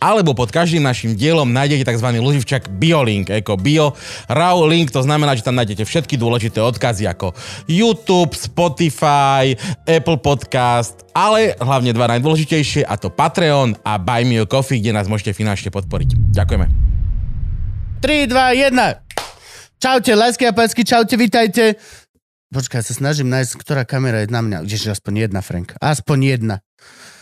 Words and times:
alebo 0.00 0.32
pod 0.32 0.48
každým 0.48 0.80
našim 0.80 1.12
dielom 1.12 1.52
nájdete 1.52 1.84
tzv. 1.84 2.08
Luživčak 2.18 2.72
BioLink, 2.80 3.28
ako 3.28 3.60
Bio 3.60 3.92
Raw 4.26 4.64
Link, 4.64 4.88
to 4.90 5.04
znamená, 5.04 5.36
že 5.36 5.44
tam 5.44 5.54
nájdete 5.60 5.84
všetky 5.84 6.16
dôležité 6.16 6.58
odkazy 6.64 7.04
ako 7.04 7.36
YouTube, 7.68 8.32
Spotify, 8.32 9.52
Apple 9.84 10.18
Podcast, 10.18 11.04
ale 11.12 11.52
hlavne 11.60 11.92
dva 11.92 12.08
najdôležitejšie 12.16 12.88
a 12.88 12.96
to 12.96 13.12
Patreon 13.12 13.76
a 13.84 14.00
Buy 14.00 14.24
Me 14.24 14.40
a 14.40 14.48
Coffee, 14.48 14.80
kde 14.80 14.96
nás 14.96 15.06
môžete 15.06 15.36
finančne 15.36 15.68
podporiť. 15.68 16.32
Ďakujeme. 16.32 16.66
3, 18.00 18.32
2, 18.32 18.72
1. 18.72 19.80
Čaute, 19.80 20.12
lásky 20.16 20.48
a 20.48 20.56
pácky, 20.56 20.80
čaute, 20.88 21.20
vitajte. 21.20 21.76
Počkaj, 22.50 22.82
sa 22.82 22.96
snažím 22.96 23.28
nájsť, 23.30 23.52
ktorá 23.60 23.84
kamera 23.84 24.24
je 24.24 24.32
na 24.32 24.40
mňa. 24.40 24.58
Ježiš, 24.66 24.98
aspoň 24.98 25.28
jedna, 25.28 25.40
Frank. 25.44 25.76
Aspoň 25.78 26.18
jedna. 26.34 26.56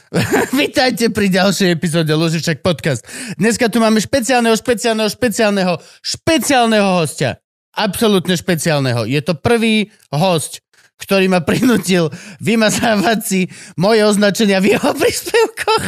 Vítajte 0.56 1.12
pri 1.12 1.28
ďalšej 1.28 1.68
epizóde 1.68 2.08
Lužiček 2.16 2.64
podcast. 2.64 3.04
Dneska 3.36 3.68
tu 3.68 3.76
máme 3.76 4.00
špeciálneho, 4.00 4.56
špeciálneho, 4.56 5.08
špeciálneho, 5.12 5.74
špeciálneho 6.00 6.88
hostia. 6.96 7.36
Absolútne 7.76 8.34
špeciálneho. 8.34 9.04
Je 9.04 9.20
to 9.20 9.36
prvý 9.36 9.92
host, 10.08 10.64
ktorý 10.98 11.28
ma 11.30 11.44
prinútil 11.44 12.08
vymazávať 12.40 13.18
si 13.22 13.40
moje 13.76 14.02
označenia 14.02 14.58
v 14.64 14.74
jeho 14.74 14.90
príspevkoch. 14.96 15.84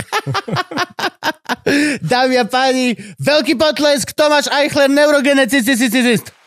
Dámy 2.13 2.35
a 2.39 2.47
páni, 2.47 2.95
veľký 3.19 3.57
potlesk, 3.57 4.13
Tomáš 4.13 4.53
Eichler, 4.53 4.93
neurogeneticist. 4.93 6.40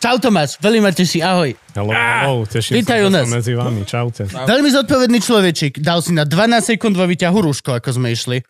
Čau 0.00 0.16
Tomáš, 0.20 0.60
veľmi 0.60 0.80
ma 0.84 0.90
teší, 0.92 1.24
ahoj. 1.24 1.54
Hello, 1.74 1.90
hello, 1.90 2.44
teším 2.46 2.80
Vítajú 2.80 3.08
sa, 3.08 3.14
nás. 3.20 3.26
medzi 3.30 3.52
vami, 3.56 3.82
čaute. 3.88 4.28
Veľmi 4.28 4.68
zodpovedný 4.70 5.18
človečik. 5.18 5.80
Dal 5.80 6.04
si 6.04 6.12
na 6.12 6.28
12 6.28 6.76
sekúnd 6.76 6.94
vo 6.94 7.08
výťahu 7.08 7.38
rúško, 7.40 7.76
ako 7.78 7.88
sme 7.98 8.12
išli. 8.12 8.44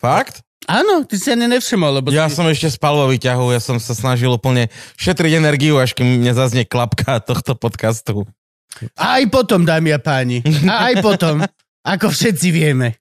Fakt? 0.00 0.42
Áno, 0.66 1.06
ty 1.06 1.14
si 1.14 1.30
ani 1.30 1.46
nevšimol, 1.46 2.02
lebo... 2.02 2.10
Ja 2.10 2.26
si... 2.26 2.34
som 2.34 2.48
ešte 2.50 2.74
spal 2.74 2.98
vo 2.98 3.06
výťahu, 3.06 3.54
ja 3.54 3.62
som 3.62 3.78
sa 3.78 3.94
snažil 3.94 4.34
úplne 4.34 4.66
šetriť 4.98 5.38
energiu, 5.38 5.78
až 5.78 5.94
kým 5.94 6.18
mne 6.18 6.34
zaznie 6.34 6.66
klapka 6.66 7.22
tohto 7.22 7.54
podcastu. 7.54 8.26
Aj 8.98 9.22
potom, 9.30 9.62
dámy 9.62 9.94
a 9.94 10.00
páni. 10.02 10.42
A 10.66 10.90
aj 10.90 10.94
potom. 11.00 11.40
Ako 11.86 12.10
všetci 12.10 12.50
vieme. 12.50 12.98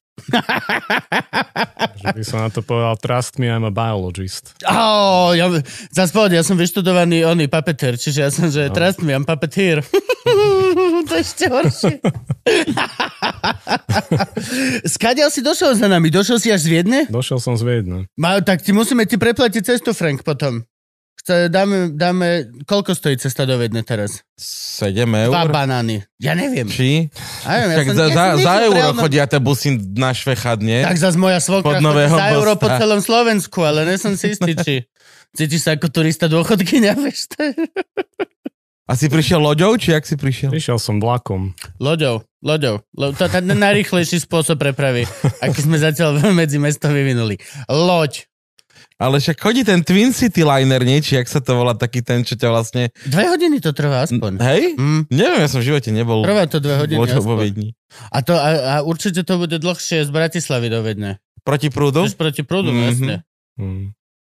Že 2.01 2.07
by 2.15 2.23
som 2.23 2.37
na 2.47 2.49
to 2.49 2.63
povedal, 2.63 2.95
trust 2.97 3.35
me, 3.37 3.51
I'm 3.51 3.67
a 3.67 3.73
biologist. 3.73 4.55
Oh, 4.63 5.35
ja, 5.35 5.51
za 5.91 6.07
spod, 6.07 6.31
ja 6.31 6.41
som 6.41 6.55
vyštudovaný 6.55 7.27
oný 7.27 7.51
papeter, 7.51 7.99
čiže 7.99 8.19
ja 8.19 8.29
som, 8.31 8.47
že 8.47 8.71
no. 8.71 8.73
trust 8.73 9.03
me, 9.03 9.11
I'm 9.11 9.27
puppeteer. 9.27 9.83
to 11.07 11.13
je 11.13 11.21
ešte 11.21 11.45
horšie. 11.51 11.99
Skadiaľ 14.95 15.29
si 15.29 15.43
došiel 15.43 15.75
za 15.75 15.87
nami? 15.91 16.07
Došiel 16.09 16.37
si 16.39 16.49
až 16.49 16.65
z 16.65 16.69
Viedne? 16.71 16.99
Došiel 17.11 17.39
som 17.43 17.59
z 17.59 17.63
Viedne. 17.67 18.07
Ma, 18.15 18.39
tak 18.39 18.63
ti 18.63 18.71
musíme 18.71 19.03
ti 19.03 19.19
preplatiť 19.19 19.61
cestu, 19.75 19.91
Frank, 19.91 20.23
potom. 20.23 20.63
Dáme, 21.25 21.89
dáme, 21.89 22.27
koľko 22.63 22.93
stojí 22.93 23.17
cesta 23.17 23.43
do 23.43 23.57
Viedne 23.57 23.81
teraz? 23.81 24.21
7 24.37 25.09
Dva 25.25 25.41
eur? 25.41 25.49
banány. 25.49 26.05
Ja 26.21 26.37
neviem. 26.37 26.69
Či? 26.69 27.09
Ja 27.41 27.51
neviem, 27.57 27.69
ja 27.71 27.77
Tak 27.77 27.87
som- 27.87 27.97
za, 27.97 28.05
ja 28.05 28.13
za, 28.13 28.13
za 28.13 28.53
niečo 28.53 28.61
euro 28.63 28.77
reálno- 28.77 29.01
chodia 29.01 29.23
tie 29.25 29.39
busy 29.39 29.69
na 29.91 30.13
Švechad, 30.13 30.61
nie? 30.61 30.85
Tak 30.85 30.93
zase 30.95 31.17
moja 31.17 31.41
svokra 31.41 31.65
Pod 31.71 31.81
Nového 31.81 32.13
chodí 32.13 32.21
za 32.21 32.29
euro 32.31 32.53
po 32.53 32.69
celom 32.69 33.01
Slovensku, 33.01 33.59
ale 33.59 33.83
nie 33.83 33.97
som 33.97 34.13
si 34.13 34.31
istý, 34.31 34.53
či 34.53 34.73
cítiš 35.37 35.61
sa 35.61 35.73
ako 35.73 35.89
turista 35.89 36.29
dôchodkynia, 36.29 36.93
vieš? 37.01 37.25
A 38.85 38.93
si 38.93 39.09
prišiel 39.09 39.41
loďou, 39.41 39.73
či 39.75 39.97
jak 39.97 40.05
si 40.05 40.13
prišiel? 40.13 40.53
Prišiel 40.53 40.77
som 40.77 41.01
vlakom. 41.01 41.57
Loďou, 41.81 42.21
loďou. 42.39 42.85
Lo, 42.93 43.09
to 43.09 43.25
je 43.25 43.33
ten 43.33 43.49
najrychlejší 43.49 44.21
spôsob 44.21 44.61
prepravy, 44.61 45.09
aký 45.41 45.57
sme 45.59 45.81
zatiaľ 45.81 46.21
medzi 46.37 46.61
mestom 46.61 46.93
vyvinuli. 46.93 47.41
Loď. 47.65 48.29
Ale 48.95 49.19
však 49.19 49.35
chodí 49.35 49.61
ten 49.61 49.83
Twin 49.83 50.15
City 50.15 50.41
Liner, 50.41 50.79
nie? 50.79 51.03
Či 51.03 51.19
jak 51.19 51.27
sa 51.27 51.43
to 51.43 51.51
volá, 51.51 51.75
taký 51.75 51.99
ten, 51.99 52.23
čo 52.23 52.33
ťa 52.33 52.47
vlastne... 52.47 52.95
Dve 53.03 53.27
hodiny 53.27 53.59
to 53.59 53.75
trvá 53.75 54.07
aspoň. 54.07 54.39
Hej? 54.39 54.79
Mm, 54.79 55.01
Neviem, 55.11 55.39
ja 55.43 55.49
som 55.51 55.59
v 55.59 55.67
živote 55.67 55.91
nebol 55.91 56.23
trvá 56.23 56.47
to 56.47 56.63
dve 56.63 56.79
hodiny 56.79 56.95
vo 56.95 57.03
aspoň. 57.03 57.37
Viedni. 57.37 57.69
A, 58.07 58.23
to, 58.23 58.33
a, 58.33 58.49
a 58.49 58.73
určite 58.81 59.21
to 59.21 59.35
bude 59.35 59.51
dlhšie 59.51 59.99
z 60.01 60.09
Bratislavy 60.09 60.71
do 60.71 60.79
Vedne. 60.79 61.19
Proti 61.43 61.67
prúdu? 61.67 62.07
Chceš 62.07 62.15
proti 62.15 62.41
prúdu, 62.41 62.71
Mhm. 62.71 62.79
vlastne. 62.79 63.15
Hm. 63.59 63.91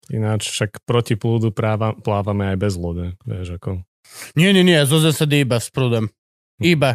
Ináč 0.09 0.49
však 0.49 0.81
proti 0.83 1.13
plúdu 1.13 1.53
práva, 1.53 1.93
plávame 1.93 2.49
aj 2.49 2.57
bez 2.57 2.73
lode. 2.75 3.13
Vieš, 3.23 3.61
ako... 3.61 3.85
Nie, 4.33 4.55
nie, 4.55 4.63
nie, 4.63 4.79
zo 4.87 4.97
zásady 4.97 5.45
iba 5.45 5.61
s 5.61 5.69
prúdom. 5.69 6.09
Hm. 6.57 6.65
Iba. 6.65 6.91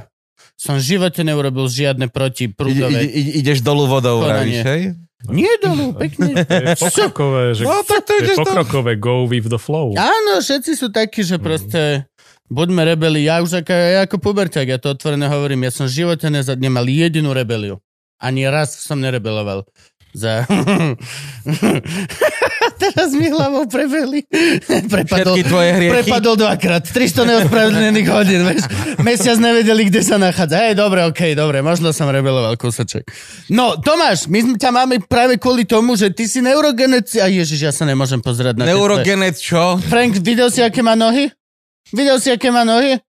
Som 0.58 0.82
v 0.82 0.98
živote 0.98 1.22
neurobil 1.22 1.70
žiadne 1.70 2.10
proti 2.10 2.50
prúdové. 2.50 3.06
ide, 3.06 3.14
ide, 3.14 3.30
ideš 3.38 3.62
dolu 3.62 3.86
vodou, 3.86 4.18
vravíš, 4.18 4.58
hej? 4.66 4.82
Nie 5.30 5.54
dolu, 5.62 5.94
pekne. 5.94 6.34
To 6.48 6.54
je 6.58 6.76
pokrokové, 6.78 7.42
že... 7.54 7.62
No, 7.62 7.86
tak 7.86 8.02
to 8.08 8.12
je 8.18 8.34
pokrokové, 8.34 8.98
go 8.98 9.26
with 9.28 9.46
the 9.46 9.60
flow. 9.60 9.94
Áno, 9.94 10.42
všetci 10.42 10.72
sú 10.74 10.90
takí, 10.90 11.22
že 11.22 11.38
proste 11.38 12.10
buďme 12.50 12.82
rebeli. 12.82 13.30
Ja 13.30 13.38
už 13.38 13.62
ako, 13.62 13.70
ja 13.70 14.00
ako 14.02 14.16
puberťák, 14.18 14.66
ja 14.66 14.78
to 14.82 14.98
otvorene 14.98 15.30
hovorím, 15.30 15.68
ja 15.68 15.72
som 15.72 15.86
v 15.86 16.02
živote 16.02 16.26
nemal 16.58 16.86
jedinú 16.90 17.30
rebeliu. 17.30 17.78
Ani 18.22 18.46
raz 18.46 18.78
som 18.78 19.02
nerebeloval. 19.02 19.66
Za... 20.12 20.44
Teraz 22.82 23.14
mi 23.16 23.32
hlavou 23.32 23.64
prebeli. 23.64 24.28
Prepadol, 24.90 25.38
Všetky 25.38 25.42
tvoje 25.48 25.70
hriechy. 25.72 25.92
prepadol 26.04 26.34
dvakrát. 26.36 26.84
300 26.84 27.30
neospravedlnených 27.30 28.08
hodín, 28.12 28.44
vieš. 28.44 28.68
Mesiac 29.00 29.40
nevedeli, 29.40 29.88
kde 29.88 30.04
sa 30.04 30.20
nachádza. 30.20 30.68
Hej, 30.68 30.76
dobre, 30.76 31.00
okej, 31.08 31.32
dobre, 31.32 31.64
možno 31.64 31.96
som 31.96 32.12
rebeloval 32.12 32.60
kúsoček. 32.60 33.08
No, 33.48 33.80
Tomáš, 33.80 34.28
my 34.28 34.60
ťa 34.60 34.68
máme 34.68 35.00
práve 35.00 35.40
kvôli 35.40 35.64
tomu, 35.64 35.96
že 35.96 36.12
ty 36.12 36.28
si 36.28 36.44
neurogeneci... 36.44 37.22
A 37.22 37.32
ježiš, 37.32 37.60
ja 37.64 37.72
sa 37.72 37.88
nemôžem 37.88 38.20
pozerať 38.20 38.60
na 38.60 38.68
Neurogenet 38.68 39.40
čo? 39.40 39.80
Frank, 39.88 40.20
videl 40.20 40.52
si, 40.52 40.60
aké 40.60 40.84
má 40.84 40.92
nohy? 40.92 41.32
Videl 41.94 42.20
si, 42.20 42.28
aké 42.28 42.52
má 42.52 42.68
nohy? 42.68 43.00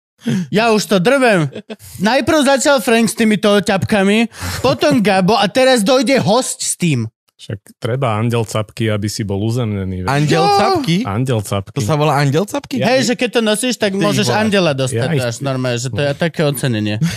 Ja 0.50 0.72
už 0.72 0.85
to 0.85 0.97
drvem. 0.97 1.51
Najprv 2.00 2.39
začal 2.44 2.79
Frank 2.79 3.07
s 3.07 3.16
týmito 3.16 3.51
ťapkami, 3.56 4.31
potom 4.59 5.00
Gabo 5.00 5.34
a 5.34 5.45
teraz 5.45 5.81
dojde 5.81 6.17
host 6.17 6.59
s 6.59 6.75
tým. 6.75 7.07
Však 7.35 7.59
treba 7.75 8.16
andel 8.16 8.41
capky, 8.41 8.88
aby 8.88 9.06
si 9.06 9.22
bol 9.22 9.41
uzemnený. 9.41 10.03
vieš. 10.03 10.09
Andel 10.09 10.39
Jo. 10.39 10.56
capky? 10.56 10.97
Andel 11.03 11.41
capky. 11.41 11.75
To 11.75 11.83
sa 11.83 11.95
volá 11.95 12.16
andel 12.17 12.45
capky? 12.45 12.79
Ja- 12.79 12.88
Hej, 12.89 13.00
že 13.03 13.13
keď 13.16 13.29
to 13.29 13.41
nosíš, 13.41 13.75
tak 13.75 13.91
Ty 13.91 14.00
môžeš 14.00 14.28
vole. 14.28 14.39
andela 14.39 14.72
dostať 14.72 14.95
Ja 15.06 15.12
ich- 15.13 15.25
až 15.25 15.35
normálne, 15.39 15.75
že 15.75 15.89
to 15.89 16.00
je 16.00 16.13
také 16.13 16.41
ocenenie. 16.41 17.03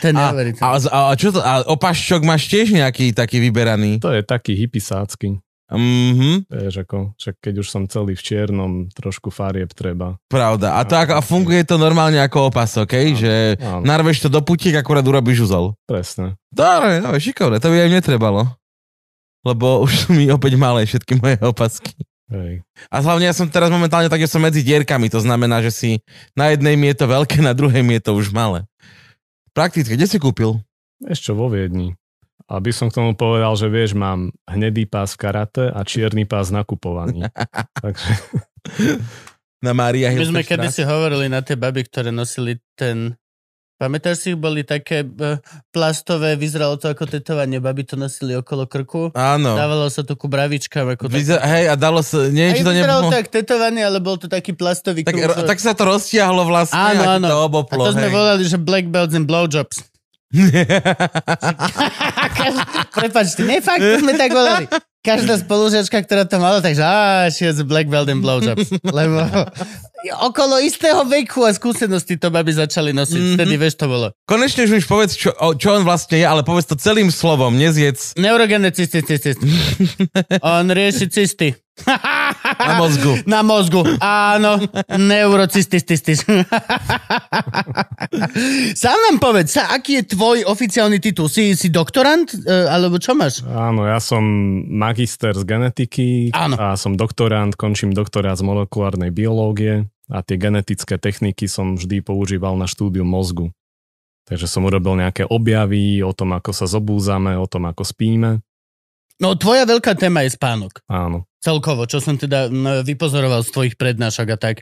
To 0.00 0.08
je 0.08 0.12
a, 0.12 0.32
a, 0.60 0.76
a, 1.06 1.14
čo 1.14 1.28
to, 1.30 1.40
a 1.40 1.60
opaščok 1.62 2.20
máš 2.20 2.48
tiež 2.48 2.72
nejaký 2.72 3.12
taký 3.12 3.36
vyberaný? 3.38 4.00
To 4.00 4.08
je 4.10 4.20
taký 4.20 4.56
hypisácky. 4.56 5.40
Mhm, 5.70 6.50
Vieš, 6.50 6.74
ako, 6.82 7.14
však 7.14 7.34
keď 7.38 7.54
už 7.62 7.68
som 7.68 7.86
celý 7.86 8.18
v 8.18 8.22
čiernom, 8.22 8.72
trošku 8.90 9.30
farieb 9.30 9.70
treba. 9.70 10.18
pravda. 10.26 10.74
A 10.76 10.82
to 10.82 10.94
ako, 10.94 11.12
a 11.14 11.22
funguje 11.22 11.62
to 11.62 11.78
normálne 11.78 12.18
ako 12.18 12.50
opasok, 12.50 12.90
hej? 12.90 13.08
Že 13.16 13.32
Áno, 13.62 13.86
narveš 13.86 14.24
to 14.24 14.28
do 14.28 14.42
putiek, 14.42 14.74
akurát 14.74 15.02
urobíš 15.02 15.46
uzol. 15.46 15.78
presne. 15.86 16.34
Dobre, 16.50 16.98
dobre, 16.98 17.18
šikovné, 17.18 17.56
to 17.58 17.70
by 17.70 17.76
aj 17.80 17.88
mne 17.88 18.02
trebalo. 18.02 18.40
Lebo 19.40 19.86
už 19.86 20.10
mi 20.10 20.26
opäť 20.28 20.58
malé 20.58 20.84
všetky 20.84 21.16
moje 21.16 21.38
opasky. 21.40 21.94
Hej. 22.30 22.62
A 22.86 23.02
hlavne 23.02 23.26
ja 23.26 23.34
som 23.34 23.46
teraz 23.46 23.70
momentálne 23.70 24.06
tak, 24.06 24.22
že 24.22 24.30
som 24.30 24.38
medzi 24.38 24.62
dierkami, 24.62 25.10
to 25.10 25.18
znamená, 25.18 25.58
že 25.60 25.70
si 25.70 25.90
na 26.34 26.50
jednej 26.50 26.78
mi 26.78 26.86
je 26.86 27.02
to 27.02 27.06
veľké, 27.06 27.42
na 27.42 27.50
druhej 27.50 27.82
mi 27.82 27.98
je 27.98 28.06
to 28.06 28.14
už 28.14 28.30
malé. 28.30 28.62
Prakticky, 29.50 29.98
kde 29.98 30.06
si 30.06 30.18
kúpil? 30.18 30.62
Ešte 31.02 31.34
vo 31.34 31.50
Viedni. 31.50 31.98
Aby 32.50 32.74
som 32.74 32.90
k 32.90 32.98
tomu 32.98 33.14
povedal, 33.14 33.54
že 33.54 33.70
vieš, 33.70 33.94
mám 33.94 34.34
hnedý 34.44 34.82
pás 34.84 35.14
v 35.14 35.22
karate 35.22 35.70
a 35.70 35.86
čierny 35.86 36.26
pás 36.26 36.50
na 36.50 36.66
kupovaní. 36.66 37.22
Takže 37.82 38.10
Na 39.60 39.70
Mária 39.70 40.10
My 40.10 40.24
sme 40.24 40.42
kedysi 40.42 40.82
hovorili 40.82 41.28
na 41.28 41.44
tie 41.44 41.54
baby, 41.54 41.84
ktoré 41.84 42.10
nosili 42.10 42.58
ten... 42.74 43.14
Pamätáš 43.76 44.28
si, 44.28 44.30
boli 44.36 44.60
také 44.60 45.00
eh, 45.00 45.40
plastové, 45.72 46.36
vyzeralo 46.36 46.76
to 46.76 46.92
ako 46.92 47.08
tetovanie, 47.08 47.64
baby 47.64 47.80
to 47.80 47.96
nosili 47.96 48.36
okolo 48.36 48.68
krku. 48.68 49.08
Áno. 49.16 49.56
Dávalo 49.56 49.88
sa 49.88 50.04
to 50.04 50.20
ku 50.20 50.28
bravičkám. 50.28 50.84
Ako 50.92 51.08
Vyzer, 51.08 51.40
hej, 51.40 51.64
a 51.64 51.80
dalo 51.80 52.04
sa, 52.04 52.20
Aj 52.20 52.28
neviem, 52.28 52.60
či 52.60 52.64
to 52.64 52.76
vyzeralo 52.76 53.08
nebolo... 53.08 53.16
tak 53.16 53.32
tetovanie, 53.32 53.80
ale 53.80 53.96
bol 54.04 54.20
to 54.20 54.28
taký 54.28 54.52
plastový 54.52 55.00
Tak, 55.00 55.16
krúžok. 55.16 55.48
tak 55.48 55.58
sa 55.64 55.72
to 55.72 55.88
roztiahlo 55.88 56.44
vlastne 56.44 56.76
Áno, 56.76 57.02
a 57.08 57.16
áno. 57.16 57.26
to 57.32 57.36
A 57.36 57.44
oboplo. 57.48 57.88
to 57.88 57.96
sme 57.96 58.08
hej. 58.08 58.12
volali, 58.12 58.42
že 58.44 58.60
black 58.60 58.84
belts 58.84 59.16
and 59.16 59.24
blowjobs. 59.24 59.80
Prepač, 62.94 63.34
ty, 63.34 63.42
ne, 63.42 63.58
fakt, 63.58 63.82
to 63.82 63.98
sme 63.98 64.14
tak 64.14 64.30
volali. 64.30 64.70
každá 65.00 65.40
spolužiačka, 65.40 66.04
ktorá 66.04 66.28
to 66.28 66.36
mala, 66.38 66.60
takže 66.62 66.84
she 67.34 67.48
has 67.48 67.58
a 67.58 67.66
black 67.66 67.88
belt 67.88 68.06
and 68.06 68.22
blowjobs. 68.22 68.68
Lebo 68.84 69.26
okolo 70.22 70.60
istého 70.62 71.04
veku 71.04 71.44
a 71.44 71.52
skúsenosti 71.52 72.16
to 72.16 72.30
baby 72.32 72.52
začali 72.52 72.92
nosiť. 72.94 73.16
Mhm. 73.16 73.24
Mm-hmm. 73.24 73.36
Vtedy, 73.40 73.54
vieš, 73.56 73.74
to 73.80 73.86
bolo. 73.88 74.06
Konečne 74.28 74.64
už 74.68 74.86
povedz, 74.86 75.16
čo, 75.16 75.32
čo 75.34 75.68
on 75.76 75.82
vlastne 75.84 76.20
je, 76.20 76.26
ale 76.28 76.44
povedz 76.46 76.68
to 76.68 76.76
celým 76.76 77.10
slovom, 77.12 77.56
nezjedz 77.56 78.14
Neurogenné 78.16 78.70
cysty, 78.72 79.02
cysty, 79.04 79.34
cysty. 79.34 79.46
On 80.46 80.64
rieši 80.68 81.08
cysty. 81.10 81.56
na 82.68 82.74
mozgu. 82.78 83.12
Na 83.26 83.42
mozgu, 83.42 83.82
áno. 84.00 84.60
Neurocystististis. 84.86 86.24
Sám 88.80 88.98
nám 89.10 89.18
povedz, 89.20 89.52
sa, 89.56 89.68
aký 89.74 89.94
je 90.02 90.04
tvoj 90.16 90.44
oficiálny 90.46 91.00
titul? 91.02 91.28
Si, 91.28 91.56
si 91.56 91.68
doktorant? 91.72 92.32
E, 92.32 92.68
alebo 92.68 92.98
čo 93.00 93.14
máš? 93.16 93.42
Áno, 93.46 93.86
ja 93.86 94.00
som 94.02 94.22
magister 94.68 95.34
z 95.36 95.44
genetiky 95.44 96.30
Áno. 96.32 96.56
a 96.58 96.76
som 96.76 96.96
doktorant, 96.96 97.56
končím 97.56 97.94
doktorát 97.94 98.38
z 98.38 98.42
molekulárnej 98.46 99.10
biológie 99.14 99.86
a 100.10 100.22
tie 100.26 100.36
genetické 100.36 100.98
techniky 100.98 101.46
som 101.46 101.78
vždy 101.78 102.02
používal 102.02 102.58
na 102.58 102.66
štúdium 102.66 103.06
mozgu. 103.06 103.54
Takže 104.26 104.46
som 104.46 104.62
urobil 104.62 104.94
nejaké 104.94 105.26
objavy 105.26 106.06
o 106.06 106.14
tom, 106.14 106.38
ako 106.38 106.54
sa 106.54 106.70
zobúzame, 106.70 107.34
o 107.34 107.50
tom, 107.50 107.66
ako 107.66 107.82
spíme. 107.82 108.38
No, 109.20 109.36
tvoja 109.36 109.68
veľká 109.68 109.92
téma 110.00 110.24
je 110.24 110.32
spánok. 110.32 110.80
Áno. 110.88 111.28
Celkovo, 111.40 111.84
čo 111.84 112.00
som 112.00 112.16
teda 112.16 112.48
no, 112.48 112.80
vypozoroval 112.84 113.44
z 113.44 113.52
tvojich 113.52 113.74
prednášok 113.76 114.28
a 114.32 114.36
tak. 114.40 114.56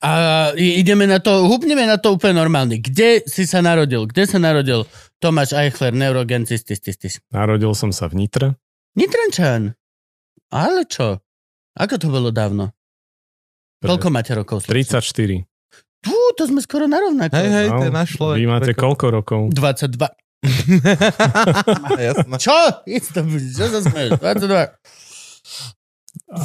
A 0.00 0.12
ideme 0.56 1.04
na 1.08 1.20
to, 1.20 1.48
húpneme 1.48 1.84
na 1.84 1.96
to 1.96 2.16
úplne 2.16 2.40
normálne. 2.40 2.76
Kde 2.80 3.24
si 3.24 3.44
sa 3.48 3.64
narodil? 3.64 4.04
Kde 4.08 4.24
sa 4.28 4.36
narodil 4.40 4.84
Tomáš 5.20 5.56
Eichler, 5.56 5.92
neurogencistististis? 5.96 7.20
Narodil 7.32 7.72
som 7.72 7.92
sa 7.92 8.08
v 8.08 8.24
Nitre. 8.24 8.56
Nitrančan. 8.96 9.76
Ale 10.52 10.84
čo? 10.84 11.20
Ako 11.76 11.96
to 11.96 12.12
bolo 12.12 12.28
dávno? 12.28 12.76
Koľko 13.80 14.08
máte 14.12 14.32
rokov? 14.36 14.68
slečna? 14.68 15.00
34. 15.00 15.48
Fú, 16.02 16.16
to 16.34 16.42
sme 16.50 16.60
skoro 16.60 16.84
na 16.90 16.98
rovnako. 16.98 17.32
Hej, 17.32 17.48
hej, 17.48 17.66
to 17.70 17.84
je 17.86 17.92
No, 17.92 17.96
náš 17.96 18.08
človek. 18.18 18.36
Vy 18.36 18.46
máte 18.50 18.72
koľko 18.74 19.06
rokov? 19.08 19.40
22. 19.54 19.96
Jasné. 22.06 22.38
Čo? 22.38 22.58
Čo 23.54 23.66
sa 23.70 23.80
smeješ? 23.82 24.10
22. 24.18 24.68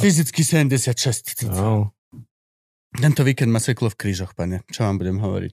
Fyzicky 0.00 0.44
76. 0.44 1.50
No, 1.50 1.92
Tento 2.96 3.20
víkend 3.20 3.52
ma 3.52 3.60
seklo 3.60 3.92
v 3.92 4.00
krížoch, 4.00 4.32
pane. 4.32 4.64
Čo 4.72 4.88
vám 4.88 4.96
budem 4.96 5.20
hovoriť? 5.20 5.52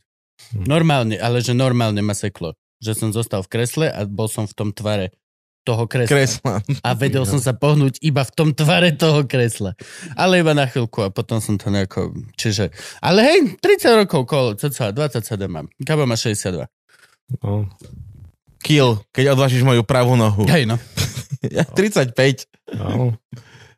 Hm. 0.56 0.66
Normálne, 0.66 1.16
ale 1.20 1.44
že 1.44 1.52
normálne 1.52 2.00
ma 2.00 2.16
seklo. 2.16 2.56
Že 2.80 2.92
som 2.96 3.10
zostal 3.12 3.44
v 3.44 3.52
kresle 3.52 3.88
a 3.92 4.08
bol 4.08 4.32
som 4.32 4.48
v 4.48 4.56
tom 4.56 4.70
tvare 4.72 5.12
toho 5.66 5.90
kresla. 5.90 6.14
Kresla. 6.14 6.54
A 6.86 6.94
vedel 6.94 7.26
som 7.26 7.42
sa 7.42 7.58
pohnúť 7.58 7.98
iba 8.06 8.22
v 8.22 8.32
tom 8.32 8.54
tvare 8.54 8.94
toho 8.94 9.26
kresla. 9.26 9.74
Ale 10.14 10.46
iba 10.46 10.54
na 10.54 10.70
chvíľku 10.70 11.02
a 11.02 11.10
potom 11.10 11.42
som 11.42 11.58
to 11.58 11.74
nejako... 11.74 12.14
Čiže... 12.38 12.70
Ale 13.02 13.26
hej, 13.26 13.58
30 13.60 14.06
rokov 14.06 14.30
kolo, 14.30 14.54
cca 14.54 14.94
27 14.94 15.26
mám. 15.50 15.66
Gabo 15.82 16.06
má 16.06 16.14
62. 16.14 16.70
no, 17.42 17.66
Kill, 18.66 18.98
keď 19.14 19.38
odvážiš 19.38 19.62
moju 19.62 19.86
pravú 19.86 20.18
nohu. 20.18 20.50
Hej 20.50 20.66
no. 20.66 20.82
Ja 21.46 21.62
35. 21.62 22.18
no. 22.74 23.14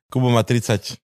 Kubo 0.08 0.32
má 0.32 0.48
30. 0.48 0.96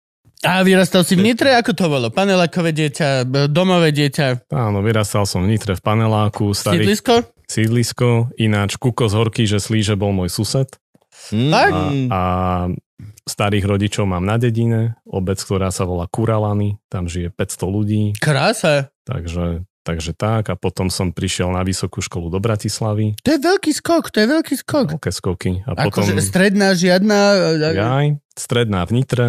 A 0.43 0.63
vyrastal 0.63 1.03
si 1.03 1.15
v 1.19 1.23
Nitre? 1.27 1.51
Ako 1.55 1.75
to 1.75 1.91
bolo? 1.91 2.07
Panelákové 2.11 2.71
dieťa, 2.71 3.27
domové 3.47 3.91
dieťa, 3.95 4.47
Áno, 4.51 4.79
vyrastal 4.83 5.23
som 5.27 5.43
v 5.43 5.55
Nitre 5.55 5.75
v 5.75 5.83
paneláku, 5.83 6.51
starý 6.55 6.83
sídlisko? 6.83 7.27
sídlisko, 7.47 8.31
ináč 8.35 8.75
Kuko 8.75 9.07
z 9.07 9.13
Horky, 9.19 9.43
že 9.47 9.59
Slíže 9.59 9.95
bol 9.99 10.11
môj 10.15 10.31
sused. 10.31 10.67
Mm. 11.31 11.51
Tak? 11.51 11.71
A 12.11 12.21
starých 13.23 13.65
rodičov 13.67 14.03
mám 14.03 14.27
na 14.27 14.35
dedine, 14.35 14.99
obec, 15.07 15.39
ktorá 15.39 15.71
sa 15.71 15.87
volá 15.87 16.11
Kuralany, 16.11 16.75
tam 16.91 17.07
žije 17.07 17.31
500 17.31 17.63
ľudí, 17.67 18.03
Krása. 18.19 18.91
takže, 19.07 19.63
takže 19.83 20.15
tak. 20.15 20.49
A 20.49 20.55
potom 20.55 20.87
som 20.87 21.11
prišiel 21.11 21.51
na 21.51 21.61
vysokú 21.61 21.99
školu 21.99 22.31
do 22.31 22.39
Bratislavy, 22.39 23.19
To 23.21 23.29
je 23.35 23.39
veľký 23.39 23.71
skok, 23.75 24.09
to 24.09 24.23
je 24.23 24.27
veľký 24.31 24.55
skok. 24.63 24.87
veľké 24.97 25.11
skoky. 25.11 25.51
A 25.67 25.75
potom 25.75 26.07
Akože 26.07 26.23
stredná 26.23 26.71
žiadna... 26.73 27.19
jaj, 27.75 28.07
stredná 28.33 28.87
v 28.87 28.91
Nitre, 28.95 29.27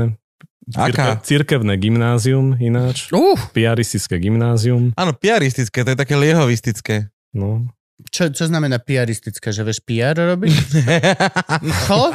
Aká? 0.72 1.20
Cirke, 1.20 1.60
cirkevné 1.60 1.76
gymnázium 1.76 2.56
ináč, 2.56 3.12
Uh, 3.12 3.36
piaristické 3.52 4.16
gymnázium. 4.16 4.96
Áno, 4.96 5.12
piaristické, 5.12 5.84
to 5.84 5.92
je 5.92 5.98
také 6.00 6.16
liehovistické. 6.16 7.12
No, 7.36 7.68
čo, 8.08 8.28
čo 8.28 8.44
znamená 8.44 8.78
piaristické? 8.78 9.48
Že 9.48 9.62
vieš 9.64 9.80
PR 9.80 10.12
robiť? 10.12 10.52
Čo? 11.84 12.12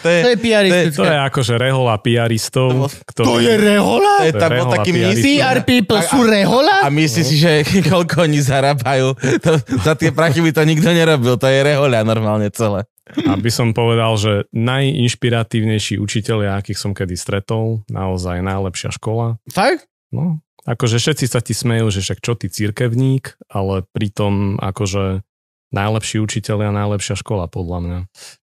to 0.00 0.06
je, 0.06 0.20
To 0.24 0.28
je 0.28 0.38
piaristické. 0.38 0.94
to 0.94 1.04
je 1.04 1.16
akože 1.16 1.54
rehola 1.56 1.94
piaristov, 1.98 2.90
ktorí... 3.06 3.26
To 3.26 3.34
je 3.38 3.54
rehola? 3.56 4.14
to 4.18 4.26
je 4.28 4.34
tam 4.34 4.50
rehola 4.50 4.72
taký 4.76 4.90
piaristov. 4.92 5.24
místy. 5.24 5.40
PR 5.40 5.58
people 5.62 6.00
sú 6.02 6.18
rehola? 6.22 6.76
A 6.84 6.88
myslíš 6.88 7.26
si, 7.26 7.36
že 7.36 7.52
koľko 7.90 8.24
oni 8.24 8.40
zarábajú? 8.40 9.16
To, 9.40 9.50
za 9.80 9.94
tie 9.94 10.10
prachy 10.10 10.40
by 10.40 10.50
to 10.52 10.62
nikto 10.64 10.90
nerobil, 10.90 11.36
to 11.36 11.46
je 11.46 11.60
rehoľa 11.62 12.04
normálne 12.04 12.48
celé. 12.50 12.84
Aby 13.08 13.48
som 13.48 13.72
povedal, 13.72 14.20
že 14.20 14.32
najinšpiratívnejší 14.52 15.96
učiteľia, 15.96 16.60
akých 16.60 16.76
som 16.76 16.92
kedy 16.92 17.16
stretol, 17.16 17.80
naozaj 17.88 18.44
najlepšia 18.44 18.92
škola. 18.92 19.40
Fakt? 19.48 19.88
No, 20.12 20.40
akože 20.64 21.00
všetci 21.00 21.24
sa 21.24 21.40
ti 21.40 21.56
smejú, 21.56 21.88
že 21.88 22.04
však 22.04 22.20
čo 22.20 22.36
ty 22.36 22.52
cirkevník, 22.52 23.32
ale 23.48 23.88
pritom 23.88 24.60
akože 24.60 25.24
najlepší 25.68 26.24
učiteľ 26.24 26.68
a 26.68 26.70
najlepšia 26.72 27.20
škola 27.20 27.44
podľa 27.44 27.78
mňa. 27.84 27.98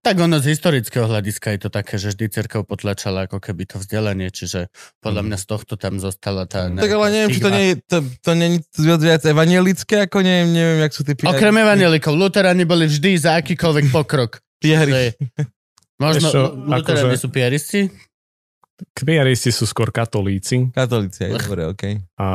Tak 0.06 0.16
ono 0.22 0.38
z 0.38 0.54
historického 0.54 1.10
hľadiska 1.10 1.58
je 1.58 1.60
to 1.66 1.70
také, 1.74 1.98
že 1.98 2.14
vždy 2.14 2.26
cerkev 2.30 2.62
potlačala 2.70 3.26
ako 3.26 3.42
keby 3.42 3.66
to 3.66 3.82
vzdelanie, 3.82 4.30
čiže 4.30 4.70
podľa 5.02 5.26
mňa 5.26 5.38
z 5.42 5.46
tohto 5.50 5.74
tam 5.74 5.98
zostala 5.98 6.46
tá... 6.46 6.70
Tak 6.70 6.92
ale 6.92 7.08
neviem, 7.10 7.32
či 7.34 7.42
to 7.42 7.50
nie 7.50 7.66
je, 7.74 7.76
to, 7.82 7.98
to 8.22 8.32
nie 8.38 8.48
je 8.54 8.58
viac, 8.78 9.02
viac 9.02 9.24
evangelické, 9.26 9.96
ako 10.06 10.22
neviem, 10.22 10.50
neviem, 10.54 10.80
jak 10.86 10.94
sú 10.94 11.02
tí 11.02 11.14
piari. 11.18 11.34
Okrem 11.34 11.56
evanelikov, 11.66 12.14
luteráni 12.14 12.64
boli 12.70 12.86
vždy 12.86 13.18
za 13.18 13.42
akýkoľvek 13.42 13.86
pokrok. 13.90 14.38
piari. 14.64 15.18
Možno 15.98 16.30
luteráni 16.70 17.18
akože- 17.18 17.24
sú 17.26 17.30
piaristi? 17.34 17.82
Piaristi 18.76 19.56
sú 19.56 19.64
skôr 19.64 19.88
katolíci 19.88 20.68
Katolíci, 20.76 21.32
aj 21.32 21.48
dobre, 21.48 21.64
okej. 21.72 21.94
a, 22.20 22.28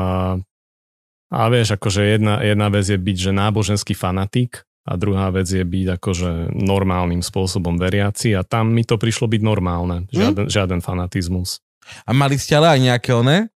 a 1.28 1.40
vieš, 1.52 1.76
akože 1.76 2.16
jedna, 2.16 2.40
jedna 2.40 2.72
vec 2.72 2.88
je 2.88 2.96
byť, 2.96 3.16
že 3.28 3.30
náboženský 3.36 3.92
fanatik 3.92 4.64
a 4.86 4.92
druhá 4.96 5.28
vec 5.30 5.46
je 5.46 5.60
byť 5.60 5.86
akože 6.00 6.30
normálnym 6.56 7.20
spôsobom 7.20 7.76
veriaci 7.76 8.32
a 8.32 8.40
tam 8.44 8.72
mi 8.72 8.82
to 8.82 8.96
prišlo 8.96 9.28
byť 9.28 9.42
normálne. 9.44 10.08
Žiaden, 10.08 10.46
žiaden 10.48 10.80
fanatizmus. 10.80 11.60
A 12.06 12.16
mali 12.16 12.40
ste 12.40 12.56
ale 12.56 12.76
aj 12.76 12.80
nejaké 12.80 13.10
one? 13.12 13.48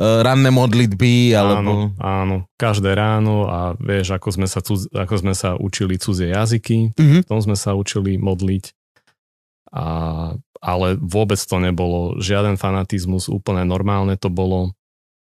Uh, 0.00 0.24
ranné 0.24 0.48
modlitby, 0.48 1.36
alebo... 1.36 1.60
Áno, 1.60 1.76
áno, 2.00 2.36
každé 2.56 2.96
ráno 2.96 3.44
a 3.52 3.76
vieš, 3.76 4.16
ako 4.16 4.32
sme 4.32 4.48
sa, 4.48 4.64
cudz, 4.64 4.88
ako 4.88 5.14
sme 5.20 5.36
sa 5.36 5.60
učili 5.60 6.00
cudzie 6.00 6.32
jazyky, 6.32 6.96
Mhm. 6.96 7.18
v 7.24 7.28
tom 7.28 7.40
sme 7.44 7.52
sa 7.52 7.76
učili 7.76 8.16
modliť. 8.16 8.72
A, 9.70 9.84
ale 10.58 10.86
vôbec 10.98 11.36
to 11.38 11.56
nebolo 11.60 12.16
žiaden 12.18 12.56
fanatizmus, 12.56 13.28
úplne 13.28 13.62
normálne 13.68 14.16
to 14.16 14.32
bolo. 14.32 14.72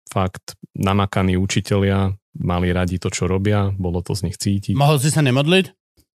Fakt, 0.07 0.55
namakaní 0.75 1.35
učitelia 1.35 2.11
mali 2.35 2.69
radi 2.69 2.97
to, 2.97 3.07
čo 3.07 3.25
robia, 3.25 3.69
bolo 3.71 4.01
to 4.01 4.13
z 4.13 4.25
nich 4.25 4.37
cítiť. 4.37 4.73
Mohol 4.73 4.97
si 4.97 5.09
sa 5.09 5.21
nemodliť? 5.21 5.65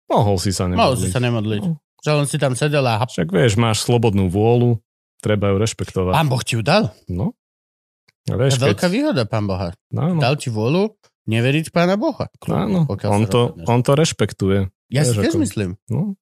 Mohol 0.08 0.38
si 0.38 0.50
sa 0.50 0.66
Mohol 0.66 0.74
si 0.96 1.06
nemodliť. 1.06 1.12
sa 1.12 1.20
nemodliť. 1.20 1.62
No. 1.64 1.74
Že 1.98 2.10
on 2.14 2.26
si 2.26 2.38
tam 2.38 2.54
sedel 2.54 2.84
a. 2.84 3.02
Však 3.02 3.28
vieš, 3.28 3.54
máš 3.56 3.84
slobodnú 3.84 4.28
vôľu, 4.28 4.80
treba 5.20 5.52
ju 5.52 5.58
rešpektovať. 5.58 6.14
Pán 6.14 6.28
Boh 6.28 6.42
ti 6.42 6.56
ju 6.56 6.62
dal. 6.62 6.90
No. 7.08 7.34
A 8.26 8.34
To 8.34 8.40
vieš, 8.40 8.56
je 8.56 8.64
veľká 8.64 8.88
keď... 8.88 8.92
výhoda, 8.92 9.24
pán 9.24 9.46
Boha. 9.46 9.72
Áno, 9.90 10.20
Dal 10.20 10.36
ti 10.36 10.48
vôľu 10.48 10.96
neveriť 11.28 11.72
pána 11.72 11.96
Boha. 11.96 12.28
áno, 12.46 12.84
Pokiaľ 12.86 13.10
on 13.10 13.24
to, 13.26 13.42
rozhodneš. 13.52 13.66
on 13.68 13.80
to 13.82 13.92
rešpektuje. 13.94 14.60
Ja 14.88 15.04
si 15.04 15.12
vieš, 15.12 15.22
tiež 15.22 15.34
ako- 15.34 15.44
myslím. 15.44 15.70
No. 15.88 16.16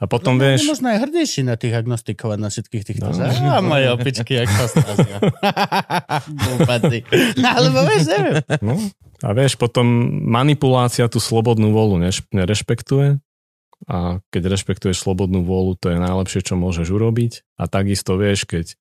A 0.00 0.08
potom 0.08 0.40
No, 0.40 0.48
vieš, 0.48 0.64
Možno 0.64 0.88
aj 0.88 1.04
hrdejší 1.04 1.44
na 1.44 1.60
tých 1.60 1.76
agnostikov 1.76 2.32
a 2.32 2.36
na 2.40 2.48
všetkých 2.48 2.84
týchto. 2.88 3.12
No. 3.12 3.20
No. 3.20 3.52
Á, 3.52 3.60
moje 3.60 3.86
opičky, 3.92 4.32
jak 4.40 4.48
to 4.48 4.64
strazia. 4.64 5.20
Glúpaci. 6.40 7.04
Alebo 7.36 7.84
vieš, 7.84 8.08
neviem. 8.08 8.40
No, 8.64 8.74
a 9.20 9.28
vieš, 9.36 9.60
potom 9.60 9.84
manipulácia 10.24 11.04
tú 11.12 11.20
slobodnú 11.20 11.76
vôľu 11.76 12.00
neš- 12.00 12.24
nerešpektuje 12.32 13.20
a 13.88 14.24
keď 14.32 14.42
rešpektuješ 14.56 15.04
slobodnú 15.04 15.44
vôľu, 15.44 15.76
to 15.76 15.92
je 15.92 15.98
najlepšie, 16.00 16.40
čo 16.44 16.56
môžeš 16.56 16.88
urobiť 16.88 17.32
a 17.60 17.68
takisto 17.68 18.16
vieš, 18.16 18.48
keď, 18.48 18.76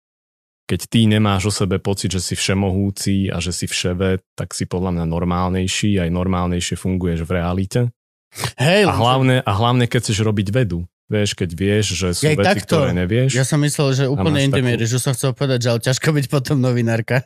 keď 0.68 0.80
ty 0.88 1.08
nemáš 1.08 1.48
o 1.48 1.54
sebe 1.56 1.80
pocit, 1.84 2.16
že 2.16 2.24
si 2.24 2.36
všemohúci 2.36 3.28
a 3.28 3.44
že 3.44 3.52
si 3.52 3.68
vševe, 3.68 4.24
tak 4.40 4.56
si 4.56 4.64
podľa 4.68 4.96
mňa 5.00 5.06
normálnejší, 5.08 6.00
aj 6.00 6.10
normálnejšie 6.12 6.80
funguješ 6.80 7.28
v 7.28 7.32
realite. 7.36 7.80
Hej, 8.56 8.88
A 8.88 8.94
hlavne, 8.94 9.42
a 9.44 9.52
hlavne 9.52 9.90
keď 9.90 10.00
chceš 10.08 10.24
robiť 10.24 10.56
vedu. 10.56 10.88
Vieš, 11.10 11.34
keď 11.34 11.50
vieš, 11.52 11.86
že 11.96 12.14
sú 12.14 12.22
Jej, 12.24 12.38
veci, 12.38 12.46
takto. 12.62 12.78
ktoré 12.80 12.94
nevieš. 12.94 13.34
ja 13.34 13.42
som 13.42 13.58
myslel, 13.60 13.88
že 13.92 14.04
úplne 14.06 14.46
máš 14.46 14.54
takú- 14.54 14.86
že 14.86 14.98
som 15.00 15.12
chcel 15.12 15.32
povedať, 15.34 15.60
že 15.60 15.68
ale 15.68 15.80
ťažko 15.82 16.10
byť 16.14 16.26
potom 16.30 16.58
novinárka. 16.60 17.26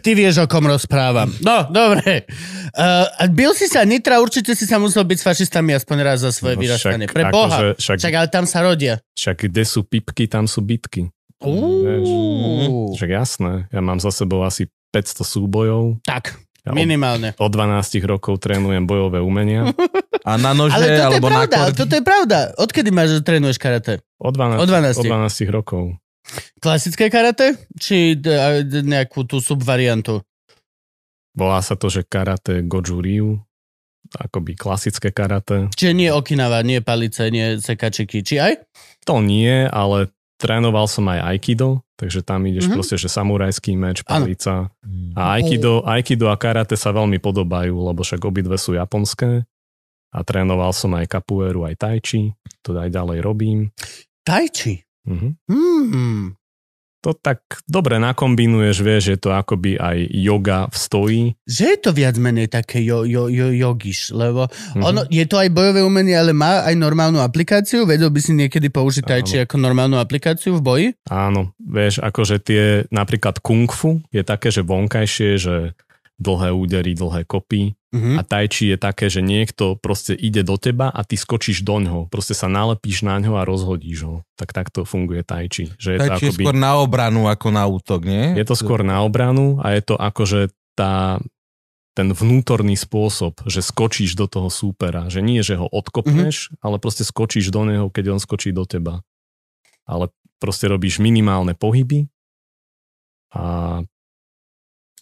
Ty 0.00 0.10
vieš, 0.12 0.38
o 0.38 0.46
kom 0.46 0.64
rozprávam. 0.64 1.28
No, 1.40 1.66
dobre. 1.66 2.24
Uh, 2.70 3.10
a 3.10 3.26
bil 3.26 3.50
si 3.52 3.66
sa 3.66 3.82
Nitra, 3.82 4.18
určite 4.18 4.54
si 4.54 4.64
sa 4.64 4.78
musel 4.78 5.02
byť 5.02 5.18
s 5.18 5.24
fašistami 5.24 5.74
aspoň 5.74 5.96
raz 6.00 6.18
za 6.20 6.30
svoje 6.30 6.54
No 6.54 6.62
vyrastanie. 6.62 7.06
Pre 7.06 7.24
Boha. 7.26 7.50
akože- 7.50 7.74
však- 7.76 7.98
Však 7.98 8.14
ale 8.14 8.28
tam 8.28 8.44
sa 8.46 8.58
rodia. 8.62 8.94
Však 9.12 9.36
kde 9.44 9.62
sú 9.64 9.82
pipky, 9.82 10.24
tam 10.26 10.46
sú 10.46 10.60
bitky. 10.60 11.10
Uú. 11.40 12.92
Však 12.94 13.10
jasné, 13.10 13.52
ja 13.66 13.80
mám 13.80 13.96
za 13.96 14.10
sebou 14.10 14.42
asi 14.42 14.68
500 14.90 15.24
súbojov. 15.24 15.98
Tak, 16.02 16.36
Ja 16.60 16.70
od, 16.70 16.76
minimálne. 16.76 17.32
od 17.34 17.50
12 17.50 17.72
rokov 18.04 18.36
trénujem 18.36 18.84
bojové 18.84 19.18
umenia. 19.18 19.72
A 20.28 20.36
na 20.36 20.52
nože, 20.52 20.76
Ale 20.76 20.84
toto 20.84 20.92
je 20.92 21.06
alebo 21.06 21.26
na 21.26 21.32
pravda, 21.40 21.56
ale 21.56 21.64
kordy. 21.66 21.78
toto 21.80 21.92
je 21.96 22.04
pravda. 22.04 22.38
Odkedy 22.54 22.88
máš, 22.90 23.08
že 23.10 23.20
trénuješ 23.22 23.56
karate? 23.56 24.04
Od 24.16 24.32
12, 24.32 24.60
Od 24.60 24.68
12. 24.68 25.00
Od 25.00 25.04
12 25.08 25.48
rokov. 25.48 25.82
Klasické 26.58 27.08
karate? 27.08 27.46
Či 27.74 28.14
d- 28.14 28.36
nejakú 28.82 29.24
tú 29.24 29.40
subvariantu? 29.40 30.20
Volá 31.32 31.58
sa 31.60 31.72
to, 31.72 31.88
že 31.88 32.04
karate 32.04 32.60
Goju 32.60 33.00
Ryu. 33.00 33.30
Akoby 34.12 34.52
klasické 34.52 35.08
karate. 35.08 35.70
Čiže 35.72 35.92
nie 35.94 36.10
Okinawa, 36.10 36.60
nie 36.60 36.82
palice, 36.82 37.30
nie 37.30 37.56
sekačiky. 37.56 38.20
Či 38.20 38.34
aj? 38.36 38.52
To 39.06 39.22
nie, 39.22 39.64
ale 39.64 40.10
trénoval 40.36 40.84
som 40.84 41.06
aj 41.06 41.32
Aikido, 41.32 41.80
takže 42.00 42.24
tam 42.24 42.40
ideš 42.48 42.64
Mhm. 42.64 42.64
mm-hmm. 42.64 42.76
proste, 42.80 42.96
že 42.96 43.12
samurajský 43.12 43.76
meč, 43.76 44.00
palica. 44.00 44.72
A 45.12 45.36
Aikido, 45.36 45.84
Aikido 45.84 46.32
a 46.32 46.36
karate 46.40 46.80
sa 46.80 46.96
veľmi 46.96 47.20
podobajú, 47.20 47.76
lebo 47.76 48.00
však 48.00 48.24
obidve 48.24 48.56
sú 48.56 48.72
japonské. 48.72 49.44
A 50.10 50.24
trénoval 50.24 50.72
som 50.72 50.90
aj 50.96 51.06
capoeiru, 51.06 51.68
aj 51.68 51.76
tai 51.76 52.00
chi. 52.00 52.32
To 52.64 52.72
aj 52.74 52.88
ďalej 52.90 53.20
robím. 53.22 53.70
Tai 54.24 54.48
chi. 54.48 54.80
Mhm. 55.04 56.39
To 57.00 57.16
tak 57.16 57.40
dobre 57.64 57.96
nakombinuješ, 57.96 58.76
vieš, 58.84 59.04
je 59.08 59.18
to 59.18 59.32
akoby 59.32 59.80
aj 59.80 60.04
yoga 60.12 60.68
v 60.68 60.76
stoji. 60.76 61.22
Že 61.48 61.64
je 61.64 61.78
to 61.80 61.90
viac 61.96 62.20
menej 62.20 62.52
také 62.52 62.84
jo, 62.84 63.08
jo, 63.08 63.32
jo, 63.32 63.48
jogiš, 63.48 64.12
lebo 64.12 64.52
Mhm. 64.76 64.82
ono, 64.84 65.00
je 65.08 65.24
to 65.24 65.40
aj 65.40 65.48
bojové 65.48 65.80
umenie, 65.80 66.12
ale 66.12 66.36
má 66.36 66.60
aj 66.60 66.76
normálnu 66.76 67.24
aplikáciu? 67.24 67.88
Vedel 67.88 68.12
by 68.12 68.20
si 68.20 68.36
niekedy 68.36 68.68
použiť 68.68 69.04
tai 69.08 69.24
chi 69.24 69.40
ako 69.40 69.56
normálnu 69.56 69.96
aplikáciu 69.96 70.60
v 70.60 70.62
boji? 70.62 70.86
Áno, 71.08 71.56
vieš, 71.56 72.04
akože 72.04 72.36
tie 72.36 72.62
napríklad 72.92 73.40
kung 73.40 73.72
fu 73.72 74.04
je 74.12 74.20
také, 74.20 74.52
že 74.52 74.60
vonkajšie, 74.60 75.30
že 75.40 75.54
dlhé 76.20 76.52
údery, 76.52 76.92
dlhé 76.92 77.24
kopy. 77.24 77.79
Mhm. 77.90 78.18
A 78.18 78.22
tai 78.22 78.46
chi 78.46 78.70
je 78.70 78.78
také, 78.78 79.10
že 79.10 79.18
niekto 79.18 79.74
proste 79.74 80.14
ide 80.14 80.46
do 80.46 80.54
teba 80.54 80.94
a 80.94 81.02
ty 81.02 81.18
skočíš 81.18 81.66
do 81.66 81.82
ňoho. 81.82 82.06
Proste 82.06 82.38
sa 82.38 82.46
nalepíš 82.46 83.02
na 83.02 83.18
ňo 83.18 83.34
a 83.34 83.42
rozhodíš 83.42 83.98
ho. 84.06 84.16
Tak 84.38 84.54
takto 84.54 84.86
funguje 84.86 85.26
tai 85.26 85.50
chi. 85.50 85.74
Že 85.74 85.90
je 85.90 85.98
to 85.98 86.02
Tak 86.06 86.22
je 86.22 86.30
akoby, 86.30 86.44
skôr 86.46 86.56
na 86.56 86.72
obranu 86.78 87.26
ako 87.26 87.48
na 87.50 87.66
útok, 87.66 88.06
nie? 88.06 88.38
je 88.38 88.46
to 88.46 88.54
skôr 88.54 88.86
na 88.86 89.02
obranu 89.02 89.58
a 89.58 89.74
je 89.74 89.82
to 89.82 89.98
akože 89.98 90.54
tá, 90.78 91.18
ten 91.98 92.14
vnútorný 92.14 92.78
spôsob, 92.78 93.42
že 93.50 93.58
skočíš 93.58 94.14
do 94.14 94.30
toho 94.30 94.46
súpera. 94.54 95.10
Že 95.10 95.20
nie, 95.26 95.42
že 95.42 95.58
ho 95.58 95.66
odkopneš, 95.66 96.54
ale 96.62 96.78
proste 96.78 97.02
skočíš 97.02 97.50
do 97.50 97.66
neho, 97.66 97.90
keď 97.90 98.14
on 98.14 98.20
skočí 98.22 98.54
do 98.54 98.62
teba. 98.70 99.02
Ale 99.82 100.14
proste 100.38 100.70
robíš 100.70 101.02
minimálne 101.02 101.58
pohyby 101.58 102.06
a 103.34 103.82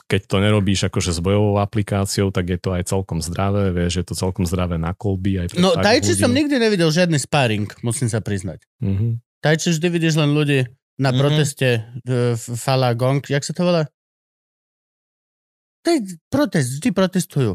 keď 0.08 0.20
to 0.24 0.36
nerobíš 0.38 0.88
akože 0.88 1.12
s 1.12 1.20
bojovou 1.20 1.56
aplikáciou, 1.58 2.28
tak 2.28 2.48
je 2.48 2.56
to 2.56 2.72
aj 2.72 2.82
celkom 2.86 3.20
zdravé, 3.20 3.68
vieš, 3.70 4.00
je 4.00 4.06
to 4.06 4.14
celkom 4.14 4.42
zdravé 4.42 4.74
na 4.74 4.90
kolby. 4.90 5.36
Aj 5.38 5.46
No 5.54 5.76
ľudí. 6.10 6.16
som 6.16 6.32
nikdy 6.32 6.56
nevidel 6.56 6.88
žiadny 6.88 7.16
sparring, 7.16 7.68
musím 7.80 8.08
sa 8.08 8.18
priznať. 8.18 8.64
Mhm. 8.80 9.20
Tai 9.38 9.54
chi 9.54 9.68
vždy 9.70 9.86
vidíš 9.86 10.16
len 10.16 10.32
ľudí 10.32 10.64
na 10.98 11.12
Mhm. 11.12 11.16
proteste 11.16 11.68
uh, 12.02 12.34
Fala 12.34 12.90
Gong, 12.92 13.20
jak 13.22 13.40
sa 13.40 13.52
to 13.52 13.62
volá? 13.62 13.84
To 15.80 15.88
je 15.88 16.00
protest, 16.26 16.74
vždy 16.74 16.90
protestujú. 16.90 17.52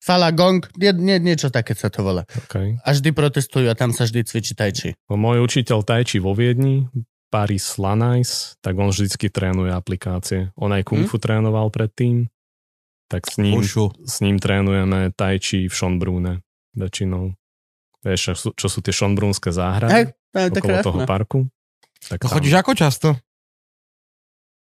Fala 0.00 0.32
Gong, 0.32 0.64
nie, 0.74 0.96
nie, 0.96 1.20
niečo 1.20 1.52
také 1.52 1.76
sa 1.76 1.92
to 1.92 2.00
volá. 2.00 2.24
Okay. 2.48 2.80
A 2.80 2.96
vždy 2.96 3.12
protestujú 3.12 3.68
a 3.68 3.76
tam 3.76 3.92
sa 3.92 4.08
vždy 4.08 4.24
cvičí 4.24 4.56
tai 4.56 4.72
chi. 4.72 4.96
No, 5.06 5.20
Môj 5.20 5.44
učiteľ 5.44 5.84
Tai 5.84 6.00
Chi 6.00 6.16
vo 6.16 6.32
Viedni, 6.32 6.88
Paris 7.30 7.78
Lanais, 7.78 8.58
tak 8.58 8.74
on 8.74 8.90
vždycky 8.90 9.30
trénuje 9.30 9.70
aplikácie. 9.70 10.50
On 10.58 10.68
aj 10.68 10.82
Kung 10.82 11.06
Hm? 11.06 11.08
Fu 11.08 11.16
trénoval 11.16 11.70
predtým, 11.70 12.26
tak 13.06 13.26
s 13.26 13.38
ním, 13.38 13.58
Ušu. 13.58 13.94
s 14.02 14.18
ním 14.20 14.36
trénujeme 14.36 15.14
Tai 15.14 15.38
Chi 15.38 15.66
v 15.66 15.74
Schönbrunne 15.74 16.42
väčšinou. 16.74 17.34
Vieš, 18.02 18.20
čo 18.34 18.50
čo 18.50 18.66
sú 18.66 18.78
tie 18.80 18.90
Schönbrunské 18.90 19.50
záhrady 19.50 20.10
to 20.34 20.38
tak 20.54 20.62
okolo 20.62 20.76
toho 20.80 20.98
krásne. 21.02 21.06
parku. 21.06 21.38
Tak 22.08 22.18
To 22.20 22.28
chodíš 22.30 22.54
ako 22.56 22.72
často? 22.72 23.08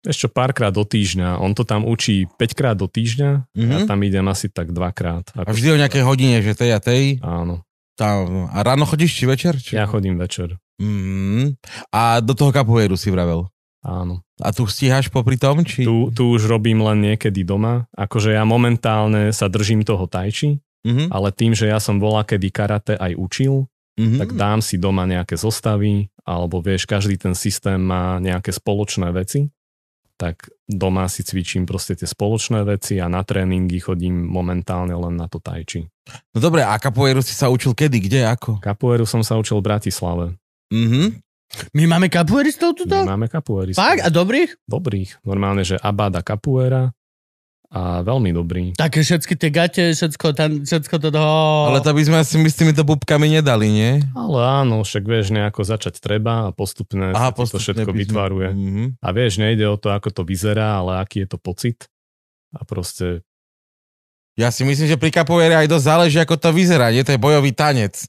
Ešte 0.02 0.30
párkrát 0.30 0.72
do 0.72 0.88
týždňa. 0.88 1.42
On 1.42 1.52
to 1.52 1.68
tam 1.68 1.84
učí 1.84 2.30
5 2.40 2.54
krát 2.56 2.78
do 2.78 2.88
týždňa 2.88 3.50
Mhm. 3.52 3.72
ja 3.74 3.80
tam 3.84 4.00
idem 4.02 4.24
asi 4.30 4.48
tak 4.48 4.72
dvakrát. 4.72 5.34
A 5.36 5.52
vždy 5.52 5.74
o 5.74 5.82
nejakej 5.82 6.04
hodine, 6.06 6.40
že 6.40 6.56
tej 6.56 6.72
a 6.72 6.80
tej. 6.80 7.20
Áno. 7.20 7.66
Tam. 7.98 8.48
A 8.54 8.62
ráno 8.62 8.86
chodíš 8.86 9.12
či 9.12 9.26
večer? 9.26 9.58
Či... 9.58 9.76
Ja 9.76 9.90
chodím 9.90 10.16
večer. 10.16 10.56
Mm. 10.78 11.58
A 11.90 12.22
do 12.22 12.34
toho 12.34 12.54
kapoeiru 12.54 12.98
si 12.98 13.10
vravel. 13.10 13.50
Áno. 13.82 14.22
A 14.38 14.54
tu 14.54 14.66
stíhaš 14.70 15.10
popri 15.10 15.38
tom? 15.40 15.64
Či... 15.66 15.86
Tu, 15.88 15.96
tu 16.14 16.24
už 16.36 16.46
robím 16.46 16.84
len 16.84 17.02
niekedy 17.02 17.42
doma. 17.42 17.88
Akože 17.96 18.34
ja 18.36 18.44
momentálne 18.44 19.34
sa 19.34 19.50
držím 19.50 19.82
toho 19.82 20.06
tai 20.06 20.30
chi, 20.30 20.62
Mhm. 20.88 21.10
ale 21.12 21.34
tým, 21.34 21.52
že 21.58 21.68
ja 21.68 21.82
som 21.82 21.98
bola 22.00 22.22
kedy 22.24 22.48
karate 22.54 22.94
aj 22.96 23.18
učil, 23.18 23.66
Mhm. 23.98 24.18
tak 24.22 24.30
dám 24.38 24.60
si 24.62 24.78
doma 24.78 25.10
nejaké 25.10 25.34
zostavy, 25.36 26.08
alebo 26.22 26.62
vieš, 26.62 26.86
každý 26.86 27.18
ten 27.18 27.34
systém 27.34 27.82
má 27.82 28.22
nejaké 28.22 28.54
spoločné 28.54 29.10
veci, 29.10 29.50
tak 30.18 30.50
doma 30.66 31.06
si 31.10 31.26
cvičím 31.26 31.66
proste 31.66 31.98
tie 31.98 32.06
spoločné 32.06 32.62
veci 32.66 33.02
a 33.02 33.10
na 33.10 33.22
tréningy 33.26 33.78
chodím 33.82 34.22
momentálne 34.26 34.94
len 34.94 35.18
na 35.18 35.26
to 35.26 35.42
tai 35.42 35.66
chi. 35.66 35.86
No 36.34 36.38
dobre, 36.40 36.62
a 36.62 36.78
kapoeiru 36.78 37.22
si 37.26 37.34
sa 37.34 37.50
učil 37.50 37.74
kedy, 37.74 37.98
kde, 38.06 38.22
ako? 38.26 38.62
Capoeiru 38.62 39.06
som 39.06 39.26
sa 39.26 39.38
učil 39.38 39.58
v 39.62 39.66
Bratislave. 39.66 40.26
Mhm. 40.70 41.24
My 41.72 41.88
máme 41.88 42.12
kapueristov 42.12 42.76
tuto? 42.76 43.08
My 43.08 43.16
máme 43.16 43.32
capoeiristov. 43.32 43.80
Fakt? 43.80 44.04
A 44.04 44.12
dobrých? 44.12 44.60
Dobrých. 44.68 45.24
Normálne, 45.24 45.64
že 45.64 45.80
Abada 45.80 46.20
Capoeira 46.20 46.92
a 47.68 48.00
veľmi 48.00 48.32
dobrý. 48.32 48.64
Také 48.74 49.04
všetky 49.04 49.36
tie 49.36 49.52
gate, 49.52 49.92
všetko, 49.92 50.32
tam, 50.32 50.64
všetko 50.64 50.96
to... 51.00 51.08
Oh. 51.12 51.68
Ale 51.68 51.80
to 51.80 51.92
by 51.92 52.00
sme 52.00 52.18
asi 52.20 52.36
my 52.36 52.48
s 52.48 52.56
týmito 52.56 52.84
bubkami 52.84 53.28
nedali, 53.30 53.68
nie? 53.68 53.92
Ale 54.12 54.40
áno, 54.40 54.84
však 54.84 55.04
vieš, 55.04 55.32
nejako 55.32 55.68
začať 55.68 56.00
treba 56.00 56.48
a 56.48 56.56
postupne 56.56 57.12
Aha, 57.12 57.32
ti 57.32 57.44
to 57.44 57.60
všetko 57.60 57.92
sme- 57.92 58.00
vytvaruje. 58.04 58.48
Mhm. 58.52 58.84
A 59.00 59.08
vieš, 59.12 59.40
nejde 59.40 59.68
o 59.68 59.76
to, 59.76 59.92
ako 59.92 60.12
to 60.12 60.22
vyzerá, 60.24 60.80
ale 60.80 61.00
aký 61.00 61.24
je 61.24 61.32
to 61.32 61.38
pocit. 61.38 61.88
A 62.52 62.64
proste, 62.64 63.24
Ja 64.38 64.54
si 64.54 64.62
myslím, 64.62 64.86
že 64.86 65.02
pri 65.02 65.10
kapoeire 65.10 65.58
aj 65.58 65.66
dosť 65.68 65.86
záleží, 65.88 66.18
ako 66.22 66.38
to 66.38 66.54
vyzerá, 66.54 66.94
nie? 66.94 67.02
To 67.02 67.10
je 67.10 67.18
bojový 67.18 67.52
tanec. 67.52 68.06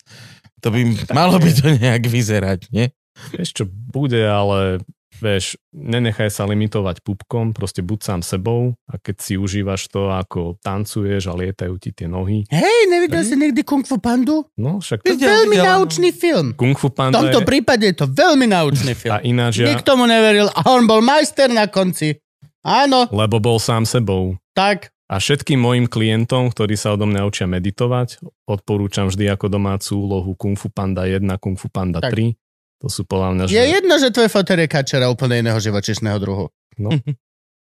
To 0.61 0.69
by 0.69 0.81
malo 1.11 1.38
je. 1.38 1.43
by 1.45 1.50
to 1.53 1.67
nejak 1.77 2.03
vyzerať, 2.05 2.61
nie? 2.71 2.91
vieš 3.31 3.50
čo 3.53 3.65
bude, 3.67 4.23
ale 4.23 4.79
vieš, 5.19 5.59
nenechaj 5.75 6.31
sa 6.31 6.47
limitovať 6.47 7.03
pupkom, 7.03 7.50
proste 7.50 7.83
buď 7.83 7.99
sám 7.99 8.21
sebou 8.23 8.79
a 8.87 8.95
keď 8.95 9.17
si 9.19 9.35
užívaš 9.35 9.91
to, 9.91 10.07
ako 10.07 10.55
tancuješ 10.62 11.27
a 11.27 11.35
lietajú 11.35 11.75
ti 11.83 11.91
tie 11.91 12.07
nohy. 12.07 12.47
Hej, 12.47 12.81
nevidel 12.87 13.27
si 13.27 13.35
nikdy 13.35 13.67
Kung 13.67 13.83
Fu 13.83 13.99
Pandu? 13.99 14.47
No 14.55 14.79
však 14.79 15.03
To 15.03 15.11
je 15.11 15.19
veľmi 15.19 15.59
videl, 15.59 15.67
naučný 15.67 16.15
film. 16.15 16.55
Kung 16.55 16.79
Fu 16.79 16.87
V 16.87 16.95
Panda 16.95 17.19
tomto 17.19 17.43
je, 17.43 17.47
prípade 17.47 17.83
je 17.91 17.97
to 17.99 18.07
veľmi 18.07 18.47
naučný 18.47 18.95
film. 19.03 19.11
a 19.11 19.19
ináč 19.27 19.59
ja, 19.59 19.75
Nikto 19.75 19.99
mu 19.99 20.07
neveril 20.07 20.47
a 20.47 20.61
on 20.71 20.87
bol 20.87 21.03
majster 21.03 21.50
na 21.50 21.67
konci. 21.67 22.15
Áno, 22.62 23.11
lebo 23.11 23.43
bol 23.43 23.59
sám 23.59 23.83
sebou. 23.83 24.38
tak. 24.55 24.95
A 25.09 25.17
všetkým 25.17 25.57
mojim 25.57 25.88
klientom, 25.88 26.53
ktorí 26.53 26.77
sa 26.77 26.93
odo 26.93 27.09
mňa 27.09 27.25
učia 27.25 27.49
meditovať, 27.49 28.21
odporúčam 28.45 29.09
vždy 29.09 29.33
ako 29.33 29.49
domácu 29.49 29.97
úlohu 29.97 30.37
Kung 30.37 30.53
Fu 30.53 30.69
Panda 30.69 31.09
1, 31.09 31.25
Kung 31.41 31.57
Fu 31.57 31.73
Panda 31.73 31.99
Tak. 31.99 32.12
3. 32.12 32.37
To 32.79 32.87
sú 32.87 33.03
podľa 33.03 33.29
mňa, 33.33 33.43
že... 33.49 33.57
Je 33.57 33.65
jedno, 33.75 33.95
že 33.97 34.12
tvoj 34.12 34.29
foter 34.29 34.61
je 34.62 34.69
kačera 34.69 35.09
úplne 35.09 35.41
iného 35.43 35.57
živočišného 35.59 36.19
druhu. 36.21 36.47
No. 36.79 36.93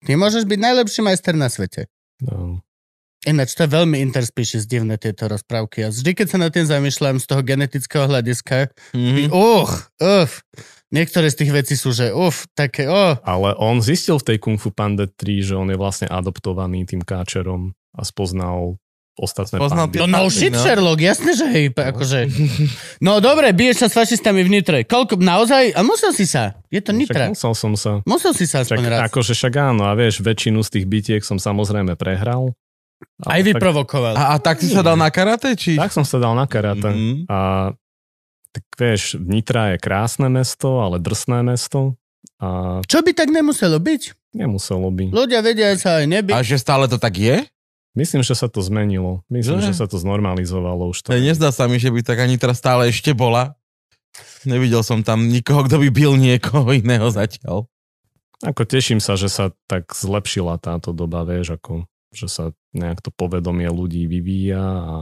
Ty 0.02 0.12
môžeš 0.16 0.48
byť 0.48 0.60
najlepší 0.60 1.02
majster 1.04 1.36
na 1.36 1.46
svete. 1.46 1.92
No. 2.24 2.64
Ináč 3.26 3.54
to 3.54 3.66
je 3.66 3.74
veľmi 3.74 4.02
interspecies 4.02 4.66
divné 4.66 4.98
tieto 4.98 5.26
rozprávky. 5.26 5.86
A 5.86 5.90
vždy, 5.90 6.14
keď 6.14 6.28
sa 6.30 6.38
na 6.38 6.50
tým 6.50 6.66
zamýšľam 6.66 7.18
z 7.18 7.26
toho 7.26 7.42
genetického 7.42 8.06
hľadiska, 8.06 8.70
Mhm. 8.94 9.30
uh, 9.34 9.66
uf, 10.24 10.32
niektoré 10.96 11.28
z 11.28 11.44
tých 11.44 11.52
vecí 11.52 11.76
sú, 11.76 11.92
že 11.92 12.16
uf, 12.16 12.48
také, 12.56 12.88
oh, 12.88 13.20
Ale 13.28 13.52
on 13.60 13.84
zistil 13.84 14.16
v 14.16 14.32
tej 14.32 14.38
Kung 14.40 14.56
Fu 14.56 14.72
Panda 14.72 15.04
3, 15.06 15.44
že 15.44 15.54
on 15.54 15.68
je 15.68 15.76
vlastne 15.76 16.08
adoptovaný 16.08 16.88
tým 16.88 17.04
káčerom 17.04 17.76
a 17.92 18.02
spoznal 18.08 18.80
ostatné 19.16 19.60
Spoznal 19.60 19.88
pandy. 19.88 20.00
No 20.04 20.08
no 20.08 20.28
shit, 20.28 20.52
no. 20.52 20.60
Sherlock, 20.60 21.00
jasne, 21.00 21.32
že 21.32 21.48
hej, 21.48 21.66
akože. 21.72 22.20
No 23.00 23.24
dobre, 23.24 23.52
biješ 23.56 23.84
sa 23.84 23.88
s 23.88 23.96
fašistami 23.96 24.44
v 24.44 24.60
Nitre. 24.60 24.84
Koľko, 24.84 25.20
naozaj? 25.20 25.72
A 25.72 25.84
musel 25.88 26.12
si 26.12 26.28
sa. 26.28 26.60
Je 26.68 26.84
to 26.84 26.92
Však 26.92 27.00
Nitra. 27.00 27.26
musel 27.32 27.54
som 27.56 27.74
sa. 27.80 27.92
Musel 28.04 28.36
si 28.36 28.44
sa 28.44 28.64
Však, 28.64 28.76
aspoň 28.76 28.84
raz. 28.92 29.00
akože 29.08 29.32
však 29.32 29.54
áno, 29.56 29.88
a 29.88 29.96
vieš, 29.96 30.20
väčšinu 30.20 30.60
z 30.64 30.70
tých 30.80 30.86
bitiek 30.88 31.22
som 31.24 31.40
samozrejme 31.40 31.96
prehral. 31.96 32.52
Aj 33.24 33.40
Ale 33.40 33.44
tak, 33.44 33.48
vyprovokoval. 33.56 34.14
A, 34.20 34.36
a 34.36 34.40
tak 34.40 34.60
si 34.60 34.68
sa 34.68 34.84
dal 34.84 35.00
na 35.00 35.08
karate, 35.08 35.56
či? 35.56 35.80
tak 35.80 35.96
som 35.96 36.04
sa 36.04 36.20
dal 36.20 36.36
na 36.36 36.44
karate. 36.44 36.92
Mhm. 36.92 37.32
A 37.32 37.72
tak 38.56 38.64
vieš, 38.80 39.20
Nitra 39.20 39.76
je 39.76 39.84
krásne 39.84 40.32
mesto, 40.32 40.80
ale 40.80 41.04
drsné 41.04 41.44
mesto. 41.44 42.00
A 42.40 42.80
Čo 42.88 43.04
by 43.04 43.12
tak 43.12 43.28
nemuselo 43.28 43.76
byť? 43.84 44.32
Nemuselo 44.32 44.88
by. 44.92 45.12
Ľudia 45.12 45.44
vedia 45.44 45.76
sa 45.76 46.00
aj 46.00 46.08
nebyť. 46.08 46.36
A 46.36 46.40
že 46.40 46.56
stále 46.56 46.88
to 46.88 46.96
tak 46.96 47.20
je? 47.20 47.44
Myslím, 47.96 48.24
že 48.28 48.36
sa 48.36 48.52
to 48.52 48.60
zmenilo. 48.60 49.24
Myslím, 49.32 49.64
Že? 49.64 49.72
že 49.72 49.80
sa 49.80 49.88
to 49.88 49.96
znormalizovalo 49.96 50.92
už 50.92 51.04
to. 51.04 51.16
To 51.16 51.20
nezdá 51.20 51.52
sa 51.56 51.68
mi, 51.72 51.80
že 51.80 51.92
by 51.92 52.04
tak 52.04 52.20
ani 52.20 52.36
teraz 52.36 52.60
stále 52.60 52.92
ešte 52.92 53.16
bola. 53.16 53.56
Nevidel 54.44 54.84
som 54.84 55.00
tam 55.04 55.28
nikoho, 55.32 55.64
kto 55.64 55.80
by 55.80 55.90
bil 55.92 56.20
niekoho 56.20 56.68
iného 56.76 57.08
zatiaľ. 57.08 57.68
Ako 58.44 58.68
teším 58.68 59.00
sa, 59.00 59.16
že 59.16 59.32
sa 59.32 59.56
tak 59.72 59.88
zlepšila 59.96 60.60
táto 60.60 60.92
doba, 60.92 61.24
vieš, 61.24 61.56
ako, 61.56 61.88
že 62.12 62.28
sa 62.28 62.52
nejak 62.76 63.00
to 63.00 63.16
povedomie 63.16 63.68
ľudí 63.72 64.12
vyvíja 64.12 64.60
a 64.60 64.96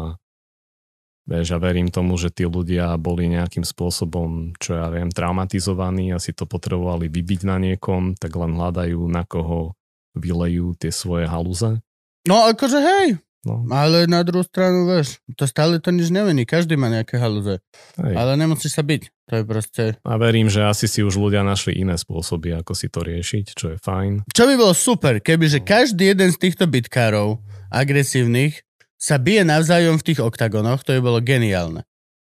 vieš, 1.28 1.56
a 1.56 1.58
verím 1.60 1.90
tomu, 1.90 2.16
že 2.20 2.32
tí 2.32 2.44
ľudia 2.48 2.96
boli 3.00 3.32
nejakým 3.32 3.64
spôsobom, 3.64 4.56
čo 4.60 4.76
ja 4.78 4.88
viem, 4.92 5.12
traumatizovaní 5.12 6.12
a 6.12 6.22
si 6.22 6.36
to 6.36 6.44
potrebovali 6.44 7.08
vybiť 7.08 7.42
na 7.48 7.58
niekom, 7.60 8.16
tak 8.20 8.36
len 8.36 8.56
hľadajú, 8.56 9.00
na 9.08 9.24
koho 9.24 9.76
vylejú 10.14 10.78
tie 10.78 10.94
svoje 10.94 11.26
halúze. 11.26 11.82
No 12.24 12.48
akože 12.48 12.80
hej, 12.80 13.08
No, 13.44 13.60
ale 13.76 14.08
na 14.08 14.24
druhú 14.24 14.48
stranu, 14.48 14.88
vieš, 14.88 15.20
to 15.36 15.44
stále 15.44 15.76
to 15.84 15.92
nič 15.92 16.08
nemení. 16.08 16.48
Každý 16.48 16.80
má 16.80 16.88
nejaké 16.88 17.20
halúze. 17.20 17.60
hej. 18.00 18.16
Ale 18.16 18.40
nemusíš 18.40 18.80
sa 18.80 18.88
byť. 18.88 19.12
To 19.28 19.34
je 19.36 19.44
proste... 19.44 19.84
A 20.08 20.16
verím, 20.16 20.48
že 20.48 20.64
asi 20.64 20.88
si 20.88 21.04
už 21.04 21.20
ľudia 21.20 21.44
našli 21.44 21.76
iné 21.76 22.00
spôsoby, 22.00 22.56
ako 22.56 22.72
si 22.72 22.88
to 22.88 23.04
riešiť, 23.04 23.46
čo 23.52 23.76
je 23.76 23.78
fajn. 23.84 24.32
Čo 24.32 24.48
by 24.48 24.54
bolo 24.56 24.72
super, 24.72 25.20
kebyže 25.20 25.60
každý 25.60 26.16
jeden 26.16 26.32
z 26.32 26.40
týchto 26.40 26.72
bitkárov 26.72 27.44
agresívnych 27.68 28.64
sa 29.04 29.20
bije 29.20 29.44
navzájom 29.44 30.00
v 30.00 30.08
tých 30.08 30.24
oktagonoch, 30.24 30.88
to 30.88 30.96
by 30.96 31.02
bolo 31.04 31.20
geniálne. 31.20 31.84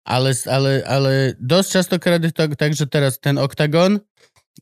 Ale, 0.04 0.36
ale, 0.52 0.84
ale 0.84 1.12
dosť 1.40 1.68
častokrát 1.80 2.20
je 2.20 2.32
to 2.36 2.52
tak, 2.56 2.76
že 2.76 2.88
teraz 2.92 3.20
ten 3.24 3.40
oktagon 3.40 4.04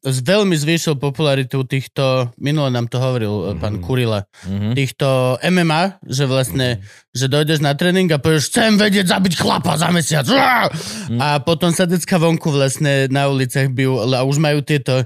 veľmi 0.03 0.55
zvýšil 0.57 0.99
popularitu 0.99 1.63
týchto, 1.63 2.33
minule 2.35 2.67
nám 2.73 2.91
to 2.91 2.99
hovoril 2.99 3.33
mm-hmm. 3.55 3.61
pán 3.61 3.75
Kurila, 3.79 4.27
Mhm. 4.45 4.75
týchto 4.75 5.37
MMA, 5.39 6.03
že 6.03 6.23
vlastne, 6.27 6.83
že 7.15 7.31
dojdeš 7.31 7.63
na 7.63 7.71
tréning 7.77 8.11
a 8.11 8.19
povieš, 8.19 8.51
chcem 8.51 8.75
vedieť 8.75 9.15
zabiť 9.15 9.33
chlapa 9.39 9.79
za 9.79 9.89
mesiac. 9.89 10.25
Uá! 10.27 10.67
A 11.21 11.39
potom 11.39 11.71
sa 11.71 11.87
decka 11.87 12.19
vonku 12.19 12.51
vlastne 12.51 13.07
na 13.07 13.31
uliciach 13.31 13.71
bijú 13.71 14.03
a 14.11 14.25
už 14.27 14.37
majú 14.41 14.59
tieto 14.65 15.01
e, 15.01 15.05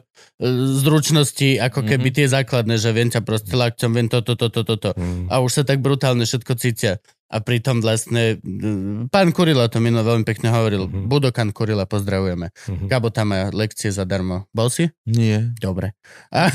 zručnosti, 0.82 1.62
ako 1.62 1.86
keby 1.86 2.10
tie 2.10 2.26
základné, 2.26 2.80
že 2.80 2.90
viem 2.96 3.12
ťa 3.12 3.22
proste 3.22 3.54
lakťom, 3.54 3.92
viem 3.94 4.08
toto, 4.10 4.34
toto, 4.34 4.66
toto. 4.66 4.96
Mm. 4.96 5.28
A 5.30 5.44
už 5.44 5.62
sa 5.62 5.64
tak 5.68 5.84
brutálne 5.84 6.26
všetko 6.26 6.54
cítia. 6.58 6.98
A 7.30 7.38
pritom 7.40 7.78
vlastne, 7.78 8.36
e, 8.36 8.66
pán 9.06 9.30
Kurila 9.30 9.70
to 9.70 9.78
minule 9.78 10.02
veľmi 10.02 10.24
pekne 10.24 10.50
hovoril. 10.50 10.90
Mhm. 10.90 11.06
Budokan 11.06 11.50
Kurila, 11.50 11.86
pozdravujeme. 11.86 12.50
Mhm. 12.66 12.86
Gabo 12.86 13.10
tam 13.10 13.30
má 13.30 13.50
lekcie 13.50 13.90
zadarmo. 13.90 14.50
Bol 14.50 14.68
si? 14.68 14.90
Nie. 15.06 15.54
Dobre. 15.56 15.94
A, 16.30 16.50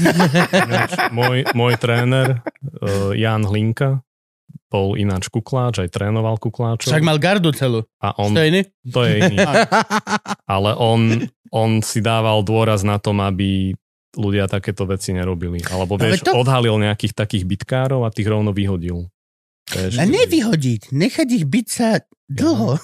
môj, 1.11 1.47
môj 1.52 1.75
tréner 1.76 2.43
uh, 2.81 3.12
Jan 3.12 3.45
Hlinka 3.45 4.02
bol 4.66 4.99
ináč 4.99 5.31
kukláč, 5.31 5.78
aj 5.78 5.95
trénoval 5.95 6.35
kukláčov. 6.37 6.90
však 6.90 7.07
mal 7.07 7.23
gardu 7.23 7.54
celú. 7.54 7.87
A 8.02 8.11
on, 8.19 8.35
To 8.35 8.43
je 8.43 8.49
iný? 8.50 8.62
to 8.85 9.00
je 9.07 9.14
iný. 9.23 9.38
Ale 10.50 10.75
on, 10.75 11.31
on 11.49 11.78
si 11.78 12.02
dával 12.02 12.43
dôraz 12.43 12.83
na 12.83 12.99
tom, 12.99 13.23
aby 13.23 13.78
ľudia 14.14 14.50
takéto 14.50 14.83
veci 14.85 15.14
nerobili. 15.14 15.62
Alebo 15.71 15.95
Ale 15.95 16.11
vieš, 16.11 16.26
to- 16.26 16.35
odhalil 16.35 16.75
nejakých 16.76 17.14
takých 17.14 17.47
bitkárov 17.47 18.02
a 18.02 18.11
tých 18.11 18.26
rovno 18.26 18.50
vyhodil. 18.50 19.07
A 19.73 20.04
nevyhodiť, 20.04 20.92
nechať 20.92 21.28
ich 21.33 21.44
byť 21.44 21.66
sa 21.66 21.88
dlho. 22.28 22.76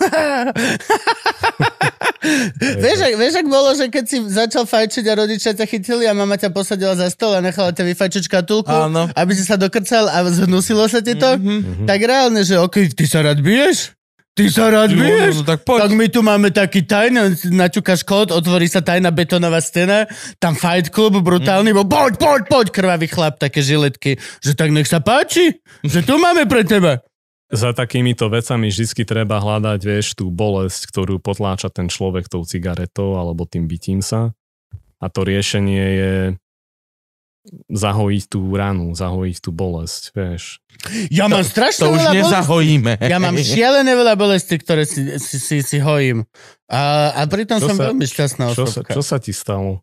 vieš, 2.76 2.98
ak, 3.00 3.14
vieš, 3.16 3.34
ak 3.36 3.46
bolo, 3.48 3.70
že 3.72 3.88
keď 3.88 4.04
si 4.04 4.16
začal 4.26 4.64
fajčiť 4.64 5.04
a 5.06 5.14
rodičia 5.16 5.52
ťa 5.52 5.66
chytili 5.66 6.04
a 6.04 6.12
mama 6.12 6.36
ťa 6.36 6.50
posadila 6.50 6.96
za 6.96 7.08
stôl 7.08 7.32
a 7.32 7.40
nechala 7.40 7.72
ťa 7.72 7.84
vyfajčiť 7.84 8.22
škatulku, 8.26 8.72
Áno. 8.72 9.08
aby 9.12 9.32
si 9.32 9.44
sa 9.44 9.56
dokrcal 9.56 10.08
a 10.08 10.24
zhnusilo 10.24 10.84
sa 10.86 11.00
ti 11.00 11.14
to, 11.14 11.36
Mhm. 11.36 11.84
tak 11.84 12.00
reálne, 12.00 12.40
že 12.42 12.56
ok, 12.56 12.92
ty 12.92 13.04
sa 13.04 13.20
rád 13.20 13.40
biješ? 13.40 13.92
Ty 14.30 14.44
sa 14.46 14.70
rád 14.70 14.94
biješ? 14.94 15.42
No, 15.42 15.44
tak 15.44 15.66
Tak 15.66 15.90
poď. 15.90 15.98
my 15.98 16.06
tu 16.06 16.20
máme 16.22 16.48
taký 16.54 16.86
tajný, 16.86 17.34
naťukáš 17.50 18.06
kód, 18.06 18.30
otvorí 18.30 18.70
sa 18.70 18.78
tajná 18.78 19.10
betónová 19.10 19.58
stena, 19.58 20.06
tam 20.38 20.54
fight 20.54 20.88
club 20.88 21.18
brutálny, 21.18 21.74
bo 21.74 21.82
poď, 21.82 22.14
poď, 22.16 22.42
poď, 22.46 22.66
krvavý 22.70 23.10
chlap, 23.10 23.42
také 23.42 23.58
žiletky, 23.60 24.16
že 24.40 24.54
tak 24.54 24.70
nech 24.70 24.86
sa 24.86 25.02
páči, 25.02 25.58
že 25.82 26.00
tu 26.06 26.14
máme 26.16 26.46
pre 26.46 26.62
teba. 26.62 27.02
Za 27.50 27.74
takýmito 27.74 28.30
vecami 28.30 28.70
vždy 28.70 29.02
treba 29.02 29.42
hľadať, 29.42 29.80
vieš, 29.82 30.14
tú 30.14 30.30
bolesť, 30.30 30.86
ktorú 30.94 31.18
potláča 31.18 31.66
ten 31.66 31.90
človek 31.90 32.30
tou 32.30 32.46
cigaretou 32.46 33.18
alebo 33.18 33.42
tým 33.42 33.66
bytím 33.66 33.98
sa. 33.98 34.30
A 35.02 35.10
to 35.10 35.26
riešenie 35.26 35.84
je 35.98 36.12
zahojiť 37.68 38.24
tú 38.28 38.40
ranu, 38.52 38.92
zahojiť 38.92 39.36
tú 39.40 39.50
bolesť, 39.50 40.12
vieš. 40.12 40.60
Ja 41.08 41.24
mám 41.26 41.40
strašne 41.40 41.88
To 41.88 41.92
už 41.92 41.98
veľa 41.98 42.12
bolesti. 42.12 42.20
nezahojíme. 42.20 42.92
Ja 43.00 43.18
mám 43.18 43.36
šialené 43.36 43.92
veľa 43.92 44.14
bolesti, 44.16 44.54
ktoré 44.56 44.84
si, 44.84 45.16
si, 45.16 45.36
si, 45.36 45.56
si 45.60 45.78
hojím. 45.80 46.24
A, 46.68 47.12
a 47.16 47.22
pritom 47.24 47.60
Čo 47.60 47.72
som 47.72 47.76
sa- 47.76 47.84
veľmi 47.90 48.04
šťastná 48.04 48.44
Čo 48.52 48.64
sa, 48.64 48.80
osobka. 48.80 48.92
čo 48.92 49.02
sa 49.02 49.16
ti 49.16 49.32
stalo? 49.32 49.80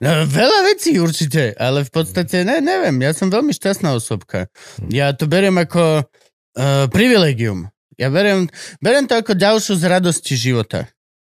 No, 0.00 0.10
veľa 0.24 0.64
vecí 0.64 0.96
určite, 0.96 1.52
ale 1.54 1.84
v 1.84 1.90
podstate 1.92 2.40
ne, 2.40 2.64
neviem, 2.64 2.96
ja 3.04 3.12
som 3.12 3.28
veľmi 3.28 3.52
šťastná 3.52 3.92
osobka. 3.92 4.48
Ja 4.88 5.12
to 5.12 5.28
beriem 5.28 5.60
ako 5.60 6.02
uh, 6.02 6.86
privilegium. 6.88 7.68
Ja 8.00 8.08
beriem, 8.08 8.48
beriem 8.80 9.04
to 9.04 9.20
ako 9.20 9.36
ďalšiu 9.36 9.76
z 9.76 9.84
radosti 9.84 10.40
života. 10.40 10.88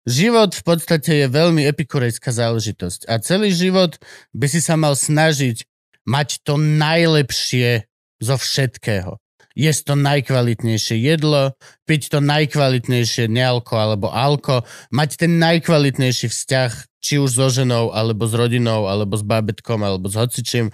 Život 0.07 0.55
v 0.55 0.62
podstate 0.62 1.27
je 1.27 1.27
veľmi 1.27 1.66
epikurejská 1.66 2.31
záležitosť 2.31 3.11
a 3.11 3.19
celý 3.19 3.51
život 3.51 3.99
by 4.31 4.47
si 4.47 4.62
sa 4.62 4.79
mal 4.79 4.95
snažiť 4.95 5.66
mať 6.07 6.47
to 6.47 6.55
najlepšie 6.55 7.90
zo 8.23 8.38
všetkého. 8.38 9.19
Jesť 9.57 9.83
to 9.90 9.95
najkvalitnejšie 9.99 10.97
jedlo, 11.01 11.59
piť 11.90 12.12
to 12.12 12.23
najkvalitnejšie 12.23 13.27
nealko 13.27 13.75
alebo 13.75 14.12
alko, 14.12 14.62
mať 14.95 15.27
ten 15.27 15.42
najkvalitnejší 15.42 16.29
vzťah, 16.29 16.71
či 17.03 17.19
už 17.19 17.31
so 17.35 17.49
ženou, 17.49 17.90
alebo 17.90 18.29
s 18.29 18.35
rodinou, 18.37 18.85
alebo 18.87 19.16
s 19.16 19.25
bábetkom, 19.25 19.83
alebo 19.83 20.07
s 20.12 20.19
hocičím 20.19 20.71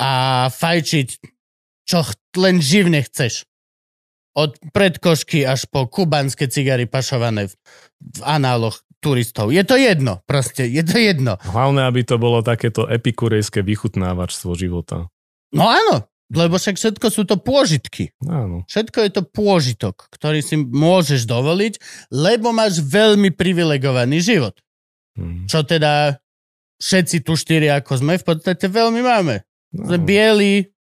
a 0.00 0.46
fajčiť, 0.50 1.08
čo 1.86 2.02
len 2.40 2.58
živne 2.58 3.04
chceš. 3.04 3.44
Od 4.32 4.56
predkošky 4.72 5.44
až 5.44 5.68
po 5.68 5.84
kubanské 5.84 6.48
cigary 6.48 6.88
pašované 6.88 7.52
v, 7.52 7.54
v 8.00 8.20
análoch 8.24 8.80
turistov. 9.02 9.50
Je 9.50 9.60
to 9.66 9.74
jedno, 9.76 10.22
proste, 10.24 10.64
je 10.64 10.80
to 10.86 10.96
jedno. 10.96 11.36
Hlavné, 11.42 11.84
aby 11.84 12.06
to 12.06 12.16
bolo 12.16 12.40
takéto 12.40 12.86
epikurejské 12.86 13.60
vychutnávačstvo 13.60 14.54
života. 14.54 15.10
No 15.52 15.66
áno, 15.68 16.06
lebo 16.32 16.56
však 16.56 16.80
všetko 16.80 17.06
sú 17.12 17.28
to 17.28 17.36
pôžitky. 17.36 18.14
Áno. 18.24 18.64
Všetko 18.70 18.98
je 19.04 19.10
to 19.12 19.22
pôžitok, 19.26 20.08
ktorý 20.16 20.40
si 20.40 20.56
môžeš 20.56 21.28
dovoliť, 21.28 21.74
lebo 22.08 22.54
máš 22.56 22.80
veľmi 22.80 23.34
privilegovaný 23.36 24.22
život. 24.22 24.56
Hm. 25.18 25.44
Čo 25.50 25.66
teda 25.66 26.16
všetci 26.80 27.20
tu 27.20 27.36
štyri, 27.36 27.68
ako 27.68 28.00
sme, 28.00 28.16
v 28.16 28.24
podstate 28.24 28.64
veľmi 28.64 29.02
máme. 29.04 29.44
Sme 29.76 29.98
No. 30.00 30.04
bieli 30.04 30.72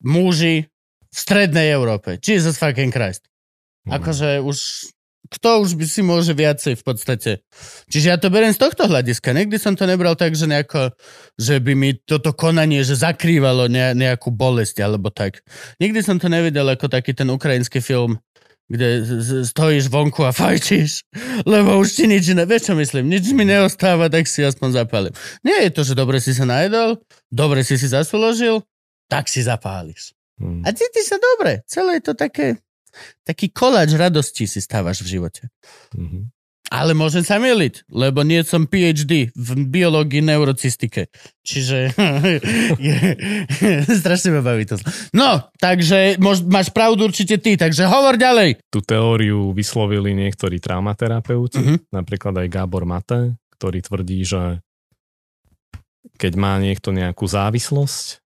muži 0.00 0.70
v 1.10 1.18
strednej 1.18 1.74
Európe. 1.74 2.16
Jesus 2.22 2.56
fucking 2.56 2.94
Christ. 2.94 3.26
Hm. 3.86 4.00
Akože 4.00 4.28
už... 4.42 4.58
Kto 5.30 5.62
už 5.62 5.78
by 5.78 5.86
si 5.86 6.02
môže 6.02 6.34
viacej 6.34 6.74
v 6.74 6.82
podstate. 6.82 7.30
Čiže 7.86 8.06
ja 8.10 8.18
to 8.18 8.34
beriem 8.34 8.50
z 8.50 8.66
tohto 8.66 8.90
hľadiska. 8.90 9.30
Nikdy 9.30 9.62
som 9.62 9.78
to 9.78 9.86
nebral 9.86 10.18
tak, 10.18 10.34
že 10.34 10.50
nejako, 10.50 10.90
že 11.38 11.62
by 11.62 11.78
mi 11.78 11.94
toto 12.02 12.34
konanie, 12.34 12.82
že 12.82 12.98
zakrývalo 12.98 13.70
ne, 13.70 13.94
nejakú 13.94 14.34
bolesť 14.34 14.82
alebo 14.82 15.14
tak. 15.14 15.46
Nikdy 15.78 16.02
som 16.02 16.18
to 16.18 16.26
nevidel 16.26 16.66
ako 16.66 16.90
taký 16.90 17.14
ten 17.14 17.30
ukrajinský 17.30 17.78
film, 17.78 18.18
kde 18.70 19.02
stojíš 19.46 19.90
vonku 19.90 20.22
a 20.22 20.34
fajčíš, 20.40 21.02
lebo 21.42 21.82
už 21.82 21.90
ti 21.90 22.04
nič 22.06 22.30
iné, 22.30 22.46
vieš 22.46 22.70
čo 22.70 22.74
myslím, 22.78 23.10
nič 23.10 23.26
mi 23.34 23.42
neostáva, 23.42 24.06
tak 24.06 24.30
si 24.30 24.46
aspoň 24.46 24.86
zapálim. 24.86 25.12
Nie 25.42 25.66
je 25.66 25.74
to, 25.74 25.82
že 25.82 25.98
dobre 25.98 26.22
si 26.22 26.30
sa 26.30 26.46
najedol, 26.46 27.02
dobre 27.30 27.66
si 27.66 27.74
si 27.74 27.90
zasúložil, 27.90 28.62
tak 29.10 29.26
si 29.26 29.42
zapáliš. 29.42 30.14
Hm. 30.40 30.64
A 30.64 30.72
cítiš 30.72 31.06
sa 31.06 31.20
dobre. 31.20 31.60
Celé 31.68 32.00
je 32.00 32.04
to 32.08 32.14
také, 32.16 32.58
taký 33.22 33.52
koláč 33.52 33.92
radosti 33.92 34.48
si 34.48 34.58
stávaš 34.58 35.04
v 35.04 35.20
živote. 35.20 35.52
Mhm. 35.92 36.32
Ale 36.70 36.94
môžem 36.94 37.26
sa 37.26 37.42
miliť, 37.42 37.82
lebo 37.90 38.22
nie 38.22 38.46
som 38.46 38.62
PhD 38.62 39.34
v 39.34 39.48
biológii 39.66 40.22
neurocystike. 40.22 41.10
Čiže 41.42 41.90
je, 42.78 42.96
strašne 44.00 44.38
ma 44.38 44.40
baví 44.40 44.70
to. 44.70 44.78
No, 45.10 45.50
takže 45.58 46.14
mož, 46.22 46.46
máš 46.46 46.70
pravdu 46.70 47.10
určite 47.10 47.42
ty, 47.42 47.58
takže 47.58 47.90
hovor 47.90 48.14
ďalej. 48.14 48.62
Tú 48.70 48.86
teóriu 48.86 49.50
vyslovili 49.50 50.14
niektorí 50.14 50.62
traumaterapeuti, 50.62 51.58
Mhm. 51.58 51.90
napríklad 51.90 52.38
aj 52.38 52.46
Gábor 52.46 52.86
Mate, 52.86 53.34
ktorý 53.58 53.82
tvrdí, 53.82 54.22
že 54.22 54.62
keď 56.22 56.32
má 56.38 56.54
niekto 56.62 56.94
nejakú 56.94 57.26
závislosť, 57.26 58.22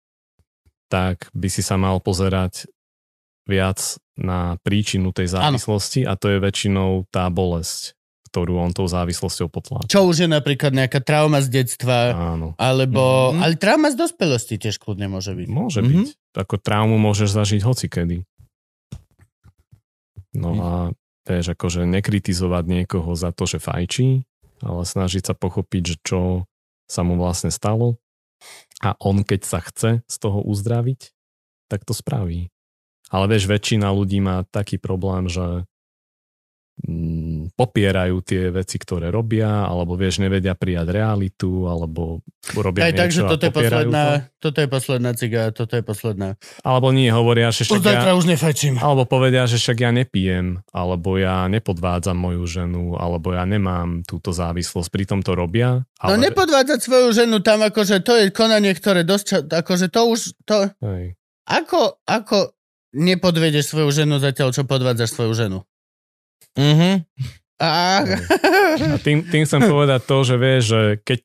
tak 0.92 1.32
by 1.32 1.48
si 1.48 1.64
sa 1.64 1.80
mal 1.80 2.04
pozerať 2.04 2.68
viac 3.48 3.80
na 4.20 4.60
príčinu 4.62 5.16
tej 5.16 5.32
závislosti 5.32 6.04
a 6.04 6.20
to 6.20 6.28
je 6.28 6.38
väčšinou 6.38 7.08
tá 7.08 7.32
bolesť, 7.32 7.96
ktorú 8.30 8.60
on 8.60 8.76
tou 8.76 8.86
závislosťou 8.86 9.48
potláča. 9.48 9.88
Čo 9.88 10.06
už 10.06 10.24
je 10.24 10.30
napríklad 10.30 10.76
nejaká 10.76 11.00
trauma 11.00 11.40
z 11.40 11.64
detstva, 11.64 12.12
Áno. 12.12 12.54
alebo... 12.60 13.32
Mhm. 13.34 13.40
Ale 13.40 13.54
trauma 13.56 13.88
z 13.90 13.98
dospelosti 13.98 14.60
tiež 14.60 14.78
kľudne 14.78 15.08
môže 15.08 15.32
byť. 15.32 15.48
Môže 15.48 15.80
Mhm. 15.80 15.88
byť. 15.88 16.08
Ako 16.38 16.56
traumu 16.60 17.00
môžeš 17.00 17.32
zažiť 17.34 17.62
hocikedy. 17.64 18.28
No 20.32 20.56
Mhm. 20.56 20.60
a 20.62 20.70
vieš, 21.28 21.56
akože 21.56 21.84
nekritizovať 21.88 22.64
niekoho 22.68 23.16
za 23.16 23.32
to, 23.32 23.44
že 23.48 23.60
fajčí, 23.60 24.24
ale 24.62 24.82
snažiť 24.86 25.24
sa 25.28 25.34
pochopiť, 25.34 25.84
že 25.84 25.96
čo 26.04 26.22
sa 26.88 27.02
mu 27.04 27.16
vlastne 27.16 27.50
stalo 27.52 27.96
a 28.82 28.98
on 29.00 29.22
keď 29.22 29.42
sa 29.46 29.60
chce 29.62 30.02
z 30.06 30.16
toho 30.18 30.42
uzdraviť, 30.42 31.14
tak 31.70 31.86
to 31.88 31.94
spraví. 31.96 32.52
Ale 33.12 33.26
vieš, 33.28 33.48
väčšina 33.48 33.92
ľudí 33.92 34.24
má 34.24 34.48
taký 34.48 34.80
problém, 34.80 35.28
že 35.28 35.68
popierajú 37.54 38.18
tie 38.26 38.50
veci, 38.50 38.82
ktoré 38.82 39.14
robia, 39.14 39.66
alebo 39.70 39.94
vieš, 39.94 40.24
nevedia 40.24 40.58
prijať 40.58 40.90
realitu, 40.90 41.70
alebo 41.70 42.26
robia 42.58 42.90
Aj 42.90 42.94
tak, 42.96 43.14
že 43.14 43.22
niečo 43.22 43.28
a 43.28 43.32
toto 43.32 43.44
je 43.46 43.54
posledná, 43.54 44.04
to. 44.06 44.50
toto 44.50 44.58
je 44.58 44.68
posledná 44.68 45.12
ciga, 45.14 45.42
toto 45.54 45.74
je 45.78 45.84
posledná. 45.86 46.30
Alebo 46.66 46.90
nie, 46.90 47.08
hovoria, 47.14 47.54
že 47.54 47.70
však 47.70 47.86
ja, 47.86 48.18
už 48.18 48.26
nefajčím. 48.26 48.82
alebo 48.82 49.06
povedia, 49.06 49.46
že 49.46 49.62
však 49.62 49.78
ja 49.78 49.92
nepijem, 49.94 50.66
alebo 50.74 51.22
ja 51.22 51.46
nepodvádzam 51.46 52.18
moju 52.18 52.44
ženu, 52.50 52.98
alebo 52.98 53.38
ja 53.38 53.46
nemám 53.46 54.02
túto 54.04 54.34
závislosť, 54.34 54.90
pritom 54.90 55.20
to 55.22 55.38
robia. 55.38 55.86
No 56.02 56.18
Ale, 56.18 56.34
nepodvádzať 56.34 56.80
svoju 56.82 57.10
ženu 57.14 57.46
tam, 57.46 57.62
akože 57.62 58.02
to 58.02 58.18
je 58.18 58.34
konanie, 58.34 58.74
ktoré 58.74 59.06
dosť, 59.06 59.26
ča- 59.26 59.46
akože 59.62 59.94
to 59.94 60.02
už, 60.10 60.20
to, 60.50 60.58
hej. 60.82 61.14
ako, 61.46 62.02
ako 62.10 62.58
nepodvedeš 62.92 63.72
svoju 63.72 63.90
ženu 64.04 64.20
zatiaľ, 64.20 64.52
čo 64.52 64.68
podvádzaš 64.68 65.10
svoju 65.16 65.34
ženu? 65.38 65.58
Mhm. 66.58 67.06
A, 67.62 68.02
A 68.90 68.98
tým, 69.06 69.22
tým 69.22 69.46
chcem 69.46 69.62
povedať 69.62 70.02
to, 70.10 70.18
že 70.26 70.36
vieš, 70.42 70.64
že 70.74 70.82
keď 71.06 71.20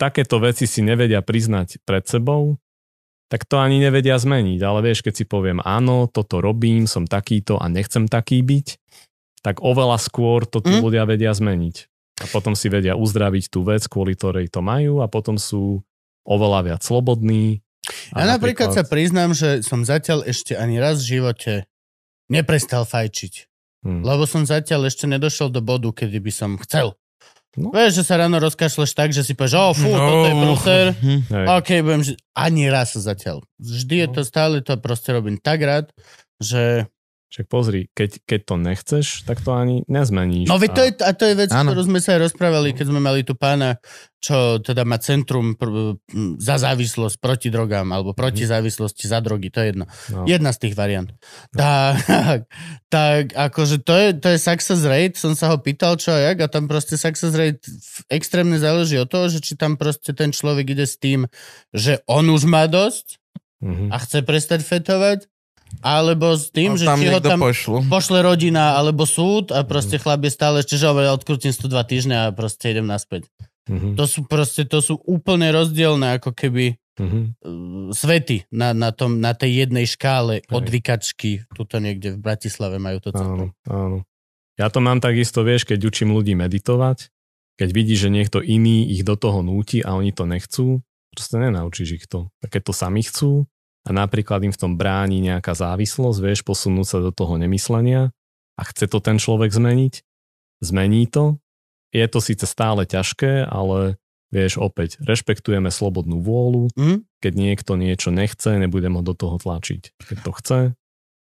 takéto 0.00 0.40
veci 0.40 0.64
si 0.64 0.80
nevedia 0.80 1.20
priznať 1.20 1.84
pred 1.84 2.08
sebou, 2.08 2.56
tak 3.28 3.44
to 3.44 3.60
ani 3.60 3.76
nevedia 3.76 4.16
zmeniť. 4.16 4.60
Ale 4.64 4.80
vieš, 4.80 5.04
keď 5.04 5.14
si 5.20 5.24
poviem, 5.28 5.60
áno, 5.60 6.08
toto 6.08 6.40
robím, 6.40 6.88
som 6.88 7.04
takýto 7.04 7.60
a 7.60 7.68
nechcem 7.68 8.08
taký 8.08 8.40
byť, 8.40 8.80
tak 9.44 9.60
oveľa 9.60 10.00
skôr 10.00 10.48
to 10.48 10.64
tí 10.64 10.80
Mm. 10.80 10.82
ľudia 10.84 11.04
vedia 11.04 11.32
zmeniť. 11.36 11.76
A 12.22 12.26
potom 12.32 12.56
si 12.56 12.72
vedia 12.72 12.96
uzdraviť 12.96 13.52
tú 13.52 13.60
vec, 13.60 13.84
kvôli 13.84 14.16
ktorej 14.16 14.48
to 14.48 14.64
majú 14.64 15.04
a 15.04 15.10
potom 15.12 15.36
sú 15.36 15.84
oveľa 16.24 16.72
viac 16.72 16.80
slobodní. 16.86 17.60
ja 18.14 18.24
napríklad 18.24 18.72
sa 18.72 18.86
priznám, 18.86 19.34
že 19.36 19.60
som 19.60 19.82
zatiaľ 19.84 20.22
ešte 20.24 20.54
ani 20.54 20.78
raz 20.78 21.02
v 21.02 21.18
živote 21.18 21.52
neprestal 22.30 22.86
fajčiť. 22.86 23.51
Hm. 23.82 24.00
Lebo 24.00 24.22
som 24.24 24.42
zatiaľ 24.42 24.86
ešte 24.86 25.04
nedošiel 25.04 25.48
do 25.48 25.58
bodu, 25.58 25.90
kedy 25.90 26.18
by 26.18 26.30
som 26.30 26.54
chcel. 26.58 26.94
No. 27.52 27.68
Vieš, 27.68 28.00
že 28.00 28.04
sa 28.04 28.16
ráno 28.16 28.38
rozkašleš 28.38 28.90
tak, 28.92 29.10
že 29.10 29.20
si 29.20 29.34
povieš, 29.34 29.54
o 29.54 29.72
fú, 29.72 29.84
No. 29.86 30.00
toto 30.00 30.24
je 30.24 30.34
prúser. 30.38 30.86
Mhm. 30.94 31.18
Hej. 31.28 31.46
OK, 31.52 31.68
budem, 31.82 32.02
ži- 32.02 32.18
ani 32.32 32.64
raz 32.66 32.94
zatiaľ. 32.94 33.44
Vždy 33.58 33.94
je 33.94 34.06
No. 34.06 34.14
to 34.14 34.20
stále, 34.22 34.54
to 34.60 34.72
proste 34.76 35.10
robím 35.10 35.36
tak 35.36 35.60
rád, 35.60 35.92
že... 36.38 36.88
Však 37.32 37.48
pozri, 37.48 37.88
keď, 37.96 38.28
keď 38.28 38.40
to 38.44 38.54
nechceš, 38.60 39.06
tak 39.24 39.40
to 39.40 39.56
ani 39.56 39.88
nezmeníš. 39.88 40.52
No 40.52 40.60
veď 40.60 40.70
to 40.76 40.82
je, 40.84 40.92
a 41.00 41.10
to 41.16 41.24
je 41.24 41.34
vec, 41.34 41.48
Áno. 41.48 41.72
ktorú 41.72 41.88
sme 41.88 41.96
sa 41.96 42.12
aj 42.12 42.28
rozprávali, 42.28 42.76
keď 42.76 42.92
sme 42.92 43.00
mali 43.00 43.24
tu 43.24 43.32
pána, 43.32 43.80
čo 44.20 44.60
teda 44.60 44.84
má 44.84 45.00
centrum 45.00 45.56
pr- 45.56 45.96
za 46.36 46.60
závislosť 46.60 47.16
proti 47.16 47.48
drogám, 47.48 47.88
alebo 47.88 48.12
proti 48.12 48.44
závislosti 48.44 49.08
za 49.08 49.24
drogy, 49.24 49.48
to 49.48 49.64
je 49.64 49.66
jedno. 49.72 49.88
no. 50.12 50.28
Jedna 50.28 50.52
z 50.52 50.68
tých 50.68 50.76
variant. 50.76 51.08
Tak, 51.56 52.44
tak 52.92 53.32
akože 53.32 53.80
to 53.80 53.96
je, 53.96 54.08
to 54.12 54.28
je 54.28 54.38
success 54.38 54.84
rate, 54.84 55.16
som 55.16 55.32
sa 55.32 55.48
ho 55.48 55.56
pýtal 55.56 55.96
čo 55.96 56.12
a 56.12 56.20
jak 56.20 56.36
a 56.36 56.52
tam 56.52 56.68
proste 56.68 57.00
success 57.00 57.32
rate 57.32 57.64
extrémne 58.12 58.60
záleží 58.60 59.00
od 59.00 59.08
toho, 59.08 59.32
že 59.32 59.40
či 59.40 59.56
tam 59.56 59.80
proste 59.80 60.12
ten 60.12 60.36
človek 60.36 60.68
ide 60.68 60.84
s 60.84 61.00
tým, 61.00 61.24
že 61.72 62.04
on 62.04 62.28
už 62.28 62.44
má 62.44 62.68
dosť 62.68 63.16
Mhm. 63.62 63.94
a 63.94 63.96
chce 64.02 64.26
prestať 64.26 64.60
fetovať, 64.66 65.30
alebo 65.80 66.36
s 66.36 66.52
tým, 66.52 66.76
že 66.76 66.84
či 66.84 67.06
ho 67.08 67.22
tam 67.22 67.40
pošlu. 67.40 67.88
pošle 67.88 68.20
rodina 68.20 68.76
alebo 68.76 69.08
súd 69.08 69.54
a 69.54 69.64
proste 69.64 69.96
chlap 69.96 70.20
je 70.26 70.32
stále 70.34 70.60
ešte, 70.60 70.76
že 70.76 70.90
odkrutím 70.90 71.54
si 71.54 71.58
tu 71.62 71.72
dva 71.72 71.86
týždňa 71.86 72.28
a 72.28 72.34
proste 72.36 72.68
idem 72.68 72.84
naspäť. 72.84 73.30
Mhm. 73.70 73.96
To 73.96 74.04
sú 74.04 74.26
proste, 74.26 74.68
to 74.68 74.82
sú 74.82 75.00
úplne 75.06 75.48
rozdielne 75.54 76.20
ako 76.20 76.36
keby 76.36 76.76
Mhm. 77.00 77.20
uh, 77.40 77.88
svety 77.88 78.44
na, 78.52 78.76
na, 78.76 78.92
tom, 78.92 79.16
na 79.16 79.32
tej 79.32 79.64
jednej 79.64 79.88
škále 79.88 80.44
Hej. 80.44 80.52
odvykačky. 80.52 81.30
Tuto 81.56 81.80
niekde 81.80 82.12
v 82.12 82.20
Bratislave 82.20 82.76
majú 82.76 83.00
to 83.00 83.16
centrum. 83.16 83.56
Áno, 83.64 83.72
áno. 83.72 83.98
Ja 84.60 84.68
to 84.68 84.84
mám 84.84 85.00
takisto, 85.00 85.40
vieš, 85.40 85.64
keď 85.64 85.88
učím 85.88 86.12
ľudí 86.12 86.36
meditovať, 86.36 87.08
keď 87.56 87.68
vidíš, 87.72 88.08
že 88.08 88.10
niekto 88.12 88.44
iný 88.44 88.84
ich 88.92 89.08
do 89.08 89.16
toho 89.16 89.40
núti 89.40 89.80
a 89.80 89.96
oni 89.96 90.12
to 90.12 90.28
nechcú, 90.28 90.84
proste 91.16 91.40
nenaučíš 91.40 91.88
ich 91.96 92.06
to. 92.12 92.28
A 92.44 92.52
keď 92.52 92.68
to 92.68 92.72
sami 92.76 93.00
chcú 93.00 93.48
a 93.82 93.90
napríklad 93.90 94.42
im 94.42 94.52
v 94.52 94.60
tom 94.60 94.72
bráni 94.74 95.18
nejaká 95.18 95.52
závislosť, 95.52 96.18
vieš, 96.18 96.40
posunúť 96.42 96.86
sa 96.86 96.98
do 97.00 97.10
toho 97.10 97.34
nemyslenia 97.34 98.14
a 98.54 98.62
chce 98.62 98.86
to 98.86 98.98
ten 98.98 99.18
človek 99.18 99.50
zmeniť, 99.50 99.94
zmení 100.62 101.06
to. 101.06 101.38
Je 101.90 102.06
to 102.06 102.22
síce 102.22 102.46
stále 102.46 102.86
ťažké, 102.86 103.44
ale 103.44 103.98
vieš, 104.32 104.56
opäť, 104.56 104.96
rešpektujeme 105.02 105.68
slobodnú 105.68 106.22
vôľu, 106.22 106.72
Hm? 106.72 107.04
keď 107.20 107.32
niekto 107.34 107.72
niečo 107.76 108.08
nechce, 108.08 108.56
nebudem 108.56 108.96
ho 108.96 109.02
do 109.02 109.12
toho 109.12 109.36
tlačiť. 109.36 109.82
Keď 110.00 110.18
to 110.24 110.30
chce, 110.32 110.60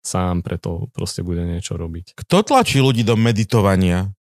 sám 0.03 0.41
preto 0.43 0.91
proste 0.91 1.23
bude 1.23 1.45
niečo 1.45 1.77
robiť. 1.77 2.17
Kto 2.17 2.43
tlačí 2.43 2.81
ľudí 2.81 3.07
do 3.07 3.15
meditovania? 3.15 4.11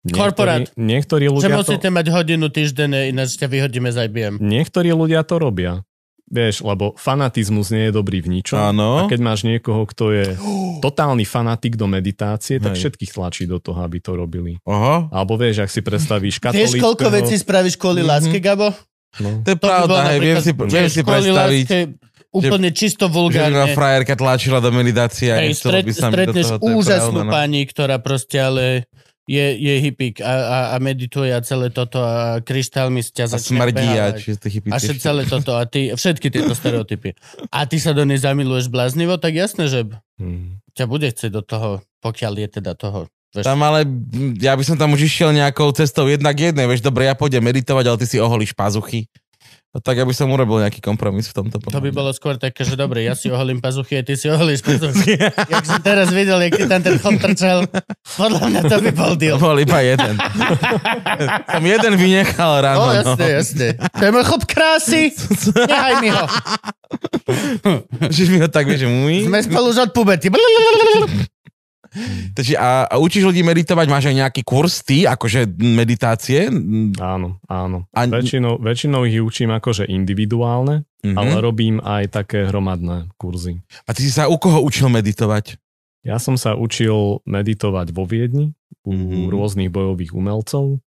Korporát. 0.00 0.64
Niektorí, 0.64 0.80
niektorí, 0.80 1.24
Že 1.28 1.34
ľudia 1.36 1.56
musíte 1.60 1.88
to, 1.88 1.92
mať 1.92 2.06
hodinu 2.08 2.46
týždenne, 2.48 3.12
ináč 3.12 3.36
ťa 3.36 3.46
vyhodíme 3.46 3.92
z 3.92 4.08
IBM. 4.08 4.34
niektorí 4.40 4.88
ľudia 4.96 5.20
to 5.28 5.36
robia. 5.36 5.84
Vieš, 6.30 6.62
lebo 6.62 6.94
fanatizmus 6.94 7.68
nie 7.68 7.84
je 7.84 7.92
dobrý 7.92 8.22
v 8.22 8.30
ničom. 8.32 8.54
A 8.54 8.70
Áno. 8.70 9.04
keď 9.04 9.18
máš 9.18 9.42
niekoho, 9.42 9.82
kto 9.84 10.10
je 10.10 10.38
totálny 10.80 11.22
fanatik 11.22 11.74
do 11.74 11.84
meditácie, 11.84 12.56
tak 12.56 12.72
Hej. 12.72 12.86
všetkých 12.86 13.10
tlačí 13.10 13.44
do 13.44 13.58
toho, 13.58 13.78
aby 13.78 13.98
to 13.98 14.14
robili. 14.14 14.62
Oho. 14.62 15.06
Alebo 15.08 15.34
vieš, 15.34 15.60
ak 15.60 15.68
si 15.68 15.80
predstavíš 15.80 16.38
Vieš, 16.38 16.44
katolíckého... 16.72 16.82
koľko 16.86 17.06
vecí 17.12 17.34
spravíš 17.36 17.74
kvôli 17.74 18.00
Mhm. 18.00 18.08
láske, 18.08 18.38
Gabo? 18.38 18.70
No, 19.18 19.42
To 19.42 19.48
je 19.48 19.58
To 19.58 19.60
pravda, 19.60 19.96
hej, 20.06 20.18
viem 20.20 20.38
si, 20.38 20.50
viem 20.54 20.86
si 20.88 21.02
predstaviť, 21.02 21.66
láske 21.66 21.78
úplne 22.30 22.70
čisto 22.70 23.04
že 23.04 23.10
ma 23.10 23.16
vulgárne. 23.16 23.74
frajerka 23.74 24.14
tlačila 24.14 24.58
do 24.58 24.70
meditácie 24.70 25.28
a 25.28 25.42
Hej, 25.42 25.58
stret, 25.58 25.82
by 25.82 25.90
sa 25.92 26.06
mi 26.06 26.14
do 26.14 26.14
stretneš 26.30 26.46
toho. 26.46 26.56
to 26.56 26.62
je 26.62 26.74
úžasnú 26.78 27.10
pravda, 27.12 27.26
no. 27.26 27.32
pani, 27.34 27.60
ktorá 27.64 27.96
proste 27.98 28.38
ale 28.38 28.86
je, 29.30 29.46
je 29.54 29.74
hippík 29.78 30.18
a, 30.18 30.32
a, 30.34 30.58
a 30.74 30.76
medituje 30.82 31.30
a 31.30 31.38
celé 31.38 31.70
toto 31.70 32.02
a 32.02 32.42
kryštálmi 32.42 32.98
z 32.98 33.08
ťa 33.14 33.24
A 33.30 33.38
smrdí 33.38 33.88
a 33.94 34.10
A 34.74 34.78
celé 34.82 35.22
toto 35.30 35.54
a 35.54 35.62
ty, 35.70 35.94
všetky 35.94 36.34
tieto 36.34 36.50
stereotypy. 36.50 37.14
A 37.54 37.62
ty 37.70 37.78
sa 37.78 37.94
do 37.94 38.02
nej 38.02 38.18
zamiluješ 38.18 38.66
bláznivo, 38.66 39.22
tak 39.22 39.38
jasné, 39.38 39.70
že 39.70 39.86
hm. 40.18 40.58
ťa 40.74 40.84
bude 40.90 41.06
chcieť 41.06 41.30
do 41.30 41.46
toho, 41.46 41.78
pokiaľ 42.02 42.32
je 42.42 42.48
teda 42.58 42.74
toho. 42.74 43.06
Vieš, 43.30 43.46
Tam 43.46 43.62
ale, 43.62 43.86
ja 44.42 44.58
by 44.58 44.64
som 44.66 44.74
tam 44.74 44.90
už 44.98 45.06
išiel 45.06 45.30
nejakou 45.30 45.70
cestou 45.70 46.10
jednak 46.10 46.34
jednej, 46.34 46.66
vieš, 46.66 46.82
dobre, 46.82 47.06
ja 47.06 47.14
pôjdem 47.14 47.46
meditovať, 47.46 47.84
ale 47.86 48.00
ty 48.02 48.06
si 48.10 48.18
oholíš 48.18 48.58
pazuchy. 48.58 49.06
No 49.70 49.78
tak 49.78 50.02
ja 50.02 50.04
by 50.04 50.10
som 50.10 50.26
urobil 50.34 50.58
nejaký 50.66 50.82
kompromis 50.82 51.30
v 51.30 51.34
tomto. 51.38 51.62
to 51.62 51.78
by 51.78 51.94
bolo 51.94 52.10
skôr 52.10 52.34
také, 52.34 52.66
že 52.66 52.74
dobre, 52.74 53.06
ja 53.06 53.14
si 53.14 53.30
oholím 53.30 53.62
pazuchy 53.62 53.94
a 53.98 54.02
ty 54.02 54.18
si 54.18 54.26
oholíš 54.26 54.66
pazuchy. 54.66 55.14
Jak 55.54 55.62
som 55.62 55.78
teraz 55.78 56.10
videl, 56.10 56.42
jak 56.42 56.58
ti 56.58 56.66
tam 56.66 56.82
ten 56.82 56.98
chod 56.98 57.22
trčal, 57.22 57.70
podľa 58.18 58.50
mňa 58.50 58.60
to 58.66 58.76
by 58.82 58.90
bol 58.90 59.14
deal. 59.14 59.38
bol 59.38 59.54
iba 59.54 59.78
jeden. 59.86 60.18
som 61.54 61.62
jeden 61.62 61.92
vynechal 61.94 62.66
ráno. 62.66 62.82
No, 62.82 62.86
no. 62.90 62.98
jasne, 62.98 63.26
jasne. 63.30 63.66
To 63.78 64.02
je 64.02 64.10
môj 64.10 64.24
chod 64.26 64.42
krásy. 64.42 65.14
Nehaj 65.54 65.94
mi 66.02 66.10
ho. 66.10 66.24
Že 68.10 68.22
mi 68.26 68.38
ho 68.42 68.48
tak, 68.50 68.66
že 68.74 68.90
můj. 68.90 69.30
Sme 69.30 69.38
spolu 69.46 69.70
už 69.70 69.86
od 69.86 69.90
puberty. 69.94 70.34
Takže 72.38 72.54
a, 72.54 72.86
a 72.86 72.94
učíš 72.96 73.24
ľudí 73.24 73.42
meditovať, 73.42 73.86
máš 73.86 74.06
aj 74.06 74.16
nejaký 74.22 74.42
kurz 74.42 74.80
ty, 74.80 75.04
akože 75.04 75.46
meditácie? 75.58 76.46
Áno, 76.96 77.42
áno. 77.44 77.78
A- 77.90 78.06
Väčšinou, 78.06 78.58
väčšinou 78.58 79.02
ich 79.04 79.18
učím 79.18 79.50
akože 79.52 79.86
individuálne, 79.86 80.86
Mhm. 81.00 81.16
ale 81.16 81.32
robím 81.40 81.76
aj 81.80 82.12
také 82.12 82.44
hromadné 82.44 83.08
kurzy. 83.16 83.58
A 83.84 83.96
ty 83.96 84.04
si 84.04 84.12
sa 84.12 84.28
u 84.28 84.36
koho 84.36 84.60
učil 84.60 84.86
meditovať? 84.86 85.56
Ja 86.00 86.16
som 86.16 86.36
sa 86.36 86.52
učil 86.54 87.20
meditovať 87.24 87.92
vo 87.92 88.04
Viedni 88.04 88.52
u 88.84 88.92
Mhm. 88.92 89.28
rôznych 89.28 89.68
bojových 89.68 90.12
umelcov, 90.12 90.80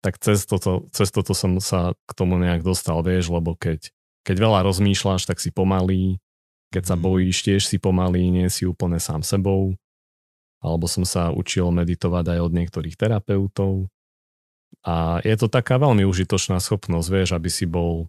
tak 0.00 0.18
cez 0.18 0.44
toto, 0.44 0.88
cez 0.90 1.08
toto 1.08 1.32
som 1.32 1.56
sa 1.58 1.94
k 2.04 2.12
tomu 2.12 2.36
nejak 2.36 2.60
dostal, 2.60 3.00
vieš, 3.00 3.30
lebo 3.30 3.54
keď, 3.54 3.88
keď 4.22 4.36
veľa 4.38 4.60
rozmýšľaš, 4.66 5.24
tak 5.24 5.38
si 5.38 5.48
pomalý, 5.48 6.18
keď 6.72 6.92
sa 6.92 6.96
Mhm. 6.96 7.02
bojíš, 7.02 7.36
tiež 7.42 7.62
si 7.64 7.76
pomalý, 7.76 8.28
nie 8.28 8.48
si 8.48 8.64
úplne 8.64 8.96
sám 8.96 9.20
sebou. 9.22 9.76
Alebo 10.62 10.86
som 10.86 11.02
sa 11.02 11.34
učil 11.34 11.68
meditovať 11.74 12.38
aj 12.38 12.38
od 12.38 12.52
niektorých 12.54 12.94
terapeutov. 12.94 13.90
A 14.86 15.18
je 15.26 15.34
to 15.34 15.50
taká 15.50 15.76
veľmi 15.76 16.06
užitočná 16.06 16.62
schopnosť, 16.62 17.08
vieš, 17.10 17.30
aby 17.34 17.50
si 17.50 17.66
bol 17.66 18.06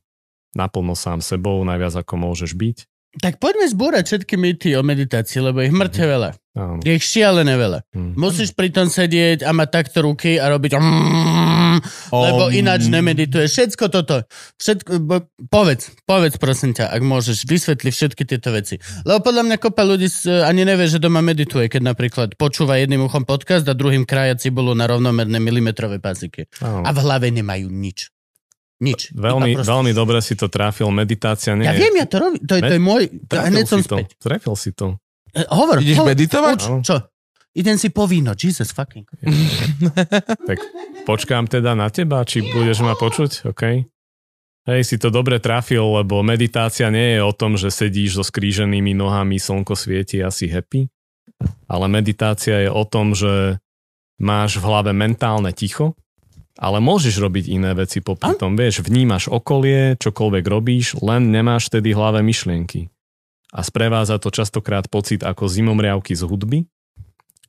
naplno 0.54 0.94
sám 0.94 1.20
sebou, 1.20 1.66
najviac 1.66 1.98
ako 2.06 2.14
môžeš 2.16 2.54
byť 2.54 2.78
Tak 3.14 3.38
poďme 3.38 3.70
zbúrať 3.70 4.04
všetky 4.06 4.34
mýty 4.36 4.74
o 4.74 4.82
meditácii, 4.82 5.38
lebo 5.38 5.62
ich 5.62 5.70
mŕte 5.70 6.02
veľa. 6.02 6.34
Áno. 6.54 6.82
Je 6.82 6.94
ich 6.94 7.06
šialené 7.06 7.54
veľa. 7.54 7.86
Hm. 7.94 8.14
Musíš 8.14 8.54
pri 8.54 8.70
tom 8.70 8.86
sedieť 8.86 9.42
a 9.42 9.50
mať 9.50 9.70
takto 9.70 10.02
ruky 10.02 10.38
a 10.38 10.50
robiť 10.50 10.78
mm, 10.78 11.78
lebo 12.10 12.50
ináč 12.50 12.86
nemedituješ. 12.86 13.50
Všetko 13.50 13.86
toto. 13.90 14.22
Všetko, 14.56 14.92
bo- 15.00 15.26
povedz, 15.44 15.94
povedz 16.04 16.38
prosím 16.38 16.74
ťa, 16.74 16.90
ak 16.90 17.02
môžeš, 17.02 17.46
vysvetli 17.46 17.90
všetky 17.90 18.24
tieto 18.24 18.50
veci. 18.50 18.78
Lebo 19.02 19.22
podľa 19.24 19.44
mňa 19.46 19.58
kopa 19.58 19.82
ľudí 19.82 20.06
s- 20.06 20.26
ani 20.26 20.62
nevie, 20.62 20.86
že 20.86 20.98
doma 20.98 21.22
medituje, 21.22 21.66
keď 21.68 21.82
napríklad 21.84 22.30
počúva 22.34 22.78
jedným 22.78 23.02
uchom 23.04 23.24
podcast 23.24 23.66
a 23.66 23.74
druhým 23.74 24.06
kraja 24.06 24.34
cibulu 24.36 24.74
na 24.74 24.86
rovnomerné 24.86 25.38
milimetrové 25.38 25.98
paziky. 25.98 26.46
Áno. 26.60 26.82
A 26.82 26.90
v 26.90 26.98
hlave 27.00 27.30
nemajú 27.30 27.66
nič. 27.68 28.14
Nič. 28.84 29.16
Veľmi, 29.16 29.56
veľmi 29.56 29.92
dobre 29.96 30.20
si 30.20 30.36
to 30.36 30.52
trafil. 30.52 30.92
Meditácia 30.92 31.56
nie 31.56 31.64
Ja 31.64 31.72
viem, 31.72 31.96
ja 31.96 32.04
to 32.04 32.20
robím. 32.20 32.44
To 32.44 32.54
je, 32.60 32.62
to 32.62 32.74
je 32.76 32.82
môj... 32.84 33.04
Trafil 33.32 33.48
Hneď 33.56 33.66
som 33.66 33.80
si 33.80 33.88
to. 33.88 33.96
späť. 33.96 34.08
Trafil 34.20 34.56
si 34.60 34.72
to. 34.76 34.88
Eh, 35.32 35.48
Hovor. 35.48 35.80
Ideš 35.80 35.98
hovor. 35.98 36.10
meditovať? 36.12 36.60
Uč, 36.60 36.84
čo? 36.84 36.96
Idem 37.54 37.78
si 37.80 37.90
po 37.90 38.04
víno. 38.04 38.36
Jesus 38.36 38.76
fucking. 38.76 39.08
Tak 40.50 40.60
počkám 41.06 41.48
teda 41.48 41.74
na 41.74 41.88
teba, 41.88 42.26
či 42.28 42.44
budeš 42.44 42.84
ma 42.84 42.94
počuť, 42.94 43.48
OK? 43.48 43.64
Hej, 44.64 44.82
si 44.84 44.96
to 44.96 45.12
dobre 45.12 45.44
trafil, 45.44 45.84
lebo 46.00 46.24
meditácia 46.24 46.88
nie 46.88 47.20
je 47.20 47.22
o 47.22 47.36
tom, 47.36 47.60
že 47.60 47.68
sedíš 47.68 48.16
so 48.16 48.24
skríženými 48.24 48.96
nohami, 48.96 49.36
slnko 49.36 49.76
svieti 49.76 50.24
a 50.24 50.32
si 50.32 50.48
happy, 50.48 50.88
ale 51.68 51.86
meditácia 51.92 52.64
je 52.64 52.72
o 52.72 52.84
tom, 52.88 53.12
že 53.12 53.60
máš 54.24 54.56
v 54.58 54.64
hlave 54.64 54.96
mentálne 54.96 55.52
ticho, 55.52 56.00
ale 56.58 56.78
môžeš 56.78 57.18
robiť 57.18 57.50
iné 57.50 57.74
veci 57.74 58.02
popri 58.02 58.38
tom, 58.38 58.54
vieš, 58.54 58.86
vnímaš 58.86 59.30
okolie, 59.30 59.98
čokoľvek 59.98 60.46
robíš, 60.46 61.02
len 61.02 61.34
nemáš 61.34 61.74
vtedy 61.74 61.94
v 61.94 61.98
hlave 61.98 62.20
myšlienky. 62.22 62.94
A 63.54 63.62
sprevádza 63.62 64.18
to 64.18 64.34
častokrát 64.34 64.90
pocit 64.90 65.22
ako 65.22 65.46
zimomriavky 65.46 66.18
z 66.18 66.26
hudby, 66.26 66.60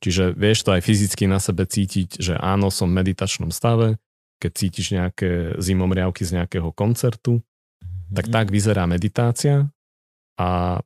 Čiže 0.03 0.35
vieš 0.35 0.67
to 0.67 0.75
aj 0.75 0.85
fyzicky 0.85 1.25
na 1.25 1.39
sebe 1.39 1.63
cítiť, 1.63 2.19
že 2.19 2.33
áno, 2.35 2.67
som 2.69 2.91
v 2.91 3.01
meditačnom 3.01 3.49
stave, 3.49 3.97
keď 4.37 4.51
cítiš 4.51 4.87
nejaké 4.93 5.57
zimomriavky 5.57 6.27
z 6.27 6.41
nejakého 6.41 6.69
koncertu, 6.75 7.39
tak 8.11 8.29
tak 8.29 8.47
vyzerá 8.51 8.85
meditácia 8.85 9.65
a 10.37 10.77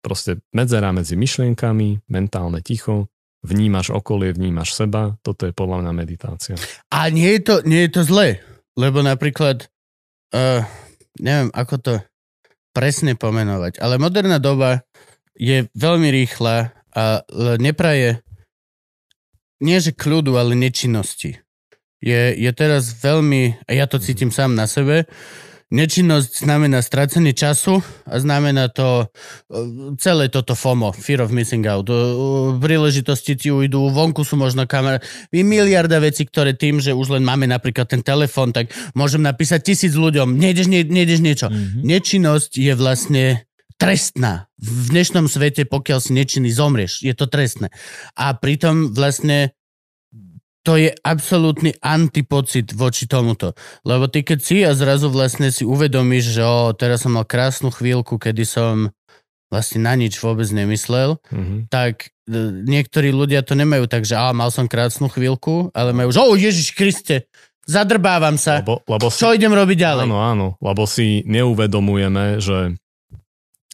proste 0.00 0.40
medzera 0.50 0.90
medzi 0.90 1.14
myšlienkami, 1.14 2.08
mentálne 2.08 2.64
ticho, 2.64 3.06
vnímaš 3.42 3.94
okolie, 3.94 4.34
vnímaš 4.34 4.74
seba, 4.74 5.14
toto 5.22 5.46
je 5.46 5.54
podľa 5.54 5.86
mňa 5.86 5.92
meditácia. 5.94 6.56
A 6.90 7.08
nie 7.08 7.38
je 7.38 7.40
to, 7.42 7.54
nie 7.62 7.86
je 7.86 7.90
to 7.98 8.02
zlé, 8.02 8.42
lebo 8.74 9.02
napríklad, 9.02 9.70
uh, 10.34 10.62
neviem, 11.22 11.50
ako 11.54 11.74
to 11.78 11.92
presne 12.74 13.14
pomenovať, 13.14 13.78
ale 13.82 13.98
moderná 13.98 14.38
doba 14.38 14.86
je 15.38 15.70
veľmi 15.74 16.08
rýchla 16.10 16.74
a 16.94 17.22
nepraje 17.58 18.22
nie 19.58 19.78
že 19.82 19.94
kľudu, 19.94 20.38
ale 20.38 20.54
nečinnosti. 20.54 21.42
Je, 21.98 22.22
je 22.38 22.50
teraz 22.54 22.94
veľmi, 22.94 23.66
a 23.66 23.70
ja 23.74 23.90
to 23.90 23.98
cítim 23.98 24.30
sám 24.30 24.54
na 24.54 24.70
sebe, 24.70 25.10
nečinnosť 25.68 26.48
znamená 26.48 26.80
strácenie 26.80 27.36
času 27.36 27.84
a 28.08 28.14
znamená 28.16 28.72
to 28.72 29.04
uh, 29.04 29.92
celé 30.00 30.32
toto 30.32 30.56
FOMO, 30.56 30.96
Fear 30.96 31.24
of 31.24 31.34
Missing 31.34 31.64
Out. 31.68 31.88
Uh, 31.92 32.56
príležitosti 32.56 33.36
ti 33.36 33.48
ujdu, 33.52 33.92
vonku 33.92 34.24
sú 34.24 34.40
možno 34.40 34.64
kamera, 34.64 35.00
je 35.28 35.44
miliarda 35.44 36.00
vecí, 36.00 36.24
ktoré 36.24 36.56
tým, 36.56 36.80
že 36.80 36.96
už 36.96 37.20
len 37.20 37.24
máme 37.24 37.44
napríklad 37.44 37.88
ten 37.88 38.00
telefón, 38.00 38.52
tak 38.56 38.72
môžem 38.96 39.20
napísať 39.20 39.72
tisíc 39.72 39.92
ľuďom, 39.92 40.36
nejdeš, 40.36 40.66
nie, 40.68 40.82
nejdeš 40.84 41.20
niečo. 41.20 41.46
Mhm. 41.52 41.84
Nečinnosť 41.84 42.52
je 42.56 42.72
vlastne 42.72 43.24
trestná. 43.78 44.50
V 44.58 44.90
dnešnom 44.90 45.30
svete, 45.30 45.62
pokiaľ 45.62 45.98
si 46.02 46.10
nečinný, 46.10 46.50
zomrieš. 46.50 47.06
Je 47.06 47.14
to 47.14 47.30
trestné. 47.30 47.70
A 48.18 48.34
pritom 48.34 48.90
vlastne 48.90 49.54
to 50.68 50.76
je 50.76 50.92
absolútny 51.00 51.72
antipocit 51.80 52.76
voči 52.76 53.08
tomuto. 53.08 53.56
Lebo 53.88 54.04
ty 54.04 54.20
keď 54.20 54.38
si 54.38 54.60
a 54.60 54.76
zrazu 54.76 55.08
vlastne 55.08 55.48
si 55.48 55.64
uvedomíš, 55.64 56.36
že 56.36 56.44
o, 56.44 56.76
teraz 56.76 57.08
som 57.08 57.16
mal 57.16 57.24
krásnu 57.24 57.72
chvíľku, 57.72 58.20
kedy 58.20 58.44
som 58.44 58.92
vlastne 59.48 59.80
na 59.80 59.96
nič 59.96 60.20
vôbec 60.20 60.44
nemyslel, 60.52 61.16
Mhm. 61.32 61.72
tak 61.72 62.12
e, 62.28 62.36
niektorí 62.68 63.08
ľudia 63.08 63.40
to 63.40 63.56
nemajú 63.56 63.88
tak, 63.88 64.04
že 64.04 64.12
á, 64.12 64.28
mal 64.36 64.52
som 64.52 64.68
krásnu 64.68 65.08
chvíľku, 65.08 65.72
ale 65.72 65.96
majú, 65.96 66.12
že 66.12 66.20
o 66.20 66.36
Ježiš 66.36 66.76
Kriste, 66.76 67.24
zadrbávam 67.64 68.36
sa, 68.36 68.60
Lebo, 68.60 68.84
lebo 68.84 69.08
si, 69.08 69.24
čo 69.24 69.32
idem 69.32 69.48
robiť 69.48 69.78
ďalej? 69.80 70.04
áno, 70.04 70.20
áno, 70.20 70.46
lebo 70.60 70.84
si 70.84 71.24
neuvedomujeme, 71.24 72.44
že 72.44 72.76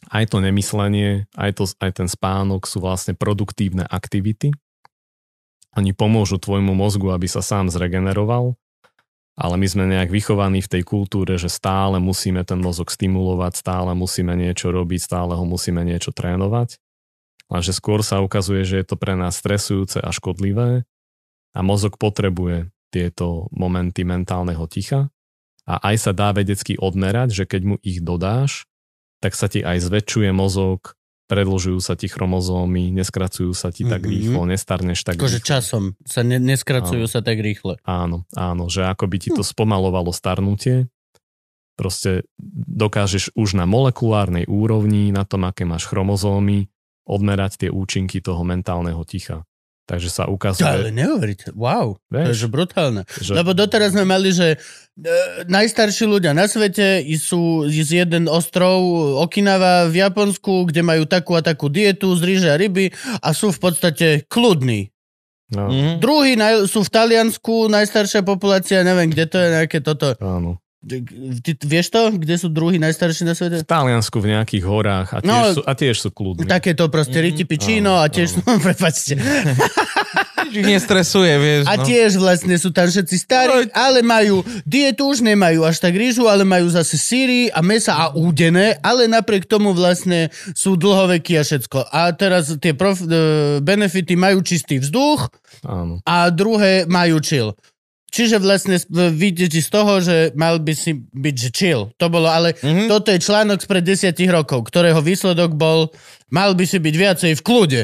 aj 0.07 0.31
to 0.31 0.39
nemyslenie, 0.39 1.27
aj, 1.35 1.51
to, 1.59 1.63
aj 1.67 1.91
ten 1.91 2.07
spánok 2.07 2.63
sú 2.63 2.79
vlastne 2.79 3.11
produktívne 3.11 3.83
aktivity. 3.83 4.55
Oni 5.75 5.91
pomôžu 5.91 6.39
tvojmu 6.39 6.71
mozgu, 6.71 7.11
aby 7.11 7.27
sa 7.27 7.43
sám 7.43 7.67
zregeneroval, 7.67 8.55
ale 9.35 9.55
my 9.59 9.67
sme 9.67 9.83
nejak 9.91 10.07
vychovaní 10.07 10.63
v 10.63 10.71
tej 10.71 10.83
kultúre, 10.87 11.35
že 11.35 11.51
stále 11.51 11.99
musíme 11.99 12.47
ten 12.47 12.63
mozog 12.63 12.87
stimulovať, 12.87 13.59
stále 13.59 13.91
musíme 13.91 14.31
niečo 14.39 14.71
robiť, 14.71 14.99
stále 15.03 15.35
ho 15.35 15.43
musíme 15.43 15.83
niečo 15.83 16.15
trénovať. 16.15 16.79
Lenže 17.51 17.75
skôr 17.75 18.01
sa 18.01 18.23
ukazuje, 18.23 18.63
že 18.63 18.81
je 18.81 18.85
to 18.87 18.95
pre 18.95 19.13
nás 19.19 19.37
stresujúce 19.37 19.99
a 19.99 20.09
škodlivé 20.09 20.87
a 21.51 21.59
mozog 21.59 21.99
potrebuje 21.99 22.71
tieto 22.89 23.51
momenty 23.51 24.07
mentálneho 24.07 24.63
ticha 24.71 25.11
a 25.67 25.75
aj 25.91 25.95
sa 25.99 26.11
dá 26.15 26.31
vedecky 26.31 26.79
odmerať, 26.79 27.35
že 27.35 27.43
keď 27.43 27.61
mu 27.67 27.75
ich 27.83 27.99
dodáš, 27.99 28.65
tak 29.19 29.35
sa 29.35 29.51
ti 29.51 29.61
aj 29.61 29.83
zväčšuje 29.83 30.31
mozog, 30.31 30.95
predlžujú 31.25 31.81
sa 31.81 31.97
ti 31.97 32.05
chromozómy, 32.05 32.93
neskracujú 32.93 33.49
sa 33.51 33.73
ti 33.73 33.81
tak 33.83 34.05
Mhm. 34.05 34.09
rýchlo, 34.09 34.41
nestarneš 34.45 35.01
tak 35.01 35.17
Akože 35.17 35.41
časom 35.41 35.97
sa 36.05 36.21
ne, 36.21 36.37
neskracujú 36.37 37.05
Áno. 37.05 37.11
sa 37.11 37.25
tak 37.25 37.41
rýchle. 37.41 37.81
Áno, 37.81 38.29
áno, 38.31 38.69
že 38.69 38.85
ako 38.85 39.05
by 39.09 39.17
ti 39.17 39.29
Hm. 39.33 39.35
to 39.37 39.43
spomalovalo 39.43 40.13
starnutie. 40.13 40.87
Proste 41.75 42.23
dokážeš 42.71 43.35
už 43.35 43.59
na 43.59 43.67
molekulárnej 43.67 44.47
úrovni, 44.47 45.11
na 45.11 45.27
tom, 45.27 45.43
aké 45.43 45.67
máš 45.67 45.91
chromozómy, 45.91 46.71
odmerať 47.03 47.67
tie 47.67 47.69
účinky 47.69 48.23
toho 48.23 48.41
mentálneho 48.47 49.03
ticha. 49.03 49.43
Takže 49.85 50.09
sa 50.09 50.25
To 50.25 50.33
ale 50.33 50.33
ukazuje, 50.33 50.89
neuveríte. 50.89 51.53
Wow, 51.53 52.01
to 52.09 52.17
je 52.17 52.25
Vieš, 52.33 52.39
že 52.41 52.47
brutálne. 52.49 53.01
že 53.21 53.37
Lebo 53.37 53.53
doteraz 53.53 53.93
sme 53.93 54.01
mali, 54.01 54.33
že 54.33 54.57
e, 54.97 55.07
najstarší 55.45 56.09
ľudia 56.09 56.33
na 56.33 56.49
svete 56.49 57.05
sú 57.21 57.69
z 57.69 58.01
jeden 58.01 58.25
ostrov 58.25 58.81
Okinawa 59.21 59.85
v 59.85 60.01
Japonsku, 60.01 60.65
kde 60.73 60.81
majú 60.81 61.05
takú 61.05 61.37
a 61.37 61.45
takú 61.45 61.69
dietu 61.69 62.17
z 62.17 62.21
ríže 62.25 62.49
a 62.49 62.57
ryby 62.57 62.89
a 63.21 63.29
sú 63.29 63.53
v 63.53 63.59
podstate 63.61 64.07
kľudní. 64.25 64.89
no, 65.53 65.69
Mhm. 65.69 66.01
Druhí 66.01 66.33
naj, 66.33 66.65
sú 66.65 66.81
v 66.81 66.89
Taliansku, 66.89 67.69
najstaršia 67.69 68.25
populácia, 68.25 68.81
neviem, 68.81 69.13
kde 69.13 69.25
to 69.29 69.37
je, 69.37 69.47
nejaké 69.53 69.85
toto. 69.85 70.17
áno. 70.17 70.57
Ty, 70.85 71.01
vieš 71.65 71.89
to, 71.89 72.13
kde 72.13 72.37
sú 72.37 72.47
druhí 72.47 72.77
najstarší 72.77 73.25
na 73.25 73.33
svete? 73.33 73.65
V 73.65 73.67
Taliansku 73.67 74.21
v 74.21 74.37
nejakých 74.37 74.63
horách 74.63 75.07
a 75.11 75.19
tiež, 75.19 75.25
No, 75.25 75.37
sú, 75.49 75.61
a 75.65 75.73
tiež 75.73 75.95
sú 75.97 76.09
kľudní. 76.13 76.45
Takéto 76.45 76.85
proste 76.87 77.17
Mhm. 77.17 77.25
riti 77.25 77.43
pičino 77.43 77.97
a 77.97 78.05
tiež 78.05 78.37
sú, 78.37 78.39
prepačte. 78.65 79.17
Ich 80.45 80.61
nestresuje, 80.61 81.33
vieš. 81.35 81.63
A 81.65 81.73
no. 81.75 81.83
tiež 81.83 82.15
vlastne 82.15 82.53
sú 82.55 82.69
tam 82.69 82.85
všetci 82.85 83.15
starí, 83.17 83.65
ale 83.73 84.05
majú 84.05 84.39
dietu, 84.61 85.09
už 85.09 85.25
nemajú 85.25 85.65
až 85.65 85.81
tak 85.81 85.91
rýžu, 85.91 86.29
ale 86.29 86.45
majú 86.45 86.69
zase 86.69 86.95
síry 86.95 87.49
a 87.49 87.59
mesa 87.59 87.97
a 87.97 88.13
údené, 88.13 88.77
ale 88.79 89.09
napriek 89.09 89.49
tomu 89.49 89.73
vlastne 89.73 90.29
sú 90.53 90.77
dlhovekí 90.77 91.33
a 91.35 91.43
všetko. 91.43 91.89
A 91.89 92.13
teraz 92.13 92.53
tie 92.61 92.77
prof, 92.77 93.01
e, 93.01 93.09
benefity 93.59 94.13
majú 94.13 94.45
čistý 94.45 94.77
vzduch 94.77 95.27
Áno. 95.65 95.99
a 96.05 96.29
druhé 96.29 96.85
majú 96.85 97.17
chill. 97.19 97.57
Čiže 98.15 98.39
vlastne 98.39 98.79
vidíte 99.11 99.59
z 99.59 99.67
toho, 99.67 99.99
že 99.99 100.31
mal 100.33 100.55
by 100.57 100.71
si 100.71 100.95
byť 100.95 101.35
že 101.35 101.49
chill. 101.51 101.81
To 101.93 102.07
bolo, 102.07 102.31
ale 102.31 102.55
Mhm. 102.55 102.87
toto 102.87 103.11
je 103.11 103.19
článok 103.19 103.59
spred 103.59 103.83
desiatich 103.83 104.31
rokov, 104.31 104.63
ktorého 104.63 105.03
výsledok 105.03 105.51
bol, 105.51 105.91
mal 106.29 106.55
by 106.55 106.63
si 106.63 106.79
byť 106.79 106.95
viacej 106.95 107.31
v 107.35 107.43
kľude. 107.43 107.81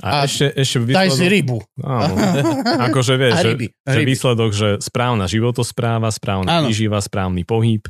A 0.00 0.22
A, 0.22 0.24
ešte, 0.24 0.52
ešte 0.54 0.86
Daj 0.86 1.08
si 1.10 1.24
výsledok, 1.26 1.32
rybu. 1.32 1.58
áno, 1.82 2.14
akože 2.88 3.14
vieš, 3.16 3.34
že, 3.34 3.48
ryby, 3.50 3.66
že 3.68 4.00
výsledok, 4.06 4.50
že 4.50 4.68
správna 4.78 5.24
životospráva, 5.26 6.08
správna 6.08 6.62
výživa, 6.62 7.00
správny 7.00 7.42
pohyb. 7.42 7.82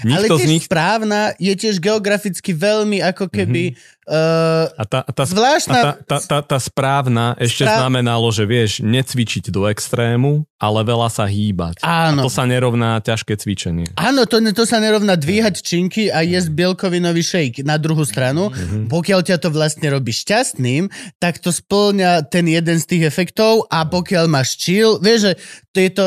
Ale 0.00 0.24
Nikto 0.24 0.36
tiež 0.38 0.46
z 0.46 0.50
nich... 0.50 0.64
správna 0.64 1.34
je 1.36 1.52
tiež 1.52 1.76
geograficky 1.78 2.54
veľmi 2.54 3.02
ako 3.02 3.26
keby 3.26 3.74
uh, 4.06 4.70
A 4.78 4.82
tá, 4.86 5.02
tá, 5.02 5.22
a 5.22 5.26
zvláštna... 5.26 5.78
tá, 5.78 5.92
tá, 6.06 6.18
tá, 6.22 6.38
tá 6.54 6.58
správna 6.58 7.34
ešte 7.36 7.66
Správ- 7.66 7.82
znamenalo, 7.82 8.30
že 8.30 8.46
vieš 8.46 8.78
necvičiť 8.78 9.50
do 9.50 9.66
extrému, 9.66 10.46
ale 10.54 10.80
veľa 10.82 11.08
sa 11.08 11.26
hýbať. 11.26 11.82
A 11.82 12.10
Áno. 12.10 12.22
to 12.22 12.30
sa 12.30 12.46
nerovná 12.46 12.98
ťažké 12.98 13.34
cvičenie. 13.34 13.90
Áno, 13.94 14.22
to, 14.24 14.38
to 14.50 14.62
sa 14.62 14.78
nerovná 14.78 15.14
dvíhať 15.14 15.62
činky 15.62 16.10
a 16.10 16.22
jesť 16.22 16.50
bielkovinový 16.50 17.22
šejk. 17.22 17.54
Na 17.62 17.74
druhú 17.74 18.02
stranu, 18.02 18.50
Mhm. 18.50 18.86
pokiaľ 18.86 19.20
ťa 19.22 19.36
to 19.38 19.48
vlastne 19.50 19.86
robí 19.88 20.10
šťastným, 20.10 20.86
tak 21.18 21.38
to 21.38 21.50
splňa 21.50 22.26
ten 22.26 22.46
jeden 22.46 22.78
z 22.78 22.86
tých 22.86 23.02
efektov 23.04 23.66
a 23.66 23.82
pokiaľ 23.82 24.24
máš 24.26 24.54
chill, 24.56 24.98
vieš, 24.98 25.30
že 25.30 25.32
to 25.68 25.78
je 25.78 25.90
to, 25.90 26.04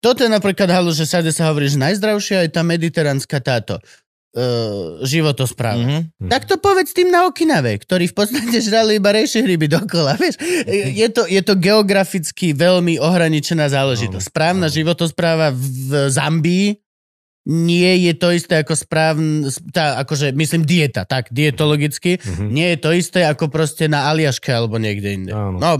toto 0.00 0.20
je 0.22 0.30
napríklad 0.30 0.66
halu, 0.66 0.90
že 0.90 1.06
sa 1.06 1.22
hovorí, 1.46 1.70
že 1.70 1.78
najzdravšia 1.78 2.42
je 2.42 2.50
tá 2.50 2.62
mediteránska 3.02 3.42
táto. 3.42 3.82
životospráva. 5.02 6.08
Mhm. 6.08 6.32
Tak 6.32 6.48
to 6.48 6.56
povedz 6.56 6.96
tým 6.96 7.12
na 7.12 7.28
Okinave, 7.28 7.76
ktorí 7.76 8.08
v 8.08 8.16
podstate 8.16 8.56
žrali 8.64 8.96
iba 8.96 9.12
rejšie 9.12 9.44
hryby 9.44 9.68
dokola. 9.68 10.16
Vieš, 10.16 10.40
je 10.88 11.08
to, 11.12 11.28
je 11.28 11.42
to 11.44 11.52
geograficky 11.52 12.56
veľmi 12.56 12.96
ohraničená 12.96 13.68
záležitosť. 13.68 14.32
Správna 14.32 14.72
životospráva 14.72 15.52
v 15.52 16.08
Zambii 16.08 16.80
nie 17.44 18.08
je 18.08 18.16
to 18.16 18.32
isté 18.32 18.64
ako 18.64 18.72
správna, 18.72 19.52
tá, 19.68 20.00
akože 20.00 20.32
myslím 20.32 20.64
dieta, 20.64 21.04
tak, 21.04 21.28
dietologicky, 21.28 22.16
Mhm. 22.16 22.44
nie 22.48 22.72
je 22.72 22.78
to 22.80 22.90
isté 22.94 23.28
ako 23.28 23.52
proste 23.52 23.84
na 23.84 24.08
Aliaške 24.08 24.48
alebo 24.48 24.80
niekde 24.80 25.12
inde. 25.12 25.32
Áno. 25.36 25.60
No, 25.60 25.70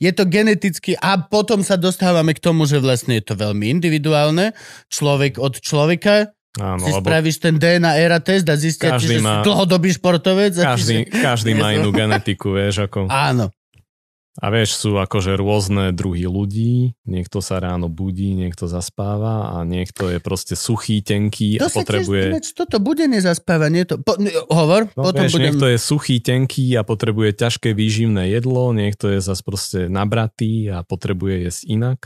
je 0.00 0.10
to 0.10 0.24
geneticky 0.24 0.96
a 0.96 1.20
potom 1.20 1.62
sa 1.62 1.76
dostávame 1.76 2.32
k 2.32 2.40
tomu, 2.40 2.64
že 2.64 2.80
vlastne 2.80 3.20
je 3.20 3.24
to 3.28 3.36
veľmi 3.36 3.70
individuálne. 3.70 4.50
Človek 4.90 5.38
od 5.38 5.60
človeka. 5.62 6.32
Áno, 6.58 6.82
si 6.82 6.90
lebo 6.90 7.06
spravíš 7.06 7.36
ten 7.38 7.54
DNA 7.56 8.18
test 8.20 8.46
a 8.50 8.58
zistia, 8.58 8.98
že 8.98 9.22
má- 9.22 9.40
si 9.40 9.46
dlhodobý 9.46 9.94
športovec. 9.94 10.58
každý, 10.58 11.06
že- 11.06 11.22
každý 11.22 11.54
má 11.54 11.72
inú 11.72 11.94
genetiku, 11.94 12.52
vieš, 12.52 12.84
ako... 12.84 13.06
Áno. 13.08 13.48
A 14.38 14.54
vieš, 14.54 14.78
sú 14.78 14.94
akože 14.94 15.34
rôzne 15.34 15.90
druhy 15.90 16.30
ľudí. 16.30 16.94
Niekto 17.02 17.42
sa 17.42 17.58
ráno 17.58 17.90
budí, 17.90 18.38
niekto 18.38 18.70
zaspáva 18.70 19.50
a 19.58 19.66
niekto 19.66 20.06
je 20.14 20.22
proste 20.22 20.54
suchý, 20.54 21.02
tenký 21.02 21.58
To 21.58 21.66
a 21.66 21.68
tiež, 21.68 21.74
potrebuje... 21.74 22.22
ináč, 22.30 22.46
toto 22.54 22.78
bude 22.78 23.10
nezaspávanie. 23.10 23.82
To, 23.90 23.98
po, 23.98 24.14
hovor, 24.54 24.94
No, 24.94 25.10
potom 25.10 25.26
vieš, 25.26 25.34
budem... 25.34 25.44
niekto 25.50 25.66
je 25.66 25.78
suchý, 25.82 26.22
tenký 26.22 26.70
a 26.78 26.86
potrebuje 26.86 27.34
ťažké 27.34 27.74
výživné 27.74 28.30
jedlo, 28.30 28.70
niekto 28.70 29.10
je 29.10 29.18
zase 29.18 29.42
proste 29.42 29.90
nabratý 29.90 30.70
a 30.70 30.86
potrebuje 30.86 31.50
jesť 31.50 31.62
inak. 31.66 31.98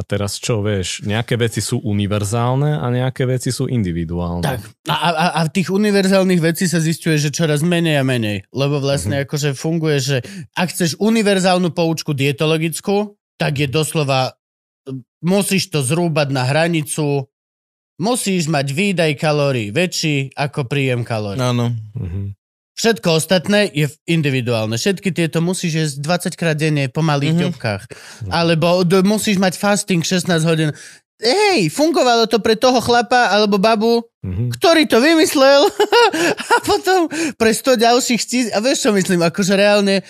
A 0.00 0.02
teraz 0.02 0.40
čo, 0.40 0.64
vieš, 0.64 1.04
nejaké 1.04 1.36
veci 1.36 1.60
sú 1.60 1.84
univerzálne 1.84 2.80
a 2.80 2.88
nejaké 2.88 3.28
veci 3.28 3.52
sú 3.52 3.68
individuálne. 3.68 4.40
Tak. 4.40 4.60
A, 4.88 4.96
a, 4.96 5.26
a 5.36 5.40
v 5.44 5.52
tých 5.52 5.68
univerzálnych 5.68 6.40
vecí 6.40 6.64
sa 6.64 6.80
zistuje, 6.80 7.20
že 7.20 7.28
čoraz 7.28 7.60
menej 7.60 8.00
a 8.00 8.04
menej. 8.04 8.48
Lebo 8.48 8.80
vlastne 8.80 9.20
Mhm. 9.20 9.24
akože 9.28 9.50
funguje, 9.52 9.96
že 10.00 10.16
ak 10.56 10.72
chceš 10.72 10.96
univerzálnu 10.96 11.68
poučku 11.76 12.16
dietologickú, 12.16 13.20
tak 13.36 13.60
je 13.60 13.68
doslova 13.68 14.40
musíš 15.20 15.68
to 15.68 15.84
zrúbať 15.84 16.32
na 16.32 16.48
hranicu, 16.48 17.28
musíš 18.00 18.48
mať 18.48 18.72
výdaj 18.72 19.12
kalórií 19.20 19.68
väčší 19.68 20.32
ako 20.32 20.64
príjem 20.64 21.04
kalórií. 21.04 21.44
Áno. 21.44 21.76
Mhm. 21.92 22.39
Všetko 22.80 23.08
ostatné 23.12 23.68
je 23.68 23.86
individuálne. 24.08 24.80
Všetky 24.80 25.12
tieto 25.12 25.44
musíš 25.44 25.72
jesť 25.76 25.94
20 26.32 26.40
krát 26.40 26.56
denne 26.56 26.88
po 26.88 27.04
malých 27.04 27.28
Mhm. 27.28 27.36
mm-hmm. 27.36 27.44
ťopkách. 27.52 27.82
Alebo 28.32 28.80
d- 28.82 29.04
musíš 29.04 29.36
mať 29.36 29.54
fasting 29.54 30.00
16 30.00 30.40
hodín. 30.42 30.72
Hej, 31.20 31.68
fungovalo 31.68 32.24
to 32.24 32.38
pre 32.38 32.54
toho 32.54 32.78
chlapa 32.78 33.28
alebo 33.28 33.56
babu, 33.56 34.00
Mhm. 34.20 34.52
ktorý 34.52 34.84
to 34.84 34.98
vymyslel 34.98 35.64
a 36.52 36.56
potom 36.60 37.08
pre 37.34 37.50
100 37.50 37.76
ďalších 37.78 38.20
tisíc. 38.20 38.48
A 38.48 38.58
vieš 38.58 38.84
čo 38.84 38.90
myslím, 38.90 39.20
akože 39.22 39.52
reálne, 39.54 39.96
e, 39.96 40.04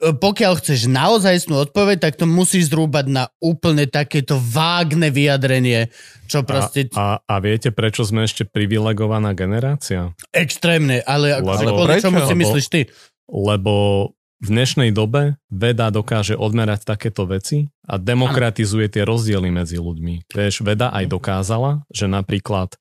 e, 0.00 0.10
pokiaľ 0.12 0.58
chceš 0.58 0.86
naozajstnú 0.86 1.54
odpoveď, 1.62 1.98
tak 2.00 2.14
to 2.16 2.24
musíš 2.24 2.66
zrúbať 2.68 3.06
na 3.06 3.30
úplne 3.38 3.86
takéto 3.86 4.34
vágne 4.34 5.08
vyjadrenie, 5.08 5.94
čo 6.24 6.42
proste 6.42 6.90
A, 6.92 7.22
a, 7.22 7.28
a 7.28 7.34
viete, 7.38 7.70
prečo 7.70 8.02
sme 8.02 8.22
ešte 8.22 8.42
privilegovaná 8.44 9.30
generácia? 9.30 10.10
extrémne, 10.28 10.98
ale, 11.00 11.38
Lebo- 11.38 11.46
ale 11.48 11.58
Ale 11.60 11.70
podľa 11.72 11.86
prečo? 11.92 12.04
čomu 12.04 12.18
si 12.18 12.26
Lebo- 12.28 12.40
myslíš 12.40 12.66
ty? 12.68 12.80
Lebo 13.28 13.72
v 14.42 14.46
dnešnej 14.50 14.90
dobe 14.90 15.38
veda 15.46 15.94
dokáže 15.94 16.34
odmerať 16.34 16.82
takéto 16.82 17.30
veci 17.30 17.70
a 17.86 17.94
demokratizuje 17.94 18.90
tie 18.90 19.06
rozdiely 19.06 19.54
medzi 19.54 19.78
ľuďmi. 19.78 20.26
Vieš, 20.26 20.66
veda 20.66 20.90
aj 20.90 21.06
dokázala, 21.06 21.86
že 21.94 22.10
napríklad 22.10 22.74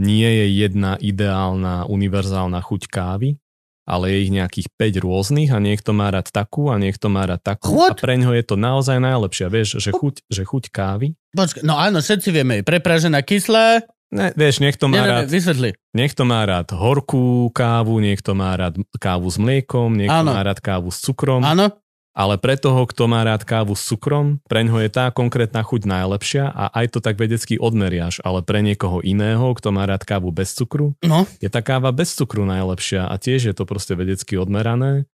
nie 0.00 0.24
je 0.24 0.46
jedna 0.64 0.96
ideálna 0.96 1.84
univerzálna 1.84 2.64
chuť 2.64 2.88
kávy, 2.88 3.36
ale 3.84 4.04
je 4.08 4.18
ich 4.24 4.32
nejakých 4.32 4.68
5 4.72 5.04
rôznych 5.04 5.50
a 5.52 5.60
niekto 5.60 5.92
má 5.92 6.08
rád 6.08 6.32
takú 6.32 6.72
a 6.72 6.80
niekto 6.80 7.12
má 7.12 7.28
rád 7.28 7.44
takú 7.44 7.76
What? 7.76 7.92
a 7.92 8.00
pre 8.00 8.16
ňo 8.16 8.32
je 8.32 8.44
to 8.48 8.56
naozaj 8.56 8.96
najlepšia. 8.96 9.52
Vieš, 9.52 9.84
že 9.84 9.92
chuť, 9.92 10.24
že 10.32 10.42
chuť 10.48 10.72
kávy, 10.72 11.12
Počkaj, 11.32 11.64
no 11.64 11.80
áno, 11.80 12.04
všetci 12.04 12.28
vieme, 12.28 12.60
je 12.60 12.64
prepražená 12.64 13.24
kyslá. 13.24 13.80
Ne, 14.12 14.30
vieš, 14.36 14.60
niekto 14.60 14.86
Nie, 14.86 14.92
má 14.92 15.00
nie, 15.00 15.08
rád 15.08 15.24
nie, 15.26 15.32
vysvetli. 15.32 15.70
Niekto 15.96 16.22
má 16.28 16.44
rád 16.44 16.68
horkú 16.76 17.48
kávu, 17.50 17.98
niekto 17.98 18.36
má 18.36 18.52
rád 18.54 18.76
kávu 19.00 19.32
s 19.32 19.40
mliekom, 19.40 19.96
niekto 19.96 20.22
Áno. 20.22 20.36
má 20.36 20.44
rád 20.44 20.60
kávu 20.60 20.92
s 20.92 21.00
cukrom, 21.00 21.40
Áno, 21.42 21.72
ale 22.12 22.36
pre 22.36 22.60
toho, 22.60 22.84
kto 22.84 23.08
má 23.08 23.24
rád 23.24 23.48
kávu 23.48 23.72
s 23.72 23.88
cukrom, 23.88 24.36
pre 24.44 24.60
ňoho 24.68 24.84
je 24.84 24.90
tá 24.92 25.08
konkrétna 25.08 25.64
chuť 25.64 25.88
najlepšia 25.88 26.44
a 26.52 26.68
aj 26.76 26.86
to 26.92 26.98
tak 27.00 27.16
vedecky 27.16 27.56
odmeriaš, 27.56 28.20
ale 28.20 28.44
pre 28.44 28.60
niekoho 28.60 29.00
iného, 29.00 29.56
kto 29.56 29.72
má 29.72 29.88
rád 29.88 30.04
kávu 30.04 30.28
bez 30.28 30.52
cukru, 30.52 30.92
no. 31.00 31.24
je 31.40 31.48
tá 31.48 31.64
káva 31.64 31.88
bez 31.88 32.12
cukru 32.12 32.44
najlepšia 32.44 33.08
a 33.08 33.14
tiež 33.16 33.48
je 33.48 33.54
to 33.56 33.64
proste 33.64 33.96
vedecky 33.96 34.36
odmerané 34.36 35.08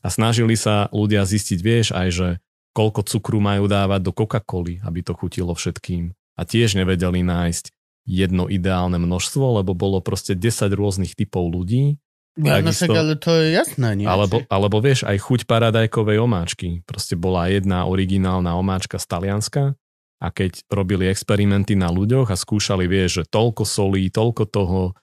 a 0.00 0.08
snažili 0.08 0.56
sa 0.56 0.88
ľudia 0.88 1.28
zistiť, 1.28 1.58
vieš, 1.60 1.86
aj 1.92 2.08
že 2.16 2.28
koľko 2.72 3.04
cukru 3.04 3.44
majú 3.44 3.68
dávať 3.68 4.00
do 4.08 4.12
Coca-Coly, 4.14 4.80
aby 4.86 5.04
to 5.04 5.12
chutilo 5.12 5.52
všetkým. 5.52 6.16
A 6.38 6.46
tiež 6.46 6.78
nevedeli 6.78 7.26
nájsť 7.26 7.74
jedno 8.08 8.48
ideálne 8.48 8.96
množstvo, 8.96 9.60
lebo 9.60 9.76
bolo 9.76 10.00
proste 10.00 10.32
10 10.32 10.72
rôznych 10.72 11.12
typov 11.12 11.52
ľudí, 11.52 12.00
Ja, 12.38 12.62
no 12.62 12.70
Takisto- 12.70 12.86
však, 12.86 12.94
ale 12.94 13.14
to 13.18 13.30
je 13.34 13.46
jasné, 13.50 13.88
nie? 13.98 14.06
alebo, 14.06 14.46
alebo 14.46 14.78
vieš, 14.78 15.02
aj 15.02 15.18
chuť 15.18 15.40
paradajkovej 15.42 16.22
omáčky. 16.22 16.86
Proste 16.86 17.18
bola 17.18 17.50
jedna 17.50 17.82
originálna 17.82 18.54
omáčka 18.54 18.94
z 18.94 19.10
Talianska 19.10 19.74
a 20.22 20.26
keď 20.30 20.62
robili 20.70 21.10
experimenty 21.10 21.74
na 21.74 21.90
ľuďoch 21.90 22.30
a 22.30 22.38
skúšali, 22.38 22.86
vieš, 22.86 23.10
že 23.10 23.24
toľko 23.26 23.66
solí, 23.66 24.06
toľko 24.08 24.44
toho, 24.54 24.94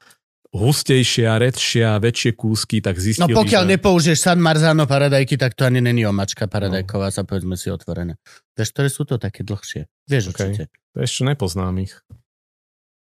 hustejšia, 0.56 1.36
redšia, 1.36 2.00
väčšie 2.00 2.32
kúsky, 2.34 2.80
tak 2.80 2.96
No 2.96 3.04
zistili, 3.04 3.36
pokiaľ 3.36 3.64
že... 3.64 3.70
nepoužiješ 3.76 4.20
San 4.22 4.40
Marzano 4.40 4.88
paradajky, 4.88 5.36
tak 5.36 5.54
to 5.54 5.68
ani 5.68 5.84
není 5.84 6.08
omačka 6.08 6.48
paradajková, 6.48 7.12
sa 7.12 7.28
povedzme 7.28 7.60
si 7.60 7.68
otvorené. 7.68 8.16
Vieš, 8.56 8.72
ktoré 8.72 8.88
sú 8.88 9.04
to 9.04 9.20
také 9.20 9.44
dlhšie? 9.44 9.92
Vieš 10.08 10.32
Ok. 10.32 10.40
určite. 10.40 10.64
Čo, 10.96 11.28
nepoznám 11.28 11.76
ich. 11.84 12.00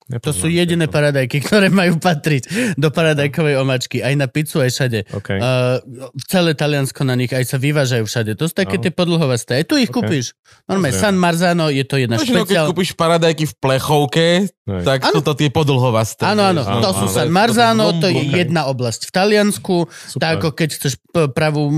To 0.04 0.12
Nepoznám 0.20 0.36
sú 0.36 0.48
jediné 0.48 0.86
tieto. 0.86 0.96
paradajky, 0.96 1.38
ktoré 1.40 1.68
majú 1.72 1.96
patriť 1.96 2.44
do 2.76 2.92
paradajkovej 2.92 3.56
omačky. 3.56 4.04
Aj 4.04 4.12
na 4.14 4.28
pizzu, 4.28 4.60
aj 4.60 4.70
všade. 4.70 5.00
Okay. 5.10 5.40
Uh, 5.40 5.80
celé 6.24 6.52
Taliansko 6.52 7.02
na 7.02 7.16
nich 7.16 7.32
aj 7.32 7.46
sa 7.46 7.56
vyvážajú 7.56 8.04
všade. 8.04 8.36
To 8.36 8.44
sú 8.44 8.54
také 8.54 8.76
Áno. 8.78 8.84
tie 8.84 8.92
podlhovasté. 8.92 9.52
Aj 9.58 9.66
tu 9.66 9.80
ich 9.80 9.88
Ok. 9.88 10.04
kúpiš. 10.04 10.36
Normálne. 10.68 10.92
San 10.94 11.16
Marzano, 11.16 11.68
je 11.68 11.84
to 11.84 11.96
jedna 11.96 12.16
Väčšinou, 12.16 12.44
keď 12.44 12.52
špeciál. 12.52 12.66
kúpiš 12.68 12.90
paradajky 12.94 13.44
v 13.48 13.56
plechovke, 13.58 14.26
Hej. 14.44 14.84
tak 14.84 15.00
Áno. 15.02 15.14
sú 15.16 15.20
to 15.24 15.34
tie 15.34 15.48
podlhovasté. 15.48 16.24
Áno, 16.26 16.44
áno, 16.46 16.62
to 16.62 16.72
áno. 16.84 17.00
sú 17.00 17.06
San 17.08 17.28
To 17.28 17.32
je- 17.32 17.36
Marzano, 17.36 17.86
to 17.98 18.08
je 18.08 18.22
jedna 18.30 18.68
oblasť 18.68 19.08
v 19.08 19.12
Taliansku, 19.14 19.76
Super. 19.88 20.20
tak 20.20 20.34
ako 20.38 20.48
keď 20.52 20.70
chceš 20.74 20.94
pravú 21.32 21.72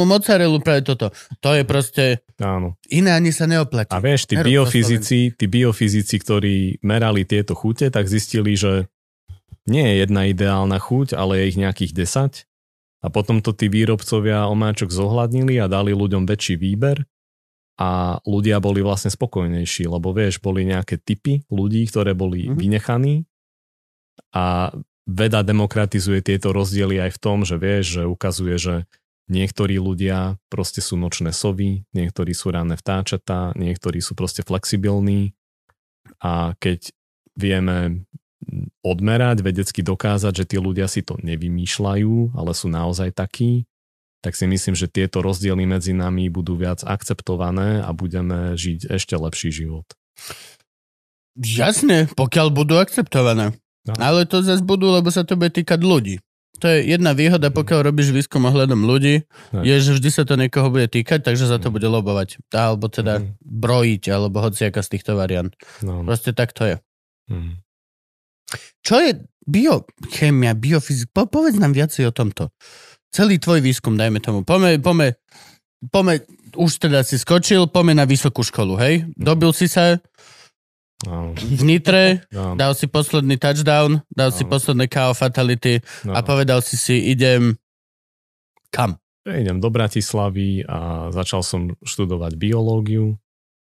mozzarellu, 0.00 0.60
práve 0.60 0.82
toto. 0.82 1.10
To 1.40 1.52
je 1.52 1.62
proste, 1.62 2.04
Áno. 2.36 2.76
iné 2.88 3.10
ani 3.10 3.30
sa 3.30 3.44
neoplatí. 3.44 3.90
A 3.90 3.98
vieš, 3.98 4.24
tí 4.24 4.34
to 4.34 4.44
biofyzici, 4.44 5.34
tí 5.34 5.44
biofyzici, 5.46 6.16
ktorí 6.18 6.54
merali 6.80 7.24
tieto 7.24 7.49
chute, 7.54 7.90
tak 7.90 8.06
zistili, 8.08 8.56
že 8.56 8.86
nie 9.68 9.84
je 9.84 9.94
jedna 10.02 10.26
ideálna 10.26 10.78
chuť, 10.80 11.14
ale 11.14 11.42
je 11.42 11.48
ich 11.54 11.58
nejakých 11.60 11.92
10. 11.94 12.46
A 13.00 13.06
potom 13.08 13.40
to 13.40 13.56
tí 13.56 13.72
výrobcovia 13.72 14.44
omáčok 14.50 14.92
zohľadnili 14.92 15.56
a 15.56 15.72
dali 15.72 15.96
ľuďom 15.96 16.28
väčší 16.28 16.60
výber 16.60 17.08
a 17.80 18.20
ľudia 18.28 18.60
boli 18.60 18.84
vlastne 18.84 19.08
spokojnejší, 19.08 19.88
lebo 19.88 20.12
vieš, 20.12 20.44
boli 20.44 20.68
nejaké 20.68 21.00
typy 21.00 21.48
ľudí, 21.48 21.88
ktoré 21.88 22.12
boli 22.12 22.52
Mhm. 22.52 22.56
vynechaní 22.60 23.14
a 24.36 24.68
veda 25.08 25.40
demokratizuje 25.40 26.20
tieto 26.20 26.52
rozdiely 26.52 27.00
aj 27.00 27.16
v 27.16 27.22
tom, 27.24 27.38
že 27.42 27.56
vieš, 27.56 27.84
že 27.98 28.02
ukazuje, 28.04 28.54
že 28.60 28.74
niektorí 29.32 29.80
ľudia 29.80 30.36
proste 30.52 30.84
sú 30.84 31.00
nočné 31.00 31.32
sovy, 31.32 31.88
niektorí 31.96 32.36
sú 32.36 32.52
ranné 32.52 32.76
vtáčatá, 32.76 33.56
niektorí 33.56 34.04
sú 34.04 34.12
proste 34.12 34.44
flexibilní 34.44 35.32
a 36.20 36.52
keď 36.60 36.92
vieme 37.40 38.04
odmerať, 38.84 39.40
vedecky 39.40 39.80
dokázať, 39.80 40.32
že 40.32 40.44
tí 40.44 40.56
ľudia 40.60 40.84
si 40.84 41.00
to 41.00 41.16
nevymýšľajú, 41.20 42.36
ale 42.36 42.50
sú 42.52 42.68
naozaj 42.68 43.16
takí, 43.16 43.64
tak 44.20 44.36
si 44.36 44.44
myslím, 44.44 44.76
že 44.76 44.84
tieto 44.84 45.24
rozdiely 45.24 45.64
medzi 45.64 45.96
nami 45.96 46.28
budú 46.28 46.56
viac 46.56 46.84
akceptované 46.84 47.80
a 47.80 47.88
budeme 47.96 48.52
žiť 48.52 48.92
ešte 48.92 49.16
lepší 49.16 49.48
život. 49.48 49.88
Jasne, 51.40 52.10
pokiaľ 52.12 52.52
budú 52.52 52.76
akceptované. 52.76 53.56
No. 53.88 53.92
Ale 53.96 54.28
to 54.28 54.44
zase 54.44 54.60
budú, 54.60 54.92
lebo 54.92 55.08
sa 55.08 55.24
to 55.24 55.40
bude 55.40 55.56
týkať 55.56 55.80
ľudí. 55.80 56.20
To 56.60 56.68
je 56.68 56.92
jedna 56.92 57.16
výhoda, 57.16 57.48
pokiaľ 57.48 57.88
robíš 57.88 58.12
výskum 58.12 58.44
ohľadom 58.44 58.84
ľudí, 58.84 59.24
Hej. 59.56 59.64
je, 59.64 59.76
že 59.80 59.90
vždy 59.96 60.08
sa 60.12 60.22
to 60.28 60.36
niekoho 60.36 60.68
bude 60.68 60.92
týkať, 60.92 61.24
takže 61.24 61.48
za 61.48 61.56
to 61.56 61.72
Mhm. 61.72 61.74
bude 61.80 61.88
lobovať. 61.88 62.28
Alebo 62.52 62.92
teda 62.92 63.24
Mhm. 63.24 63.26
brojiť, 63.40 64.02
alebo 64.12 64.44
hociaka 64.44 64.84
z 64.84 64.88
týchto 64.92 65.16
variant. 65.16 65.56
No. 65.80 66.04
Proste 66.04 66.36
tak 66.36 66.52
to 66.52 66.68
je. 66.68 66.76
Mm. 67.30 67.54
Čo 68.82 68.96
je 68.98 69.10
biochémia, 69.46 70.52
biofyzika? 70.58 71.10
Po, 71.14 71.30
povedz 71.30 71.56
nám 71.56 71.72
viacej 71.72 72.10
o 72.10 72.12
tomto. 72.12 72.50
Celý 73.10 73.38
tvoj 73.38 73.62
výskum, 73.62 73.94
dajme 73.94 74.18
tomu. 74.18 74.42
Pome, 74.42 74.82
pome, 74.82 75.18
pome, 75.90 76.26
už 76.54 76.82
teda 76.82 77.06
si 77.06 77.18
skočil, 77.18 77.70
pome 77.70 77.94
na 77.94 78.06
vysokú 78.06 78.42
školu, 78.42 78.74
hej? 78.78 79.06
Dobil 79.14 79.50
si 79.54 79.70
sa, 79.70 79.98
Áno, 81.08 81.32
v 81.32 81.62
Nitre, 81.64 82.28
dal 82.30 82.76
si 82.76 82.84
posledný 82.84 83.40
touchdown, 83.40 84.04
dal 84.12 84.36
si 84.36 84.44
posledné 84.44 84.84
KO 84.84 85.16
fatality 85.16 85.80
no. 86.04 86.12
a 86.12 86.20
povedal 86.20 86.60
si 86.60 86.76
si, 86.76 87.08
idem 87.08 87.56
kam? 88.68 89.00
Idem 89.24 89.64
do 89.64 89.72
Bratislavy 89.72 90.64
a 90.68 91.08
začal 91.08 91.40
som 91.40 91.72
študovať 91.80 92.36
biológiu. 92.36 93.16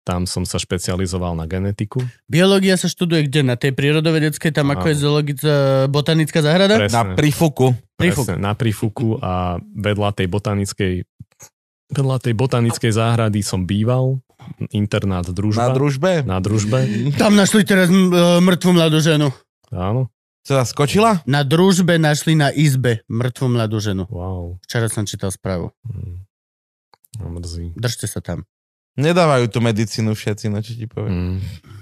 Tam 0.02 0.26
som 0.26 0.42
sa 0.42 0.58
špecializoval 0.58 1.38
na 1.38 1.46
genetiku. 1.46 2.02
Biológia 2.26 2.74
sa 2.74 2.90
študuje 2.90 3.30
kde? 3.30 3.40
Na 3.42 3.54
tej 3.54 3.70
prírodovedeckej, 3.70 4.50
tam 4.50 4.70
ako 4.70 4.82
Áno. 4.82 4.90
je 4.90 4.96
zoologická 4.98 5.54
botanická 5.86 6.42
záhrada? 6.42 6.74
Presne. 6.74 6.90
Na 6.92 7.04
prífuku. 7.14 7.66
Prífuk. 7.94 8.26
Presne, 8.26 8.36
na 8.36 8.52
prífuku 8.52 9.14
a 9.18 9.56
vedľa 9.62 10.10
tej 10.12 10.26
botanickej 10.26 10.92
vedľa 11.92 12.16
tej 12.18 12.34
botanickej 12.34 12.88
záhrady 12.90 13.40
som 13.40 13.62
býval, 13.62 14.18
internát 14.70 15.22
Na 15.22 15.30
družba. 15.30 15.70
družbe. 15.70 16.12
na 16.24 16.38
družbe, 16.40 16.78
Tam 17.20 17.36
našli 17.36 17.62
teraz 17.62 17.86
m- 17.86 18.10
e, 18.10 18.40
mŕtvu 18.40 18.70
mladú 18.72 18.98
ženu. 18.98 19.30
áno. 19.70 20.10
Sa 20.42 20.66
skočila? 20.66 21.22
Na 21.22 21.46
družbe 21.46 21.94
našli 21.94 22.34
na 22.34 22.50
izbe 22.50 23.06
mŕtvu 23.06 23.46
mladú 23.46 23.78
ženu. 23.78 24.10
Wow. 24.10 24.58
Včera 24.66 24.90
som 24.90 25.06
čítal 25.06 25.30
správu. 25.30 25.70
Mm. 25.86 26.26
No, 27.14 27.38
Mrzí. 27.38 27.70
Držte 27.78 28.10
sa 28.10 28.18
tam. 28.18 28.42
Nedávajú 28.98 29.48
tu 29.48 29.58
medicínu 29.64 30.12
všetci, 30.12 30.52
no 30.52 30.60
čo 30.60 30.76
ti 30.76 30.84
poviem. 30.84 31.40
Mm. 31.40 31.72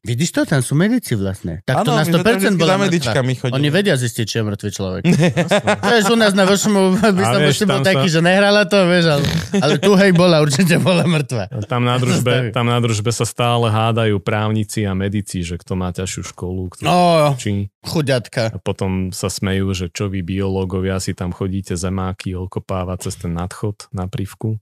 Vidíš 0.00 0.32
to? 0.32 0.40
Tam 0.48 0.64
sú 0.64 0.72
medici 0.72 1.12
vlastne. 1.12 1.60
Tak 1.68 1.84
to 1.84 1.92
na 1.92 2.00
my 2.00 2.08
sme 2.08 2.24
tam 2.24 2.32
100% 2.32 2.40
vždycky 2.40 2.56
bola 2.56 2.72
za 2.72 2.76
mŕtva. 2.80 2.86
medičkami 2.88 3.32
chodili. 3.36 3.56
Oni 3.60 3.68
vedia 3.68 3.92
zistiť, 4.00 4.24
či 4.24 4.34
je 4.40 4.44
mŕtvý 4.48 4.70
človek. 4.72 5.02
Vieš, 5.92 6.04
u 6.08 6.16
nás 6.16 6.32
na 6.32 6.44
vašom 6.48 6.96
by 6.96 7.24
som 7.28 7.40
vieš, 7.44 7.60
bol 7.60 7.68
tam 7.68 7.84
sa- 7.84 7.88
taký, 7.92 8.06
že 8.08 8.20
nehrala 8.24 8.64
to, 8.64 8.88
vieš, 8.88 9.04
ale, 9.12 9.24
ale 9.60 9.74
tu 9.76 9.92
hej 9.92 10.16
bola, 10.16 10.40
určite 10.40 10.80
bola 10.80 11.04
mŕtva. 11.04 11.52
Tam 11.68 11.84
na, 11.84 12.00
družbe, 12.00 12.56
tam 12.56 12.72
na 12.72 12.80
družbe 12.80 13.12
sa 13.12 13.28
stále 13.28 13.68
hádajú 13.68 14.16
právnici 14.16 14.88
a 14.88 14.96
medici, 14.96 15.44
že 15.44 15.60
kto 15.60 15.76
má 15.76 15.92
ťažšiu 15.92 16.22
školu, 16.32 16.72
kto 16.72 16.88
Ó, 16.88 17.36
či. 17.36 17.68
chuďatka. 17.84 18.56
A 18.56 18.58
potom 18.62 19.12
sa 19.12 19.28
smejú, 19.28 19.76
že 19.76 19.92
čo 19.92 20.08
vy 20.08 20.24
biológovia 20.24 20.96
si 21.04 21.12
tam 21.12 21.36
chodíte 21.36 21.76
zemáky 21.76 22.32
okopávať 22.32 23.12
cez 23.12 23.20
ten 23.20 23.36
nadchod 23.36 23.92
na 23.92 24.08
prívku. 24.08 24.56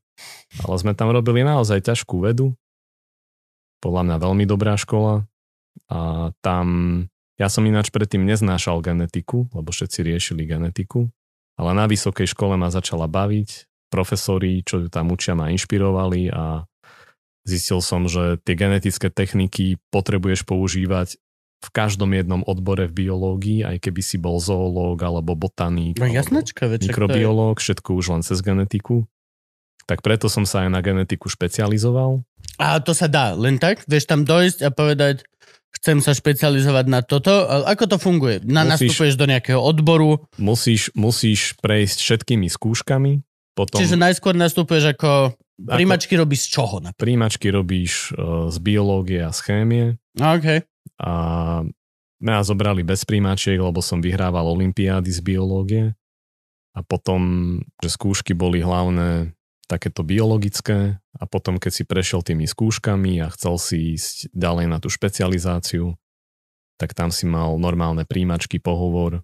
Ale 0.63 0.75
sme 0.79 0.93
tam 0.95 1.11
robili 1.11 1.43
naozaj 1.43 1.83
ťažkú 1.83 2.23
vedu. 2.23 2.55
Podľa 3.83 4.03
mňa 4.07 4.17
veľmi 4.23 4.45
dobrá 4.47 4.79
škola. 4.79 5.27
A 5.91 6.31
tam, 6.41 6.67
ja 7.37 7.51
som 7.51 7.67
ináč 7.67 7.91
predtým 7.91 8.23
neznášal 8.25 8.81
genetiku, 8.81 9.51
lebo 9.53 9.75
všetci 9.75 10.01
riešili 10.07 10.47
genetiku. 10.47 11.11
Ale 11.55 11.75
na 11.75 11.87
vysokej 11.87 12.31
škole 12.31 12.55
ma 12.57 12.71
začala 12.71 13.07
baviť. 13.11 13.67
Profesori, 13.93 14.63
čo 14.67 14.83
ju 14.83 14.89
tam 14.91 15.15
učia, 15.15 15.39
ma 15.39 15.53
inšpirovali 15.55 16.33
a 16.35 16.67
zistil 17.47 17.79
som, 17.85 18.09
že 18.09 18.41
tie 18.43 18.57
genetické 18.57 19.13
techniky 19.13 19.79
potrebuješ 19.93 20.43
používať 20.49 21.21
v 21.65 21.69
každom 21.73 22.13
jednom 22.13 22.45
odbore 22.45 22.91
v 22.91 23.07
biológii, 23.07 23.65
aj 23.65 23.89
keby 23.89 24.03
si 24.05 24.17
bol 24.21 24.37
zoológ 24.37 25.01
alebo 25.01 25.33
botaník. 25.33 25.97
No 25.97 26.05
alebo 26.05 26.17
jasnačka, 26.17 26.69
to 26.69 26.77
je- 26.77 26.89
mikrobiológ, 26.93 27.57
všetko 27.61 27.91
už 27.97 28.07
len 28.19 28.23
cez 28.25 28.41
genetiku. 28.45 29.09
Tak 29.85 30.01
preto 30.01 30.33
som 30.33 30.49
sa 30.49 30.65
aj 30.65 30.71
na 30.73 30.81
genetiku 30.81 31.29
špecializoval. 31.29 32.25
A 32.57 32.79
to 32.81 32.95
sa 32.95 33.11
dá, 33.11 33.35
len 33.35 33.59
tak? 33.59 33.83
Vieš 33.85 34.07
tam 34.09 34.23
dojsť 34.23 34.59
a 34.65 34.71
povedať, 34.71 35.27
chcem 35.75 35.99
sa 36.01 36.15
špecializovať 36.15 36.87
na 36.87 37.01
toto. 37.03 37.31
Ako 37.67 37.91
to 37.91 37.97
funguje? 37.99 38.41
Na, 38.47 38.65
Musíš- 38.65 38.95
nastupuješ 38.95 39.15
do 39.19 39.27
nejakého 39.27 39.61
odboru, 39.61 40.25
Musíš, 40.39 40.89
musíš 40.95 41.53
prejsť 41.61 41.99
všetkými 42.01 42.47
skúškami, 42.49 43.21
potom 43.53 43.79
čiže 43.79 43.99
najskôr 43.99 44.35
nastupuješ 44.35 44.97
ako... 44.97 45.37
Príjmačky 45.55 46.19
robíš 46.19 46.51
z 46.51 46.59
čoho? 46.59 46.83
napríklad? 46.83 46.99
príjmačky 46.99 47.47
robíš 47.55 48.11
e, 48.11 48.51
z 48.51 48.57
biológie 48.59 49.23
a 49.23 49.31
z 49.31 49.39
chémie 49.47 49.85
OK. 50.19 50.67
a 50.99 51.13
mňa 52.19 52.39
zobrali 52.43 52.83
bez 52.83 53.07
príjmačiek, 53.07 53.63
lebo 53.63 53.79
som 53.79 54.03
vyhrával 54.03 54.51
olympiády 54.51 55.15
z 55.15 55.21
biológie 55.23 55.85
a 56.75 56.83
potom, 56.83 57.63
že 57.79 57.95
skúšky 57.95 58.35
boli 58.35 58.59
hlavné 58.65 59.31
takéto 59.67 60.05
biologické 60.05 61.01
a 61.17 61.25
potom, 61.25 61.57
keď 61.57 61.73
si 61.73 61.83
prešiel 61.85 62.21
tými 62.21 62.45
skúškami 62.45 63.23
a 63.25 63.33
chcel 63.33 63.57
si 63.57 63.77
ísť 63.97 64.33
ďalej 64.35 64.67
na 64.69 64.79
tú 64.79 64.89
špecializáciu, 64.93 65.97
tak 66.77 66.93
tam 66.93 67.15
si 67.15 67.25
mal 67.25 67.55
normálne 67.57 68.05
príjmačky, 68.05 68.59
pohovor 68.59 69.23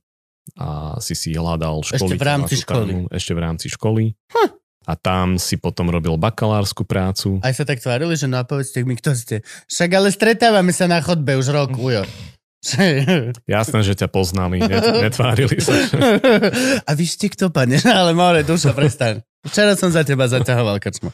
a 0.56 0.98
si 0.98 1.14
si 1.14 1.36
hľadal 1.36 1.84
Ešte 1.84 2.00
školy. 2.00 2.14
v 2.16 2.24
rámci 2.24 2.54
školy. 2.62 2.92
Ešte 3.12 3.32
v 3.36 3.40
rámci 3.40 3.66
školy. 3.70 4.04
Hm. 4.32 4.50
A 4.88 4.92
tam 4.96 5.36
si 5.36 5.60
potom 5.60 5.92
robil 5.92 6.16
bakalárskú 6.16 6.88
prácu. 6.88 7.38
Aj 7.44 7.52
sa 7.52 7.68
tak 7.68 7.78
tvárili, 7.84 8.16
že 8.16 8.26
no 8.26 8.40
a 8.40 8.48
povedzte 8.48 8.80
mi, 8.82 8.96
kto 8.96 9.12
ste. 9.12 9.36
Však 9.68 9.90
ale 9.92 10.08
stretávame 10.08 10.72
sa 10.72 10.88
na 10.88 11.04
chodbe 11.04 11.36
už 11.36 11.52
rok, 11.52 11.76
ujo. 11.76 12.02
Jasné, 13.48 13.78
že 13.80 13.96
ťa 13.96 14.08
poznali, 14.12 14.60
net- 14.60 14.84
netvárili 15.00 15.56
sa. 15.60 15.72
A 16.88 16.90
vy 16.92 17.04
ste 17.08 17.32
kto, 17.32 17.48
pane? 17.48 17.80
Ale 18.00 18.12
more, 18.12 18.44
duša, 18.44 18.76
prestaň. 18.76 19.24
Včera 19.42 19.72
som 19.72 19.88
za 19.88 20.02
teba 20.02 20.26
zaťahoval 20.26 20.76
krčmo. 20.76 21.10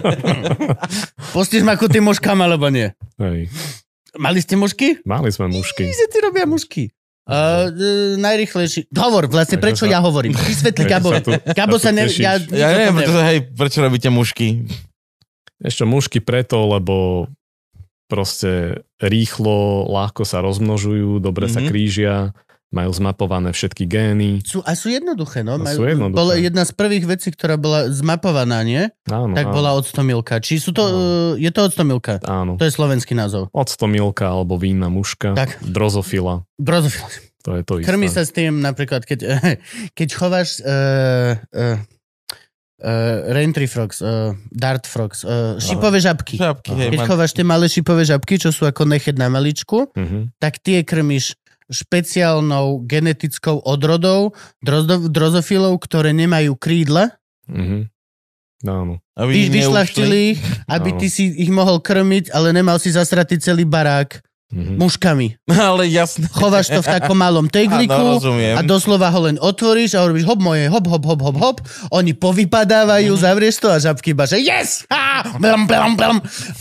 Pustíš 1.32 1.60
ma 1.60 1.76
ku 1.76 1.84
tým 1.84 2.04
mužkám, 2.04 2.38
alebo 2.38 2.68
nie? 2.68 2.92
Hej. 3.16 3.52
Mali 4.14 4.38
ste 4.38 4.54
mužky? 4.54 5.00
Mali 5.02 5.28
sme 5.28 5.48
mužky. 5.48 5.88
Že 5.88 6.06
ty 6.08 6.18
robia 6.20 6.44
mužky. 6.44 6.92
Uh, 7.22 7.68
uh, 7.68 8.16
najrychlejší. 8.16 8.90
Hovor, 8.90 9.24
vlastne, 9.26 9.54
Takže 9.54 9.62
prečo 9.62 9.84
sa- 9.86 9.92
ja 9.92 10.00
hovorím? 10.00 10.34
Vysvetli 10.34 10.84
Gabo. 10.84 11.08
sa 11.08 11.20
tu- 11.20 11.36
Gabo 11.52 11.76
sa 11.76 11.88
sa 11.88 11.90
ne... 11.92 12.02
Ja, 12.10 12.34
Ja 12.50 12.68
neviem, 12.70 12.96
preto, 12.98 13.20
hej, 13.22 13.38
prečo 13.50 13.78
robíte 13.78 14.08
mužky. 14.08 14.66
Ešte 15.58 15.84
mužky 15.84 16.18
preto, 16.18 16.66
lebo 16.66 17.28
proste 18.04 18.82
rýchlo, 18.98 19.86
ľahko 19.86 20.24
sa 20.24 20.40
rozmnožujú, 20.40 21.16
dobre 21.18 21.46
sa 21.46 21.62
Mhm. 21.62 21.68
krížia, 21.68 22.14
majú 22.72 22.90
zmapované 22.90 23.48
všetky 23.48 23.84
gény. 23.84 24.40
Sú, 24.42 24.60
a 24.60 24.72
sú 24.72 24.88
jednoduché, 24.88 25.40
no. 25.40 25.54
A 25.54 25.62
Majú, 25.62 25.76
sú 25.76 25.82
jednoduché. 25.84 26.16
Bola 26.16 26.34
jedna 26.34 26.64
z 26.64 26.72
prvých 26.72 27.04
vecí, 27.06 27.28
ktorá 27.28 27.54
bola 27.54 27.86
zmapovaná, 27.86 28.60
nie? 28.62 28.88
Áno, 29.06 29.30
Tak 29.30 29.44
áno, 29.44 29.54
bola 29.54 29.70
odstomilka. 29.72 30.36
Či 30.38 30.58
sú 30.58 30.70
to... 30.70 30.82
No. 30.82 30.90
Uh, 30.90 31.32
je 31.36 31.48
to 31.48 31.60
odstomilka? 31.62 32.18
áno. 32.22 32.56
To 32.56 32.64
je 32.64 32.72
slovenský 32.72 33.12
názov. 33.12 33.52
Octomilka 33.52 34.26
alebo 34.26 34.56
vínna 34.56 34.88
muška, 34.88 35.32
Tak. 35.32 35.60
drozofila, 35.62 36.48
Brozofil. 36.56 37.04
to 37.40 37.54
je 37.54 37.62
to 37.62 37.72
isté. 37.76 37.86
Krmi 37.86 38.08
sa 38.08 38.22
s 38.22 38.30
tým 38.30 38.58
napríklad, 38.58 39.02
keď, 39.02 39.20
keď 39.98 40.08
chováš 40.10 40.58
uh, 40.58 41.36
uh, 41.46 41.76
uh, 42.80 43.18
Raintree 43.28 43.66
frogs, 43.66 43.98
uh, 43.98 44.32
dart 44.48 44.84
frogs, 44.84 45.22
uh, 45.22 45.58
šipové 45.58 45.98
žabky. 45.98 46.36
Žabky, 46.36 46.70
hej, 46.72 46.88
Keď 46.88 46.98
man. 46.98 47.08
chováš 47.08 47.32
tie 47.32 47.44
malé 47.44 47.66
šipové 47.66 48.02
žabky, 48.02 48.38
čo 48.38 48.48
sú 48.48 48.64
ako 48.64 48.86
nechet 48.86 49.14
na 49.14 49.28
maličku, 49.28 49.90
Mhm. 49.92 50.38
tak 50.38 50.58
tie 50.58 50.82
krmiš 50.82 51.36
špeciálnou 51.72 52.84
genetickou 52.84 53.64
odrodou 53.64 54.36
drozo, 54.60 55.08
drozofilov, 55.08 55.80
ktoré 55.82 56.12
nemajú 56.12 56.54
krídla. 56.54 57.16
Mhm. 57.48 57.88
Áno. 58.62 59.02
A 59.18 59.26
Vy, 59.26 59.50
vy 59.50 59.58
vyšľachtili 59.58 60.18
ich, 60.36 60.40
aby 60.70 60.94
Áno. 60.94 60.98
ty 61.02 61.10
si 61.10 61.34
ich 61.34 61.50
mohol 61.50 61.82
krmiť, 61.82 62.30
ale 62.30 62.54
nemal 62.54 62.78
si 62.78 62.94
zasratý 62.94 63.42
celý 63.42 63.66
barák 63.66 64.22
Mhm. 64.52 64.76
muškami. 64.76 65.26
Ale 65.72 65.88
jasné. 65.88 66.28
Chováš 66.28 66.68
to 66.68 66.84
v 66.84 66.88
takom 66.92 67.16
malom 67.16 67.48
tegliku 67.48 68.20
a 68.52 68.60
doslova 68.60 69.08
ho 69.08 69.20
len 69.24 69.40
otvoríš 69.40 69.96
a 69.96 70.04
robíš 70.04 70.28
hop 70.28 70.44
moje, 70.44 70.68
hop, 70.68 70.84
hop, 70.84 71.04
hop, 71.08 71.20
hop, 71.24 71.36
hop. 71.40 71.56
Oni 71.88 72.12
povypadávajú, 72.12 73.16
zavrieš 73.16 73.64
to 73.64 73.72
a 73.72 73.80
žabky 73.80 74.12
iba, 74.12 74.28
že 74.28 74.44
yes! 74.44 74.84
Á, 74.92 75.40
blam, 75.40 75.64
blam, 75.64 75.96
blam. 75.96 76.16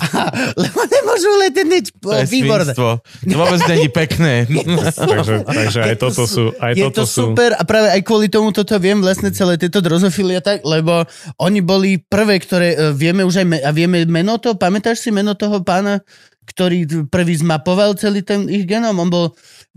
Á, 0.08 0.32
lebo 0.56 0.80
nemôžu 0.88 1.30
letieť 1.44 1.68
nič. 1.68 1.86
To 2.00 2.16
je 2.16 2.32
Výborné. 2.32 2.72
To 2.72 3.04
vôbec 3.36 3.60
není 3.68 3.92
pekné. 3.92 4.48
takže, 5.12 5.44
takže 5.44 5.80
aj 5.84 5.96
toto 6.00 6.24
sú... 6.24 6.56
Aj 6.64 6.72
Je 6.72 6.88
toto 6.88 7.04
to 7.04 7.04
sú, 7.04 7.36
super 7.36 7.60
a 7.60 7.64
práve 7.68 7.92
aj 7.92 8.02
kvôli 8.08 8.32
tomu 8.32 8.56
toto 8.56 8.80
viem 8.80 9.04
vlastne 9.04 9.36
celé 9.36 9.60
tieto 9.60 9.84
drozofilie 9.84 10.39
tak, 10.39 10.64
lebo 10.64 11.04
oni 11.44 11.60
boli 11.60 12.00
prvé, 12.00 12.39
ktoré 12.39 12.72
e, 12.72 12.78
vieme 12.96 13.28
už 13.28 13.44
aj 13.44 13.48
me, 13.52 13.58
a 13.60 13.70
vieme 13.76 14.08
meno 14.08 14.39
to, 14.39 14.56
pamätáš 14.56 15.04
si 15.04 15.10
meno 15.12 15.36
toho 15.36 15.60
pána, 15.60 16.00
ktorý 16.42 17.08
prvý 17.08 17.38
zmapoval 17.38 17.96
celý 17.96 18.26
ten 18.26 18.50
ich 18.50 18.66
genom? 18.66 18.98
On 18.98 19.10
bol 19.10 19.26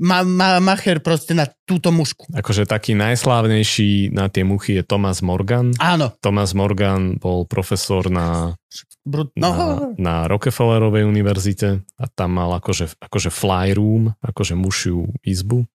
ma, 0.01 0.25
ma, 0.25 0.59
macher 0.59 0.99
proste 1.05 1.37
na 1.37 1.47
túto 1.69 1.93
mušku. 1.95 2.33
Akože 2.35 2.65
taký 2.67 2.97
najslávnejší 2.97 4.11
na 4.11 4.27
tie 4.33 4.43
muchy 4.43 4.81
je 4.81 4.83
Thomas 4.83 5.21
Morgan. 5.21 5.77
Áno. 5.79 6.11
Thomas 6.19 6.57
Morgan 6.57 7.21
bol 7.21 7.47
profesor 7.47 8.09
na, 8.11 8.57
Brut, 9.05 9.37
no, 9.37 9.51
na, 9.53 9.67
na 10.01 10.15
Rockefellerovej 10.27 11.05
univerzite 11.05 11.85
a 12.01 12.05
tam 12.09 12.41
mal 12.41 12.57
akože, 12.57 12.97
akože 12.99 13.31
fly 13.31 13.77
room, 13.77 14.17
akože 14.25 14.57
mušiu 14.57 15.05
izbu. 15.23 15.69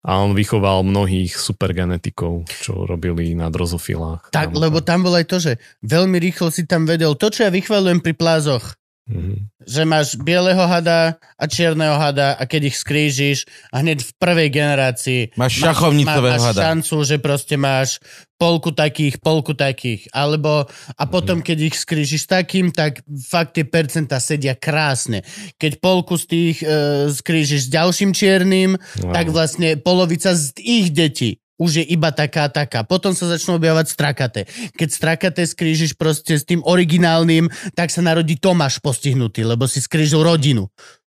A 0.00 0.16
on 0.16 0.32
vychoval 0.32 0.80
mnohých 0.80 1.36
supergenetikov, 1.36 2.48
čo 2.48 2.88
robili 2.88 3.36
na 3.36 3.52
drozofilách. 3.52 4.32
tak, 4.32 4.48
Tam- 4.48 4.56
lebo 4.56 4.80
tam 4.80 5.04
bol 5.04 5.12
aj 5.12 5.28
to, 5.28 5.36
že 5.36 5.52
veľmi 5.84 6.16
rýchlo 6.16 6.48
si 6.48 6.64
tam 6.64 6.88
vedel 6.88 7.12
to, 7.20 7.28
čo 7.28 7.44
ja 7.44 7.52
vychvalujem 7.52 8.00
pri 8.00 8.16
plázoch. 8.16 8.79
Mhm. 9.10 9.34
Že 9.60 9.82
máš 9.84 10.08
bieleho 10.16 10.64
hada 10.64 11.00
a 11.36 11.44
čierneho 11.44 11.98
hada 11.98 12.32
a 12.32 12.42
keď 12.46 12.70
ich 12.70 12.76
skrížiš 12.78 13.38
a 13.68 13.82
hneď 13.82 14.06
v 14.06 14.12
prvej 14.16 14.48
generácii 14.48 15.20
Máš 15.34 15.58
šachovnicového 15.58 16.38
máš 16.38 16.46
hada. 16.54 16.62
šancu, 16.62 16.96
že 17.02 17.16
proste 17.18 17.54
máš 17.54 17.98
polku 18.38 18.72
takých, 18.72 19.20
polku 19.20 19.52
takých. 19.52 20.08
Alebo, 20.10 20.64
a 20.96 21.02
potom, 21.04 21.44
keď 21.44 21.58
ich 21.68 21.76
skrížiš 21.76 22.24
takým, 22.24 22.72
tak 22.72 23.04
fakt 23.28 23.58
tie 23.58 23.68
percentá 23.68 24.16
sedia 24.16 24.56
krásne. 24.56 25.20
Keď 25.60 25.76
polku 25.76 26.16
z 26.16 26.24
tých 26.24 26.56
e, 26.62 26.66
skrížiš 27.12 27.68
s 27.68 27.68
ďalším 27.68 28.16
čiernym, 28.16 28.80
Wow. 28.96 29.12
tak 29.12 29.26
vlastne 29.28 29.76
polovica 29.76 30.32
z 30.32 30.56
ich 30.56 30.88
detí 30.88 31.36
už 31.60 31.84
je 31.84 31.84
iba 31.92 32.08
taká 32.08 32.48
taká. 32.48 32.88
Potom 32.88 33.12
sa 33.12 33.28
začnú 33.28 33.60
objavovať 33.60 33.86
strakaté. 33.92 34.40
Keď 34.74 34.88
strakaté 34.88 35.42
skrížiš 35.44 35.92
proste 35.92 36.40
s 36.40 36.48
tým 36.48 36.64
originálnym, 36.64 37.52
tak 37.76 37.92
sa 37.92 38.00
narodí 38.00 38.40
Tomáš 38.40 38.80
postihnutý, 38.80 39.44
lebo 39.44 39.68
si 39.68 39.84
skrížil 39.84 40.24
rodinu. 40.24 40.72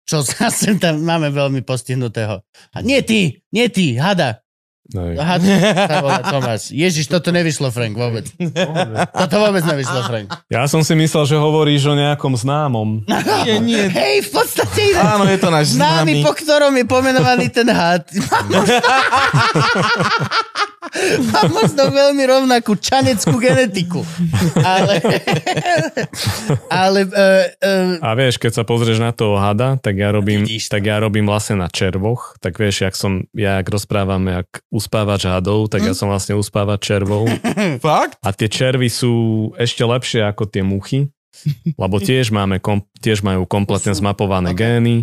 Čo 0.09 0.25
zase 0.33 0.81
tam 0.81 1.05
máme 1.05 1.29
veľmi 1.29 1.61
postihnutého. 1.61 2.41
A 2.73 2.77
nie 2.81 3.05
ty, 3.05 3.45
nie 3.53 3.69
ty, 3.69 4.01
hada. 4.01 4.41
Sa 4.91 5.97
volá 6.03 6.19
Tomáš. 6.21 6.75
Ježiš, 6.75 7.07
toto 7.07 7.31
nevyšlo, 7.31 7.71
Frank, 7.71 7.95
vôbec. 7.95 8.27
Toto 9.15 9.35
vôbec 9.39 9.63
nevyšlo, 9.63 10.03
Frank. 10.03 10.29
Ja 10.51 10.67
som 10.67 10.83
si 10.83 10.99
myslel, 10.99 11.25
že 11.25 11.37
hovoríš 11.39 11.87
o 11.87 11.95
nejakom 11.95 12.35
známom. 12.35 13.07
Nie, 13.47 13.57
nie. 13.63 13.87
Hej, 13.87 14.27
v 14.27 14.31
podstate 14.35 14.93
inak. 14.93 15.17
Áno, 15.17 15.25
je 15.25 15.39
to 15.39 15.49
náš 15.49 15.67
Známy, 15.79 16.19
známy. 16.19 16.27
po 16.27 16.33
ktorom 16.35 16.73
je 16.75 16.85
pomenovaný 16.85 17.47
ten 17.49 17.69
had. 17.71 18.05
Má 21.33 21.43
možno, 21.53 21.93
veľmi 21.93 22.25
rovnakú 22.25 22.73
čaneckú 22.73 23.37
genetiku. 23.37 24.01
Ale... 24.65 24.97
ale 26.73 27.01
uh, 27.05 27.45
uh, 27.61 27.93
A 28.01 28.17
vieš, 28.17 28.41
keď 28.41 28.61
sa 28.61 28.65
pozrieš 28.65 28.97
na 28.97 29.13
toho 29.13 29.37
hada, 29.37 29.77
tak 29.77 30.01
ja 30.01 30.09
robím, 30.09 30.49
Vidíš 30.49 30.73
to. 30.73 30.81
tak 30.81 30.89
ja 30.89 30.97
robím 30.97 31.29
vlastne 31.29 31.61
na 31.61 31.69
červoch. 31.69 32.41
Tak 32.41 32.57
vieš, 32.57 32.89
jak 32.89 32.95
som, 32.97 33.29
ja 33.37 33.61
jak 33.61 33.69
rozprávam, 33.69 34.25
jak 34.25 34.49
uspávač 34.73 35.29
hadov, 35.29 35.69
tak 35.69 35.85
ja 35.85 35.93
som 35.93 36.09
vlastne 36.09 36.33
uspávač 36.41 36.81
červov. 36.89 37.29
Fakt? 37.85 38.17
A 38.25 38.33
tie 38.33 38.49
červy 38.49 38.89
sú 38.89 39.13
ešte 39.61 39.85
lepšie 39.85 40.25
ako 40.25 40.49
tie 40.49 40.65
muchy, 40.65 41.13
lebo 41.77 42.01
tiež, 42.01 42.33
máme, 42.33 42.57
kom, 42.57 42.89
tiež 43.05 43.21
majú 43.21 43.45
kompletne 43.45 43.93
zmapované 43.93 44.57
ok. 44.57 44.59
gény, 44.59 44.97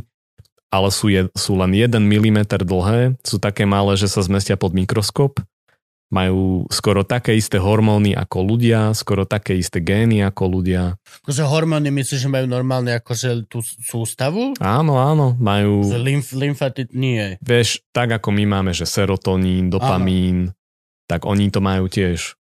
ale 0.73 0.89
sú, 0.89 1.07
je, 1.13 1.29
sú 1.37 1.53
len 1.55 1.71
1 1.71 2.01
mm 2.01 2.39
dlhé, 2.65 3.15
sú 3.21 3.37
také 3.37 3.63
malé, 3.63 3.95
že 3.95 4.09
sa 4.11 4.25
zmestia 4.25 4.59
pod 4.59 4.75
mikroskop, 4.75 5.39
majú 6.07 6.63
skoro 6.71 7.03
také 7.03 7.35
isté 7.35 7.59
hormóny 7.59 8.15
ako 8.15 8.47
ľudia, 8.47 8.95
skoro 8.95 9.27
také 9.27 9.59
isté 9.59 9.83
gény 9.83 10.23
ako 10.23 10.59
ľudia. 10.59 10.95
akože 11.23 11.43
hormóny 11.43 11.91
myslíš, 11.91 12.27
že 12.27 12.29
majú 12.31 12.47
normálne 12.47 12.95
akože 12.95 13.51
tú 13.51 13.59
sústavu? 13.63 14.55
Áno, 14.63 14.95
áno, 14.95 15.35
majú... 15.35 15.83
Že 15.83 15.99
lymf, 15.99 16.27
lymfatit 16.31 16.95
nie. 16.95 17.35
Vieš, 17.43 17.83
tak 17.91 18.15
ako 18.15 18.31
my 18.31 18.43
máme, 18.47 18.71
že 18.71 18.87
serotonín, 18.87 19.67
dopamín, 19.67 20.55
tak 21.11 21.27
oni 21.27 21.51
to 21.51 21.59
majú 21.59 21.91
tiež. 21.91 22.39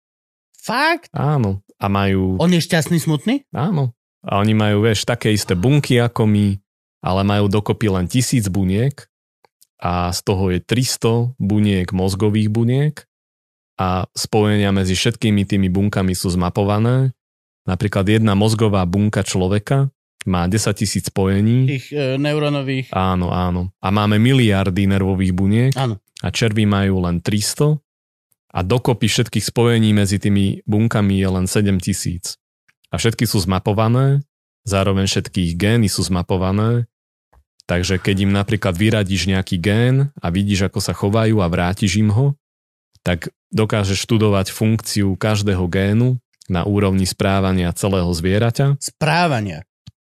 Fakt? 0.57 1.13
Áno. 1.13 1.61
A 1.81 1.89
majú, 1.89 2.37
On 2.41 2.53
je 2.53 2.61
šťastný, 2.61 3.01
smutný? 3.01 3.49
áno. 3.53 3.93
A 4.21 4.37
oni 4.37 4.53
majú, 4.53 4.85
vieš, 4.85 5.09
také 5.09 5.33
isté 5.33 5.57
bunky 5.57 5.97
ako 5.97 6.29
my, 6.29 6.61
ale 7.01 7.25
majú 7.25 7.49
dokopy 7.49 7.89
len 7.89 8.05
tisíc 8.05 8.53
buniek 8.53 9.09
a 9.81 10.13
z 10.13 10.21
toho 10.21 10.53
je 10.53 10.61
300 10.61 11.41
buniek 11.41 11.89
mozgových 11.89 12.53
buniek 12.53 13.09
a 13.81 14.05
spojenia 14.13 14.77
medzi 14.77 14.93
všetkými 14.93 15.49
tými 15.49 15.73
bunkami 15.73 16.13
sú 16.13 16.29
zmapované. 16.29 17.17
Napríklad 17.65 18.05
jedna 18.05 18.37
mozgová 18.37 18.85
bunka 18.85 19.25
človeka 19.25 19.89
má 20.29 20.45
10 20.45 20.77
tisíc 20.77 21.09
spojení. 21.09 21.65
Tých 21.65 21.87
e, 21.97 22.21
neurónových. 22.21 22.93
Áno, 22.93 23.33
áno. 23.33 23.73
A 23.81 23.89
máme 23.89 24.21
miliardy 24.21 24.85
nervových 24.85 25.33
buniek. 25.33 25.73
Áno. 25.81 25.97
A 26.21 26.29
červy 26.29 26.69
majú 26.69 27.01
len 27.09 27.25
300 27.25 27.81
a 28.53 28.61
dokopy 28.61 29.09
všetkých 29.09 29.49
spojení 29.49 29.97
medzi 29.97 30.21
tými 30.21 30.61
bunkami 30.69 31.17
je 31.17 31.29
len 31.33 31.47
7 31.49 31.81
tisíc. 31.81 32.37
A 32.93 33.01
všetky 33.01 33.25
sú 33.25 33.41
zmapované, 33.41 34.21
zároveň 34.67 35.09
všetky 35.09 35.39
ich 35.41 35.55
gény 35.57 35.87
sú 35.87 36.05
zmapované, 36.05 36.91
takže 37.71 38.03
keď 38.03 38.27
im 38.27 38.33
napríklad 38.35 38.75
vyradíš 38.75 39.31
nejaký 39.31 39.57
gén 39.63 40.11
a 40.19 40.27
vidíš, 40.29 40.67
ako 40.69 40.83
sa 40.83 40.93
chovajú 40.93 41.39
a 41.39 41.47
vrátiš 41.47 42.03
im 42.03 42.11
ho, 42.11 42.35
tak 43.03 43.33
dokážeš 43.51 44.05
študovať 44.07 44.53
funkciu 44.53 45.17
každého 45.17 45.65
génu 45.67 46.21
na 46.51 46.67
úrovni 46.67 47.07
správania 47.07 47.71
celého 47.75 48.11
zvieraťa. 48.11 48.79
Správania. 48.83 49.63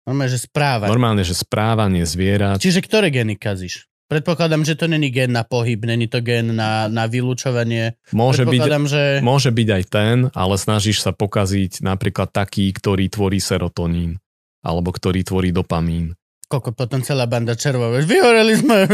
Normálne, 0.05 0.31
že 0.31 0.39
správanie. 0.45 0.91
Normálne, 0.93 1.23
že 1.25 1.33
správanie 1.33 2.05
zvierat 2.05 2.61
Čiže 2.61 2.85
ktoré 2.85 3.09
gény 3.09 3.41
kazíš? 3.41 3.89
Predpokladám, 4.05 4.61
že 4.61 4.77
to 4.77 4.85
není 4.85 5.09
gén 5.09 5.33
na 5.33 5.41
pohyb, 5.41 5.81
není 5.81 6.05
to 6.05 6.21
gén 6.21 6.53
na, 6.53 6.85
na 6.85 7.09
vylúčovanie. 7.09 7.97
môže 8.13 8.45
byť, 8.45 8.61
že... 8.85 9.03
Môže 9.25 9.49
byť 9.49 9.67
aj 9.73 9.83
ten, 9.89 10.17
ale 10.37 10.61
snažíš 10.61 11.01
sa 11.01 11.09
pokaziť 11.09 11.81
napríklad 11.81 12.29
taký, 12.29 12.69
ktorý 12.69 13.09
tvorí 13.09 13.41
serotonín 13.41 14.21
alebo 14.65 14.93
ktorý 14.93 15.21
tvorí 15.25 15.49
dopamín. 15.49 16.17
Koľko 16.45 16.77
potom 16.77 17.01
celá 17.01 17.25
banda 17.25 17.57
červov. 17.57 17.89
vieš, 17.89 18.05
Vyhoreli 18.05 18.53
sme. 18.53 18.85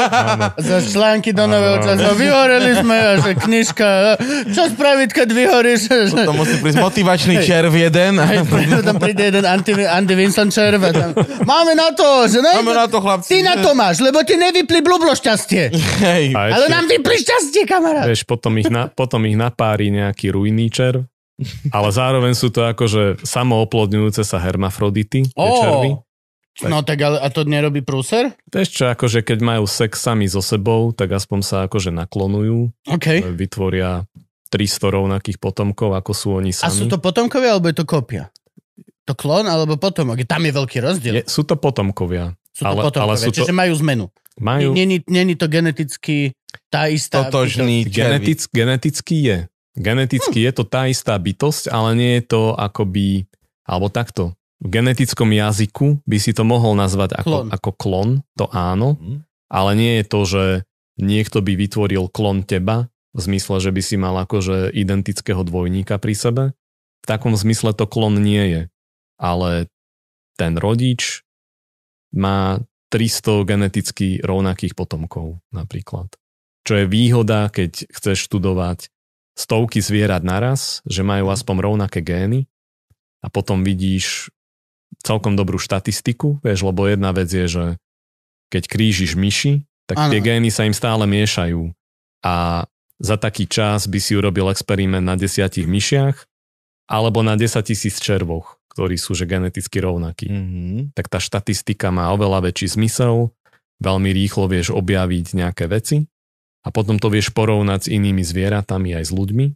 Za 0.68 0.80
články 0.80 1.36
do 1.36 1.44
nového 1.44 1.76
času. 1.78 2.16
Vyhoreli 2.16 2.72
sme. 2.72 2.96
A 2.96 3.12
že 3.20 3.36
knižka. 3.36 4.16
Čo 4.48 4.72
spraviť, 4.72 5.10
keď 5.12 5.28
vyhoríš? 5.28 5.82
To 6.16 6.32
musí 6.32 6.56
prísť 6.56 6.80
motivačný 6.80 7.44
červ 7.44 7.68
jeden. 7.68 8.16
Hej, 8.16 8.48
tam 8.80 8.96
príde 8.96 9.28
jeden 9.28 9.44
anti, 9.44 9.76
Andy 9.76 10.14
Vincent 10.16 10.48
červ. 10.48 10.80
a 10.80 10.90
Tam, 10.90 11.10
Máme 11.44 11.76
na 11.76 11.92
to. 11.92 12.24
Že 12.26 12.40
ne, 12.40 12.64
Máme 12.64 12.72
na 12.72 12.88
to, 12.88 12.98
chlapci. 12.98 13.28
Ty 13.28 13.38
na 13.44 13.54
to 13.60 13.76
máš, 13.76 14.00
lebo 14.00 14.24
ti 14.24 14.40
nevypli 14.40 14.80
blublo 14.80 15.12
šťastie. 15.12 15.76
Hej. 16.00 16.32
Ale 16.32 16.72
nám 16.72 16.88
vypli 16.88 17.20
šťastie, 17.20 17.68
kamarát. 17.68 18.08
vieš, 18.08 18.24
potom 18.24 18.56
ich, 18.56 18.72
na, 18.72 18.88
potom 18.88 19.20
ich 19.28 19.36
napári 19.36 19.92
nejaký 19.92 20.32
rujný 20.32 20.72
červ, 20.72 21.04
ale 21.68 21.88
zároveň 21.92 22.32
sú 22.32 22.48
to 22.48 22.64
akože 22.64 23.20
samooplodňujúce 23.20 24.24
sa 24.24 24.40
hermafrodity, 24.40 25.28
tie 25.28 25.50
červy. 25.60 26.00
Ó, 26.64 26.72
No 26.72 26.80
tak 26.80 26.96
ale 27.00 27.20
a 27.20 27.28
to 27.28 27.44
nerobí 27.44 27.84
prúser? 27.84 28.32
Vieš 28.48 28.68
čo, 28.72 28.84
akože 28.88 29.20
keď 29.20 29.38
majú 29.44 29.64
sex 29.68 30.00
sami 30.00 30.24
so 30.24 30.40
sebou, 30.40 30.88
tak 30.96 31.12
aspoň 31.12 31.40
sa 31.44 31.56
akože 31.68 31.92
naklonujú, 31.92 32.72
OK. 32.88 33.06
vytvoria 33.36 34.08
300 34.48 34.88
rovnakých 34.88 35.36
potomkov, 35.36 35.92
ako 35.92 36.12
sú 36.16 36.28
oni 36.32 36.56
A 36.56 36.70
sami. 36.70 36.78
sú 36.78 36.84
to 36.88 36.96
potomkovia, 36.96 37.58
alebo 37.58 37.68
je 37.68 37.76
to 37.76 37.84
kopia? 37.84 38.32
To 39.04 39.12
klon, 39.12 39.44
alebo 39.44 39.76
potomok? 39.76 40.16
Tam 40.24 40.40
je 40.42 40.52
veľký 40.54 40.78
rozdiel. 40.80 41.14
Je, 41.20 41.22
sú 41.28 41.44
to 41.44 41.60
potomkovia. 41.60 42.32
Sú 42.50 42.64
to 42.64 42.72
ale- 42.72 42.82
potomkovia, 42.88 43.14
ale 43.14 43.20
sú 43.20 43.30
to- 43.30 43.36
čiže 43.42 43.52
majú 43.52 43.72
zmenu. 43.84 44.06
Majú, 44.36 44.76
Není, 44.76 45.00
není 45.08 45.32
to 45.32 45.48
geneticky 45.48 46.32
tá 46.68 46.88
istá... 46.92 47.24
Totožný 47.28 47.88
červy. 47.88 47.96
Genetic, 47.96 48.40
geneticky 48.48 49.16
je. 49.24 49.38
Geneticky 49.76 50.38
je 50.44 50.52
to 50.52 50.64
tá 50.64 50.88
istá 50.88 51.16
bytosť, 51.16 51.68
ale 51.68 51.92
nie 51.96 52.12
je 52.20 52.24
to 52.32 52.42
akoby, 52.52 53.28
alebo 53.64 53.92
takto. 53.92 54.32
V 54.56 54.68
genetickom 54.72 55.30
jazyku 55.30 56.00
by 56.08 56.16
si 56.16 56.32
to 56.32 56.42
mohol 56.42 56.72
nazvať 56.72 57.20
Klon. 57.20 57.52
ako, 57.52 57.52
ako 57.52 57.70
klon, 57.76 58.10
to 58.40 58.48
áno, 58.50 58.96
Hm. 58.96 59.18
ale 59.52 59.70
nie 59.76 59.92
je 60.00 60.04
to, 60.08 60.20
že 60.24 60.44
niekto 60.96 61.44
by 61.44 61.52
vytvoril 61.54 62.08
klon 62.08 62.40
teba, 62.40 62.88
v 63.16 63.20
zmysle, 63.24 63.56
že 63.64 63.72
by 63.72 63.80
si 63.80 63.96
mal 63.96 64.12
akože 64.28 64.76
identického 64.76 65.40
dvojníka 65.40 65.96
pri 65.96 66.12
sebe. 66.12 66.44
V 67.00 67.06
takom 67.08 67.32
zmysle 67.32 67.72
to 67.72 67.88
klon 67.88 68.20
nie 68.20 68.44
je. 68.44 68.62
Ale 69.16 69.72
ten 70.36 70.60
rodič 70.60 71.24
má 72.12 72.60
300 72.92 73.48
geneticky 73.48 74.20
rovnakých 74.20 74.76
potomkov 74.76 75.40
napríklad. 75.48 76.12
Čo 76.68 76.84
je 76.84 76.84
výhoda, 76.84 77.48
keď 77.48 77.88
chceš 77.88 78.28
študovať 78.28 78.92
stovky 79.32 79.80
zvierat 79.80 80.20
naraz, 80.20 80.84
že 80.84 81.00
majú 81.00 81.32
aspoň 81.32 81.56
rovnaké 81.64 82.04
gény 82.04 82.44
a 83.24 83.32
potom 83.32 83.64
vidíš 83.64 84.28
celkom 85.02 85.34
dobrú 85.34 85.56
štatistiku, 85.56 86.40
vieš, 86.42 86.66
lebo 86.66 86.86
jedna 86.86 87.14
vec 87.14 87.28
je, 87.28 87.46
že 87.46 87.64
keď 88.50 88.62
krížiš 88.66 89.14
myši, 89.14 89.62
tak 89.86 89.96
Áno. 89.98 90.10
tie 90.10 90.20
gény 90.22 90.50
sa 90.50 90.66
im 90.66 90.74
stále 90.74 91.06
miešajú 91.06 91.70
a 92.22 92.66
za 92.98 93.16
taký 93.20 93.46
čas 93.46 93.86
by 93.86 93.98
si 94.00 94.16
urobil 94.16 94.48
experiment 94.50 95.04
na 95.04 95.14
desiatich 95.14 95.68
myšiach 95.68 96.16
alebo 96.88 97.20
na 97.22 97.34
10 97.38 97.60
tisíc 97.62 97.98
červoch, 97.98 98.58
ktorí 98.72 98.96
sú 98.96 99.14
že 99.14 99.26
geneticky 99.26 99.78
rovnakí 99.78 100.26
Mhm. 100.26 100.96
tak 100.96 101.06
tá 101.06 101.18
štatistika 101.22 101.90
má 101.94 102.10
oveľa 102.10 102.50
väčší 102.50 102.78
zmysel, 102.78 103.30
veľmi 103.78 104.10
rýchlo 104.10 104.48
vieš 104.48 104.72
objaviť 104.72 105.26
nejaké 105.36 105.66
veci 105.68 106.08
a 106.66 106.68
potom 106.74 106.98
to 106.98 107.06
vieš 107.12 107.30
porovnať 107.30 107.86
s 107.86 107.92
inými 107.92 108.22
zvieratami 108.26 108.96
aj 108.96 109.04
s 109.06 109.12
ľuďmi 109.14 109.46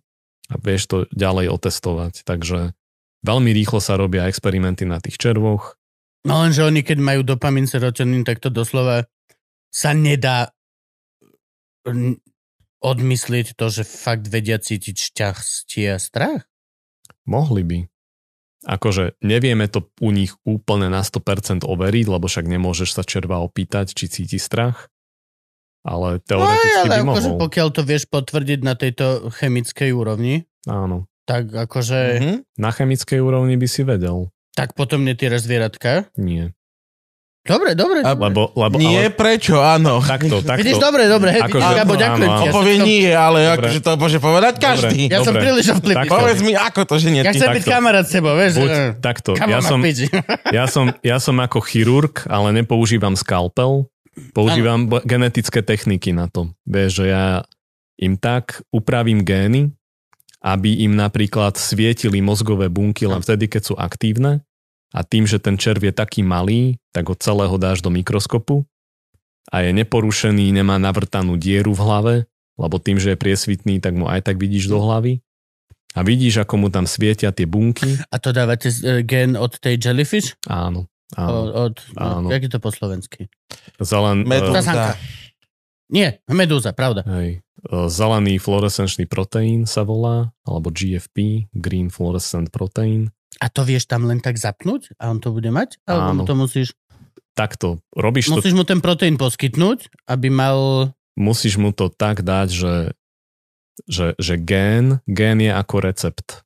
a 0.50 0.54
vieš 0.62 0.82
to 0.86 0.96
ďalej 1.10 1.46
otestovať. 1.50 2.22
Takže 2.26 2.74
veľmi 3.22 3.50
rýchlo 3.52 3.78
sa 3.78 3.96
robia 3.96 4.26
experimenty 4.26 4.84
na 4.84 4.98
tých 4.98 5.16
červoch. 5.16 5.76
No 6.24 6.44
lenže 6.44 6.60
oni, 6.62 6.84
keď 6.84 6.98
majú 7.00 7.20
dopamin, 7.24 7.64
serotonín, 7.64 8.28
tak 8.28 8.44
to 8.44 8.52
doslova 8.52 9.08
sa 9.72 9.96
nedá 9.96 10.52
odmyslieť 12.80 13.56
to, 13.56 13.66
že 13.68 13.84
fakt 13.84 14.28
vedia 14.28 14.56
cítiť 14.56 14.96
šťastie 15.12 15.84
a 15.92 15.98
strach. 16.00 16.44
Mohli 17.24 17.62
by. 17.64 17.78
Akože 18.60 19.16
nevieme 19.24 19.64
to 19.72 19.88
u 20.04 20.12
nich 20.12 20.36
úplne 20.44 20.92
na 20.92 21.00
100% 21.00 21.64
overiť, 21.64 22.06
lebo 22.12 22.28
však 22.28 22.44
nemôžeš 22.44 22.92
sa 22.92 23.02
červa 23.04 23.40
opýtať, 23.40 23.96
či 23.96 24.12
cíti 24.12 24.36
strach. 24.36 24.92
Ale 25.80 26.20
No, 26.20 26.24
teoreticky 26.28 26.76
ale 26.76 26.92
by 26.92 27.00
akože 27.08 27.30
mohol. 27.32 27.40
pokiaľ 27.40 27.68
to 27.72 27.82
vieš 27.88 28.04
potvrdiť 28.12 28.60
na 28.60 28.76
tejto 28.76 29.32
chemickej 29.32 29.96
úrovni, 29.96 30.44
Áno. 30.68 31.08
Tak 31.30 31.44
akože, 31.46 31.98
Mhm. 32.16 32.34
Na 32.56 32.70
chemickej 32.70 33.18
úrovni 33.18 33.54
by 33.54 33.66
si 33.66 33.82
vedel. 33.82 34.26
tak 34.50 34.74
potom 34.74 35.00
netýraš 35.00 35.46
zvieratka. 35.46 36.10
Nie. 36.16 36.50
Dobre, 37.40 37.72
dobre. 37.72 38.04
A- 38.04 38.12
dobre. 38.12 38.28
Lebo, 38.28 38.42
lebo 38.52 38.76
Nie, 38.76 39.08
ale, 39.08 39.16
prečo, 39.16 39.56
áno. 39.56 40.04
takto, 40.04 40.44
takto. 40.44 40.60
Vidíš, 40.60 40.76
dobre, 40.76 41.08
dobre, 41.08 41.32
Akože- 41.32 41.56
vidíš, 41.56 41.78
Gabo, 41.80 41.94
ďakujem 41.96 42.28
ti. 42.28 42.36
On 42.36 42.44
Ja 42.44 42.52
som- 42.52 42.84
nie, 42.84 43.08
ale 43.08 43.38
Dobre. 43.40 43.54
akože 43.56 43.78
to 43.80 43.90
môže 43.96 44.18
povedať 44.20 44.54
každý. 44.58 45.02
Ja 45.08 45.18
som 45.18 45.32
Dobre. 45.32 45.40
príliš 45.40 45.66
ovplyvný. 45.72 46.04
Takto. 46.04 46.20
Povedz 46.20 46.40
mi, 46.42 46.52
ako 46.52 46.80
to, 46.84 46.94
že 46.98 47.08
nie 47.08 47.22
Ja 47.22 47.32
ty. 47.32 47.40
chcem 47.40 47.48
byť 47.48 47.64
takto. 47.64 47.72
kamarát 47.72 48.04
s 48.04 48.12
tebou, 48.12 48.34
vieš. 48.34 48.52
Buď 48.58 48.70
takto. 48.98 49.30
Ja 49.40 49.60
som, 49.62 49.78
ja, 50.52 50.64
som, 50.66 50.84
ja 51.00 51.16
som 51.16 51.36
ako 51.38 51.58
chirurg, 51.62 52.28
ale 52.28 52.52
nepoužívam 52.52 53.16
skalpel. 53.16 53.88
Používam 54.30 54.84
b- 54.84 55.00
genetické 55.02 55.62
techniky 55.62 56.12
na 56.12 56.28
to. 56.28 56.52
Vieš, 56.66 56.90
že 56.92 57.04
ja 57.08 57.24
im 57.96 58.20
tak 58.20 58.60
upravím 58.68 59.22
gény, 59.22 59.72
aby 60.40 60.88
im 60.88 60.96
napríklad 60.96 61.60
svietili 61.60 62.24
mozgové 62.24 62.72
bunky 62.72 63.04
len 63.04 63.20
vtedy, 63.20 63.46
keď 63.46 63.62
sú 63.62 63.74
aktívne 63.76 64.40
a 64.90 65.04
tým, 65.04 65.28
že 65.28 65.38
ten 65.38 65.60
červ 65.60 65.84
je 65.84 65.94
taký 65.94 66.24
malý, 66.24 66.80
tak 66.90 67.12
ho 67.12 67.14
celého 67.14 67.54
dáš 67.60 67.84
do 67.84 67.92
mikroskopu 67.92 68.64
a 69.52 69.62
je 69.62 69.70
neporušený, 69.76 70.50
nemá 70.50 70.80
navrtanú 70.80 71.36
dieru 71.36 71.76
v 71.76 71.84
hlave, 71.84 72.14
lebo 72.56 72.76
tým, 72.80 72.96
že 72.96 73.14
je 73.14 73.18
priesvitný, 73.20 73.78
tak 73.78 73.96
mu 73.96 74.08
aj 74.08 74.26
tak 74.26 74.36
vidíš 74.40 74.68
do 74.68 74.80
hlavy. 74.80 75.20
A 75.90 76.06
vidíš, 76.06 76.46
ako 76.46 76.54
mu 76.54 76.68
tam 76.70 76.86
svietia 76.86 77.34
tie 77.34 77.50
bunky. 77.50 77.98
A 78.14 78.22
to 78.22 78.30
dávate 78.30 78.70
eh, 78.70 79.02
gen 79.02 79.34
od 79.34 79.58
tej 79.58 79.74
jellyfish? 79.74 80.38
Áno. 80.46 80.86
Od, 81.18 81.18
áno. 81.18 81.42
od, 81.50 81.74
Áno. 81.98 82.26
jak 82.30 82.46
je 82.46 82.50
to 82.54 82.62
po 82.62 82.70
slovensky? 82.70 83.26
Zelen, 83.82 84.22
Medúza. 84.22 84.62
Zazanka. 84.62 84.94
Nie, 85.90 86.22
medúza, 86.30 86.70
pravda. 86.70 87.02
Hej. 87.02 87.42
E, 87.68 87.88
Zelený 87.92 88.40
fluorescenčný 88.40 89.04
proteín 89.04 89.68
sa 89.68 89.84
volá, 89.84 90.32
alebo 90.48 90.72
GFP, 90.72 91.48
Green 91.52 91.92
Fluorescent 91.92 92.48
Protein. 92.48 93.12
A 93.40 93.48
to 93.52 93.64
vieš 93.64 93.88
tam 93.88 94.08
len 94.08 94.20
tak 94.20 94.36
zapnúť 94.40 94.96
a 95.00 95.12
on 95.12 95.20
to 95.20 95.32
bude 95.32 95.48
mať? 95.48 95.80
Alebo 95.88 96.24
Áno. 96.24 96.28
to 96.28 96.34
musíš, 96.36 96.68
Takto, 97.30 97.78
robíš 97.94 98.28
to, 98.28 98.36
musíš 98.36 98.52
mu 98.52 98.66
ten 98.66 98.82
proteín 98.82 99.16
poskytnúť, 99.16 99.88
aby 100.10 100.28
mal... 100.28 100.90
musíš 101.14 101.56
mu 101.56 101.70
to 101.72 101.88
tak 101.88 102.20
dať, 102.26 102.48
že, 102.52 102.74
že, 103.86 104.06
že 104.18 104.34
gén, 104.36 105.00
gén 105.08 105.38
je 105.40 105.48
ako 105.54 105.76
recept. 105.80 106.42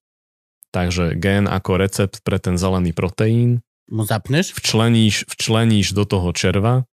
Takže 0.71 1.17
gén 1.19 1.49
ako 1.51 1.79
recept 1.81 2.21
pre 2.23 2.39
ten 2.39 2.61
zelený 2.61 2.93
proteín, 2.95 3.65
Mu 3.91 4.05
zapneš? 4.05 4.53
včleníš, 4.57 5.29
včleníš 5.29 5.93
do 5.97 6.05
toho 6.05 6.33
červa, 6.37 6.89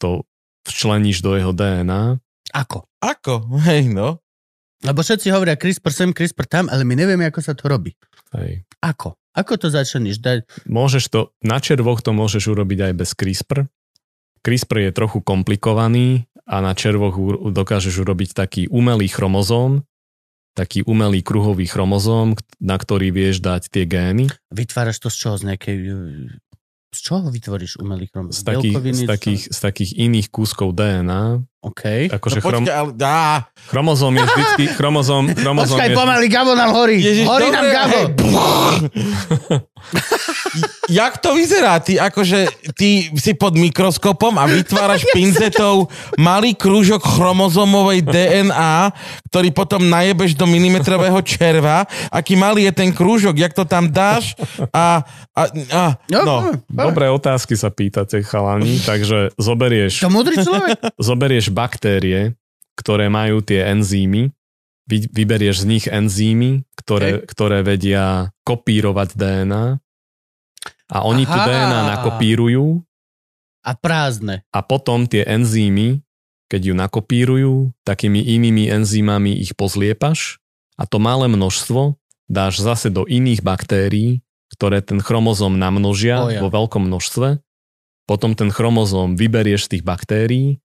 to 0.00 0.26
včleníš 0.66 1.22
do 1.22 1.38
jeho 1.38 1.52
DNA 1.54 2.18
Ako? 2.56 2.88
Ako? 3.04 3.34
Hej, 3.68 3.92
no. 3.92 4.24
Lebo 4.84 5.00
všetci 5.00 5.32
hovoria 5.32 5.56
CRISPR 5.56 5.92
sem, 5.92 6.10
CRISPR 6.12 6.46
tam, 6.48 6.64
ale 6.68 6.84
my 6.84 6.96
nevieme, 6.96 7.24
ako 7.28 7.40
sa 7.40 7.52
to 7.56 7.68
robí. 7.68 7.96
Hej. 8.36 8.64
Ako? 8.80 9.16
Ako 9.36 9.60
to 9.60 9.68
začneš 9.68 10.20
dať? 10.20 10.48
Môžeš 10.64 11.12
to, 11.12 11.20
na 11.44 11.60
červoch 11.60 12.00
to 12.00 12.16
môžeš 12.16 12.48
urobiť 12.48 12.88
aj 12.88 12.92
bez 12.96 13.10
CRISPR. 13.12 13.68
CRISPR 14.40 14.88
je 14.88 14.92
trochu 14.96 15.20
komplikovaný 15.20 16.24
a 16.46 16.62
na 16.62 16.72
červoch 16.72 17.16
dokážeš 17.50 18.00
urobiť 18.00 18.30
taký 18.32 18.62
umelý 18.70 19.10
chromozóm, 19.10 19.82
taký 20.54 20.86
umelý 20.86 21.20
kruhový 21.20 21.66
chromozóm, 21.68 22.38
na 22.62 22.76
ktorý 22.78 23.10
vieš 23.12 23.42
dať 23.42 23.68
tie 23.68 23.84
gény. 23.84 24.30
Vytváraš 24.54 25.02
to 25.02 25.08
z 25.12 25.16
čoho? 25.18 25.34
Z 25.36 25.44
nejakej... 25.52 25.76
eh, 25.84 26.94
Z 26.94 27.00
čoho 27.02 27.28
vytvoríš 27.28 27.76
umelý 27.76 28.08
chrom? 28.08 28.32
Z 28.32 28.40
takých, 28.40 28.76
z 28.78 29.02
takých, 29.04 29.42
z 29.52 29.58
takých 29.58 29.92
iných 30.00 30.28
kúskov 30.32 30.72
DNA. 30.72 31.44
OK. 31.62 32.12
Akože 32.12 32.38
no 32.38 32.42
chrom, 32.44 32.62
počkaj, 32.62 32.76
ale... 32.76 32.90
Á, 33.00 33.48
chromozóm 33.68 34.14
je 34.14 34.24
vždycky... 34.24 34.62
Chromozóm, 34.78 35.24
chromozóm 35.34 35.76
Počkaj, 35.76 35.88
je, 35.90 35.96
pomaly, 35.96 36.26
Gabo 36.28 36.52
nám 36.54 36.70
horí. 36.72 36.96
Ježiš, 37.02 37.26
horí 37.26 37.48
nám 37.50 37.64
dobre, 37.64 37.74
Gabo. 37.74 37.96
hej. 37.96 38.06
Jak 40.88 41.18
to 41.18 41.34
vyzerá? 41.34 41.78
Ty 41.82 41.98
akože, 42.00 42.46
ty 42.74 43.10
si 43.14 43.34
pod 43.34 43.54
mikroskopom 43.54 44.38
a 44.38 44.46
vytváraš 44.46 45.02
pinzetou 45.16 45.90
malý 46.16 46.54
krúžok 46.54 47.02
chromozomovej 47.02 48.06
DNA, 48.06 48.94
ktorý 49.30 49.50
potom 49.50 49.82
najebeš 49.82 50.34
do 50.34 50.46
milimetrového 50.46 51.18
červa. 51.22 51.84
Aký 52.08 52.38
malý 52.38 52.70
je 52.70 52.74
ten 52.74 52.90
krúžok? 52.90 53.34
Jak 53.36 53.52
to 53.52 53.66
tam 53.66 53.90
dáš? 53.90 54.34
A, 54.70 55.02
a, 55.34 55.42
a 55.74 55.82
No, 56.06 56.22
no. 56.22 56.36
Dobré 56.70 57.10
otázky 57.10 57.58
sa 57.58 57.68
pýtate, 57.68 58.22
chalani. 58.22 58.78
Takže 58.80 59.34
zoberieš, 59.36 60.02
To 60.02 60.10
múdry 60.10 60.38
človek. 60.38 60.78
zoberieš 60.98 61.45
baktérie, 61.52 62.34
ktoré 62.76 63.08
majú 63.08 63.40
tie 63.40 63.66
enzymy, 63.66 64.30
vy, 64.86 65.10
vyberieš 65.10 65.62
z 65.62 65.66
nich 65.66 65.84
enzymy, 65.90 66.62
ktoré, 66.78 67.26
ktoré 67.26 67.66
vedia 67.66 68.30
kopírovať 68.46 69.18
DNA 69.18 69.82
a 70.86 70.96
oni 71.02 71.26
tu 71.26 71.34
Aha. 71.34 71.46
DNA 71.46 71.80
nakopírujú 71.98 72.86
A 73.66 73.74
prázdne. 73.74 74.46
a 74.54 74.62
potom 74.62 75.10
tie 75.10 75.26
enzymy, 75.26 76.06
keď 76.46 76.60
ju 76.70 76.74
nakopírujú, 76.78 77.54
takými 77.82 78.22
inými 78.22 78.70
enzymami 78.70 79.34
ich 79.42 79.58
pozliepaš 79.58 80.38
a 80.78 80.86
to 80.86 81.02
malé 81.02 81.26
množstvo 81.26 81.98
dáš 82.30 82.62
zase 82.62 82.90
do 82.90 83.02
iných 83.02 83.42
baktérií, 83.42 84.22
ktoré 84.54 84.78
ten 84.82 85.02
chromozóm 85.02 85.58
namnožia 85.58 86.22
O 86.22 86.30
ja. 86.30 86.38
vo 86.38 86.50
veľkom 86.50 86.86
množstve. 86.86 87.42
Potom 88.06 88.38
ten 88.38 88.54
chromozóm 88.54 89.18
vyberieš 89.18 89.66
z 89.66 89.70
tých 89.78 89.82
baktérií 89.82 90.62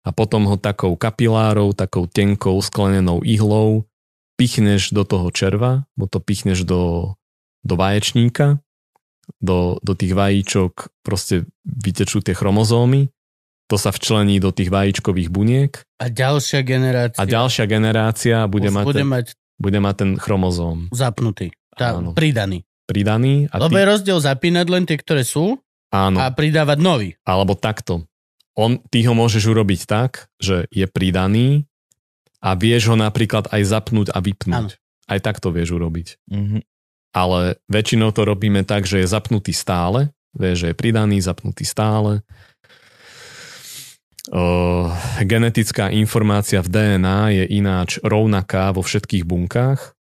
a 0.00 0.10
potom 0.10 0.48
ho 0.48 0.56
takou 0.56 0.96
kapilárou, 0.96 1.76
takou 1.76 2.08
tenkou 2.08 2.56
sklenenou 2.64 3.20
ihlou 3.24 3.84
pichneš 4.40 4.96
do 4.96 5.04
toho 5.04 5.28
červa, 5.28 5.84
bo 5.92 6.08
to 6.08 6.16
pichneš 6.16 6.64
do, 6.64 7.14
do 7.60 7.74
vaječníka, 7.76 8.64
do, 9.36 9.76
do 9.84 9.92
tých 9.92 10.16
vajíčok 10.16 10.88
proste 11.04 11.44
vytečú 11.62 12.24
tie 12.24 12.32
chromozómy, 12.32 13.12
to 13.70 13.76
sa 13.78 13.94
včlení 13.94 14.42
do 14.42 14.50
tých 14.50 14.72
vajíčkových 14.72 15.30
buniek 15.30 15.72
A 16.02 16.10
ďalšia 16.10 16.66
generácia 16.66 17.20
a 17.20 17.22
ďalšia 17.22 17.64
generácia 17.70 18.36
bude 18.50 18.66
mať, 18.72 18.84
bude 18.88 19.04
ten, 19.04 19.06
mať 19.06 19.26
bude 19.60 19.78
mať 19.78 19.94
ten 19.94 20.10
chromozóm 20.18 20.90
zapnutý. 20.90 21.54
Tá, 21.78 21.94
Áno. 21.94 22.16
pridaný. 22.16 22.66
pridaný 22.90 23.46
a 23.54 23.62
Lebo 23.62 23.78
ty, 23.78 23.84
je 23.84 23.86
rozdiel 23.86 24.18
zapínať 24.18 24.66
len 24.66 24.84
tie, 24.90 24.98
ktoré 24.98 25.22
sú 25.22 25.62
áno, 25.94 26.18
a 26.18 26.34
pridávať 26.34 26.78
nový. 26.82 27.08
alebo 27.22 27.54
takto. 27.54 28.09
On, 28.58 28.78
ty 28.90 29.06
ho 29.06 29.14
môžeš 29.14 29.46
urobiť 29.46 29.86
tak, 29.86 30.32
že 30.42 30.66
je 30.74 30.86
pridaný 30.90 31.70
a 32.42 32.56
vieš 32.56 32.90
ho 32.92 32.96
napríklad 32.98 33.52
aj 33.52 33.62
zapnúť 33.62 34.08
a 34.10 34.18
vypnúť. 34.18 34.80
Aj 35.10 35.20
tak 35.22 35.38
to 35.42 35.50
vieš 35.54 35.74
urobiť. 35.76 36.18
Mhm. 36.30 36.62
ale 37.10 37.58
väčšinou 37.66 38.14
to 38.14 38.22
robíme 38.22 38.62
tak, 38.62 38.86
že 38.86 39.02
je 39.02 39.06
zapnutý 39.10 39.50
stále, 39.50 40.14
vieš, 40.30 40.62
že 40.62 40.66
je 40.70 40.78
pridaný, 40.78 41.18
zapnutý 41.18 41.66
stále. 41.66 42.22
Uh, 44.30 44.94
genetická 45.18 45.90
informácia 45.90 46.62
v 46.62 46.70
DNA 46.70 47.20
je 47.34 47.44
ináč 47.50 47.98
rovnaká 47.98 48.70
vo 48.70 48.86
všetkých 48.86 49.26
bunkách, 49.26 49.98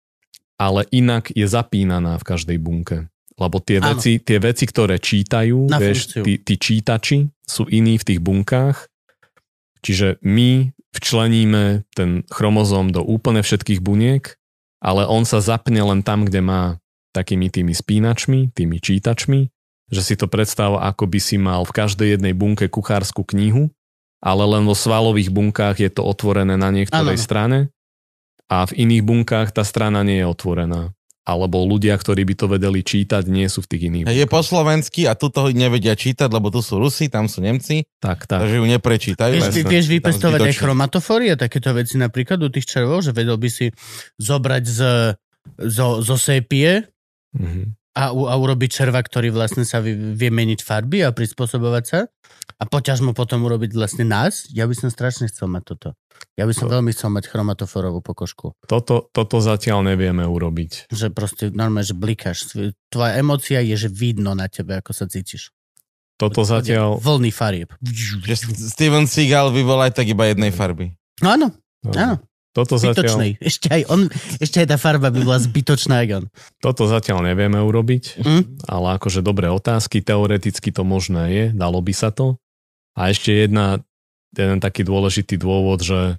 ale 0.60 0.84
inak 0.92 1.32
je 1.32 1.48
zapínaná 1.48 2.20
v 2.20 2.26
každej 2.28 2.58
bunke. 2.60 3.08
Lebo 3.38 3.62
tie, 3.62 3.78
Áno. 3.78 3.94
veci, 3.94 4.18
tie 4.18 4.38
veci, 4.42 4.66
ktoré 4.66 4.98
čítajú, 4.98 5.70
Na 5.70 5.78
vieš, 5.78 6.10
funkciu. 6.10 6.22
tí, 6.26 6.32
tí 6.42 6.54
čítači 6.58 7.18
sú 7.46 7.70
iní 7.70 7.94
v 7.94 8.04
tých 8.04 8.20
bunkách, 8.20 8.90
čiže 9.80 10.18
my 10.26 10.74
včleníme 10.90 11.86
ten 11.94 12.26
chromozóm 12.26 12.90
do 12.90 13.00
úplne 13.06 13.46
všetkých 13.46 13.78
buniek, 13.78 14.34
ale 14.82 15.06
on 15.06 15.22
sa 15.22 15.38
zapne 15.38 15.78
len 15.78 16.02
tam, 16.02 16.26
kde 16.26 16.42
má 16.42 16.62
takými 17.14 17.46
tými 17.46 17.74
spínačmi, 17.74 18.50
tými 18.52 18.82
čítačmi, 18.82 19.40
že 19.88 20.02
si 20.04 20.14
to 20.18 20.26
predstav, 20.26 20.76
ako 20.76 21.06
by 21.06 21.18
si 21.22 21.38
mal 21.38 21.62
v 21.64 21.72
každej 21.72 22.18
jednej 22.18 22.34
bunke 22.34 22.66
kuchárskú 22.66 23.22
knihu, 23.22 23.70
ale 24.18 24.42
len 24.44 24.66
vo 24.66 24.74
svalových 24.74 25.30
bunkách 25.30 25.78
je 25.78 25.90
to 25.94 26.02
otvorené 26.02 26.58
na 26.58 26.74
niektorej 26.74 27.16
Áno. 27.16 27.22
strane 27.22 27.58
a 28.50 28.66
v 28.66 28.82
iných 28.82 29.02
bunkách 29.06 29.48
tá 29.54 29.62
strana 29.62 30.02
nie 30.02 30.20
je 30.20 30.26
otvorená. 30.26 30.90
Alebo 31.28 31.60
ľudia, 31.60 31.92
ktorí 31.92 32.24
by 32.24 32.34
to 32.40 32.46
vedeli 32.48 32.80
čítať, 32.80 33.28
nie 33.28 33.44
sú 33.52 33.60
v 33.60 33.68
tých 33.68 33.82
iných. 33.92 34.04
Je 34.08 34.24
po 34.24 34.40
slovensky 34.40 35.04
a 35.04 35.12
tu 35.12 35.28
toho 35.28 35.52
nevedia 35.52 35.92
čítať, 35.92 36.24
lebo 36.32 36.48
tu 36.48 36.64
sú 36.64 36.80
Rusi, 36.80 37.12
tam 37.12 37.28
sú 37.28 37.44
Nemci, 37.44 37.84
Tak, 38.00 38.24
tak. 38.24 38.48
takže 38.48 38.56
ju 38.56 38.64
neprečítajú. 38.64 39.32
Vieš, 39.36 39.52
ty 39.52 39.60
vieš 39.60 39.86
vypestovať 39.92 40.40
aj 40.40 40.54
a 41.28 41.36
takéto 41.36 41.68
veci 41.76 42.00
napríklad 42.00 42.40
u 42.40 42.48
tých 42.48 42.64
červov, 42.64 43.04
že 43.04 43.12
vedel 43.12 43.36
by 43.36 43.48
si 43.52 43.68
zobrať 44.16 44.64
z, 44.64 44.80
zo, 45.68 46.00
zo 46.00 46.16
sépie 46.16 46.88
Mhm. 47.36 47.76
A, 47.96 48.12
u- 48.12 48.28
a 48.28 48.34
urobiť 48.36 48.70
červa, 48.70 49.00
ktorý 49.00 49.30
vlastne 49.30 49.64
sa 49.64 49.80
vie, 49.80 49.94
vie 49.94 50.30
meniť 50.30 50.60
farby 50.60 51.02
a 51.02 51.10
prispôsobovať 51.10 51.84
sa? 51.84 52.00
A 52.58 52.66
poťažmo 52.66 53.14
potom 53.14 53.42
urobiť 53.42 53.70
vlastne 53.70 54.02
nás? 54.02 54.50
Ja 54.50 54.66
by 54.66 54.74
som 54.74 54.88
strašne 54.90 55.26
chcel 55.26 55.46
mať 55.46 55.62
toto. 55.64 55.88
Ja 56.34 56.46
by 56.46 56.52
som 56.52 56.66
To- 56.66 56.74
veľmi 56.74 56.90
chcel 56.90 57.10
mať 57.10 57.30
chromatoforovú 57.30 58.02
pokožku. 58.02 58.54
Toto, 58.66 59.06
toto 59.08 59.38
zatiaľ 59.38 59.86
nevieme 59.86 60.26
urobiť. 60.26 60.90
Že 60.90 61.06
proste 61.10 61.44
normálne, 61.50 61.86
že 61.86 61.94
blikáš. 61.94 62.50
Tvoja 62.88 63.14
emocia 63.14 63.62
je, 63.62 63.74
že 63.76 63.88
vidno 63.88 64.34
na 64.34 64.46
tebe, 64.46 64.78
ako 64.78 64.90
sa 64.90 65.06
cítiš. 65.06 65.54
Toto 66.18 66.42
zatiaľ... 66.42 66.98
Vlny 66.98 67.30
farieb. 67.30 67.70
Steven 68.66 69.06
Seagal 69.06 69.54
by 69.54 69.62
bol 69.62 69.78
aj 69.78 69.94
tak 69.94 70.06
iba 70.06 70.26
jednej 70.26 70.50
farby. 70.50 70.90
No 71.22 71.30
áno, 71.30 71.46
áno. 71.86 72.18
Toto 72.58 72.74
zatiaľ, 72.74 72.90
Zbytočnej. 72.98 73.30
Ešte 73.38 73.66
aj, 73.70 73.82
on, 73.86 74.00
ešte 74.38 74.56
aj 74.58 74.68
tá 74.68 74.76
farba 74.76 75.08
by 75.08 75.20
bola 75.22 75.38
zbytočná, 75.38 76.02
jak 76.02 76.10
on. 76.18 76.24
toto 76.58 76.84
zatiaľ 76.84 77.22
nevieme 77.22 77.56
urobiť, 77.56 78.18
Hm? 78.18 78.42
ale 78.66 78.98
akože 78.98 79.22
dobré 79.22 79.46
otázky, 79.46 80.02
teoreticky 80.02 80.74
to 80.74 80.82
možné 80.82 81.24
je, 81.30 81.44
dalo 81.52 81.78
by 81.78 81.92
sa 81.92 82.10
to. 82.10 82.34
A 82.92 83.08
ešte 83.08 83.30
jedna, 83.46 83.78
jeden 84.34 84.58
taký 84.58 84.82
dôležitý 84.82 85.38
dôvod, 85.38 85.80
že 85.80 86.18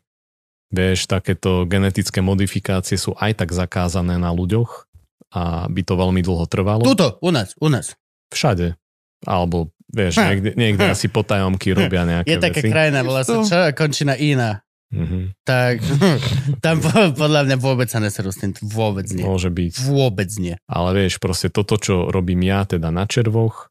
vieš, 0.69 1.05
takéto 1.05 1.65
genetické 1.65 2.21
modifikácie 2.21 2.95
sú 2.95 3.17
aj 3.17 3.35
tak 3.35 3.49
zakázané 3.51 4.15
na 4.15 4.29
ľuďoch 4.29 4.85
a 5.29 5.65
by 5.65 5.81
to 5.83 5.93
veľmi 5.93 6.21
dlho 6.21 6.45
trvalo. 6.45 6.81
Tuto, 6.81 7.19
u 7.19 7.29
nás, 7.29 7.51
u 7.57 7.67
nás. 7.67 7.93
Všade. 8.29 8.77
Alebo 9.21 9.73
vieš, 9.89 10.15
Ha. 10.15 10.31
niekde, 10.31 10.53
niekde 10.55 10.85
Ha. 10.85 10.93
asi 10.93 11.09
potajomky 11.09 11.73
robia 11.73 12.05
nejaké 12.05 12.29
Je 12.29 12.37
taká 12.39 12.61
krajina, 12.61 13.01
volá 13.01 13.21
sa 13.21 13.41
čo 13.41 13.57
a 13.59 13.73
končí 13.73 14.05
na 14.05 14.15
iná. 14.15 14.61
Mhm. 14.89 15.37
Tak 15.45 15.85
tam 16.65 16.81
po- 16.81 17.13
podľa 17.13 17.45
mňa 17.45 17.57
vôbec 17.61 17.87
sa 17.89 18.01
neserú 18.01 18.33
s 18.33 18.41
tým. 18.41 18.57
Vôbec 18.65 19.05
nie. 19.13 19.21
Môže 19.21 19.53
byť. 19.53 19.73
Vôbec 19.85 20.29
nie. 20.41 20.57
Ale 20.65 20.89
vieš, 20.97 21.21
proste 21.21 21.53
toto, 21.53 21.77
čo 21.77 22.09
robím 22.09 22.41
ja 22.41 22.65
teda 22.65 22.89
na 22.89 23.05
červoch, 23.05 23.69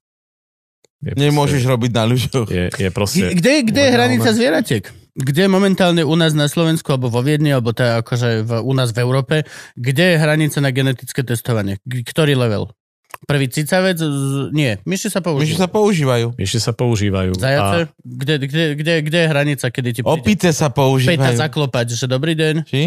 je 0.98 1.14
Nemôžeš 1.14 1.62
robiť 1.62 1.90
na 1.94 2.04
ľuďoch. 2.10 2.48
Je, 2.50 2.64
je 2.74 2.90
proste... 2.90 3.30
Kde, 3.30 3.70
kde 3.70 3.82
je 3.86 3.94
hranica 3.94 4.28
zvieratiek? 4.34 4.84
Kde 5.14 5.46
momentálne 5.46 6.02
u 6.02 6.14
nás 6.18 6.34
na 6.34 6.50
Slovensku, 6.50 6.90
alebo 6.90 7.06
vo 7.06 7.22
Viedni, 7.22 7.54
alebo 7.54 7.70
tá, 7.70 8.02
akože 8.02 8.42
v, 8.42 8.50
u 8.62 8.72
nás 8.74 8.90
v 8.90 9.06
Európe, 9.06 9.46
kde 9.78 10.14
je 10.14 10.16
hranica 10.18 10.58
na 10.58 10.74
genetické 10.74 11.22
testovanie? 11.22 11.78
Ktorý 11.86 12.34
level? 12.34 12.74
Prvý 13.20 13.46
cicavec? 13.46 13.96
Z- 13.96 14.50
Nie, 14.50 14.78
myši 14.82 15.08
sa 15.08 15.18
Myši 15.18 15.26
používajú. 15.26 15.56
sa 15.56 15.66
používajú. 15.66 16.26
Ešte 16.36 16.60
sa 16.60 16.72
používajú. 16.72 17.32
Zajace? 17.34 17.90
Kde, 17.98 18.34
kde, 18.40 18.64
kde, 18.74 18.94
kde 19.02 19.18
je 19.18 19.28
hranica, 19.28 19.66
kedy 19.66 19.88
ti 19.90 20.00
príde 20.00 20.14
Opice 20.14 20.48
sa 20.50 20.68
Peta 20.68 20.78
používajú. 20.78 21.34
zaklopať, 21.34 21.86
že 21.90 22.04
dobrý 22.04 22.32
deň? 22.32 22.54
Či? 22.64 22.82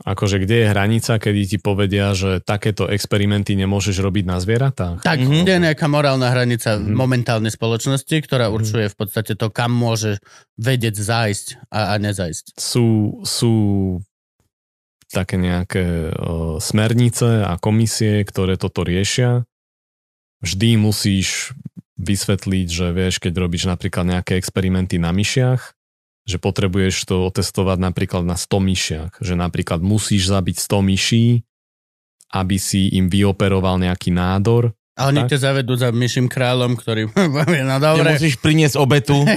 A 0.00 0.16
akože 0.16 0.40
kde 0.40 0.56
je 0.56 0.66
hranica, 0.66 1.12
kedy 1.14 1.40
ti 1.46 1.58
povedia, 1.58 2.10
že 2.10 2.40
takéto 2.40 2.88
experimenty 2.88 3.52
nemôžeš 3.54 4.00
robiť 4.00 4.24
na 4.24 4.40
zvieratách? 4.40 5.04
Tak, 5.04 5.12
Mhm. 5.14 5.22
mm-hmm. 5.22 5.40
kde 5.42 5.52
je 5.52 5.60
nejaká 5.62 5.86
morálna 5.86 6.24
hranica 6.26 6.70
Mhm. 6.72 6.78
mm-hmm. 6.80 6.96
momentálnej 6.96 7.52
spoločnosti, 7.52 8.16
ktorá 8.18 8.48
Mhm. 8.48 8.54
určuje 8.54 8.84
v 8.86 8.96
podstate 8.96 9.32
to, 9.34 9.46
kam 9.48 9.68
môže 9.70 10.16
vedieť 10.56 10.96
zájsť 10.96 11.46
a, 11.68 11.92
a 11.92 11.98
nezajsť. 11.98 12.56
Sú, 12.56 12.86
sú 13.22 13.52
také 15.10 15.36
nejaké 15.36 16.14
smernice 16.62 17.42
a 17.42 17.58
komisie, 17.58 18.22
ktoré 18.22 18.54
toto 18.54 18.86
riešia. 18.86 19.44
Vždy 20.40 20.80
musíš 20.80 21.52
vysvetliť, 22.00 22.66
že 22.70 22.86
vieš, 22.96 23.20
keď 23.20 23.32
robíš 23.36 23.68
napríklad 23.68 24.08
nejaké 24.08 24.40
experimenty 24.40 24.96
na 24.96 25.12
myšiach, 25.12 25.76
že 26.24 26.36
potrebuješ 26.40 27.04
to 27.04 27.28
otestovať 27.28 27.78
napríklad 27.82 28.24
na 28.24 28.40
100 28.40 28.48
myšiach. 28.56 29.12
Že 29.20 29.34
napríklad 29.36 29.84
musíš 29.84 30.32
zabiť 30.32 30.56
100 30.56 30.80
myší, 30.80 31.26
aby 32.30 32.56
si 32.56 32.88
im 32.94 33.10
vyoperoval 33.10 33.82
nejaký 33.82 34.14
nádor. 34.14 34.72
A 34.96 35.08
oni 35.08 35.24
Tak. 35.24 35.36
ťa 35.36 35.38
zavedú 35.50 35.74
za 35.76 35.90
myším 35.90 36.28
kráľom, 36.28 36.76
ktorý 36.76 37.10
povie, 37.36 37.62
no 37.66 37.76
dobre, 37.82 38.16
Musíš 38.16 38.40
priniesť 38.40 38.76
obetu. 38.80 39.16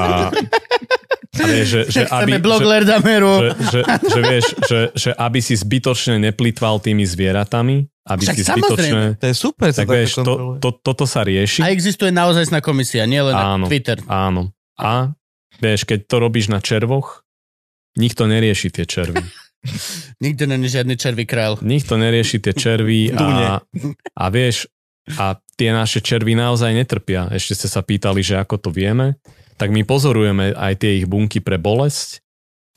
A, 0.00 0.28
a 1.40 1.46
vieš, 1.48 1.66
že, 1.66 1.80
že, 1.96 2.02
aby, 2.06 2.30
blok 2.36 2.60
že, 2.60 2.68
že, 2.68 3.00
že, 3.64 3.80
že, 4.04 4.20
vieš, 4.20 4.46
že, 4.68 4.80
že 4.92 5.10
aby 5.16 5.38
si 5.40 5.54
zbytočne 5.56 6.20
neplýtval 6.20 6.84
tými 6.84 7.08
zvieratami, 7.08 7.88
aby 8.10 8.22
Však 8.28 8.36
si 8.36 8.44
zbytočne... 8.44 9.00
To 9.16 9.26
je 9.26 9.36
super, 9.36 9.68
Tak 9.72 9.88
vieš, 9.88 10.20
to, 10.20 10.58
to, 10.60 10.68
toto 10.76 11.04
sa 11.08 11.24
rieši. 11.24 11.64
A 11.64 11.72
existuje 11.72 12.12
naozaj 12.12 12.52
komisia, 12.60 13.08
nielen 13.08 13.32
na 13.32 13.56
Áno. 13.56 13.66
Twitter. 13.66 13.98
Áno. 14.06 14.52
A 14.76 15.16
vieš, 15.60 15.88
keď 15.88 16.08
to 16.08 16.16
robíš 16.20 16.52
na 16.52 16.60
červoch, 16.60 17.24
nikto 17.96 18.28
nerieši 18.28 18.68
tie 18.70 18.84
červy. 18.84 19.22
Nikto 20.24 20.48
není 20.48 20.72
žiadny 20.72 20.96
červý 20.96 21.28
král. 21.28 21.60
Nikto 21.60 22.00
nerieši 22.00 22.40
tie 22.40 22.56
červy 22.56 23.12
a, 23.16 23.60
a 24.16 24.24
vieš, 24.32 24.72
a 25.20 25.36
tie 25.60 25.70
naše 25.76 26.00
červy 26.00 26.32
naozaj 26.32 26.72
netrpia. 26.72 27.28
Ešte 27.28 27.52
ste 27.52 27.68
sa 27.68 27.84
pýtali, 27.84 28.24
že 28.24 28.40
ako 28.40 28.56
to 28.56 28.70
vieme. 28.72 29.20
Tak 29.60 29.68
my 29.68 29.84
pozorujeme 29.84 30.56
aj 30.56 30.80
tie 30.80 31.04
ich 31.04 31.06
bunky 31.06 31.44
pre 31.44 31.60
bolesť 31.60 32.24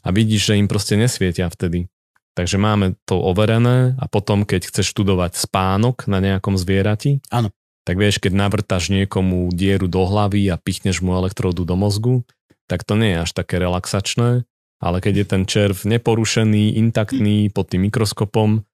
a 0.04 0.12
vidíš, 0.12 0.52
že 0.52 0.60
im 0.60 0.68
proste 0.68 1.00
nesvietia 1.00 1.48
vtedy. 1.48 1.88
Takže 2.36 2.60
máme 2.60 3.00
to 3.08 3.24
overené 3.24 3.96
a 3.96 4.12
potom, 4.12 4.44
keď 4.44 4.68
chceš 4.68 4.92
študovať 4.92 5.40
spánok 5.40 6.12
na 6.12 6.20
nejakom 6.20 6.60
zvierati, 6.60 7.24
Áno. 7.32 7.56
tak 7.88 7.96
vieš, 7.96 8.20
keď 8.20 8.36
navrtaš 8.36 8.92
niekomu 8.92 9.48
dieru 9.56 9.88
do 9.88 10.04
hlavy 10.04 10.52
a 10.52 10.60
pichneš 10.60 11.00
mu 11.00 11.16
elektródu 11.16 11.64
do 11.64 11.80
mozgu, 11.80 12.28
tak 12.68 12.84
to 12.84 13.00
nie 13.00 13.16
je 13.16 13.24
až 13.24 13.32
také 13.32 13.64
relaxačné, 13.64 14.44
ale 14.84 14.98
keď 15.00 15.24
je 15.24 15.26
ten 15.30 15.44
červ 15.48 15.88
neporušený, 15.88 16.76
intaktný 16.84 17.48
pod 17.48 17.72
tým 17.72 17.88
mikroskopom 17.88 18.68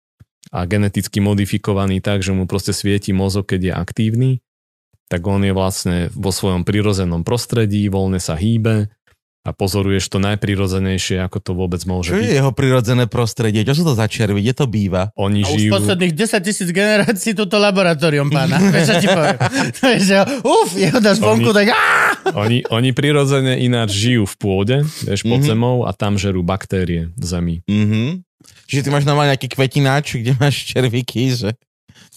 a 0.50 0.60
geneticky 0.66 1.22
modifikovaný 1.22 2.02
tak, 2.02 2.26
že 2.26 2.34
mu 2.34 2.50
proste 2.50 2.74
svieti 2.74 3.14
mozog, 3.14 3.54
keď 3.54 3.62
je 3.62 3.74
aktívny, 3.76 4.32
tak 5.10 5.22
on 5.26 5.42
je 5.42 5.52
vlastne 5.52 5.98
vo 6.14 6.30
svojom 6.30 6.62
prirodzenom 6.62 7.22
prostredí, 7.22 7.86
voľne 7.86 8.18
sa 8.18 8.34
hýbe 8.34 8.88
a 9.40 9.50
pozoruješ 9.50 10.06
to 10.08 10.20
najprirodzenejšie, 10.20 11.18
ako 11.18 11.38
to 11.40 11.52
vôbec 11.54 11.82
môže 11.84 12.12
Čo 12.12 12.16
byť. 12.16 12.24
je 12.24 12.38
jeho 12.38 12.52
prirodzené 12.52 13.06
prostredie? 13.06 13.64
Čo 13.64 13.74
sú 13.74 13.84
to 13.84 13.94
za 13.94 14.06
červy? 14.06 14.40
Kde 14.40 14.54
to 14.54 14.66
býva? 14.66 15.10
Oni 15.16 15.42
A 15.42 15.48
už 15.48 15.58
žijú... 15.58 15.72
posledných 15.74 16.14
10 16.14 16.44
tisíc 16.44 16.70
generácií 16.70 17.32
toto 17.34 17.56
laboratórium 17.56 18.28
pána. 18.28 18.60
Vieš, 18.76 18.86
čo 18.86 18.96
ti 19.00 19.08
poviem? 19.10 19.38
To 19.74 19.86
je, 19.88 19.98
že 20.04 20.16
uf, 20.44 20.70
jeho 20.72 21.00
dáš 21.00 21.18
vonku, 21.18 21.50
Oni- 21.50 21.58
tak! 21.58 21.72
Oni, 22.30 22.58
oni 22.68 22.90
prirodzene 22.92 23.58
ináč 23.58 23.96
žijú 23.98 24.28
v 24.28 24.36
pôde, 24.36 24.78
vieš, 25.02 25.24
pod 25.24 25.40
Mhm. 25.40 25.48
zemou 25.48 25.76
a 25.82 25.92
tam 25.92 26.14
žerú 26.14 26.44
baktérie 26.44 27.10
v 27.10 27.24
zemi. 27.24 27.56
Mhm. 27.66 28.22
Čiže 28.68 28.86
ty 28.86 28.90
máš 28.90 29.04
normálne 29.04 29.34
nejaký 29.34 29.50
kvetináč, 29.50 30.14
kde 30.16 30.36
máš 30.36 30.68
červíky, 30.68 31.32
že 31.32 31.58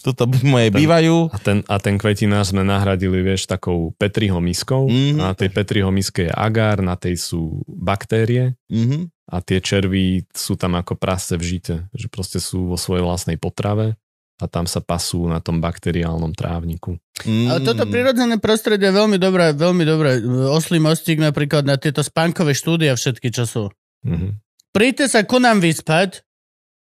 tuto 0.02 0.26
moje 0.44 0.68
Ten- 0.68 0.78
bývajú. 0.82 1.16
A 1.30 1.38
ten, 1.38 1.58
a 1.64 1.76
ten 1.78 1.96
kvetinár 1.96 2.42
sme 2.42 2.60
nahradili, 2.60 3.22
vieš, 3.22 3.46
takou 3.46 3.94
Petriho 3.96 4.42
miskou. 4.42 4.90
Mhm. 4.90 5.22
A 5.22 5.30
na 5.30 5.34
tej 5.38 5.48
Petriho 5.48 5.88
miske 5.88 6.26
je 6.26 6.32
agár, 6.32 6.82
na 6.82 6.98
tej 6.98 7.16
sú 7.16 7.62
baktérie 7.66 8.58
Mhm. 8.68 9.08
a 9.30 9.38
tie 9.40 9.62
červy 9.62 10.26
sú 10.34 10.58
tam 10.58 10.74
ako 10.74 10.98
prasce 10.98 11.38
v 11.38 11.44
žite. 11.46 11.74
Že 11.94 12.06
proste 12.10 12.38
sú 12.42 12.68
vo 12.68 12.76
svojej 12.76 13.06
vlastnej 13.06 13.38
potrave 13.38 13.94
a 14.42 14.50
tam 14.50 14.66
sa 14.66 14.82
pasú 14.82 15.30
na 15.30 15.38
tom 15.38 15.62
bakteriálnom 15.62 16.34
trávniku. 16.34 16.98
Mm. 17.22 17.46
Ale 17.46 17.60
toto 17.62 17.86
prirodzené 17.86 18.42
prostredie 18.42 18.90
je 18.90 18.98
veľmi 18.98 19.14
dobré, 19.14 19.54
veľmi 19.54 19.84
dobré. 19.86 20.18
Oslý 20.50 20.82
mostík 20.82 21.22
napríklad 21.22 21.62
na 21.62 21.78
tieto 21.78 22.02
spánkové 22.02 22.50
štúdia 22.50 22.98
všetky, 22.98 23.30
čo 23.30 23.46
sú. 23.46 23.64
Mhm. 24.02 24.42
Príďte 24.72 25.06
sa 25.06 25.20
ku 25.22 25.36
nám 25.38 25.60
vyspať, 25.60 26.24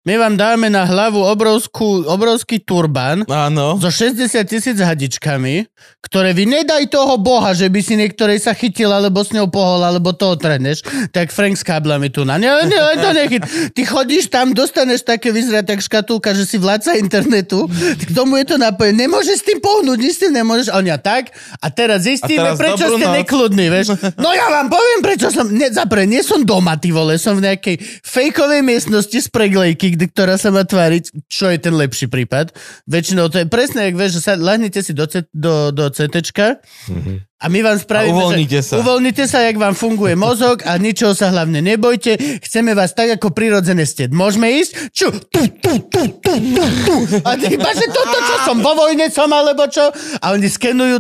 my 0.02 0.18
vám 0.18 0.34
dáme 0.34 0.66
na 0.74 0.82
hlavu 0.82 1.22
obrovskú, 1.22 2.10
obrovský 2.10 2.58
turbán 2.58 3.22
Áno. 3.30 3.78
so 3.78 3.94
60 3.94 4.34
tisíc 4.50 4.74
hadičkami, 4.82 5.70
ktoré 6.02 6.34
vy 6.34 6.50
nedaj 6.50 6.90
toho 6.90 7.22
boha, 7.22 7.54
že 7.54 7.70
by 7.70 7.80
si 7.86 7.94
niektorej 7.94 8.42
sa 8.42 8.58
chytil, 8.58 8.90
alebo 8.90 9.22
s 9.22 9.30
ňou 9.30 9.46
pohol, 9.54 9.86
alebo 9.86 10.10
to 10.10 10.34
otreneš, 10.34 10.82
tak 11.14 11.30
Frank 11.30 11.54
s 11.54 11.62
káblami 11.62 12.10
tu 12.10 12.26
na. 12.26 12.42
Nie, 12.42 12.50
len 12.50 12.98
to 12.98 13.14
nechyt. 13.14 13.46
Ty 13.78 13.82
chodíš 13.86 14.34
tam, 14.34 14.58
dostaneš 14.58 15.06
také 15.06 15.30
vyzerať 15.30 15.70
tak 15.70 15.80
škatulka, 15.86 16.34
že 16.34 16.50
si 16.50 16.58
vládca 16.58 16.98
internetu, 16.98 17.70
k 18.02 18.10
tomu 18.10 18.42
je 18.42 18.46
to 18.50 18.58
napojené. 18.58 19.06
Nemôžeš 19.06 19.46
s 19.46 19.46
tým 19.46 19.62
pohnúť, 19.62 19.98
nič 20.02 20.18
s 20.18 20.22
tým 20.26 20.34
nemôžeš. 20.34 20.74
A 20.74 20.82
oni 20.82 20.90
a 20.90 20.98
tak. 20.98 21.30
A 21.62 21.70
teraz 21.70 22.10
zistíme, 22.10 22.42
A 22.42 22.58
teraz 22.58 22.58
prečo 22.58 22.86
ste 22.98 23.06
noc. 23.06 23.18
nekludní, 23.22 23.70
vieš. 23.70 23.94
No 24.18 24.34
ja 24.34 24.50
vám 24.50 24.66
poviem, 24.74 25.00
prečo 25.06 25.30
som... 25.30 25.46
Ne, 25.46 25.70
zapre, 25.70 26.10
nie 26.10 26.26
som 26.26 26.42
doma, 26.42 26.74
ty 26.82 26.90
vole, 26.90 27.22
som 27.22 27.38
v 27.38 27.54
nejakej 27.54 27.78
fejkovej 28.02 28.66
miestnosti 28.66 29.14
z 29.14 29.28
preglejky, 29.30 29.91
kde, 29.92 30.06
ktorá 30.08 30.36
sa 30.36 30.50
má 30.50 30.62
tváriť, 30.62 31.28
čo 31.28 31.48
je 31.48 31.58
ten 31.58 31.72
lepší 31.72 32.06
prípad. 32.06 32.56
Väčšinou 32.86 33.28
to 33.28 33.38
je 33.38 33.46
presne, 33.46 33.84
jak 33.84 33.94
vieš, 33.94 34.18
že 34.18 34.22
sa 34.24 34.34
lahnete 34.34 34.80
si 34.80 34.92
do, 34.92 35.06
C, 35.06 35.28
do, 35.30 35.70
do 35.70 35.88
CTčka 35.88 36.60
Mhm. 36.88 37.28
a 37.38 37.46
my 37.46 37.60
vám 37.62 37.78
spravíme, 37.78 38.12
A 38.12 38.18
uvoľnite 38.18 38.58
že, 38.58 38.66
sa. 38.66 38.74
uvoľnite 38.78 39.24
sa, 39.26 39.44
jak 39.44 39.56
vám 39.56 39.74
funguje 39.74 40.14
mozog 40.14 40.62
a 40.64 40.76
ničoho 40.76 41.12
sa 41.12 41.30
hlavne 41.30 41.60
nebojte. 41.60 42.16
Chceme 42.40 42.72
vás 42.72 42.92
tak, 42.92 43.16
ako 43.16 43.30
prirodzené 43.30 43.84
ste. 43.84 44.08
Môžeme 44.08 44.50
ísť? 44.56 44.72
Čo? 44.90 45.12
Tu, 45.12 45.42
tu, 45.58 45.74
tu, 45.88 46.02
tu, 46.18 46.34
tu, 46.34 46.64
tu. 46.86 46.96
A 47.22 47.36
ty 47.36 47.52
iba, 47.52 47.72
že 47.72 47.88
toto, 47.88 48.18
čo 48.20 48.36
som, 48.44 48.58
vo 48.58 48.74
vojne 48.76 49.08
som, 49.08 49.28
alebo 49.28 49.68
čo? 49.68 49.90
A 50.18 50.32
oni 50.32 50.48
skenujú... 50.48 50.98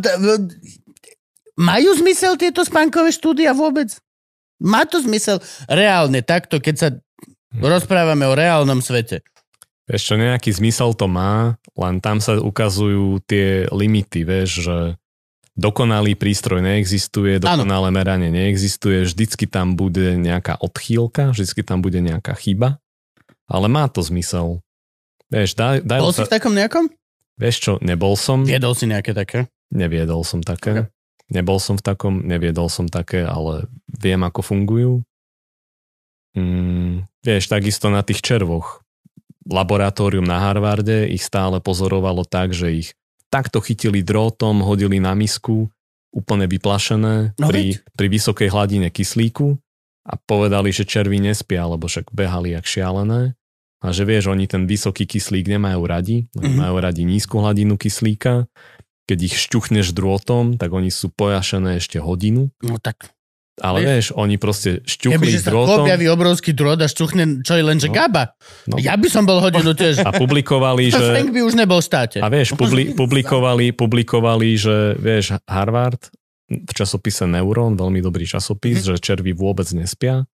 Majú 1.54 1.90
zmysel 1.96 2.36
tieto 2.36 2.64
spánkové 2.64 3.12
štúdia 3.12 3.54
vôbec? 3.54 3.94
Má 4.58 4.86
to 4.86 5.02
zmysel 5.02 5.38
reálne 5.66 6.22
takto, 6.22 6.58
keď 6.58 6.76
sa 6.78 6.88
rozprávame 7.60 8.24
o 8.28 8.38
reálnom 8.38 8.80
svete. 8.80 9.26
Čo, 9.92 10.16
nejaký 10.16 10.56
zmysel 10.56 10.96
to 10.96 11.12
má, 11.12 11.60
len 11.76 12.00
tam 12.00 12.24
sa 12.24 12.40
ukazujú 12.40 13.20
tie 13.28 13.68
limity, 13.68 14.24
vieš, 14.24 14.64
že 14.64 14.78
dokonalý 15.60 16.16
prístroj 16.16 16.64
neexistuje, 16.64 17.44
dokonalé 17.44 17.92
meranie 17.92 18.32
neexistuje, 18.32 19.04
vždycky 19.04 19.52
tam 19.52 19.76
bude 19.76 20.16
nejaká 20.16 20.56
odchýlka, 20.64 21.36
vždycky 21.36 21.60
tam 21.68 21.84
bude 21.84 22.00
nejaká 22.00 22.40
chyba, 22.40 22.80
ale 23.52 23.68
má 23.68 23.92
to 23.92 24.00
zmysel. 24.00 24.64
Vieš, 25.28 25.60
daj, 25.60 25.84
daj 25.84 26.00
Bol 26.00 26.16
sa, 26.16 26.24
si 26.24 26.28
v 26.32 26.34
takom 26.40 26.56
nejakom? 26.56 26.86
vieš 27.36 27.58
čo, 27.60 27.74
nebol 27.84 28.16
som, 28.16 28.48
Viedol 28.48 28.78
si 28.78 28.88
nejaké 28.88 29.12
také? 29.12 29.52
neviedol 29.72 30.24
som 30.28 30.44
také, 30.44 30.92
nebol 31.32 31.58
som 31.60 31.80
v 31.80 31.84
takom, 31.84 32.24
neviedol 32.24 32.68
som 32.68 32.92
také, 32.92 33.24
ale 33.24 33.72
viem, 33.88 34.20
ako 34.20 34.44
fungujú. 34.44 34.94
Mm, 36.32 37.08
vieš, 37.22 37.52
takisto 37.52 37.92
na 37.92 38.02
tých 38.02 38.24
červoch. 38.24 38.82
Laboratórium 39.44 40.24
na 40.24 40.40
Harvarde 40.40 41.10
ich 41.10 41.26
stále 41.26 41.60
pozorovalo 41.60 42.24
tak, 42.24 42.54
že 42.54 42.72
ich 42.72 42.90
takto 43.34 43.60
chytili 43.60 44.06
drôtom, 44.06 44.62
hodili 44.62 45.02
na 45.02 45.18
misku, 45.18 45.72
úplne 46.12 46.46
vyplašené 46.46 47.34
No 47.40 47.48
pri, 47.48 47.80
pri 47.96 48.08
vysokej 48.12 48.52
hladine 48.52 48.92
kyslíku 48.92 49.56
a 50.04 50.14
povedali, 50.20 50.70
že 50.76 50.84
červy 50.84 51.24
nespia, 51.24 51.64
lebo 51.66 51.88
však 51.88 52.12
behali 52.12 52.54
jak 52.54 52.68
šialené. 52.68 53.34
A 53.82 53.90
že 53.90 54.06
vieš, 54.06 54.30
oni 54.30 54.46
ten 54.46 54.70
vysoký 54.70 55.10
kyslík 55.10 55.50
nemajú 55.50 55.82
radi, 55.90 56.18
Mhm. 56.38 56.54
majú 56.60 56.76
radi 56.78 57.02
nízku 57.02 57.42
hladinu 57.42 57.80
kyslíka. 57.82 58.46
Keď 59.10 59.20
ich 59.26 59.36
šťuchneš 59.36 59.92
drôtom, 59.98 60.62
tak 60.62 60.70
oni 60.72 60.94
sú 60.94 61.10
pojašené 61.10 61.82
ešte 61.82 61.98
hodinu. 61.98 62.54
No 62.62 62.78
tak, 62.78 63.10
Ale 63.62 63.78
Vieš? 63.80 63.88
vieš, 63.88 64.08
oni 64.18 64.36
proste 64.42 64.70
šťuchli 64.82 65.22
kebyže 65.22 65.40
sa 65.46 65.54
drôtom 65.54 65.86
objaví 65.86 66.10
obrovský 66.10 66.50
drôt 66.52 66.74
a 66.76 66.90
šťuchne, 66.90 67.46
čo 67.46 67.54
je 67.54 67.64
len, 67.64 67.78
že 67.78 67.88
No. 67.88 67.94
gaba. 67.94 68.34
No. 68.66 68.82
Ja 68.82 68.98
by 68.98 69.06
som 69.06 69.22
bol 69.22 69.38
hodinu 69.38 69.78
tiež. 69.78 70.02
a 70.02 70.10
publikovali, 70.10 70.90
Že... 70.94 70.98
Frank 70.98 71.30
by 71.30 71.42
už 71.46 71.54
nebol 71.54 71.78
v 71.78 71.86
štáte. 71.86 72.18
A 72.18 72.28
vieš, 72.28 72.58
publi, 72.58 72.98
publikovali, 72.98 73.70
publikovali, 73.70 74.58
že 74.58 74.98
vieš, 74.98 75.38
Harvard 75.46 76.10
v 76.50 76.72
časopise 76.74 77.24
Neuron, 77.24 77.78
veľmi 77.78 78.02
dobrý 78.02 78.26
časopis, 78.26 78.84
že 78.84 79.00
červy 79.00 79.32
vôbec 79.32 79.70
nespia. 79.72 80.26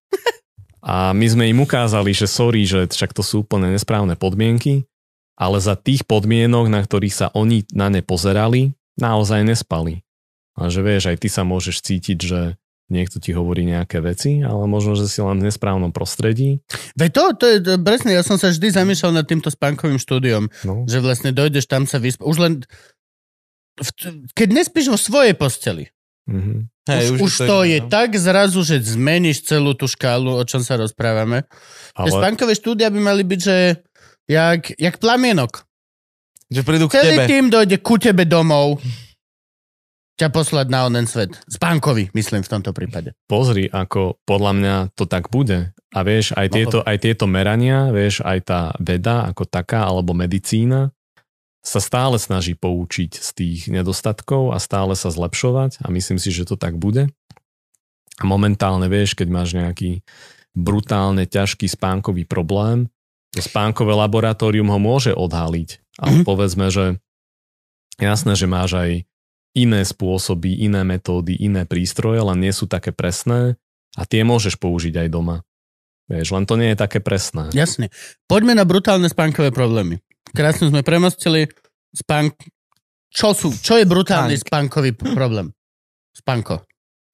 A 0.82 1.12
my 1.12 1.28
sme 1.28 1.46
im 1.46 1.60
ukázali, 1.60 2.16
že 2.16 2.26
sorry, 2.26 2.64
že 2.64 2.88
však 2.88 3.12
to 3.12 3.22
sú 3.22 3.44
úplne 3.44 3.70
nesprávne 3.70 4.16
podmienky, 4.16 4.88
ale 5.36 5.60
za 5.60 5.76
tých 5.76 6.08
podmienok, 6.08 6.72
na 6.72 6.80
ktorých 6.80 7.14
sa 7.14 7.28
oni 7.36 7.68
na 7.76 7.92
ne 7.92 8.00
pozerali, 8.00 8.72
naozaj 8.96 9.44
nespali. 9.44 10.02
A 10.58 10.72
že 10.72 10.82
vieš, 10.82 11.12
aj 11.12 11.22
ty 11.22 11.30
sa 11.30 11.46
môžeš 11.46 11.86
cítiť, 11.86 12.18
že 12.18 12.42
niekto 12.88 13.20
ti 13.20 13.36
hovorí 13.36 13.68
nejaké 13.68 14.00
veci, 14.00 14.40
ale 14.40 14.64
možno, 14.68 14.96
že 14.96 15.12
si 15.12 15.20
len 15.20 15.44
v 15.44 15.48
nesprávnom 15.52 15.92
prostredí. 15.92 16.64
Veď 16.96 17.10
to, 17.12 17.24
to 17.36 17.46
je 17.48 17.58
presne, 17.84 18.16
ja 18.16 18.24
som 18.24 18.40
sa 18.40 18.52
vždy 18.52 18.72
zamýšľal 18.72 19.12
nad 19.20 19.28
týmto 19.28 19.52
spánkovým 19.52 20.00
štúdiom, 20.00 20.48
No, 20.64 20.88
že 20.88 21.04
vlastne 21.04 21.36
dojdeš 21.36 21.68
tam 21.68 21.84
sa 21.84 22.00
vyspať. 22.00 22.24
Už 22.24 22.38
len, 22.40 22.54
v, 23.78 23.90
keď 24.32 24.48
nespíš 24.56 24.88
vo 24.88 25.00
svojej 25.00 25.36
posteli, 25.36 25.92
mhm. 26.32 26.72
už, 26.88 27.20
už 27.28 27.34
to 27.44 27.58
je 27.68 27.78
no. 27.84 27.92
tak 27.92 28.16
zrazu, 28.16 28.64
že 28.64 28.80
zmeníš 28.80 29.44
celú 29.44 29.76
tú 29.76 29.92
škálu, 29.92 30.40
o 30.40 30.44
čom 30.48 30.64
sa 30.64 30.80
rozprávame. 30.80 31.44
Ale 31.92 32.10
spánkové 32.10 32.56
štúdia 32.56 32.88
by 32.88 33.00
mali 33.04 33.28
byť, 33.28 33.40
že 33.44 33.84
jak, 34.32 34.72
jak 34.80 34.96
plamienok. 35.00 35.68
Že 36.48 36.62
prídu 36.64 36.88
k 36.88 37.04
Celý 37.04 37.20
tebe. 37.20 37.26
tým 37.28 37.46
dojde 37.52 37.78
ku 37.84 38.00
tebe 38.00 38.24
domov 38.24 38.80
ťa 40.18 40.28
poslať 40.30 40.68
na 40.68 40.86
onen 40.86 41.06
svet. 41.06 41.38
Spánkový, 41.46 42.10
myslím 42.12 42.42
v 42.42 42.52
tomto 42.52 42.74
prípade. 42.74 43.14
pozri, 43.30 43.70
ako 43.70 44.18
podľa 44.26 44.54
mňa 44.58 44.76
to 44.98 45.06
tak 45.06 45.30
bude. 45.30 45.72
A 45.94 46.00
vieš, 46.02 46.34
aj 46.34 46.48
No, 46.50 46.56
tieto, 46.58 46.78
aj 46.84 46.98
tieto 47.00 47.26
merania, 47.26 47.90
vieš, 47.90 48.20
aj 48.22 48.40
tá 48.44 48.62
veda 48.78 49.30
ako 49.30 49.46
taká, 49.46 49.88
alebo 49.88 50.12
medicína, 50.12 50.92
sa 51.64 51.80
stále 51.80 52.16
snaží 52.18 52.56
poučiť 52.56 53.12
z 53.14 53.30
tých 53.34 53.60
nedostatkov 53.68 54.52
a 54.52 54.58
stále 54.58 54.96
sa 54.96 55.12
zlepšovať 55.12 55.84
a 55.84 55.92
myslím 55.92 56.18
si, 56.18 56.32
že 56.32 56.48
to 56.48 56.56
tak 56.56 56.76
bude. 56.76 57.12
A 58.18 58.24
momentálne, 58.26 58.88
vieš, 58.88 59.14
keď 59.14 59.28
máš 59.30 59.54
nejaký 59.54 60.02
brutálne 60.58 61.28
ťažký 61.30 61.70
spánkový 61.70 62.26
problém, 62.26 62.90
to 63.36 63.44
spánkové 63.44 63.94
laboratórium 63.94 64.72
ho 64.72 64.80
môže 64.82 65.14
odhaliť. 65.14 65.70
Ale 66.00 66.12
Mhm. 66.20 66.26
povedzme, 66.26 66.68
že 66.74 66.98
jasné, 68.00 68.34
že 68.34 68.48
máš 68.48 68.74
aj 68.74 68.92
iné 69.58 69.82
spôsoby, 69.82 70.54
iné 70.62 70.86
metódy, 70.86 71.34
iné 71.42 71.66
prístroje, 71.66 72.22
len 72.22 72.38
nie 72.38 72.54
sú 72.54 72.70
také 72.70 72.94
presné 72.94 73.58
a 73.98 74.06
tie 74.06 74.22
môžeš 74.22 74.62
použiť 74.62 74.94
aj 75.02 75.08
doma. 75.10 75.42
Vieš, 76.08 76.32
len 76.38 76.46
to 76.48 76.56
nie 76.56 76.72
je 76.72 76.78
také 76.80 77.02
presné. 77.04 77.50
Jasne. 77.52 77.92
Poďme 78.30 78.56
na 78.56 78.64
brutálne 78.64 79.10
spánkové 79.12 79.52
problémy. 79.52 80.00
Krásne 80.32 80.70
sme 80.72 80.86
premostili 80.86 81.52
spánk... 81.92 82.38
Čo 83.12 83.34
sú? 83.34 83.50
Čo 83.52 83.80
je 83.82 83.88
brutálny 83.88 84.38
Spánk. 84.38 84.72
spánkový 84.72 84.92
problém? 84.94 85.52
Spánko. 86.14 86.64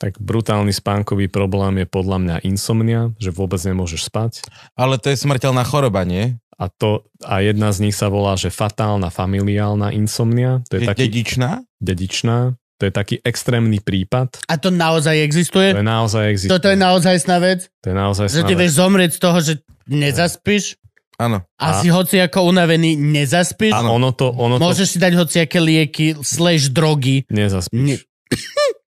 Tak 0.02 0.20
brutálny 0.20 0.76
spánkový 0.76 1.32
problém 1.32 1.80
je 1.80 1.88
podľa 1.88 2.18
mňa 2.20 2.38
insomnia, 2.44 3.16
že 3.22 3.32
vôbec 3.32 3.62
nemôžeš 3.64 4.12
spať. 4.12 4.44
Ale 4.76 5.00
to 5.00 5.14
je 5.14 5.22
smrteľná 5.22 5.64
choroba, 5.64 6.04
nie? 6.04 6.36
A, 6.60 6.68
to, 6.70 7.08
a 7.24 7.42
jedna 7.42 7.72
z 7.74 7.88
nich 7.88 7.96
sa 7.98 8.12
volá, 8.12 8.38
že 8.38 8.54
fatálna 8.54 9.10
familiálna 9.10 9.96
insomnia. 9.96 10.62
To 10.70 10.78
je 10.78 10.86
Je 10.86 10.90
taký 10.92 11.08
dedičná? 11.10 11.66
Dedičná. 11.84 12.56
To 12.82 12.90
je 12.90 12.92
taký 12.92 13.16
extrémny 13.22 13.80
prípad. 13.80 14.44
A 14.50 14.58
to 14.58 14.68
naozaj 14.68 15.16
existuje? 15.20 15.72
To 15.72 15.80
je 15.80 15.88
naozaj 15.88 16.24
existuje. 16.28 16.52
Toto 16.52 16.68
je 16.68 16.76
naozaj 16.76 17.16
vec? 17.40 17.60
To 17.80 17.88
je 17.92 17.96
naozaj 17.96 18.26
Že 18.28 18.44
ty 18.44 18.54
vieš 18.58 18.72
zomrieť 18.76 19.12
z 19.14 19.20
toho, 19.20 19.38
že 19.40 19.54
nezaspíš? 19.88 20.76
Áno. 21.22 21.46
A, 21.62 21.66
A- 21.70 21.80
si 21.80 21.94
hoci 21.94 22.18
ako 22.18 22.50
unavený 22.50 22.98
nezaspíš? 22.98 23.72
A 23.72 23.86
ono 23.86 24.12
to, 24.12 24.34
ono 24.34 24.58
to 24.58 24.66
Môžeš 24.66 24.88
si 24.90 24.98
dať 24.98 25.14
hociaké 25.16 25.62
lieky, 25.62 26.18
slash 26.20 26.74
drogy. 26.74 27.24
nezaspíš. 27.30 27.78
Nie. 27.78 27.98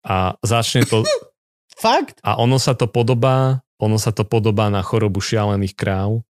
A 0.03 0.33
začne 0.41 0.83
to, 0.83 1.05
Fakt? 1.85 2.17
a 2.25 2.41
ono 2.41 2.57
sa 2.57 2.73
to 2.73 2.89
podobá, 2.89 3.61
ono 3.77 4.01
sa 4.01 4.09
to 4.09 4.25
podobá 4.25 4.67
na 4.73 4.81
chorobu 4.81 5.21
šialených 5.21 5.77
kráv, 5.77 6.25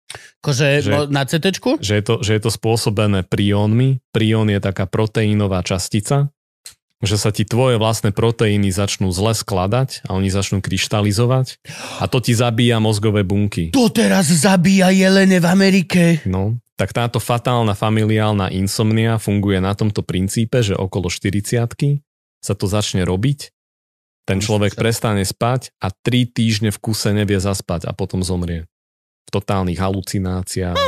Akože 0.46 0.68
Že- 0.86 1.10
na 1.10 1.26
CT? 1.26 1.46
že 1.82 1.94
je 1.98 2.04
to, 2.06 2.22
že 2.22 2.38
je 2.38 2.42
to 2.46 2.52
spôsobené 2.54 3.26
priónmi. 3.26 3.98
Prión 4.14 4.46
je 4.46 4.62
taká 4.62 4.86
proteínová 4.86 5.66
častica, 5.66 6.30
že 7.04 7.20
sa 7.20 7.36
ti 7.36 7.44
tvoje 7.44 7.76
vlastné 7.76 8.16
proteíny 8.16 8.72
začnú 8.72 9.12
zle 9.12 9.36
skladať 9.36 10.08
a 10.08 10.16
oni 10.16 10.32
začnú 10.32 10.64
kryštalizovať 10.64 11.60
a 12.00 12.08
to 12.08 12.24
ti 12.24 12.32
zabíja 12.32 12.80
mozgové 12.80 13.28
bunky. 13.28 13.76
To 13.76 13.92
teraz 13.92 14.32
zabíja 14.32 14.90
jelene 14.96 15.44
v 15.44 15.48
Amerike. 15.48 16.04
No, 16.24 16.58
tak 16.80 16.96
táto 16.96 17.22
fatálna 17.22 17.76
familiálna 17.76 18.50
insomnia 18.56 19.20
funguje 19.20 19.60
na 19.60 19.76
tomto 19.76 20.02
princípe, 20.02 20.64
že 20.64 20.74
okolo 20.74 21.12
40 21.12 21.70
sa 22.44 22.54
to 22.56 22.66
začne 22.68 23.08
robiť, 23.08 23.54
ten 24.24 24.40
človek 24.40 24.80
prestane 24.80 25.28
spať 25.28 25.76
a 25.84 25.92
3 25.92 26.32
týždne 26.32 26.72
v 26.72 26.80
kuse 26.80 27.12
nevie 27.12 27.44
zaspať 27.44 27.84
a 27.88 27.92
potom 27.92 28.24
zomrie. 28.24 28.72
V 29.28 29.30
totálnych 29.36 29.80
halucináciách, 29.80 30.80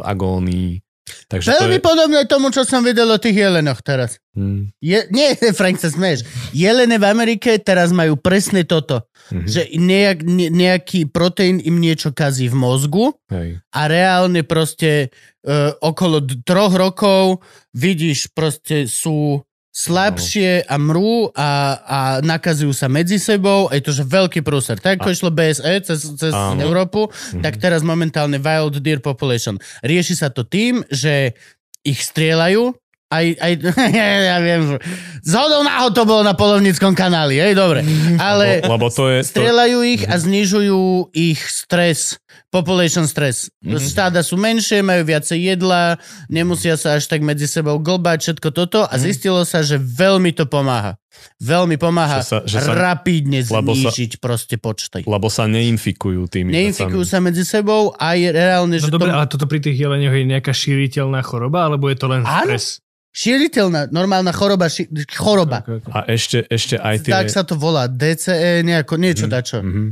agónii. 0.00 0.80
Takže 1.28 1.48
to. 1.48 1.52
Veľmi 1.60 1.78
je... 1.78 1.84
podobné 1.84 2.20
tomu, 2.28 2.48
čo 2.52 2.62
som 2.64 2.84
videl 2.84 3.08
o 3.08 3.18
tých 3.18 3.36
jelenoch 3.36 3.80
teraz. 3.84 4.20
Hm, 4.36 4.70
Je, 4.78 4.98
nie, 5.10 5.34
Frank, 5.58 5.80
sa 5.80 5.90
smeješ. 5.90 6.24
Jelene 6.54 6.96
v 7.00 7.06
Amerike 7.08 7.58
teraz 7.58 7.90
majú 7.90 8.14
presne 8.20 8.62
toto. 8.62 9.08
mhm, 9.34 9.48
Že 9.48 9.62
nejak, 9.76 10.18
ne, 10.24 10.46
nejaký 10.48 11.10
proteín 11.10 11.58
im 11.60 11.80
niečo 11.80 12.14
kazí 12.14 12.46
v 12.48 12.56
mozgu 12.56 13.12
hej. 13.28 13.60
a 13.74 13.80
reálne 13.90 14.46
proste 14.46 15.10
uh, 15.44 15.74
okolo 15.80 16.24
troch 16.46 16.72
rokov 16.72 17.44
vidíš 17.76 18.32
proste 18.32 18.88
sú 18.88 19.44
slabšie 19.78 20.66
a 20.66 20.74
mrú 20.74 21.30
a, 21.30 21.50
a 21.78 21.98
nakazujú 22.18 22.72
sa 22.72 22.86
medzi 22.86 23.14
sebou. 23.16 23.70
Je 23.70 23.78
to 23.78 23.92
že 23.92 24.02
veľký 24.02 24.42
prúser. 24.42 24.74
Tak 24.76 24.98
ako 24.98 25.08
A- 25.08 25.14
išlo 25.14 25.30
BSE 25.30 25.72
cez, 25.80 26.00
cez 26.12 26.32
Áno. 26.32 26.58
Európu, 26.58 27.06
Mhm. 27.08 27.40
tak 27.40 27.56
teraz 27.56 27.80
momentálne 27.82 28.36
Wild 28.36 28.78
Deer 28.78 28.98
Population. 28.98 29.54
Rieši 29.80 30.14
sa 30.16 30.28
to 30.28 30.42
tým, 30.42 30.82
že 30.88 31.38
ich 31.80 32.02
strieľajú 32.02 32.74
aj, 33.08 33.26
aj, 33.40 33.52
ja 34.28 34.36
viem, 34.38 34.76
zhodou 35.22 35.64
náhod 35.64 35.94
to 35.94 36.04
bolo 36.04 36.20
na 36.20 36.34
polovníckom 36.34 36.92
kanáli, 36.92 37.40
hej, 37.40 37.56
dobre. 37.56 37.80
Ale 38.20 38.60
Lebo, 38.60 38.76
lebo 38.76 38.86
to 38.90 39.08
je... 39.08 39.24
To, 39.24 39.28
strieľajú 39.32 39.78
ich 39.86 40.02
a 40.04 40.14
znižujú 40.18 40.82
ich 41.16 41.40
stres, 41.40 42.20
population 42.48 43.04
stress. 43.04 43.52
Mhm. 43.60 43.76
Stáda 43.78 44.20
sú 44.20 44.34
menšie, 44.34 44.80
majú 44.80 45.04
viacej 45.04 45.36
jedla, 45.46 46.00
nemusia 46.26 46.74
sa 46.74 46.94
až 46.94 47.04
tak 47.04 47.20
medzi 47.20 47.44
sebou 47.44 47.76
glbať, 47.76 48.18
všetko 48.24 48.48
toto 48.50 48.80
a 48.82 48.94
Mhm. 48.94 49.00
zistilo 49.00 49.40
sa, 49.42 49.60
že 49.60 49.76
veľmi 49.76 50.32
to 50.32 50.44
pomáha. 50.44 50.96
Veľmi 51.36 51.76
pomáha 51.76 52.20
Že 52.20 52.26
sa- 52.26 52.44
že 52.46 52.58
sa- 52.58 52.72
rapídne 52.72 53.42
lebo 53.42 53.72
sa- 53.72 53.90
znížiť 53.90 54.16
proste 54.16 54.54
počty. 54.56 55.02
lebo 55.04 55.26
sa 55.26 55.44
neinfikujú 55.44 56.24
tými 56.26 56.48
Neinfikujú 56.48 57.02
vecami. 57.02 57.10
sa 57.10 57.18
medzi 57.18 57.42
sebou 57.42 57.90
a 57.92 58.14
je 58.14 58.28
reálne, 58.28 58.72
No 58.72 58.80
že 58.80 58.88
dobre, 58.88 59.10
to... 59.10 59.14
ale 59.14 59.26
toto 59.26 59.44
pri 59.44 59.58
tých 59.58 59.76
jeleňoch 59.76 60.14
je 60.14 60.24
nejaká 60.24 60.52
šíriteľná 60.52 61.20
choroba, 61.20 61.66
alebo 61.66 61.86
je 61.86 61.96
to 61.96 62.06
len 62.06 62.22
Áno. 62.22 62.48
stres? 62.48 62.78
Šíriteľná, 63.10 63.90
normálna 63.90 64.30
choroba, 64.30 64.68
ši, 64.68 64.86
choroba. 65.10 65.60
Okay, 65.60 65.80
okay. 65.80 65.90
A 65.90 65.98
ešte, 66.06 66.38
ešte 66.46 66.78
aj 66.78 66.96
tie... 67.02 67.10
Tak 67.10 67.26
sa 67.28 67.42
to 67.42 67.56
volá 67.56 67.90
DCE, 67.90 68.62
nejako, 68.62 68.94
niečo 68.94 69.26
Mhm. 69.26 69.32
dačo. 69.32 69.58
Mhm. 69.58 69.84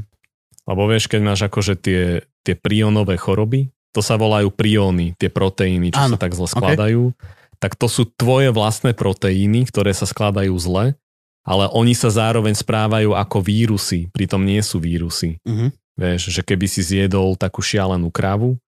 Lebo 0.64 0.82
vieš, 0.84 1.04
keď 1.06 1.20
máš 1.22 1.40
akože 1.42 1.74
tie, 1.76 2.02
tie 2.46 2.54
prionové 2.54 3.18
choroby, 3.18 3.74
to 3.90 3.98
sa 3.98 4.14
volajú 4.14 4.54
prióny, 4.54 5.18
tie 5.18 5.26
proteíny, 5.26 5.90
čo 5.90 6.06
Áno, 6.06 6.14
sa 6.14 6.18
tak 6.22 6.38
zle 6.38 6.46
skladajú. 6.46 7.10
Tak 7.58 7.74
to 7.74 7.90
sú 7.90 8.06
tvoje 8.06 8.52
vlastné 8.54 8.94
proteíny, 8.94 9.66
ktoré 9.66 9.90
sa 9.90 10.06
skladajú 10.06 10.52
zle, 10.60 10.94
ale 11.42 11.64
oni 11.72 11.96
sa 11.96 12.12
zároveň 12.12 12.52
správajú 12.54 13.16
ako 13.16 13.38
vírusy, 13.42 14.12
pritom 14.12 14.44
nie 14.46 14.60
sú 14.62 14.78
vírusy. 14.78 15.42
Mhm. 15.42 15.74
Vieš, 15.96 16.28
že 16.28 16.44
keby 16.44 16.68
si 16.68 16.84
zjedol 16.84 17.40
takú 17.40 17.64
šialenú 17.64 18.12
kravu, 18.12 18.60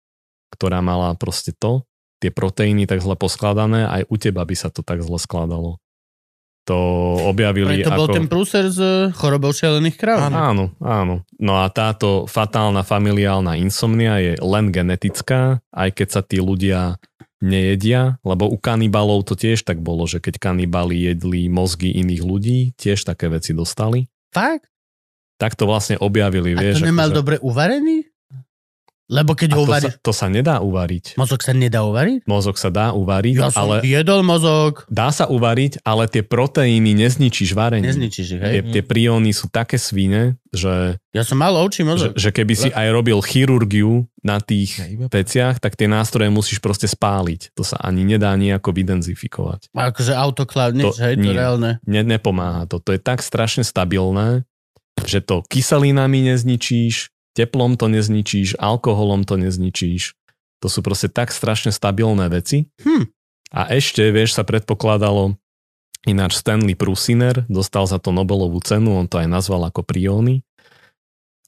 ktorá 0.56 0.80
mala 0.80 1.12
proste 1.20 1.52
to, 1.52 1.84
tie 2.24 2.32
proteíny 2.32 2.88
tak 2.88 3.04
zle 3.04 3.20
poskladané, 3.20 3.84
aj 3.84 4.08
u 4.08 4.16
teba 4.16 4.48
by 4.48 4.56
sa 4.56 4.72
to 4.72 4.80
tak 4.80 5.04
zle 5.04 5.20
skladalo. 5.20 5.76
To 6.68 6.78
objavili 7.32 7.80
Preto 7.80 7.96
bol 7.96 8.12
ako... 8.12 8.16
ten 8.20 8.28
prúser 8.28 8.68
s 8.68 8.76
eh, 8.76 9.08
chorobou 9.16 9.56
šialených 9.56 9.96
kráv. 9.96 10.28
Áno, 10.28 10.76
áno. 10.84 11.24
No 11.40 11.64
a 11.64 11.72
táto 11.72 12.28
fatálna 12.28 12.84
familiálna 12.84 13.56
insomnia 13.56 14.20
je 14.20 14.36
len 14.44 14.76
genetická, 14.76 15.64
aj 15.72 15.90
keď 15.96 16.08
sa 16.12 16.22
tí 16.28 16.44
ľudia 16.44 17.00
nejedia, 17.40 18.18
lebo 18.26 18.50
u 18.50 18.58
kanibalov 18.60 19.24
to 19.24 19.38
tiež 19.38 19.64
tak 19.64 19.80
bolo, 19.80 20.10
že 20.10 20.20
keď 20.20 20.42
kanibali 20.42 21.08
jedli 21.08 21.48
mozgy 21.48 21.94
iných 22.04 22.24
ľudí, 22.26 22.60
tiež 22.76 23.06
také 23.06 23.30
veci 23.32 23.56
dostali. 23.56 24.10
Fakt? 24.34 24.68
Tak 25.38 25.54
to 25.54 25.70
vlastne 25.70 26.02
objavili, 26.02 26.58
A 26.58 26.60
vieš. 26.60 26.82
to 26.82 26.90
nemal 26.90 27.14
akože- 27.14 27.18
dobre 27.18 27.36
uvarený? 27.40 28.10
Lebo 29.08 29.40
keď 29.40 29.56
ho 29.56 29.64
to, 29.64 29.64
sa, 29.64 29.72
uvaríš... 29.72 29.94
to 30.04 30.12
sa 30.12 30.28
nedá 30.28 30.60
uvariť. 30.60 31.16
Mozog 31.16 31.40
sa 31.40 31.56
nedá 31.56 31.80
uvariť? 31.82 32.28
Mozog 32.28 32.60
sa 32.60 32.68
dá 32.68 32.92
uvariť, 32.92 33.36
Ja 33.40 33.48
som 33.48 33.64
ale 33.64 33.80
jedol 33.82 34.20
mozog. 34.20 34.84
dá 34.92 35.16
sa 35.16 35.32
uvariť, 35.32 35.80
ale 35.82 36.12
tie 36.12 36.28
proteíny 36.28 36.92
nezničíš 36.92 37.56
varením. 37.56 37.88
Nezničíš 37.88 38.28
ich, 38.36 38.42
hej? 38.44 38.52
Tie, 38.52 38.62
tie 38.68 38.84
prióny 38.84 39.32
sú 39.32 39.48
také 39.48 39.80
svine, 39.80 40.36
že, 40.52 41.00
Ja 41.16 41.24
som 41.24 41.40
mal 41.40 41.56
ovčí 41.56 41.82
že, 41.82 41.88
mozog. 41.88 42.12
že 42.20 42.36
keby 42.36 42.54
si 42.54 42.68
aj 42.68 42.88
robil 42.92 43.16
chirurgiu 43.24 44.12
na 44.20 44.44
tých 44.44 44.76
veciach, 45.08 45.64
tak 45.64 45.80
tie 45.80 45.88
nástroje 45.88 46.28
musíš 46.28 46.60
proste 46.60 46.84
spáliť. 46.86 47.56
To 47.56 47.64
sa 47.64 47.80
ani 47.80 48.04
nedá 48.04 48.36
nejako 48.36 48.76
vydenzifikovať. 48.76 49.72
A 49.72 49.88
Akože 49.88 50.12
autoklav, 50.12 50.76
nič, 50.76 50.84
To- 50.84 51.00
hej, 51.00 51.16
to 51.16 51.24
nie. 51.24 51.32
reálne. 51.32 51.80
Ne, 51.88 52.04
nepomáha 52.04 52.68
to. 52.68 52.84
To 52.84 52.92
je 52.92 53.00
tak 53.00 53.24
strašne 53.24 53.64
stabilné, 53.64 54.44
že 55.00 55.24
to 55.24 55.48
kyselinami 55.48 56.28
nezničíš, 56.28 57.16
teplom 57.38 57.78
to 57.78 57.86
nezničíš, 57.86 58.58
alkoholom 58.58 59.22
to 59.22 59.38
nezničíš. 59.38 60.18
To 60.66 60.68
sú 60.74 60.82
proste 60.82 61.14
tak 61.14 61.30
strašne 61.30 61.70
stabilné 61.70 62.34
veci. 62.34 62.66
Hm. 62.82 63.14
A 63.54 63.70
ešte, 63.70 64.10
vieš, 64.10 64.34
sa 64.34 64.42
predpokladalo, 64.42 65.38
ináč 66.10 66.42
Stanley 66.42 66.74
Prusiner 66.74 67.46
dostal 67.46 67.86
za 67.86 68.02
to 68.02 68.10
Nobelovú 68.10 68.58
cenu, 68.66 68.98
on 68.98 69.06
to 69.06 69.22
aj 69.22 69.30
nazval 69.30 69.70
ako 69.70 69.86
prióny. 69.86 70.42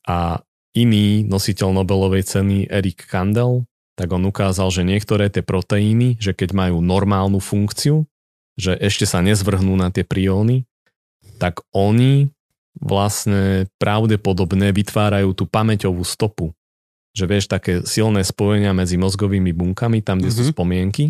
A 0.06 0.46
iný 0.78 1.26
nositeľ 1.26 1.82
Nobelovej 1.82 2.24
ceny, 2.30 2.70
Eric 2.70 3.10
Kandel, 3.10 3.66
tak 4.00 4.16
on 4.16 4.24
ukázal, 4.24 4.72
že 4.72 4.88
niektoré 4.88 5.28
tie 5.28 5.44
proteíny, 5.44 6.16
že 6.22 6.32
keď 6.32 6.56
majú 6.56 6.80
normálnu 6.80 7.44
funkciu, 7.44 8.08
že 8.56 8.78
ešte 8.80 9.04
sa 9.04 9.20
nezvrhnú 9.20 9.76
na 9.76 9.92
tie 9.92 10.08
prióny, 10.08 10.64
tak 11.36 11.64
oni 11.76 12.32
vlastne 12.80 13.68
pravdepodobne 13.78 14.72
vytvárajú 14.72 15.36
tú 15.36 15.46
pamäťovú 15.46 16.04
stopu. 16.04 16.56
Že 17.14 17.26
vieš, 17.28 17.46
také 17.52 17.84
silné 17.84 18.24
spojenia 18.24 18.72
medzi 18.72 18.96
mozgovými 18.96 19.52
bunkami, 19.52 20.00
tam, 20.00 20.24
kde 20.24 20.32
mm-hmm. 20.32 20.40
sú 20.40 20.52
Mhm. 20.52 20.56
spomienky, 20.56 21.06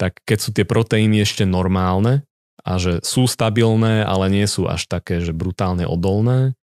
tak 0.00 0.18
keď 0.26 0.38
sú 0.40 0.50
tie 0.50 0.66
proteíny 0.66 1.22
ešte 1.22 1.46
normálne 1.46 2.26
a 2.62 2.78
že 2.78 3.02
sú 3.06 3.30
stabilné, 3.30 4.02
ale 4.02 4.30
nie 4.30 4.46
sú 4.50 4.66
až 4.66 4.86
také, 4.90 5.22
že 5.22 5.34
brutálne 5.34 5.86
odolné, 5.86 6.58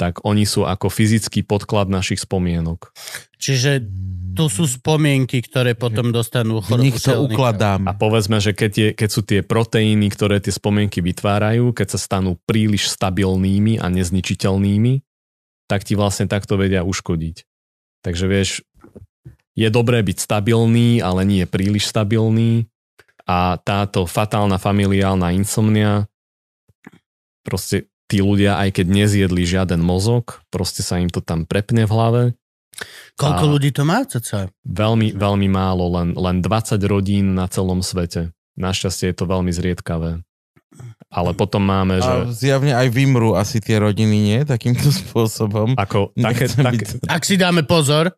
tak 0.00 0.24
oni 0.24 0.48
sú 0.48 0.64
ako 0.64 0.88
fyzický 0.88 1.44
podklad 1.44 1.92
našich 1.92 2.24
spomienok. 2.24 2.88
Čiže 3.36 3.84
tu 4.32 4.48
sú 4.48 4.64
spomienky, 4.64 5.44
ktoré 5.44 5.76
potom 5.76 6.08
dostanú 6.08 6.64
chorobu 6.64 6.88
nich 6.88 6.96
to 7.04 7.20
ukladám. 7.20 7.84
A 7.84 7.92
povedzme, 7.92 8.40
že 8.40 8.56
keď, 8.56 8.72
je, 8.72 8.88
keď 8.96 9.08
sú 9.12 9.20
tie 9.20 9.44
proteíny, 9.44 10.08
ktoré 10.08 10.40
tie 10.40 10.56
spomienky 10.56 11.04
vytvárajú, 11.04 11.76
keď 11.76 11.92
sa 11.92 11.98
stanú 12.00 12.40
príliš 12.48 12.88
stabilnými 12.88 13.76
a 13.76 13.92
nezničiteľnými, 13.92 15.04
tak 15.68 15.84
ti 15.84 15.92
vlastne 16.00 16.24
takto 16.24 16.56
vedia 16.56 16.80
uškodiť. 16.80 17.44
Takže 18.00 18.24
vieš, 18.24 18.64
je 19.52 19.68
dobré 19.68 20.00
byť 20.00 20.16
stabilný, 20.16 21.04
ale 21.04 21.28
nie 21.28 21.44
príliš 21.44 21.92
stabilný 21.92 22.64
a 23.28 23.60
táto 23.60 24.08
fatálna 24.08 24.56
familiálna 24.56 25.36
insomnia 25.36 26.08
proste 27.44 27.89
tí 28.10 28.18
ľudia, 28.18 28.58
aj 28.58 28.82
keď 28.82 28.86
nezjedli 28.90 29.46
žiaden 29.46 29.78
mozog, 29.78 30.42
proste 30.50 30.82
sa 30.82 30.98
im 30.98 31.06
to 31.06 31.22
tam 31.22 31.46
prepne 31.46 31.86
v 31.86 31.94
hlave 31.94 32.22
Koľko 33.14 33.44
A- 33.44 33.50
ľudí 33.52 33.70
to 33.70 33.84
má, 33.84 34.00
caca? 34.02 34.48
Veľmi, 34.64 35.12
veľmi 35.12 35.48
málo, 35.52 35.92
len, 36.00 36.16
len 36.16 36.40
20 36.40 36.80
rodín 36.88 37.36
na 37.36 37.44
celom 37.44 37.84
svete. 37.84 38.32
Našťastie 38.56 39.12
je 39.12 39.16
to 39.16 39.28
veľmi 39.28 39.52
zriedkavé. 39.52 40.24
Ale 41.10 41.34
potom 41.34 41.66
máme, 41.66 41.98
A 41.98 42.30
že 42.30 42.46
zjavne 42.46 42.70
aj 42.70 42.86
vymrú 42.94 43.34
asi 43.34 43.58
tie 43.58 43.82
rodiny, 43.82 44.16
nie? 44.22 44.38
Takýmto 44.46 44.88
spôsobom. 45.02 45.74
ako 45.74 46.14
také, 46.14 46.46
také, 46.46 46.86
byť- 46.86 47.10
Ak 47.10 47.26
si 47.26 47.34
dáme 47.34 47.66
pozor 47.66 48.14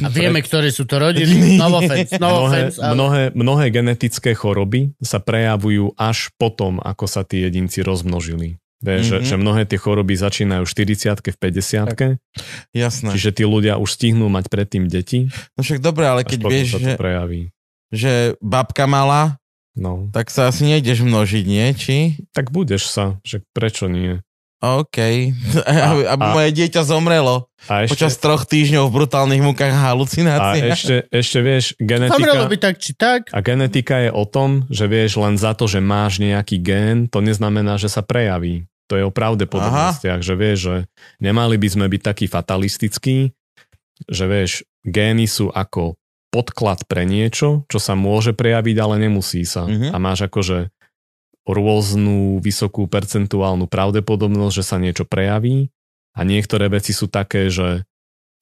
a 0.00 0.08
vieme, 0.08 0.38
ktoré 0.40 0.70
sú 0.70 0.86
to 0.86 1.02
rodiny, 1.02 1.58
no 1.60 1.66
offense, 1.76 2.14
no 2.16 2.28
mnohé, 2.30 2.40
offense, 2.70 2.76
ale... 2.78 2.94
mnohé, 2.94 3.22
mnohé 3.34 3.64
genetické 3.68 4.32
choroby 4.32 4.94
sa 5.02 5.18
prejavujú 5.18 5.92
až 5.98 6.30
potom, 6.38 6.78
ako 6.78 7.04
sa 7.04 7.26
tí 7.26 7.42
jedinci 7.42 7.82
rozmnožili. 7.82 8.62
Vieš, 8.86 9.02
mm-hmm. 9.02 9.18
Mhm. 9.18 9.26
že, 9.26 9.28
že 9.28 9.34
mnohé 9.36 9.62
tie 9.66 9.76
choroby 9.76 10.14
začínajú 10.14 10.62
v 10.62 10.70
40 10.70 11.18
v 11.18 11.36
50 11.36 12.22
Jasné. 12.72 13.10
čiže 13.10 13.30
tí 13.32 13.42
ľudia 13.42 13.76
už 13.76 13.90
stihnú 13.90 14.30
mať 14.30 14.46
predtým 14.46 14.86
deti, 14.86 15.26
No 15.54 15.66
však 15.66 15.82
dobre, 15.82 16.06
ale 16.06 16.22
keď 16.22 16.38
vieš, 16.46 16.68
sa 16.70 16.78
to 16.78 16.86
že, 16.86 16.94
prejaví. 16.94 17.42
že 17.90 18.12
babka 18.38 18.86
mala, 18.86 19.42
No, 19.76 20.08
tak 20.08 20.32
sa 20.32 20.48
asi 20.48 20.64
nejdeš 20.64 21.04
množiť, 21.04 21.44
nie? 21.44 21.66
Či? 21.76 21.96
tak 22.32 22.48
budeš 22.48 22.88
sa, 22.88 23.20
že 23.20 23.44
prečo 23.52 23.92
nie? 23.92 24.24
OK. 24.56 24.96
Aby, 25.68 26.02
aby 26.08 26.22
a- 26.24 26.32
moje 26.32 26.50
dieťa 26.56 26.80
zomrelo 26.80 27.52
A 27.68 27.84
ešte, 27.84 27.92
počas 27.92 28.16
troch 28.16 28.48
týždňov 28.48 28.88
v 28.88 28.94
brutálnych 28.96 29.44
mukách 29.44 29.68
a 29.68 29.76
A 29.76 29.84
halucináciách. 29.92 30.72
ešte, 30.72 30.96
ešte 31.12 31.38
vieš, 31.44 31.64
Zomrelo 31.76 32.08
genetika, 32.08 32.48
by 32.48 32.56
tak 32.56 32.74
či 32.80 32.90
tak. 32.96 33.28
a 33.28 33.38
genetika 33.44 34.00
je 34.00 34.10
o 34.10 34.24
tom, 34.24 34.64
že 34.72 34.88
vieš 34.88 35.20
len 35.20 35.36
za 35.36 35.52
to, 35.52 35.68
že 35.68 35.84
máš 35.84 36.16
nejaký 36.16 36.56
gén, 36.56 37.04
to 37.04 37.20
neznamená, 37.20 37.76
že 37.76 37.92
sa 37.92 38.00
prejaví. 38.00 38.64
To 38.86 38.94
je 38.94 39.04
o 39.04 39.12
pravdepodobnostiach, 39.14 40.22
že 40.22 40.34
vieš, 40.38 40.58
že 40.62 40.76
nemali 41.18 41.58
by 41.58 41.68
sme 41.68 41.86
byť 41.90 42.02
takí 42.02 42.26
fatalistickí, 42.30 43.34
že 44.06 44.24
vieš, 44.30 44.62
gény 44.86 45.26
sú 45.26 45.50
ako 45.50 45.98
podklad 46.30 46.84
pre 46.86 47.02
niečo, 47.08 47.66
čo 47.66 47.78
sa 47.82 47.98
môže 47.98 48.36
prejaviť, 48.36 48.76
ale 48.78 49.02
nemusí 49.02 49.42
sa. 49.42 49.66
Mhm. 49.66 49.90
A 49.90 49.96
máš 49.98 50.28
akože 50.30 50.70
rôznu 51.46 52.42
vysokú 52.42 52.90
percentuálnu 52.90 53.70
pravdepodobnosť, 53.70 54.54
že 54.54 54.64
sa 54.66 54.76
niečo 54.82 55.06
prejaví 55.06 55.70
a 56.18 56.26
niektoré 56.26 56.66
veci 56.66 56.90
sú 56.90 57.06
také, 57.06 57.46
že 57.50 57.86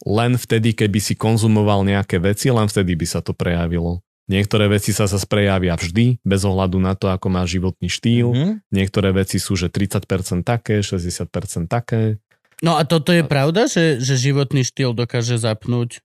len 0.05 0.37
vtedy, 0.37 0.77
keby 0.77 1.01
si 1.01 1.17
konzumoval 1.17 1.85
nejaké 1.85 2.21
veci, 2.21 2.53
len 2.53 2.69
vtedy 2.69 2.97
by 2.97 3.07
sa 3.09 3.21
to 3.25 3.33
prejavilo. 3.33 4.04
Niektoré 4.25 4.73
veci 4.73 4.97
sa 4.97 5.05
zase 5.05 5.29
prejavia 5.29 5.77
vždy, 5.77 6.25
bez 6.25 6.41
ohľadu 6.49 6.81
na 6.81 6.97
to, 6.97 7.13
ako 7.13 7.29
máš 7.29 7.61
životný 7.61 7.93
štýl. 7.93 8.29
Mhm. 8.33 8.51
Niektoré 8.73 9.13
veci 9.13 9.37
sú, 9.37 9.53
že 9.55 9.69
30% 9.69 10.41
také, 10.43 10.81
60% 10.81 11.69
také. 11.69 12.17
No 12.65 12.81
a 12.81 12.89
toto 12.89 13.13
je 13.13 13.21
pravda, 13.21 13.69
že, 13.69 14.01
že 14.01 14.17
životný 14.17 14.65
štýl 14.65 14.97
dokáže 14.97 15.37
zapnúť 15.37 16.01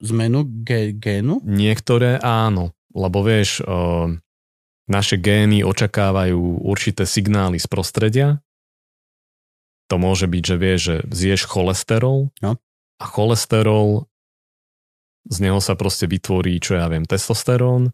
zmenu 0.00 0.48
ge- 0.64 0.96
génu? 0.96 1.44
Niektoré 1.44 2.16
áno, 2.24 2.72
lebo 2.96 3.20
vieš, 3.20 3.60
o, 3.60 4.08
naše 4.88 5.20
gény 5.20 5.60
očakávajú 5.60 6.64
určité 6.64 7.04
signály 7.04 7.60
z 7.60 7.66
prostredia. 7.68 8.28
To 9.92 10.00
môže 10.00 10.24
byť, 10.24 10.42
že 10.44 10.56
vieš, 10.56 10.80
že 10.80 10.96
zješ 11.12 11.40
cholesterol 11.44 12.32
No. 12.40 12.56
a 12.96 13.04
cholesterol 13.04 14.08
z 15.24 15.36
neho 15.40 15.58
sa 15.58 15.74
proste 15.74 16.04
vytvorí, 16.04 16.60
čo 16.60 16.76
ja 16.76 16.86
viem, 16.88 17.08
testosterón 17.08 17.92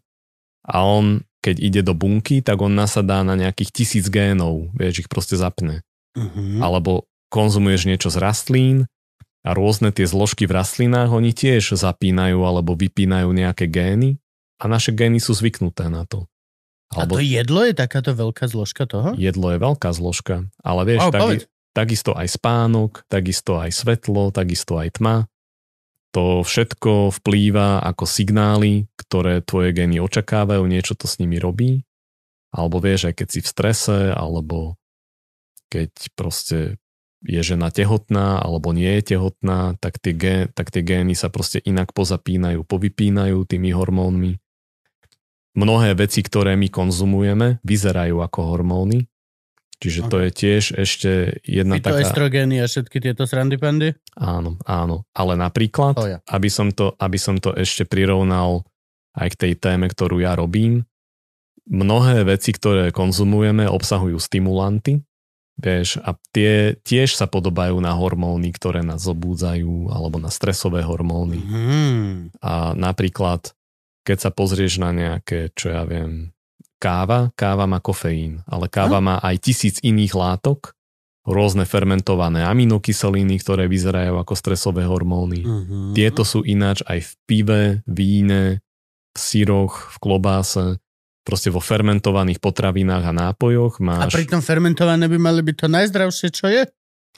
a 0.67 0.83
on, 0.83 1.23
keď 1.41 1.55
ide 1.57 1.81
do 1.81 1.95
bunky, 1.97 2.43
tak 2.43 2.61
on 2.61 2.75
nasadá 2.75 3.25
na 3.25 3.33
nejakých 3.33 3.71
tisíc 3.73 4.05
génov, 4.11 4.69
vieš, 4.77 5.05
ich 5.05 5.09
proste 5.09 5.39
zapne. 5.39 5.81
Uh-huh. 6.11 6.59
alebo 6.59 7.07
konzumuješ 7.31 7.87
niečo 7.87 8.11
z 8.11 8.19
rastlín 8.19 8.77
a 9.47 9.55
rôzne 9.55 9.95
tie 9.95 10.03
zložky 10.03 10.43
v 10.43 10.59
rastlinách, 10.59 11.07
oni 11.07 11.31
tiež 11.31 11.79
zapínajú 11.79 12.43
alebo 12.43 12.75
vypínajú 12.75 13.31
nejaké 13.31 13.71
gény 13.71 14.19
a 14.59 14.67
naše 14.67 14.91
gény 14.91 15.23
sú 15.23 15.31
zvyknuté 15.31 15.87
na 15.87 16.03
to. 16.03 16.27
A 16.91 17.07
Alebo 17.07 17.15
to 17.15 17.23
jedlo 17.23 17.63
je 17.63 17.71
takáto 17.71 18.11
veľká 18.11 18.51
zložka 18.51 18.83
toho? 18.83 19.15
jedlo 19.15 19.55
je 19.55 19.59
veľká 19.63 19.89
zložka, 19.95 20.51
ale 20.59 20.81
vieš, 20.83 21.07
Oh, 21.07 21.11
tak, 21.15 21.47
takisto 21.71 22.11
aj 22.11 22.27
spánok, 22.27 23.07
takisto 23.07 23.55
aj 23.55 23.71
svetlo, 23.71 24.35
takisto 24.35 24.75
aj 24.75 24.99
tma. 24.99 25.30
To 26.11 26.43
všetko 26.43 27.15
vplýva 27.23 27.79
ako 27.87 28.03
signály, 28.03 28.91
ktoré 28.99 29.39
tvoje 29.39 29.71
gény 29.71 30.03
očakávajú, 30.03 30.63
niečo 30.67 30.99
to 30.99 31.07
s 31.07 31.23
nimi 31.23 31.39
robí. 31.39 31.87
Alebo 32.51 32.83
vieš, 32.83 33.07
aj 33.07 33.23
keď 33.23 33.27
si 33.31 33.39
v 33.39 33.47
strese, 33.47 33.97
alebo 34.11 34.75
keď 35.71 35.91
proste 36.19 36.81
je 37.21 37.41
žena 37.45 37.69
tehotná 37.69 38.41
alebo 38.41 38.73
nie 38.73 38.97
je 38.99 39.15
tehotná, 39.15 39.77
tak 39.77 40.01
tie, 40.01 40.11
gé, 40.11 40.37
tak 40.51 40.73
tie 40.73 40.81
gény 40.81 41.13
sa 41.13 41.29
proste 41.29 41.61
inak 41.61 41.93
pozapínajú, 41.93 42.65
povypínajú 42.65 43.45
tými 43.45 43.71
hormónmi. 43.71 44.41
Mnohé 45.53 45.93
veci, 45.93 46.25
ktoré 46.25 46.57
my 46.57 46.71
konzumujeme, 46.71 47.61
vyzerajú 47.61 48.23
ako 48.23 48.39
hormóny. 48.55 49.05
Čiže 49.81 50.13
to 50.13 50.21
je 50.21 50.29
tiež 50.29 50.63
ešte 50.77 51.41
jedna 51.41 51.81
taká... 51.81 52.05
Fitoestrogény 52.05 52.61
a 52.61 52.69
všetky 52.69 53.01
tieto 53.01 53.25
srandy 53.25 53.57
pandy? 53.57 53.89
Áno, 54.13 54.61
áno. 54.69 55.09
Ale 55.17 55.33
napríklad, 55.33 55.97
Oh, 55.97 56.05
ja. 56.05 56.21
aby, 56.29 56.53
som 56.53 56.69
to, 56.69 56.93
aby 57.01 57.17
som 57.17 57.41
to 57.41 57.57
ešte 57.57 57.89
prirovnal 57.89 58.61
aj 59.17 59.33
k 59.33 59.39
tej 59.49 59.53
téme, 59.57 59.89
ktorú 59.89 60.21
ja 60.21 60.37
robím, 60.37 60.85
mnohé 61.65 62.21
veci, 62.29 62.53
ktoré 62.53 62.93
konzumujeme, 62.93 63.65
obsahujú 63.65 64.21
stimulanty, 64.21 65.01
vieš, 65.57 65.97
a 66.05 66.13
tie 66.29 66.77
tiež 66.85 67.17
sa 67.17 67.25
podobajú 67.25 67.81
na 67.81 67.97
hormóny, 67.97 68.53
ktoré 68.53 68.85
nás 68.85 69.01
zobúdzajú, 69.01 69.89
alebo 69.89 70.21
na 70.21 70.29
stresové 70.29 70.85
hormóny. 70.85 71.41
Hmm. 71.41 72.29
A 72.37 72.77
napríklad, 72.77 73.57
keď 74.05 74.17
sa 74.17 74.31
pozrieš 74.33 74.77
na 74.77 74.93
nejaké, 74.93 75.53
čo 75.57 75.73
ja 75.73 75.85
viem, 75.89 76.33
káva, 76.81 77.29
káva 77.37 77.69
má 77.69 77.77
kofeín, 77.77 78.41
ale 78.49 78.65
káva 78.65 78.97
má 78.97 79.21
aj 79.21 79.37
tisíc 79.37 79.77
iných 79.85 80.17
látok, 80.17 80.73
rôzne 81.21 81.69
fermentované 81.69 82.41
aminokyseliny, 82.41 83.37
ktoré 83.37 83.69
vyzerajú 83.69 84.17
ako 84.17 84.33
stresové 84.33 84.89
hormóny. 84.89 85.45
Mhm. 85.45 85.93
Tieto 85.93 86.25
sú 86.25 86.41
ináč 86.41 86.81
aj 86.89 87.05
v 87.05 87.11
pive, 87.29 87.61
víne, 87.85 88.65
v 89.13 89.17
syroch, 89.17 89.93
v 89.93 89.97
klobáse, 90.01 90.81
proste 91.21 91.53
vo 91.53 91.61
fermentovaných 91.61 92.41
potravinách 92.41 93.05
a 93.05 93.13
nápojoch 93.13 93.77
A 93.77 94.09
máš... 94.09 94.17
pritom 94.17 94.41
fermentované 94.41 95.05
by 95.05 95.17
mali 95.21 95.45
byť 95.45 95.55
to 95.55 95.67
najzdravšie, 95.69 96.27
čo 96.33 96.49
je? 96.49 96.65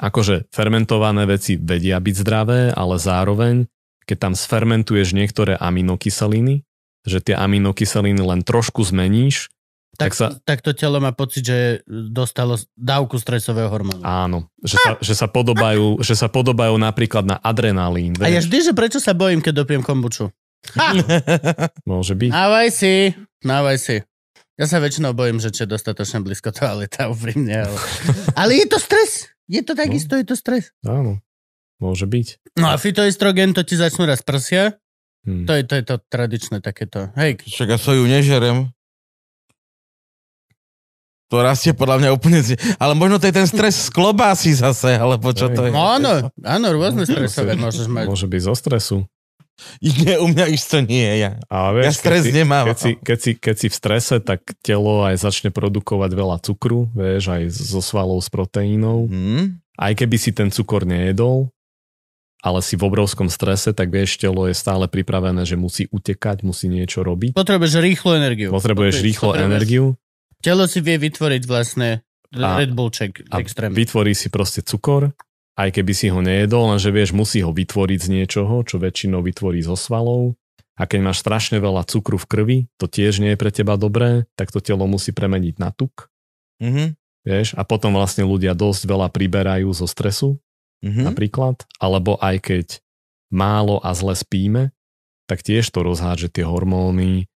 Akože 0.03 0.49
fermentované 0.49 1.24
veci 1.30 1.55
vedia 1.55 2.01
byť 2.01 2.16
zdravé, 2.18 2.61
ale 2.74 2.97
zároveň, 2.99 3.70
keď 4.03 4.18
tam 4.20 4.34
sfermentuješ 4.34 5.16
niektoré 5.16 5.55
aminokyseliny, 5.55 6.66
že 7.04 7.20
tie 7.20 7.36
aminokyseliny 7.36 8.20
len 8.20 8.41
trošku 8.41 8.82
zmeníš, 8.82 9.51
Tak, 9.93 10.10
Tak 10.10 10.14
sa- 10.16 10.34
tak 10.41 10.60
to 10.60 10.74
telo 10.74 10.97
má 10.97 11.14
pocit, 11.14 11.45
že 11.45 11.58
dostalo 11.86 12.58
dávku 12.74 13.14
stresového 13.16 13.70
hormónu. 13.70 14.01
Áno, 14.01 14.49
že 14.60 14.74
sa, 14.76 14.97
že 14.97 15.14
sa, 15.14 15.30
podobajú, 15.30 16.01
že 16.01 16.18
sa 16.18 16.26
podobajú 16.26 16.74
napríklad 16.76 17.22
na 17.22 17.38
adrenalín. 17.38 18.18
a 18.18 18.26
ja 18.26 18.41
vieš. 18.41 18.49
vždy, 18.49 18.58
že 18.60 18.72
prečo 18.74 18.97
sa 18.97 19.14
bojím, 19.14 19.38
keď 19.38 19.54
dopiem 19.54 19.86
kombuču? 19.86 20.34
Ha! 20.74 20.97
Môže 21.86 22.16
byť. 22.16 22.26
Návaj 22.28 22.68
si, 22.74 23.14
návaj 23.43 23.78
si. 23.78 23.95
Ja 24.54 24.66
sa 24.66 24.78
väčšinou 24.78 25.14
bojím, 25.14 25.38
že 25.38 25.49
čo 25.49 25.66
je 25.66 25.70
dostatočne 25.70 26.22
blízko 26.22 26.49
toaleta 26.49 27.06
úprimne. 27.14 27.54
Ale... 27.64 27.78
ale 28.34 28.51
je 28.56 28.68
to 28.68 28.78
stres. 28.78 29.30
Je 29.45 29.62
to 29.62 29.74
takisto, 29.74 30.16
je 30.16 30.26
to 30.26 30.34
stres. 30.34 30.74
Áno, 30.82 31.22
môže 31.78 32.06
byť. 32.06 32.56
No 32.56 32.70
a 32.70 32.78
fitoestrogen, 32.78 33.51
to 33.51 33.62
ti 33.62 33.76
začnú 33.76 34.06
raz 34.06 34.22
prsia. 34.22 34.74
Hm. 35.24 35.46
To 35.46 35.52
je, 35.52 35.62
to 35.64 35.74
je 35.74 35.84
to 35.84 35.96
tradičné 36.04 36.60
takéto. 36.60 37.08
Hej, 37.14 37.40
Však 37.42 37.68
ja 37.68 37.78
soju 37.78 38.04
nežerem. 38.04 38.72
To 41.28 41.42
rastie 41.42 41.74
podľa 41.74 41.98
mňa 41.98 42.10
úplne... 42.12 42.40
z- 42.40 42.54
Ale 42.78 42.94
možno 42.94 43.18
to 43.18 43.26
je 43.26 43.34
ten 43.34 43.48
stres 43.48 43.88
z 43.88 43.90
klobásy 43.90 44.54
zase, 44.54 44.94
alebo 44.94 45.32
čo 45.32 45.50
to 45.50 45.66
je. 45.66 45.72
no 45.72 45.82
áno, 45.90 46.14
áno, 46.38 46.68
rôzne 46.70 47.04
stresové 47.04 47.56
môžeš 47.56 47.90
mať. 47.90 48.06
Môže 48.06 48.28
byť 48.28 48.42
zo 48.44 48.54
stresu. 48.54 48.98
Nie, 49.80 50.18
u 50.18 50.28
mňa 50.28 50.46
isto 50.50 50.78
nie, 50.80 51.06
ja. 51.16 51.38
A 51.48 51.70
Ja 51.72 51.90
vieš, 51.90 52.02
stres 52.02 52.26
keď 52.26 52.34
nemám. 52.36 52.66
Keď 52.68 52.78
si, 52.78 52.92
keď, 52.98 53.18
si, 53.18 53.32
keď 53.34 53.56
si 53.56 53.68
v 53.70 53.76
strese, 53.76 54.16
tak 54.20 54.42
telo 54.60 55.02
aj 55.02 55.16
začne 55.20 55.50
produkovať 55.50 56.12
veľa 56.12 56.38
cukru, 56.40 56.90
vieš, 56.92 57.30
aj 57.30 57.44
zo 57.50 57.80
svalov 57.80 58.18
s 58.20 58.30
proteínov. 58.30 59.08
Hm? 59.08 59.58
Aj 59.74 59.94
keby 59.94 60.18
si 60.18 60.30
ten 60.30 60.50
cukor 60.50 60.84
nejedol, 60.84 61.50
ale 62.44 62.60
si 62.60 62.76
v 62.76 62.84
obrovskom 62.84 63.32
strese, 63.32 63.72
tak 63.72 63.88
vieš, 63.88 64.20
telo 64.20 64.52
je 64.52 64.54
stále 64.54 64.91
pripravené, 64.91 65.48
že 65.48 65.56
musí 65.56 65.88
utekať, 65.88 66.44
musí 66.44 66.68
niečo 66.68 67.00
robiť. 67.02 67.32
Potrebuješ 67.39 67.80
rýchlu 67.80 68.10
energiu. 68.20 68.50
Potrebuješ 68.52 69.00
rýchlo 69.00 69.32
Potrebuješ- 69.32 69.48
energiu 69.48 69.86
Telo 70.44 70.68
si 70.68 70.84
vie 70.84 71.00
vytvoriť 71.00 71.48
vlastne 71.48 72.04
A- 72.36 72.60
Red 72.60 72.76
Bull 72.76 72.91
check 72.91 73.24
a 73.32 73.39
extrém. 73.39 73.72
vytvorí 73.72 74.12
si 74.12 74.28
proste 74.28 74.60
cukor, 74.60 75.16
aj 75.56 75.72
keby 75.72 75.94
si 75.96 76.12
ho 76.12 76.20
nejedol, 76.20 76.76
lenže 76.76 76.91
vieš, 76.91 77.16
musí 77.16 77.39
ho 77.39 77.56
vytvoriť 77.56 78.00
z 78.04 78.10
niečoho, 78.12 78.60
čo 78.68 78.76
väčšinou 78.76 79.24
vytvorí 79.24 79.64
zo 79.64 79.80
svalov. 79.80 80.36
A 80.76 80.84
keď 80.84 81.00
máš 81.00 81.22
strašne 81.24 81.64
veľa 81.64 81.88
cukru 81.88 82.18
v 82.20 82.26
krvi, 82.28 82.58
to 82.76 82.91
tiež 82.91 83.24
nie 83.24 83.32
je 83.32 83.39
pre 83.39 83.54
teba 83.56 83.78
dobré, 83.80 84.26
tak 84.36 84.52
to 84.52 84.60
telo 84.60 84.84
musí 84.84 85.16
premeniť 85.16 85.56
na 85.64 85.72
tuk. 85.72 86.12
Mhm. 86.60 87.00
Vieš, 87.24 87.56
a 87.56 87.64
potom 87.64 87.96
vlastne 87.96 88.28
ľudia 88.28 88.52
dosť 88.52 88.84
veľa 88.84 89.08
priberajú 89.08 89.72
zo 89.72 89.88
stresu, 89.88 90.44
Mhm. 90.84 91.08
napríklad, 91.08 91.64
alebo 91.80 92.20
aj 92.20 92.36
keď 92.44 92.68
málo 93.32 93.80
a 93.80 93.96
zle 93.96 94.14
spíme, 94.14 94.76
tak 95.26 95.40
tiež 95.42 95.72
to 95.72 95.80
rozhádže 95.82 96.28
tie 96.30 96.44
hormóny, 96.44 97.32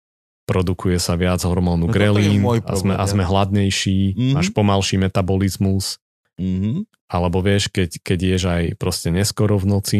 produkuje 0.49 0.97
sa 0.97 1.13
viac 1.17 1.41
hormónu 1.45 1.85
No 1.89 1.93
grelín 1.93 2.41
a 2.65 2.73
sme, 2.73 2.93
a 2.97 3.05
sme 3.05 3.21
hladnejší, 3.25 4.17
Mhm. 4.17 4.33
máš 4.33 4.49
pomalší 4.49 4.97
metabolizmus, 4.97 6.01
Mhm. 6.41 6.89
alebo 7.07 7.39
vieš, 7.39 7.69
keď, 7.69 8.01
keď 8.01 8.19
ješ 8.35 8.43
aj 8.49 8.63
proste 8.81 9.09
neskoro 9.13 9.61
v 9.61 9.65
noci. 9.69 9.99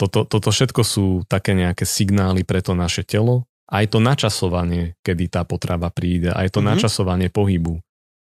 Toto, 0.00 0.24
toto 0.24 0.48
všetko 0.48 0.80
sú 0.80 1.06
také 1.28 1.52
nejaké 1.52 1.84
signály 1.84 2.40
pre 2.44 2.64
to 2.64 2.72
naše 2.72 3.04
telo. 3.04 3.44
Aj 3.68 3.84
to 3.86 4.00
načasovanie, 4.00 4.96
kedy 5.04 5.28
tá 5.28 5.44
potrava 5.44 5.92
príde, 5.92 6.32
aj 6.32 6.56
to 6.56 6.60
Mhm. 6.64 6.66
načasovanie 6.74 7.28
pohybu 7.28 7.80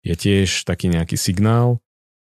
je 0.03 0.15
tiež 0.17 0.65
taký 0.65 0.89
nejaký 0.89 1.19
signál. 1.21 1.81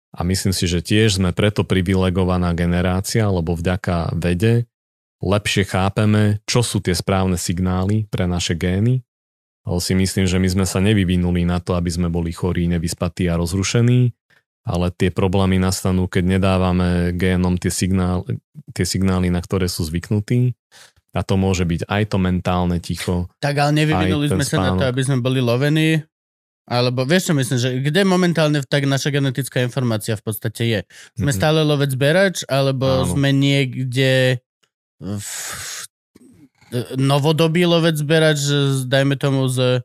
A 0.09 0.25
myslím 0.25 0.53
si, 0.55 0.65
že 0.65 0.81
tiež 0.81 1.21
sme 1.21 1.35
preto 1.37 1.61
privilegovaná 1.61 2.57
generácia, 2.57 3.29
lebo 3.29 3.53
vďaka 3.53 4.17
vede 4.17 4.65
lepšie 5.19 5.67
chápeme, 5.67 6.39
čo 6.47 6.63
sú 6.63 6.79
tie 6.79 6.95
správne 6.95 7.35
signály 7.35 8.07
pre 8.07 8.25
naše 8.25 8.55
gény. 8.55 9.03
Ale 9.67 9.79
si 9.83 9.93
myslím, 9.93 10.25
že 10.25 10.41
my 10.41 10.49
sme 10.49 10.65
sa 10.65 10.79
nevyvinuli 10.81 11.45
na 11.45 11.61
to, 11.61 11.77
aby 11.77 11.91
sme 11.91 12.07
boli 12.09 12.33
chorí, 12.33 12.65
nevyspatí 12.65 13.29
a 13.29 13.37
rozrušení, 13.37 14.09
ale 14.65 14.89
tie 14.95 15.13
problémy 15.13 15.61
nastanú, 15.61 16.09
keď 16.09 16.39
nedávame 16.39 17.13
génom 17.13 17.59
tie, 17.59 17.69
signál, 17.69 18.25
tie 18.73 18.87
signály, 18.87 19.29
na 19.29 19.43
ktoré 19.43 19.69
sú 19.69 19.85
zvyknutí. 19.85 20.57
A 21.09 21.25
to 21.25 21.41
môže 21.41 21.65
byť 21.65 21.89
aj 21.89 22.03
to 22.05 22.17
mentálne 22.21 22.77
ticho. 22.77 23.25
Tak 23.41 23.57
ale 23.57 23.81
nevyvinuli 23.81 24.29
sme 24.29 24.45
sa 24.45 24.61
na 24.61 24.77
to, 24.77 24.85
spánok. 24.85 24.93
aby 24.93 25.01
sme 25.01 25.17
boli 25.25 25.41
lovení. 25.41 26.05
Alebo 26.69 27.01
vieš 27.01 27.27
čo 27.27 27.33
myslím, 27.33 27.57
že 27.57 27.69
kde 27.81 28.05
momentálne 28.05 28.61
tak 28.61 28.85
naša 28.85 29.09
genetická 29.09 29.59
informácia 29.59 30.13
v 30.13 30.21
podstate 30.21 30.63
je? 30.63 30.79
Sme 31.17 31.33
Mhm. 31.33 31.37
stále 31.37 31.59
lovec 31.65 31.89
berač, 31.97 32.45
alebo 32.45 32.85
Áno. 33.03 33.09
sme 33.09 33.33
niekde 33.33 34.37
v, 35.01 35.25
novodobý 36.95 37.65
lovec 37.65 37.97
berač, 38.05 38.45
dajme 38.85 39.17
tomu 39.17 39.49
z, 39.49 39.81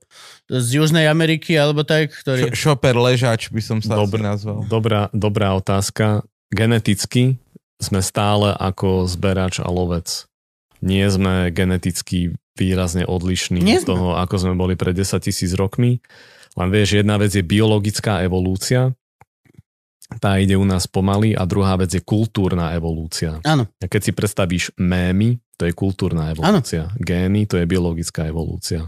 z 0.47 0.69
Južnej 0.77 1.09
Ameriky, 1.09 1.57
alebo 1.57 1.81
tak, 1.81 2.13
ktorý... 2.13 2.53
Šoper 2.53 2.93
ležač 2.93 3.49
by 3.49 3.63
som 3.65 3.79
sa 3.81 3.97
Dobre. 3.97 4.21
asi 4.21 4.29
nazval. 4.29 4.69
Dobrá, 4.69 5.09
dobrá 5.17 5.57
otázka. 5.57 6.21
Geneticky 6.53 7.41
sme 7.81 8.05
stále 8.05 8.53
ako 8.53 9.09
zberač 9.09 9.59
a 9.59 9.69
lovec. 9.73 10.29
Nie 10.85 11.09
sme 11.09 11.49
geneticky 11.49 12.37
výrazne 12.55 13.09
odlišní 13.09 13.65
Nie 13.65 13.81
od 13.81 13.89
toho, 13.89 14.07
ako 14.21 14.35
sme 14.37 14.53
boli 14.55 14.77
pred 14.77 14.93
10 14.93 15.25
tisíc 15.25 15.57
rokmi. 15.57 16.05
Len 16.55 16.69
vieš, 16.71 17.03
jedna 17.03 17.19
vec 17.19 17.35
je 17.35 17.43
biologická 17.43 18.23
evolúcia, 18.23 18.95
tá 20.23 20.39
ide 20.39 20.55
u 20.55 20.63
nás 20.63 20.87
pomaly 20.87 21.35
a 21.35 21.49
druhá 21.49 21.75
vec 21.81 21.91
je 21.91 22.03
kultúrna 22.05 22.77
evolúcia. 22.77 23.41
Áno, 23.43 23.67
A 23.81 23.87
keď 23.89 24.01
si 24.05 24.13
predstavíš 24.13 24.65
mémy, 24.77 25.41
to 25.57 25.67
je 25.67 25.73
kultúrna 25.75 26.31
evolúcia. 26.31 26.93
Gény, 27.01 27.49
to 27.49 27.59
je 27.59 27.67
biologická 27.67 28.29
evolúcia. 28.29 28.87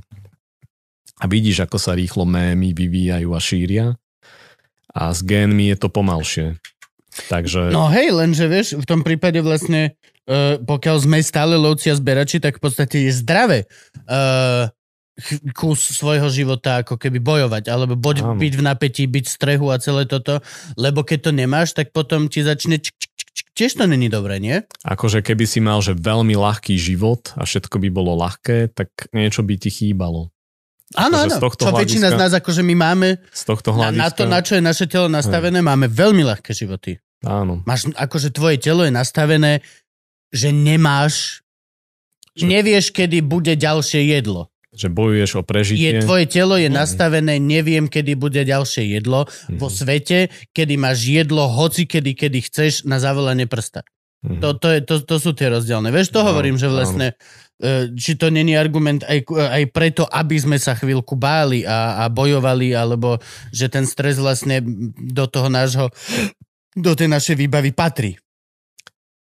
A 1.16 1.24
vidíš, 1.24 1.64
ako 1.64 1.80
sa 1.80 1.96
rýchlo 1.96 2.28
mémy 2.28 2.76
vyvíjajú 2.76 3.28
a 3.32 3.40
šíria. 3.40 3.86
A 4.92 5.12
s 5.12 5.24
génmi 5.24 5.72
je 5.72 5.76
to 5.80 5.88
pomalšie. 5.88 6.60
Takže 7.32 7.72
no 7.72 7.88
hej, 7.88 8.12
lenže 8.12 8.44
vieš, 8.44 8.76
v 8.76 8.84
tom 8.84 9.00
prípade 9.00 9.40
vlastne, 9.40 9.96
uh, 10.28 10.60
pokiaľ 10.60 10.96
sme 11.00 11.24
stále 11.24 11.56
lovci 11.56 11.88
a 11.88 11.96
zberači, 11.96 12.44
tak 12.44 12.60
v 12.60 12.62
podstate 12.68 13.08
je 13.08 13.12
zdravé 13.16 13.64
uh, 14.04 14.68
kus 15.52 15.96
svojho 15.96 16.28
života 16.28 16.84
ako 16.84 16.96
keby 16.96 17.18
bojovať, 17.18 17.64
alebo 17.66 17.96
boď 17.96 18.36
byť 18.36 18.52
v 18.52 18.62
napätí, 18.62 19.02
byť 19.04 19.24
v 19.24 19.32
strehu 19.32 19.72
a 19.72 19.80
celé 19.80 20.04
toto, 20.04 20.44
lebo 20.76 21.00
keď 21.02 21.28
to 21.28 21.32
nemáš, 21.32 21.72
tak 21.72 21.90
potom 21.90 22.28
ti 22.28 22.44
začne 22.44 22.76
čik, 22.76 22.92
čik, 22.92 23.10
čik, 23.16 23.28
čik, 23.32 23.48
tiež 23.56 23.72
to 23.80 23.84
není 23.88 24.06
dobré, 24.06 24.36
nie? 24.36 24.60
akože 24.84 25.24
keby 25.24 25.44
si 25.48 25.58
mal 25.58 25.80
že 25.80 25.96
veľmi 25.96 26.36
ľahký 26.36 26.76
život 26.76 27.32
a 27.34 27.48
všetko 27.48 27.80
by 27.80 27.88
bolo 27.88 28.12
ľahké, 28.14 28.76
tak 28.76 28.92
niečo 29.10 29.40
by 29.40 29.56
ti 29.56 29.72
chýbalo. 29.72 30.28
Áno, 30.94 31.18
Akože 31.18 31.42
áno, 31.42 31.50
čo 31.50 31.70
väčšina 31.74 32.08
z 32.08 32.14
hľadiska- 32.14 32.20
nás, 32.22 32.32
akože 32.36 32.62
my 32.62 32.74
máme, 32.78 33.08
Z 33.34 33.42
tohto 33.42 33.74
na, 33.74 33.90
hľadiska... 33.90 33.98
na 33.98 34.08
to, 34.12 34.22
na 34.22 34.38
čo 34.38 34.52
je 34.54 34.62
naše 34.62 34.86
telo 34.86 35.08
nastavené, 35.10 35.58
máme 35.58 35.90
veľmi 35.90 36.22
ľahké 36.22 36.54
životy. 36.54 37.02
Áno. 37.26 37.64
Máš, 37.66 37.90
akože 37.90 38.30
tvoje 38.30 38.62
telo 38.62 38.86
je 38.86 38.92
nastavené, 38.94 39.66
že 40.30 40.54
nemáš, 40.54 41.42
Že- 42.38 42.46
nevieš, 42.46 42.86
kedy 42.94 43.18
bude 43.18 43.56
ďalšie 43.56 44.14
jedlo. 44.14 44.46
Že 44.76 44.88
bojuješ 44.92 45.30
o 45.40 45.42
Je, 45.42 45.48
prežitie. 45.48 46.04
tvoje 46.04 46.28
telo 46.28 46.60
je 46.60 46.68
nastavené, 46.68 47.40
neviem, 47.40 47.88
kedy 47.88 48.12
bude 48.12 48.44
ďalšie 48.44 49.00
jedlo 49.00 49.24
vo 49.56 49.68
svete, 49.72 50.28
kedy 50.52 50.76
máš 50.76 51.08
jedlo 51.08 51.48
hoci 51.48 51.88
kedy, 51.88 52.12
kedy 52.12 52.44
chceš 52.44 52.84
na 52.84 53.00
zavolanie 53.00 53.48
prsta. 53.48 53.88
Mhm. 54.26 54.40
To, 54.42 54.48
to, 54.58 54.68
je, 54.74 54.78
to, 54.84 54.94
to 55.06 55.16
sú 55.16 55.30
tie 55.32 55.48
rozdielne. 55.48 55.88
Vieš, 55.88 56.12
to 56.12 56.20
Áno, 56.20 56.34
hovorím, 56.34 56.58
že 56.58 56.66
vlastne, 56.66 57.14
e, 57.62 57.94
či 57.94 58.18
to 58.18 58.28
není 58.28 58.58
argument 58.58 59.06
aj, 59.06 59.22
aj 59.32 59.64
preto, 59.70 60.02
aby 60.08 60.36
sme 60.36 60.58
sa 60.58 60.74
chvíľku 60.74 61.14
báli 61.14 61.62
a, 61.62 62.02
a 62.02 62.04
bojovali, 62.10 62.74
alebo 62.74 63.22
že 63.54 63.70
ten 63.70 63.86
stres 63.86 64.18
vlastne 64.18 64.60
do 64.98 65.24
toho 65.30 65.46
nášho, 65.46 65.88
do 66.74 66.92
tej 66.92 67.08
našej 67.08 67.38
výbavy 67.38 67.70
patrí. 67.70 68.18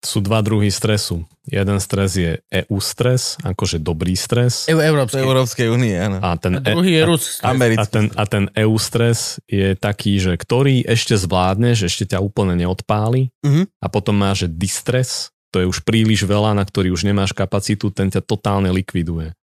Sú 0.03 0.19
dva 0.19 0.43
druhy 0.43 0.67
stresu. 0.67 1.23
Jeden 1.47 1.79
stres 1.79 2.19
je 2.19 2.43
EU 2.51 2.79
stres, 2.83 3.39
akože 3.39 3.79
dobrý 3.79 4.19
stres. 4.19 4.67
E, 4.67 4.75
európsky. 4.75 5.23
Európskej 5.23 5.71
únie, 5.71 5.95
áno. 5.95 6.19
A 6.19 6.35
ten, 6.35 6.59
A 6.59 6.75
druhý 6.75 6.99
je 6.99 7.03
a- 7.03 7.07
Rus. 7.07 7.25
A 7.39 7.55
Americký. 7.55 7.87
ten, 7.87 8.07
a 8.19 8.23
ten 8.27 8.45
EU 8.59 8.75
stres 8.83 9.39
je 9.47 9.79
taký, 9.79 10.19
že 10.19 10.35
ktorý 10.35 10.83
ešte 10.83 11.15
zvládneš, 11.15 11.87
ešte 11.87 12.11
ťa 12.11 12.19
úplne 12.19 12.59
neodpáli 12.59 13.31
Mhm. 13.47 13.79
a 13.79 13.87
potom 13.87 14.19
máš 14.19 14.45
že 14.45 14.49
distres, 14.51 15.11
to 15.55 15.63
je 15.63 15.71
už 15.71 15.87
príliš 15.87 16.27
veľa, 16.27 16.59
na 16.59 16.67
ktorý 16.67 16.91
už 16.91 17.07
nemáš 17.07 17.31
kapacitu, 17.31 17.95
ten 17.95 18.11
ťa 18.11 18.27
totálne 18.27 18.75
likviduje. 18.75 19.39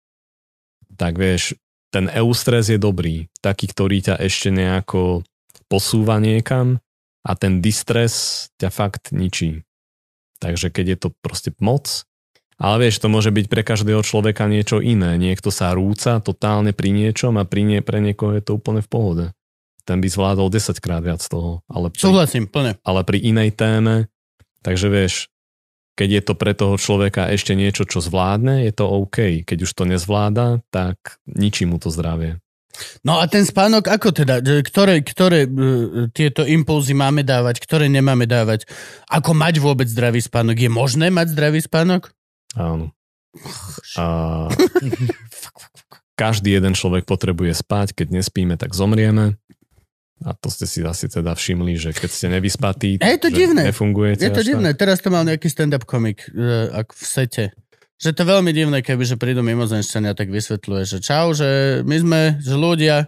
Tak 0.96 1.20
vieš, 1.20 1.60
ten 1.92 2.08
EU 2.16 2.32
stres 2.32 2.72
je 2.72 2.80
dobrý, 2.80 3.28
taký, 3.44 3.68
ktorý 3.68 4.00
ťa 4.08 4.16
ešte 4.24 4.52
nejako 4.52 5.28
posúva 5.68 6.16
niekam 6.20 6.80
a 7.28 7.32
ten 7.36 7.60
distres 7.60 8.48
ťa 8.56 8.70
fakt 8.72 9.12
ničí. 9.12 9.64
Takže 10.46 10.70
keď 10.70 10.86
je 10.86 10.98
to 11.02 11.10
proste 11.26 11.58
moc, 11.58 12.06
ale 12.62 12.88
vieš, 12.88 13.02
to 13.02 13.10
môže 13.10 13.34
byť 13.34 13.46
pre 13.50 13.66
každého 13.66 14.06
človeka 14.06 14.46
niečo 14.46 14.78
iné. 14.80 15.18
Niekto 15.18 15.50
sa 15.50 15.74
rúca 15.74 16.22
totálne 16.22 16.72
pri 16.72 16.94
niečom 16.94 17.36
a 17.42 17.44
pri 17.44 17.66
nie, 17.66 17.80
pre 17.82 17.98
niekoho 17.98 18.38
je 18.38 18.44
to 18.46 18.62
úplne 18.62 18.86
v 18.86 18.88
pohode. 18.88 19.26
Ten 19.84 20.00
by 20.00 20.08
zvládol 20.08 20.54
10 20.54 20.78
krát 20.80 21.02
viac 21.02 21.20
toho. 21.26 21.66
Ale 21.68 21.90
pri, 21.90 22.00
Súhlasím, 22.00 22.46
plne. 22.46 22.78
ale 22.86 23.02
pri 23.04 23.18
inej 23.20 23.58
téme, 23.58 24.08
takže 24.62 24.88
vieš, 24.88 25.14
keď 25.98 26.10
je 26.12 26.22
to 26.22 26.34
pre 26.36 26.54
toho 26.56 26.76
človeka 26.80 27.28
ešte 27.32 27.56
niečo, 27.56 27.88
čo 27.88 28.04
zvládne, 28.04 28.68
je 28.68 28.74
to 28.76 28.86
OK. 28.88 29.48
Keď 29.48 29.58
už 29.64 29.72
to 29.72 29.84
nezvláda, 29.88 30.64
tak 30.72 31.20
ničí 31.28 31.64
mu 31.68 31.80
to 31.80 31.92
zdravie. 31.92 32.40
No 33.06 33.22
a 33.22 33.26
ten 33.30 33.46
spánok, 33.46 33.88
ako 33.88 34.12
teda? 34.12 34.42
E, 34.42 34.62
Ktoré, 34.66 35.00
ktoré 35.02 35.46
uh, 35.46 36.10
tieto 36.12 36.44
impulzy 36.44 36.92
máme 36.92 37.22
dávať, 37.24 37.62
ktoré 37.64 37.88
nemáme 37.88 38.26
dávať? 38.26 38.68
Ako 39.08 39.32
mať 39.38 39.62
vôbec 39.62 39.88
zdravý 39.88 40.20
spánok? 40.20 40.58
Je 40.58 40.70
možné 40.72 41.08
mať 41.14 41.32
zdravý 41.36 41.62
spánok? 41.64 42.12
Áno. 42.56 42.92
A 44.00 44.06
každý 46.22 46.56
jeden 46.56 46.74
človek 46.74 47.04
potrebuje 47.04 47.56
spať, 47.60 47.92
keď 47.92 48.08
nespíme, 48.22 48.56
tak 48.56 48.72
zomrieme. 48.72 49.36
A 50.24 50.32
to 50.32 50.48
ste 50.48 50.64
si 50.64 50.80
asi 50.80 51.12
teda 51.12 51.36
všimli, 51.36 51.76
že 51.76 51.92
keď 51.92 52.10
ste 52.10 52.28
nevyspatí, 52.32 53.04
A 53.04 53.12
je 53.12 53.20
to 53.20 53.28
že 53.28 53.36
divné. 53.36 53.68
nefungujete. 53.68 54.24
Je 54.24 54.32
to 54.32 54.40
až 54.40 54.48
tak. 54.48 54.52
divné. 54.56 54.70
Teraz 54.72 54.98
to 55.04 55.12
mal 55.12 55.28
nejaký 55.28 55.52
stand-up 55.52 55.84
komik 55.84 56.24
uh, 56.32 56.72
ak 56.72 56.96
v 56.96 57.04
sete. 57.04 57.44
Že 57.96 58.10
to 58.12 58.20
je 58.22 58.32
veľmi 58.32 58.52
divné, 58.52 58.78
keby 58.84 59.04
že 59.08 59.16
prídu 59.16 59.40
mimozemšťania, 59.40 60.18
tak 60.18 60.28
vysvetľuje, 60.28 60.84
že 60.84 60.98
čau, 61.00 61.32
že 61.32 61.82
my 61.88 61.98
sme, 62.02 62.22
že 62.44 62.54
ľudia, 62.54 63.08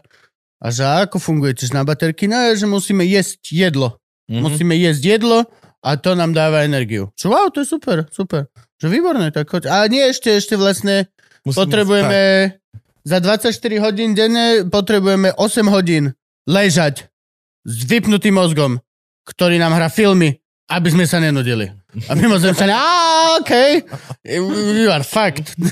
a 0.57 0.67
že 0.73 0.83
ako 0.83 1.21
fungujete 1.21 1.69
na 1.69 1.85
baterky? 1.85 2.25
No, 2.25 2.37
je, 2.49 2.65
že 2.65 2.67
musíme 2.67 3.05
jesť 3.05 3.53
jedlo. 3.53 4.01
Mhm. 4.27 4.41
Musíme 4.41 4.73
jesť 4.73 5.03
jedlo 5.17 5.45
a 5.85 5.89
to 5.95 6.17
nám 6.17 6.33
dáva 6.33 6.65
energiu. 6.65 7.13
Čo 7.13 7.31
wow, 7.31 7.47
to 7.53 7.61
je 7.61 7.67
super, 7.69 8.09
super. 8.09 8.49
Že 8.81 8.87
výborné, 8.89 9.29
tak 9.29 9.49
choď. 9.49 9.69
A 9.69 9.85
nie 9.89 10.01
ešte, 10.01 10.33
ešte 10.33 10.57
vlastne 10.57 11.09
Musíme 11.45 11.57
potrebujeme 11.63 12.21
za 13.07 13.23
24 13.23 13.55
hodín 13.79 14.11
denne 14.11 14.67
potrebujeme 14.67 15.31
8 15.39 15.63
hodín 15.71 16.11
ležať 16.43 17.07
s 17.63 17.77
vypnutým 17.87 18.35
mozgom, 18.35 18.83
ktorý 19.23 19.55
nám 19.55 19.79
hrá 19.79 19.87
filmy, 19.87 20.43
aby 20.67 20.87
sme 20.91 21.07
sa 21.07 21.23
nenudili. 21.23 21.71
A 22.07 22.13
mimozemšťania, 22.13 22.75
a 22.75 22.87
OK, 23.39 23.51
you 24.27 24.91
are 24.91 25.03
fucked. 25.03 25.55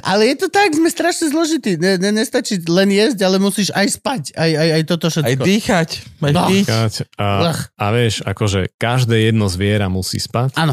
Ale 0.00 0.32
je 0.32 0.36
to 0.40 0.48
tak, 0.48 0.72
sme 0.72 0.88
strašne 0.88 1.28
zložití. 1.28 1.76
Ne, 1.76 2.00
ne, 2.00 2.08
nestačí 2.08 2.56
len 2.64 2.88
jesť, 2.88 3.28
ale 3.28 3.36
musíš 3.36 3.68
aj 3.76 4.00
spať. 4.00 4.22
Aj, 4.32 4.48
aj, 4.48 4.68
aj 4.80 4.82
toto 4.88 5.12
všetko. 5.12 5.28
Aj 5.28 5.36
dýchať. 5.44 5.88
Aj 6.24 6.32
No. 6.32 6.42
Kať, 6.48 6.94
A, 7.20 7.52
a 7.52 7.86
vieš, 7.92 8.24
akože 8.24 8.72
každé 8.80 9.28
jedno 9.28 9.44
zviera 9.52 9.92
musí 9.92 10.16
spať. 10.16 10.56
Áno. 10.56 10.72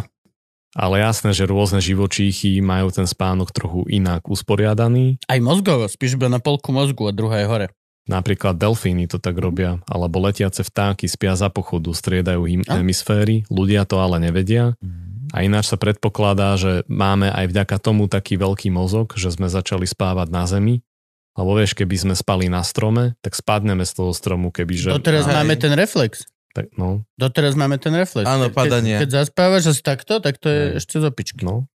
Ale 0.75 0.99
jasné, 0.99 1.31
že 1.31 1.47
rôzne 1.47 1.79
živočíchy 1.79 2.59
majú 2.59 2.91
ten 2.91 3.07
spánok 3.07 3.51
trochu 3.51 3.87
inak 3.87 4.27
usporiadaný. 4.27 5.19
Aj 5.27 5.39
mozgovo, 5.39 5.87
spíš 5.87 6.19
iba 6.19 6.27
na 6.27 6.39
polku 6.43 6.71
mozgu 6.75 7.07
a 7.07 7.15
druhá 7.15 7.39
je 7.43 7.47
hore. 7.47 7.67
Napríklad 8.05 8.61
delfíny 8.61 9.09
to 9.09 9.17
tak 9.17 9.33
robia, 9.41 9.81
alebo 9.89 10.21
letiace 10.21 10.61
vtáky 10.61 11.09
spia 11.09 11.33
za 11.33 11.49
pochodu, 11.49 11.89
striedajú 11.89 12.45
A? 12.69 12.77
hemisféry, 12.77 13.49
ľudia 13.49 13.81
to 13.89 13.97
ale 13.97 14.21
nevedia. 14.21 14.77
A 15.33 15.41
ináč 15.41 15.73
sa 15.73 15.77
predpokladá, 15.81 16.53
že 16.53 16.85
máme 16.85 17.33
aj 17.33 17.49
vďaka 17.49 17.81
tomu 17.81 18.05
taký 18.05 18.37
veľký 18.37 18.69
mozog, 18.69 19.17
že 19.17 19.33
sme 19.33 19.49
začali 19.49 19.89
spávať 19.89 20.29
na 20.29 20.45
zemi. 20.45 20.85
Lebo 21.35 21.51
vieš, 21.57 21.75
keby 21.75 21.95
sme 21.99 22.15
spali 22.15 22.47
na 22.47 22.63
strome, 22.63 23.19
tak 23.19 23.35
spadneme 23.35 23.83
z 23.83 23.91
toho 23.91 24.15
stromu, 24.15 24.55
kebyže... 24.55 24.93
Doteraz 24.95 25.27
Aj. 25.27 25.41
máme 25.41 25.59
ten 25.59 25.75
reflex. 25.75 26.29
Tak, 26.55 26.71
no, 26.79 27.03
Doteraz 27.19 27.59
máme 27.59 27.75
ten 27.75 27.91
reflex. 27.91 28.23
Áno, 28.23 28.47
padanie. 28.47 28.95
Keď, 28.95 29.01
keď 29.03 29.09
zaspávaš 29.11 29.75
asi 29.75 29.83
takto, 29.83 30.23
tak 30.23 30.39
to 30.39 30.47
je 30.47 30.61
Hej. 30.71 30.71
ešte 30.79 30.95
z 31.03 31.05
opičky. 31.11 31.43
no. 31.43 31.67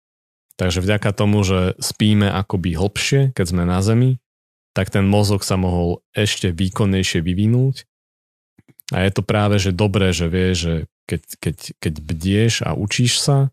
Takže 0.56 0.84
vďaka 0.84 1.12
tomu, 1.16 1.40
že 1.40 1.72
spíme 1.80 2.28
akoby 2.28 2.76
hlbšie, 2.76 3.20
keď 3.32 3.46
sme 3.48 3.64
na 3.64 3.80
zemi, 3.80 4.20
tak 4.80 4.88
ten 4.88 5.04
mozog 5.04 5.44
sa 5.44 5.60
mohol 5.60 6.00
ešte 6.16 6.56
výkonnejšie 6.56 7.20
vyvinúť. 7.20 7.84
A 8.96 9.04
je 9.04 9.12
to 9.12 9.20
práve, 9.20 9.60
že 9.60 9.76
dobré, 9.76 10.16
že 10.16 10.32
vieš, 10.32 10.56
že 10.56 10.74
keď, 11.04 11.22
keď, 11.36 11.56
keď 11.84 11.94
bdieš 12.00 12.54
a 12.64 12.72
učíš 12.72 13.20
sa, 13.20 13.52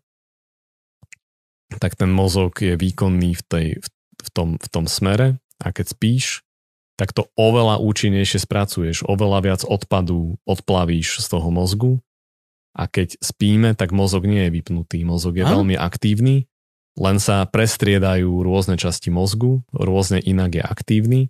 tak 1.76 2.00
ten 2.00 2.08
mozog 2.08 2.56
je 2.64 2.80
výkonný 2.80 3.36
v, 3.36 3.42
tej, 3.44 3.68
v, 3.76 3.88
v, 4.24 4.28
tom, 4.32 4.48
v 4.56 4.68
tom 4.72 4.88
smere. 4.88 5.36
A 5.60 5.68
keď 5.68 5.92
spíš, 5.92 6.48
tak 6.96 7.12
to 7.12 7.28
oveľa 7.36 7.76
účinnejšie 7.76 8.40
spracuješ, 8.48 9.04
oveľa 9.04 9.52
viac 9.52 9.60
odpadu 9.68 10.40
odplavíš 10.48 11.20
z 11.20 11.26
toho 11.28 11.52
mozgu. 11.52 12.00
A 12.72 12.88
keď 12.88 13.20
spíme, 13.20 13.76
tak 13.76 13.92
mozog 13.92 14.24
nie 14.24 14.48
je 14.48 14.54
vypnutý, 14.64 15.04
mozog 15.04 15.36
je 15.36 15.44
Áno. 15.44 15.60
veľmi 15.60 15.76
aktívny, 15.76 16.48
len 16.98 17.22
sa 17.22 17.46
prestriedajú 17.46 18.42
rôzne 18.42 18.74
časti 18.74 19.08
mozgu, 19.14 19.62
rôzne 19.70 20.18
inak 20.18 20.58
je 20.58 20.62
aktívny. 20.62 21.20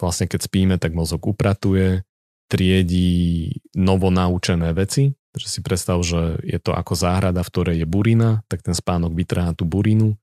Vlastne 0.00 0.24
keď 0.24 0.40
spíme, 0.48 0.74
tak 0.80 0.96
mozog 0.96 1.28
upratuje, 1.28 2.02
triedí 2.48 3.52
novo 3.76 4.08
naučené 4.08 4.72
veci, 4.72 5.12
že 5.36 5.46
si 5.46 5.60
predstav, 5.62 6.00
že 6.02 6.40
je 6.42 6.58
to 6.58 6.74
ako 6.74 6.96
záhrada, 6.96 7.44
v 7.44 7.50
ktorej 7.52 7.76
je 7.84 7.86
burina, 7.86 8.42
tak 8.48 8.64
ten 8.64 8.74
spánok 8.74 9.14
vytrhá 9.14 9.52
tú 9.54 9.68
burinu, 9.68 10.18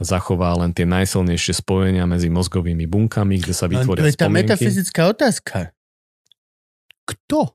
zachová 0.00 0.56
len 0.56 0.72
tie 0.72 0.88
najsilnejšie 0.88 1.60
spojenia 1.60 2.08
medzi 2.08 2.32
mozgovými 2.32 2.88
bunkami, 2.88 3.36
kde 3.36 3.52
sa 3.52 3.68
Len 3.68 3.76
to 3.76 3.84
vytvoria 3.84 4.02
je 4.08 4.16
tá 4.16 4.30
spomienky. 4.30 4.48
metafyzická 4.48 5.02
otázka. 5.12 5.58
Kto? 7.04 7.52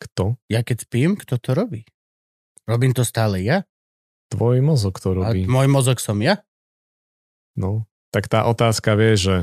Kto? 0.00 0.40
Ja 0.50 0.64
keď 0.66 0.88
spím, 0.88 1.14
kto 1.14 1.38
to 1.38 1.54
robí? 1.54 1.86
Robím 2.66 2.90
to 2.96 3.06
stále 3.06 3.38
ja? 3.44 3.62
Tvoj 4.30 4.56
mozog 4.60 4.94
to 4.96 5.10
A 5.12 5.14
robí. 5.26 5.44
môj 5.44 5.66
mozog 5.66 5.98
som 5.98 6.16
ja? 6.18 6.38
No. 7.52 7.84
Tak 8.08 8.26
tá 8.26 8.44
otázka 8.44 8.94
vie, 8.94 9.14
že 9.14 9.36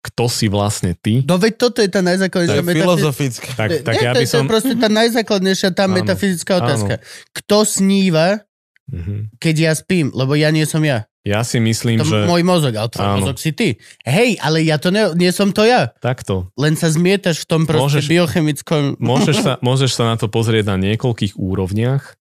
kto 0.00 0.26
si 0.26 0.46
vlastne 0.46 0.94
ty? 0.94 1.20
No 1.22 1.36
veď 1.36 1.52
toto 1.60 1.78
je 1.78 1.86
tá 1.86 1.98
To 1.98 2.08
najzákladnejšia 2.08 2.62
je 2.64 2.72
filozofické. 2.72 3.48
Tak, 3.52 3.70
tak 3.84 3.94
Nie, 3.94 4.02
ja 4.02 4.12
to, 4.12 4.16
by 4.16 4.24
je- 4.24 4.30
som... 4.30 4.38
to 4.38 4.42
je 4.42 4.48
proste 4.48 4.74
tá 4.74 4.88
najzákladnejšia 4.88 5.68
tá 5.70 5.84
Áno, 5.84 5.94
metafyzická 5.94 6.52
áno. 6.54 6.62
otázka. 6.64 6.94
Kto 7.32 7.56
sníva, 7.62 8.40
Mhm. 8.88 9.36
keď 9.36 9.54
ja 9.60 9.72
spím? 9.72 10.10
Lebo 10.10 10.34
ja 10.34 10.48
nie 10.48 10.64
som 10.64 10.80
ja. 10.80 11.06
Ja 11.20 11.44
si 11.44 11.60
myslím, 11.60 12.00
To 12.00 12.08
že 12.08 12.24
môj 12.24 12.40
mozog, 12.40 12.72
ale 12.72 12.88
tvoj 12.88 13.04
Áno. 13.04 13.16
mozog 13.20 13.36
si 13.36 13.52
ty. 13.52 13.76
Hej, 14.02 14.40
ale 14.40 14.64
ja 14.64 14.78
to 14.78 14.88
ne, 14.88 15.12
nie 15.12 15.28
som 15.28 15.52
to 15.52 15.62
ja. 15.62 15.92
takto. 15.94 16.48
Len 16.56 16.74
sa 16.74 16.88
zmietaš 16.88 17.44
v 17.44 17.46
tom 17.46 17.62
proste 17.64 18.00
Môžeš- 18.00 18.08
biochemickom... 18.08 18.82
Môžeš 18.96 19.36
sa, 19.44 19.52
môžeš 19.60 19.90
sa 19.92 20.04
na 20.06 20.16
to 20.16 20.26
pozrieť 20.26 20.64
na 20.66 20.80
niekoľkých 20.80 21.36
úrovniach. 21.36 22.16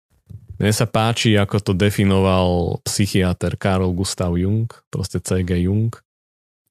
Mne 0.55 0.71
sa 0.71 0.87
páči, 0.87 1.35
ako 1.35 1.59
to 1.59 1.71
definoval 1.75 2.79
psychiatr 2.87 3.59
Carl 3.59 3.91
Gustav 3.91 4.35
Jung, 4.39 4.71
proste 4.87 5.19
C.G. 5.19 5.67
Jung, 5.67 5.91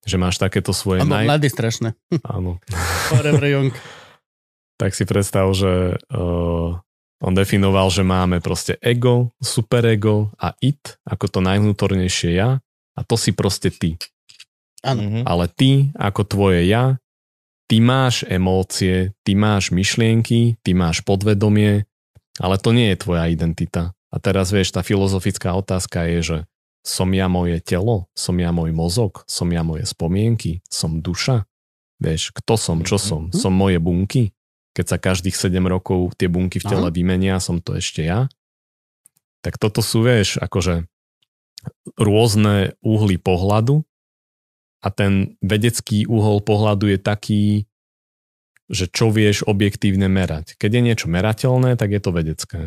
že 0.04 0.16
máš 0.20 0.40
takéto 0.40 0.72
svoje 0.76 1.04
bol 1.04 1.12
naj... 1.12 1.26
mladý 1.28 1.48
strašné. 1.48 1.96
Áno. 2.36 2.60
Forever 3.12 3.44
young. 3.44 3.72
Tak 4.76 4.92
si 4.92 5.08
predstav, 5.08 5.48
že 5.56 5.96
uh, 5.96 6.76
on 7.24 7.32
definoval, 7.32 7.88
že 7.88 8.04
máme 8.04 8.44
proste 8.44 8.76
ego, 8.84 9.32
superego 9.40 10.34
a 10.36 10.52
it, 10.60 11.00
ako 11.08 11.24
to 11.30 11.40
najvnútornejšie 11.40 12.36
ja 12.36 12.60
a 12.94 13.00
to 13.04 13.16
si 13.16 13.32
proste 13.32 13.72
ty. 13.72 13.96
Áno. 14.84 15.00
Mhm. 15.00 15.20
Ale 15.24 15.48
ty, 15.48 15.88
ako 15.96 16.24
tvoje 16.28 16.68
ja, 16.68 17.00
ty 17.64 17.80
máš 17.80 18.28
emócie, 18.28 19.16
ty 19.24 19.32
máš 19.32 19.72
myšlienky, 19.72 20.60
ty 20.60 20.70
máš 20.76 21.00
podvedomie, 21.00 21.88
ale 22.40 22.56
to 22.58 22.70
nie 22.74 22.90
je 22.94 23.02
tvoja 23.02 23.30
identita. 23.30 23.94
A 24.10 24.16
teraz 24.22 24.54
vieš, 24.54 24.70
tá 24.74 24.82
filozofická 24.86 25.54
otázka 25.58 26.06
je, 26.06 26.18
že 26.22 26.38
som 26.84 27.08
ja 27.16 27.26
moje 27.32 27.58
telo, 27.64 28.06
som 28.12 28.36
ja 28.36 28.52
môj 28.52 28.70
mozog, 28.76 29.24
som 29.24 29.48
ja 29.50 29.64
moje 29.64 29.88
spomienky, 29.88 30.60
som 30.68 31.00
duša. 31.00 31.48
Vieš, 31.98 32.36
kto 32.36 32.54
som, 32.60 32.84
čo 32.84 33.00
som, 33.00 33.30
Mhm. 33.30 33.38
som 33.38 33.52
moje 33.54 33.78
bunky. 33.80 34.34
Keď 34.74 34.86
sa 34.90 34.98
každých 34.98 35.38
7 35.38 35.64
rokov 35.70 36.12
tie 36.18 36.26
bunky 36.28 36.58
v 36.58 36.66
tele 36.66 36.88
Aha. 36.90 36.94
vymenia, 36.94 37.38
som 37.38 37.62
to 37.62 37.78
ešte 37.78 38.04
ja. 38.04 38.26
Tak 39.40 39.56
toto 39.56 39.80
sú, 39.80 40.02
vieš, 40.02 40.36
akože 40.42 40.84
rôzne 41.96 42.76
uhly 42.84 43.16
pohľadu 43.16 43.84
a 44.84 44.88
ten 44.92 45.38
vedecký 45.40 46.04
uhol 46.04 46.44
pohľadu 46.44 46.92
je 46.92 46.98
taký, 47.00 47.42
že 48.68 48.88
čo 48.88 49.12
vieš 49.12 49.44
objektívne 49.44 50.08
merať. 50.08 50.56
Keď 50.56 50.70
je 50.70 50.82
niečo 50.82 51.06
merateľné, 51.12 51.76
tak 51.76 51.92
je 51.92 52.00
to 52.00 52.10
vedecké. 52.10 52.60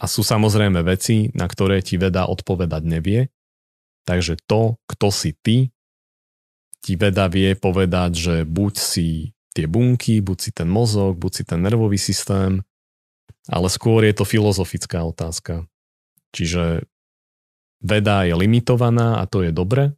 A 0.00 0.04
sú 0.06 0.24
samozrejme 0.24 0.80
veci, 0.86 1.28
na 1.36 1.50
ktoré 1.50 1.82
ti 1.82 2.00
veda 2.00 2.24
odpovedať 2.30 2.82
nevie. 2.86 3.28
Takže 4.08 4.40
to, 4.48 4.80
kto 4.88 5.08
si 5.12 5.36
ty, 5.36 5.74
ti 6.80 6.96
veda 6.96 7.28
vie 7.28 7.52
povedať, 7.52 8.10
že 8.16 8.34
buď 8.48 8.74
si 8.80 9.36
tie 9.52 9.68
bunky, 9.68 10.24
buď 10.24 10.38
si 10.40 10.50
ten 10.56 10.70
mozog, 10.70 11.20
buď 11.20 11.32
si 11.36 11.42
ten 11.44 11.60
nervový 11.60 12.00
systém, 12.00 12.64
ale 13.50 13.68
skôr 13.68 14.06
je 14.06 14.14
to 14.16 14.24
filozofická 14.24 15.04
otázka. 15.04 15.68
Čiže 16.32 16.86
veda 17.82 18.24
je 18.24 18.32
limitovaná 18.32 19.20
a 19.20 19.28
to 19.28 19.44
je 19.44 19.52
dobre. 19.52 19.92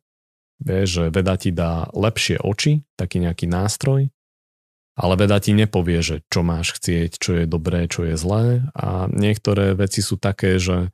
Vieš, 0.62 0.88
že 0.88 1.04
veda 1.10 1.34
ti 1.38 1.50
dá 1.50 1.90
lepšie 1.90 2.38
oči, 2.42 2.86
taký 2.94 3.22
nejaký 3.22 3.50
nástroj, 3.50 4.10
ale 4.93 5.14
veda 5.16 5.40
ti 5.40 5.56
nepovie, 5.56 6.05
že 6.05 6.20
čo 6.28 6.44
máš 6.44 6.77
chcieť, 6.77 7.16
čo 7.16 7.31
je 7.43 7.44
dobré, 7.48 7.89
čo 7.89 8.05
je 8.05 8.14
zlé 8.16 8.66
a 8.77 9.09
niektoré 9.09 9.73
veci 9.73 10.05
sú 10.05 10.20
také, 10.20 10.60
že 10.60 10.93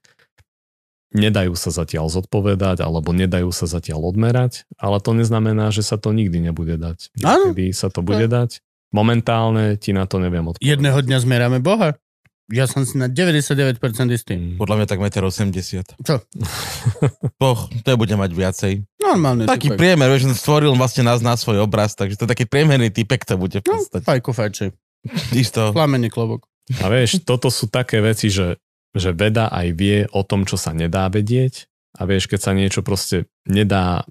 nedajú 1.12 1.56
sa 1.56 1.72
zatiaľ 1.72 2.12
zodpovedať 2.12 2.84
alebo 2.84 3.16
nedajú 3.16 3.48
sa 3.50 3.64
zatiaľ 3.64 4.12
odmerať, 4.12 4.68
ale 4.76 5.00
to 5.00 5.16
neznamená, 5.16 5.72
že 5.72 5.82
sa 5.82 5.96
to 5.96 6.12
nikdy 6.12 6.38
nebude 6.38 6.76
dať. 6.76 7.10
Áno. 7.24 7.50
Kedy 7.52 7.72
sa 7.72 7.88
to 7.88 8.04
bude 8.04 8.28
dať, 8.28 8.60
momentálne 8.92 9.80
ti 9.80 9.96
na 9.96 10.04
to 10.04 10.20
neviem 10.20 10.46
odpovedať. 10.46 10.68
Jedného 10.68 10.98
dňa 11.00 11.18
zmeráme 11.24 11.58
Boha. 11.64 11.96
Ja 12.48 12.64
som 12.64 12.80
si 12.88 12.96
na 12.96 13.12
99% 13.12 13.76
istý. 14.08 14.32
Mm. 14.34 14.56
Podľa 14.56 14.74
mňa 14.80 14.86
tak 14.88 14.98
1,80 15.04 15.20
m. 15.44 15.52
Čo? 16.00 16.16
Boh, 17.40 17.60
to 17.84 17.90
bude 17.94 18.14
mať 18.16 18.30
viacej. 18.32 18.72
Normálne. 19.04 19.44
Taký 19.44 19.68
typek. 19.68 19.76
priemer, 19.76 20.08
vieš, 20.08 20.32
stvoril 20.32 20.72
vlastne 20.72 21.04
nás 21.04 21.20
na 21.20 21.36
svoj 21.36 21.60
obraz, 21.60 21.92
takže 21.92 22.16
to 22.16 22.24
je 22.24 22.32
taký 22.32 22.44
priemerný 22.48 22.88
typek 22.88 23.20
to 23.22 23.36
bude 23.36 23.60
v 23.60 23.68
No, 23.68 23.76
podstate. 23.76 24.04
fajku 24.08 24.32
fajči. 24.32 24.72
Isto. 25.36 25.76
Plamený 25.76 26.08
klobok. 26.08 26.48
A 26.80 26.88
vieš, 26.88 27.20
toto 27.20 27.52
sú 27.52 27.68
také 27.68 28.00
veci, 28.00 28.32
že, 28.32 28.56
že 28.96 29.12
veda 29.12 29.52
aj 29.52 29.66
vie 29.76 29.98
o 30.08 30.24
tom, 30.24 30.48
čo 30.48 30.56
sa 30.56 30.72
nedá 30.72 31.04
vedieť 31.12 31.68
a 31.96 32.08
vieš, 32.08 32.32
keď 32.32 32.40
sa 32.40 32.52
niečo 32.56 32.80
proste 32.80 33.28
nedá 33.44 34.08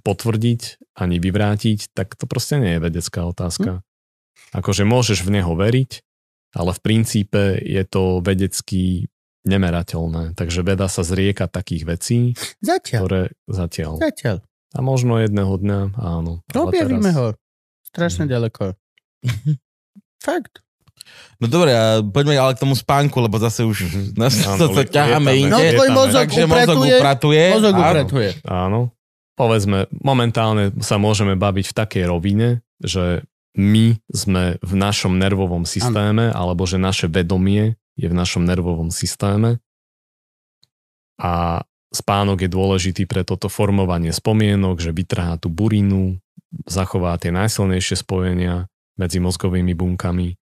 potvrdiť 0.00 0.80
ani 0.96 1.20
vyvrátiť, 1.20 1.92
tak 1.92 2.16
to 2.16 2.24
proste 2.24 2.56
nie 2.60 2.76
je 2.76 2.80
vedecká 2.80 3.28
otázka. 3.28 3.84
Akože 4.56 4.88
môžeš 4.88 5.20
v 5.20 5.36
neho 5.40 5.52
veriť, 5.52 6.00
ale 6.50 6.70
v 6.70 6.80
princípe 6.80 7.40
je 7.56 7.82
to 7.82 8.20
vedecky 8.20 9.08
nemerateľné. 9.42 10.34
Takže 10.34 10.60
veda 10.60 10.86
sa 10.86 11.00
zrieka 11.00 11.46
takých 11.46 11.84
vecí, 11.86 12.18
Zatiaľ. 12.58 13.00
ktoré 13.00 13.20
zatiaľ. 13.46 13.92
Zatiaľ. 13.98 14.36
A 14.70 14.78
možno 14.78 15.16
jedného 15.16 15.54
dňa, 15.54 15.80
áno. 15.94 16.44
Objavíme 16.46 17.00
teraz- 17.02 17.16
ho. 17.16 17.26
Strašne 17.86 18.24
Mhm. 18.24 18.30
ďaleko. 18.30 18.64
Fakt. 20.20 20.60
No 21.38 21.46
dobre, 21.46 21.72
a 21.72 22.02
poďme 22.02 22.36
ale 22.36 22.52
k 22.52 22.60
tomu 22.60 22.74
spánku, 22.74 23.16
lebo 23.18 23.38
zase 23.38 23.64
už 23.64 23.78
Mhm. 23.82 24.00
nás 24.20 24.34
Áno, 24.44 24.58
to, 24.58 24.66
to 24.68 24.82
lietame. 24.82 24.92
ťaháme 24.92 25.30
No, 25.30 25.48
No 25.48 25.58
inde. 25.58 25.72
tvoj 25.72 25.90
mozog 25.90 26.26
Takže 26.26 26.42
mozog 26.44 26.76
upratuje. 26.76 26.94
upratuje. 26.94 27.42
Mozog 27.50 27.72
áno. 27.72 27.82
upratuje. 27.82 28.28
Áno. 28.44 28.80
Povedzme, 29.32 29.78
momentálne 29.94 30.74
sa 30.80 30.98
môžeme 30.98 31.32
baviť 31.32 31.70
v 31.70 31.76
takej 31.76 32.04
rovine, 32.04 32.48
že 32.76 33.22
my 33.58 33.98
sme 34.06 34.62
v 34.62 34.72
našom 34.78 35.18
nervovom 35.18 35.66
systéme, 35.66 36.30
alebo 36.30 36.62
že 36.62 36.78
naše 36.78 37.10
vedomie 37.10 37.74
je 37.98 38.06
v 38.06 38.14
našom 38.14 38.46
nervovom 38.46 38.94
systéme 38.94 39.58
a 41.18 41.66
spánok 41.90 42.46
je 42.46 42.50
dôležitý 42.54 43.02
pre 43.10 43.26
toto 43.26 43.50
formovanie 43.50 44.14
spomienok, 44.14 44.78
že 44.78 44.94
vytrhá 44.94 45.42
tú 45.42 45.50
burinu, 45.50 46.22
zachová 46.70 47.18
tie 47.18 47.34
najsilnejšie 47.34 47.98
spojenia 47.98 48.70
medzi 48.94 49.18
mozgovými 49.18 49.74
bunkami, 49.74 50.38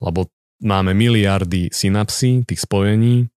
lebo 0.00 0.32
máme 0.64 0.96
miliardy 0.96 1.68
synapsí, 1.68 2.48
tých 2.48 2.64
spojení 2.64 3.28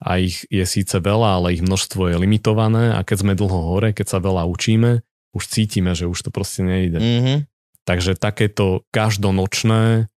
a 0.00 0.16
ich 0.16 0.48
je 0.48 0.64
síce 0.64 0.96
veľa, 0.96 1.40
ale 1.40 1.60
ich 1.60 1.62
množstvo 1.64 2.08
je 2.08 2.16
limitované 2.16 2.96
a 2.96 3.04
keď 3.04 3.16
sme 3.20 3.32
dlho 3.36 3.60
hore, 3.76 3.92
keď 3.92 4.16
sa 4.16 4.18
veľa 4.24 4.48
učíme, 4.48 5.04
už 5.36 5.44
cítime, 5.44 5.92
že 5.92 6.08
už 6.08 6.16
to 6.24 6.30
proste 6.32 6.64
nejde. 6.64 6.98
Mhm. 7.00 7.36
Takže 7.84 8.16
takéto 8.16 8.82
každonočné 8.90 10.08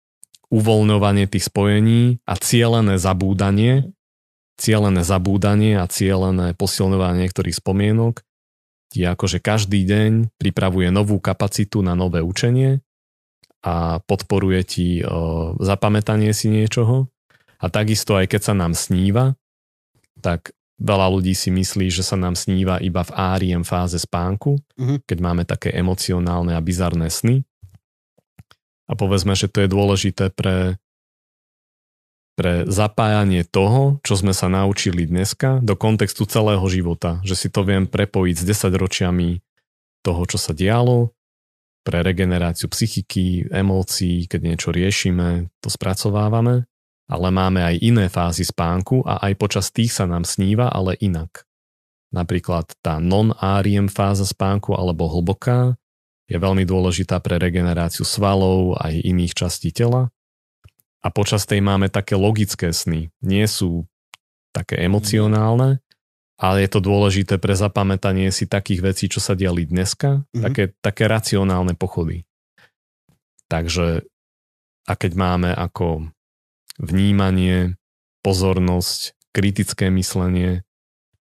uvoľňovanie 0.48 1.28
tých 1.28 1.52
spojení 1.52 2.24
a 2.24 2.40
cielené 2.40 2.96
zabúdanie, 2.96 3.92
cielené 4.56 5.04
zabúdanie 5.04 5.76
a 5.76 5.86
cielené 5.92 6.56
posilňovanie 6.56 7.28
niektorých 7.28 7.60
spomienok 7.60 8.24
ti 8.88 9.04
akože 9.04 9.44
každý 9.44 9.84
deň 9.84 10.40
pripravuje 10.40 10.88
novú 10.90 11.20
kapacitu 11.20 11.84
na 11.84 11.92
nové 11.92 12.24
učenie 12.24 12.80
a 13.60 14.00
podporuje 14.00 14.62
ti 14.64 14.88
o, 15.04 15.54
zapamätanie 15.60 16.32
si 16.32 16.48
niečoho. 16.48 17.12
A 17.60 17.68
takisto 17.68 18.16
aj 18.16 18.32
keď 18.32 18.42
sa 18.48 18.54
nám 18.56 18.72
sníva, 18.80 19.36
tak 20.24 20.56
veľa 20.80 21.10
ľudí 21.12 21.36
si 21.36 21.52
myslí, 21.52 21.92
že 21.92 22.06
sa 22.06 22.16
nám 22.16 22.40
sníva 22.40 22.80
iba 22.80 23.04
v 23.04 23.12
áriem 23.12 23.68
fáze 23.68 24.00
spánku, 24.00 24.56
Mhm. 24.80 25.04
keď 25.04 25.18
máme 25.20 25.44
také 25.44 25.76
emocionálne 25.76 26.56
a 26.56 26.64
bizarné 26.64 27.12
sny. 27.12 27.44
A 28.88 28.96
povedzme, 28.96 29.36
že 29.36 29.52
to 29.52 29.64
je 29.64 29.70
dôležité 29.70 30.32
pre, 30.32 30.80
pre 32.40 32.64
zapájanie 32.66 33.44
toho, 33.44 34.00
čo 34.02 34.16
sme 34.16 34.32
sa 34.32 34.48
naučili 34.48 35.04
dneska 35.04 35.60
do 35.60 35.76
kontextu 35.76 36.24
celého 36.24 36.64
života. 36.72 37.20
Že 37.28 37.36
si 37.36 37.48
to 37.52 37.68
viem 37.68 37.84
prepojiť 37.84 38.36
s 38.40 38.44
10 38.48 38.72
ročiami 38.80 39.44
toho, 40.08 40.24
čo 40.24 40.40
sa 40.40 40.56
dialo, 40.56 41.12
pre 41.88 42.04
regeneráciu 42.04 42.68
psychiky, 42.68 43.48
emócií, 43.48 44.28
keď 44.28 44.40
niečo 44.44 44.76
riešime, 44.76 45.48
to 45.64 45.72
spracovávame, 45.72 46.68
ale 47.08 47.28
máme 47.32 47.64
aj 47.64 47.76
iné 47.80 48.12
fázy 48.12 48.44
spánku 48.44 49.08
a 49.08 49.24
aj 49.24 49.34
počas 49.40 49.72
tých 49.72 49.96
sa 49.96 50.04
nám 50.04 50.28
sníva, 50.28 50.68
ale 50.68 51.00
inak. 51.00 51.48
Napríklad 52.12 52.76
tá 52.84 53.00
non-REM 53.00 53.88
fáza 53.88 54.28
spánku 54.28 54.76
alebo 54.76 55.08
hlboká 55.08 55.80
je 56.28 56.38
veľmi 56.38 56.68
dôležitá 56.68 57.20
pre 57.24 57.40
regeneráciu 57.40 58.04
svalov 58.04 58.76
aj 58.84 59.00
iných 59.00 59.34
častí 59.34 59.72
tela. 59.72 60.12
A 61.00 61.08
počas 61.08 61.48
tej 61.48 61.64
máme 61.64 61.88
také 61.88 62.20
logické 62.20 62.76
sny. 62.76 63.08
Nie 63.24 63.48
sú 63.48 63.88
také 64.52 64.84
emocionálne, 64.84 65.80
ale 66.38 66.68
je 66.68 66.70
to 66.70 66.84
dôležité 66.84 67.40
pre 67.40 67.56
zapamätanie 67.56 68.30
si 68.30 68.44
takých 68.46 68.82
vecí, 68.84 69.06
čo 69.08 69.24
sa 69.24 69.34
diali 69.34 69.64
dneska, 69.64 70.28
Mhm. 70.36 70.44
také, 70.44 70.64
také 70.84 71.04
racionálne 71.08 71.74
pochody. 71.80 72.28
Takže 73.48 74.04
a 74.88 74.94
keď 74.96 75.12
máme 75.16 75.50
ako 75.52 76.12
vnímanie, 76.80 77.76
pozornosť, 78.24 79.16
kritické 79.32 79.88
myslenie, 79.92 80.64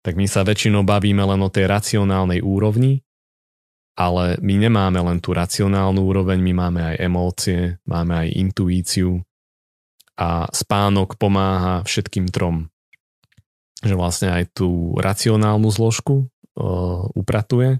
tak 0.04 0.14
my 0.20 0.28
sa 0.28 0.44
väčšinou 0.44 0.84
bavíme 0.84 1.24
len 1.24 1.40
o 1.40 1.50
tej 1.50 1.66
racionálnej 1.66 2.44
úrovni, 2.44 3.00
ale 3.94 4.38
my 4.42 4.54
nemáme 4.58 4.98
len 4.98 5.22
tú 5.22 5.30
racionálnu 5.30 6.02
úroveň, 6.02 6.42
my 6.42 6.52
máme 6.52 6.80
aj 6.82 6.96
emócie, 6.98 7.60
máme 7.86 8.26
aj 8.26 8.28
intuíciu 8.34 9.22
a 10.18 10.50
spánok 10.50 11.14
pomáha 11.18 11.86
všetkým 11.86 12.30
trom. 12.30 12.70
Že 13.82 13.94
vlastne 13.94 14.28
aj 14.34 14.54
tú 14.54 14.98
racionálnu 14.98 15.70
zložku 15.70 16.26
uh, 16.26 17.06
upratuje, 17.14 17.78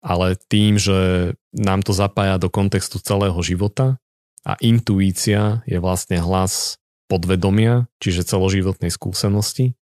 ale 0.00 0.40
tým, 0.48 0.80
že 0.80 1.32
nám 1.52 1.84
to 1.84 1.92
zapája 1.92 2.40
do 2.40 2.48
kontextu 2.48 2.96
celého 3.00 3.36
života 3.44 4.00
a 4.44 4.56
intuícia 4.64 5.60
je 5.68 5.76
vlastne 5.76 6.16
hlas 6.16 6.80
podvedomia, 7.12 7.90
čiže 8.00 8.24
celoživotnej 8.24 8.88
skúsenosti, 8.88 9.76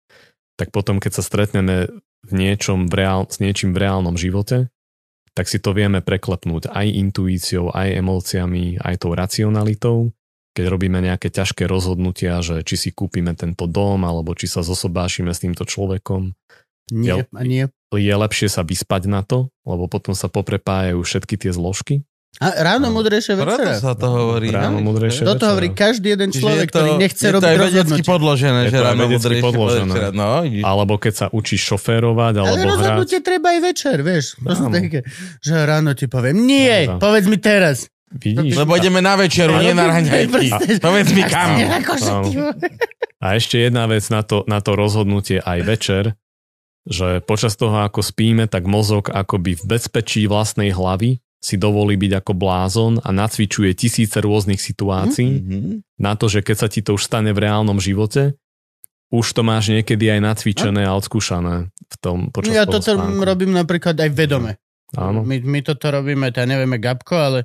tak 0.56 0.72
potom, 0.72 0.96
keď 1.02 1.20
sa 1.20 1.22
stretneme 1.26 1.92
v 2.24 2.32
niečom 2.32 2.88
v 2.88 2.94
reál, 2.96 3.28
s 3.28 3.42
niečím 3.42 3.76
v 3.76 3.84
reálnom 3.84 4.16
živote, 4.16 4.72
tak 5.36 5.52
si 5.52 5.60
to 5.60 5.76
vieme 5.76 6.00
preklepnúť 6.00 6.72
aj 6.72 6.86
intuíciou, 6.88 7.68
aj 7.68 8.00
emóciami, 8.00 8.80
aj 8.80 8.94
tou 9.04 9.12
racionalitou. 9.12 9.98
Keď 10.56 10.64
robíme 10.72 11.04
nejaké 11.04 11.28
ťažké 11.28 11.68
rozhodnutia, 11.68 12.40
že 12.40 12.64
či 12.64 12.88
si 12.88 12.90
kúpime 12.96 13.36
tento 13.36 13.68
dom, 13.68 14.08
alebo 14.08 14.32
či 14.32 14.48
sa 14.48 14.64
zosobášime 14.64 15.28
s 15.36 15.44
týmto 15.44 15.68
človekom, 15.68 16.32
Nie, 16.88 17.28
a 17.28 17.42
nie. 17.44 17.68
je 17.92 18.14
lepšie 18.16 18.48
sa 18.48 18.64
vyspať 18.64 19.12
na 19.12 19.20
to, 19.20 19.52
lebo 19.68 19.84
potom 19.92 20.16
sa 20.16 20.32
poprepájajú 20.32 21.04
všetky 21.04 21.36
tie 21.36 21.52
zložky 21.52 22.08
A 22.36 22.52
ráno 22.58 22.90
múdrejšie 22.90 23.32
Preto 23.32 23.48
večera. 23.56 23.80
sa 23.80 23.92
to 23.92 24.06
hovorí. 24.06 24.48
Ráno 24.48 24.78
no? 24.78 24.86
múdrejšie 24.86 25.22
Toto 25.22 25.34
večera. 25.38 25.50
hovorí 25.50 25.68
každý 25.72 26.08
jeden 26.10 26.30
človek, 26.30 26.58
je 26.62 26.68
to, 26.68 26.72
ktorý 26.74 26.90
nechce 26.98 27.16
je 27.18 27.26
to 27.26 27.34
robiť 27.34 27.56
rozhodnutie. 27.58 28.04
podložené, 28.04 28.60
Je 28.60 28.68
že 28.68 28.76
ráno 28.78 29.00
vedecky 29.00 29.14
múdrejšie 29.16 29.42
podložené. 29.42 29.88
večera. 29.88 30.08
No. 30.12 30.28
Alebo 30.44 30.92
keď 30.94 31.12
sa 31.14 31.26
učíš 31.28 31.60
šoférovať, 31.66 32.32
Ale 32.34 32.44
alebo 32.44 32.56
hrať. 32.58 32.68
rozhodnutie 32.70 33.18
treba 33.20 33.46
aj 33.48 33.60
večer, 33.64 33.96
vieš. 34.00 34.24
Proste 34.38 34.68
také, 34.68 34.98
že 35.38 35.54
ráno 35.58 35.90
ti 35.92 36.06
poviem, 36.06 36.36
nie, 36.38 36.76
Áno. 36.84 36.98
povedz 36.98 37.24
mi 37.24 37.38
teraz. 37.38 37.88
Vidíš? 38.08 38.52
Lebo 38.54 38.72
ideme 38.74 39.00
na 39.00 39.16
večeru, 39.16 39.56
nie 39.56 39.72
na 39.72 39.88
raňajky. 39.92 40.78
Povedz 40.78 41.10
mi 41.10 41.24
kam. 41.24 41.56
A 43.16 43.26
ešte 43.32 43.58
jedna 43.58 43.84
vec 43.86 44.04
na 44.06 44.20
to, 44.20 44.44
na 44.44 44.60
to 44.60 44.72
rozhodnutie 44.72 45.38
aj 45.38 45.58
večer, 45.62 46.04
že 46.84 47.18
počas 47.18 47.56
toho, 47.56 47.80
ako 47.80 47.98
spíme, 47.98 48.44
tak 48.44 48.62
mozog 48.62 49.08
akoby 49.08 49.56
v 49.56 49.64
bezpečí 49.66 50.22
vlastnej 50.24 50.70
hlavy 50.70 51.18
si 51.38 51.54
dovolí 51.54 51.94
byť 51.94 52.12
ako 52.16 52.32
blázon 52.32 52.92
a 52.98 53.10
nacvičuje 53.10 53.72
tisíce 53.72 54.16
rôznych 54.16 54.58
situácií 54.58 55.30
Mhm. 55.36 55.70
na 55.96 56.12
to, 56.14 56.26
že 56.26 56.40
keď 56.40 56.56
sa 56.56 56.68
ti 56.68 56.80
to 56.80 56.94
už 56.94 57.02
stane 57.02 57.30
v 57.30 57.38
reálnom 57.38 57.78
živote, 57.78 58.34
už 59.08 59.26
to 59.30 59.40
máš 59.40 59.70
niekedy 59.70 60.10
aj 60.10 60.20
nacvičené 60.20 60.82
a 60.82 60.92
odskúšané 60.92 61.70
v 61.70 61.96
tom 61.96 62.28
počas 62.28 62.50
Ja 62.52 62.64
toto 62.64 62.90
spánku. 62.90 63.22
robím 63.22 63.52
napríklad 63.52 63.94
aj 63.94 64.10
vedome. 64.10 64.58
Áno. 64.92 65.22
My, 65.22 65.38
my 65.40 65.60
toto 65.60 65.90
robíme, 65.90 66.30
to 66.30 66.42
nevieme 66.42 66.78
Gabko, 66.78 67.14
ale 67.16 67.38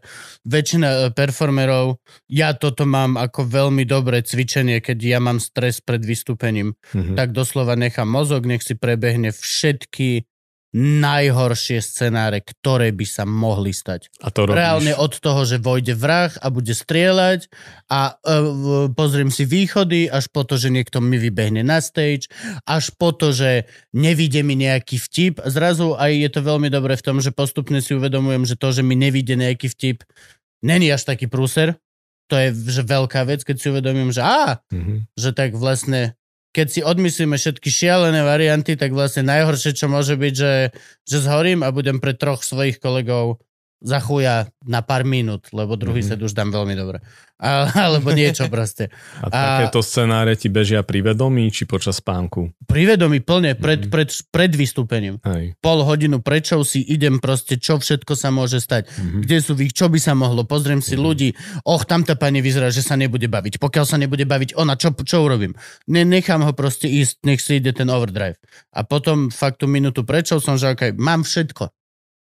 väčšina 0.43 0.87
e, 0.87 0.97
performerov, 1.11 1.97
ja 2.27 2.53
toto 2.53 2.85
mám 2.85 3.17
ako 3.17 3.43
veľmi 3.43 3.81
dobré 3.83 4.21
cvičenie, 4.21 4.77
keď 4.77 4.97
ja 5.01 5.19
mám 5.19 5.37
stres 5.37 5.81
pred 5.81 5.99
vystúpením. 5.99 6.77
Mhm. 6.91 7.13
Tak 7.13 7.29
doslova 7.31 7.73
nechám 7.73 8.05
mozog, 8.05 8.45
nech 8.45 8.61
si 8.61 8.73
prebehne 8.73 9.29
všetky 9.31 10.25
najhoršie 10.71 11.83
scenáre, 11.83 12.39
ktoré 12.39 12.95
by 12.95 13.03
sa 13.03 13.27
mohli 13.27 13.75
stať. 13.75 14.07
A 14.23 14.31
to 14.31 14.47
robíš. 14.47 14.55
Reálne 14.55 14.93
od 14.95 15.11
toho, 15.19 15.43
že 15.43 15.59
vojde 15.59 15.99
vrah 15.99 16.31
a 16.39 16.47
bude 16.47 16.71
strieľať 16.71 17.51
a 17.91 18.15
uh, 18.15 18.87
pozriem 18.95 19.27
si 19.27 19.43
východy, 19.43 20.07
až 20.07 20.31
po 20.31 20.47
to, 20.47 20.55
že 20.55 20.71
niekto 20.71 21.03
mi 21.03 21.19
vybehne 21.19 21.59
na 21.59 21.83
stage, 21.83 22.31
až 22.63 22.95
po 22.95 23.11
to, 23.11 23.35
že 23.35 23.67
nevíde 23.91 24.47
mi 24.47 24.55
nejaký 24.55 24.95
vtip. 24.95 25.43
Zrazu 25.43 25.99
aj 25.99 26.11
je 26.15 26.29
to 26.31 26.39
veľmi 26.39 26.71
dobré 26.71 26.95
v 26.95 27.03
tom, 27.03 27.19
že 27.19 27.35
postupne 27.35 27.83
si 27.83 27.91
uvedomujem, 27.91 28.47
že 28.47 28.55
to, 28.55 28.71
že 28.71 28.79
mi 28.79 28.95
nevíde 28.95 29.35
nejaký 29.35 29.67
vtip, 29.67 30.07
není 30.63 30.87
až 30.87 31.03
taký 31.03 31.27
prúser. 31.27 31.75
To 32.31 32.39
je 32.39 32.55
že 32.55 32.87
veľká 32.87 33.27
vec, 33.27 33.43
keď 33.43 33.55
si 33.59 33.67
uvedomím, 33.67 34.15
že 34.15 34.23
á, 34.23 34.63
Mhm. 34.71 35.11
že 35.19 35.35
tak 35.35 35.51
vlastne 35.51 36.15
keď 36.51 36.67
si 36.67 36.81
odmyslíme 36.83 37.39
všetky 37.39 37.71
šialené 37.71 38.27
varianty, 38.27 38.75
tak 38.75 38.91
vlastne 38.91 39.23
najhoršie, 39.27 39.71
čo 39.75 39.87
môže 39.87 40.19
byť, 40.19 40.33
že, 40.35 40.53
že 41.07 41.17
zhorím 41.23 41.63
a 41.63 41.71
budem 41.71 42.03
pre 42.03 42.11
troch 42.11 42.43
svojich 42.43 42.79
kolegov 42.83 43.39
za 43.81 43.97
chuja 43.97 44.45
na 44.61 44.79
pár 44.79 45.01
minút, 45.03 45.49
lebo 45.49 45.73
druhý 45.73 45.99
Mhm. 45.99 46.07
mm-hmm. 46.07 46.21
set 46.21 46.27
už 46.29 46.33
dám 46.33 46.49
veľmi 46.49 46.73
dobre. 46.73 47.01
A, 47.41 47.65
alebo 47.89 48.13
niečo 48.13 48.45
proste. 48.47 48.93
A 49.17 49.25
A- 49.25 49.33
takéto 49.33 49.81
scenáre 49.81 50.37
ti 50.37 50.45
bežia 50.45 50.85
pri 50.85 51.01
vedomí 51.03 51.49
či 51.49 51.65
počas 51.65 51.97
spánku? 51.97 52.53
Privedomí 52.63 53.17
plne 53.19 53.57
pred, 53.57 53.81
Mhm. 53.81 53.89
pred, 53.89 54.09
pred 54.29 54.51
vystúpením. 54.53 55.17
Hej. 55.23 55.57
Pol 55.57 55.81
hodinu 55.81 56.21
prečo 56.21 56.61
si 56.61 56.85
idem 56.85 57.17
proste, 57.17 57.57
čo 57.57 57.75
všetko 57.75 58.13
sa 58.13 58.29
môže 58.29 58.57
stať. 58.57 58.93
Mhm. 58.93 59.25
Kde 59.25 59.37
sú 59.41 59.57
vých, 59.57 59.73
čo 59.73 59.89
by 59.89 59.97
sa 59.97 60.13
mohlo. 60.13 60.45
Pozriem 60.45 60.79
si 60.79 60.93
Mhm. 60.93 61.01
ľudí. 61.01 61.29
Och, 61.63 61.81
tamta 61.83 62.13
pani 62.13 62.39
vyzerá, 62.39 62.69
že 62.69 62.85
sa 62.85 62.93
nebude 62.93 63.25
baviť. 63.25 63.57
Pokiaľ 63.57 63.85
sa 63.87 63.97
nebude 63.97 64.23
baviť 64.23 64.53
ona, 64.53 64.77
čo, 64.77 64.93
čo 64.95 65.25
urobím? 65.25 65.57
Ne, 65.87 66.05
nechám 66.05 66.45
ho 66.45 66.53
proste 66.53 66.85
ísť, 66.85 67.25
nech 67.25 67.41
si 67.41 67.57
ide 67.57 67.73
ten 67.73 67.89
overdrive. 67.89 68.37
A 68.69 68.85
potom 68.85 69.33
fakt 69.33 69.57
tú 69.57 69.65
minútu 69.65 70.05
prečo 70.05 70.37
som, 70.37 70.55
že 70.55 70.69
okay, 70.69 70.93
mám 70.93 71.25
všetko. 71.25 71.73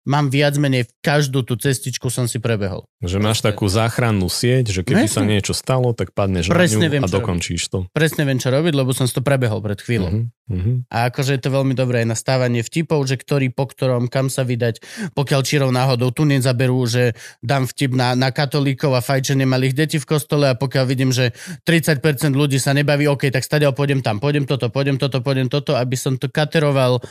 Mám 0.08 0.32
viac 0.32 0.56
menej 0.56 0.88
každú 1.04 1.44
tú 1.44 1.60
cestičku 1.60 2.08
som 2.08 2.24
si 2.24 2.40
prebehol. 2.40 2.88
Že 3.04 3.20
máš 3.20 3.44
takú 3.44 3.68
záchrannú 3.68 4.32
sieť, 4.32 4.72
že 4.72 4.80
keby 4.80 5.04
No 5.04 5.12
sa 5.12 5.20
niečo 5.20 5.52
stalo, 5.52 5.92
tak 5.92 6.16
padneš 6.16 6.48
Presne 6.48 6.88
na 6.88 6.92
viem, 6.96 7.04
ňu 7.04 7.06
a 7.06 7.12
čo 7.12 7.16
dokončíš 7.20 7.62
to. 7.68 7.78
Presne 7.92 8.24
viem, 8.24 8.40
čo 8.40 8.48
robiť, 8.48 8.72
lebo 8.72 8.96
som 8.96 9.04
si 9.04 9.12
to 9.12 9.20
prebehol 9.20 9.60
pred 9.60 9.76
chvíľou. 9.76 10.32
Mhm. 10.48 10.88
A 10.88 11.12
akože 11.12 11.36
je 11.36 11.42
to 11.44 11.52
veľmi 11.52 11.76
dobré 11.76 12.02
aj 12.02 12.08
na 12.08 12.16
stávanie 12.16 12.64
vtipov, 12.64 13.04
že 13.04 13.20
ktorý 13.20 13.52
po 13.52 13.68
ktorom, 13.68 14.08
kam 14.08 14.32
sa 14.32 14.48
vydať, 14.48 14.80
pokiaľ 15.12 15.40
čirou 15.44 15.68
náhodou 15.68 16.08
tu 16.08 16.24
nezaberú, 16.24 16.88
že 16.88 17.12
dám 17.44 17.68
vtip 17.68 17.92
na, 17.92 18.16
na 18.16 18.32
katolíkov 18.32 18.96
a 18.96 19.04
fajčenie 19.04 19.44
malých 19.44 19.76
detí 19.76 19.96
v 20.00 20.08
kostole 20.08 20.48
a 20.48 20.56
pokiaľ 20.56 20.84
vidím, 20.88 21.12
že 21.12 21.36
30% 21.68 22.32
ľudí 22.32 22.56
sa 22.56 22.72
nebaví, 22.72 23.04
OK, 23.12 23.28
tak 23.28 23.44
stadiaľ 23.44 23.76
pôjdem 23.76 24.00
tam, 24.00 24.16
pôjdem 24.16 24.48
toto, 24.48 24.72
pôjdem 24.72 24.96
toto, 24.96 25.20
pôjdem 25.20 25.52
toto, 25.52 25.76
aby 25.76 26.00
som 26.00 26.16
to 26.16 26.32
kateroval 26.32 27.04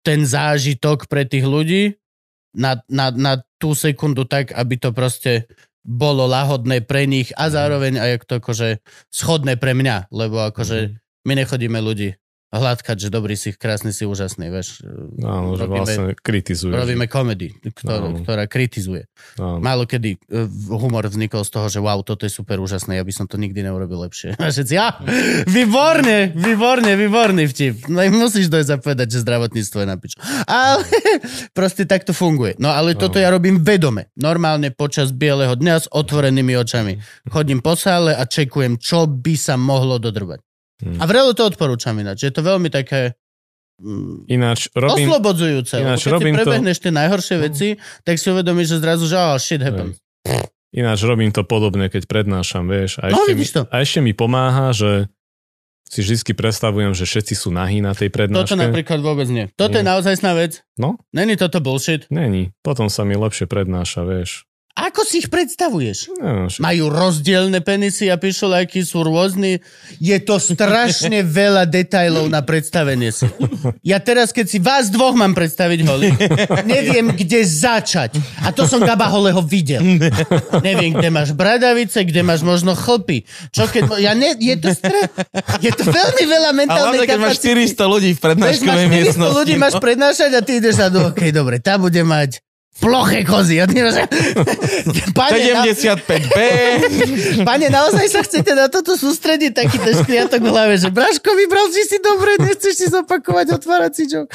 ten 0.00 0.24
zážitok 0.24 1.06
pre 1.06 1.28
tých 1.28 1.44
ľudí 1.44 1.82
na, 2.56 2.80
na, 2.90 3.12
na 3.14 3.32
tú 3.60 3.76
sekundu 3.76 4.26
tak, 4.26 4.50
aby 4.56 4.74
to 4.80 4.90
proste 4.90 5.46
bolo 5.80 6.28
lahodné 6.28 6.84
pre 6.84 7.08
nich 7.08 7.32
a 7.36 7.48
zároveň 7.48 8.00
aj 8.00 8.10
to 8.28 8.40
akože 8.40 8.84
schodné 9.08 9.56
pre 9.56 9.72
mňa, 9.72 10.12
lebo 10.12 10.44
akože 10.50 10.96
my 11.24 11.32
nechodíme 11.36 11.80
ľudí 11.80 12.20
hladkať, 12.50 12.96
že 12.98 13.08
dobrý 13.14 13.38
si, 13.38 13.54
krásny 13.54 13.94
si, 13.94 14.02
úžasný, 14.02 14.50
vieš. 14.50 14.82
Áno, 15.22 15.54
že 15.54 15.70
vlastne 15.70 16.18
kritizuješ. 16.18 16.74
robíme 16.74 17.06
komedy, 17.06 17.54
ktorá, 17.62 18.10
Áno. 18.10 18.26
ktorá 18.26 18.44
kritizuje. 18.50 19.06
Áno. 19.38 19.62
Málo 19.62 19.86
kedy 19.86 20.18
e, 20.18 20.50
humor 20.74 21.06
vznikol 21.06 21.46
z 21.46 21.50
toho, 21.54 21.66
že 21.70 21.78
wow, 21.78 22.02
toto 22.02 22.26
je 22.26 22.32
super 22.34 22.58
úžasné, 22.58 22.98
ja 22.98 23.06
by 23.06 23.12
som 23.14 23.30
to 23.30 23.38
nikdy 23.38 23.62
neurobil 23.62 24.02
lepšie. 24.02 24.34
A 24.42 24.50
všetci, 24.50 24.74
ja, 24.74 24.98
výborne, 25.46 26.34
výborne, 26.34 26.98
výborný 26.98 27.46
vtip. 27.46 27.86
No 27.86 28.02
musíš 28.10 28.50
dojsť 28.50 28.70
a 28.74 28.76
povedať, 28.82 29.06
že 29.14 29.22
zdravotníctvo 29.22 29.78
je 29.78 29.86
na 29.86 29.96
piču. 29.96 30.18
Ale 30.50 30.82
proste 31.58 31.86
tak 31.86 32.02
to 32.02 32.10
funguje. 32.10 32.58
No 32.58 32.74
ale 32.74 32.98
toto 32.98 33.22
ja 33.22 33.30
robím 33.30 33.62
vedome. 33.62 34.10
Normálne 34.18 34.74
počas 34.74 35.14
bieleho 35.14 35.54
dňa 35.54 35.74
s 35.76 35.86
otvorenými 35.86 36.58
očami. 36.58 36.98
Chodím 37.30 37.62
po 37.62 37.78
sále 37.78 38.10
a 38.10 38.26
čekujem, 38.26 38.74
čo 38.82 39.06
by 39.06 39.34
sa 39.38 39.54
mohlo 39.54 40.02
dodrbať. 40.02 40.49
Hmm. 40.80 40.96
A 40.96 41.04
vrelo 41.04 41.30
to 41.30 41.44
odporúčam 41.44 41.94
ináč. 41.94 42.22
Je 42.22 42.30
to 42.30 42.40
veľmi 42.40 42.68
také 42.68 43.12
mm, 43.76 44.26
Ináč 44.26 44.68
robím... 44.72 45.06
oslobodzujúce. 45.06 45.76
ináč 45.76 46.00
keď 46.02 46.12
robím 46.12 46.32
si 46.32 46.36
to- 46.36 46.40
prebehneš 46.42 46.76
tie 46.78 46.90
najhoršie 46.90 47.36
veci, 47.38 47.68
tak 48.00 48.16
si 48.16 48.26
uvedomíš, 48.26 48.66
že 48.66 48.78
zrazu, 48.78 49.04
že 49.04 49.16
oh, 49.16 49.36
shit 49.36 49.60
happens. 49.60 50.00
Ináč 50.70 51.02
robím 51.02 51.28
to 51.28 51.42
podobne, 51.42 51.86
keď 51.86 52.06
prednášam, 52.06 52.64
vieš. 52.64 52.96
A 52.98 53.08
No, 53.08 53.20
ešte, 53.20 53.34
mi, 53.34 53.44
to. 53.44 53.62
a 53.66 53.76
ešte 53.76 53.98
mi 53.98 54.12
pomáha, 54.12 54.70
že 54.70 55.10
si 55.84 56.00
vždy 56.00 56.32
predstavujem, 56.32 56.92
že 56.92 57.02
všetci 57.02 57.34
sú 57.34 57.50
nahí 57.50 57.82
na 57.82 57.90
tej 57.90 58.06
Toto 58.06 58.16
prednáške. 58.22 58.54
napríklad 58.54 59.00
vôbec 59.00 59.26
nie. 59.26 59.50
Toto 59.52 59.74
je 59.74 59.82
Nie. 59.82 59.90
naozaj 59.90 60.14
sná 60.16 60.32
vec. 60.32 60.62
No. 60.78 60.94
Není 61.10 61.34
toto 61.34 61.58
bullshit. 61.58 62.06
Není. 62.06 62.54
Potom 62.60 62.86
sa 62.86 63.02
mi 63.02 63.12
lepšie 63.12 63.44
prednáša, 63.44 64.06
vieš. 64.06 64.46
Ako 64.80 65.04
si 65.04 65.20
ich 65.20 65.28
predstavuješ? 65.28 66.08
No, 66.16 66.48
Majú 66.48 66.88
rozdielne 66.88 67.60
penisy 67.60 68.08
a 68.08 68.16
pišoláky 68.16 68.80
sú 68.80 69.04
rôzni. 69.04 69.60
Je 70.00 70.16
to 70.24 70.40
strašne 70.40 71.20
veľa 71.40 71.68
detajlov 71.68 72.32
na 72.32 72.40
predstavenie 72.40 73.12
si. 73.12 73.28
Ja 73.84 74.00
teraz, 74.00 74.32
keď 74.32 74.46
si 74.48 74.58
vás 74.58 74.88
dvoch 74.88 75.12
mám 75.12 75.36
predstaviť 75.36 75.80
holi, 75.84 76.08
neviem, 76.72 77.12
kde 77.12 77.44
začať. 77.44 78.16
A 78.46 78.56
to 78.56 78.64
som 78.64 78.80
Gaba 78.80 79.12
Holeho 79.12 79.44
videl. 79.44 79.84
Neviem, 80.64 80.96
kde 80.96 81.08
máš 81.12 81.36
bradavice, 81.36 82.00
kde 82.08 82.24
máš 82.24 82.40
možno 82.40 82.72
chlpy. 82.72 83.28
Čo 83.52 83.68
keď... 83.68 84.00
Ja 84.00 84.16
ne, 84.16 84.32
je 84.40 84.56
to 84.56 84.72
stre... 84.72 85.12
Je 85.60 85.70
to 85.76 85.84
veľmi 85.84 86.24
veľa 86.24 86.50
mentálnej 86.56 87.04
hlavne, 87.04 87.08
keď 87.08 87.18
máš 87.20 87.36
kapacity. 87.42 87.76
400 87.76 87.92
ľudí 87.94 88.10
v 88.16 88.20
prednáškovej 88.20 88.64
máš 88.64 88.80
400 88.80 88.96
miestnosti. 88.96 89.36
ľudí 89.36 89.54
máš 89.60 89.74
prednášať 89.76 90.30
a 90.32 90.40
ty 90.40 90.52
ideš 90.56 90.76
na 90.80 90.88
dô, 90.88 91.00
OK, 91.12 91.20
dobre, 91.30 91.60
tá 91.60 91.76
bude 91.76 92.00
mať 92.00 92.40
ploché 92.80 93.20
kozy. 93.24 93.60
Pane, 95.14 95.38
na, 95.52 95.62
75B. 95.68 96.36
pane, 97.48 97.66
naozaj 97.68 98.06
sa 98.08 98.20
chcete 98.24 98.52
na 98.56 98.72
toto 98.72 98.96
sústrediť, 98.96 99.52
taký 99.52 99.76
ten 99.78 99.94
škriatok 100.00 100.40
v 100.40 100.48
hlave, 100.48 100.74
že 100.80 100.88
Braško, 100.88 101.28
vybral 101.36 101.68
si 101.70 101.84
si 101.84 102.00
dobre, 102.00 102.40
nechceš 102.40 102.74
si 102.74 102.86
zopakovať 102.88 103.46
otvárací 103.60 104.08
joke. 104.08 104.32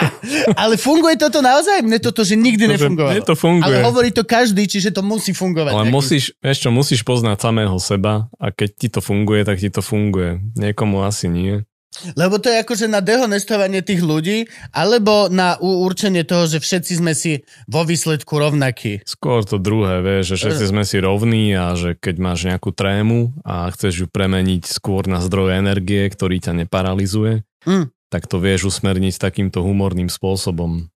Ale 0.60 0.80
funguje 0.80 1.20
toto 1.20 1.44
naozaj? 1.44 1.84
Mne 1.84 2.00
toto, 2.00 2.24
že 2.24 2.34
nikdy 2.34 2.72
nefungovalo. 2.72 3.12
mne 3.12 3.22
to 3.22 3.34
funguje. 3.36 3.76
Ale 3.76 3.84
hovorí 3.84 4.10
to 4.10 4.24
každý, 4.24 4.64
čiže 4.64 4.94
to 4.94 5.04
musí 5.04 5.36
fungovať. 5.36 5.72
Ale 5.76 5.92
musíš, 5.92 6.32
vieš 6.40 6.64
čo, 6.64 6.70
musíš 6.72 7.04
poznať 7.04 7.44
samého 7.44 7.76
seba 7.76 8.32
a 8.40 8.48
keď 8.48 8.70
ti 8.72 8.88
to 8.88 9.00
funguje, 9.04 9.44
tak 9.44 9.60
ti 9.60 9.68
to 9.68 9.84
funguje. 9.84 10.40
Niekomu 10.56 11.04
asi 11.04 11.28
nie. 11.28 11.68
Lebo 12.18 12.42
to 12.42 12.50
je 12.50 12.60
akože 12.60 12.86
na 12.90 12.98
dehonestovanie 12.98 13.80
tých 13.80 14.02
ľudí, 14.02 14.50
alebo 14.74 15.30
na 15.30 15.54
určenie 15.62 16.26
toho, 16.26 16.50
že 16.50 16.58
všetci 16.58 16.92
sme 16.98 17.14
si 17.14 17.46
vo 17.70 17.86
výsledku 17.86 18.34
rovnakí. 18.34 19.06
Skôr 19.06 19.46
to 19.46 19.62
druhé, 19.62 20.02
vieš, 20.02 20.34
že 20.34 20.50
všetci 20.50 20.64
sme 20.74 20.82
si 20.82 20.98
rovní 20.98 21.54
a 21.54 21.78
že 21.78 21.94
keď 21.94 22.14
máš 22.18 22.50
nejakú 22.50 22.74
trému 22.74 23.32
a 23.46 23.70
chceš 23.70 24.04
ju 24.04 24.06
premeniť 24.10 24.66
skôr 24.66 25.06
na 25.06 25.22
zdroj 25.22 25.54
energie, 25.54 26.04
ktorý 26.10 26.42
ťa 26.42 26.52
neparalizuje, 26.66 27.46
Mm. 27.64 27.88
tak 28.12 28.28
to 28.28 28.36
vieš 28.36 28.68
usmerniť 28.68 29.16
takýmto 29.16 29.64
humorným 29.64 30.12
spôsobom. 30.12 30.92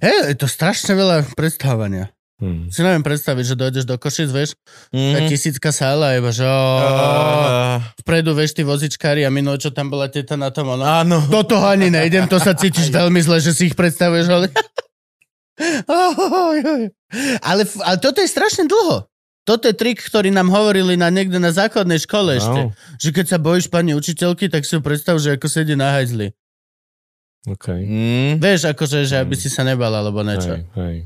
Hej, 0.00 0.32
je 0.32 0.36
to 0.40 0.48
strašne 0.48 0.96
veľa 0.96 1.36
predstavovania. 1.36 2.15
Hm. 2.36 2.68
Si 2.68 2.84
neviem 2.84 3.00
predstaviť, 3.00 3.44
že 3.46 3.56
dojdeš 3.56 3.84
do 3.84 3.96
Košic, 3.96 4.28
vieš, 4.28 4.60
tá 4.92 5.18
Mhm. 5.18 5.26
tisícka 5.26 5.72
sála, 5.72 6.14
iba 6.14 6.28
že 6.28 6.44
Á, 6.44 7.80
vpredu, 7.98 8.32
vieš, 8.32 8.52
tí 8.52 8.60
vozičkári 8.60 9.24
a 9.24 9.32
minulé, 9.32 9.56
čo 9.56 9.72
tam 9.72 9.88
bola 9.88 10.04
teta 10.06 10.36
na 10.36 10.52
tom, 10.52 10.68
ono. 10.70 10.84
Áno. 10.84 11.24
Do 11.26 11.40
toho 11.42 11.64
ani 11.64 11.88
nejdem, 11.88 12.28
to 12.28 12.36
sa 12.36 12.52
cítiš 12.52 12.92
veľmi 12.92 13.16
zle, 13.18 13.40
že 13.40 13.50
si 13.50 13.66
ich 13.66 13.74
predstavuješ, 13.74 14.26
ale 14.28 14.46
Ale, 17.40 17.62
ale 17.80 17.96
toto 17.96 18.20
je 18.20 18.28
strašne 18.28 18.66
dlho. 18.66 19.08
Toto 19.42 19.64
je 19.64 19.72
trik, 19.72 19.96
ktorý 19.96 20.28
nám 20.28 20.50
hovorili 20.50 20.98
na 20.98 21.08
niekde 21.08 21.38
na 21.38 21.48
základnej 21.48 21.96
škole 21.96 22.36
ešte. 22.36 22.60
No, 22.66 22.74
Že 22.98 23.08
keď 23.14 23.26
sa 23.26 23.38
bojíš 23.38 23.70
pani 23.70 23.94
učiteľky, 23.94 24.50
tak 24.50 24.66
si 24.66 24.74
ju 24.74 24.82
predstav, 24.82 25.16
že 25.16 25.32
ako 25.32 25.46
sedí 25.46 25.72
na 25.72 25.94
hajzli. 25.94 26.34
okay. 27.46 27.80
Mm. 27.80 28.32
Vieš, 28.36 28.68
akože, 28.68 29.06
že 29.06 29.16
aby 29.16 29.32
si 29.32 29.46
sa 29.46 29.62
nebal, 29.62 29.88
alebo 29.88 30.20
niečo. 30.20 30.50
Hej, 30.50 30.66
hej. 30.76 30.96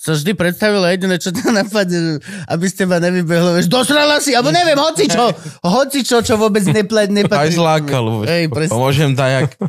Sa 0.00 0.16
vždy 0.16 0.32
predstavila 0.32 0.96
jediné, 0.96 1.20
čo 1.20 1.28
to 1.28 1.52
napadne, 1.52 2.24
aby 2.48 2.64
z 2.64 2.74
teba 2.74 2.96
nevybehlo, 2.96 3.52
vieš, 3.52 3.68
dosrala 3.68 4.16
si, 4.16 4.32
alebo 4.32 4.48
neviem, 4.48 4.80
hoci 4.80 5.04
čo, 5.04 5.28
hoci 5.60 6.00
čo, 6.00 6.24
čo 6.24 6.40
vôbec 6.40 6.64
nepla, 6.64 7.04
Aj 7.04 7.12
nepatrí. 7.12 7.52
zlákal. 7.52 8.24
Hej. 8.24 8.48
Pomôžem 8.72 9.12
tajak. 9.12 9.60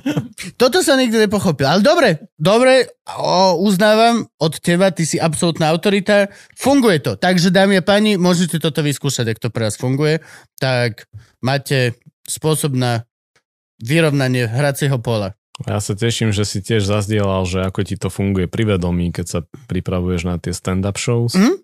Toto 0.55 0.79
sa 0.79 0.95
nikdy 0.95 1.27
nepochopil. 1.27 1.67
Ale 1.67 1.83
dobre, 1.83 2.31
dobre, 2.39 2.87
o, 3.11 3.59
uznávam 3.59 4.23
od 4.39 4.55
teba, 4.63 4.87
ty 4.95 5.03
si 5.03 5.19
absolútna 5.19 5.67
autorita. 5.67 6.31
Funguje 6.55 7.03
to. 7.03 7.19
Takže, 7.19 7.51
dámy 7.51 7.77
a 7.77 7.83
páni, 7.83 8.15
môžete 8.15 8.55
toto 8.55 8.79
vyskúšať, 8.79 9.35
ak 9.35 9.41
to 9.43 9.51
pre 9.51 9.67
vás 9.67 9.75
funguje. 9.75 10.23
Tak 10.63 11.11
máte 11.43 11.99
spôsob 12.23 12.71
na 12.71 13.03
vyrovnanie 13.83 14.47
hracieho 14.47 14.95
pola. 14.95 15.35
Ja 15.67 15.79
sa 15.81 15.93
teším, 15.93 16.31
že 16.33 16.45
si 16.47 16.61
tiež 16.61 16.85
zazdielal, 16.85 17.45
že 17.45 17.65
ako 17.65 17.85
ti 17.85 17.95
to 17.97 18.09
funguje 18.09 18.49
pri 18.49 18.77
vedomí, 18.77 19.13
keď 19.13 19.25
sa 19.25 19.39
pripravuješ 19.69 20.21
na 20.25 20.35
tie 20.37 20.53
stand-up 20.55 20.97
shows. 20.97 21.37
Mhm. 21.37 21.61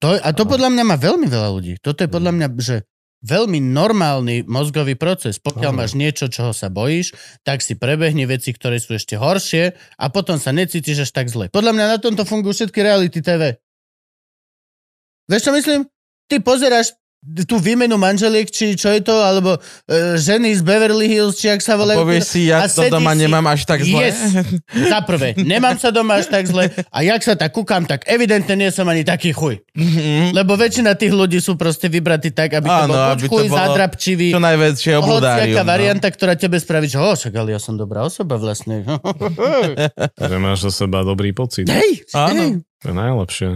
To, 0.00 0.14
a 0.14 0.28
to 0.32 0.46
podľa 0.46 0.70
mňa 0.70 0.84
má 0.86 0.96
veľmi 0.96 1.26
veľa 1.26 1.50
ľudí. 1.50 1.72
Toto 1.82 2.06
je 2.06 2.08
podľa 2.08 2.30
mňa, 2.30 2.46
že 2.62 2.86
veľmi 3.26 3.58
normálny 3.58 4.46
mozgový 4.46 4.94
proces. 4.94 5.42
Pokiaľ 5.42 5.72
Áno. 5.74 5.78
máš 5.82 5.98
niečo, 5.98 6.30
čoho 6.30 6.54
sa 6.54 6.70
bojíš, 6.70 7.14
tak 7.42 7.60
si 7.66 7.74
prebehni 7.74 8.24
veci, 8.30 8.54
ktoré 8.54 8.78
sú 8.78 8.94
ešte 8.94 9.18
horšie 9.18 9.74
a 9.98 10.04
potom 10.14 10.38
sa 10.38 10.54
necítiš 10.54 11.08
až 11.08 11.10
tak 11.10 11.26
zle. 11.26 11.50
Podľa 11.50 11.74
mňa 11.74 11.84
na 11.90 11.98
tomto 11.98 12.22
fungujú 12.22 12.62
všetky 12.62 12.78
reality 12.78 13.18
TV. 13.18 13.58
Vieš, 15.26 15.42
čo 15.50 15.52
myslím? 15.52 15.80
Ty 16.30 16.36
pozeráš 16.40 16.94
tú 17.44 17.58
výmenu 17.58 17.94
manželiek, 17.94 18.46
či 18.46 18.72
čo 18.72 18.88
je 18.88 19.00
to, 19.00 19.12
alebo 19.12 19.58
e, 19.84 20.16
ženy 20.16 20.54
z 20.54 20.62
Beverly 20.62 21.06
Hills, 21.06 21.34
či 21.34 21.50
ak 21.50 21.58
sa 21.58 21.74
volajú. 21.74 21.98
Povieš 22.00 22.24
si, 22.24 22.40
ja 22.46 22.62
A 22.62 22.70
to 22.70 22.86
doma 22.86 23.10
si- 23.12 23.20
nemám 23.20 23.42
až 23.44 23.66
tak 23.66 23.82
zle. 23.82 23.98
Yes. 24.06 24.18
Za 24.86 25.02
prvé, 25.02 25.34
nemám 25.34 25.74
sa 25.74 25.90
doma 25.90 26.16
až 26.16 26.30
tak 26.30 26.46
zle 26.46 26.70
a 26.70 26.98
jak 27.00 27.20
sa 27.20 27.34
tak 27.34 27.50
kúkam, 27.50 27.82
tak 27.84 28.06
evidentne 28.06 28.54
nie 28.54 28.70
som 28.70 28.86
ani 28.86 29.02
taký 29.02 29.34
chuj. 29.34 29.58
Mhm. 29.74 30.30
Lebo 30.32 30.54
väčšina 30.54 30.94
tých 30.94 31.10
ľudí 31.10 31.38
sú 31.38 31.54
proste 31.54 31.86
vybratí 31.86 32.30
tak, 32.30 32.54
aby 32.54 32.64
to 32.64 32.82
Áno, 32.86 32.94
bol 32.94 33.02
aby 33.12 33.20
buď 33.20 33.28
to 33.28 33.34
chuj, 33.34 33.46
bolo 33.46 33.58
zadrapčivý, 33.60 34.28
Čo 34.30 34.40
najväčšie 34.40 34.92
obludárium. 34.96 35.56
no. 35.58 35.66
varianta, 35.66 36.06
ktorá 36.08 36.32
tebe 36.32 36.56
spraví, 36.56 36.86
že 36.86 36.96
oh, 36.96 37.12
však 37.12 37.34
ale 37.34 37.50
ja 37.50 37.60
som 37.60 37.74
dobrá 37.74 38.02
osoba 38.02 38.38
vlastne. 38.38 38.86
Že 40.18 40.36
máš 40.38 40.64
zo 40.64 40.72
seba 40.72 41.02
dobrý 41.02 41.32
pocit. 41.32 41.66
Hej, 41.66 42.06
Áno. 42.12 42.62
To 42.78 42.86
je 42.86 42.94
najlepšie. 42.94 43.48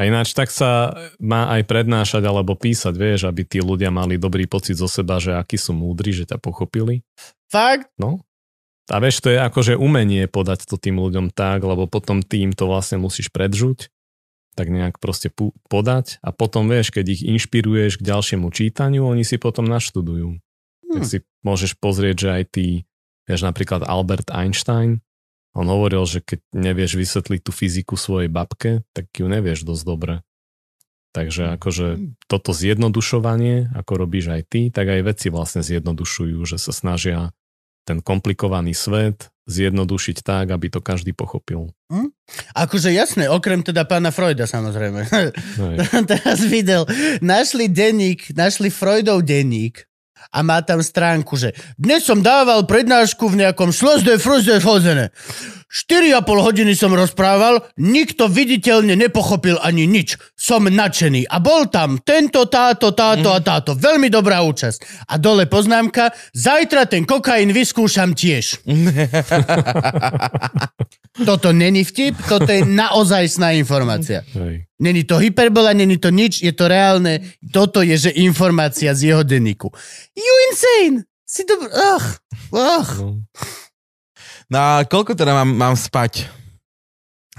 A 0.00 0.08
ináč 0.08 0.32
tak 0.32 0.48
sa 0.48 0.96
má 1.20 1.52
aj 1.52 1.68
prednášať 1.68 2.24
alebo 2.24 2.56
písať, 2.56 2.96
vieš, 2.96 3.28
aby 3.28 3.44
tí 3.44 3.60
ľudia 3.60 3.92
mali 3.92 4.16
dobrý 4.16 4.48
pocit 4.48 4.80
zo 4.80 4.88
seba, 4.88 5.20
že 5.20 5.36
akí 5.36 5.60
sú 5.60 5.76
múdri, 5.76 6.16
že 6.16 6.24
ťa 6.24 6.40
pochopili. 6.40 7.04
Fakt? 7.52 7.92
No. 8.00 8.24
A 8.88 8.96
vieš, 9.04 9.20
to 9.20 9.28
je 9.28 9.36
akože 9.36 9.76
umenie 9.76 10.24
podať 10.32 10.64
to 10.64 10.80
tým 10.80 10.96
ľuďom 10.96 11.28
tak, 11.30 11.60
lebo 11.60 11.84
potom 11.84 12.24
tým 12.24 12.56
to 12.56 12.64
vlastne 12.66 13.04
musíš 13.04 13.28
predžuť, 13.28 13.92
tak 14.56 14.72
nejak 14.72 14.96
proste 14.96 15.28
podať 15.68 16.20
a 16.24 16.32
potom 16.32 16.72
vieš, 16.72 16.92
keď 16.92 17.12
ich 17.12 17.22
inšpiruješ 17.24 18.00
k 18.00 18.06
ďalšiemu 18.08 18.48
čítaniu, 18.48 19.04
oni 19.04 19.24
si 19.28 19.36
potom 19.36 19.68
naštudujú. 19.68 20.40
Tak 20.92 21.04
Hm. 21.04 21.08
si 21.08 21.18
môžeš 21.44 21.76
pozrieť, 21.80 22.16
že 22.16 22.28
aj 22.32 22.44
ty, 22.52 22.66
vieš, 23.28 23.44
napríklad 23.44 23.84
Albert 23.84 24.28
Einstein, 24.32 25.00
on 25.52 25.66
hovoril, 25.68 26.04
že 26.08 26.24
keď 26.24 26.40
nevieš 26.56 26.96
vysvetliť 26.96 27.40
tú 27.44 27.52
fyziku 27.52 27.94
svojej 28.00 28.32
babke, 28.32 28.84
tak 28.96 29.12
ju 29.12 29.28
nevieš 29.28 29.68
dosť 29.68 29.84
dobre. 29.84 30.14
Takže 31.12 31.60
akože 31.60 32.16
toto 32.24 32.56
zjednodušovanie, 32.56 33.76
ako 33.76 33.92
robíš 34.00 34.32
aj 34.32 34.42
ty, 34.48 34.60
tak 34.72 34.88
aj 34.88 35.12
veci 35.12 35.28
vlastne 35.28 35.60
zjednodušujú, 35.60 36.40
že 36.48 36.56
sa 36.56 36.72
snažia 36.72 37.36
ten 37.84 38.00
komplikovaný 38.00 38.72
svet 38.72 39.28
zjednodušiť 39.44 40.22
tak, 40.22 40.54
aby 40.54 40.70
to 40.70 40.80
každý 40.80 41.12
pochopil. 41.12 41.74
Akože 42.56 42.94
jasné, 42.94 43.28
okrem 43.28 43.60
teda 43.60 43.84
pána 43.84 44.14
Freuda 44.14 44.48
samozrejme. 44.48 45.04
Hej. 45.60 45.76
Teraz 46.08 46.40
videl, 46.46 46.88
našli 47.20 47.68
denník, 47.68 48.32
našli 48.32 48.72
Freudov 48.72 49.26
denník 49.26 49.84
a 50.32 50.38
má 50.40 50.64
tam 50.64 50.80
stránku, 50.80 51.36
že 51.36 51.52
dnes 51.76 52.08
som 52.08 52.24
dával 52.24 52.64
prednášku 52.64 53.28
v 53.28 53.44
nejakom 53.44 53.70
Schloss 53.70 54.00
de 54.00 54.16
Freude 54.16 54.56
Hozene. 54.64 55.12
4,5 55.72 56.28
hodiny 56.28 56.76
som 56.76 56.92
rozprával, 56.92 57.64
nikto 57.80 58.28
viditeľne 58.28 58.92
nepochopil 58.92 59.56
ani 59.56 59.88
nič. 59.88 60.20
Som 60.36 60.68
nadšený. 60.68 61.32
A 61.32 61.40
bol 61.40 61.64
tam 61.72 61.96
tento, 62.04 62.44
táto, 62.44 62.92
táto 62.92 63.32
a 63.32 63.40
táto. 63.40 63.72
Veľmi 63.72 64.12
dobrá 64.12 64.44
účasť. 64.44 65.08
A 65.08 65.16
dole 65.16 65.48
poznámka, 65.48 66.12
zajtra 66.36 66.84
ten 66.84 67.08
kokain 67.08 67.48
vyskúšam 67.56 68.12
tiež. 68.12 68.60
Toto 71.12 71.52
není 71.52 71.84
vtip, 71.84 72.16
toto 72.24 72.48
je 72.48 72.64
naozajstná 72.64 73.52
informácia. 73.52 74.24
Hej. 74.32 74.64
Není 74.80 75.04
to 75.04 75.20
hyperbola, 75.20 75.76
není 75.76 76.00
to 76.00 76.08
nič, 76.08 76.40
je 76.40 76.52
to 76.56 76.64
reálne. 76.72 77.20
Toto 77.52 77.84
je, 77.84 78.08
že 78.08 78.10
informácia 78.16 78.96
z 78.96 79.12
jeho 79.12 79.20
denníku. 79.20 79.68
You 80.16 80.34
insane! 80.48 81.04
Si 81.28 81.44
to... 81.44 81.60
Ach, 81.68 82.16
ach. 82.52 82.90
No. 82.96 83.20
No 84.48 84.56
a 84.56 84.84
koľko 84.88 85.12
teda 85.12 85.36
mám, 85.36 85.48
mám 85.48 85.76
spať? 85.76 86.28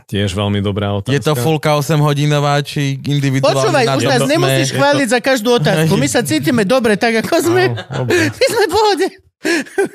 Tiež 0.06 0.38
veľmi 0.38 0.62
dobrá 0.62 0.94
otázka. 0.94 1.14
Je 1.14 1.22
to 1.22 1.34
fullka 1.34 1.74
8 1.74 1.98
hodinová, 1.98 2.62
či 2.62 3.02
individuálne? 3.02 3.58
Počúvaj, 3.58 3.86
na 3.86 3.94
už 3.98 4.04
nás 4.06 4.22
to- 4.22 4.30
nemusíš 4.30 4.70
to- 4.70 4.78
chváliť 4.78 5.08
za 5.10 5.20
každú 5.22 5.50
otázku. 5.58 5.94
My 5.98 6.06
sa 6.06 6.22
cítime 6.22 6.62
dobre, 6.62 6.94
tak 6.94 7.26
ako 7.26 7.36
sme. 7.42 7.64
Áno. 7.74 8.06
My 8.10 8.46
sme 8.46 8.64
v 8.66 8.72
pohode. 8.72 9.08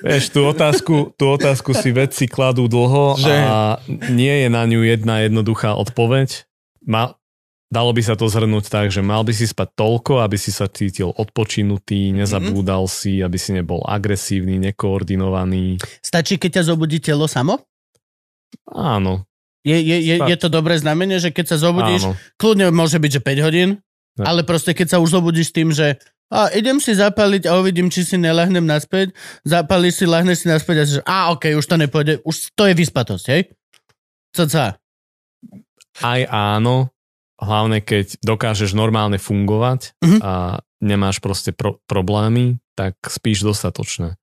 Vieš, 0.01 0.31
tú 0.31 0.45
otázku, 0.45 0.95
tú 1.17 1.25
otázku 1.33 1.73
si 1.73 1.91
vedci 1.91 2.29
kladú 2.29 2.69
dlho 2.69 3.17
Že? 3.17 3.33
a 3.33 3.57
nie 4.09 4.45
je 4.45 4.49
na 4.49 4.63
ňu 4.65 4.85
jedna 4.85 5.25
jednoduchá 5.25 5.73
odpoveď. 5.75 6.45
Ma, 6.85 7.17
dalo 7.69 7.93
by 7.93 8.01
sa 8.01 8.15
to 8.15 8.29
zhrnúť 8.29 8.69
tak, 8.69 8.89
že 8.89 9.01
mal 9.01 9.25
by 9.25 9.33
si 9.33 9.45
spať 9.45 9.73
toľko, 9.75 10.21
aby 10.21 10.37
si 10.37 10.53
sa 10.53 10.69
cítil 10.69 11.13
odpočinutý, 11.13 12.13
nezabúdal 12.13 12.89
si, 12.89 13.21
aby 13.21 13.37
si 13.37 13.53
nebol 13.53 13.81
agresívny, 13.85 14.61
nekoordinovaný. 14.61 15.81
Stačí, 16.01 16.37
keď 16.37 16.61
ťa 16.61 16.69
zobudí 16.73 17.01
telo 17.01 17.25
samo? 17.25 17.61
Áno, 18.69 19.25
Je, 19.65 19.77
je, 19.77 19.97
je, 20.01 20.17
je 20.17 20.37
to 20.41 20.49
dobré 20.49 20.81
znamenie, 20.81 21.21
že 21.21 21.29
keď 21.29 21.53
sa 21.53 21.57
zobudíš, 21.61 22.09
áno. 22.09 22.15
kľudne 22.41 22.73
môže 22.73 22.97
byť, 22.97 23.11
že 23.17 23.21
5 23.21 23.47
hodín, 23.47 23.71
Ne. 24.19 24.27
ale 24.27 24.43
proste 24.43 24.75
keď 24.75 24.87
sa 24.91 24.99
už 24.99 25.15
zobudíš 25.15 25.55
tým, 25.55 25.71
že 25.71 25.95
a 26.29 26.53
idem 26.53 26.77
si 26.77 26.93
zapaliť 26.93 27.49
a 27.49 27.57
uvidím, 27.57 27.89
či 27.89 28.05
si 28.05 28.17
nelahnem 28.17 28.63
naspäť, 28.63 29.17
zapalíš 29.43 30.01
si, 30.01 30.05
lahneš 30.05 30.45
si 30.45 30.47
naspäť 30.47 30.77
a 30.77 30.85
si, 30.85 30.93
že 31.01 31.03
a 31.05 31.33
okej, 31.33 31.57
už 31.57 31.65
to 31.65 31.77
nepôjde, 31.77 32.21
už 32.23 32.53
to 32.53 32.69
je 32.69 32.75
vyspatosť, 32.77 33.25
hej? 33.33 33.43
Co 34.37 34.45
sa? 34.45 34.77
Aj 35.99 36.21
áno, 36.29 36.93
hlavne 37.41 37.81
keď 37.81 38.21
dokážeš 38.21 38.77
normálne 38.77 39.17
fungovať 39.17 39.97
Mhm. 40.05 40.19
a 40.21 40.33
nemáš 40.79 41.19
proste 41.19 41.51
pro- 41.51 41.81
problémy, 41.91 42.61
tak 42.79 42.95
spíš 43.03 43.43
dostatočne. 43.43 44.15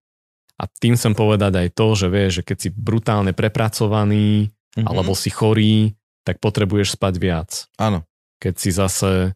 A 0.56 0.72
tým 0.72 0.95
chcem 0.95 1.11
povedať 1.11 1.52
aj 1.52 1.68
to, 1.76 1.88
že 1.99 2.07
vieš, 2.07 2.32
že 2.40 2.44
keď 2.48 2.57
si 2.64 2.69
brutálne 2.72 3.36
prepracovaný 3.36 4.56
Mhm. 4.77 4.86
alebo 4.88 5.11
si 5.18 5.27
chorý, 5.34 5.98
tak 6.23 6.40
potrebuješ 6.40 6.95
spať 6.95 7.14
viac. 7.19 7.49
Áno. 7.76 8.07
Keď 8.40 8.53
si 8.56 8.69
zase, 8.72 9.36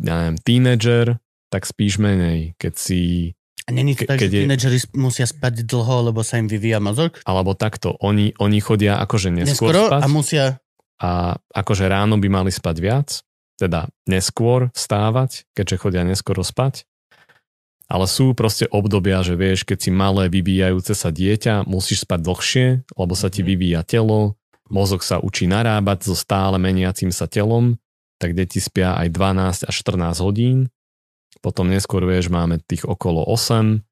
ja 0.00 0.14
neviem, 0.16 0.38
tínedžer, 0.40 1.20
tak 1.52 1.68
spíš 1.68 2.00
menej. 2.00 2.56
Keď 2.56 2.74
si, 2.74 3.00
A 3.68 3.70
není 3.70 3.92
to 3.92 4.02
Ke- 4.02 4.08
tak, 4.08 4.16
že 4.18 4.26
keď 4.26 4.30
je- 4.32 4.42
tínedžeri 4.48 4.78
sp- 4.80 4.96
musia 4.96 5.28
spať 5.28 5.68
dlho, 5.68 6.08
lebo 6.08 6.24
sa 6.24 6.40
im 6.40 6.48
vyvíja 6.48 6.80
mozog? 6.80 7.20
alebo 7.28 7.52
takto, 7.52 7.92
oni, 8.00 8.32
oni 8.40 8.58
chodia 8.58 8.96
akože 8.98 9.28
neskôr, 9.28 9.70
Neskoro 9.76 9.92
spať 9.92 10.00
a 10.02 10.06
musia... 10.08 10.44
a 10.98 11.10
akože 11.52 11.84
ráno 11.86 12.16
by 12.16 12.28
mali 12.32 12.50
spať 12.50 12.76
viac, 12.80 13.08
teda 13.60 13.86
neskôr 14.08 14.72
vstávať, 14.72 15.44
keďže 15.52 15.76
chodia 15.78 16.02
neskoro 16.02 16.40
spať. 16.40 16.88
Ale 17.92 18.08
sú 18.08 18.32
proste 18.32 18.64
obdobia, 18.72 19.20
že 19.20 19.36
vieš, 19.36 19.68
keď 19.68 19.78
si 19.78 19.90
malé 19.92 20.32
vyvíjajúce 20.32 20.96
sa 20.96 21.12
dieťa, 21.12 21.68
musíš 21.68 22.08
spať 22.08 22.20
dlhšie, 22.24 22.66
lebo 22.96 23.12
sa 23.12 23.28
ti 23.28 23.44
vyvíja 23.44 23.84
telo, 23.84 24.40
mozog 24.72 25.04
sa 25.04 25.20
učí 25.20 25.44
narábať 25.44 26.08
so 26.08 26.16
stále 26.16 26.56
meniacim 26.56 27.12
sa 27.12 27.28
telom, 27.28 27.76
tak 28.16 28.32
deti 28.32 28.64
spia 28.64 28.96
aj 28.96 29.12
12 29.12 29.68
až 29.68 29.74
14 29.76 30.24
hodín. 30.24 30.72
Potom 31.42 31.66
neskôr, 31.68 32.06
vieš, 32.06 32.30
máme 32.30 32.62
tých 32.62 32.86
okolo 32.86 33.26
8. 33.26 33.82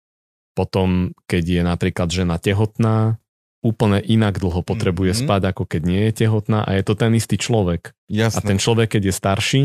Potom, 0.54 1.10
keď 1.26 1.44
je 1.44 1.62
napríklad 1.62 2.08
žena 2.10 2.38
tehotná, 2.38 3.18
úplne 3.60 4.00
inak 4.00 4.40
dlho 4.40 4.64
potrebuje 4.64 5.12
Mhm. 5.12 5.20
spať, 5.20 5.42
ako 5.52 5.62
keď 5.68 5.82
nie 5.84 6.02
je 6.08 6.12
tehotná 6.24 6.64
a 6.64 6.70
je 6.78 6.82
to 6.86 6.94
ten 6.96 7.12
istý 7.12 7.36
človek. 7.36 7.92
A 7.92 7.94
Jasné. 8.08 8.46
ten 8.54 8.58
človek, 8.58 8.96
keď 8.96 9.10
je 9.10 9.14
starší, 9.14 9.64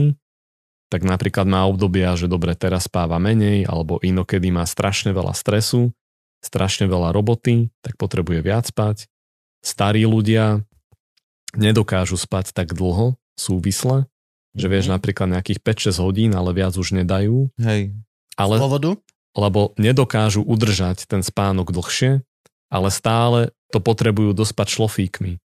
tak 0.92 1.02
napríklad 1.02 1.48
má 1.48 1.64
obdobia, 1.66 2.14
že 2.14 2.28
dobre, 2.28 2.54
teraz 2.54 2.86
spáva 2.86 3.18
menej, 3.18 3.66
alebo 3.66 3.98
inokedy 4.04 4.52
má 4.52 4.68
strašne 4.68 5.16
veľa 5.16 5.34
stresu, 5.34 5.96
strašne 6.44 6.86
veľa 6.86 7.10
roboty, 7.10 7.74
tak 7.82 7.98
potrebuje 7.98 8.44
viac 8.44 8.70
spať. 8.70 9.10
Starí 9.66 10.06
ľudia 10.06 10.62
nedokážu 11.56 12.20
spať 12.20 12.52
tak 12.54 12.76
dlho, 12.76 13.16
súvisle, 13.34 14.06
že 14.56 14.66
vieš 14.66 14.88
napríklad 14.88 15.28
nejakých 15.30 15.60
5-6 15.62 16.00
hodín, 16.00 16.32
ale 16.32 16.52
viac 16.52 16.74
už 16.74 16.96
nedajú, 16.96 17.52
Hej. 17.60 17.92
ale 18.34 18.56
Dôvodu? 18.56 18.96
lebo 19.36 19.76
nedokážu 19.76 20.40
udržať 20.42 21.06
ten 21.06 21.20
spánok 21.20 21.70
dlhšie, 21.70 22.24
ale 22.68 22.88
stále 22.88 23.52
to 23.70 23.78
potrebujú 23.78 24.32
dospať 24.32 24.68
šlofíkmi. 24.72 25.44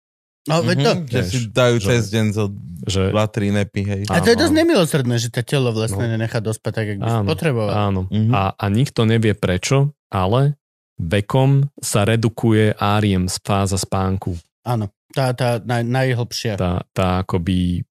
No, 0.43 0.59
veď 0.59 0.77
to. 0.77 0.91
Mhm, 0.93 1.03
Že 1.05 1.19
Vieš, 1.19 1.27
si 1.29 1.39
dajú 1.49 1.77
že- 1.77 1.87
cez 1.87 2.03
deň 2.11 2.27
zo 2.31 2.45
Že, 2.83 3.03
2-3 3.11 3.55
nepy, 3.55 3.81
hej. 3.85 4.01
A 4.07 4.19
to 4.19 4.31
je 4.31 4.39
dosť 4.39 4.55
nemilosrdné, 4.57 5.15
že 5.17 5.31
tá 5.31 5.43
telo 5.43 5.71
vlastne 5.71 6.03
No. 6.03 6.13
nenechá 6.13 6.39
dospať 6.39 6.73
tak, 6.73 6.87
jak 6.89 6.99
by 6.99 7.07
si 7.07 7.15
Áno, 7.17 7.29
potreboval. 7.29 7.71
áno. 7.71 8.01
Mhm. 8.11 8.31
A, 8.31 8.43
a 8.51 8.65
nikto 8.67 9.03
nevie 9.03 9.35
prečo, 9.35 9.91
ale 10.09 10.59
vekom 10.99 11.71
sa 11.79 12.03
redukuje 12.03 12.75
áriem 12.75 13.27
z 13.27 13.39
fáza 13.41 13.79
spánku. 13.79 14.35
Áno. 14.63 14.91
Tá, 15.11 15.31
tá 15.31 15.59
naj, 15.59 15.83
najhlbšia. 15.85 16.55
Tá, 16.57 16.83
tá 16.91 17.21
akoby 17.21 17.87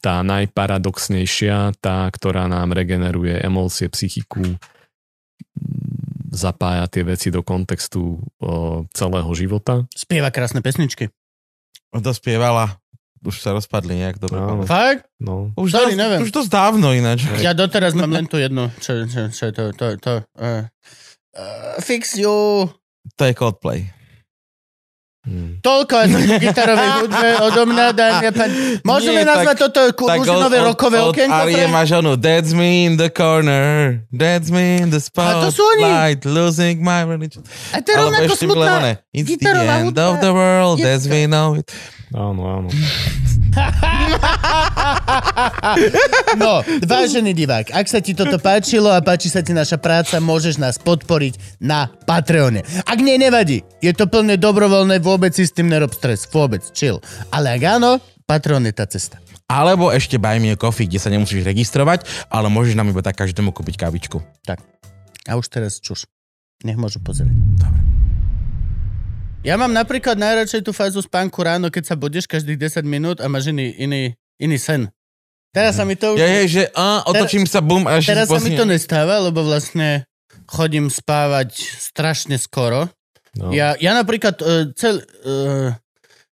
tá 0.00 0.20
najparadoxnejšia, 0.24 1.76
tá, 1.80 2.08
ktorá 2.12 2.44
nám 2.44 2.76
regeneruje 2.76 3.40
emócie, 3.40 3.88
psychiku, 3.88 4.56
zapája 6.34 6.84
tie 6.90 7.06
veci 7.06 7.30
do 7.30 7.40
kontextu 7.46 8.18
o, 8.18 8.84
celého 8.90 9.30
života. 9.38 9.86
Spieva 9.94 10.34
krásne 10.34 10.60
pesničky. 10.60 11.08
To 11.94 12.10
spievala. 12.10 12.76
Už 13.24 13.40
sa 13.40 13.56
rozpadli 13.56 14.04
nejak 14.04 14.20
dobre. 14.20 14.36
Áno. 14.36 14.68
Fakt? 14.68 15.08
No, 15.16 15.54
Už, 15.56 15.72
Sorry, 15.72 15.96
dosť, 15.96 15.96
neviem. 15.96 16.20
už 16.20 16.30
dosť 16.34 16.50
dávno 16.52 16.92
ináč. 16.92 17.24
Ja 17.40 17.56
doteraz 17.56 17.96
mám 17.96 18.12
len 18.12 18.28
tú 18.28 18.36
jednu. 18.36 18.68
Čo, 18.82 19.08
čo, 19.08 19.32
čo 19.32 19.42
je 19.48 19.52
to? 19.56 19.64
to, 19.72 19.86
to 19.96 20.12
uh, 20.36 20.68
uh, 21.32 21.74
fix 21.80 22.20
you. 22.20 22.68
To 23.16 23.22
je 23.24 23.32
Coldplay. 23.32 23.88
Mm. 25.24 25.60
Toľko 25.60 25.94
asi 25.96 26.16
gitarovej 26.38 26.90
hudbe 27.00 27.28
odo 27.40 27.62
mňa, 27.64 27.86
dámy 27.92 28.24
a 28.28 28.32
páni. 28.32 28.54
Môžeme 28.80 29.20
Nie, 29.20 29.28
nazvať 29.28 29.56
tak- 29.56 29.62
toto 29.72 29.80
kuzinové 29.96 30.56
rokové 30.60 31.00
od 31.00 31.10
okienko? 31.10 31.34
Arie 31.34 31.64
Frank? 31.64 31.72
máš 31.72 31.90
onu 31.92 32.12
That's 32.14 32.52
me 32.52 32.84
in 32.84 32.96
the 32.96 33.08
corner 33.08 34.04
That's 34.12 34.52
me 34.52 34.78
in 34.78 34.92
the 34.92 35.00
A 35.00 35.32
to 35.40 35.50
sú 35.50 35.64
oni. 35.64 35.84
spotlight 35.84 36.20
Losing 36.24 36.76
my 36.78 37.02
religion 37.02 37.40
A 37.72 37.80
to 37.80 37.88
je 37.88 37.96
rovnako 37.96 38.32
smutná. 38.36 38.72
oné 38.78 38.92
It's 39.10 39.24
the 39.24 39.40
gitarová 39.40 39.74
end 39.80 39.86
hudba. 39.90 40.04
of 40.06 40.14
the 40.20 40.32
world 40.32 40.78
As 40.80 41.08
we 41.08 41.24
know 41.24 41.56
it 41.56 41.72
Áno, 42.12 42.42
áno. 42.44 42.68
No, 46.34 46.60
vážený 46.82 47.32
divák, 47.32 47.70
ak 47.70 47.86
sa 47.86 48.02
ti 48.02 48.12
toto 48.12 48.36
páčilo 48.42 48.90
a 48.90 48.98
páči 48.98 49.30
sa 49.30 49.40
ti 49.40 49.54
naša 49.54 49.78
práca, 49.78 50.18
môžeš 50.18 50.58
nás 50.58 50.76
podporiť 50.82 51.62
na 51.62 51.86
Patreone. 52.04 52.66
Ak 52.84 52.98
nie, 52.98 53.14
nevadí. 53.14 53.62
Je 53.78 53.94
to 53.94 54.10
plne 54.10 54.34
dobrovoľné, 54.34 54.98
vôbec 54.98 55.30
si 55.30 55.46
s 55.46 55.54
tým 55.54 55.70
nerob 55.70 55.94
stres. 55.94 56.26
Vôbec, 56.28 56.66
chill. 56.74 56.98
Ale 57.30 57.54
ak 57.54 57.62
áno, 57.78 58.02
Patreon 58.26 58.66
je 58.66 58.74
tá 58.74 58.84
cesta. 58.90 59.22
Alebo 59.46 59.92
ešte 59.92 60.18
Buy 60.18 60.42
Me 60.42 60.56
a 60.56 60.58
Coffee, 60.58 60.88
kde 60.88 60.98
sa 60.98 61.12
nemusíš 61.12 61.44
registrovať, 61.46 62.08
ale 62.32 62.50
môžeš 62.50 62.74
nám 62.74 62.90
iba 62.90 63.04
tak 63.04 63.20
každému 63.20 63.54
kúpiť 63.54 63.76
kávičku. 63.78 64.18
A 65.24 65.32
už 65.38 65.46
teraz 65.52 65.78
čuš. 65.78 66.08
Nech 66.64 66.80
môžu 66.80 66.98
pozrieť. 66.98 67.32
Dobre. 67.60 68.03
Ja 69.44 69.60
mám 69.60 69.76
napríklad 69.76 70.16
najradšej 70.16 70.64
tú 70.64 70.72
fázu 70.72 71.04
spánku 71.04 71.36
ráno, 71.44 71.68
keď 71.68 71.92
sa 71.92 72.00
budeš 72.00 72.24
každých 72.24 72.80
10 72.80 72.88
minút 72.88 73.20
a 73.20 73.28
máš 73.28 73.52
iný, 73.52 73.76
iný, 73.76 74.16
iný 74.40 74.56
sen. 74.56 74.88
Teraz 75.52 75.76
sa 75.76 75.84
mi 75.84 76.00
to... 76.00 76.16
Ja 76.16 76.24
je, 76.40 76.42
že 76.48 76.62
a, 76.72 77.04
otočím 77.04 77.44
sa, 77.44 77.60
bum, 77.60 77.84
a 77.84 78.00
Teraz 78.00 78.32
sa 78.32 78.40
mi 78.40 78.56
to 78.56 78.64
nestáva, 78.64 79.20
lebo 79.20 79.44
vlastne 79.44 80.08
chodím 80.48 80.88
spávať 80.88 81.60
strašne 81.60 82.40
skoro. 82.40 82.88
No. 83.36 83.52
Ja, 83.52 83.76
ja 83.76 83.92
napríklad 83.92 84.40
uh, 84.40 84.72
cel, 84.72 85.04
uh, 85.28 85.76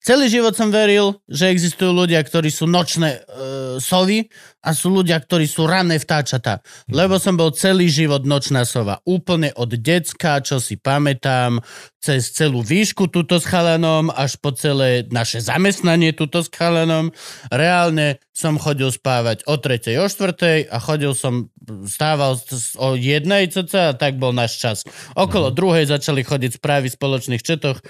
celý 0.03 0.31
život 0.31 0.55
som 0.55 0.71
veril, 0.73 1.19
že 1.27 1.51
existujú 1.51 1.91
ľudia, 1.91 2.19
ktorí 2.23 2.49
sú 2.49 2.65
nočné 2.65 3.19
uh, 3.19 3.77
sovy 3.77 4.27
a 4.59 4.75
sú 4.75 4.91
ľudia, 4.91 5.15
ktorí 5.19 5.47
sú 5.47 5.63
ranné 5.67 5.99
vtáčatá. 5.99 6.59
Lebo 6.91 7.15
som 7.15 7.39
bol 7.39 7.55
celý 7.55 7.87
život 7.87 8.27
nočná 8.27 8.67
sova. 8.67 8.99
Úplne 9.07 9.55
od 9.55 9.71
decka, 9.79 10.43
čo 10.43 10.59
si 10.59 10.75
pamätám, 10.75 11.63
cez 11.99 12.31
celú 12.31 12.63
výšku 12.63 13.11
túto 13.11 13.39
s 13.39 13.47
chalanom, 13.47 14.11
až 14.11 14.39
po 14.39 14.55
celé 14.55 15.07
naše 15.11 15.43
zamestnanie 15.43 16.15
túto 16.15 16.43
s 16.43 16.51
chalanom. 16.51 17.11
Reálne 17.51 18.23
som 18.31 18.55
chodil 18.55 18.87
spávať 18.87 19.43
o 19.47 19.59
tretej, 19.59 19.99
o 19.99 20.07
štvrtej 20.07 20.71
a 20.71 20.77
chodil 20.79 21.11
som, 21.11 21.51
stával 21.87 22.35
o 22.77 22.87
jednej 22.97 23.47
cca 23.49 23.93
tak 23.95 24.17
bol 24.17 24.33
náš 24.35 24.59
čas. 24.59 24.77
Okolo 25.13 25.53
druhej 25.53 25.87
začali 25.87 26.25
chodiť 26.25 26.57
správy 26.57 26.89
v 26.89 26.97
spoločných 26.97 27.43
četoch, 27.43 27.79
e, 27.79 27.83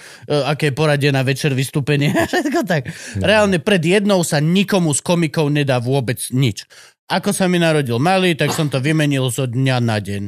aké 0.45 0.75
poradie 0.75 1.09
na 1.09 1.25
večer 1.25 1.55
vystúpenie 1.55 2.11
a 2.13 2.27
všetko 2.29 2.61
tak. 2.67 2.91
Reálne 3.19 3.57
pred 3.63 3.81
jednou 3.81 4.21
sa 4.21 4.43
nikomu 4.43 4.91
z 4.93 5.01
komikov 5.01 5.49
nedá 5.49 5.79
vôbec 5.79 6.19
nič. 6.35 6.67
Ako 7.09 7.33
sa 7.33 7.49
mi 7.49 7.57
narodil 7.57 7.97
malý, 7.97 8.37
tak 8.37 8.53
som 8.53 8.69
to 8.69 8.77
vymenil 8.77 9.33
zo 9.33 9.49
dňa 9.49 9.77
na 9.81 9.97
deň. 9.97 10.23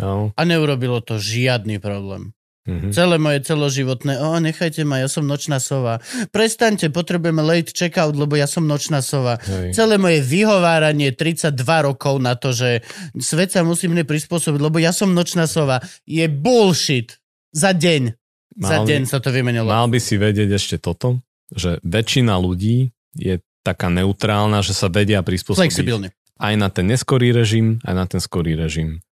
No. 0.00 0.32
A 0.32 0.42
neurobilo 0.48 1.04
to 1.04 1.20
žiadny 1.20 1.76
problém. 1.76 2.32
Mhm. 2.62 2.94
Celé 2.94 3.18
moje 3.18 3.42
celoživotné, 3.42 4.22
o, 4.22 4.38
nechajte 4.38 4.86
ma, 4.86 5.02
ja 5.02 5.10
som 5.10 5.26
nočná 5.26 5.58
sova. 5.58 5.98
Prestaňte, 6.30 6.94
potrebujeme 6.94 7.42
late 7.42 7.74
checkout, 7.74 8.14
lebo 8.14 8.38
ja 8.38 8.46
som 8.46 8.62
nočná 8.62 9.02
sova. 9.02 9.42
Hej. 9.42 9.74
Celé 9.74 9.98
moje 9.98 10.22
vyhováranie 10.22 11.10
32 11.10 11.58
rokov 11.58 12.22
na 12.22 12.38
to, 12.38 12.54
že 12.54 12.86
svet 13.18 13.50
sa 13.50 13.66
musí 13.66 13.90
mne 13.90 14.06
prispôsobiť, 14.06 14.62
lebo 14.62 14.78
ja 14.78 14.94
som 14.94 15.10
nočná 15.10 15.50
sova, 15.50 15.82
je 16.06 16.22
bullshit. 16.30 17.18
Za 17.50 17.74
deň. 17.74 18.14
Za 18.62 18.78
Mal 18.78 18.86
by- 18.86 18.90
deň 18.94 19.02
sa 19.10 19.18
to 19.18 19.34
vymenilo. 19.34 19.66
Mal 19.66 19.90
by 19.90 19.98
si 19.98 20.14
vedieť 20.14 20.54
ešte 20.54 20.76
toto, 20.78 21.18
že 21.50 21.82
väčšina 21.82 22.38
ľudí 22.38 22.94
je 23.18 23.42
taká 23.60 23.90
neutrálna, 23.90 24.62
že 24.62 24.70
sa 24.70 24.86
vedia 24.86 25.18
prispôsobiť 25.20 25.58
Flexibilne. 25.66 26.14
aj 26.38 26.54
na 26.54 26.70
ten 26.70 26.86
neskorý 26.86 27.34
režim, 27.34 27.82
aj 27.82 27.94
na 27.94 28.04
ten 28.06 28.22
skorý 28.22 28.54
režim. 28.54 29.02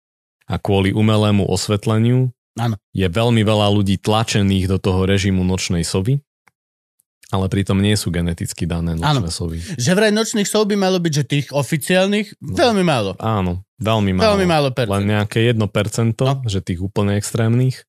A 0.46 0.54
kvôli 0.56 0.94
umelému 0.94 1.46
osvetleniu 1.46 2.30
Áno. 2.56 2.74
je 2.90 3.06
veľmi 3.06 3.40
veľa 3.40 3.70
ľudí 3.70 3.96
tlačených 3.96 4.66
do 4.66 4.76
toho 4.76 5.04
režimu 5.04 5.40
nočnej 5.40 5.82
sovy, 5.82 6.18
ale 7.30 7.46
pritom 7.46 7.78
nie 7.78 7.94
sú 7.94 8.10
geneticky 8.10 8.66
dané 8.66 8.94
nočné 8.94 9.22
Áno. 9.22 9.30
sovy. 9.30 9.62
Že 9.76 9.92
vraj 9.92 10.10
nočných 10.10 10.44
sov 10.44 10.66
by 10.66 10.74
malo 10.74 10.98
byť, 10.98 11.12
že 11.12 11.24
tých 11.24 11.46
oficiálnych, 11.48 12.34
No. 12.40 12.58
veľmi 12.58 12.82
málo. 12.82 13.14
Áno, 13.16 13.62
veľmi 13.76 14.10
málo. 14.12 14.24
Veľmi 14.26 14.46
málo 14.46 14.68
Len 14.68 14.76
percent. 14.76 15.06
nejaké 15.06 15.38
1%, 15.46 16.26
No. 16.26 16.42
že 16.44 16.58
tých 16.58 16.80
úplne 16.80 17.14
extrémnych. 17.14 17.86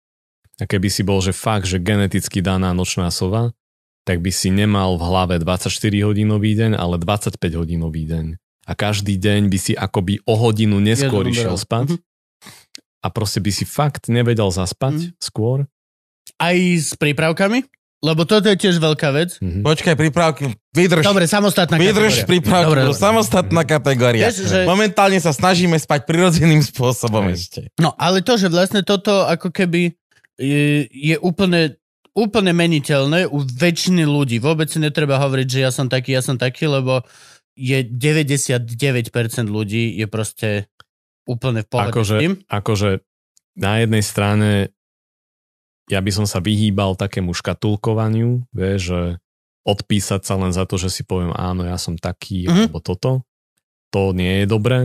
A 0.58 0.70
keby 0.70 0.88
si 0.88 1.02
bol, 1.02 1.18
že 1.20 1.34
fakt, 1.34 1.66
že 1.66 1.82
geneticky 1.82 2.38
daná 2.38 2.70
nočná 2.70 3.10
sova, 3.10 3.50
tak 4.04 4.22
by 4.22 4.30
si 4.30 4.50
nemal 4.52 4.94
v 4.94 5.04
hlave 5.04 5.36
24-hodinový 5.38 6.54
deň, 6.56 6.72
ale 6.74 6.98
25-hodinový 6.98 8.06
deň. 8.08 8.26
A 8.64 8.74
každý 8.74 9.18
deň 9.18 9.50
by 9.50 9.58
si 9.58 9.74
akoby 9.74 10.22
o 10.24 10.38
hodinu 10.38 10.78
neskôr 10.78 11.26
išiel 11.26 11.58
spať 11.58 11.98
Mhm. 11.98 11.98
A 13.02 13.08
proste 13.08 13.38
by 13.38 13.52
si 13.52 13.64
fakt 13.64 14.08
nevedel 14.08 14.48
zaspať 14.48 14.96
Mhm. 14.96 15.18
skôr. 15.18 15.66
Aj 16.38 16.54
s 16.56 16.94
prípravkami? 16.94 17.66
Lebo 18.00 18.26
toto 18.26 18.46
je 18.46 18.58
tiež 18.58 18.78
veľká 18.78 19.10
vec. 19.12 19.38
Mhm. 19.38 19.62
Počkaj, 19.62 19.94
prípravky, 19.94 20.50
vydrž. 20.72 21.04
Dobre, 21.04 21.26
samostatná 21.26 21.78
Vydrž 21.78 21.94
kategória. 22.18 22.26
prípravky, 22.28 22.66
Dobre, 22.68 22.82
dobre. 22.88 22.98
samostatná 22.98 23.62
kategória. 23.64 24.24
Vieš, 24.26 24.38
že- 24.44 24.66
Momentálne 24.66 25.18
sa 25.18 25.30
snažíme 25.30 25.78
spať 25.78 26.06
prirodzeným 26.06 26.62
spôsobom 26.64 27.30
Hej. 27.30 27.34
ešte. 27.36 27.60
No, 27.78 27.94
ale 27.96 28.22
to, 28.22 28.34
že 28.36 28.48
vlastne 28.48 28.82
toto 28.82 29.22
ako 29.24 29.50
keby 29.50 29.94
je, 30.36 30.90
je 30.90 31.16
úplne, 31.20 31.78
úplne 32.12 32.52
meniteľné 32.52 33.24
u 33.26 33.38
väčšiny 33.40 34.02
ľudí. 34.02 34.42
Vôbec 34.42 34.66
si 34.66 34.78
netreba 34.78 35.16
hovoriť, 35.20 35.48
že 35.48 35.60
ja 35.60 35.70
som 35.70 35.86
taký, 35.86 36.12
ja 36.12 36.26
som 36.26 36.36
taký, 36.36 36.66
lebo 36.68 37.06
je 37.54 37.86
99% 37.86 38.66
ľudí 39.46 39.94
je 39.94 40.08
proste 40.08 40.50
úplne 41.28 41.62
v 41.64 41.68
pohode 41.70 41.92
Akože-. 41.92 42.20
Akože 42.48 42.90
na 43.58 43.84
jednej 43.84 44.04
strane 44.04 44.50
ja 45.92 46.00
by 46.00 46.12
som 46.14 46.24
sa 46.24 46.40
vyhýbal 46.40 46.96
takému 46.96 47.36
škatulkovaniu, 47.36 48.48
vieš, 48.56 48.80
že 48.96 49.02
odpísať 49.68 50.22
sa 50.24 50.40
len 50.40 50.56
za 50.56 50.64
to, 50.64 50.80
že 50.80 50.88
si 50.88 51.04
poviem 51.04 51.36
áno, 51.36 51.68
ja 51.68 51.76
som 51.76 52.00
taký, 52.00 52.48
Mhm. 52.48 52.72
alebo 52.72 52.80
toto. 52.80 53.12
To 53.92 54.16
nie 54.16 54.42
je 54.42 54.46
dobré, 54.48 54.80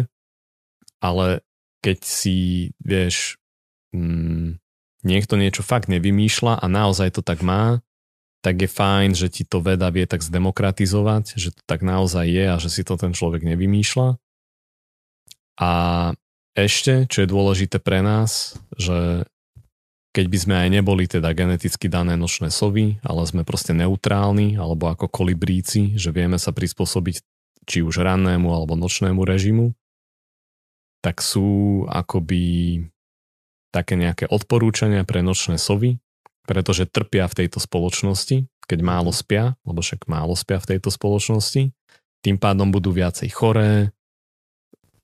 ale 0.99 1.47
keď 1.79 1.99
si, 2.03 2.71
vieš, 2.83 3.39
mm, 3.95 4.59
niekto 5.07 5.39
niečo 5.39 5.63
fakt 5.63 5.87
nevymýšľa 5.87 6.59
a 6.59 6.67
naozaj 6.67 7.15
to 7.15 7.23
tak 7.23 7.39
má, 7.47 7.79
tak 8.43 8.59
je 8.59 8.67
fajn, 8.67 9.15
že 9.15 9.31
ti 9.31 9.43
to 9.47 9.63
veda 9.63 9.87
vie 9.95 10.07
tak 10.11 10.27
zdemokratizovať, 10.27 11.39
že 11.39 11.55
to 11.55 11.63
tak 11.71 11.87
naozaj 11.87 12.27
je 12.27 12.45
a 12.51 12.57
že 12.59 12.69
si 12.71 12.83
to 12.83 12.99
ten 12.99 13.15
človek 13.15 13.47
nevymýšľa. 13.47 14.19
A 15.57 15.71
ešte, 16.57 17.05
čo 17.07 17.23
je 17.23 17.28
dôležité 17.28 17.77
pre 17.78 18.01
nás, 18.01 18.57
že 18.74 19.28
keď 20.16 20.27
by 20.33 20.39
sme 20.41 20.55
aj 20.57 20.69
neboli 20.73 21.05
teda 21.05 21.28
geneticky 21.37 21.93
dané 21.93 22.16
nočné 22.16 22.49
sovy, 22.49 22.97
ale 23.05 23.28
sme 23.28 23.45
proste 23.45 23.77
neutrálni, 23.77 24.57
alebo 24.57 24.89
ako 24.89 25.12
kolibríci, 25.12 25.93
že 26.01 26.09
vieme 26.09 26.41
sa 26.41 26.57
prispôsobiť 26.57 27.20
či 27.69 27.85
už 27.85 28.01
rannému 28.01 28.49
alebo 28.49 28.73
nočnému 28.81 29.20
režimu, 29.20 29.77
tak 31.05 31.20
sú 31.20 31.85
akoby 31.93 32.81
také 33.69 34.01
nejaké 34.01 34.24
odporúčania 34.24 35.05
pre 35.05 35.20
nočné 35.20 35.61
sovy, 35.61 36.01
pretože 36.49 36.89
trpia 36.89 37.28
v 37.28 37.45
tejto 37.45 37.61
spoločnosti, 37.61 38.49
keď 38.65 38.78
málo 38.81 39.12
spia, 39.12 39.61
lebo 39.69 39.85
však 39.85 40.09
málo 40.09 40.33
spia 40.33 40.57
v 40.57 40.74
tejto 40.74 40.89
spoločnosti, 40.89 41.77
tým 42.24 42.37
pádom 42.41 42.73
budú 42.73 42.97
viacej 42.97 43.28
choré, 43.28 43.93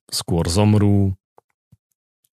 skôr 0.09 0.49
zomrú 0.49 1.13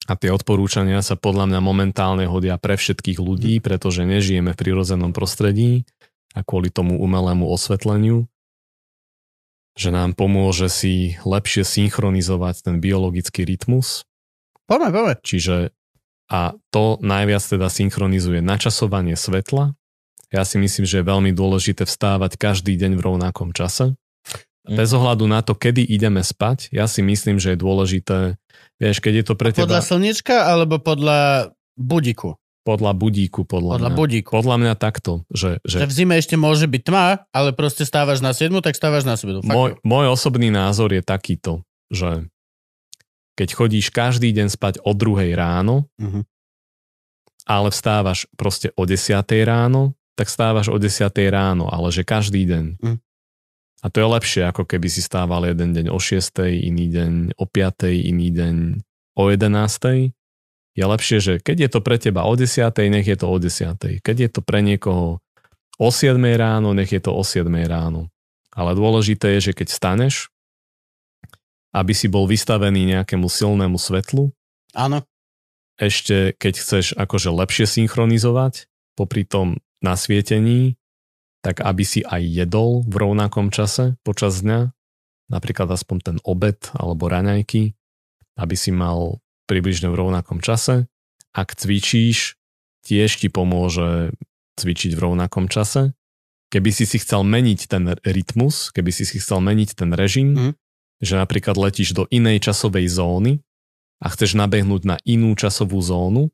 a 0.09 0.17
tie 0.17 0.33
odporúčania 0.33 1.05
sa 1.05 1.13
podľa 1.13 1.45
mňa 1.53 1.59
momentálne 1.61 2.25
hodia 2.25 2.57
pre 2.57 2.81
všetkých 2.81 3.21
ľudí, 3.21 3.61
pretože 3.61 4.09
nežijeme 4.09 4.57
v 4.57 4.59
prirodzenom 4.59 5.13
prostredí 5.13 5.85
a 6.33 6.41
kvôli 6.41 6.73
tomu 6.73 6.97
umelému 6.97 7.45
osvetleniu, 7.45 8.25
že 9.77 9.93
nám 9.93 10.17
pomôže 10.17 10.65
si 10.65 11.13
lepšie 11.21 11.61
synchronizovať 11.61 12.65
ten 12.65 12.75
biologický 12.81 13.45
rytmus. 13.45 14.09
Poďme, 14.65 14.89
poďme. 14.89 15.13
Čiže 15.21 15.55
a 16.29 16.53
to 16.69 17.01
najviac 17.01 17.41
teda 17.41 17.69
synchronizuje 17.69 18.41
načasovanie 18.41 19.17
svetla. 19.17 19.73
Ja 20.29 20.45
si 20.45 20.61
myslím, 20.61 20.85
že 20.85 21.01
je 21.01 21.09
veľmi 21.09 21.33
dôležité 21.33 21.89
vstávať 21.89 22.37
každý 22.37 22.77
deň 22.77 22.97
v 22.97 23.01
rovnakom 23.01 23.49
čase. 23.49 23.97
Mm. 24.65 24.75
Bez 24.75 24.89
ohľadu 24.91 25.25
na 25.25 25.39
to, 25.39 25.53
kedy 25.53 25.81
ideme 25.81 26.19
spať, 26.19 26.67
ja 26.69 26.85
si 26.85 26.99
myslím, 26.99 27.37
že 27.37 27.55
je 27.55 27.59
dôležité, 27.59 28.17
vieš, 28.75 28.99
keď 28.99 29.13
je 29.15 29.25
to 29.25 29.33
pre 29.33 29.49
Podľa 29.49 29.65
teba 29.65 29.79
slniečka 29.79 30.35
alebo 30.45 30.77
podľa 30.77 31.51
budíku? 31.73 32.35
podľa 32.59 32.93
budíku, 32.93 33.49
podľa, 33.49 33.81
Podľa 33.81 33.89
mňa. 33.89 33.97
budíku. 33.97 34.29
Podľa 34.29 34.57
mňa 34.59 34.73
takto, 34.75 35.25
že, 35.31 35.57
Že 35.65 35.77
že 35.79 35.87
v 35.89 35.95
zime 35.95 36.13
ešte 36.21 36.35
môže 36.37 36.69
byť 36.69 36.81
tma, 36.85 37.25
ale 37.31 37.49
proste 37.49 37.81
stávaš 37.81 38.21
na 38.21 38.29
7, 38.29 38.53
tak 38.61 38.77
stávaš 38.77 39.09
na 39.09 39.17
7. 39.17 39.41
Fakt. 39.41 39.49
môj, 39.49 39.69
môj 39.81 40.05
osobný 40.05 40.53
názor 40.53 40.93
je 40.93 41.01
takýto, 41.01 41.65
že 41.89 42.29
keď 43.33 43.49
chodíš 43.49 43.89
každý 43.89 44.29
deň 44.29 44.53
spať 44.53 44.73
o 44.83 44.91
druhej 44.93 45.33
ráno, 45.33 45.89
Mhm. 45.97 46.29
ale 47.47 47.67
vstávaš 47.69 48.29
proste 48.35 48.69
o 48.75 48.85
10 48.85 49.17
ráno, 49.41 49.97
tak 50.13 50.29
stávaš 50.29 50.69
o 50.69 50.77
10 50.77 51.01
ráno, 51.25 51.65
ale 51.65 51.89
že 51.89 52.03
každý 52.03 52.45
deň. 52.45 52.65
Mm. 52.77 52.97
A 53.79 53.87
to 53.87 54.03
je 54.03 54.07
lepšie, 54.11 54.41
ako 54.43 54.67
keby 54.67 54.91
si 54.91 54.99
stával 54.99 55.47
jeden 55.47 55.71
deň 55.71 55.87
o 55.87 55.99
6, 55.99 56.43
iný 56.51 56.91
deň 56.91 57.11
o 57.39 57.45
5, 57.47 57.87
iný 57.95 58.27
deň 58.35 58.55
o 59.15 59.23
11. 59.31 60.11
Je 60.75 60.83
lepšie, 60.83 61.17
že 61.19 61.33
keď 61.39 61.57
je 61.67 61.69
to 61.71 61.79
pre 61.83 61.95
teba 61.99 62.27
o 62.27 62.33
10, 62.35 62.71
nech 62.91 63.07
je 63.07 63.17
to 63.19 63.27
o 63.27 63.37
10. 63.39 64.03
Keď 64.03 64.15
je 64.19 64.29
to 64.31 64.41
pre 64.43 64.59
niekoho 64.63 65.19
o 65.79 65.89
7 65.91 66.19
ráno, 66.39 66.75
nech 66.75 66.91
je 66.91 66.99
to 67.03 67.11
o 67.15 67.23
7 67.23 67.47
ráno. 67.67 68.07
Ale 68.55 68.75
dôležité 68.75 69.39
je, 69.39 69.51
že 69.51 69.53
keď 69.55 69.67
staneš, 69.71 70.15
aby 71.75 71.93
si 71.93 72.09
bol 72.09 72.25
vystavený 72.25 72.95
nejakému 72.97 73.29
silnému 73.29 73.77
svetlu, 73.77 74.33
Áno. 74.73 75.05
ešte 75.77 76.33
keď 76.35 76.53
chceš 76.59 76.85
akože 76.97 77.29
lepšie 77.29 77.65
synchronizovať 77.69 78.65
popri 78.97 79.23
tom 79.23 79.61
nasvietení, 79.79 80.78
tak 81.41 81.63
aby 81.63 81.83
si 81.87 82.03
aj 82.03 82.19
jedol 82.21 82.83
v 82.83 82.95
rovnakom 82.99 83.49
čase 83.49 83.95
počas 84.03 84.43
dňa, 84.43 84.71
napríklad 85.31 85.69
aspoň 85.71 85.97
ten 86.03 86.17
obed 86.27 86.59
alebo 86.75 87.07
raňajky, 87.07 87.73
aby 88.35 88.55
si 88.55 88.71
mal 88.71 89.23
približne 89.47 89.89
v 89.89 89.99
rovnakom 89.99 90.43
čase. 90.43 90.85
Ak 91.31 91.55
cvičíš, 91.55 92.35
tiež 92.83 93.09
ti 93.21 93.27
pomôže 93.29 94.13
cvičiť 94.57 94.91
v 94.97 94.99
rovnakom 94.99 95.47
čase. 95.47 95.95
Keby 96.49 96.69
si 96.73 96.89
si 96.89 96.97
chcel 96.97 97.21
meniť 97.23 97.59
ten 97.69 97.85
rytmus, 98.01 98.73
keby 98.73 98.89
si 98.89 99.05
si 99.05 99.21
chcel 99.21 99.39
meniť 99.39 99.69
ten 99.77 99.93
režim, 99.93 100.33
Mhm. 100.33 100.51
že 100.99 101.13
napríklad 101.15 101.55
letíš 101.55 101.93
do 101.95 102.09
inej 102.09 102.49
časovej 102.49 102.89
zóny 102.89 103.39
a 104.03 104.09
chceš 104.11 104.35
nabehnúť 104.35 104.81
na 104.83 104.97
inú 105.05 105.37
časovú 105.37 105.79
zónu, 105.79 106.33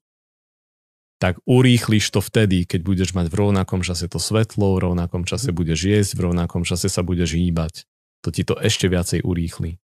tak 1.17 1.39
urýchliš 1.47 2.11
to 2.11 2.19
vtedy, 2.19 2.67
keď 2.67 2.81
budeš 2.83 3.09
mať 3.15 3.31
v 3.31 3.35
rovnakom 3.39 3.81
čase 3.81 4.11
to 4.11 4.19
svetlo, 4.19 4.75
v 4.75 4.91
rovnakom 4.91 5.23
čase 5.23 5.55
budeš 5.55 5.87
jesť, 5.87 6.11
v 6.19 6.21
rovnakom 6.31 6.67
čase 6.67 6.91
sa 6.91 7.01
budeš 7.07 7.39
hýbať. 7.39 7.87
To 8.27 8.33
ti 8.33 8.43
to 8.43 8.57
ešte 8.59 8.91
viacej 8.91 9.23
urýchli. 9.23 9.79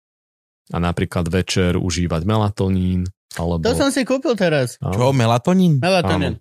A 0.72 0.78
napríklad 0.84 1.28
večer 1.32 1.80
užívať 1.80 2.28
melatonín, 2.28 3.08
alebo... 3.36 3.64
To 3.64 3.76
som 3.76 3.90
si 3.91 4.04
kúpil 4.04 4.36
teraz. 4.36 4.80
Áno. 4.80 4.95
Čo, 4.95 5.06
melatonín? 5.16 5.80
Melatonín. 5.80 6.40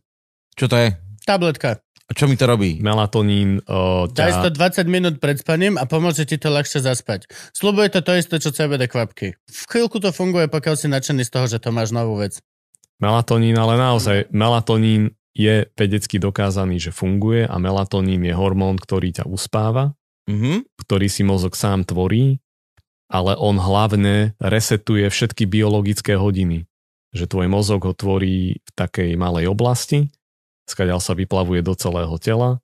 Čo 0.54 0.66
to 0.70 0.76
je? 0.78 0.88
Tabletka. 1.26 1.82
A 2.06 2.14
čo 2.14 2.30
mi 2.30 2.38
to 2.38 2.46
robí? 2.46 2.78
Melatonín 2.78 3.58
o, 3.66 4.06
Daj 4.06 4.46
to 4.46 4.50
ťa, 4.54 4.86
20 4.86 4.86
minút 4.86 5.14
pred 5.18 5.42
spaním 5.42 5.74
a 5.74 5.90
pomôže 5.90 6.22
ti 6.22 6.38
to 6.38 6.54
ľahšie 6.54 6.78
zaspať. 6.78 7.26
Slubuje 7.50 7.90
to 7.90 7.98
to 7.98 8.14
isté, 8.14 8.38
čo 8.38 8.54
CBD 8.54 8.86
kvapky. 8.86 9.34
V 9.34 9.62
chvíľku 9.66 9.98
to 9.98 10.14
funguje, 10.14 10.46
pokiaľ 10.46 10.74
si 10.78 10.86
nadšený 10.86 11.26
z 11.26 11.30
toho, 11.34 11.46
že 11.50 11.58
to 11.58 11.74
máš 11.74 11.90
novú 11.90 12.22
vec. 12.22 12.38
Melatonín, 13.00 13.56
ale 13.56 13.76
naozaj 13.76 14.32
melatonín 14.32 15.14
je 15.36 15.68
vedecky 15.76 16.16
dokázaný, 16.16 16.80
že 16.80 16.96
funguje 16.96 17.44
a 17.44 17.56
melatonín 17.60 18.24
je 18.24 18.32
hormón, 18.32 18.80
ktorý 18.80 19.12
ťa 19.12 19.24
uspáva, 19.28 19.92
Mhm. 20.26 20.66
ktorý 20.80 21.06
si 21.06 21.22
mozog 21.22 21.54
sám 21.54 21.86
tvorí, 21.86 22.40
ale 23.06 23.38
on 23.38 23.62
hlavne 23.62 24.34
resetuje 24.42 25.06
všetky 25.06 25.46
biologické 25.46 26.18
hodiny. 26.18 26.66
Že 27.14 27.24
tvoj 27.30 27.46
mozog 27.46 27.86
ho 27.86 27.94
tvorí 27.94 28.58
v 28.58 28.70
takej 28.74 29.14
malej 29.14 29.46
oblasti, 29.46 30.10
skadiaľ 30.66 30.98
sa 30.98 31.14
vyplavuje 31.14 31.62
do 31.62 31.78
celého 31.78 32.18
tela 32.18 32.58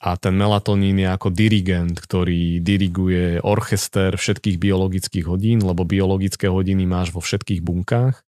a 0.00 0.16
ten 0.16 0.32
melatonín 0.32 0.96
je 0.96 1.08
ako 1.12 1.28
dirigent, 1.28 1.92
ktorý 2.00 2.64
diriguje 2.64 3.44
orchester 3.44 4.16
všetkých 4.16 4.56
biologických 4.56 5.28
hodín, 5.28 5.60
lebo 5.60 5.84
biologické 5.84 6.48
hodiny 6.48 6.88
máš 6.88 7.12
vo 7.12 7.20
všetkých 7.20 7.60
bunkách, 7.60 8.23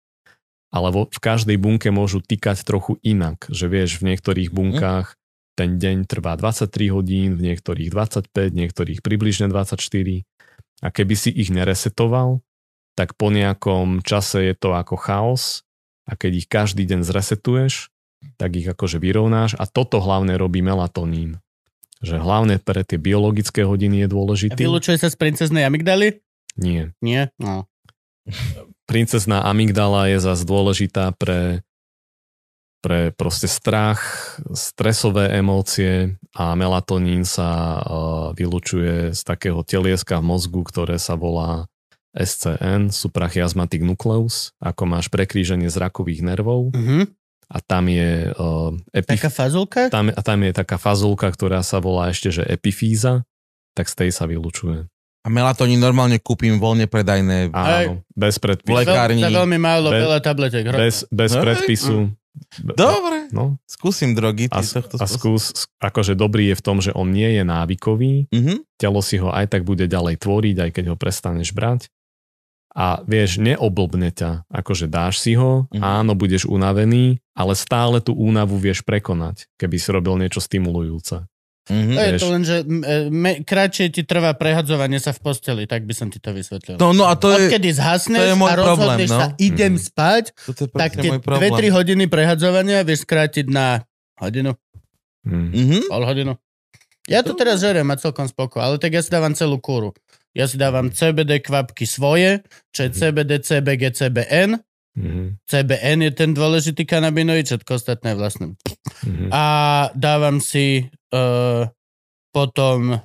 ale 0.75 0.91
vo, 0.91 1.07
v 1.07 1.19
každej 1.23 1.55
bunke 1.55 1.87
môžu 1.87 2.19
tikať 2.19 2.67
trochu 2.67 2.99
inak, 2.99 3.47
že 3.47 3.71
vieš, 3.71 4.03
v 4.03 4.11
niektorých 4.11 4.51
bunkách 4.51 5.15
ten 5.55 5.79
deň 5.79 6.03
trvá 6.03 6.35
23 6.35 6.91
hodín, 6.91 7.39
v 7.39 7.55
niektorých 7.55 7.87
25, 7.87 8.27
v 8.51 8.55
niektorých 8.59 8.99
približne 8.99 9.47
24 9.47 9.79
a 10.83 10.87
keby 10.91 11.15
si 11.15 11.31
ich 11.31 11.47
neresetoval, 11.47 12.43
tak 12.99 13.15
po 13.15 13.31
nejakom 13.31 14.03
čase 14.03 14.51
je 14.51 14.55
to 14.59 14.75
ako 14.75 14.99
chaos 14.99 15.63
a 16.03 16.19
keď 16.19 16.43
ich 16.43 16.47
každý 16.51 16.83
deň 16.83 17.07
zresetuješ, 17.07 17.87
tak 18.35 18.59
ich 18.59 18.67
akože 18.67 18.99
vyrovnáš 18.99 19.55
a 19.55 19.63
toto 19.63 20.03
hlavne 20.03 20.35
robí 20.35 20.59
melatonín. 20.59 21.39
Že 22.03 22.19
hlavne 22.19 22.55
pre 22.59 22.83
tie 22.83 22.99
biologické 22.99 23.63
hodiny 23.63 24.03
je 24.03 24.07
A 24.07 24.11
dôležitý. 24.11 24.59
vylúčuje 24.59 24.99
sa 24.99 25.07
z 25.07 25.15
princeznej 25.15 25.63
amygdaly? 25.63 26.19
Nie. 26.59 26.91
Nie? 26.99 27.31
No. 27.39 27.63
Princezná 28.85 29.41
amygdala 29.43 30.07
je 30.07 30.21
zase 30.21 30.45
dôležitá 30.45 31.09
pre, 31.17 31.65
pre 32.85 33.09
proste 33.09 33.49
strach, 33.49 34.01
stresové 34.53 35.33
emócie 35.33 36.13
a 36.31 36.53
melatonín 36.53 37.25
sa 37.25 37.49
uh, 37.77 37.83
vylučuje 38.31 39.09
z 39.11 39.21
takého 39.25 39.65
telieska 39.65 40.21
v 40.21 40.29
mozgu, 40.29 40.61
ktoré 40.61 41.01
sa 41.01 41.17
volá 41.17 41.65
SCN, 42.13 42.93
suprachiasmatic 42.93 43.81
nucleus, 43.81 44.53
ako 44.61 44.85
máš 44.87 45.09
prekríženie 45.09 45.67
zrakových 45.67 46.21
nervov 46.23 46.71
Mhm. 46.71 47.09
a 47.45 47.57
tam 47.59 47.89
je 47.89 48.31
uh, 48.31 48.71
epif- 48.93 49.19
Taká 49.19 49.33
fazulka? 49.33 49.89
tam, 49.89 50.13
a 50.13 50.21
tam 50.21 50.39
je 50.45 50.53
taká 50.53 50.77
fazulka, 50.77 51.27
ktorá 51.27 51.65
sa 51.65 51.81
volá 51.81 52.13
ešte, 52.13 52.29
že 52.31 52.45
epifíza, 52.45 53.25
tak 53.73 53.89
z 53.89 53.95
tej 53.97 54.09
sa 54.13 54.29
vylučuje. 54.29 54.87
A 55.25 55.27
melatonín 55.27 55.77
normálne 55.77 56.15
kúpim 56.17 56.55
voľne 56.55 56.85
predajné. 56.85 57.49
Áno, 57.49 58.05
bez 58.07 58.37
V 58.37 58.41
predpisu. 58.45 58.77
lekárni. 58.77 59.19
Za 59.19 59.33
veľmi 59.33 59.57
málo, 59.57 59.89
Be- 59.89 59.97
veľa 59.99 60.19
tabletek. 60.21 60.63
hrozné. 60.63 60.81
Bez, 60.83 60.95
bez 61.09 61.31
Hej, 61.31 61.41
predpisu. 61.41 61.95
Dobre, 62.59 63.31
No, 63.31 63.55
skúsim 63.63 64.11
drogy. 64.11 64.45
a, 64.49 64.59
a 64.59 65.05
skús, 65.07 65.49
akože 65.79 66.13
dobrý 66.13 66.51
je 66.51 66.55
v 66.55 66.63
tom, 66.63 66.77
že 66.77 66.91
on 66.91 67.09
nie 67.09 67.31
je 67.31 67.43
návykový, 67.43 68.27
Mhm. 68.29 68.67
telo 68.75 68.99
si 68.99 69.15
ho 69.15 69.29
aj 69.29 69.49
tak 69.49 69.61
bude 69.63 69.85
ďalej 69.85 70.19
tvoriť, 70.19 70.55
aj 70.59 70.69
keď 70.71 70.85
ho 70.85 70.95
prestaneš 70.95 71.49
brať. 71.51 71.87
A 72.69 72.99
vieš, 73.01 73.39
neoblbne 73.39 74.11
ťa, 74.11 74.51
akože 74.51 74.85
dáš 74.85 75.17
si 75.17 75.33
ho, 75.33 75.65
Mhm. 75.71 75.79
áno, 75.79 76.11
budeš 76.13 76.43
unavený, 76.43 77.23
ale 77.31 77.55
stále 77.55 77.97
tú 77.97 78.11
únavu 78.11 78.57
vieš 78.57 78.83
prekonať, 78.83 79.47
keby 79.55 79.75
si 79.75 79.87
robil 79.89 80.19
niečo 80.19 80.37
stimulujúce. 80.37 81.23
Mhm. 81.65 81.91
To 81.91 81.99
je 81.99 82.11
vieš. 82.13 82.21
to 82.21 82.27
len, 82.29 82.43
že 82.45 82.57
e, 82.61 82.65
me, 83.09 83.31
kratšie 83.41 83.89
ti 83.89 84.05
trvá 84.05 84.37
prehadzovanie 84.37 85.01
sa 85.01 85.09
v 85.09 85.19
posteli, 85.19 85.63
tak 85.65 85.81
by 85.83 85.93
som 85.93 86.07
ti 86.07 86.21
to 86.21 86.29
vysvetlil. 86.29 86.77
No, 86.77 86.93
no 86.93 87.09
a 87.09 87.17
to 87.17 87.33
je, 87.33 87.49
Odkedy 87.49 87.73
zhasneš 87.73 88.21
to 88.21 88.29
je 88.29 88.37
môj 88.37 88.49
a 88.49 88.55
rozhodneš 88.55 89.09
problém, 89.09 89.09
no. 89.09 89.17
sa, 89.17 89.25
idem 89.39 89.73
Mhm. 89.73 89.81
spať, 89.81 90.23
tak 90.71 90.91
tie 90.93 91.09
môj 91.09 91.19
problém. 91.19 91.49
2-3 91.49 91.73
hodiny 91.73 92.05
prehadzovania 92.05 92.81
vieš 92.81 93.01
skrátiť 93.01 93.49
na 93.49 93.81
hodinu, 94.15 94.53
Hm. 95.25 95.49
Mhm. 95.49 95.79
pol 95.89 96.05
hodinu. 96.05 96.33
Ja 97.05 97.21
to 97.21 97.33
teraz 97.33 97.61
žerem 97.61 97.85
a 97.85 97.97
celkom 97.97 98.25
spoko, 98.25 98.57
ale 98.57 98.77
tak 98.77 98.89
ja 98.91 99.01
si 99.01 99.09
dávam 99.09 99.33
celú 99.33 99.57
kúru. 99.57 99.93
Ja 100.33 100.45
si 100.45 100.57
dávam 100.57 100.89
CBD 100.89 101.37
kvapky 101.39 101.85
svoje, 101.85 102.41
čo 102.69 102.85
je 102.85 102.89
CBD, 102.91 103.41
CBG, 103.41 103.89
CBN. 103.89 104.61
Mhm. 104.93 105.41
CBN 105.43 105.97
je 106.01 106.11
ten 106.13 106.31
dôležitý 106.31 106.83
kanabinoid, 106.83 107.43
všetko 107.43 107.71
ostatné 107.73 108.13
vlastne. 108.13 108.53
Mhm. 109.01 109.27
A 109.29 109.43
dávam 109.91 110.37
si 110.37 110.87
uh, 111.15 111.71
potom 112.29 112.99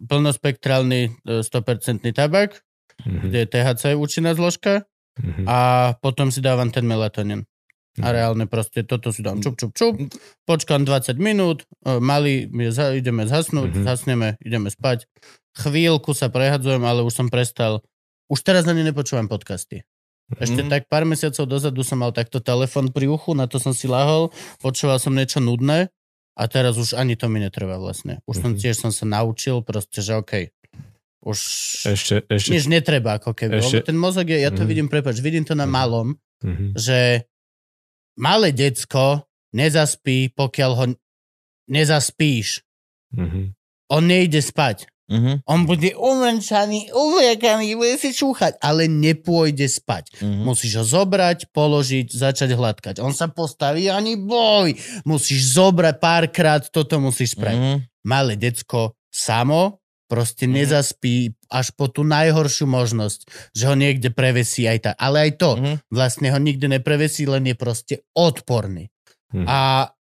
plnospektrálny 0.00 1.00
uh, 1.26 1.42
100% 1.42 2.12
tabak, 2.14 2.62
Mhm. 3.00 3.32
kde 3.32 3.38
je 3.40 3.46
THC 3.48 3.84
účinná 3.96 4.36
zložka 4.36 4.84
Mhm. 5.16 5.48
a 5.48 5.58
potom 6.04 6.28
si 6.28 6.44
dávam 6.44 6.68
ten 6.68 6.84
melatonin. 6.84 7.48
A 7.98 8.12
reálne 8.12 8.44
proste 8.46 8.84
toto 8.86 9.08
si 9.10 9.24
dám 9.24 9.40
čup, 9.42 9.56
čup, 9.58 9.72
čup, 9.74 9.96
počkám 10.46 10.84
20 10.86 11.18
minút, 11.18 11.64
e, 11.82 11.96
je 12.52 12.70
za- 12.70 12.92
ideme 12.94 13.24
zhasnúť, 13.26 13.72
Mhm. 13.72 13.82
zhasneme, 13.82 14.28
ideme 14.44 14.68
spať. 14.70 15.08
Chvíľku 15.58 16.12
sa 16.14 16.28
prehadzujem, 16.30 16.84
ale 16.86 17.02
už 17.02 17.12
som 17.12 17.26
prestal. 17.32 17.80
Už 18.30 18.44
teraz 18.46 18.68
ani 18.68 18.84
nepočúvam 18.86 19.26
podcasty. 19.26 19.82
Ešte 20.38 20.62
Mhm. 20.62 20.70
tak 20.70 20.82
pár 20.86 21.02
mesiacov 21.02 21.48
dozadu 21.50 21.82
som 21.82 21.98
mal 21.98 22.12
takto 22.14 22.38
telefon 22.38 22.92
pri 22.94 23.10
uchu, 23.10 23.34
na 23.34 23.50
to 23.50 23.58
som 23.58 23.74
si 23.74 23.90
lahol, 23.90 24.30
počúval 24.62 25.00
som 25.02 25.10
niečo 25.16 25.40
nudné 25.42 25.90
a 26.40 26.48
teraz 26.48 26.74
už 26.74 26.96
ani 26.96 27.12
to 27.14 27.28
mi 27.28 27.36
netrvá 27.38 27.76
vlastne. 27.76 28.24
Už 28.24 28.40
som 28.40 28.52
Mhm. 28.52 28.58
tiež 28.58 28.74
som 28.78 28.88
sa 28.88 29.04
naučil 29.04 29.60
proste, 29.60 30.00
že 30.00 30.16
okej, 30.16 30.48
už 31.20 31.38
Ešte, 31.86 32.24
ešte, 32.26 32.48
nič 32.50 32.64
netreba 32.64 33.20
ako 33.20 33.36
keby. 33.36 33.60
ešte- 33.60 33.84
ten 33.84 33.94
mozog 33.94 34.24
je, 34.24 34.40
ja 34.40 34.48
to 34.48 34.64
Mhm. 34.64 34.68
vidím, 34.68 34.88
prepač, 34.88 35.20
vidím 35.20 35.44
to 35.44 35.52
na 35.52 35.68
Mhm. 35.68 35.72
malom, 35.72 36.08
Mhm. 36.40 36.66
že 36.74 37.28
malé 38.16 38.50
decko 38.50 39.28
nezaspí, 39.52 40.32
pokiaľ 40.32 40.70
ho 40.72 40.84
nezaspíš. 41.68 42.64
Mhm. 43.12 43.52
On 43.90 44.02
nejde 44.02 44.40
spať. 44.40 44.86
Mhm, 45.10 45.42
On 45.44 45.66
bude 45.66 45.90
umrčaný, 45.92 46.94
uvliekaný, 46.94 47.74
bude 47.74 47.98
si 47.98 48.14
čúchať, 48.14 48.62
ale 48.62 48.86
nepôjde 48.86 49.66
spať. 49.66 50.22
mhm. 50.22 50.46
Musíš 50.46 50.78
ho 50.78 50.84
zobrať, 50.86 51.50
položiť, 51.50 52.06
začať 52.08 52.54
hladkať. 52.54 53.02
On 53.02 53.10
sa 53.10 53.26
postaví, 53.26 53.90
ani 53.90 54.14
boj. 54.14 54.78
Musíš 55.02 55.50
zobrať 55.52 55.98
párkrát, 55.98 56.62
toto 56.62 56.96
musíš 56.96 57.34
spraviť. 57.34 57.58
Mhm. 57.58 57.76
Malé 58.06 58.38
decko 58.38 58.94
samo 59.10 59.82
proste 60.06 60.46
Mhm. 60.46 60.54
nezaspí 60.54 61.14
až 61.50 61.70
po 61.74 61.86
tú 61.86 62.02
najhoršiu 62.02 62.66
možnosť, 62.66 63.26
že 63.54 63.66
ho 63.66 63.74
niekde 63.74 64.10
prevesí 64.10 64.66
aj 64.66 64.78
tak. 64.82 64.94
Ale 64.98 65.26
aj 65.26 65.32
to, 65.38 65.50
Mhm. 65.54 65.74
vlastne 65.90 66.30
ho 66.30 66.38
nikdy 66.38 66.66
neprevesí, 66.68 67.26
len 67.26 67.46
je 67.46 67.54
proste 67.54 67.94
odporný. 68.14 68.90
Mhm. 69.30 69.46
A, 69.46 69.58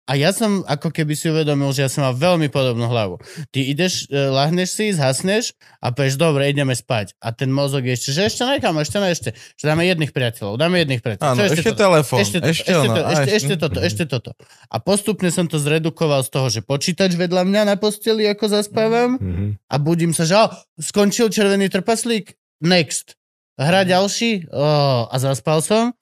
a 0.10 0.18
ja 0.18 0.34
som 0.34 0.66
ako 0.66 0.90
keby 0.90 1.14
si 1.14 1.30
uvedomil, 1.30 1.70
že 1.70 1.86
ja 1.86 1.90
som 1.90 2.02
mal 2.02 2.18
veľmi 2.18 2.50
podobnú 2.50 2.90
hlavu. 2.90 3.22
Ty 3.54 3.60
ideš, 3.62 4.10
e, 4.10 4.18
lahneš 4.18 4.70
si, 4.74 4.86
zhasneš 4.90 5.54
a 5.78 5.94
povieš, 5.94 6.18
dobre, 6.18 6.50
ideme 6.50 6.74
spať. 6.74 7.14
A 7.22 7.30
ten 7.30 7.54
mozog 7.54 7.86
je 7.86 7.94
ešte, 7.94 8.10
že 8.10 8.26
ešte 8.26 8.42
nekam, 8.42 8.74
ešte 8.82 8.98
ne, 8.98 9.14
ešte. 9.14 9.30
Že 9.54 9.64
dáme 9.70 9.86
jedných 9.86 10.10
priateľov, 10.10 10.58
dáme 10.58 10.82
jedných 10.82 11.06
priateľov. 11.06 11.30
Áno, 11.30 11.42
ešte 11.46 11.62
toto? 11.62 11.78
telefón. 11.78 12.18
Ešte, 12.20 12.38
toto, 12.42 12.50
Ešte 12.50 12.72
ešte, 12.74 12.88
to, 12.90 13.02
ešte, 13.06 13.30
ešte 13.30 13.54
Mhm. 13.54 13.62
toto, 13.62 13.80
ešte 13.86 14.04
toto. 14.10 14.32
A 14.66 14.76
postupne 14.82 15.30
som 15.30 15.46
to 15.46 15.62
zredukoval 15.62 16.26
z 16.26 16.30
toho, 16.34 16.48
že 16.50 16.66
počítač 16.66 17.14
vedľa 17.14 17.46
mňa 17.46 17.62
na 17.70 17.76
posteli, 17.78 18.26
ako 18.26 18.50
zaspávam 18.50 19.22
Mhm. 19.22 19.62
a 19.70 19.76
budím 19.78 20.10
sa, 20.12 20.26
že 20.26 20.34
oh, 20.36 20.50
skončil 20.82 21.30
červený 21.30 21.70
trpaslík, 21.70 22.34
next. 22.66 23.14
Hra 23.60 23.86
ďalší 23.86 24.50
oh, 24.50 25.06
a 25.06 25.16
zaspal 25.20 25.62
som. 25.62 25.94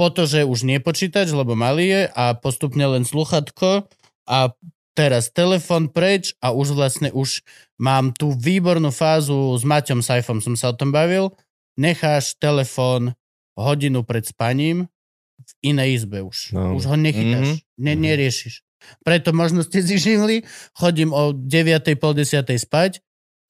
Po 0.00 0.08
to, 0.08 0.24
že 0.24 0.48
už 0.48 0.64
nie 0.64 0.80
počítač, 0.80 1.30
lebo 1.30 1.52
malý 1.52 1.86
je 1.92 2.02
a 2.12 2.32
postupne 2.32 2.82
len 2.84 3.04
sluchatko 3.04 3.86
a 4.24 4.38
teraz 4.92 5.32
telefon 5.32 5.88
preč 5.88 6.36
a 6.40 6.52
už 6.52 6.76
vlastne 6.76 7.08
už 7.12 7.44
mám 7.80 8.12
tú 8.12 8.32
výbornú 8.36 8.92
fázu 8.92 9.56
s 9.56 9.64
Maťom 9.64 10.04
Saifom, 10.04 10.40
som 10.40 10.56
sa 10.56 10.72
o 10.72 10.76
tom 10.76 10.92
bavil. 10.92 11.32
Necháš 11.76 12.36
telefón 12.36 13.16
hodinu 13.56 14.04
pred 14.04 14.24
spaním 14.24 14.88
v 15.42 15.52
inej 15.74 16.04
izbe 16.04 16.24
už. 16.24 16.52
No. 16.52 16.76
Už 16.76 16.88
ho 16.88 16.96
nechytáš, 16.96 17.64
ne, 17.80 17.92
neriešiš. 17.96 18.64
Preto 19.02 19.32
možno 19.32 19.64
ste 19.64 19.80
si 19.86 19.96
živli, 19.96 20.44
chodím 20.76 21.12
o 21.16 21.32
9. 21.32 21.96
pol 21.98 22.12
10. 22.16 22.44
spať, 22.44 23.00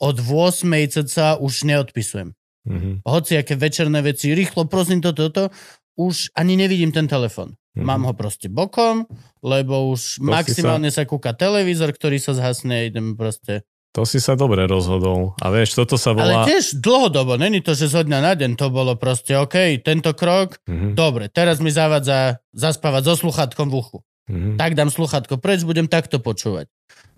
od 0.02 0.18
8. 0.18 0.66
cca 0.90 1.38
už 1.38 1.62
neodpisujem. 1.62 2.34
Mhm. 2.62 3.02
Hoci 3.02 3.42
aké 3.42 3.58
večerné 3.58 3.98
veci, 4.06 4.30
rýchlo, 4.34 4.70
prosím, 4.70 5.02
toto, 5.02 5.30
toto, 5.30 5.50
už 5.94 6.32
ani 6.32 6.56
nevidím 6.56 6.90
ten 6.90 7.04
telefon. 7.04 7.52
Mhm. 7.72 7.84
Mám 7.84 8.02
ho 8.04 8.12
proste 8.12 8.46
bokom, 8.46 9.08
lebo 9.40 9.88
už 9.90 10.20
To 10.20 10.28
maximálne 10.28 10.88
sa... 10.88 11.04
kúka 11.04 11.32
televízor, 11.32 11.90
ktorý 11.90 12.20
sa 12.20 12.32
zhasne, 12.32 12.86
idem 12.86 13.16
proste... 13.16 13.64
To 13.92 14.04
si 14.04 14.16
sa 14.18 14.32
dobre 14.32 14.64
rozhodol. 14.64 15.36
A 15.36 15.52
vieš, 15.52 15.76
toto 15.76 15.96
sa 15.96 16.12
Ale 16.12 16.32
volá... 16.32 16.44
tiež 16.44 16.80
dlhodobo, 16.80 17.36
není 17.36 17.60
to, 17.60 17.72
že 17.72 17.88
zo 17.88 18.00
dňa 18.00 18.18
na 18.18 18.32
deň, 18.32 18.56
to 18.56 18.68
bolo 18.68 18.96
proste, 18.96 19.36
OK, 19.36 19.80
tento 19.80 20.12
krok, 20.12 20.60
Mhm. 20.64 20.92
dobre, 20.92 21.28
teraz 21.28 21.60
mi 21.60 21.68
zavadza 21.68 22.40
zaspávať 22.50 23.02
so 23.04 23.14
sluchátkom 23.18 23.68
v 23.68 23.74
uchu. 23.74 23.98
Mhm. 24.28 24.56
Tak 24.56 24.72
dám 24.72 24.88
sluchátko 24.88 25.36
preč, 25.36 25.60
budem 25.60 25.84
takto 25.86 26.16
počúvať. 26.18 26.68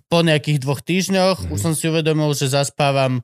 Po 0.06 0.22
nejakých 0.22 0.58
dvoch 0.60 0.78
týždňoch 0.80 1.46
Mhm. 1.46 1.50
už 1.50 1.58
som 1.60 1.74
si 1.74 1.86
uvedomil, 1.86 2.30
že 2.32 2.46
zaspávam 2.48 3.22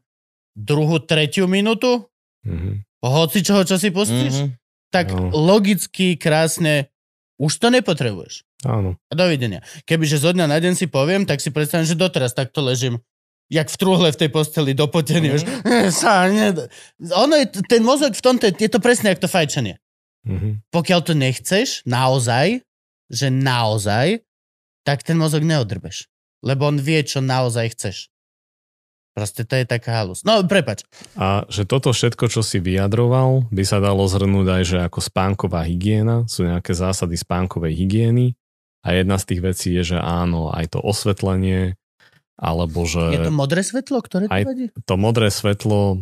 druhú, 0.52 0.98
tretiu 0.98 1.46
minútu, 1.46 2.06
Mhm. 2.42 2.86
hoci 3.02 3.38
čoho, 3.40 3.62
čo 3.62 3.78
si 3.78 3.90
pustíš, 3.90 4.34
Mhm. 4.36 4.48
Tak 4.90 5.10
No. 5.14 5.30
logicky, 5.30 6.18
krásne, 6.18 6.90
už 7.38 7.56
to 7.56 7.70
nepotrebuješ. 7.70 8.42
Áno. 8.66 9.00
A 9.08 9.12
dovidenia. 9.16 9.64
Kebyže 9.88 10.20
zo 10.20 10.36
dňa 10.36 10.44
na 10.44 10.60
deň 10.60 10.76
si 10.76 10.86
poviem, 10.90 11.24
tak 11.24 11.40
si 11.40 11.48
predstavím, 11.48 11.88
že 11.88 11.96
doteraz 11.96 12.36
takto 12.36 12.60
ležím 12.60 13.00
jak 13.50 13.66
v 13.66 13.76
truhle 13.82 14.14
v 14.14 14.20
tej 14.20 14.30
posteli 14.30 14.72
dopotený. 14.78 15.34
už. 15.34 15.42
Sa. 16.00 16.30
Ono 17.18 17.34
je, 17.34 17.46
ten 17.66 17.82
mozog 17.82 18.14
v 18.14 18.22
tomto, 18.22 18.46
je 18.46 18.70
to 18.70 18.78
presne 18.78 19.10
ako 19.10 19.26
to 19.26 19.28
fajčenie. 19.28 19.74
Mhm. 20.22 20.70
Pokiaľ 20.70 21.00
to 21.02 21.18
nechceš, 21.18 21.82
naozaj, 21.82 22.62
že 23.10 23.26
naozaj, 23.26 24.22
tak 24.86 25.02
ten 25.02 25.18
mozog 25.18 25.42
neodrbeš. 25.42 26.06
Lebo 26.46 26.70
on 26.70 26.78
vie, 26.78 27.02
čo 27.02 27.18
naozaj 27.20 27.74
chceš. 27.74 27.96
Proste 29.10 29.42
to 29.42 29.58
je 29.58 29.66
taká 29.66 30.00
halus. 30.00 30.22
No, 30.22 30.38
prepač. 30.46 30.86
A 31.18 31.42
že 31.50 31.66
toto 31.66 31.90
všetko, 31.90 32.30
čo 32.30 32.46
si 32.46 32.62
vyjadroval, 32.62 33.50
by 33.50 33.62
sa 33.66 33.82
dalo 33.82 34.06
zhrnúť 34.06 34.46
aj, 34.46 34.62
že 34.62 34.78
ako 34.86 35.02
spánková 35.02 35.66
hygiena, 35.66 36.24
sú 36.30 36.46
nejaké 36.46 36.70
zásady 36.72 37.18
spánkovej 37.18 37.74
hygieny 37.74 38.38
a 38.86 38.94
jedna 38.94 39.18
z 39.18 39.24
tých 39.34 39.40
vecí 39.42 39.68
je, 39.74 39.94
že 39.94 39.98
áno, 39.98 40.54
aj 40.54 40.72
to 40.72 40.78
osvetlenie, 40.78 41.74
alebo 42.38 42.86
že 42.86 43.12
Je 43.12 43.26
to 43.26 43.34
modré 43.34 43.60
svetlo, 43.66 43.98
ktoré 44.00 44.24
to 44.30 44.32
Aj- 44.32 44.46
vadí? 44.46 44.70
to 44.72 44.94
modré 44.96 45.28
svetlo, 45.28 46.00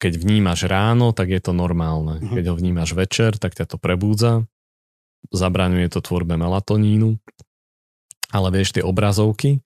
keď 0.00 0.18
vnímaš 0.18 0.66
ráno, 0.66 1.14
tak 1.14 1.30
je 1.30 1.38
to 1.38 1.54
normálne. 1.54 2.18
Mhm. 2.18 2.34
Keď 2.34 2.44
ho 2.50 2.54
vnímaš 2.58 2.96
večer, 2.96 3.38
tak 3.38 3.54
ťa 3.54 3.68
to 3.70 3.76
prebúdza, 3.78 4.48
zabraňuje 5.30 5.86
to 5.92 6.02
tvorbe 6.02 6.34
melatonínu, 6.34 7.20
ale 8.34 8.48
vieš, 8.50 8.74
tie 8.74 8.82
obrazovky, 8.82 9.62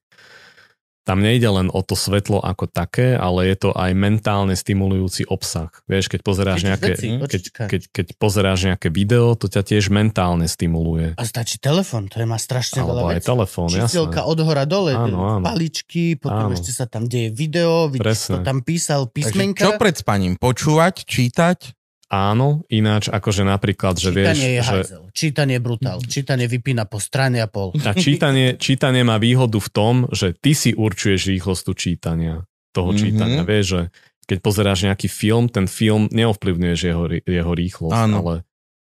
tam 1.07 1.23
nejde 1.23 1.47
len 1.47 1.67
o 1.71 1.79
to 1.79 1.95
svetlo 1.95 2.43
ako 2.43 2.67
také, 2.67 3.15
ale 3.15 3.47
je 3.47 3.55
to 3.55 3.69
aj 3.71 3.95
mentálne 3.95 4.51
stimulujúci 4.51 5.23
obsah. 5.23 5.71
Vieš, 5.87 6.11
keď 6.11 6.19
pozeráš 6.19 6.67
nejaké, 6.67 6.99
veci, 6.99 7.07
keď, 7.15 7.41
keď, 7.71 7.81
keď 7.95 8.05
pozeráš 8.19 8.67
nejaké 8.67 8.91
video, 8.91 9.31
to 9.39 9.47
ťa 9.47 9.63
tiež 9.63 9.87
mentálne 9.87 10.43
stimuluje. 10.51 11.15
A 11.15 11.23
stačí 11.23 11.63
telefon, 11.63 12.11
to 12.11 12.19
je 12.19 12.27
má 12.27 12.35
strašne 12.35 12.83
Alebo 12.83 13.07
veľa 13.07 13.11
aj 13.15 13.21
telefón, 13.23 13.71
Číselka 13.71 14.27
jasné. 14.27 14.31
od 14.35 14.39
hora 14.43 14.65
dole, 14.67 14.91
Áno, 14.91 15.39
áno. 15.39 15.45
paličky, 15.47 16.19
potom 16.19 16.51
Áno. 16.51 16.55
ešte 16.59 16.75
sa 16.75 16.83
tam 16.83 17.07
deje 17.07 17.31
video, 17.31 17.87
vidíš, 17.87 18.03
to 18.03 18.03
Presne. 18.03 18.35
tam 18.43 18.59
písal 18.59 19.07
Takže 19.07 19.15
písmenka. 19.15 19.63
čo 19.63 19.71
pred 19.79 19.95
spaním? 19.95 20.35
Počúvať, 20.35 21.07
čítať? 21.07 21.76
Áno, 22.07 22.63
ináč 22.71 23.11
akože 23.11 23.43
napríklad, 23.43 23.99
že 23.99 24.15
vieš, 24.15 24.39
Čítanie 24.39 24.47
je 24.47 24.61
že 24.63 24.71
hajzel, 24.71 25.03
čítanie 25.11 25.55
je 25.59 25.63
brutál, 25.63 25.97
čítanie 25.99 26.47
vypína 26.47 26.87
po 26.87 27.03
strane 27.03 27.43
a 27.43 27.51
pol. 27.51 27.75
A 27.83 27.91
čítanie, 27.91 28.55
čítanie 28.63 29.03
má 29.03 29.19
výhodu 29.19 29.59
v 29.59 29.69
tom, 29.69 29.95
že 30.15 30.31
ty 30.31 30.55
si 30.55 30.71
určuješ 30.71 31.27
rýchlosť 31.27 31.61
tu 31.67 31.73
čítania, 31.75 32.47
toho 32.71 32.95
Mhm. 32.95 32.97
čítania. 32.97 33.41
Vieš, 33.43 33.65
že 33.67 33.81
keď 34.23 34.37
pozeráš 34.39 34.79
nejaký 34.87 35.07
film, 35.11 35.51
ten 35.51 35.67
film 35.67 36.07
neovplyvňuješ 36.07 36.79
jeho, 36.79 37.03
jeho 37.27 37.51
rýchlosť, 37.51 37.95
Áno. 37.99 38.17
ale 38.23 38.35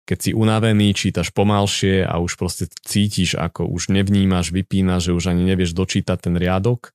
keď 0.06 0.18
si 0.18 0.30
unavený, 0.30 0.90
čítaš 0.90 1.30
pomalšie 1.30 2.02
a 2.02 2.18
už 2.18 2.34
proste 2.34 2.66
cítiš, 2.82 3.34
ako 3.34 3.66
už 3.66 3.90
nevnímaš, 3.90 4.50
vypínaš, 4.50 5.10
že 5.10 5.14
už 5.14 5.30
ani 5.30 5.46
nevieš 5.46 5.74
dočítať 5.74 6.30
ten 6.30 6.34
riadok, 6.34 6.90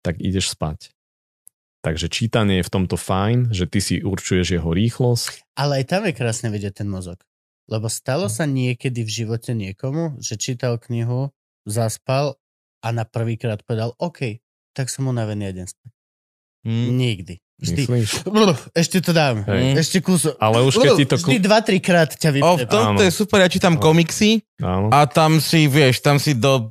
tak 0.00 0.16
ideš 0.16 0.52
spať. 0.52 0.92
Takže 1.82 2.06
čítanie 2.06 2.62
je 2.62 2.66
v 2.66 2.72
tomto 2.72 2.94
fajn, 2.94 3.50
že 3.50 3.66
ty 3.66 3.82
si 3.82 3.98
určuješ 3.98 4.54
jeho 4.54 4.70
rýchlosť. 4.70 5.58
Ale 5.58 5.82
aj 5.82 5.84
tam 5.84 6.02
je 6.06 6.14
krásne 6.14 6.48
vidieť 6.48 6.78
ten 6.78 6.86
mozog. 6.86 7.18
Lebo 7.66 7.90
stalo 7.90 8.30
sa 8.30 8.46
niekedy 8.46 9.02
v 9.02 9.10
živote 9.12 9.50
niekomu, 9.50 10.18
že 10.18 10.38
čítal 10.38 10.78
knihu, 10.78 11.34
zaspal 11.62 12.38
a 12.80 12.88
na 12.90 13.02
prvýkrát 13.02 13.62
povedal, 13.62 13.94
OK, 13.98 14.38
tak 14.72 14.90
som 14.90 15.06
unavený 15.06 15.50
jeden 15.50 15.66
spať. 15.66 15.90
Hm. 16.62 16.88
Nikdy. 16.94 17.34
Vždy. 17.58 17.82
Myslíš? 17.86 18.10
Ešte 18.78 18.98
to 18.98 19.10
dám. 19.10 19.42
Hej. 19.46 19.78
Ešte 19.78 19.98
kúsok. 19.98 20.34
Ale 20.38 20.62
už 20.62 20.74
keď 20.76 20.90
ti 20.94 21.06
to... 21.06 21.14
Vždy 21.16 21.38
dva, 21.38 21.58
tri 21.62 21.78
krát 21.78 22.10
ťa 22.10 22.30
O, 22.42 22.58
vypne. 22.58 22.58
v 22.58 22.66
tomto 22.66 23.02
Áno. 23.02 23.06
je 23.06 23.12
super, 23.12 23.38
ja 23.38 23.50
čítam 23.50 23.74
No. 23.74 23.82
komiksy 23.82 24.42
Áno. 24.58 24.86
a 24.88 25.06
tam 25.06 25.38
si, 25.38 25.66
vieš, 25.66 25.98
tam 25.98 26.18
si 26.18 26.34
do 26.34 26.70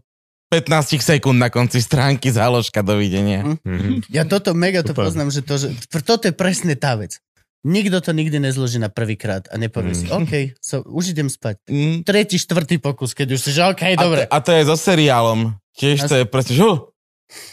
15 0.51 0.99
sekúnd 0.99 1.39
na 1.39 1.47
konci 1.47 1.79
stránky 1.79 2.27
záložka, 2.27 2.83
dovidenia. 2.83 3.55
Mhm. 3.63 4.11
Ja 4.11 4.27
toto 4.27 4.51
mega 4.51 4.83
to 4.83 4.91
Super. 4.91 5.07
poznám, 5.07 5.31
že 5.31 5.41
to, 5.41 5.55
že 5.55 5.71
toto 6.03 6.27
je 6.27 6.35
presne 6.35 6.75
tá 6.75 6.93
vec. 6.93 7.23
Nikto 7.61 8.01
to 8.01 8.11
nikdy 8.11 8.41
nezloží 8.41 8.75
na 8.75 8.89
prvýkrát 8.89 9.45
a 9.47 9.55
nepovie 9.55 9.93
Mm. 9.93 9.99
si, 10.01 10.05
OK, 10.09 10.33
so, 10.57 10.81
už 10.81 11.13
idem 11.13 11.29
spať. 11.29 11.61
Mm. 11.69 12.01
Tretí, 12.01 12.35
štvrtý 12.35 12.81
pokus, 12.81 13.13
keď 13.13 13.37
už 13.37 13.39
si, 13.39 13.49
že 13.53 13.61
OK, 13.63 13.85
A, 13.85 13.95
dobre. 13.95 14.25
to, 14.25 14.33
a 14.33 14.37
to 14.41 14.49
je 14.51 14.61
so 14.65 14.73
seriálom. 14.75 15.53
Tiež 15.71 16.03
to 16.03 16.15
je 16.19 16.25
presne, 16.25 16.57
že 16.57 16.65
"Hu, 16.65 16.89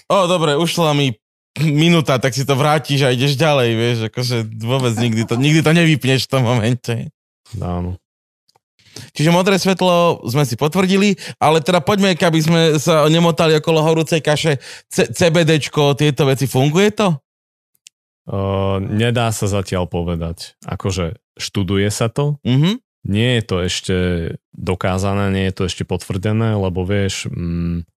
o, 0.08 0.16
dobre, 0.26 0.56
ušla 0.56 0.96
mi 0.96 1.12
minúta, 1.60 2.16
tak 2.16 2.32
si 2.32 2.48
to 2.48 2.56
vrátiš 2.56 3.04
a 3.04 3.12
ideš 3.12 3.36
ďalej, 3.36 3.70
vieš, 3.76 3.98
akože 4.08 4.36
vôbec 4.58 4.96
nikdy 4.96 5.22
to, 5.28 5.36
nikdy 5.36 5.60
to 5.60 5.70
nevypneš 5.70 6.24
v 6.24 6.30
tom 6.32 6.42
momente. 6.42 7.12
Áno. 7.60 8.00
Čiže 9.12 9.30
modré 9.30 9.56
svetlo 9.56 10.22
sme 10.26 10.42
si 10.42 10.54
potvrdili, 10.54 11.14
ale 11.38 11.58
teda 11.60 11.80
poďme, 11.80 12.14
aby 12.14 12.40
sme 12.40 12.60
sa 12.76 13.06
nemotali 13.06 13.56
okolo 13.56 13.82
horúcej 13.82 14.20
kaše. 14.20 14.58
C- 14.86 15.08
CBDčko, 15.08 15.94
tieto 15.94 16.24
veci, 16.24 16.44
funguje 16.44 16.90
to? 16.92 17.08
Uh, 18.28 18.76
nedá 18.84 19.32
sa 19.32 19.48
zatiaľ 19.48 19.88
povedať. 19.88 20.52
Akože 20.62 21.16
študuje 21.40 21.88
sa 21.88 22.12
to, 22.12 22.36
Mhm. 22.44 22.76
nie 23.08 23.40
je 23.40 23.42
to 23.42 23.56
ešte 23.64 23.96
dokázané, 24.52 25.32
nie 25.32 25.44
je 25.48 25.54
to 25.56 25.62
ešte 25.64 25.88
potvrdené, 25.88 26.60
lebo 26.60 26.84
vieš, 26.84 27.30
mm, 27.32 27.88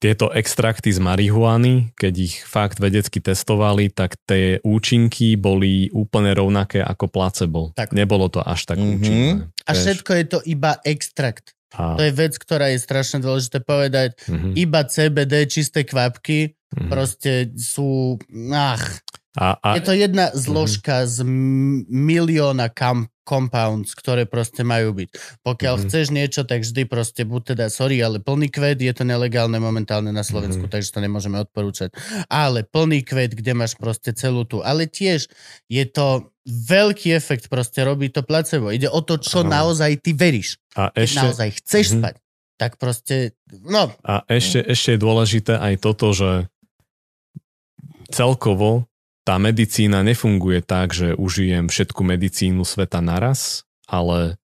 tieto 0.00 0.32
extrakty 0.32 0.88
z 0.88 0.98
marihuany, 0.98 1.92
keď 1.92 2.14
ich 2.16 2.40
fakt 2.40 2.80
vedecky 2.80 3.20
testovali, 3.20 3.86
tak 3.86 4.16
tie 4.24 4.56
účinky 4.60 5.36
boli 5.36 5.92
úplne 5.92 6.32
rovnaké 6.32 6.80
ako 6.80 7.04
placebo. 7.06 7.60
Tak. 7.72 7.92
Nebolo 7.92 8.26
to 8.26 8.40
až 8.40 8.64
tak 8.64 8.80
Mhm. 8.80 8.88
účinné. 8.90 9.28
A 9.62 9.70
vieš. 9.70 9.78
všetko 9.78 10.10
je 10.10 10.24
to 10.26 10.38
iba 10.42 10.80
extrakt. 10.82 11.52
A, 11.70 11.94
To 11.94 12.02
je 12.02 12.10
vec, 12.10 12.32
ktorá 12.34 12.66
je 12.66 12.80
strašne 12.80 13.20
dôležité 13.20 13.60
povedať. 13.60 14.16
mhm, 14.24 14.56
Iba 14.56 14.82
CBD, 14.82 15.44
čisté 15.46 15.84
kvapky, 15.84 16.56
mhm. 16.72 16.88
proste 16.88 17.30
sú... 17.54 18.16
Ach, 18.50 18.82
a, 19.32 19.54
a, 19.54 19.68
je 19.76 19.84
to 19.84 19.92
jedna 19.92 20.32
zložka 20.32 21.04
z 21.04 21.22
m- 21.22 21.84
milióna 21.86 22.66
kam- 22.66 23.09
compounds, 23.30 23.94
ktoré 23.94 24.26
proste 24.26 24.66
majú 24.66 24.90
byť. 24.90 25.08
Pokiaľ 25.46 25.74
Mhm. 25.78 25.82
chceš 25.86 26.06
niečo, 26.10 26.42
tak 26.42 26.66
vždy 26.66 26.82
proste 26.90 27.22
buď 27.22 27.54
teda, 27.54 27.64
sorry, 27.70 28.02
ale 28.02 28.18
plný 28.18 28.50
kvet 28.50 28.82
je 28.82 28.90
to 28.90 29.06
nelegálne 29.06 29.62
momentálne 29.62 30.10
na 30.10 30.26
Slovensku, 30.26 30.66
Mhm. 30.66 30.72
takže 30.74 30.90
to 30.90 30.98
nemôžeme 30.98 31.38
odporúčať. 31.38 31.94
Ale 32.26 32.66
plný 32.66 33.06
kvet, 33.06 33.38
kde 33.38 33.54
máš 33.54 33.78
proste 33.78 34.10
celú 34.10 34.42
tú. 34.42 34.66
Ale 34.66 34.90
tiež 34.90 35.30
je 35.70 35.84
to 35.86 36.26
veľký 36.50 37.14
efekt, 37.14 37.46
proste 37.46 37.86
robí 37.86 38.10
to 38.10 38.26
placebo. 38.26 38.74
Ide 38.74 38.90
o 38.90 38.98
to, 38.98 39.22
čo 39.22 39.46
Áno. 39.46 39.54
naozaj 39.70 40.02
ty 40.02 40.10
veríš. 40.10 40.58
a 40.74 40.90
Keď 40.90 41.02
ešte, 41.02 41.18
naozaj 41.22 41.48
chceš 41.62 41.86
Mhm. 41.86 41.94
spať, 42.00 42.14
tak 42.56 42.72
proste, 42.76 43.16
no, 43.50 43.94
A 44.02 44.22
ešte, 44.26 44.58
ešte 44.62 44.94
je 44.94 44.98
dôležité 44.98 45.54
aj 45.54 45.74
toto, 45.78 46.10
že 46.10 46.50
celkovo 48.10 48.89
tá 49.24 49.36
medicína 49.36 50.00
nefunguje 50.00 50.64
tak, 50.64 50.96
že 50.96 51.12
užijem 51.14 51.68
všetku 51.68 52.00
medicínu 52.00 52.64
sveta 52.64 53.04
naraz, 53.04 53.68
ale 53.84 54.40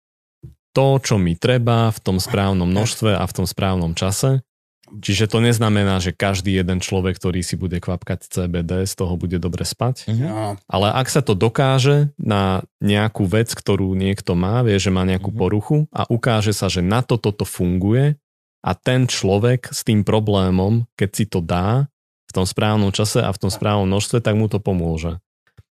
to, 0.76 1.00
čo 1.00 1.16
mi 1.16 1.40
treba 1.40 1.88
v 1.90 2.00
tom 2.04 2.18
správnom 2.20 2.68
množstve 2.68 3.16
a 3.16 3.24
v 3.24 3.36
tom 3.36 3.48
správnom 3.48 3.96
čase. 3.96 4.44
Čiže 4.86 5.34
to 5.34 5.42
neznamená, 5.42 5.98
že 5.98 6.14
každý 6.14 6.62
jeden 6.62 6.78
človek, 6.78 7.18
ktorý 7.18 7.42
si 7.42 7.58
bude 7.58 7.82
kvapkať 7.82 8.30
CBD, 8.30 8.86
z 8.86 8.94
toho 8.94 9.18
bude 9.18 9.42
dobre 9.42 9.66
spať. 9.66 10.06
Mhm. 10.14 10.26
no. 10.30 10.48
Ale 10.70 10.88
ak 10.94 11.08
sa 11.10 11.26
to 11.26 11.34
dokáže 11.34 12.14
na 12.22 12.62
nejakú 12.84 13.26
vec, 13.26 13.50
ktorú 13.50 13.98
niekto 13.98 14.38
má, 14.38 14.62
vie, 14.62 14.78
že 14.78 14.94
má 14.94 15.02
nejakú 15.02 15.34
Mhm. 15.34 15.40
poruchu 15.40 15.78
a 15.90 16.06
ukáže 16.06 16.54
sa, 16.54 16.70
že 16.70 16.86
na 16.86 17.02
to 17.02 17.18
toto 17.18 17.48
funguje 17.50 18.20
a 18.62 18.72
ten 18.78 19.10
človek 19.10 19.74
s 19.74 19.82
tým 19.82 20.06
problémom, 20.06 20.86
keď 20.94 21.10
si 21.18 21.26
to 21.26 21.42
dá 21.42 21.90
v 22.36 22.44
tom 22.44 22.46
správnom 22.46 22.92
čase 22.92 23.24
a 23.24 23.32
v 23.32 23.40
tom 23.40 23.48
správnom 23.48 23.88
množstve, 23.88 24.20
tak 24.20 24.36
mu 24.36 24.52
to 24.52 24.60
pomôže. 24.60 25.16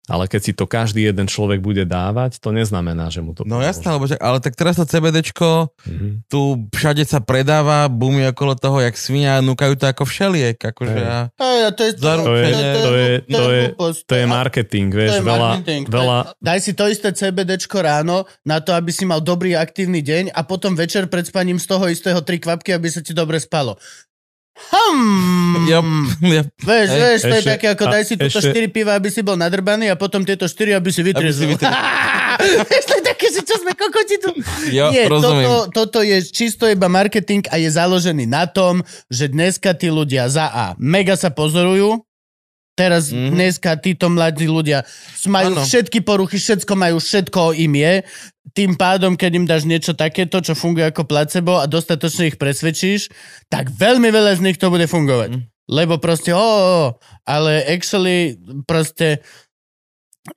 Ale 0.04 0.28
keď 0.28 0.40
si 0.42 0.52
to 0.52 0.68
každý 0.68 1.00
jeden 1.02 1.24
človek 1.24 1.60
bude 1.60 1.80
dávať, 1.82 2.36
to 2.36 2.52
neznamená, 2.52 3.08
že 3.08 3.24
mu 3.24 3.32
to 3.32 3.40
No 3.42 3.64
jasné, 3.64 3.88
lebo, 3.88 4.04
že- 4.04 4.20
ale 4.20 4.36
tak 4.36 4.52
teraz 4.52 4.76
to 4.76 4.84
CBDčko 4.84 5.72
Mhm. 5.80 6.28
tu 6.28 6.40
všade 6.70 7.00
sa 7.02 7.24
predáva, 7.24 7.88
bumí 7.88 8.20
okolo 8.28 8.52
toho, 8.52 8.80
jak 8.80 8.92
svinia 8.94 9.40
a 9.40 9.44
núkajú 9.44 9.76
to 9.76 9.88
ako 9.88 10.04
všeliek. 10.04 10.60
Akože 10.60 11.00
a... 11.00 11.32
A 11.32 11.72
to 11.72 11.82
je, 11.82 11.90
Zaručenie. 11.96 12.68
To 12.76 12.92
je- 12.92 13.20
to 13.24 13.44
je- 13.48 13.64
hlúposť. 13.72 14.00
To 14.04 14.14
je 14.14 14.26
marketing, 14.26 14.88
vieš, 14.92 15.10
To 15.10 15.16
je 15.16 15.24
veľa, 15.24 15.50
marketing, 15.56 15.82
veľa, 15.88 16.18
Daj 16.36 16.58
si 16.60 16.72
to 16.72 16.84
isté 16.84 17.08
CBDčko 17.08 17.76
ráno 17.80 18.16
na 18.44 18.60
to, 18.60 18.76
aby 18.76 18.92
si 18.92 19.08
mal 19.08 19.24
dobrý 19.24 19.56
aktívny 19.56 20.04
deň 20.04 20.36
a 20.36 20.44
potom 20.44 20.76
večer 20.76 21.08
pred 21.08 21.24
spaním 21.24 21.56
z 21.56 21.64
toho 21.64 21.88
istého 21.88 22.20
tri 22.20 22.36
kvapky, 22.36 22.76
aby 22.76 22.92
sa 22.92 23.00
ti 23.00 23.16
dobre 23.16 23.40
spalo. 23.40 23.80
Hmm. 24.54 25.66
Ja, 25.66 25.82
ja, 26.22 26.42
Vieš, 26.46 26.88
Hej, 26.88 27.00
vieš, 27.00 27.20
to 27.22 27.34
je 27.34 27.44
také 27.44 27.66
ako 27.68 27.84
a 27.84 27.92
daj 27.92 28.04
si 28.04 28.14
túto 28.14 28.38
ešte- 28.38 28.54
4 28.54 28.70
piva, 28.70 28.94
aby 28.94 29.10
si 29.10 29.20
bol 29.20 29.34
nadrbaný 29.34 29.90
a 29.90 29.96
potom 29.96 30.22
tieto 30.22 30.46
4, 30.46 30.78
aby 30.78 30.88
si 30.88 31.02
vytriezol. 31.02 31.50
vytriezol. 31.50 31.74
Vieš, 32.70 32.84
to 32.84 32.94
je 32.94 33.04
také, 33.04 33.26
že 33.30 33.40
čo 33.42 33.54
sme 33.56 33.72
kokoti 33.72 34.16
tu. 34.18 34.30
ja 34.70 34.90
Nie, 34.90 35.06
rozumiem. 35.06 35.42
toto, 35.42 35.54
toto 35.70 35.98
je 36.00 36.18
čisto 36.20 36.66
iba 36.66 36.86
marketing 36.86 37.46
a 37.46 37.56
je 37.56 37.68
založený 37.68 38.26
na 38.26 38.44
tom, 38.44 38.82
že 39.06 39.26
dneska 39.26 39.70
tí 39.72 39.86
ľudia 39.86 40.26
za 40.26 40.46
A 40.46 40.64
mega 40.76 41.14
sa 41.14 41.30
pozorujú, 41.30 42.02
teraz 42.74 43.08
Mhm. 43.08 43.14
mm-hmm. 43.16 43.30
dneska 43.34 43.70
títo 43.78 44.06
mladí 44.10 44.46
ľudia 44.50 44.82
majú 45.30 45.54
Áno. 45.54 45.62
všetky 45.62 46.02
poruchy, 46.02 46.36
všetko 46.38 46.74
majú, 46.74 46.98
všetko 46.98 47.54
im 47.54 47.74
je. 47.78 47.94
Tým 48.52 48.76
pádom, 48.76 49.16
keď 49.16 49.30
im 49.40 49.46
dáš 49.48 49.64
niečo 49.64 49.96
takéto, 49.96 50.42
čo 50.42 50.52
funguje 50.52 50.84
ako 50.90 51.08
placebo 51.08 51.58
a 51.58 51.70
dostatočne 51.70 52.28
ich 52.28 52.36
presvedčíš, 52.36 53.08
tak 53.48 53.72
veľmi 53.72 54.10
veľa 54.12 54.36
z 54.36 54.44
nich 54.44 54.58
to 54.60 54.68
bude 54.68 54.84
fungovať. 54.84 55.30
Mhm. 55.32 55.42
Lebo 55.64 55.96
proste, 55.96 56.36
oh, 56.36 56.44
oh, 56.44 56.88
ale 57.24 57.64
actually 57.64 58.36
proste 58.68 59.24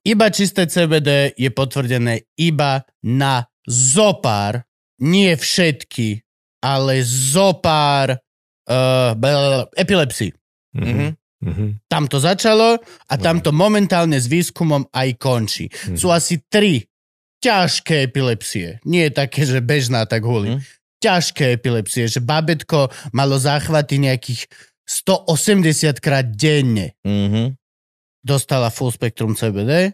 iba 0.07 0.31
čisté 0.31 0.71
CBD 0.71 1.35
je 1.35 1.51
potvrdené 1.51 2.23
iba 2.39 2.87
na 3.03 3.43
zopár, 3.67 4.63
nie 5.03 5.35
všetky, 5.35 6.23
ale 6.63 7.03
zopár 7.03 8.15
uh, 8.15 9.67
epilepsii. 9.75 10.31
Mhm. 10.79 11.26
Mhm. 11.47 11.67
Tam 11.87 12.03
to 12.11 12.19
začalo 12.19 12.75
a 13.07 13.13
tam 13.15 13.39
to 13.39 13.55
momentálne 13.55 14.19
s 14.19 14.27
výskumom 14.27 14.91
aj 14.91 15.09
končí. 15.15 15.65
Mhm. 15.71 15.95
Sú 15.95 16.11
asi 16.11 16.43
tri 16.51 16.83
ťažké 17.39 18.11
epilepsie. 18.11 18.83
Nie 18.83 19.07
také, 19.13 19.47
že 19.47 19.63
bežná 19.63 20.03
tak 20.03 20.27
huli. 20.27 20.57
Mhm. 20.57 20.61
Ťažké 20.97 21.55
epilepsie, 21.55 22.09
že 22.09 22.19
babetko 22.19 22.89
malo 23.13 23.37
záchvaty 23.37 24.01
nejakých 24.01 24.49
180 24.87 25.99
krát 26.01 26.25
denne. 26.25 26.97
Mhm. 27.05 27.55
Dostala 28.25 28.73
full 28.73 28.91
spektrum 28.91 29.37
CBD, 29.37 29.93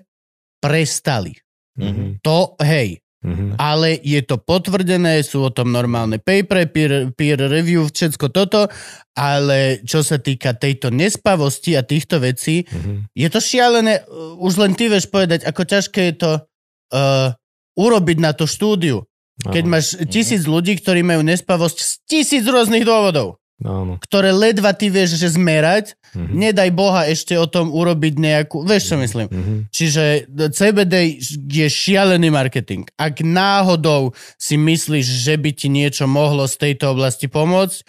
prestali. 0.63 1.35
Mhm. 1.77 2.23
To, 2.23 2.55
hej, 2.61 3.03
Mhm. 3.23 3.55
ale 3.55 3.95
je 4.03 4.19
to 4.21 4.35
potvrdené, 4.35 5.23
sú 5.23 5.47
o 5.47 5.51
tom 5.51 5.71
normálne 5.71 6.19
paper, 6.19 6.67
peer, 6.67 6.91
peer 7.15 7.39
review, 7.39 7.87
všetko 7.87 8.35
toto, 8.35 8.67
ale 9.15 9.79
čo 9.87 10.03
sa 10.03 10.19
týka 10.19 10.51
tejto 10.59 10.91
nespavosti 10.91 11.79
a 11.79 11.87
týchto 11.87 12.19
vecí, 12.19 12.67
Mhm. 12.67 13.15
je 13.15 13.27
to 13.31 13.39
šialené, 13.39 14.03
uh, 14.03 14.35
už 14.43 14.59
len 14.59 14.75
ty 14.75 14.91
vieš 14.91 15.07
povedať, 15.07 15.47
ako 15.47 15.61
ťažké 15.63 16.01
je 16.11 16.15
to 16.19 16.31
uh, 16.35 17.31
urobiť 17.79 18.17
na 18.19 18.35
to 18.35 18.43
štúdiu. 18.45 19.07
Keď 19.33 19.63
máš 19.65 19.97
tisíc 20.13 20.45
ľudí, 20.45 20.77
ktorí 20.77 21.01
majú 21.01 21.25
nespavosť 21.25 21.77
z 21.81 21.91
tisíc 22.05 22.43
rôznych 22.45 22.85
dôvodov, 22.85 23.41
áno. 23.63 23.97
ktoré 23.97 24.29
ledva 24.29 24.71
ty 24.71 24.87
vieš, 24.87 25.15
že 25.15 25.31
zmerať, 25.31 25.95
Mhm. 26.13 26.29
nedaj 26.31 26.69
Boha 26.69 27.01
ešte 27.05 27.33
o 27.33 27.47
tom 27.47 27.67
urobiť 27.67 28.13
nejakú, 28.15 28.61
vieš 28.61 28.93
čo 28.93 28.95
myslím. 28.97 29.27
Mhm. 29.27 29.53
Čiže 29.67 30.03
CBD 30.51 31.17
je 31.43 31.65
šialený 31.65 32.29
marketing. 32.29 32.85
Ak 32.95 33.19
náhodou 33.19 34.13
si 34.35 34.53
myslíš, 34.53 35.01
že 35.25 35.33
by 35.35 35.49
ti 35.51 35.67
niečo 35.67 36.05
mohlo 36.05 36.45
z 36.45 36.55
tejto 36.59 36.93
oblasti 36.93 37.25
pomôcť, 37.25 37.81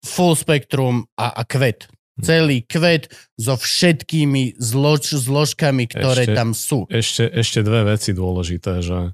full 0.00 0.32
spektrum 0.32 1.04
a, 1.14 1.30
a 1.30 1.42
kvet. 1.42 1.84
Celý 2.16 2.64
kvet 2.64 3.12
so 3.36 3.52
všetkými 3.54 4.56
zlož, 4.56 5.12
zložkami, 5.12 5.84
ktoré 5.86 6.24
Ešte- 6.24 6.32
tam 6.32 6.56
sú. 6.56 6.88
Ešte, 6.88 7.28
ešte 7.28 7.60
dve 7.60 7.84
veci 7.86 8.10
dôležité, 8.10 8.80
že 8.80 9.12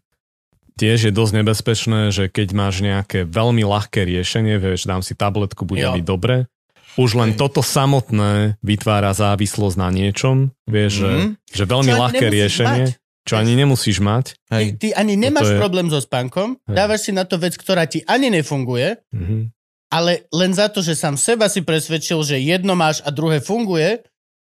tiež 0.74 0.98
je 1.04 1.12
dosť 1.12 1.32
nebezpečné, 1.34 2.00
že 2.08 2.26
keď 2.26 2.48
máš 2.52 2.80
nejaké 2.80 3.22
veľmi 3.22 3.62
ľahké 3.62 4.02
riešenie, 4.02 4.56
vieš, 4.56 4.84
dám 4.84 5.00
si 5.00 5.12
tabletku, 5.12 5.62
bude 5.62 5.82
Jo. 5.82 5.92
mi 5.92 6.00
dobre, 6.00 6.46
už 6.94 7.14
len 7.14 7.32
toto 7.32 7.60
samotné 7.60 8.60
vytvára 8.60 9.10
závislosť 9.10 9.76
na 9.76 9.88
niečom, 9.88 10.52
vieš, 10.66 10.92
Mhm. 10.94 11.00
že, 11.00 11.10
že 11.54 11.64
veľmi 11.64 11.88
Čo 11.88 11.98
ľahké 11.98 12.26
riešenie, 12.28 12.84
mať. 12.86 12.98
čo 13.22 13.34
ani 13.34 13.52
nemusíš 13.54 13.98
mať. 13.98 14.24
Ty, 14.42 14.52
Hej. 14.52 14.66
ty 14.76 14.88
ani 14.92 15.14
nemáš 15.14 15.48
je- 15.48 15.56
problém 15.56 15.88
so 15.88 15.98
spánkom, 15.98 16.60
Hej. 16.62 16.74
dávaš 16.74 17.00
si 17.06 17.12
na 17.12 17.24
to 17.24 17.36
vec, 17.36 17.54
ktorá 17.54 17.86
ti 17.86 18.04
ani 18.04 18.28
nefunguje, 18.28 18.98
Mhm. 19.08 19.48
ale 19.88 20.26
len 20.30 20.52
za 20.52 20.68
to, 20.68 20.80
že 20.80 20.92
sám 20.92 21.16
seba 21.16 21.46
si 21.46 21.60
presvedčil, 21.60 22.20
že 22.20 22.36
jedno 22.36 22.74
máš 22.74 23.00
a 23.00 23.08
druhé 23.08 23.38
funguje, 23.38 24.02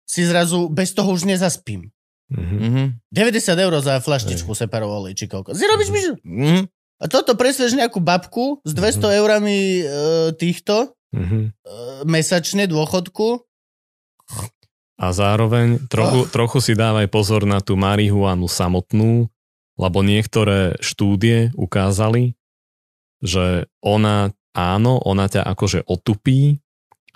si 0.06 0.22
zrazu 0.22 0.70
bez 0.70 0.94
toho 0.94 1.10
už 1.10 1.26
nezaspím. 1.26 1.90
Mhm. 2.26 2.58
Mhm. 2.58 2.84
90 3.12 3.54
eur 3.56 3.74
za 3.80 4.02
flaštičku 4.02 4.52
separov 4.52 4.90
olej, 4.92 5.14
či 5.14 5.26
koľko. 5.26 5.54
Si 5.54 5.66
robíš 5.66 5.90
myšu. 5.94 6.14
Mhm. 6.26 6.66
A 6.96 7.06
toto 7.12 7.36
presvedč 7.36 7.76
nejakú 7.76 8.00
babku 8.00 8.64
s 8.64 8.72
200 8.72 9.12
eurami 9.20 9.84
e, 9.84 9.86
týchto 10.34 10.96
Mhm. 11.12 11.40
e, 11.40 11.48
mesačne 12.04 12.66
dôchodku. 12.66 13.44
A 14.96 15.12
zároveň 15.12 15.92
trochu, 15.92 16.24
trochu 16.32 16.58
si 16.64 16.72
dávaj 16.72 17.12
pozor 17.12 17.44
na 17.44 17.60
tú 17.60 17.76
marihuanu 17.76 18.48
samotnú, 18.48 19.28
lebo 19.76 20.00
niektoré 20.00 20.80
štúdie 20.80 21.52
ukázali, 21.52 22.40
že 23.20 23.68
ona, 23.84 24.32
áno, 24.56 24.96
ona 25.04 25.28
ťa 25.28 25.44
akože 25.44 25.84
otupí, 25.84 26.64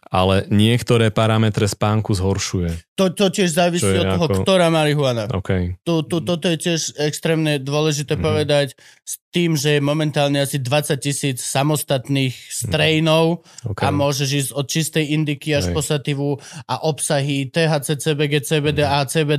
ale 0.09 0.43
niektoré 0.47 1.07
parametre 1.07 1.63
spánku 1.63 2.11
zhoršuje. 2.11 2.81
To, 2.95 3.09
to 3.09 3.29
tiež 3.29 3.49
závisí 3.51 3.85
od 3.87 4.09
toho, 4.09 4.25
ako- 4.27 4.41
ktorá 4.41 4.67
marihuana. 4.67 5.29
OK. 5.29 5.77
Tu, 5.79 5.93
tu, 6.03 6.17
toto 6.19 6.45
je 6.45 6.57
tiež 6.59 6.97
extrémne 6.99 7.57
dôležité 7.57 8.13
Mhm. 8.13 8.23
povedať 8.23 8.67
s 8.99 9.21
tým, 9.29 9.53
že 9.53 9.77
je 9.77 9.81
momentálne 9.81 10.35
asi 10.35 10.57
20 10.57 10.97
tisíc 10.97 11.37
samostatných 11.39 12.33
strainov 12.49 13.45
okay. 13.63 13.85
a 13.85 13.91
môžeš 13.91 14.29
ísť 14.35 14.51
od 14.51 14.65
čistej 14.65 15.05
indiky 15.11 15.53
až 15.53 15.69
Hej. 15.69 15.73
po 15.73 15.81
sativu 15.81 16.29
a 16.65 16.81
obsahy 16.81 17.45
THC, 17.45 17.87
CBG, 17.95 18.33
CBD, 18.41 18.81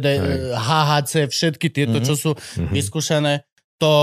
Hej. 0.08 0.22
eh, 0.22 0.54
HHC, 0.54 1.12
všetky 1.26 1.66
tieto, 1.68 1.98
Mhm. 1.98 2.04
čo 2.04 2.14
sú 2.14 2.30
Mhm. 2.32 2.70
vyskúšané, 2.70 3.32
to, 3.76 3.94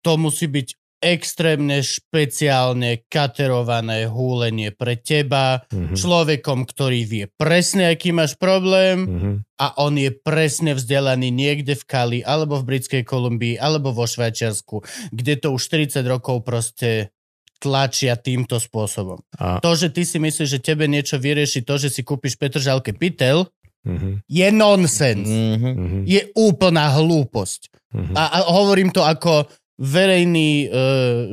to 0.00 0.12
musí 0.16 0.46
byť 0.46 0.68
extrémne 1.02 1.82
špeciálne 1.82 3.02
katerované 3.10 4.06
húlenie 4.06 4.70
pre 4.70 4.94
teba, 4.94 5.66
Mhm. 5.68 5.98
človekom, 5.98 6.62
ktorý 6.64 7.00
vie 7.02 7.24
presne, 7.34 7.90
aký 7.90 8.14
máš 8.14 8.38
problém 8.38 9.02
Mhm. 9.04 9.32
a 9.58 9.66
on 9.82 9.98
je 9.98 10.14
presne 10.14 10.72
vzdelaný 10.72 11.28
niekde 11.28 11.74
v 11.74 11.84
Kali, 11.84 12.18
alebo 12.22 12.62
v 12.62 12.66
Britskej 12.70 13.02
Kolumbii, 13.02 13.58
alebo 13.58 13.90
vo 13.90 14.06
Švajčiarsku, 14.06 14.80
kde 15.10 15.34
to 15.36 15.50
už 15.50 15.60
40 15.66 16.06
rokov 16.06 16.46
proste 16.46 17.10
tlačia 17.58 18.18
týmto 18.18 18.58
spôsobom. 18.58 19.22
A, 19.38 19.62
To, 19.62 19.74
že 19.78 19.90
ty 19.90 20.02
si 20.02 20.18
myslíš, 20.18 20.48
že 20.50 20.58
tebe 20.58 20.90
niečo 20.90 21.18
vyrieši 21.18 21.62
to, 21.62 21.78
že 21.78 21.94
si 21.94 22.02
kúpiš 22.02 22.34
Petržalke 22.34 22.90
pytel, 22.94 23.46
mhm. 23.86 24.22
je 24.26 24.48
nonsens. 24.50 25.26
Mhm. 25.30 25.70
Mhm. 25.74 25.98
Je 26.06 26.22
úplná 26.34 26.90
hlúposť. 26.94 27.70
Mhm. 27.92 28.14
A, 28.16 28.22
a 28.34 28.38
hovorím 28.50 28.90
to 28.90 29.04
ako 29.04 29.46
verejný 29.82 30.50
uh, 30.62 30.72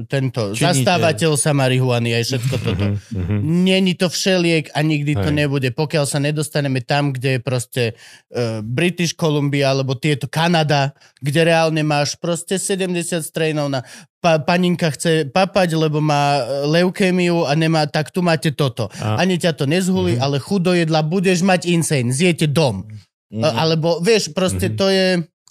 tento 0.04 0.52
Činiteľ. 0.52 0.66
zastávateľ 0.74 1.32
sa 1.36 1.54
marihuany 1.54 2.18
aj 2.18 2.24
všetko 2.26 2.56
toto. 2.58 2.86
Mhm. 2.88 2.98
Mhm. 3.14 3.36
Není 3.64 3.94
to 3.94 4.08
všeliek 4.08 4.74
a 4.74 4.82
nikdy 4.82 5.14
to 5.14 5.30
Hej. 5.30 5.38
nebude, 5.38 5.70
pokiaľ 5.70 6.04
sa 6.04 6.18
nedostaneme 6.18 6.82
tam, 6.82 7.14
kde 7.14 7.38
je 7.38 7.40
proste 7.40 7.84
uh, 7.94 8.60
British 8.60 9.14
Columbia 9.14 9.70
alebo 9.70 9.94
tieto 9.94 10.26
Kanada, 10.26 10.92
kde 11.18 11.46
reálne 11.46 11.82
máš 11.82 12.18
proste 12.18 12.58
70 12.58 12.98
strainov 13.22 13.70
na 13.70 13.86
pa, 14.18 14.36
paninka 14.38 14.90
chce 14.90 15.26
papať, 15.26 15.80
lebo 15.80 16.02
má 16.02 16.38
e, 16.38 16.44
leukémiu 16.68 17.48
a 17.48 17.56
nemá, 17.56 17.88
tak 17.88 18.12
tu 18.12 18.20
máte 18.20 18.52
toto. 18.52 18.92
A- 18.94 19.16
Ani 19.16 19.36
ťa 19.36 19.54
to 19.54 19.64
nezhulí, 19.64 20.18
Mhm. 20.18 20.22
ale 20.22 20.38
chudo 20.38 20.74
jedla 20.74 21.00
budeš 21.02 21.40
mať 21.40 21.70
insane, 21.70 22.12
zjete 22.12 22.44
dom. 22.46 22.84
Mhm. 23.30 23.40
Uh, 23.40 23.54
alebo 23.54 24.02
vieš, 24.02 24.34
proste 24.34 24.68
Mhm. 24.68 24.76
to 24.76 24.86
je... 24.90 25.08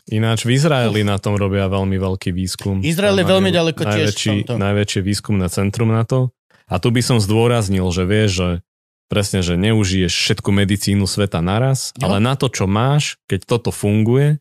Ináč 0.08 0.48
v 0.48 0.56
Izraeli 0.56 1.04
na 1.04 1.20
tom 1.20 1.36
robia 1.36 1.68
veľmi 1.68 1.96
veľký 1.96 2.32
výskum. 2.32 2.80
Izrael 2.80 3.20
je 3.20 3.26
veľmi 3.28 3.50
ďaleko 3.52 3.82
tiež 3.84 4.08
najväčší, 4.16 4.34
najväčšie 4.48 5.00
výskumné 5.04 5.46
centrum 5.52 5.92
na 5.92 6.08
to. 6.08 6.32
A 6.68 6.80
tu 6.80 6.88
by 6.88 7.00
som 7.00 7.20
zdôraznil, 7.20 7.84
že 7.92 8.04
vieš, 8.04 8.30
že 8.32 8.48
presne, 9.08 9.40
že 9.40 9.56
neužiješ 9.56 10.12
všetku 10.12 10.48
medicínu 10.52 11.08
sveta 11.08 11.40
naraz, 11.40 11.96
Jo. 11.96 12.08
ale 12.08 12.20
na 12.20 12.36
to, 12.36 12.52
čo 12.52 12.68
máš, 12.68 13.16
keď 13.24 13.40
toto 13.48 13.70
funguje 13.72 14.36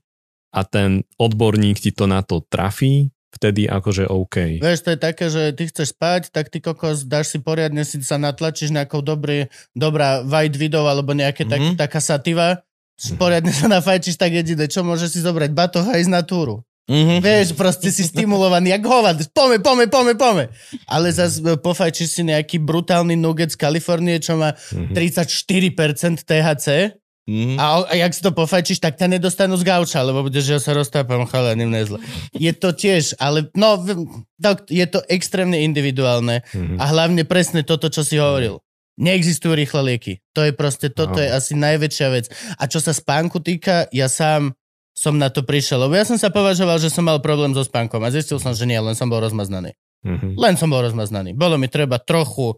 a 0.51 0.61
ten 0.67 1.07
odborník 1.15 1.79
ti 1.79 1.95
to 1.95 2.03
na 2.03 2.19
to 2.19 2.43
trafí, 2.43 3.11
vtedy 3.31 3.67
akože 3.67 4.07
OK. 4.07 4.59
Vieš, 4.59 4.79
to 4.83 4.89
je 4.91 4.99
také, 4.99 5.25
že 5.27 5.55
ty 5.55 5.67
chceš 5.67 5.95
spať, 5.95 6.31
tak 6.35 6.51
ty 6.51 6.59
kokos 6.59 7.07
dáš 7.07 7.31
si 7.31 7.39
poriadne, 7.39 7.83
si 7.87 7.99
sa 8.03 8.19
natlačíš 8.19 8.71
nejakou 8.75 8.99
dobrý, 8.99 9.47
dobrá 9.71 10.19
white 10.23 10.59
video 10.59 10.83
alebo 10.83 11.15
nejaké 11.15 11.47
mm-hmm. 11.47 11.51
tak, 11.51 11.61
Mhm. 11.63 11.75
taká 11.79 11.99
sativa, 12.03 12.47
poriadne 13.15 13.49
sa 13.49 13.67
nafajčíš 13.67 14.15
tak 14.15 14.33
jediné, 14.33 14.65
čo 14.65 14.81
môžeš 14.81 15.09
si 15.09 15.19
zobrať 15.21 15.51
batoh 15.51 15.85
a 15.85 15.97
ísť 15.97 16.09
na 16.09 16.21
túru. 16.21 16.65
Mhm. 16.87 17.19
Vieš, 17.19 17.47
proste 17.53 17.91
si 17.91 17.99
stimulovaný, 18.01 18.71
jak 18.71 18.81
hovad, 18.81 19.19
pome, 19.29 19.59
pome, 19.59 19.85
pome, 19.85 20.15
pome. 20.15 20.47
Ale 20.87 21.11
zase 21.11 21.43
pofajčíš 21.59 22.09
si 22.09 22.21
nejaký 22.23 22.57
brutálny 22.57 23.13
nugget 23.13 23.51
z 23.51 23.59
Kalifornie, 23.59 24.17
čo 24.17 24.39
má 24.39 24.55
Mhm. 24.71 24.95
34% 24.95 26.23
THC 26.23 26.95
Mhm. 27.27 27.59
a, 27.59 27.83
a 27.83 27.93
jak 27.93 28.15
si 28.15 28.23
to 28.23 28.31
pofajčíš, 28.31 28.79
tak 28.79 28.95
ťa 28.95 29.11
nedostanú 29.11 29.59
z 29.59 29.67
gauča, 29.67 29.99
lebo 29.99 30.23
budeš, 30.23 30.47
že 30.47 30.53
ja 30.55 30.61
sa 30.63 30.71
roztápam, 30.71 31.27
chalaním 31.27 31.67
nezle. 31.67 31.99
Je 32.31 32.55
to 32.55 32.71
tiež, 32.71 33.19
ale 33.19 33.51
no, 33.51 33.83
tak, 34.39 34.63
je 34.71 34.87
to 34.87 35.03
extrémne 35.11 35.59
individuálne 35.59 36.47
Mhm. 36.55 36.79
a 36.79 36.83
hlavne 36.87 37.27
presne 37.27 37.67
toto, 37.67 37.91
čo 37.91 37.99
si 37.99 38.15
hovoril. 38.15 38.63
Neexistujú 38.97 39.53
rýchle 39.53 39.81
lieky. 39.93 40.13
To 40.33 40.41
je 40.41 40.51
proste, 40.51 40.89
toto 40.89 41.17
No. 41.17 41.21
je 41.21 41.29
asi 41.29 41.53
najväčšia 41.53 42.07
vec. 42.09 42.25
A 42.57 42.65
čo 42.65 42.81
sa 42.81 42.91
spánku 42.91 43.37
týka, 43.39 43.85
ja 43.93 44.09
sám 44.09 44.57
som 44.97 45.13
na 45.21 45.29
to 45.29 45.45
prišiel, 45.45 45.85
lebo 45.85 45.93
ja 45.93 46.01
som 46.01 46.17
sa 46.17 46.33
považoval, 46.33 46.81
že 46.81 46.89
som 46.89 47.05
mal 47.05 47.21
problém 47.21 47.53
so 47.53 47.61
spánkom 47.61 48.01
a 48.01 48.09
zistil 48.09 48.41
som, 48.41 48.57
že 48.57 48.65
nie, 48.65 48.81
len 48.81 48.97
som 48.97 49.05
bol 49.05 49.21
rozmaznaný. 49.21 49.77
Mhm. 50.01 50.33
Len 50.33 50.55
som 50.57 50.73
bol 50.73 50.81
rozmaznaný. 50.81 51.37
Bolo 51.37 51.61
mi 51.61 51.69
treba 51.69 52.01
trochu 52.01 52.57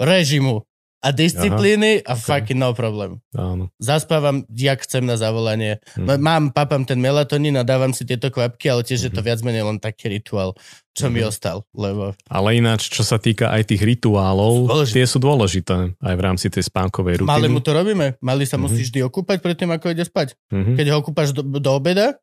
režimu 0.00 0.64
a 1.04 1.12
disciplíny 1.12 2.00
a 2.00 2.12
ok. 2.12 2.20
fucking 2.22 2.56
no 2.56 2.72
problém. 2.72 3.20
Áno. 3.30 3.68
Zaspávam, 3.76 4.48
jak 4.48 4.80
chcem 4.80 5.04
na 5.04 5.14
zavolanie. 5.14 5.84
Mhm. 5.94 6.08
M- 6.08 6.18
Mám, 6.18 6.44
papám 6.50 6.82
ten 6.82 6.96
melatonín 6.96 7.52
a 7.54 7.62
dávam 7.62 7.92
si 7.92 8.02
tieto 8.02 8.26
kvapky, 8.26 8.66
ale 8.66 8.80
tiež 8.82 9.00
je 9.02 9.12
to 9.12 9.20
viac 9.20 9.38
menej 9.38 9.60
len 9.62 9.76
taký 9.76 10.08
rituál, 10.08 10.56
čo 10.90 11.06
mi 11.06 11.20
Mhm. 11.20 11.28
ostal, 11.28 11.68
lebo 11.70 12.16
Ale 12.24 12.56
ináč, 12.56 12.88
čo 12.88 13.02
sa 13.02 13.16
týka 13.16 13.50
aj 13.50 13.68
tých 13.68 13.84
rituálov, 13.84 14.64
Dôležité. 14.66 14.94
tie 14.94 15.04
sú 15.04 15.18
dôležité 15.18 15.76
aj 15.94 16.14
v 16.14 16.22
rámci 16.22 16.46
tej 16.48 16.64
spánkovej 16.64 17.20
rutiny. 17.20 17.28
Malé 17.30 17.46
mu 17.46 17.60
to 17.60 17.70
robíme. 17.70 18.16
Mali 18.18 18.42
sa 18.42 18.56
Mhm. 18.56 18.62
musí 18.62 18.80
vždy 18.82 19.04
okúpať 19.04 19.38
predtým, 19.38 19.68
ako 19.68 19.90
ide 19.90 20.02
spať. 20.02 20.32
Mhm. 20.48 20.72
Keď 20.74 20.86
ho 20.88 20.96
okúpaš 20.98 21.30
do, 21.30 21.44
do 21.44 21.70
obeda, 21.70 22.16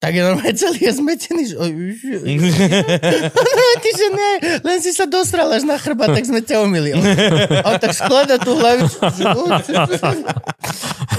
tak 0.00 0.16
je 0.16 0.22
normálne 0.24 0.56
celý 0.56 0.80
je 0.80 0.92
zmetený. 0.96 1.42
Že... 1.44 1.56
už- 1.60 1.76
Ty, 3.84 3.90
že 3.92 4.08
ne, 4.10 4.30
len 4.64 4.78
si 4.80 4.96
sa 4.96 5.04
dostral 5.04 5.52
až 5.52 5.68
na 5.68 5.76
chrba, 5.76 6.08
tak 6.08 6.24
sme 6.24 6.40
ťa 6.40 6.64
umili. 6.64 6.96
On 6.96 7.76
tak 7.76 7.92
sklada 7.92 8.40
tú 8.40 8.56
hlavičku. 8.56 9.04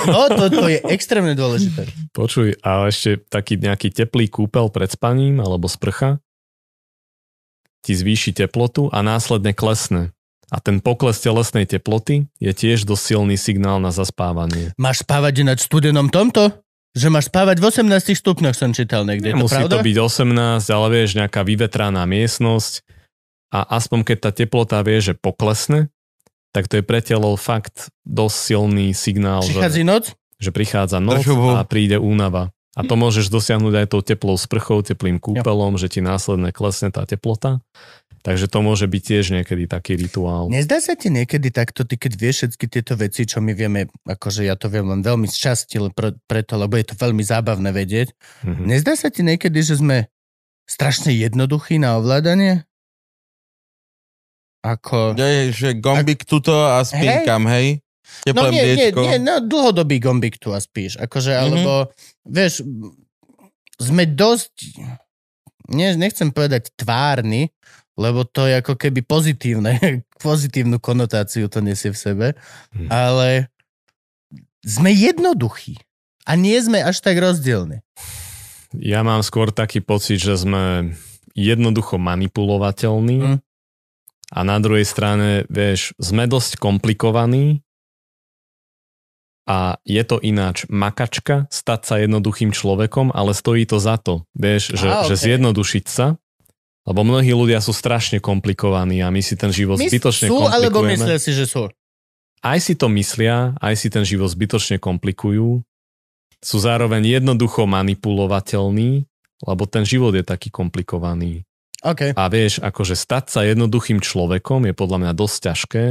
No, 0.10 0.26
to, 0.34 0.50
to 0.50 0.66
je 0.66 0.82
extrémne 0.90 1.38
dôležité. 1.38 1.86
Počuj, 2.10 2.58
a 2.66 2.90
ešte 2.90 3.22
taký 3.30 3.62
nejaký 3.62 3.94
teplý 3.94 4.26
kúpel 4.34 4.74
pred 4.74 4.90
spaním 4.90 5.38
alebo 5.38 5.70
sprcha 5.70 6.18
ti 7.82 7.94
zvýši 7.98 8.34
teplotu 8.34 8.90
a 8.94 9.02
následne 9.02 9.54
klesne. 9.54 10.14
A 10.52 10.60
ten 10.60 10.84
pokles 10.84 11.18
telesnej 11.24 11.64
teploty 11.64 12.28
je 12.38 12.52
tiež 12.52 12.84
dosť 12.84 13.04
silný 13.16 13.40
signál 13.40 13.80
na 13.80 13.90
zaspávanie. 13.90 14.76
Máš 14.76 15.02
spávať 15.08 15.48
ináč 15.48 15.64
v 15.66 15.70
studenom 15.72 16.12
tomto? 16.12 16.52
Že 16.92 17.08
máš 17.08 17.32
spávať 17.32 17.64
v 17.64 17.66
18 17.72 18.20
stupňoch, 18.20 18.56
som 18.56 18.76
čítal 18.76 19.08
niekde. 19.08 19.32
Je 19.32 19.34
to 19.34 19.38
Nemusí 19.40 19.56
pravda? 19.56 19.80
to 19.80 19.86
byť 19.88 19.98
18, 19.98 20.76
ale 20.76 20.88
vieš, 20.92 21.10
nejaká 21.16 21.42
vyvetraná 21.48 22.04
miestnosť 22.04 22.84
a 23.52 23.60
aspoň 23.80 24.00
keď 24.12 24.18
tá 24.20 24.32
teplota 24.36 24.80
vie, 24.84 25.00
že 25.00 25.14
poklesne, 25.16 25.88
tak 26.52 26.68
to 26.68 26.80
je 26.80 26.84
pre 26.84 27.00
telo 27.00 27.32
fakt 27.40 27.88
dosť 28.04 28.36
silný 28.36 28.92
signál, 28.92 29.40
Prichádza 29.40 29.80
že, 29.80 29.88
noc? 29.88 30.04
že 30.36 30.50
prichádza 30.52 31.00
noc 31.00 31.24
Držovo. 31.24 31.56
a 31.56 31.64
príde 31.64 31.96
únava. 31.96 32.52
A 32.72 32.88
to 32.88 32.96
môžeš 32.96 33.28
dosiahnuť 33.28 33.84
aj 33.84 33.88
tou 33.92 34.00
teplou 34.00 34.40
sprchou, 34.40 34.80
teplým 34.80 35.20
kúpelom, 35.20 35.76
že 35.76 35.92
ti 35.92 36.00
následne 36.00 36.56
klesne 36.56 36.88
tá 36.88 37.04
teplota. 37.04 37.60
Takže 38.22 38.46
to 38.46 38.62
môže 38.62 38.86
byť 38.86 39.02
tiež 39.02 39.26
niekedy 39.34 39.66
taký 39.66 39.98
rituál. 39.98 40.46
Nezdá 40.46 40.78
sa 40.78 40.94
ti 40.94 41.10
niekedy 41.10 41.50
takto, 41.50 41.82
ty 41.82 41.98
keď 41.98 42.14
vieš 42.14 42.36
všetky 42.46 42.66
tieto 42.70 42.94
veci, 42.94 43.26
čo 43.26 43.42
my 43.42 43.58
vieme, 43.58 43.90
akože 44.06 44.46
ja 44.46 44.54
to 44.54 44.70
viem 44.70 44.86
len 44.86 45.02
veľmi 45.02 45.26
z 45.26 45.38
časti, 45.50 45.82
preto, 46.30 46.54
lebo 46.54 46.78
je 46.78 46.86
to 46.86 46.96
veľmi 46.96 47.26
zábavné 47.26 47.74
vedieť. 47.74 48.14
Mhm. 48.46 48.70
Nezdá 48.70 48.94
sa 48.94 49.10
ti 49.10 49.26
niekedy, 49.26 49.58
že 49.66 49.82
sme 49.82 50.06
strašne 50.70 51.10
jednoduchí 51.12 51.82
na 51.82 51.98
ovládanie? 51.98 52.64
Ako... 54.62 55.18
Je, 55.18 55.50
že 55.50 55.70
gombik 55.82 56.22
tuto 56.22 56.54
a 56.54 56.86
spinkam, 56.86 57.50
hej? 57.50 57.82
No 58.30 58.46
Teplé 58.46 58.48
nie, 58.54 58.62
nie, 58.62 58.66
mliečko. 58.94 59.02
nie, 59.02 59.18
no 59.18 59.34
dlhodobý 59.42 59.98
gombik 59.98 60.38
tu 60.38 60.54
a 60.54 60.62
spíš. 60.62 61.00
Akože, 61.02 61.34
Mhm. 61.34 61.42
alebo, 61.42 61.72
vieš, 62.28 62.62
sme 63.82 64.06
dosť, 64.06 64.78
nie, 65.74 65.90
nechcem 65.98 66.30
povedať 66.30 66.70
tvárni, 66.78 67.50
lebo 67.94 68.24
to 68.24 68.46
je 68.46 68.58
ako 68.58 68.76
keby 68.76 69.02
pozitívne, 69.02 69.78
pozitívnu 70.20 70.78
konotáciu 70.78 71.48
to 71.48 71.60
nesie 71.60 71.90
v 71.90 71.98
sebe, 71.98 72.28
Mhm. 72.72 72.88
ale 72.88 73.30
sme 74.62 74.90
jednoduchí 74.90 75.82
a 76.24 76.36
nie 76.36 76.56
sme 76.58 76.80
až 76.80 77.00
tak 77.00 77.18
rozdielni. 77.18 77.82
Ja 78.72 79.02
mám 79.02 79.20
skôr 79.20 79.50
taký 79.50 79.82
pocit, 79.82 80.18
že 80.18 80.38
sme 80.38 80.96
jednoducho 81.34 81.98
manipulovateľní 81.98 83.18
Mm. 83.20 83.38
a 84.32 84.40
na 84.42 84.58
druhej 84.58 84.84
strane, 84.84 85.44
vieš, 85.48 85.92
sme 85.98 86.24
dosť 86.24 86.56
komplikovaní 86.56 87.60
a 89.44 89.76
je 89.84 90.04
to 90.06 90.22
ináč 90.22 90.64
makačka 90.70 91.50
stať 91.50 91.82
sa 91.84 91.96
jednoduchým 91.98 92.52
človekom, 92.52 93.12
ale 93.12 93.34
stojí 93.34 93.66
to 93.66 93.82
za 93.82 93.98
to, 93.98 94.24
vieš, 94.32 94.72
že, 94.72 94.88
Á, 94.88 95.04
že 95.04 95.16
okej. 95.18 95.24
zjednodušiť 95.26 95.86
sa, 95.86 96.16
lebo 96.88 97.06
mnohí 97.06 97.30
ľudia 97.32 97.62
sú 97.62 97.74
strašne 97.76 98.18
komplikovaní 98.18 99.06
a 99.06 99.14
my 99.14 99.22
si 99.22 99.38
ten 99.38 99.54
život 99.54 99.78
My 99.78 99.88
zbytočne 99.88 100.28
sú, 100.28 100.38
alebo 100.46 100.82
komplikujeme. 100.82 100.94
myslia 100.98 101.18
si, 101.22 101.32
že 101.34 101.46
sú. 101.46 101.70
Aj 102.42 102.58
si 102.58 102.74
to 102.74 102.90
myslia, 102.90 103.54
aj 103.62 103.76
si 103.78 103.88
ten 103.94 104.02
život 104.02 104.30
zbytočne 104.34 104.82
komplikujú, 104.82 105.62
sú 106.42 106.58
zároveň 106.58 107.22
jednoducho 107.22 107.70
manipulovateľní, 107.70 109.06
lebo 109.46 109.64
ten 109.70 109.86
život 109.86 110.18
je 110.18 110.26
taký 110.26 110.50
komplikovaný. 110.50 111.46
OK. 111.86 112.18
A 112.18 112.24
vieš, 112.30 112.62
akože 112.62 112.98
stať 112.98 113.26
sa 113.30 113.42
jednoduchým 113.46 114.02
človekom 114.02 114.66
je 114.70 114.74
podľa 114.74 114.98
mňa 115.06 115.14
dosť 115.14 115.38
ťažké 115.50 115.86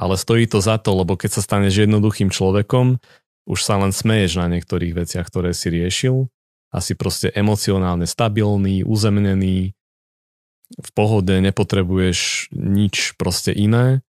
ale 0.00 0.16
stojí 0.16 0.48
to 0.48 0.64
za 0.64 0.80
to, 0.80 0.96
lebo 0.96 1.20
keď 1.20 1.36
sa 1.36 1.42
staneš 1.44 1.84
jednoduchým 1.84 2.32
človekom, 2.32 2.96
už 3.44 3.60
sa 3.60 3.76
len 3.76 3.92
smeješ 3.92 4.40
na 4.40 4.48
niektorých 4.48 4.96
veciach, 4.96 5.28
ktoré 5.28 5.52
si 5.52 5.68
riešil 5.68 6.32
a 6.72 6.78
si 6.80 6.96
proste 6.96 7.28
emocionálne 7.36 8.08
stabilný, 8.08 8.80
uzemnený, 8.88 9.76
v 10.78 10.90
pohode, 10.94 11.34
nepotrebuješ 11.34 12.50
nič 12.54 13.18
proste 13.18 13.50
iné. 13.50 14.06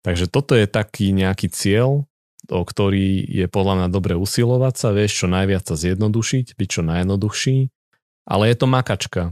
Takže 0.00 0.30
toto 0.30 0.56
je 0.56 0.64
taký 0.64 1.12
nejaký 1.12 1.52
cieľ, 1.52 2.08
o 2.48 2.62
ktorý 2.64 3.28
je 3.28 3.44
podľa 3.44 3.74
mňa 3.84 3.88
dobre 3.92 4.14
usilovať 4.16 4.74
sa, 4.78 4.88
vieš, 4.96 5.20
čo 5.20 5.26
najviac 5.28 5.68
sa 5.68 5.76
zjednodušiť, 5.76 6.56
byť 6.56 6.68
čo 6.68 6.80
najjednoduchší, 6.80 7.56
ale 8.24 8.42
je 8.48 8.56
to 8.56 8.66
makačka. 8.66 9.22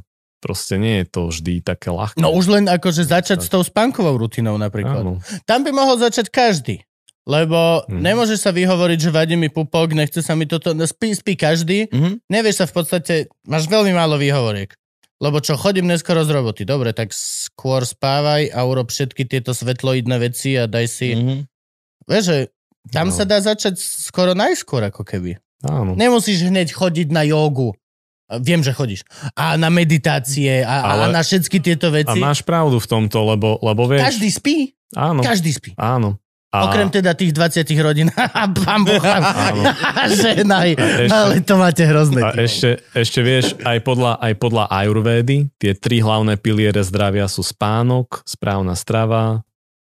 Proste 0.45 0.77
nie 0.77 1.01
je 1.01 1.07
to 1.09 1.33
vždy 1.33 1.65
také 1.65 1.89
ľahké. 1.89 2.21
No 2.21 2.29
už 2.37 2.53
len 2.53 2.69
akože 2.69 3.09
začať 3.09 3.41
s 3.41 3.49
tou 3.49 3.65
spánkovou 3.65 4.21
rutinou 4.21 4.61
napríklad. 4.61 5.01
Áno. 5.01 5.25
Tam 5.49 5.65
by 5.65 5.73
mohol 5.73 5.97
začať 5.97 6.29
každý. 6.29 6.85
Lebo 7.27 7.83
Mhm. 7.91 8.05
nemôže 8.07 8.37
sa 8.39 8.55
vyhovoriť, 8.55 8.99
že 9.03 9.11
vadí 9.11 9.35
mi 9.35 9.51
pupok, 9.51 9.97
nechce 9.97 10.23
sa 10.23 10.39
mi 10.39 10.47
toto, 10.47 10.77
no 10.77 10.87
spí, 10.87 11.11
spí 11.11 11.35
každý. 11.35 11.89
Mhm. 11.91 12.23
Nevieš 12.31 12.63
sa 12.63 12.67
v 12.69 12.75
podstate, 12.77 13.15
máš 13.49 13.67
veľmi 13.67 13.91
málo 13.97 14.21
výhovoriek. 14.21 14.77
Lebo 15.17 15.41
čo, 15.41 15.57
chodím 15.57 15.87
neskoro 15.87 16.21
z 16.21 16.31
roboty. 16.31 16.63
Dobre, 16.63 16.93
tak 16.93 17.09
skôr 17.11 17.83
spávaj 17.83 18.53
a 18.53 18.61
urob 18.63 18.89
všetky 18.89 19.25
tieto 19.25 19.51
svetloidné 19.51 20.17
veci 20.21 20.55
a 20.55 20.67
daj 20.67 20.87
si... 20.87 21.09
Mhm. 21.13 21.37
Vieš, 22.05 22.25
že 22.25 22.39
tam 22.87 23.09
No. 23.09 23.15
sa 23.15 23.25
dá 23.25 23.41
začať 23.41 23.81
skoro 23.81 24.31
najskôr, 24.33 24.85
ako 24.85 25.03
keby. 25.03 25.41
Áno. 25.65 25.97
Nemusíš 25.97 26.47
hneď 26.47 26.71
chodiť 26.71 27.09
na 27.11 27.25
jogu. 27.25 27.75
A 28.27 28.39
Viem, 28.39 28.61
že 28.61 28.71
chodíš. 28.71 29.03
A 29.33 29.55
na 29.55 29.71
meditácie 29.71 30.61
a, 30.61 30.83
a 30.83 30.91
Ale- 31.01 31.15
na 31.15 31.23
všetky 31.23 31.59
tieto 31.59 31.89
A 31.89 31.95
veci. 31.97 32.19
máš 32.19 32.43
pravdu 32.43 32.77
v 32.77 32.87
tomto, 32.87 33.23
lebo, 33.25 33.59
lebo 33.59 33.87
vieš... 33.87 34.03
Každý 34.15 34.29
spí. 34.29 34.57
Áno, 34.93 35.23
Každý 35.23 35.51
spí. 35.51 35.71
áno. 35.75 36.19
A, 36.57 36.65
Okrem 36.67 36.89
teda 36.89 37.13
tých 37.13 37.31
20 37.31 37.69
rodín. 37.79 38.09
Pán 38.65 38.81
Boh. 38.83 38.97
Ženaj. 40.17 40.69
ešte- 40.73 41.13
Ale 41.13 41.35
to 41.41 41.55
máte 41.55 41.83
hrozné. 41.83 42.21
a 42.23 42.33
ešte, 42.35 42.81
ešte 42.93 43.21
vieš, 43.21 43.61
aj 43.61 43.79
podľa, 43.83 44.17
aj 44.17 44.33
podľa 44.37 44.65
Ayurvédy, 44.67 45.53
tie 45.55 45.73
tri 45.73 46.01
hlavné 46.01 46.37
piliere 46.37 46.81
zdravia 46.81 47.27
sú 47.27 47.45
spánok, 47.45 48.25
správna 48.25 48.73
strava 48.73 49.45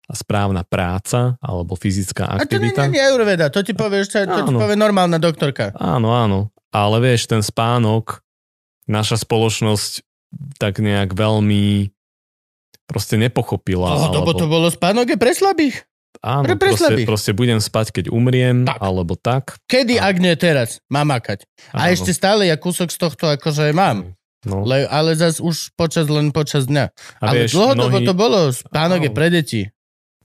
a 0.04 0.14
správna 0.14 0.66
práca 0.66 1.40
alebo 1.40 1.74
fyzická 1.74 2.28
A 2.28 2.44
to 2.44 2.58
nie, 2.58 2.68
aktivita. 2.68 2.82
nie 2.90 3.00
Ayurveda, 3.00 3.48
to 3.48 3.62
ti 3.62 3.72
povie, 3.72 4.04
to, 4.04 4.20
to 4.20 4.42
ti 4.44 4.54
povie 4.54 4.76
normálna 4.76 5.16
doktorka. 5.16 5.72
Áno, 5.74 6.12
áno. 6.12 6.52
Ale 6.70 7.00
vieš, 7.00 7.26
ten 7.26 7.42
spánok, 7.42 8.22
naša 8.84 9.18
spoločnosť 9.18 10.06
tak 10.58 10.78
nejak 10.78 11.14
veľmi 11.14 11.90
proste 12.86 13.18
nepochopila. 13.18 13.86
Oh, 13.88 14.10
to, 14.10 14.22
alebo, 14.22 14.34
to 14.34 14.46
bolo 14.46 14.70
spánok 14.70 15.14
je 15.14 15.18
pre 15.18 15.30
slabých. 15.32 15.86
Áno, 16.20 16.44
pre- 16.46 16.58
pre 16.58 16.70
proste, 16.74 16.94
proste 17.06 17.32
budem 17.32 17.60
spať, 17.60 17.92
keď 18.02 18.06
umriem, 18.10 18.66
Tak. 18.66 18.78
alebo 18.82 19.14
tak. 19.16 19.58
Kedy, 19.66 19.98
ak 19.98 20.16
nie 20.18 20.36
teraz, 20.36 20.84
má 20.90 21.02
makať. 21.04 21.46
A 21.72 21.88
Áno. 21.88 21.94
ešte 21.94 22.12
stále 22.12 22.50
ja 22.50 22.58
kúsok 22.58 22.90
z 22.90 22.98
tohto 22.98 23.30
akože 23.30 23.72
mám. 23.72 24.14
No. 24.48 24.64
Le, 24.64 24.88
ale 24.88 25.20
zas 25.20 25.44
už 25.44 25.76
počas, 25.76 26.08
len 26.08 26.32
počas 26.32 26.64
dňa. 26.64 26.86
A 27.20 27.24
ale 27.28 27.44
vieš, 27.44 27.60
dlhodobo 27.60 28.00
mnohí- 28.00 28.08
to 28.08 28.14
bolo, 28.16 28.40
spánok 28.56 29.02
je 29.04 29.12
pre 29.12 29.28
deti. 29.28 29.62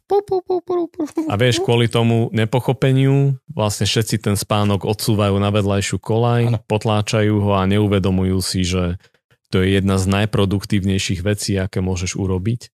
Pu, 0.05 0.21
pu, 0.21 0.39
pu. 0.45 0.87
A 1.27 1.35
vieš, 1.35 1.65
kvôli 1.65 1.89
tomu 1.89 2.29
nepochopeniu 2.31 3.41
vlastne 3.49 3.89
všetci 3.89 4.21
ten 4.21 4.37
spánok 4.37 4.85
odsúvajú 4.85 5.41
na 5.41 5.49
vedľajšiu 5.49 5.97
kolaj, 5.97 6.43
Áno. 6.53 6.59
potláčajú 6.69 7.41
ho 7.41 7.57
a 7.57 7.65
neuvedomujú 7.65 8.39
si, 8.45 8.69
že 8.69 9.01
to 9.49 9.65
je 9.65 9.81
jedna 9.81 9.97
z 9.97 10.05
najproduktívnejších 10.13 11.25
vecí, 11.25 11.57
aké 11.57 11.81
môžeš 11.81 12.21
urobiť. 12.21 12.74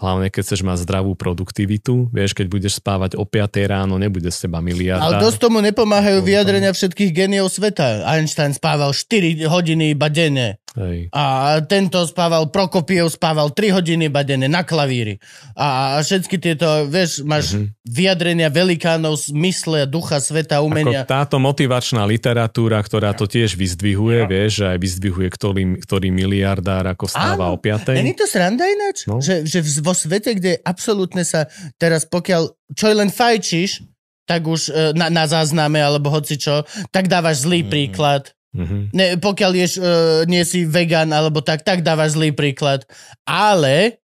Hlavne 0.00 0.32
keď 0.32 0.42
chceš 0.48 0.64
mať 0.64 0.88
zdravú 0.88 1.12
produktivitu. 1.12 2.08
Vieš, 2.08 2.32
keď 2.32 2.46
budeš 2.48 2.80
spávať 2.80 3.20
o 3.20 3.28
5 3.28 3.60
ráno, 3.68 4.00
nebude 4.00 4.32
z 4.32 4.48
teba 4.48 4.64
miliarda. 4.64 5.04
Ale 5.04 5.20
dosť 5.20 5.38
tomu 5.44 5.60
nepomáhajú 5.60 6.24
vyjadrenia 6.24 6.72
všetkých 6.72 7.12
geniov 7.12 7.52
sveta. 7.52 8.08
Einstein 8.08 8.56
spával 8.56 8.96
4 8.96 9.44
hodiny 9.44 9.92
iba 9.92 10.08
denne. 10.08 10.56
Hej. 10.72 11.10
A 11.10 11.24
tento 11.60 11.98
spával, 12.04 12.46
Prokopiev 12.46 13.08
spával 13.08 13.50
3 13.50 13.70
hodiny 13.72 14.06
iba 14.06 14.22
denne 14.22 14.46
na 14.46 14.62
klavíri. 14.62 15.18
A, 15.52 15.98
a 15.98 16.00
všetky 16.00 16.36
tieto, 16.36 16.62
vieš, 16.86 17.20
máš 17.20 17.52
Mhm. 17.52 17.74
vyjadrenia 17.84 18.48
velikánov 18.48 19.18
z 19.18 19.32
mysle, 19.32 19.82
ducha, 19.84 20.16
sveta, 20.16 20.60
umenia. 20.60 21.02
Ako 21.02 21.10
táto 21.10 21.36
motivačná 21.36 22.04
literatúra, 22.04 22.78
ktorá 22.78 23.10
to 23.12 23.26
tiež 23.26 23.54
vyzdvihuje, 23.54 24.26
vieš, 24.26 24.50
že 24.56 24.66
aj 24.68 24.78
vyzdvihuje, 24.78 25.28
ktorý, 25.28 25.62
ktorý 25.80 26.08
miliardár 26.08 26.86
ako 26.88 27.04
vstáva 27.04 27.46
Áno. 27.46 27.54
o 27.54 27.58
5. 27.58 27.90
Není 27.92 28.14
to 28.14 28.24
sranda 28.24 28.62
ináč? 28.62 29.04
No. 29.04 29.18
Že, 29.18 29.42
že 29.42 29.58
v- 29.58 29.82
vo 29.82 29.92
svete, 29.92 30.30
kde 30.32 30.54
absolútne 30.60 31.22
sa 31.22 31.50
teraz 31.76 32.04
pokiaľ 32.04 32.46
čo 32.70 32.86
len 32.88 33.10
fajčíš, 33.10 33.82
tak 34.22 34.46
už 34.46 34.70
e, 34.70 34.94
na, 34.94 35.10
na 35.10 35.26
zázname 35.26 35.82
alebo 35.82 36.06
hoci 36.08 36.38
čo, 36.38 36.62
tak 36.88 37.10
dávaš 37.10 37.42
zlý 37.42 37.60
Mhm. 37.60 37.68
príklad. 37.68 38.22
Mhm. 38.50 38.90
Ne, 38.90 39.14
pokiaľ 39.14 39.52
ješ, 39.56 39.72
uh, 39.76 39.86
nie 40.24 40.42
si 40.42 40.66
vegan 40.66 41.06
alebo 41.08 41.38
tak, 41.38 41.62
tak 41.62 41.80
dávaš 41.80 42.18
zlý 42.18 42.30
príklad. 42.30 42.82
Ale 43.22 44.02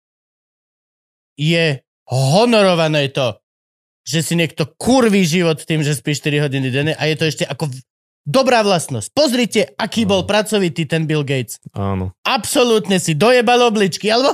je 1.35 1.79
honorované 2.07 3.07
to, 3.07 3.37
že 4.01 4.21
si 4.21 4.33
niekto 4.33 4.65
kurví 4.75 5.21
život 5.23 5.61
tým, 5.61 5.81
že 5.81 5.93
spíš 5.93 6.21
4 6.21 6.41
hodiny 6.41 6.67
denne 6.67 6.93
a 6.93 7.03
je 7.05 7.15
to 7.15 7.25
ešte 7.25 7.45
ako 7.45 7.69
dobrá 8.21 8.61
vlastnosť. 8.61 9.13
Pozrite, 9.13 9.61
aký 9.75 10.05
bol 10.05 10.25
pracovitý 10.25 10.85
ten 10.85 11.05
Bill 11.05 11.21
Gates. 11.21 11.61
Áno, 11.71 12.13
Absolútne 12.21 12.97
si 12.97 13.13
dojebal 13.13 13.61
obličky 13.63 14.09
alebo, 14.09 14.33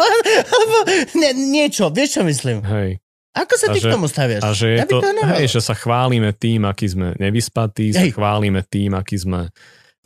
alebo 0.56 0.78
nie, 1.14 1.32
niečo. 1.36 1.88
Vieš, 1.88 2.10
čo 2.14 2.24
myslím? 2.24 2.64
hej. 2.64 3.00
Ako 3.32 3.54
sa 3.54 3.70
A 3.70 3.74
ty 3.76 3.80
že- 3.80 3.86
k 3.86 3.94
tomu 3.94 4.10
staviaš? 4.10 4.42
A 4.42 4.50
že 4.50 4.68
je 4.74 4.86
to, 4.90 4.98
nemalo. 4.98 5.38
hej, 5.38 5.46
že 5.48 5.62
sa 5.62 5.78
chválime 5.78 6.34
tým, 6.34 6.66
aký 6.66 6.90
sme 6.90 7.14
nevyspatí, 7.16 7.94
sa 7.94 8.02
Hej. 8.02 8.18
chválime 8.18 8.66
tým, 8.66 8.98
aký 8.98 9.14
sme 9.14 9.54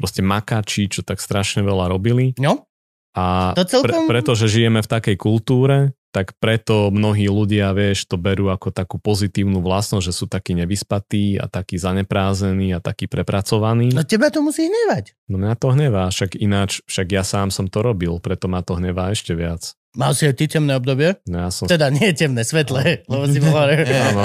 proste 0.01 0.25
makači, 0.25 0.89
čo 0.89 1.05
tak 1.05 1.21
strašne 1.21 1.61
veľa 1.61 1.93
robili. 1.93 2.33
No? 2.41 2.65
A 3.13 3.53
To 3.53 3.63
celkom- 3.63 4.09
pre, 4.09 4.17
pretože 4.19 4.49
žijeme 4.49 4.81
v 4.81 4.89
takej 4.89 5.15
kultúre, 5.19 5.93
tak 6.11 6.35
preto 6.43 6.91
mnohí 6.91 7.31
ľudia, 7.31 7.71
vieš, 7.71 8.03
to 8.03 8.19
berú 8.19 8.51
ako 8.51 8.71
takú 8.71 8.99
pozitívnu 8.99 9.63
vlastnosť, 9.63 10.05
že 10.11 10.13
sú 10.15 10.25
takí 10.27 10.51
nevyspatí 10.59 11.39
a 11.39 11.47
takí 11.47 11.79
zaneprázení 11.79 12.75
a 12.75 12.83
takí 12.83 13.07
prepracovaní. 13.07 13.95
No 13.95 14.03
teba 14.03 14.27
to 14.27 14.43
musí 14.43 14.67
hnevať. 14.67 15.15
No 15.31 15.39
mňa 15.39 15.55
to 15.55 15.71
hnevá, 15.71 16.11
však 16.11 16.35
ináč, 16.35 16.83
však 16.83 17.07
ja 17.15 17.23
sám 17.23 17.47
som 17.47 17.71
to 17.71 17.79
robil, 17.79 18.19
preto 18.19 18.51
ma 18.51 18.59
to 18.59 18.75
hnevá 18.75 19.15
ešte 19.15 19.31
viac. 19.31 19.71
Mal 19.91 20.15
si 20.15 20.23
aj 20.23 20.39
ty 20.39 20.47
temné 20.47 20.71
obdobie? 20.79 21.19
No 21.27 21.47
ja 21.47 21.49
som 21.51 21.67
Teda 21.67 21.91
nie 21.91 22.15
temné, 22.15 22.47
svetlé, 22.47 23.03
lebo 23.11 23.27
si 23.27 23.43
bol. 23.43 23.67
Áno. 24.07 24.23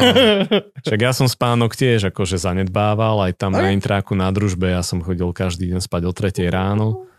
Však 0.86 1.00
ja 1.02 1.10
som 1.10 1.26
spánok 1.26 1.74
tiež 1.74 2.14
akože 2.14 2.38
zanedbával, 2.38 3.26
aj 3.26 3.34
tam 3.34 3.50
na 3.50 3.74
intráku 3.74 4.14
na 4.14 4.30
družbe, 4.30 4.70
ja 4.70 4.86
som 4.86 5.02
chodil 5.02 5.26
každý 5.34 5.74
deň 5.74 5.82
spať 5.82 6.02
o 6.06 6.12
3 6.14 6.46
ráno. 6.54 7.10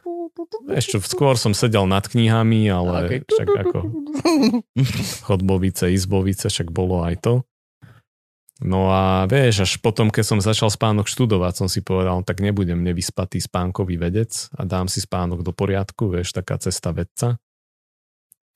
Ešte 0.72 1.04
skôr 1.04 1.36
som 1.36 1.52
sedel 1.52 1.84
nad 1.92 2.08
knihami, 2.08 2.72
ale 2.72 2.96
Okay. 3.04 3.20
však 3.28 3.48
ako 3.68 3.80
chodbovice, 5.28 5.92
izbovice, 5.92 6.48
však 6.48 6.72
bolo 6.72 7.04
aj 7.04 7.16
to. 7.20 7.34
No 8.58 8.90
a 8.90 9.30
vieš, 9.30 9.70
až 9.70 9.72
potom, 9.78 10.10
keď 10.10 10.24
som 10.24 10.40
začal 10.42 10.74
spánok 10.74 11.06
študovať, 11.06 11.54
som 11.54 11.68
si 11.70 11.86
povedal, 11.86 12.26
tak 12.26 12.42
nebudem 12.42 12.82
nevyspatý 12.82 13.38
spánkový 13.38 14.02
vedec 14.02 14.34
a 14.58 14.66
dám 14.66 14.90
si 14.90 14.98
spánok 14.98 15.46
do 15.46 15.54
poriadku, 15.54 16.10
vieš, 16.10 16.34
taká 16.34 16.58
cesta 16.58 16.90
vedca. 16.90 17.38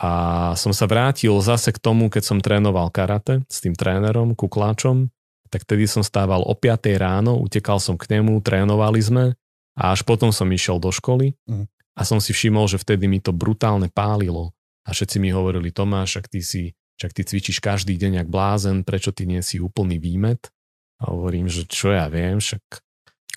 A 0.02 0.12
som 0.58 0.74
sa 0.74 0.90
vrátil 0.90 1.30
zase 1.40 1.70
k 1.70 1.78
tomu, 1.78 2.10
keď 2.10 2.24
som 2.26 2.42
trénoval 2.42 2.90
karate 2.90 3.46
s 3.46 3.62
tým 3.62 3.78
trénerom, 3.78 4.34
kukláčom, 4.34 5.14
tak 5.54 5.62
tedy 5.62 5.86
som 5.86 6.02
stával 6.02 6.42
o 6.42 6.58
5 6.58 6.90
ráno, 6.98 7.38
utekal 7.38 7.78
som 7.78 7.94
k 7.96 8.18
nemu, 8.18 8.42
trénovali 8.42 8.98
sme 8.98 9.26
a 9.78 9.94
až 9.94 10.02
potom 10.02 10.34
som 10.34 10.50
išiel 10.50 10.82
do 10.82 10.90
školy 10.90 11.38
Mhm. 11.46 11.66
a 11.94 12.02
som 12.02 12.18
si 12.18 12.34
všimol, 12.34 12.66
že 12.66 12.82
vtedy 12.82 13.06
mi 13.06 13.22
to 13.22 13.30
brutálne 13.30 13.88
pálilo. 13.88 14.58
A 14.82 14.92
všetci 14.92 15.22
mi 15.22 15.30
hovorili, 15.30 15.70
Tomáš, 15.70 16.18
ak 16.18 16.28
ty 16.28 16.42
si, 16.42 16.74
však 16.98 17.14
ty 17.14 17.22
cvičíš 17.22 17.62
každý 17.62 17.94
deň 17.94 18.26
jak 18.26 18.28
blázen, 18.28 18.82
prečo 18.82 19.14
ty 19.14 19.30
nie 19.30 19.46
si 19.46 19.62
úplný 19.62 20.02
výmet? 20.02 20.50
A 20.98 21.14
hovorím, 21.14 21.46
že 21.46 21.70
čo 21.70 21.94
ja 21.94 22.10
viem, 22.10 22.42
však 22.42 22.62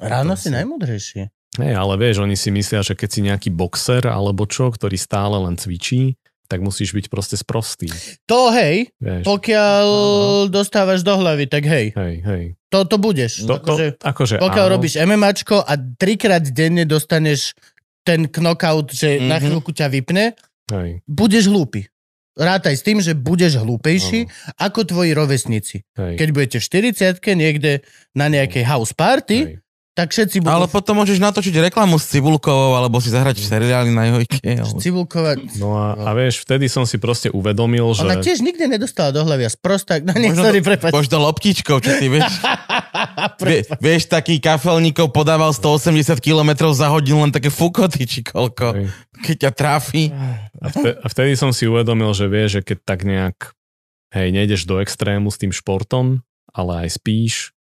Ráno 0.01 0.33
si- 0.35 0.49
najmudrejší. 0.49 1.29
Hej, 1.55 1.75
ale 1.77 1.95
vieš, 1.95 2.19
oni 2.19 2.35
si 2.35 2.51
myslia, 2.51 2.81
že 2.81 2.97
keď 2.97 3.09
si 3.09 3.21
nejaký 3.23 3.49
boxer 3.53 4.03
alebo 4.07 4.43
čo, 4.43 4.73
ktorý 4.73 4.97
stále 4.97 5.39
len 5.39 5.55
cvičí, 5.55 6.17
tak 6.47 6.61
musíš 6.61 6.93
byť 6.93 7.07
proste 7.07 7.35
sprostý. 7.35 7.89
To 8.25 8.49
hej, 8.51 8.93
Vieš. 8.97 9.25
pokiaľ 9.25 9.87
dostávaš 10.49 11.01
do 11.01 11.15
hlavy, 11.15 11.47
tak 11.47 11.65
hej, 11.65 11.91
Hej, 11.91 12.15
hej. 12.21 12.45
to, 12.69 12.85
to 12.85 12.97
budeš. 12.97 13.43
To, 13.43 13.57
to, 13.57 13.75
akože, 13.75 13.87
akože 13.99 14.35
pokiaľ 14.39 14.67
áno, 14.67 14.73
robíš 14.73 14.95
MMAčko 14.97 15.57
a 15.59 15.73
trikrát 15.77 16.45
denne 16.47 16.85
dostaneš 16.85 17.57
ten 18.03 18.27
knockout, 18.27 18.91
že 18.91 19.17
na 19.19 19.37
Mhm. 19.37 19.43
chvíľku 19.43 19.71
ťa 19.71 19.89
vypne, 19.91 20.37
Hej, 20.67 21.01
budeš 21.05 21.45
hlúpy. 21.47 21.89
Rátaj 22.35 22.75
s 22.75 22.83
tým, 22.83 22.99
že 22.99 23.15
budeš 23.15 23.57
hlúpejší 23.57 24.27
ako 24.57 24.85
tvoji 24.85 25.11
rovesníci. 25.13 25.87
hej, 25.93 26.19
Keď 26.19 26.29
budete 26.31 26.57
v 26.59 26.67
40 26.91 27.33
niekde 27.33 27.87
na 28.11 28.27
nejakej 28.27 28.65
house 28.65 28.91
party, 28.91 29.39
hej. 29.41 29.64
Tak 29.95 30.11
všetci 30.11 30.43
budú 30.43 30.51
Ale 30.51 30.67
potom 30.67 30.99
môžeš 30.99 31.23
natočiť 31.23 31.71
reklamu 31.71 32.03
s 32.03 32.11
cibulkovou, 32.11 32.75
alebo 32.75 32.99
si 32.99 33.15
zahrať 33.15 33.39
v 33.39 33.47
seriáli 33.47 33.95
na 33.95 34.11
jojke. 34.11 34.43
Alebo... 34.43 34.83
cibulkovať. 34.83 35.55
No 35.63 35.79
a, 35.79 35.95
a 35.95 36.11
vieš, 36.19 36.43
vtedy 36.43 36.67
som 36.67 36.83
si 36.83 36.99
proste 36.99 37.31
uvedomil, 37.31 37.95
že... 37.95 38.03
Ona 38.03 38.19
tiež 38.19 38.43
nikdy 38.43 38.67
nedostala 38.67 39.15
do 39.15 39.23
hlavy 39.23 39.47
a 39.47 39.51
sprosták. 39.55 40.03
No 40.03 40.11
nie, 40.19 40.35
Možno 40.35 40.51
sorry, 40.51 40.59
do- 40.59 40.67
prepač. 40.67 40.91
Možno 40.91 41.23
loptičkou, 41.31 41.79
čo 41.79 41.95
ty 41.95 42.11
vieš. 42.11 42.27
Vie, 43.47 43.63
vieš, 43.79 44.11
taký 44.11 44.43
kafelníkov 44.43 45.15
podával 45.15 45.55
180 45.55 46.19
km 46.19 46.71
za 46.75 46.91
hodinu 46.91 47.23
len 47.23 47.31
také 47.31 47.51
fukoty, 47.51 48.07
či 48.07 48.27
koľko. 48.27 48.75
Hej. 48.75 48.87
Keď 49.23 49.37
ťa 49.47 49.51
tráfi. 49.55 50.11
A, 50.59 50.71
vte, 50.75 50.91
a 50.99 51.07
vtedy 51.07 51.39
som 51.39 51.55
si 51.55 51.71
uvedomil, 51.71 52.11
že 52.15 52.27
vieš, 52.27 52.59
že 52.59 52.61
keď 52.67 52.79
tak 52.83 53.01
nejak, 53.07 53.55
hej, 54.15 54.29
nejdeš 54.35 54.67
do 54.67 54.83
extrému 54.83 55.31
s 55.31 55.39
tým 55.39 55.55
športom, 55.55 56.23
ale 56.51 56.87
aj 56.87 56.99
spíš, 56.99 57.55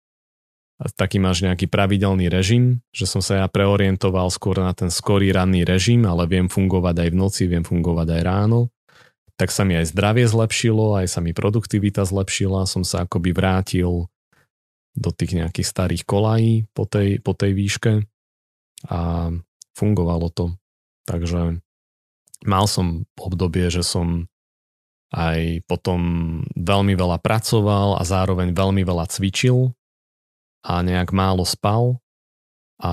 taký 0.92 1.22
máš 1.24 1.40
nejaký 1.46 1.72
pravidelný 1.72 2.28
režim, 2.28 2.84
že 2.92 3.08
som 3.08 3.24
sa 3.24 3.44
ja 3.44 3.48
preorientoval 3.48 4.28
skôr 4.28 4.60
na 4.60 4.76
ten 4.76 4.92
skorý 4.92 5.32
ranný 5.32 5.64
režim, 5.64 6.04
ale 6.04 6.28
viem 6.28 6.52
fungovať 6.52 7.08
aj 7.08 7.10
v 7.14 7.20
noci, 7.20 7.44
viem 7.48 7.64
fungovať 7.64 8.08
aj 8.20 8.22
ráno, 8.28 8.60
tak 9.40 9.50
sa 9.50 9.64
mi 9.64 9.80
aj 9.80 9.96
zdravie 9.96 10.28
zlepšilo, 10.28 11.00
aj 11.00 11.08
sa 11.08 11.20
mi 11.24 11.32
produktivita 11.32 12.04
zlepšila, 12.04 12.68
som 12.68 12.84
sa 12.84 13.08
akoby 13.08 13.32
vrátil 13.32 14.12
do 14.94 15.10
tých 15.10 15.34
nejakých 15.40 15.68
starých 15.68 16.04
kolají 16.06 16.70
po 16.76 16.86
tej, 16.86 17.18
po 17.24 17.34
tej 17.34 17.58
výške. 17.58 17.94
A 18.94 19.32
fungovalo 19.74 20.30
to. 20.30 20.54
Takže 21.10 21.60
mal 22.46 22.66
som 22.70 23.10
obdobie, 23.18 23.74
že 23.74 23.82
som 23.82 24.30
aj 25.14 25.66
potom 25.70 26.02
veľmi 26.58 26.94
veľa 26.94 27.22
pracoval 27.22 27.98
a 27.98 28.04
zároveň 28.06 28.54
veľmi 28.54 28.82
veľa 28.82 29.10
cvičil 29.10 29.74
a 30.64 30.80
nejak 30.80 31.12
málo 31.12 31.44
spal 31.44 32.00
a 32.78 32.92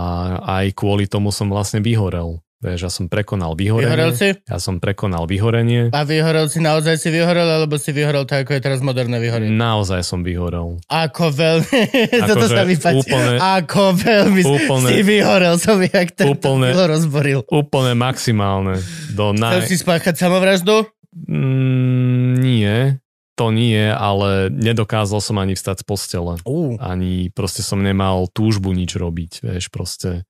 aj 0.60 0.74
kvôli 0.74 1.06
tomu 1.06 1.30
som 1.30 1.46
vlastne 1.46 1.78
vyhorel. 1.78 2.38
Vieš, 2.60 2.80
ja 2.82 2.92
som 2.92 3.08
prekonal 3.08 3.56
Vyhorel 3.56 3.88
vyhorenie. 4.12 4.12
si? 4.12 4.28
Ja 4.44 4.60
som 4.60 4.76
prekonal 4.76 5.24
vyhorenie. 5.24 5.88
A 5.90 6.04
vyhorel 6.04 6.44
si, 6.44 6.60
naozaj 6.60 7.00
si 7.00 7.08
vyhorel, 7.08 7.48
alebo 7.48 7.80
si 7.80 7.88
vyhorel 7.88 8.28
tak, 8.28 8.44
ako 8.44 8.52
je 8.52 8.60
teraz 8.60 8.80
moderné 8.80 9.16
vyhorenie? 9.16 9.48
Naozaj 9.48 10.04
som 10.04 10.20
vyhorel. 10.20 10.76
Ako 10.84 11.32
veľmi, 11.32 11.80
toto 12.28 12.44
Akože 12.44 12.52
sa 12.52 12.62
mi 12.68 12.76
páči. 12.76 13.00
úplne- 13.00 13.40
Ako 13.40 13.82
veľmi 13.96 14.42
úplne- 14.44 14.90
si 14.90 15.00
vyhorel, 15.00 15.56
som 15.56 15.80
jak 15.80 16.12
ten 16.12 16.28
Úplne- 16.28 16.76
to 16.76 16.84
rozboril. 16.84 17.40
Úplne 17.48 17.96
maximálne. 17.96 18.76
Do 19.10 19.32
Chcel 19.32 19.40
naj... 19.56 19.64
si 19.64 19.80
spáchať 19.80 20.20
samovraždu? 20.20 20.84
Mm, 21.16 22.36
nie, 22.36 23.00
to 23.40 23.48
nie, 23.48 23.88
ale 23.88 24.52
nedokázal 24.52 25.24
som 25.24 25.40
ani 25.40 25.56
vstať 25.56 25.80
z 25.80 25.84
postele. 25.88 26.32
Uh. 26.44 26.76
Ani 26.76 27.32
proste 27.32 27.64
som 27.64 27.80
nemal 27.80 28.28
túžbu 28.28 28.76
nič 28.76 28.92
robiť, 28.92 29.40
vieš, 29.40 29.72
proste. 29.72 30.28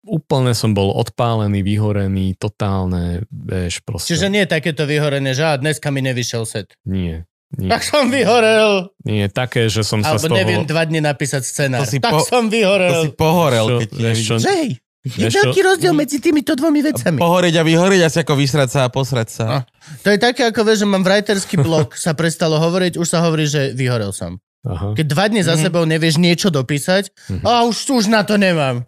Úplne 0.00 0.54
som 0.54 0.72
bol 0.72 0.94
odpálený, 0.94 1.60
vyhorený, 1.60 2.32
totálne, 2.32 3.26
vieš, 3.28 3.82
proste. 3.82 4.14
Čiže 4.14 4.30
nie 4.30 4.46
takéto 4.46 4.86
vyhorenie, 4.86 5.34
že 5.34 5.44
a 5.44 5.58
dneska 5.58 5.90
mi 5.90 6.00
nevyšiel 6.00 6.46
set. 6.46 6.72
Nie. 6.86 7.26
Nie, 7.50 7.66
Tak 7.66 7.82
som 7.82 8.06
vyhorel. 8.08 8.94
nie 9.02 9.26
také, 9.26 9.66
že 9.66 9.82
som 9.82 10.06
sa 10.06 10.14
Alebo 10.14 10.22
z 10.22 10.30
toho... 10.30 10.38
neviem 10.38 10.62
dva 10.64 10.86
dny 10.86 11.02
napísať 11.02 11.42
scenár. 11.42 11.82
To 11.82 11.90
si 11.90 11.98
tak 11.98 12.14
po- 12.14 12.22
som 12.22 12.46
To 12.46 12.48
si 12.48 12.54
vyhorel. 12.54 13.10
pohorel, 13.12 13.66
Čo- 13.66 13.90
keď 13.90 14.14
čo? 14.14 14.34
Že 14.38 14.54
je 15.02 15.26
veľký 15.26 15.60
rozdiel 15.62 15.92
medzi 15.92 16.18
týmito 16.18 16.52
dvomi 16.52 16.80
vecami. 16.82 17.16
Pohoreť 17.16 17.54
a 17.56 17.62
vyhoreť 17.62 18.00
asi 18.02 18.18
ako 18.20 18.36
vysrať 18.36 18.68
sa 18.68 18.80
a 18.84 18.88
posrať 18.88 19.28
sa. 19.28 19.44
A. 19.46 19.56
To 20.02 20.08
je 20.08 20.18
také, 20.18 20.44
ako 20.44 20.60
vieš, 20.62 20.84
že 20.84 20.86
mám 20.86 21.00
writerský 21.00 21.56
blog, 21.58 21.96
sa 21.96 22.12
prestalo 22.12 22.58
hovoriť, 22.58 22.96
už 22.96 23.06
sa 23.06 23.20
hovorí, 23.20 23.44
že 23.44 23.72
vyhorel 23.72 24.12
som. 24.12 24.36
Aha. 24.60 24.92
Keď 24.92 25.06
dva 25.06 25.24
dny 25.26 25.40
za 25.40 25.56
Mhm. 25.56 25.60
sebou 25.62 25.84
nevieš 25.84 26.16
niečo 26.16 26.48
dopísať, 26.48 27.08
Mhm. 27.32 27.42
a 27.42 27.64
už, 27.64 27.76
už 27.90 28.06
na 28.06 28.20
to 28.22 28.36
nemám. 28.36 28.84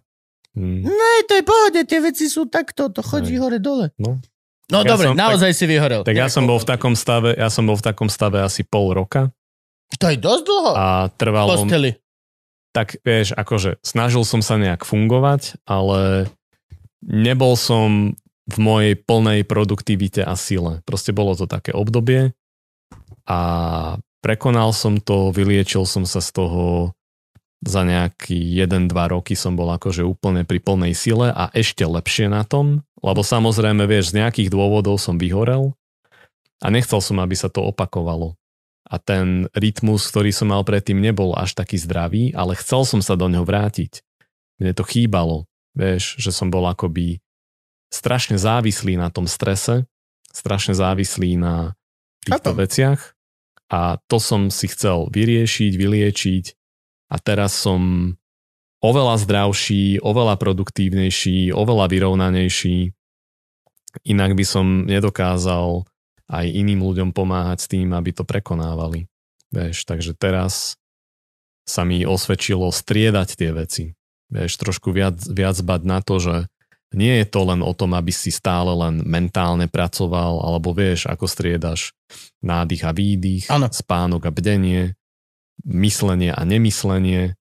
Mm. 0.53 0.85
Ne, 0.85 1.13
to 1.25 1.33
je 1.33 1.43
pohode, 1.43 1.81
tie 1.83 1.97
veci 1.99 2.29
sú 2.29 2.45
takto, 2.45 2.93
to 2.93 3.01
chodí 3.01 3.33
Hej. 3.33 3.41
hore 3.41 3.57
dole. 3.57 3.89
No. 3.97 4.21
No 4.69 4.79
Ja 4.79 4.93
dobre, 4.93 5.09
som- 5.09 5.17
naozaj 5.17 5.49
si 5.51 5.65
vyhorel. 5.65 6.01
Tak 6.01 6.13
ja 6.13 6.29
som 6.29 6.45
bol 6.45 6.57
v 6.57 6.67
takom 6.67 6.93
stave, 6.93 7.33
ja 7.33 7.49
som 7.49 7.65
bol 7.65 7.73
v 7.75 7.83
takom 7.83 8.07
stave 8.07 8.37
asi 8.39 8.61
pol 8.63 8.93
roka 8.95 9.33
To 9.97 10.09
je 10.09 10.17
dosť 10.17 10.43
dlho. 10.45 10.73
a 10.73 10.87
trvalo, 11.11 11.57
posteli. 11.57 11.97
Tak 12.73 13.01
vieš, 13.05 13.37
akože 13.37 13.81
snažil 13.85 14.25
som 14.25 14.41
sa 14.41 14.57
nejak 14.57 14.89
fungovať, 14.89 15.61
ale 15.69 16.33
nebol 17.05 17.55
som 17.55 18.17
v 18.49 18.57
mojej 18.59 18.95
plnej 18.99 19.47
produktivite 19.47 20.25
a 20.25 20.35
sile. 20.35 20.83
Proste 20.83 21.15
bolo 21.15 21.39
to 21.39 21.47
také 21.47 21.71
obdobie 21.71 22.35
a 23.29 23.41
prekonal 24.25 24.75
som 24.75 24.99
to, 24.99 25.31
vyliečil 25.31 25.87
som 25.87 26.03
sa 26.03 26.19
z 26.19 26.31
toho 26.43 26.97
za 27.63 27.87
nejaký 27.87 28.59
1-2 28.59 28.91
roky 28.91 29.39
som 29.39 29.55
bol 29.55 29.71
akože 29.71 30.03
úplne 30.03 30.43
pri 30.43 30.59
plnej 30.59 30.99
sile 30.99 31.31
a 31.31 31.47
ešte 31.55 31.87
lepšie 31.87 32.27
na 32.27 32.43
tom, 32.43 32.83
lebo 32.99 33.23
samozrejme, 33.23 33.87
vieš, 33.87 34.11
z 34.11 34.19
nejakých 34.19 34.51
dôvodov 34.51 34.99
som 34.99 35.15
vyhorel 35.15 35.71
a 36.59 36.67
nechcel 36.75 36.99
som, 36.99 37.23
aby 37.23 37.39
sa 37.39 37.47
to 37.47 37.63
opakovalo. 37.63 38.35
A 38.93 39.01
ten 39.01 39.49
rytmus, 39.57 40.05
ktorý 40.13 40.37
som 40.37 40.53
mal 40.53 40.61
predtým, 40.69 41.01
nebol 41.01 41.33
až 41.33 41.57
taký 41.57 41.81
zdravý, 41.81 42.37
ale 42.37 42.53
chcel 42.61 42.85
som 42.85 43.01
sa 43.01 43.17
do 43.17 43.25
ňoho 43.25 43.49
vrátiť. 43.49 44.05
Mne 44.61 44.77
to 44.77 44.85
chýbalo, 44.85 45.49
vieš, 45.73 46.21
že 46.21 46.29
som 46.29 46.53
bol 46.53 46.69
akoby 46.69 47.25
strašne 47.89 48.37
závislý 48.37 49.01
na 49.01 49.09
tom 49.09 49.25
strese, 49.25 49.89
strašne 50.29 50.77
závislý 50.77 51.41
na 51.41 51.73
týchto 52.25 52.53
veciach 52.53 53.17
a 53.73 53.97
to 54.09 54.21
som 54.21 54.53
si 54.53 54.69
chcel 54.69 55.09
vyriešiť, 55.09 55.73
vyliečiť 55.77 56.45
a 57.13 57.17
teraz 57.17 57.57
som 57.57 58.13
oveľa 58.85 59.17
zdravší, 59.21 60.01
oveľa 60.05 60.37
produktívnejší, 60.37 61.53
oveľa 61.57 61.87
vyrovnanejší. 61.89 62.93
Inak 64.09 64.33
by 64.37 64.45
som 64.45 64.89
nedokázal 64.89 65.85
aj 66.33 66.47
iným 66.49 66.81
ľuďom 66.81 67.11
pomáhať 67.13 67.59
s 67.61 67.71
tým, 67.71 67.93
aby 67.93 68.11
to 68.17 68.25
prekonávali. 68.25 69.07
Vieš, 69.53 69.85
takže 69.85 70.17
teraz 70.17 70.81
sa 71.69 71.85
mi 71.85 72.03
osvedčilo 72.03 72.73
striedať 72.73 73.29
tie 73.37 73.51
veci. 73.53 73.85
Vieš, 74.33 74.57
trošku 74.57 74.91
viac, 74.97 75.21
viac 75.29 75.61
bať 75.61 75.83
na 75.85 76.01
to, 76.01 76.17
že 76.17 76.37
nie 76.97 77.21
je 77.21 77.27
to 77.29 77.41
len 77.49 77.61
o 77.65 77.73
tom, 77.73 77.97
aby 77.97 78.13
si 78.13 78.33
stále 78.33 78.73
len 78.73 79.05
mentálne 79.05 79.69
pracoval, 79.69 80.45
alebo 80.45 80.73
vieš, 80.77 81.09
ako 81.09 81.25
striedaš 81.25 81.97
nádych 82.45 82.85
a 82.85 82.93
výdych, 82.93 83.45
Áno. 83.49 83.69
spánok 83.69 84.29
a 84.29 84.33
bdenie, 84.33 84.97
myslenie 85.69 86.33
a 86.33 86.43
nemyslenie, 86.45 87.37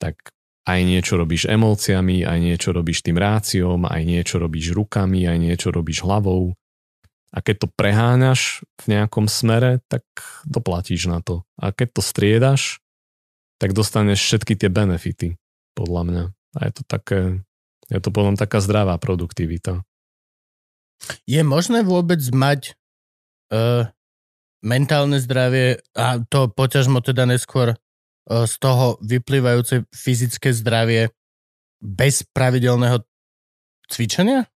tak 0.00 0.32
aj 0.62 0.80
niečo 0.86 1.18
robíš 1.18 1.50
emóciami, 1.50 2.22
aj 2.22 2.38
niečo 2.38 2.70
robíš 2.70 3.02
tým 3.02 3.18
ráciom, 3.18 3.82
aj 3.84 4.02
niečo 4.06 4.38
robíš 4.38 4.72
rukami, 4.72 5.26
aj 5.26 5.38
niečo 5.42 5.68
robíš 5.74 6.06
hlavou. 6.06 6.54
A 7.32 7.40
keď 7.40 7.64
to 7.64 7.68
preháňaš 7.72 8.60
v 8.84 8.92
nejakom 8.92 9.24
smere, 9.24 9.80
tak 9.88 10.04
doplatíš 10.44 11.08
na 11.08 11.24
to. 11.24 11.48
A 11.56 11.72
keď 11.72 11.88
to 11.96 12.02
striedaš, 12.04 12.84
tak 13.56 13.72
dostaneš 13.72 14.20
všetky 14.20 14.52
tie 14.52 14.68
benefity, 14.68 15.40
podľa 15.72 16.02
mňa. 16.04 16.24
A 16.52 16.60
je 16.68 16.72
to 16.76 16.82
také, 16.84 17.40
je 17.88 18.00
to 18.04 18.12
potom 18.12 18.36
taká 18.36 18.60
zdravá 18.60 19.00
produktivita. 19.00 19.80
Je 21.24 21.40
možné 21.40 21.82
vôbec 21.82 22.20
mať 22.36 22.76
uh, 23.48 23.88
mentálne 24.60 25.16
zdravie 25.16 25.80
a 25.96 26.20
to 26.28 26.52
poťažmo 26.52 27.00
teda 27.00 27.24
neskôr 27.24 27.74
uh, 27.74 28.44
z 28.44 28.54
toho 28.60 29.00
vyplývajúce 29.00 29.88
fyzické 29.90 30.52
zdravie 30.52 31.10
bez 31.80 32.22
pravidelného 32.28 33.02
cvičenia? 33.90 34.51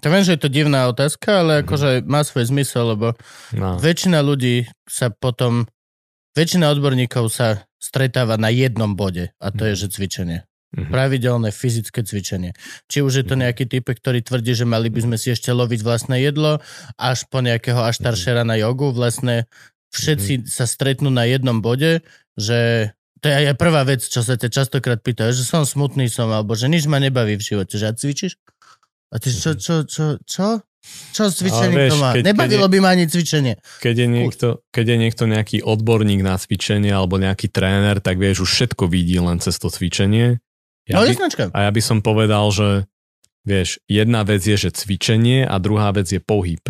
To 0.00 0.08
viem, 0.08 0.24
že 0.24 0.34
je 0.36 0.42
to 0.42 0.50
divná 0.50 0.88
otázka, 0.88 1.44
ale 1.44 1.52
akože 1.62 2.04
má 2.08 2.24
svoj 2.24 2.48
zmysel, 2.48 2.96
lebo 2.96 3.14
No. 3.52 3.76
väčšina 3.76 4.24
ľudí 4.24 4.66
sa 4.88 5.12
potom, 5.12 5.68
väčšina 6.32 6.72
odborníkov 6.72 7.28
sa 7.28 7.64
stretáva 7.80 8.36
na 8.36 8.48
jednom 8.52 8.92
bode 8.96 9.32
a 9.40 9.46
to 9.52 9.68
je, 9.68 9.86
že 9.86 9.96
cvičenie. 9.96 10.44
Mhm. 10.70 10.94
Pravidelné 10.94 11.50
fyzické 11.50 12.06
cvičenie. 12.06 12.54
Či 12.86 13.02
už 13.02 13.12
je 13.20 13.24
to 13.26 13.34
nejaký 13.34 13.66
typek, 13.66 13.98
ktorý 13.98 14.22
tvrdí, 14.22 14.54
že 14.54 14.62
mali 14.62 14.86
by 14.86 15.02
sme 15.02 15.16
si 15.18 15.34
ešte 15.34 15.50
loviť 15.50 15.82
vlastné 15.82 16.22
jedlo, 16.22 16.62
až 16.94 17.26
po 17.26 17.42
nejakého 17.42 17.82
až 17.82 17.98
staršera 17.98 18.46
na 18.46 18.54
jogu, 18.54 18.94
vlastne 18.94 19.50
všetci 19.90 20.46
sa 20.46 20.70
stretnú 20.70 21.10
na 21.10 21.26
jednom 21.26 21.58
bode, 21.58 22.06
že 22.38 22.92
to 23.18 23.28
je 23.28 23.50
aj 23.50 23.58
prvá 23.58 23.82
vec, 23.82 24.00
čo 24.00 24.22
sa 24.22 24.38
ťa 24.38 24.48
častokrát 24.48 25.02
pýtajú, 25.02 25.34
že 25.34 25.42
som 25.42 25.66
smutný 25.66 26.06
som, 26.06 26.30
alebo 26.30 26.54
že 26.54 26.70
nič 26.70 26.86
ma 26.86 27.02
nebaví 27.02 27.34
v 27.34 27.42
živote, 27.42 27.74
že 27.74 27.90
a 27.90 27.92
cvičíš? 27.92 28.38
A 29.10 29.16
ty 29.16 29.28
čo, 29.28 29.52
čo, 29.52 29.82
čo, 29.82 30.18
čo? 30.20 30.62
Čo 31.12 31.28
s 31.28 31.36
cvičením 31.36 31.76
vieš, 31.76 31.92
to 31.92 31.96
má? 31.98 32.10
keď- 32.14 32.24
Nebavilo 32.24 32.66
by 32.66 32.78
ma 32.78 32.88
ani 32.90 33.04
cvičenie. 33.04 33.54
Keď 33.78 33.94
je, 33.96 34.06
niekto, 34.08 34.46
keď 34.68 34.84
je 34.86 34.96
niekto 34.96 35.24
nejaký 35.24 35.58
odborník 35.60 36.20
na 36.20 36.34
cvičenie 36.34 36.88
alebo 36.88 37.14
nejaký 37.16 37.46
tréner, 37.46 37.98
tak 37.98 38.16
vieš, 38.16 38.42
už 38.42 38.50
všetko 38.50 38.88
vidí 38.88 39.18
len 39.18 39.36
cez 39.38 39.54
to 39.54 39.68
cvičenie. 39.68 40.40
No, 40.88 41.04
Ja 41.04 41.04
by, 41.04 41.12
jasnačka. 41.12 41.44
a 41.48 41.58
ja 41.60 41.70
by 41.70 41.80
som 41.80 42.00
povedal, 42.00 42.48
že 42.48 42.88
vieš, 43.42 43.78
jedna 43.84 44.22
vec 44.22 44.40
je, 44.40 44.56
že 44.58 44.72
cvičenie 44.72 45.44
a 45.44 45.54
druhá 45.56 45.92
vec 45.92 46.06
je 46.06 46.18
pohyb. 46.18 46.64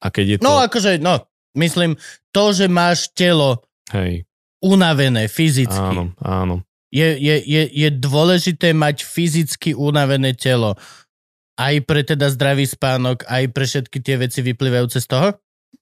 A 0.00 0.10
keď 0.10 0.24
je 0.26 0.36
to... 0.36 0.44
No, 0.44 0.58
akože, 0.60 0.98
no, 0.98 1.22
myslím, 1.54 1.94
to, 2.28 2.44
že 2.50 2.66
máš 2.66 3.08
telo 3.12 3.62
hej, 3.88 4.26
unavené 4.58 5.26
fyzicky, 5.26 5.78
áno, 5.78 6.10
áno. 6.18 6.66
Je, 6.90 7.06
je, 7.12 7.36
je, 7.40 7.62
je 7.66 7.88
dôležité 7.92 8.70
mať 8.70 9.02
fyzicky 9.02 9.74
unavené 9.74 10.30
telo. 10.32 10.78
Aj 11.54 11.74
pre 11.86 12.02
teda 12.02 12.30
zdravý 12.34 12.66
spánok, 12.66 13.22
aj 13.30 13.44
pre 13.54 13.64
všetky 13.66 13.98
tie 14.02 14.18
veci 14.18 14.42
vyplývajúce 14.42 14.98
z 14.98 15.06
toho? 15.06 15.28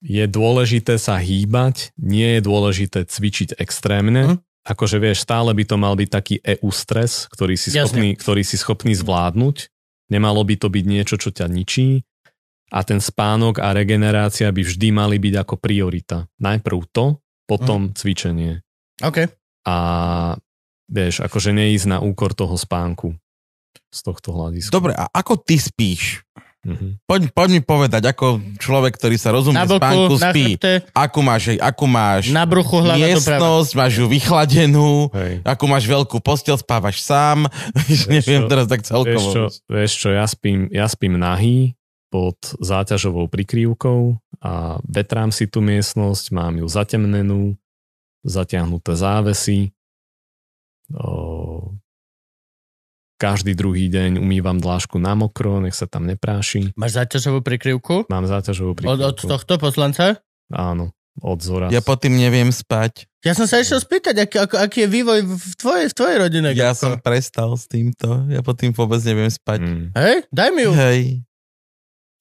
Je 0.05 0.25
dôležité 0.29 1.01
sa 1.01 1.17
hýbať, 1.17 1.97
nie 1.97 2.37
je 2.37 2.41
dôležité 2.45 3.09
cvičiť 3.09 3.57
extrémne. 3.57 4.37
Mhm. 4.37 4.37
Akože 4.63 5.03
vieš, 5.03 5.27
stále 5.27 5.51
by 5.51 5.65
to 5.67 5.75
mal 5.75 5.99
byť 5.99 6.09
taký 6.09 6.39
EU 6.39 6.71
stres, 6.71 7.27
ktorý 7.35 7.59
si, 7.59 7.75
Jasne. 7.75 7.83
schopný, 7.83 8.09
ktorý 8.15 8.43
si 8.47 8.55
schopný 8.55 8.95
zvládnuť. 8.95 9.75
Nemalo 10.07 10.47
by 10.47 10.55
to 10.55 10.71
byť 10.71 10.85
niečo, 10.87 11.19
čo 11.19 11.35
ťa 11.35 11.51
ničí. 11.51 12.07
A 12.71 12.87
ten 12.87 13.03
spánok 13.03 13.59
a 13.59 13.75
regenerácia 13.75 14.47
by 14.55 14.63
vždy 14.63 14.95
mali 14.95 15.19
byť 15.19 15.35
ako 15.35 15.55
priorita. 15.59 16.31
Najprv 16.39 16.79
to, 16.95 17.19
potom 17.43 17.91
cvičenie. 17.91 18.63
OK. 19.03 19.29
A 19.67 19.77
vieš, 20.87 21.27
akože 21.27 21.51
neísť 21.51 21.87
na 21.91 21.99
úkor 21.99 22.31
toho 22.31 22.55
spánku 22.55 23.19
z 23.89 24.01
tohto 24.01 24.29
hľadiska. 24.31 24.71
Dobre, 24.71 24.93
a 24.93 25.09
ako 25.09 25.37
ty 25.39 25.57
spíš? 25.57 26.25
Mhm. 26.63 27.03
Poď, 27.05 27.21
poď 27.35 27.49
mi 27.53 27.61
povedať, 27.61 28.07
ako 28.07 28.39
človek, 28.55 28.95
ktorý 28.95 29.19
sa 29.19 29.35
rozumie 29.35 29.59
Na 29.59 29.67
spánku, 29.67 30.15
boku, 30.15 30.17
na 30.17 30.31
spí. 30.31 30.55
chrbte, 30.55 30.73
Akú 30.95 31.19
máš, 31.19 31.59
akú 31.59 31.87
máš 31.91 32.31
na 32.31 32.47
bruchu, 32.47 32.79
hlava 32.79 33.03
miestnosť, 33.03 33.71
máš 33.75 33.93
ju 33.99 34.07
vychladenú, 34.07 35.11
Hej. 35.11 35.43
akú 35.43 35.67
máš 35.67 35.85
veľkú 35.85 36.23
postel, 36.23 36.55
spávaš 36.55 37.03
sám. 37.03 37.51
Vieš, 37.83 38.07
neviem 38.07 38.47
čo, 38.47 38.49
teraz 38.49 38.67
tak 38.67 38.79
Vieš 38.79 38.89
celkovo. 38.89 39.29
čo, 39.29 39.43
vieš 39.67 39.93
čo, 39.99 40.09
ja 40.15 40.23
spím, 40.23 40.71
ja 40.71 40.87
spím 40.87 41.19
nahý 41.19 41.75
pod 42.15 42.39
záťažovou 42.61 43.27
prikrývkou 43.27 44.01
a 44.39 44.79
vetrám 44.85 45.35
si 45.35 45.51
tú 45.51 45.59
miestnosť, 45.59 46.31
mám 46.31 46.61
ju 46.61 46.67
zatemnenú, 46.69 47.59
zatiahnuté 48.23 48.95
závesy. 48.95 49.75
O, 50.93 51.32
každý 53.23 53.55
druhý 53.55 53.87
deň 53.87 54.19
umývam 54.19 54.59
dlášku 54.59 54.99
na 54.99 55.15
mokro, 55.15 55.63
nech 55.63 55.79
sa 55.79 55.87
tam 55.87 56.11
nepráši. 56.11 56.75
Máš 56.75 56.99
záťažovú 56.99 57.39
prikryvku? 57.39 58.11
Mám 58.11 58.27
záťažovú 58.27 58.75
Od, 58.75 58.77
prikrývku. 58.83 59.07
od 59.07 59.17
tohto 59.23 59.55
poslanca? 59.63 60.19
Áno, 60.51 60.91
od 61.23 61.39
zora. 61.39 61.71
Ja 61.71 61.79
pod 61.79 62.03
tým 62.03 62.19
neviem 62.19 62.51
spať. 62.51 63.07
Ja 63.23 63.39
som 63.39 63.47
sa 63.47 63.63
išiel 63.63 63.79
spýtať, 63.79 64.27
aký, 64.27 64.37
aký 64.43 64.79
je 64.83 64.89
vývoj 64.91 65.19
v 65.23 65.55
tvojej, 65.55 65.87
v 65.87 65.95
tvojej 65.95 66.17
rodine. 66.19 66.51
Ja 66.51 66.75
Gabko. 66.75 66.83
som 66.83 66.93
prestal 66.99 67.55
s 67.55 67.71
týmto. 67.71 68.27
Ja 68.27 68.43
pod 68.43 68.59
tým 68.59 68.75
vôbec 68.75 68.99
neviem 69.07 69.31
spať. 69.31 69.63
Mm, 69.63 69.95
Hej, 69.95 70.17
daj 70.35 70.49
mi 70.51 70.67
ju. 70.67 70.73
Hej, 70.75 70.99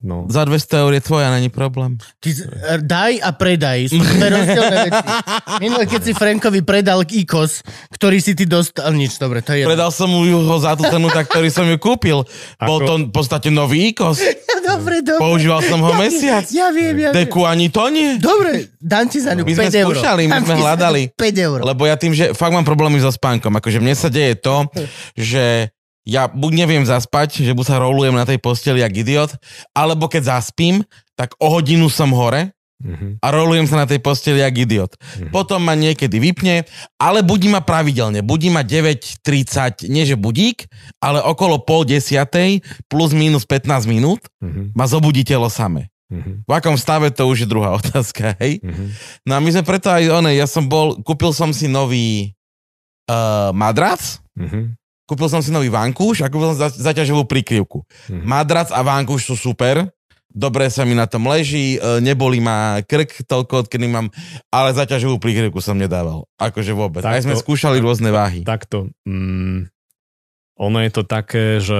no. 0.01 0.25
za 0.29 0.45
200 0.45 0.81
eur 0.83 0.91
je 0.97 1.01
tvoja, 1.01 1.31
není 1.31 1.49
problém. 1.49 1.97
Ty, 2.19 2.29
z- 2.33 2.49
er, 2.49 2.81
daj 2.81 3.21
a 3.21 3.29
predaj. 3.31 3.89
Sú 3.89 4.01
dve 4.01 4.27
rozdielne 4.29 4.77
veci. 4.89 5.05
Minule, 5.63 5.85
keď 5.85 6.01
si 6.01 6.11
Frankovi 6.13 6.61
predal 6.65 7.05
IKOS, 7.05 7.61
ktorý 7.95 8.17
si 8.19 8.33
ty 8.33 8.49
dostal... 8.49 8.89
Nič, 8.91 9.17
dobre, 9.21 9.45
to 9.45 9.53
je... 9.53 9.63
Predal 9.65 9.93
som 9.93 10.09
mu 10.09 10.25
ho 10.25 10.57
za 10.57 10.73
tú 10.75 10.83
cenu, 10.85 11.07
tak 11.09 11.29
ktorý 11.29 11.49
som 11.53 11.65
ju 11.69 11.77
kúpil. 11.77 12.25
Bol 12.59 12.77
Ako- 12.81 12.87
to 12.87 12.93
v 13.07 13.13
podstate 13.13 13.49
nový 13.53 13.93
ikos. 13.93 14.19
Dobre, 14.61 15.01
dobre. 15.01 15.19
Používal 15.19 15.65
som 15.65 15.81
ho 15.81 15.91
Ja 15.91 15.99
mesiac. 15.99 16.45
Ja 16.53 16.69
viem, 16.69 16.93
ja 16.95 17.09
viem. 17.11 17.25
Deku 17.25 17.43
ani 17.43 17.67
to 17.73 17.89
nie. 17.89 18.21
Dobre, 18.21 18.71
dám 18.77 19.09
ti 19.09 19.17
za 19.19 19.33
ňu 19.33 19.43
My 19.43 19.53
sme 19.57 19.67
5 19.67 19.81
eur. 19.83 19.89
skúšali, 19.89 20.21
my 20.29 20.37
sme 20.37 20.45
ti 20.45 20.47
za 20.47 20.55
ňu 20.55 20.63
hľadali. 20.63 21.01
5 21.17 21.47
eur. 21.49 21.59
Lebo 21.65 21.81
ja 21.89 21.95
tým, 21.97 22.13
že 22.13 22.31
fakt 22.37 22.53
mám 22.53 22.63
problémy 22.63 23.01
so 23.01 23.09
spánkom. 23.09 23.51
Akože 23.57 23.81
mne 23.81 23.97
sa 23.97 24.07
deje 24.07 24.37
to, 24.37 24.69
že 25.17 25.73
ja 26.01 26.25
buď 26.27 26.51
neviem 26.55 26.83
zaspať, 26.83 27.45
že 27.45 27.53
buď 27.53 27.65
sa 27.65 27.77
rolujem 27.77 28.13
na 28.13 28.25
tej 28.25 28.41
posteli 28.41 28.81
jak 28.81 28.93
idiot, 28.95 29.31
alebo 29.71 30.09
keď 30.09 30.39
zaspím, 30.39 30.81
tak 31.13 31.37
o 31.37 31.47
hodinu 31.49 31.87
som 31.87 32.09
hore 32.11 32.51
Mhm, 32.81 33.21
a 33.21 33.29
rolujem 33.29 33.69
sa 33.69 33.77
na 33.77 33.85
tej 33.85 34.01
posteli 34.01 34.41
jak 34.41 34.57
idiot. 34.57 34.97
mhm. 34.97 35.29
Potom 35.29 35.61
ma 35.61 35.77
niekedy 35.77 36.17
vypne, 36.17 36.65
ale 36.97 37.21
budí 37.21 37.45
ma 37.45 37.61
pravidelne. 37.61 38.25
Budí 38.25 38.49
ma 38.49 38.65
9.30, 38.65 39.85
nie 39.85 40.01
že 40.01 40.17
budík, 40.17 40.65
ale 40.97 41.21
okolo 41.21 41.61
pol 41.61 41.85
desiatej 41.85 42.65
plus 42.89 43.13
minus 43.13 43.45
15 43.45 43.85
minút 43.85 44.25
Mhm, 44.41 44.73
ma 44.73 44.89
zobudí 44.89 45.21
telo 45.21 45.45
samé. 45.45 45.93
mhm, 46.09 46.41
V 46.41 46.51
akom 46.51 46.73
stave 46.73 47.13
to 47.13 47.29
už 47.29 47.45
je 47.45 47.47
druhá 47.47 47.69
otázka, 47.79 48.33
hej? 48.41 48.57
mhm. 48.65 48.97
No 49.29 49.37
a 49.37 49.39
my 49.39 49.49
sme 49.53 49.61
preto 49.61 49.93
aj 49.93 50.09
one, 50.09 50.33
ja 50.33 50.49
som 50.49 50.65
bol, 50.65 50.97
kúpil 51.05 51.37
som 51.37 51.53
si 51.53 51.69
nový 51.69 52.33
uh, 53.05 53.53
madrac, 53.53 54.17
Mhm, 54.31 54.73
kúpil 55.11 55.27
som 55.27 55.43
si 55.43 55.51
nový 55.51 55.67
vankúš 55.67 56.23
a 56.23 56.31
kúpil 56.31 56.55
som 56.55 56.59
za, 56.63 56.71
zaťažovú 56.71 57.27
prikryvku. 57.27 57.83
Mhm. 58.07 58.23
Madrac 58.23 58.71
a 58.71 58.79
vankúš 58.79 59.27
sú 59.27 59.35
super, 59.35 59.91
dobre 60.31 60.71
sa 60.71 60.87
mi 60.87 60.95
na 60.95 61.03
tom 61.03 61.27
leží, 61.27 61.75
e, 61.75 61.99
neboli 61.99 62.39
ma 62.39 62.79
krk 62.79 63.27
toľko, 63.27 63.67
odkedy 63.67 63.91
mám, 63.91 64.07
ale 64.47 64.71
zaťažovú 64.71 65.19
prikryvku 65.19 65.59
som 65.59 65.75
nedával. 65.75 66.23
Akože 66.39 66.71
vôbec. 66.71 67.03
Tak 67.03 67.19
Aj 67.19 67.23
sme 67.27 67.35
skúšali 67.35 67.83
rôzne 67.83 68.15
váhy. 68.15 68.47
Takto. 68.47 68.87
Mm, 69.03 69.67
ono 70.55 70.77
je 70.79 70.91
to 70.95 71.03
také, 71.03 71.59
že 71.59 71.79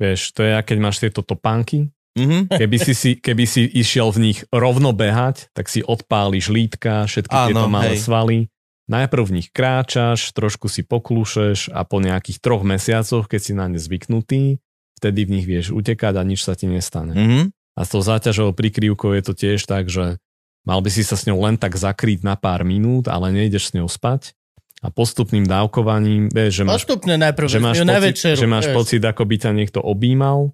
vieš, 0.00 0.32
to 0.32 0.42
je, 0.42 0.56
keď 0.56 0.76
máš 0.80 0.96
tieto 0.98 1.20
topánky, 1.20 1.92
Mhm. 2.14 2.46
keby 2.46 2.76
si, 2.78 2.94
si, 2.94 3.10
keby 3.18 3.42
si 3.42 3.66
išiel 3.66 4.14
v 4.14 4.30
nich 4.30 4.38
rovno 4.54 4.94
behať, 4.94 5.50
tak 5.50 5.66
si 5.66 5.82
odpáliš 5.82 6.46
lítka, 6.46 7.10
všetky 7.10 7.34
Áno, 7.34 7.46
tieto 7.50 7.66
malé 7.66 7.98
hej. 7.98 8.06
svaly. 8.06 8.38
Najprv 8.84 9.22
v 9.24 9.34
nich 9.40 9.48
kráčaš, 9.48 10.36
trošku 10.36 10.68
si 10.68 10.84
poklúšeš 10.84 11.72
a 11.72 11.88
po 11.88 12.04
nejakých 12.04 12.38
troch 12.40 12.60
mesiacoch, 12.60 13.24
keď 13.24 13.40
si 13.40 13.52
na 13.56 13.64
ne 13.72 13.80
zvyknutý, 13.80 14.60
vtedy 15.00 15.24
v 15.24 15.32
nich 15.40 15.46
vieš 15.48 15.72
utekať 15.72 16.20
a 16.20 16.22
nič 16.22 16.44
sa 16.44 16.52
ti 16.52 16.68
nestane. 16.68 17.16
Mhm. 17.16 17.42
A 17.74 17.80
s 17.82 17.90
tou 17.90 17.98
záťažovou 18.04 18.54
prikryvkou 18.54 19.16
je 19.18 19.22
to 19.24 19.32
tiež 19.34 19.66
tak, 19.66 19.90
že 19.90 20.22
mal 20.62 20.78
by 20.78 20.90
si 20.94 21.02
sa 21.02 21.18
s 21.18 21.26
ňou 21.26 21.42
len 21.42 21.58
tak 21.58 21.74
zakryť 21.74 22.22
na 22.22 22.38
pár 22.38 22.62
minút, 22.62 23.10
ale 23.10 23.34
nejdeš 23.34 23.72
s 23.72 23.74
ňou 23.74 23.90
spať. 23.90 24.36
A 24.84 24.92
postupným 24.92 25.48
dávkovaním, 25.48 26.28
vieš, 26.28 26.60
že 26.60 26.64
máš, 26.68 26.84
Postupne 26.84 27.16
najprv. 27.16 27.46
že 27.48 27.58
máš, 27.58 27.80
pocit, 27.80 28.04
večeru, 28.04 28.36
že 28.36 28.46
máš 28.46 28.66
vieš. 28.68 28.76
pocit, 28.76 29.02
ako 29.02 29.22
by 29.24 29.36
ťa 29.40 29.50
niekto 29.56 29.80
objímal. 29.80 30.52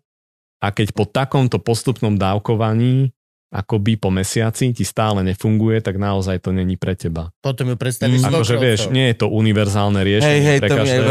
A 0.63 0.71
keď 0.71 0.95
po 0.95 1.03
takomto 1.03 1.59
postupnom 1.59 2.15
dávkovaní, 2.15 3.11
akoby 3.51 3.99
po 3.99 4.15
mesiaci 4.15 4.71
ti 4.71 4.87
stále 4.87 5.27
nefunguje, 5.27 5.83
tak 5.83 5.99
naozaj 5.99 6.39
to 6.39 6.55
není 6.55 6.79
pre 6.79 6.95
teba. 6.95 7.35
Potom 7.43 7.67
ju 7.67 7.77
predstavíš 7.77 8.23
Mm. 8.23 8.27
mm. 8.27 8.31
Akože 8.31 8.55
vieš, 8.57 8.81
nie 8.95 9.11
je 9.11 9.17
to 9.19 9.27
univerzálne 9.27 9.99
Hej, 9.99 10.07
riešenie 10.07 10.43
hej, 10.47 10.59
pre 10.63 10.69
to 10.71 10.77
každého. 10.79 11.11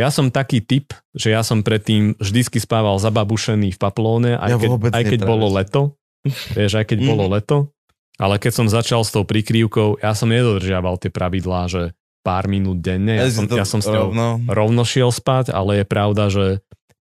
Ja 0.00 0.08
som 0.08 0.32
taký 0.32 0.64
typ, 0.64 0.96
že 1.12 1.28
ja 1.28 1.44
som 1.44 1.60
predtým 1.60 2.16
vždycky 2.16 2.56
spával 2.56 2.96
zababušený 2.96 3.76
v 3.76 3.78
paplóne, 3.78 4.40
aj 4.40 4.48
Ja 4.48 4.56
keď, 4.56 4.70
aj 4.96 5.04
keď 5.04 5.20
bolo 5.28 5.46
leto. 5.52 6.00
Vieš, 6.56 6.72
aj 6.80 6.86
keď 6.88 6.98
Mhm. 7.04 7.08
bolo 7.12 7.24
leto. 7.28 7.56
Ale 8.16 8.38
keď 8.40 8.52
som 8.54 8.66
začal 8.70 9.02
s 9.04 9.10
tou 9.12 9.24
prikrývkou, 9.26 10.00
ja 10.00 10.16
som 10.16 10.30
nedodržiaval 10.32 11.00
tie 11.00 11.10
pravidlá, 11.10 11.66
že 11.68 11.92
pár 12.22 12.46
minút 12.46 12.78
denne. 12.78 13.18
Ja, 13.18 13.26
som, 13.28 13.44
si 13.44 13.50
to 13.50 13.58
ja 13.58 13.66
som 13.66 13.82
s 13.82 13.88
ňou 13.90 14.14
rovno. 14.14 14.26
rovno 14.46 14.82
šiel 14.86 15.10
spať, 15.10 15.50
ale 15.50 15.82
je 15.82 15.86
pravda, 15.88 16.30
že 16.30 16.44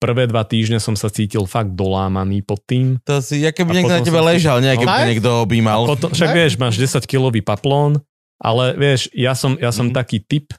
prvé 0.05 0.29
dva 0.29 0.45
týždne 0.45 0.77
som 0.77 0.93
sa 0.93 1.09
cítil 1.09 1.49
fakt 1.49 1.73
dolámaný 1.73 2.45
pod 2.45 2.61
tým. 2.69 3.01
To 3.09 3.17
si, 3.25 3.41
ja 3.41 3.49
keby 3.49 3.81
niekto 3.81 3.97
na 3.97 4.05
tebe 4.05 4.21
ležal, 4.21 4.61
nie 4.61 4.77
keby 4.77 4.85
No. 4.85 5.09
niekto 5.09 5.29
objímal. 5.41 5.89
Potom, 5.89 6.13
však 6.13 6.29
vieš, 6.29 6.61
máš 6.61 6.77
10-kilový 6.77 7.41
paplón, 7.41 8.05
ale 8.37 8.77
vieš, 8.77 9.09
ja 9.17 9.33
som, 9.33 9.57
ja 9.57 9.73
som 9.73 9.89
Mhm. 9.89 9.95
taký 9.97 10.21
typ, 10.21 10.53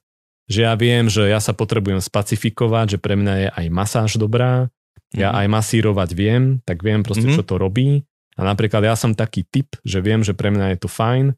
že 0.51 0.67
ja 0.67 0.75
viem, 0.75 1.07
že 1.07 1.31
ja 1.31 1.39
sa 1.39 1.55
potrebujem 1.55 2.03
spacifikovať, 2.03 2.97
že 2.97 2.99
pre 2.99 3.15
mňa 3.15 3.35
je 3.39 3.49
aj 3.55 3.67
masáž 3.71 4.11
dobrá, 4.19 4.67
ja 5.15 5.31
Mhm. 5.31 5.37
aj 5.39 5.47
masírovať 5.55 6.11
viem, 6.13 6.43
tak 6.67 6.83
viem 6.83 7.07
proste, 7.07 7.31
Mhm. 7.31 7.37
čo 7.39 7.43
to 7.47 7.55
robí. 7.57 8.03
A 8.37 8.45
napríklad 8.45 8.83
ja 8.85 8.99
som 8.99 9.15
taký 9.15 9.47
typ, 9.49 9.79
že 9.81 10.03
viem, 10.03 10.21
že 10.21 10.35
pre 10.37 10.51
mňa 10.51 10.77
je 10.77 10.79
to 10.83 10.91
fajn, 10.91 11.33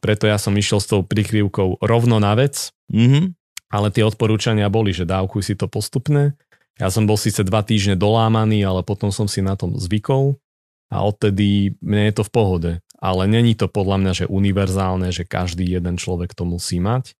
preto 0.00 0.24
ja 0.24 0.38
som 0.40 0.54
išiel 0.56 0.80
s 0.80 0.88
tou 0.88 1.02
prikryvkou 1.04 1.82
rovno 1.84 2.16
na 2.16 2.32
vec, 2.32 2.72
Mhm. 2.88 3.36
ale 3.68 3.92
tie 3.92 4.02
odporúčania 4.02 4.72
boli, 4.72 4.90
že 4.90 5.04
dávkuj 5.04 5.42
si 5.44 5.54
to 5.54 5.68
postupne. 5.68 6.32
Ja 6.80 6.88
som 6.88 7.04
bol 7.04 7.20
síce 7.20 7.44
dva 7.44 7.60
týždne 7.60 7.94
dolámaný, 7.94 8.64
ale 8.64 8.80
potom 8.80 9.12
som 9.12 9.28
si 9.28 9.44
na 9.44 9.52
tom 9.52 9.76
zvykol 9.76 10.40
a 10.88 11.04
odtedy 11.04 11.76
mne 11.84 12.08
je 12.08 12.14
to 12.16 12.24
v 12.24 12.32
pohode. 12.32 12.72
Ale 13.00 13.28
není 13.28 13.52
to 13.52 13.68
podľa 13.68 13.96
mňa, 14.00 14.12
že 14.12 14.32
univerzálne, 14.32 15.12
že 15.12 15.28
každý 15.28 15.64
jeden 15.64 16.00
človek 16.00 16.32
to 16.32 16.48
musí 16.48 16.80
mať. 16.80 17.12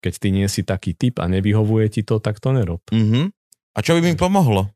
Keď 0.00 0.14
ty 0.16 0.28
nie 0.30 0.46
si 0.46 0.62
taký 0.62 0.94
typ 0.94 1.18
a 1.18 1.26
nevyhovuje 1.26 1.90
ti 1.90 2.02
to, 2.06 2.22
tak 2.22 2.38
to 2.38 2.54
nerob. 2.54 2.80
Mhm. 2.94 3.34
A 3.74 3.78
čo 3.82 3.98
by 3.98 4.00
mi 4.02 4.14
pomohlo? 4.14 4.70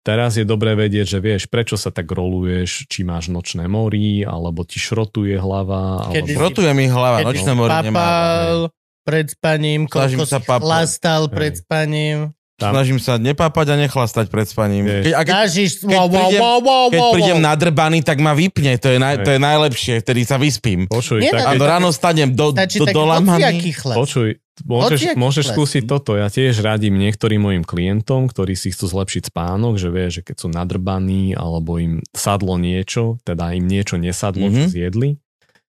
Teraz 0.00 0.40
je 0.40 0.48
dobré 0.48 0.72
vedieť, 0.72 1.16
že 1.16 1.18
vieš, 1.20 1.44
prečo 1.52 1.76
sa 1.76 1.92
tak 1.92 2.08
roluješ, 2.08 2.88
či 2.88 3.04
máš 3.04 3.28
nočné 3.28 3.68
morí, 3.68 4.24
alebo 4.24 4.64
ti 4.64 4.80
šrotuje 4.80 5.36
hlava. 5.36 6.08
Kedy 6.08 6.32
Alebo... 6.32 6.44
Rotuje 6.48 6.72
mi 6.72 6.88
hlava, 6.88 7.20
Keď 7.20 7.26
nočné 7.28 7.52
mori 7.52 7.72
nemá. 7.84 7.84
papal 7.92 8.56
pred 9.04 9.26
spaním, 9.28 9.84
koľko 9.84 10.24
sa 10.24 10.40
chlastal 10.40 11.28
Hej. 11.28 11.34
pred 11.36 11.52
spaním. 11.60 12.18
Tam- 12.60 12.70
Snažím 12.70 12.96
sa 12.96 13.16
nepápať 13.16 13.66
a 13.68 13.76
nechlastať 13.78 14.28
pred 14.28 14.44
spaním. 14.44 14.84
Vieš. 14.84 15.02
Keď, 15.02 15.12
a 15.12 15.20
keď, 15.20 15.32
Dážiš, 15.34 15.70
keď 15.80 15.88
wow, 15.90 16.06
prídem- 16.06 16.40
wow, 16.40 16.58
wow, 16.60 16.86
keď 16.86 17.00
prídem 17.10 17.38
nadrbaný, 17.40 17.98
tak 18.00 18.18
ma 18.18 18.32
vypne. 18.32 18.76
To 18.76 18.86
je, 18.86 18.98
naj, 18.98 19.14
to 19.18 19.30
je 19.30 19.40
najlepšie, 19.40 19.94
vtedy 19.98 20.20
sa 20.22 20.36
vyspím. 20.36 20.84
Počuj, 20.84 21.18
Nie, 21.18 21.32
tak, 21.32 21.42
A 21.42 21.52
do 21.54 21.64
ráno 21.64 21.88
stanem 21.88 22.28
do, 22.30 22.52
do, 22.52 22.84
dolamaný. 22.86 23.64
chlap. 23.72 23.96
Počuj, 23.96 24.28
môžeš, 24.60 25.16
môžeš 25.16 25.44
skúsiť 25.48 25.82
toto. 25.84 26.14
Ja 26.14 26.28
tiež 26.28 26.60
radím 26.60 26.94
niektorým 26.96 27.40
mojim 27.40 27.64
klientom, 27.64 28.26
ktorí 28.26 28.52
si 28.52 28.68
chcú 28.68 28.86
zlepšiť 28.86 29.32
spánok, 29.32 29.74
že 29.74 29.88
vie, 29.88 30.06
že 30.06 30.20
keď 30.20 30.36
sú 30.36 30.48
nadrbaní 30.48 31.32
alebo 31.32 31.76
im 31.76 32.04
sadlo 32.12 32.54
niečo, 32.54 33.16
teda 33.22 33.52
im 33.52 33.64
niečo 33.64 33.96
nesadlo, 33.96 34.44
mm-hmm. 34.44 34.54
čo 34.54 34.68
Mhm. 34.68 34.70
zjedli, 34.70 35.10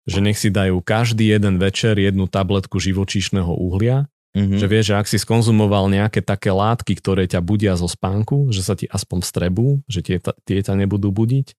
že 0.05 0.19
nech 0.21 0.37
si 0.37 0.49
dajú 0.49 0.79
každý 0.79 1.33
jeden 1.33 1.57
večer 1.57 1.97
jednu 1.97 2.29
tabletku 2.29 2.77
živočíšneho 2.77 3.49
uhlia, 3.49 4.05
Mhm. 4.35 4.59
že 4.59 4.67
vieš, 4.67 4.85
že 4.91 4.95
ak 4.99 5.07
si 5.07 5.19
skonzumoval 5.23 5.87
nejaké 5.87 6.19
také 6.19 6.51
látky, 6.51 6.99
ktoré 6.99 7.31
ťa 7.31 7.39
budia 7.39 7.79
zo 7.79 7.87
spánku, 7.87 8.51
že 8.51 8.67
sa 8.67 8.75
ti 8.75 8.91
aspoň 8.91 9.23
strebú, 9.23 9.79
že 9.87 10.03
tie, 10.03 10.19
tie 10.19 10.59
ťa 10.59 10.75
nebudú 10.75 11.15
budiť. 11.15 11.55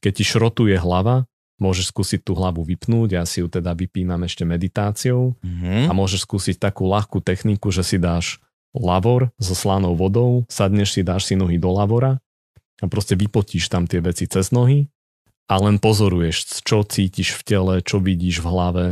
Keď 0.00 0.12
ti 0.16 0.24
šrotuje 0.24 0.76
hlava, 0.80 1.28
môžeš 1.60 1.92
skúsiť 1.92 2.20
tú 2.24 2.32
hlavu 2.36 2.64
vypnúť, 2.64 3.08
ja 3.16 3.24
si 3.28 3.40
ju 3.44 3.48
teda 3.48 3.72
vypínam 3.72 4.24
ešte 4.24 4.44
meditáciou 4.48 5.36
Mhm. 5.44 5.88
a 5.88 5.92
môžeš 5.92 6.24
skúsiť 6.24 6.56
takú 6.56 6.88
ľahkú 6.88 7.20
techniku, 7.20 7.68
že 7.68 7.84
si 7.84 7.96
dáš 8.00 8.40
lavor 8.76 9.32
so 9.40 9.56
slanou 9.56 9.96
vodou, 9.96 10.44
sadneš 10.52 10.96
si, 10.96 11.00
dáš 11.00 11.28
si 11.28 11.34
nohy 11.36 11.56
do 11.56 11.72
lavora 11.72 12.20
a 12.80 12.84
proste 12.88 13.16
vypotíš 13.16 13.72
tam 13.72 13.88
tie 13.88 14.04
veci 14.04 14.28
cez 14.28 14.52
nohy 14.52 14.88
a 15.48 15.56
len 15.56 15.80
pozoruješ, 15.80 16.60
čo 16.60 16.84
cítiš 16.84 17.40
v 17.40 17.42
tele, 17.44 17.74
čo 17.80 18.00
vidíš 18.04 18.44
v 18.44 18.46
hlave, 18.52 18.86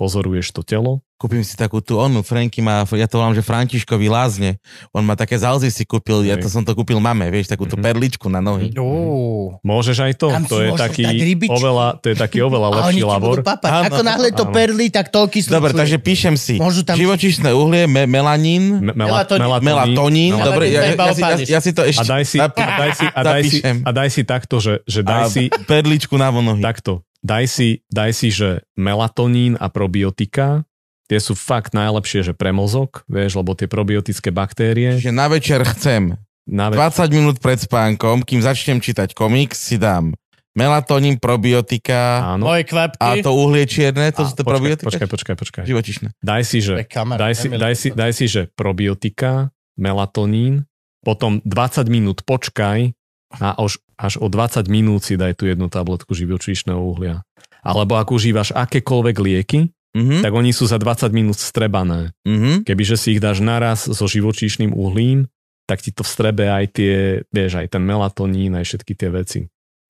pozoruješ 0.00 0.56
to 0.56 0.64
telo 0.64 1.04
Kúpim 1.20 1.44
si 1.44 1.52
takú 1.52 1.84
tú 1.84 2.00
onu, 2.00 2.24
Franky 2.24 2.64
má, 2.64 2.80
ja 2.96 3.04
to 3.04 3.20
volám, 3.20 3.36
že 3.36 3.44
Františkovi 3.44 4.08
lázne. 4.08 4.56
On 4.88 5.04
má 5.04 5.12
také 5.12 5.36
zalzy 5.36 5.68
si 5.68 5.84
kúpil, 5.84 6.24
ja 6.24 6.40
to 6.40 6.48
som 6.48 6.64
to 6.64 6.72
kúpil 6.72 6.96
mame, 6.96 7.28
vieš, 7.28 7.52
takú 7.52 7.68
tú 7.68 7.76
Mhm. 7.76 7.84
perličku 7.84 8.32
na 8.32 8.40
nohy. 8.40 8.72
Ó. 8.80 9.60
Môžeš 9.60 10.00
aj 10.00 10.12
to, 10.16 10.32
Tam 10.32 10.48
to 10.48 10.64
je 10.64 10.72
taký 10.72 11.04
oveľa, 11.44 12.00
to 12.00 12.08
je 12.08 12.16
taký 12.16 12.40
oveľa 12.40 12.66
A 12.66 12.76
lepší 12.88 13.04
labor. 13.04 13.36
Áno, 13.44 13.92
Ako 13.92 14.00
náhle 14.00 14.32
to 14.32 14.48
áno. 14.48 14.54
perli, 14.56 14.88
tak 14.88 15.12
to 15.12 15.28
kyslík. 15.28 15.52
Dobre, 15.52 15.76
takže 15.76 16.00
píšem 16.00 16.40
si. 16.40 16.56
Môžu 16.56 16.88
tam- 16.88 16.96
Živočíšne 16.96 17.52
uhlie, 17.52 17.84
me- 17.84 18.08
melanín, 18.08 18.80
Me- 18.80 18.96
Melatonín. 18.96 19.44
mela- 19.44 19.60
melatonín. 19.60 20.32
Melatónin. 20.32 20.48
Dobre, 20.56 20.64
ja, 20.72 20.80
ja, 20.88 21.12
si, 21.12 21.20
ja, 21.20 21.36
ja 21.36 21.60
si 21.60 21.70
to 21.76 21.84
ešte 21.84 22.00
A 22.00 22.04
daj 22.08 22.24
si, 22.24 22.38
a 22.40 22.48
daj 22.48 22.92
si, 22.96 23.04
a 23.04 23.20
daj 23.20 23.42
si, 23.44 23.58
a 23.60 23.90
daj 23.92 24.08
si 24.08 24.22
takto, 24.24 24.56
že, 24.56 24.80
že 24.88 25.04
a 25.04 25.04
daj 25.04 25.24
si, 25.28 25.52
perličku 25.68 26.16
na 26.16 26.32
nohy. 26.32 26.64
takto, 26.64 27.04
daj 27.20 27.44
si, 27.46 27.68
daj 27.86 28.10
si, 28.12 28.28
že 28.28 28.64
melatonín 28.74 29.54
a 29.54 29.68
probiotika, 29.68 30.64
tie 31.06 31.18
sú 31.18 31.32
fakt 31.32 31.72
najlepšie, 31.72 32.22
že 32.22 32.32
pre 32.32 32.50
mozog, 32.50 33.02
vieš, 33.06 33.34
lebo 33.34 33.52
tie 33.52 33.66
probiotické 33.66 34.30
baktérie, 34.30 34.96
Čiže 34.96 35.10
na 35.10 35.26
večer 35.26 35.60
chcem 35.66 36.14
na 36.44 36.68
ve- 36.68 36.76
20 36.76 37.10
minút 37.10 37.36
pred 37.38 37.58
spánkom, 37.58 38.22
kým 38.22 38.38
začnem 38.38 38.78
čítať 38.78 39.12
komiks, 39.12 39.58
si 39.60 39.76
dám 39.76 40.14
melatonín, 40.50 41.14
probiotika 41.16 42.34
áno. 42.34 42.50
Moje 42.50 42.66
kvapky. 42.66 42.98
a 42.98 43.22
to 43.22 43.30
uhlie 43.30 43.64
čierne, 43.64 44.10
to 44.10 44.22
A, 44.22 44.26
sú 44.26 44.34
to 44.34 44.42
počkaj, 44.42 44.50
probiotika? 44.50 44.86
počkaj, 44.86 45.08
počkaj, 45.08 45.34
počkaj. 45.38 45.64
Živočišné. 45.64 46.08
Daj 46.18 46.42
si, 46.42 46.58
že, 46.58 46.74
Kamarát, 46.84 47.22
daj 47.22 47.34
si, 47.34 47.46
daj 47.48 47.74
si, 47.74 47.88
daj 47.90 48.12
si, 48.12 48.26
že 48.26 48.42
probiotika, 48.50 49.54
melatonín, 49.74 50.66
potom 51.00 51.38
20 51.42 51.86
minút 51.86 52.22
počkaj 52.22 52.92
a 53.32 53.54
až, 53.54 53.78
až 54.00 54.16
o 54.16 54.32
20 54.32 54.64
minút 54.72 55.04
si 55.04 55.20
daj 55.20 55.36
tú 55.36 55.44
jednu 55.44 55.68
tabletku 55.68 56.16
živočíšneho 56.16 56.80
uhlia. 56.80 57.20
Alebo 57.60 58.00
ak 58.00 58.08
užívaš 58.08 58.56
akékoľvek 58.56 59.16
lieky, 59.20 59.60
Mhm, 59.90 60.22
tak 60.22 60.30
oni 60.30 60.54
sú 60.54 60.70
za 60.70 60.78
20 60.78 61.10
minút 61.10 61.34
strebané. 61.42 62.14
mhm. 62.22 62.62
Kebyže 62.62 62.94
si 62.94 63.18
ich 63.18 63.20
dáš 63.20 63.42
naraz 63.42 63.90
so 63.90 64.06
živočíšnym 64.06 64.70
uhlím, 64.70 65.26
tak 65.66 65.82
ti 65.82 65.90
to 65.90 66.06
vstrebe 66.06 66.46
aj 66.46 66.78
tie, 66.78 66.94
vieš, 67.34 67.58
aj 67.58 67.74
ten 67.74 67.82
melatonín, 67.82 68.54
aj 68.54 68.70
všetky 68.70 68.94
tie 68.94 69.10
veci. 69.10 69.40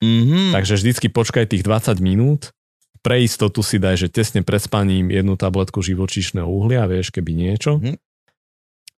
Mhm. 0.01 0.57
Takže 0.57 0.81
vždycky 0.81 1.13
počkaj 1.13 1.53
tých 1.53 1.61
20 1.69 2.01
minút, 2.01 2.57
pre 3.05 3.21
istotu 3.21 3.61
si 3.61 3.77
daj, 3.77 3.97
že 4.01 4.09
tesne 4.09 4.41
pred 4.41 4.61
spaním 4.61 5.13
jednu 5.13 5.37
tabletku 5.37 5.85
živočíšneho 5.85 6.49
uhlia, 6.49 6.89
vieš, 6.89 7.13
keby 7.13 7.37
niečo. 7.37 7.77
Mhm. 7.77 7.97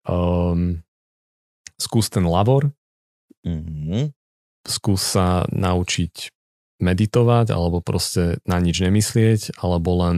Um, 0.05 0.85
skús 1.81 2.13
ten 2.13 2.25
lavor, 2.29 2.69
Mhm. 3.41 4.13
Skús 4.67 5.01
sa 5.01 5.45
naučiť 5.49 6.29
meditovať, 6.81 7.53
alebo 7.53 7.79
proste 7.79 8.41
na 8.49 8.57
nič 8.57 8.81
nemyslieť, 8.81 9.61
alebo 9.61 10.01
len 10.01 10.17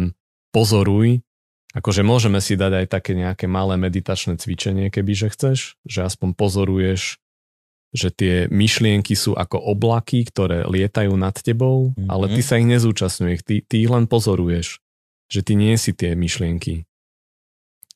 pozoruj. 0.55 1.19
Akože 1.73 2.05
môžeme 2.05 2.39
si 2.39 2.53
dať 2.55 2.85
aj 2.85 2.87
také 2.87 3.17
nejaké 3.17 3.49
malé 3.49 3.75
meditačné 3.75 4.37
cvičenie, 4.37 4.87
kebyže 4.93 5.33
chceš, 5.33 5.75
že 5.83 6.05
aspoň 6.05 6.37
pozoruješ, 6.37 7.17
že 7.93 8.09
tie 8.09 8.33
myšlienky 8.49 9.13
sú 9.13 9.33
ako 9.37 9.57
oblaky, 9.59 10.25
ktoré 10.25 10.65
lietajú 10.65 11.13
nad 11.17 11.33
tebou, 11.37 11.93
Mhm. 11.97 12.09
ale 12.09 12.25
ty 12.33 12.41
sa 12.41 12.57
ich 12.57 12.65
nezúčastňuješ, 12.69 13.39
ty, 13.43 13.55
ty 13.65 13.75
ich 13.85 13.89
len 13.91 14.05
pozoruješ, 14.09 14.79
že 15.29 15.39
ty 15.41 15.53
nie 15.57 15.75
si 15.77 15.93
tie 15.93 16.13
myšlienky. 16.15 16.85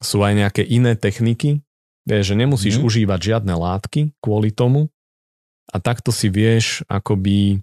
Sú 0.01 0.21
aj 0.21 0.33
nejaké 0.37 0.61
iné 0.61 0.93
techniky, 0.93 1.61
vieš, 2.05 2.33
že 2.33 2.35
nemusíš 2.37 2.75
Mhm. 2.77 2.83
užívať 2.85 3.19
žiadne 3.21 3.53
látky 3.57 4.13
kvôli 4.21 4.53
tomu 4.53 4.89
a 5.67 5.77
takto 5.83 6.15
si 6.15 6.31
vieš 6.31 6.87
akoby 6.87 7.59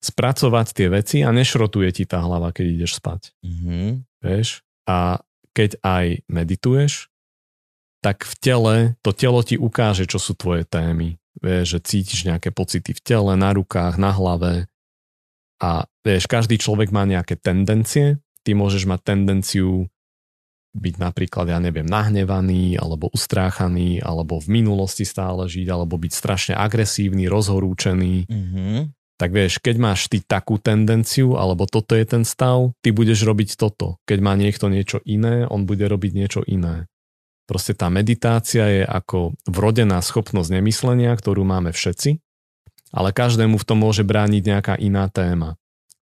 spracovať 0.00 0.66
tie 0.72 0.88
veci 0.88 1.16
a 1.20 1.30
nešrotuje 1.30 1.90
ti 1.92 2.04
tá 2.08 2.24
hlava, 2.24 2.50
keď 2.50 2.66
ideš 2.80 2.98
spať. 2.98 3.36
Mhm. 3.44 4.06
Vieš? 4.24 4.64
A 4.88 5.20
keď 5.52 5.76
aj 5.82 6.24
medituješ, 6.26 7.10
tak 8.00 8.24
v 8.24 8.34
tele, 8.40 8.76
to 9.04 9.12
telo 9.12 9.44
ti 9.44 9.60
ukáže, 9.60 10.08
čo 10.08 10.16
sú 10.16 10.32
tvoje 10.32 10.64
témy. 10.64 11.20
Vieš, 11.40 11.76
že 11.76 11.80
cítiš 11.84 12.20
nejaké 12.26 12.48
pocity 12.50 12.96
v 12.96 13.00
tele, 13.04 13.32
na 13.36 13.52
rukách, 13.52 14.00
na 14.00 14.10
hlave. 14.10 14.66
A 15.60 15.84
vieš, 16.00 16.24
každý 16.24 16.56
človek 16.56 16.88
má 16.90 17.04
nejaké 17.04 17.36
tendencie. 17.36 18.18
Ty 18.40 18.56
môžeš 18.56 18.88
mať 18.88 19.00
tendenciu 19.04 19.92
byť 20.70 20.94
napríklad, 21.02 21.50
ja 21.50 21.58
neviem, 21.58 21.86
nahnevaný, 21.86 22.78
alebo 22.78 23.10
ustráchaný, 23.10 23.98
alebo 23.98 24.38
v 24.38 24.62
minulosti 24.62 25.02
stále 25.02 25.50
žiť, 25.50 25.66
alebo 25.66 25.98
byť 25.98 26.12
strašne 26.14 26.54
agresívny, 26.54 27.26
rozhorúčený 27.26 28.30
Mhm. 28.30 28.94
tak 29.20 29.36
vieš, 29.36 29.60
keď 29.60 29.76
máš 29.76 30.08
ty 30.08 30.24
takú 30.24 30.56
tendenciu, 30.56 31.36
alebo 31.36 31.68
toto 31.68 31.92
je 31.92 32.08
ten 32.08 32.24
stav, 32.24 32.72
ty 32.80 32.88
budeš 32.88 33.28
robiť 33.28 33.60
toto. 33.60 34.00
Keď 34.08 34.18
má 34.24 34.32
niekto 34.32 34.72
niečo 34.72 35.04
iné, 35.04 35.44
on 35.44 35.68
bude 35.68 35.84
robiť 35.84 36.12
niečo 36.16 36.40
iné. 36.48 36.88
Proste 37.44 37.76
tá 37.76 37.92
meditácia 37.92 38.64
je 38.64 38.82
ako 38.86 39.36
vrodená 39.44 40.00
schopnosť 40.00 40.56
nemyslenia, 40.56 41.12
ktorú 41.12 41.44
máme 41.44 41.74
všetci, 41.76 42.16
ale 42.96 43.12
každému 43.12 43.60
v 43.60 43.66
tom 43.68 43.84
môže 43.84 44.08
brániť 44.08 44.42
nejaká 44.46 44.74
iná 44.80 45.04
téma. 45.12 45.59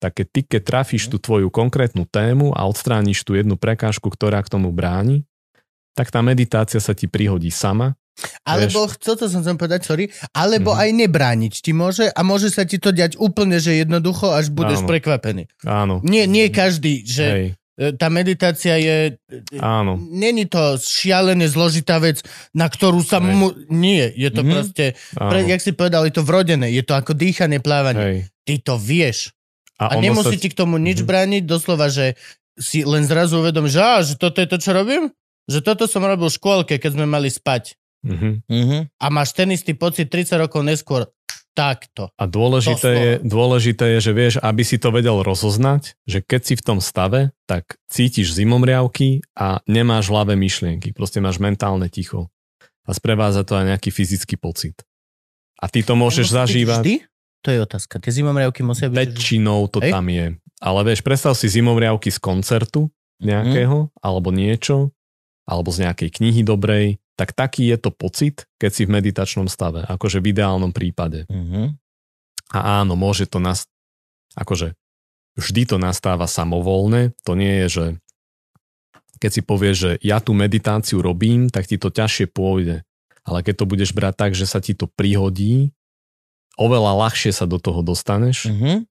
Tak 0.03 0.19
keď 0.19 0.27
ty, 0.29 0.41
keď 0.43 0.63
trafíš 0.67 1.07
tú 1.07 1.17
tvoju 1.17 1.47
konkrétnu 1.47 2.03
tému 2.05 2.51
a 2.51 2.67
odstrániš 2.67 3.23
tú 3.23 3.39
jednu 3.39 3.55
prekážku, 3.55 4.11
ktorá 4.11 4.43
k 4.43 4.51
tomu 4.51 4.75
bráni, 4.75 5.23
tak 5.95 6.11
tá 6.11 6.19
meditácia 6.21 6.83
sa 6.83 6.91
ti 6.91 7.07
prihodí 7.07 7.49
sama 7.49 7.95
Alebo, 8.45 8.93
co 8.93 9.13
to 9.15 9.25
som 9.25 9.41
chcel 9.41 9.57
povedať, 9.57 9.87
sorry, 9.87 10.05
alebo 10.33 10.75
Mhm. 10.75 10.79
aj 10.79 10.91
nebrániť 11.01 11.55
ti 11.61 11.73
môže 11.73 12.05
a 12.07 12.21
môže 12.21 12.51
sa 12.51 12.67
ti 12.67 12.77
to 12.77 12.91
diať 12.91 13.17
úplne, 13.17 13.57
že 13.57 13.79
jednoducho, 13.79 14.29
až 14.29 14.51
budeš 14.51 14.85
Áno. 14.85 14.89
prekvapený. 14.89 15.43
Áno. 15.65 15.95
Nie, 16.05 16.27
nie 16.27 16.53
každý, 16.53 17.09
že 17.09 17.25
Hej, 17.25 17.47
e, 17.75 17.97
tá 17.97 18.11
meditácia 18.11 18.77
je... 18.77 19.17
e, 19.17 19.59
áno. 19.59 19.97
Není 19.97 20.45
to 20.45 20.77
šialene 20.77 21.47
zložitá 21.47 21.97
vec, 21.99 22.21
na 22.53 22.69
ktorú 22.69 23.01
sa 23.01 23.17
Hej. 23.17 23.33
mu... 23.33 23.49
Nie, 23.71 24.13
je 24.13 24.29
to 24.29 24.45
Mhm. 24.45 24.51
proste... 24.51 24.85
Pre, 25.17 25.39
jak 25.41 25.61
si 25.61 25.73
povedal, 25.73 26.05
je 26.05 26.13
to 26.13 26.23
vrodené, 26.23 26.69
je 26.69 26.85
to 26.85 26.93
ako 26.93 27.15
dýchanie, 27.15 27.59
plávanie. 27.59 28.05
Hej. 28.05 28.19
Ty 28.43 28.55
to 28.61 28.75
vieš. 28.77 29.33
A, 29.83 29.99
ono 29.99 30.05
nemusí 30.05 30.37
sa- 30.39 30.43
ti 30.43 30.49
k 30.49 30.57
tomu 30.57 30.79
nič 30.79 31.03
Mhm. 31.03 31.07
brániť, 31.09 31.43
doslova, 31.43 31.91
že 31.91 32.15
si 32.55 32.85
len 32.85 33.03
zrazu 33.03 33.41
uvedom, 33.41 33.67
že, 33.67 33.81
á, 33.81 33.99
že 34.01 34.15
toto 34.15 34.39
je 34.39 34.47
to, 34.47 34.61
čo 34.61 34.71
robím? 34.71 35.11
Že 35.51 35.59
toto 35.65 35.85
som 35.91 36.05
robil 36.05 36.31
v 36.31 36.37
škôlke, 36.39 36.75
keď 36.79 36.91
sme 36.95 37.07
mali 37.09 37.27
spať. 37.27 37.75
Mhm. 38.07 38.47
Mhm. 38.47 38.79
A 38.99 39.07
máš 39.11 39.35
ten 39.35 39.51
istý 39.51 39.75
pocit 39.75 40.07
30 40.07 40.39
rokov 40.39 40.63
neskôr. 40.63 41.07
Takto. 41.53 42.09
A 42.17 42.25
dôležité 42.25 42.89
je, 42.97 43.13
dôležité 43.21 43.85
je, 43.97 44.09
že 44.09 44.13
vieš, 44.17 44.35
aby 44.41 44.65
si 44.65 44.81
to 44.81 44.89
vedel 44.89 45.21
rozoznať, 45.21 46.01
že 46.09 46.25
keď 46.25 46.41
si 46.49 46.55
v 46.57 46.65
tom 46.65 46.79
stave, 46.81 47.37
tak 47.45 47.77
cítiš 47.93 48.33
zimomriavky 48.33 49.21
a 49.37 49.61
nemáš 49.69 50.09
hlave 50.09 50.33
myšlienky. 50.33 50.97
Proste 50.97 51.21
máš 51.21 51.37
mentálne 51.37 51.93
ticho. 51.93 52.33
A 52.89 52.97
sprevádza 52.97 53.45
to 53.45 53.61
aj 53.61 53.69
nejaký 53.69 53.93
fyzický 53.93 54.41
pocit. 54.41 54.81
A 55.61 55.69
ty 55.69 55.85
to 55.85 55.93
môžeš 55.93 56.33
zažívať. 56.33 56.81
Vždy? 56.83 56.95
To 57.43 57.49
je 57.51 57.59
otázka. 57.59 57.99
Tie 57.99 58.15
zimomriavky 58.15 58.63
musia 58.63 58.87
byť... 58.87 58.97
Väčšinou 58.97 59.67
to 59.67 59.83
Hej. 59.83 59.91
tam 59.91 60.07
je. 60.07 60.39
Ale 60.63 60.81
vieš, 60.87 61.03
predstav 61.03 61.35
si 61.35 61.51
zimomriavky 61.51 62.15
z 62.15 62.23
koncertu 62.23 62.91
nejakého, 63.19 63.91
alebo 63.99 64.31
niečo, 64.31 64.95
alebo 65.47 65.75
z 65.75 65.87
nejakej 65.87 66.11
knihy 66.23 66.47
dobrej, 66.47 67.03
tak 67.19 67.35
taký 67.35 67.67
je 67.71 67.79
to 67.79 67.91
pocit, 67.91 68.47
keď 68.63 68.71
si 68.71 68.83
v 68.87 68.95
meditačnom 68.99 69.51
stave, 69.51 69.83
akože 69.87 70.23
v 70.23 70.31
ideálnom 70.35 70.71
prípade. 70.71 71.27
Mhm. 71.31 71.79
A 72.53 72.85
áno, 72.85 72.95
môže 72.95 73.27
to 73.27 73.41
nas... 73.41 73.67
Akože 74.33 74.77
vždy 75.37 75.69
to 75.69 75.77
nastáva 75.81 76.29
samovolne. 76.29 77.17
To 77.25 77.33
nie 77.33 77.65
je, 77.65 77.67
že 77.69 77.85
keď 79.21 79.31
si 79.31 79.43
povieš, 79.45 79.77
že 79.77 79.91
ja 80.03 80.19
tú 80.19 80.35
meditáciu 80.35 80.99
robím, 81.01 81.49
tak 81.49 81.71
ti 81.71 81.79
to 81.79 81.89
ťažšie 81.89 82.33
pôjde. 82.33 82.83
Ale 83.23 83.39
keď 83.47 83.63
to 83.63 83.71
budeš 83.71 83.95
brať 83.95 84.15
tak, 84.19 84.33
že 84.35 84.51
sa 84.51 84.59
ti 84.59 84.75
to 84.75 84.91
prihodí, 84.91 85.71
oveľa 86.59 87.09
ľahšie 87.09 87.33
sa 87.33 87.49
do 87.49 87.57
toho 87.57 87.81
dostaneš. 87.81 88.49
Mhm. 88.51 88.85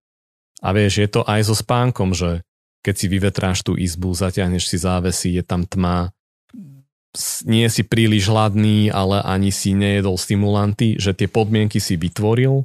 A 0.62 0.68
vieš, 0.78 1.02
je 1.02 1.10
to 1.10 1.22
aj 1.26 1.42
so 1.50 1.58
spánkom, 1.58 2.14
že 2.14 2.46
keď 2.86 2.96
si 2.98 3.06
vyvetráš 3.10 3.66
tú 3.66 3.74
izbu, 3.78 4.14
zatiahneš 4.14 4.70
si 4.70 4.78
závesy, 4.78 5.38
je 5.38 5.44
tam 5.46 5.66
tma, 5.66 6.14
nie 7.44 7.68
si 7.68 7.84
príliš 7.84 8.30
hladný, 8.30 8.88
ale 8.94 9.20
ani 9.26 9.50
si 9.52 9.74
nejedol 9.76 10.16
stimulanty, 10.16 10.96
že 11.02 11.12
tie 11.12 11.28
podmienky 11.28 11.82
si 11.82 11.98
vytvoril, 12.00 12.64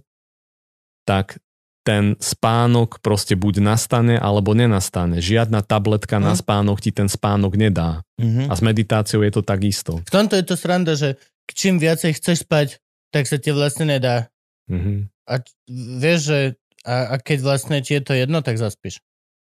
tak 1.02 1.40
ten 1.86 2.18
spánok 2.18 2.98
proste 2.98 3.39
buď 3.39 3.62
nastane, 3.62 4.18
alebo 4.18 4.59
nenastane. 4.59 5.23
Žiadna 5.23 5.62
tabletka 5.62 6.18
na 6.18 6.35
Hm. 6.35 6.39
spánok 6.43 6.78
ti 6.82 6.90
ten 6.90 7.06
spánok 7.06 7.55
nedá. 7.55 8.02
Mhm. 8.18 8.51
A 8.51 8.52
s 8.55 8.60
meditáciou 8.60 9.23
je 9.23 9.32
to 9.32 9.43
takisto. 9.47 10.02
V 10.02 10.10
tomto 10.10 10.35
je 10.35 10.44
to 10.44 10.59
sranda, 10.59 10.98
že 10.98 11.14
čím 11.48 11.78
viacej 11.78 12.18
chceš 12.18 12.43
spať, 12.43 12.82
tak 13.14 13.31
sa 13.31 13.39
ti 13.39 13.55
vlastne 13.55 13.86
nedá. 13.86 14.28
Mhm. 14.68 15.09
A 15.24 15.34
vieš, 15.97 16.20
že 16.24 16.38
a, 16.82 16.94
a 17.09 17.18
keď 17.18 17.38
vlastne 17.40 17.78
ti 17.78 17.93
je 17.93 18.01
to 18.01 18.12
jedno, 18.12 18.38
tak 18.40 18.55
zaspíš. 18.56 19.02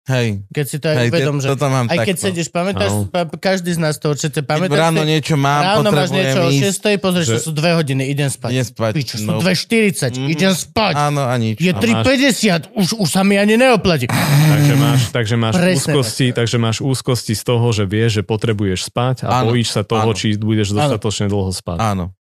Hej, 0.09 0.41
Keď 0.49 0.65
si 0.65 0.77
to 0.79 0.89
aj 0.89 0.97
hej, 0.97 1.09
uvedom, 1.13 1.37
že 1.37 1.53
toto 1.53 1.69
mám 1.69 1.85
aj 1.87 2.01
keď 2.01 2.17
takto. 2.17 2.25
sedíš, 2.25 2.49
pamätáš, 2.49 2.91
Áno. 2.91 3.13
pa, 3.13 3.29
každý 3.29 3.69
z 3.69 3.77
nás 3.77 3.93
to 3.95 4.09
určite 4.09 4.41
Keď 4.41 4.49
pamätáš. 4.49 4.81
ráno 4.81 5.05
si- 5.05 5.09
niečo 5.13 5.37
mám, 5.37 5.61
ráno 5.61 5.89
máš 5.93 6.09
niečo 6.11 6.41
o 6.41 6.49
ísť. 6.49 6.65
6, 6.89 6.97
pozrieš, 6.97 7.27
že 7.29 7.39
sú 7.39 7.51
2 7.53 7.77
hodiny, 7.77 8.09
idem 8.09 8.25
spať. 8.27 8.51
Idem 8.51 8.65
spať. 8.65 8.93
Pičo, 8.97 9.17
sú 9.19 9.29
no. 9.29 9.37
2.40, 9.37 10.17
Mhm. 10.17 10.29
idem 10.31 10.53
spať. 10.57 10.95
Áno 10.97 11.23
a 11.23 11.35
nič. 11.37 11.61
Je 11.61 11.69
A 11.69 11.77
3.50, 11.77 12.73
už, 12.73 12.97
už 12.97 13.05
sa 13.07 13.21
mi 13.21 13.37
ani 13.37 13.55
neoplatí. 13.55 14.09
Takže 14.09 14.75
máš, 14.79 15.01
takže 15.11 15.35
máš 15.37 15.55
Presne 15.55 15.93
úzkosti, 15.93 16.27
takže 16.33 16.57
máš 16.57 16.77
úzkosti 16.81 17.33
z 17.35 17.43
toho, 17.45 17.69
že 17.69 17.85
vieš, 17.85 18.11
že 18.15 18.23
potrebuješ 18.25 18.89
spať 18.89 19.17
a 19.23 19.45
Áno, 19.45 19.53
bojíš 19.53 19.69
sa 19.71 19.85
toho, 19.85 20.09
áno. 20.09 20.17
či 20.17 20.33
budeš 20.35 20.73
Áno. 20.73 20.89
dostatočne 20.89 21.29
dlho 21.29 21.53
spať. 21.53 21.85
Áno. 21.85 22.17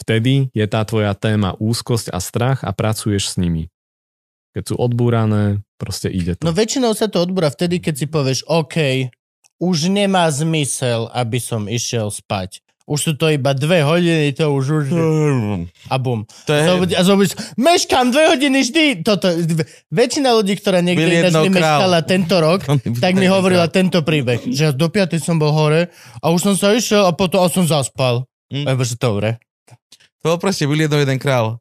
Vtedy 0.00 0.48
je 0.56 0.64
tá 0.64 0.80
tvoja 0.88 1.12
téma 1.12 1.52
úzkosť 1.60 2.08
a 2.08 2.18
strach 2.18 2.64
a 2.64 2.72
pracuješ 2.72 3.32
s 3.32 3.34
nimi. 3.36 3.68
Keď 4.56 4.72
sú 4.72 4.74
odbúrané, 4.80 5.62
proste 5.76 6.10
ide 6.10 6.34
to. 6.34 6.42
No 6.42 6.56
väčšinou 6.56 6.96
sa 6.96 7.06
to 7.06 7.22
odbúra 7.22 7.52
vtedy, 7.52 7.78
keď 7.78 7.94
si 7.94 8.06
povieš, 8.08 8.48
OK, 8.48 9.06
už 9.60 9.92
nemá 9.92 10.26
zmysel, 10.32 11.06
aby 11.12 11.38
som 11.38 11.68
išiel 11.68 12.08
spať. 12.08 12.64
Už 12.90 12.98
sú 12.98 13.12
to 13.14 13.30
iba 13.30 13.54
dve 13.54 13.86
hodiny, 13.86 14.34
to 14.34 14.50
už 14.50 14.66
už... 14.82 14.84
A 15.86 15.94
bum. 15.94 16.26
To 16.26 16.50
je... 16.50 16.62
Zobud- 16.66 16.96
A 16.98 17.02
zobudíš, 17.06 17.38
meškám 17.54 18.10
dve 18.10 18.34
hodiny 18.34 18.66
vždy. 18.66 18.84
Toto, 19.06 19.30
väčšina 19.94 20.34
ľudí, 20.34 20.58
ktorá 20.58 20.82
niekde 20.82 21.22
ináč 21.22 21.54
král. 21.54 21.86
tento 22.02 22.34
rok, 22.42 22.66
tak 23.04 23.14
mi 23.14 23.30
hovorila 23.30 23.70
tento 23.70 24.02
príbeh, 24.02 24.42
že 24.50 24.74
do 24.74 24.90
piatej 24.90 25.22
som 25.22 25.38
bol 25.38 25.54
hore 25.54 25.94
a 26.18 26.34
už 26.34 26.40
som 26.50 26.54
sa 26.58 26.74
išiel 26.74 27.06
a 27.06 27.14
potom 27.14 27.46
a 27.46 27.46
som 27.46 27.62
zaspal. 27.62 28.26
Mm. 28.50 28.66
že 28.82 28.98
dobre. 28.98 29.38
To 30.22 30.34
bol 30.34 30.38
proste 30.38 30.66
byl 30.66 30.80
jedno 30.80 30.98
jeden 30.98 31.18
král. 31.18 31.58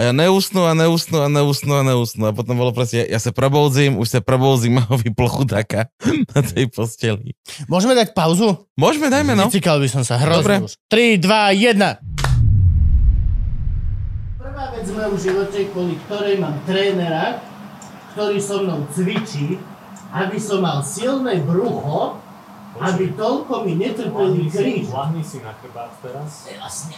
A 0.00 0.08
ja 0.08 0.16
neusnú 0.16 0.64
a 0.64 0.72
neusnú 0.72 1.20
a 1.20 1.28
neusnú 1.28 1.76
a 1.76 1.84
neusnú. 1.84 2.24
A 2.24 2.32
potom 2.32 2.56
bolo 2.56 2.72
proste, 2.72 3.04
ja, 3.04 3.04
ja 3.04 3.20
sa 3.20 3.36
proboudzím, 3.36 4.00
už 4.00 4.08
sa 4.08 4.24
proboudzím 4.24 4.80
a 4.80 4.82
ho 4.88 4.96
vyplo 4.96 5.28
chudáka 5.28 5.92
na 6.32 6.40
tej 6.40 6.72
posteli. 6.72 7.36
Môžeme 7.68 7.92
dať 7.92 8.16
pauzu? 8.16 8.64
Môžeme, 8.80 9.12
dajme 9.12 9.36
no. 9.36 9.52
Vycikal 9.52 9.76
by 9.76 9.92
som 9.92 10.00
sa 10.00 10.16
Dobre. 10.16 10.56
hrozne 10.56 10.72
už. 10.72 10.80
3, 10.88 11.20
2, 11.20 11.76
1. 11.76 14.40
Prvá 14.40 14.72
vec 14.72 14.88
v 14.88 14.94
mojom 14.96 15.16
živote, 15.20 15.68
kvôli 15.68 16.00
ktorej 16.08 16.40
mám 16.40 16.56
trénera, 16.64 17.44
ktorý 18.16 18.40
so 18.40 18.64
mnou 18.64 18.88
cvičí, 18.96 19.60
aby 20.16 20.40
som 20.40 20.64
mal 20.64 20.80
silné 20.80 21.44
brucho, 21.44 22.16
aby 22.82 23.04
toľko 23.12 23.54
mi 23.62 23.72
netrpeli 23.76 24.46
kríž. 24.46 24.88
Lahni 24.88 25.20
si 25.20 25.38
na 25.38 25.52
chrbát 25.54 25.92
teraz. 26.00 26.46
Jasne. 26.46 26.96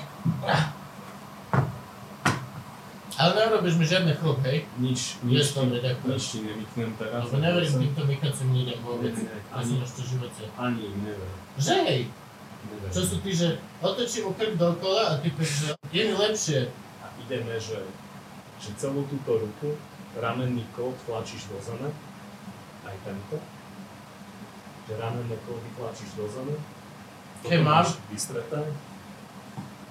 Ale 3.12 3.36
nerobíš 3.36 3.76
mi 3.76 3.84
žiadne 3.84 4.16
chlop, 4.16 4.40
hej? 4.42 4.64
Nič, 4.80 5.20
Vieš, 5.20 5.52
dobre, 5.54 5.78
ďakujem. 5.78 6.10
nič 6.10 6.24
ti 6.24 6.38
nevyknem 6.40 6.90
teraz. 6.96 7.28
Lebo 7.28 7.38
neverím 7.38 7.74
týmto 7.78 8.02
vykacím 8.02 8.48
ľuďom 8.50 8.78
vôbec. 8.82 9.14
Nie, 9.14 9.36
Asi 9.52 9.76
ani- 9.76 9.84
ešte 9.84 10.00
živote. 10.02 10.42
Ani 10.56 10.80
im 10.82 10.96
never. 11.04 11.28
Že 11.54 11.74
hej, 11.84 12.00
never. 12.66 12.88
čo 12.88 13.00
sú 13.04 13.16
tí, 13.20 13.30
že 13.30 13.48
otočím 13.78 14.22
mu 14.26 14.32
krk 14.32 14.56
dokola 14.56 15.02
a 15.06 15.20
ty 15.20 15.28
povieš, 15.28 15.52
že 15.52 15.68
je 15.92 16.02
mi 16.02 16.14
lepšie. 16.16 16.60
A 16.98 17.06
ideme, 17.20 17.54
že, 17.60 17.78
že 18.58 18.70
celú 18.74 19.04
túto 19.06 19.38
ruku, 19.38 19.76
ramenný 20.14 20.64
kód 20.72 20.96
tlačíš 21.04 21.46
do 21.46 21.60
zeme, 21.60 21.92
aj 22.82 22.96
tento. 23.02 23.36
Že 24.88 24.92
ramenné 24.98 25.36
kódy 25.46 25.68
tlačíš 25.78 26.10
do 26.18 26.26
zeme. 26.26 26.56
Keď 27.42 27.60
máš 27.62 27.98
Vystreté. 28.10 28.60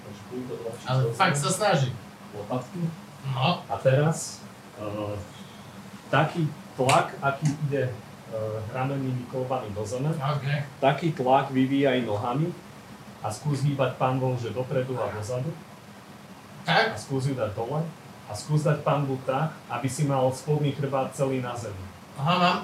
Takže 0.02 0.22
týmto 0.28 0.54
tlačíš 0.60 0.86
Ale 0.88 1.00
do 1.02 1.10
fakt 1.12 1.36
sa 1.36 1.50
snaží. 1.52 1.90
Lopatky. 2.32 2.80
No, 3.22 3.62
A 3.70 3.74
teraz 3.78 4.42
uh, 4.80 5.14
taký 6.10 6.48
tlak, 6.74 7.14
aký 7.22 7.46
ide 7.68 7.86
uh, 7.86 8.58
ramennými 8.74 9.28
kolbami 9.30 9.70
do 9.76 9.84
zeme, 9.86 10.10
ok. 10.10 10.46
taký 10.82 11.14
tlak 11.14 11.52
vyvíjaj 11.54 12.02
nohami 12.02 12.50
a 13.22 13.30
skús 13.30 13.62
hýbať 13.62 13.94
panvou, 14.00 14.34
že 14.34 14.50
dopredu 14.50 14.98
a 14.98 15.06
dozadu 15.14 15.54
Tak? 16.66 16.92
a 16.92 16.96
skús 16.98 17.30
ju 17.30 17.38
dať 17.38 17.54
dole 17.54 17.78
a 18.26 18.32
skús 18.34 18.66
dať 18.66 18.82
panvu 18.82 19.14
tak, 19.22 19.54
aby 19.70 19.86
si 19.86 20.02
mal 20.10 20.26
spodný 20.34 20.74
chrbát 20.74 21.14
celý 21.14 21.38
na 21.38 21.54
zemi. 21.54 21.84
Aha, 22.18 22.34
mám. 22.38 22.58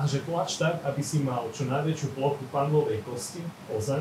A 0.00 0.06
že 0.06 0.24
tlač 0.24 0.56
tak, 0.56 0.80
aby 0.80 1.00
si 1.00 1.20
mal 1.20 1.44
čo 1.50 1.64
najväčšiu 1.66 2.08
plochu 2.10 2.40
panvovej 2.48 3.04
kosti 3.04 3.44
o 3.68 3.76
zem 3.76 4.00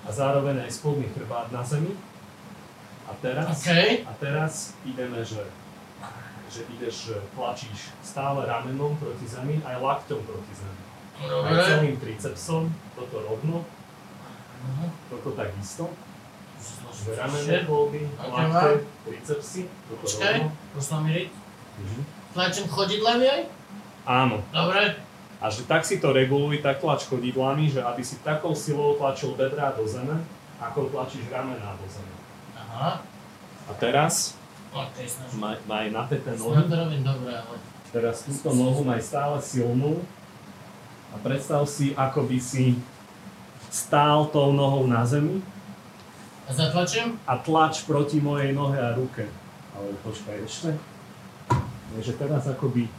a 0.00 0.08
zároveň 0.08 0.64
aj 0.64 0.70
spodný 0.72 1.04
chrbát 1.10 1.48
na 1.50 1.60
zemi. 1.60 1.92
A 3.04 3.12
teraz, 3.14 3.52
OK. 3.54 3.68
a 4.00 4.12
teraz 4.16 4.52
ideme, 4.82 5.20
že, 5.20 5.44
že 6.48 6.64
ideš, 6.70 7.12
že 7.12 7.16
tlačíš 7.30 7.92
stále 8.00 8.42
ramenom 8.42 8.96
proti 8.96 9.26
zemi, 9.26 9.60
aj 9.60 9.76
lakťom 9.76 10.20
proti 10.20 10.52
zemi. 10.54 10.80
Aj 11.14 11.28
Dobre. 11.28 11.60
celým 11.62 11.96
tricepsom, 11.96 12.62
toto 12.94 13.16
rovno, 13.20 13.60
Mhm. 14.64 14.88
toto 15.12 15.36
takisto. 15.36 15.92
Ramenné 17.06 17.68
kolby, 17.68 18.08
lakte, 18.16 18.80
tricepsy, 19.04 19.68
toto 19.84 20.00
Počkaj, 20.00 20.34
rovno. 20.40 20.56
pošlo 20.72 20.96
mi 21.04 21.10
riť. 21.12 21.30
Mhm. 21.76 22.00
Tlačím 22.32 22.66
chodidlami 22.66 23.26
aj? 23.26 23.42
Áno. 24.04 24.44
Dobre. 24.48 25.00
A 25.38 25.48
že 25.48 25.64
tak 25.64 25.84
si 25.84 25.96
to 25.96 26.08
reguluj, 26.10 26.58
tak 26.58 26.78
tlač 26.78 27.04
chodidlami, 27.04 27.68
že 27.68 27.80
aby 27.80 28.00
si 28.00 28.16
takou 28.18 28.52
silou 28.52 28.94
tlačil 28.94 29.32
bedrá 29.34 29.72
do 29.72 29.84
zeme, 29.84 30.20
ako 30.56 30.88
tlačíš 30.88 31.28
ramená 31.28 31.76
do 31.76 31.86
zeme. 31.86 32.14
Aha. 32.54 33.04
A 33.64 33.72
teraz 33.74 34.36
Ok, 34.70 34.96
snažím. 35.00 35.38
maj, 35.38 35.56
maj 35.64 35.86
napäté 35.88 36.32
Snad 36.32 36.40
nohy. 36.40 36.64
to 36.64 36.74
robím 36.74 37.02
dobre, 37.02 37.32
ale... 37.32 37.56
Teraz 37.90 38.16
túto 38.22 38.50
nohu 38.50 38.82
maj 38.82 38.98
stále 39.00 39.38
silnú. 39.38 40.02
A 41.12 41.20
predstav 41.20 41.62
si, 41.64 41.94
ako 41.94 42.26
by 42.26 42.38
si 42.38 42.74
stál 43.70 44.26
tou 44.26 44.50
nohou 44.50 44.82
na 44.84 45.06
zemi 45.06 45.38
A 46.44 46.50
zatlačím? 46.50 47.14
a 47.22 47.38
tlač 47.38 47.82
proti 47.82 48.18
mojej 48.18 48.50
nohe 48.50 48.74
a 48.74 48.92
ruke. 48.92 49.30
Ale 49.72 49.94
počkaj 50.02 50.36
ešte. 50.42 50.70
Takže 51.94 52.12
teraz 52.14 52.44
akoby 52.44 52.90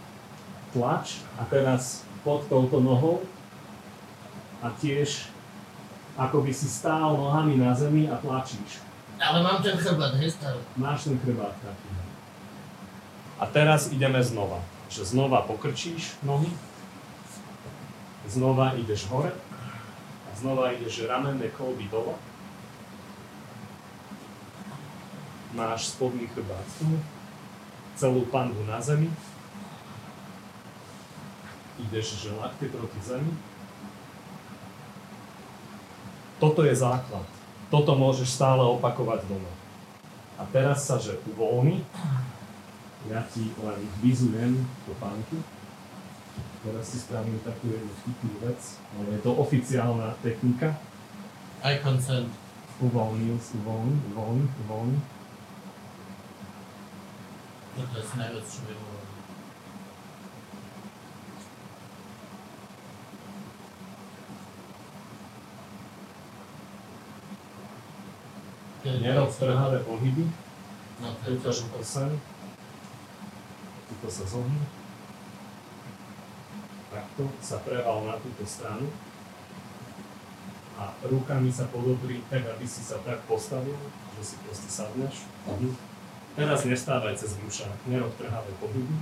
tlač 0.75 1.23
a 1.39 1.47
teraz 1.47 2.03
pod 2.27 2.43
touto 2.51 2.83
nohou 2.83 3.23
a 4.59 4.67
tiež 4.75 5.31
ako 6.19 6.43
by 6.43 6.51
si 6.51 6.67
stál 6.67 7.15
nohami 7.15 7.59
na 7.59 7.71
zemi 7.75 8.11
a 8.11 8.19
tlačíš. 8.19 8.83
Ale 9.19 9.43
mám 9.43 9.63
ten 9.63 9.75
chrbát, 9.79 10.15
hej, 10.19 10.31
stále. 10.31 10.59
Máš 10.75 11.07
ten 11.07 11.15
chrbát 11.19 11.55
taký. 11.63 11.87
A 13.39 13.43
teraz 13.47 13.91
ideme 13.91 14.19
znova. 14.23 14.59
Že 14.91 15.11
znova 15.11 15.43
pokrčíš 15.43 16.15
nohy, 16.23 16.47
znova 18.27 18.75
ideš 18.79 19.07
hore 19.11 19.33
a 20.27 20.31
znova 20.39 20.71
ideš 20.71 21.03
ramenné 21.07 21.51
kolby 21.51 21.87
dole. 21.91 22.15
Máš 25.55 25.95
spodný 25.95 26.27
chrbát 26.31 26.67
celú 27.95 28.27
panvu 28.27 28.59
na 28.67 28.79
zemi. 28.83 29.07
Ideš, 31.75 32.23
že 32.23 32.29
lakte 32.39 32.71
proti 32.71 32.99
zemi. 33.03 33.33
Toto 36.39 36.63
je 36.63 36.75
základ. 36.75 37.27
Toto 37.67 37.95
môžeš 37.95 38.31
stále 38.31 38.63
opakovať 38.63 39.27
doma. 39.27 39.51
A 40.35 40.43
teraz 40.51 40.87
sa, 40.87 40.99
že 40.99 41.19
uvoľni. 41.31 41.83
Ja 43.11 43.23
ti 43.27 43.51
len 43.59 43.79
vizujem 43.99 44.63
do 44.87 44.93
pánky. 44.99 45.39
Teraz 46.65 46.89
si 46.89 46.97
spravím 46.97 47.37
takú 47.45 47.69
jednu 47.69 47.93
vtipnú 48.01 48.33
vec, 48.41 48.59
ale 48.97 49.15
je 49.15 49.21
to 49.21 49.31
oficiálna 49.37 50.17
technika. 50.25 50.73
Eye 51.61 51.79
consent. 51.83 52.31
Uvoľnil, 52.81 53.37
uvoľni, 53.37 53.95
uvoľni, 54.11 54.45
uvoľni. 54.65 54.99
Je 57.75 57.83
asi 57.83 58.15
najviac, 58.15 58.43
čo 58.47 58.59
viem 58.67 58.79
urobiť. 58.79 59.15
To 68.65 68.74
je 68.74 68.74
Nerob 68.85 69.33
to, 69.33 69.45
trhavé 69.45 69.81
pohyby. 69.81 70.29
No, 71.01 71.09
to 71.25 71.31
je 71.33 71.37
to, 71.41 71.49
Tuto 73.85 74.07
sa 74.09 74.25
zohni. 74.29 74.61
Takto 76.93 77.23
sa 77.41 77.57
preval 77.65 78.05
na 78.05 78.15
túto 78.21 78.45
stranu. 78.45 78.85
A 80.77 80.93
rukami 81.07 81.49
sa 81.49 81.65
podobri 81.71 82.21
tak, 82.29 82.45
aby 82.45 82.65
si 82.67 82.85
sa 82.85 83.01
tak 83.01 83.25
postavil, 83.25 83.75
že 84.19 84.23
si 84.23 84.35
proste 84.45 84.69
sadneš. 84.69 85.25
Mhm. 85.49 85.73
Teraz 86.35 86.67
nestávaj 86.67 87.15
cez 87.15 87.31
brúša, 87.39 87.71
nerob 87.87 88.11
trhavé 88.19 88.51
pohyby. 88.59 88.95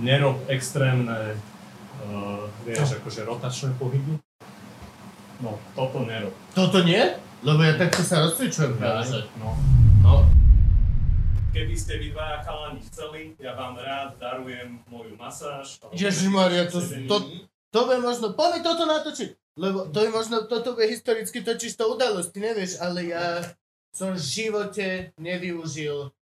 Nerob 0.00 0.36
extrémne, 0.52 1.36
uh, 2.04 2.44
vieš, 2.64 3.00
akože 3.00 3.24
rotačné 3.24 3.72
pohyby. 3.80 4.20
No, 5.40 5.56
toto 5.72 6.04
nerob. 6.04 6.32
Toto 6.52 6.84
nie? 6.84 7.00
Lebo 7.40 7.64
ja 7.64 7.80
takto 7.80 8.04
sa 8.04 8.20
rozcvičujem 8.28 8.76
No. 9.40 9.56
No. 10.04 10.14
Keby 11.50 11.74
ste 11.74 11.98
vy 11.98 12.12
dvaja 12.14 12.44
chalani 12.46 12.80
chceli, 12.86 13.34
ja 13.40 13.56
vám 13.56 13.74
rád 13.80 14.20
darujem 14.20 14.78
moju 14.86 15.16
masáž. 15.18 15.80
Ježišmaria, 15.90 16.70
to, 16.70 16.78
to, 17.10 17.16
to 17.74 17.78
bude 17.88 18.00
možno, 18.04 18.36
poďme 18.38 18.60
toto 18.62 18.84
natočiť, 18.86 19.58
lebo 19.58 19.90
to 19.90 19.98
je 19.98 20.10
možno, 20.14 20.46
toto 20.46 20.78
bude 20.78 20.86
historicky 20.86 21.42
totiž 21.42 21.74
to 21.74 21.90
udalosť, 21.90 22.28
ty 22.30 22.38
nevieš, 22.38 22.78
ale 22.78 23.10
ja 23.10 23.42
som 23.90 24.14
v 24.14 24.22
živote 24.22 25.10
nevyužil 25.18 26.14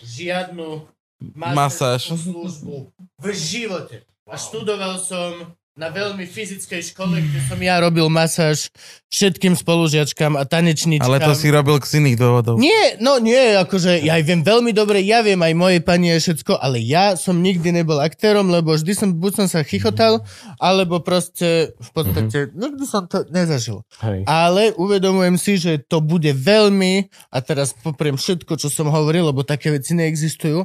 žiadnu 0.00 0.88
Masáž. 1.36 2.08
službu. 2.16 2.88
V 3.20 3.26
živote. 3.36 4.08
A 4.24 4.38
študoval 4.40 4.96
som 4.96 5.52
na 5.80 5.88
veľmi 5.88 6.28
fyzickej 6.28 6.92
škole, 6.92 7.24
kde 7.24 7.40
som 7.48 7.56
ja 7.56 7.80
robil 7.80 8.04
masáž 8.12 8.68
všetkým 9.08 9.56
spolužiačkám 9.56 10.36
a 10.36 10.44
tanečničkám. 10.44 11.08
Ale 11.08 11.24
to 11.24 11.32
si 11.32 11.48
robil 11.48 11.80
z 11.80 12.04
iných 12.04 12.20
dôvodov. 12.20 12.60
Nie, 12.60 13.00
no 13.00 13.16
nie, 13.16 13.56
akože 13.56 14.04
ja 14.04 14.20
aj 14.20 14.22
viem 14.28 14.44
veľmi 14.44 14.76
dobre, 14.76 15.00
ja 15.00 15.24
viem 15.24 15.40
aj 15.40 15.56
mojej 15.56 15.80
pani 15.80 16.12
je 16.12 16.28
všetko, 16.28 16.60
ale 16.60 16.84
ja 16.84 17.16
som 17.16 17.40
nikdy 17.40 17.72
nebol 17.72 17.96
aktérom, 17.96 18.52
lebo 18.52 18.76
vždy 18.76 18.92
som, 18.92 19.08
buď 19.16 19.32
som 19.40 19.46
sa 19.48 19.64
chichotal, 19.64 20.20
alebo 20.60 21.00
proste 21.00 21.72
v 21.80 21.90
podstate, 21.96 22.52
nikdy 22.52 22.84
som 22.84 23.08
to 23.08 23.24
nezažil. 23.32 23.80
Hej. 24.04 24.28
Ale 24.28 24.76
uvedomujem 24.76 25.40
si, 25.40 25.56
že 25.56 25.80
to 25.80 26.04
bude 26.04 26.28
veľmi, 26.28 27.08
a 27.32 27.40
teraz 27.40 27.72
popriem 27.72 28.20
všetko, 28.20 28.60
čo 28.60 28.68
som 28.68 28.92
hovoril, 28.92 29.32
lebo 29.32 29.48
také 29.48 29.72
veci 29.72 29.96
neexistujú, 29.96 30.60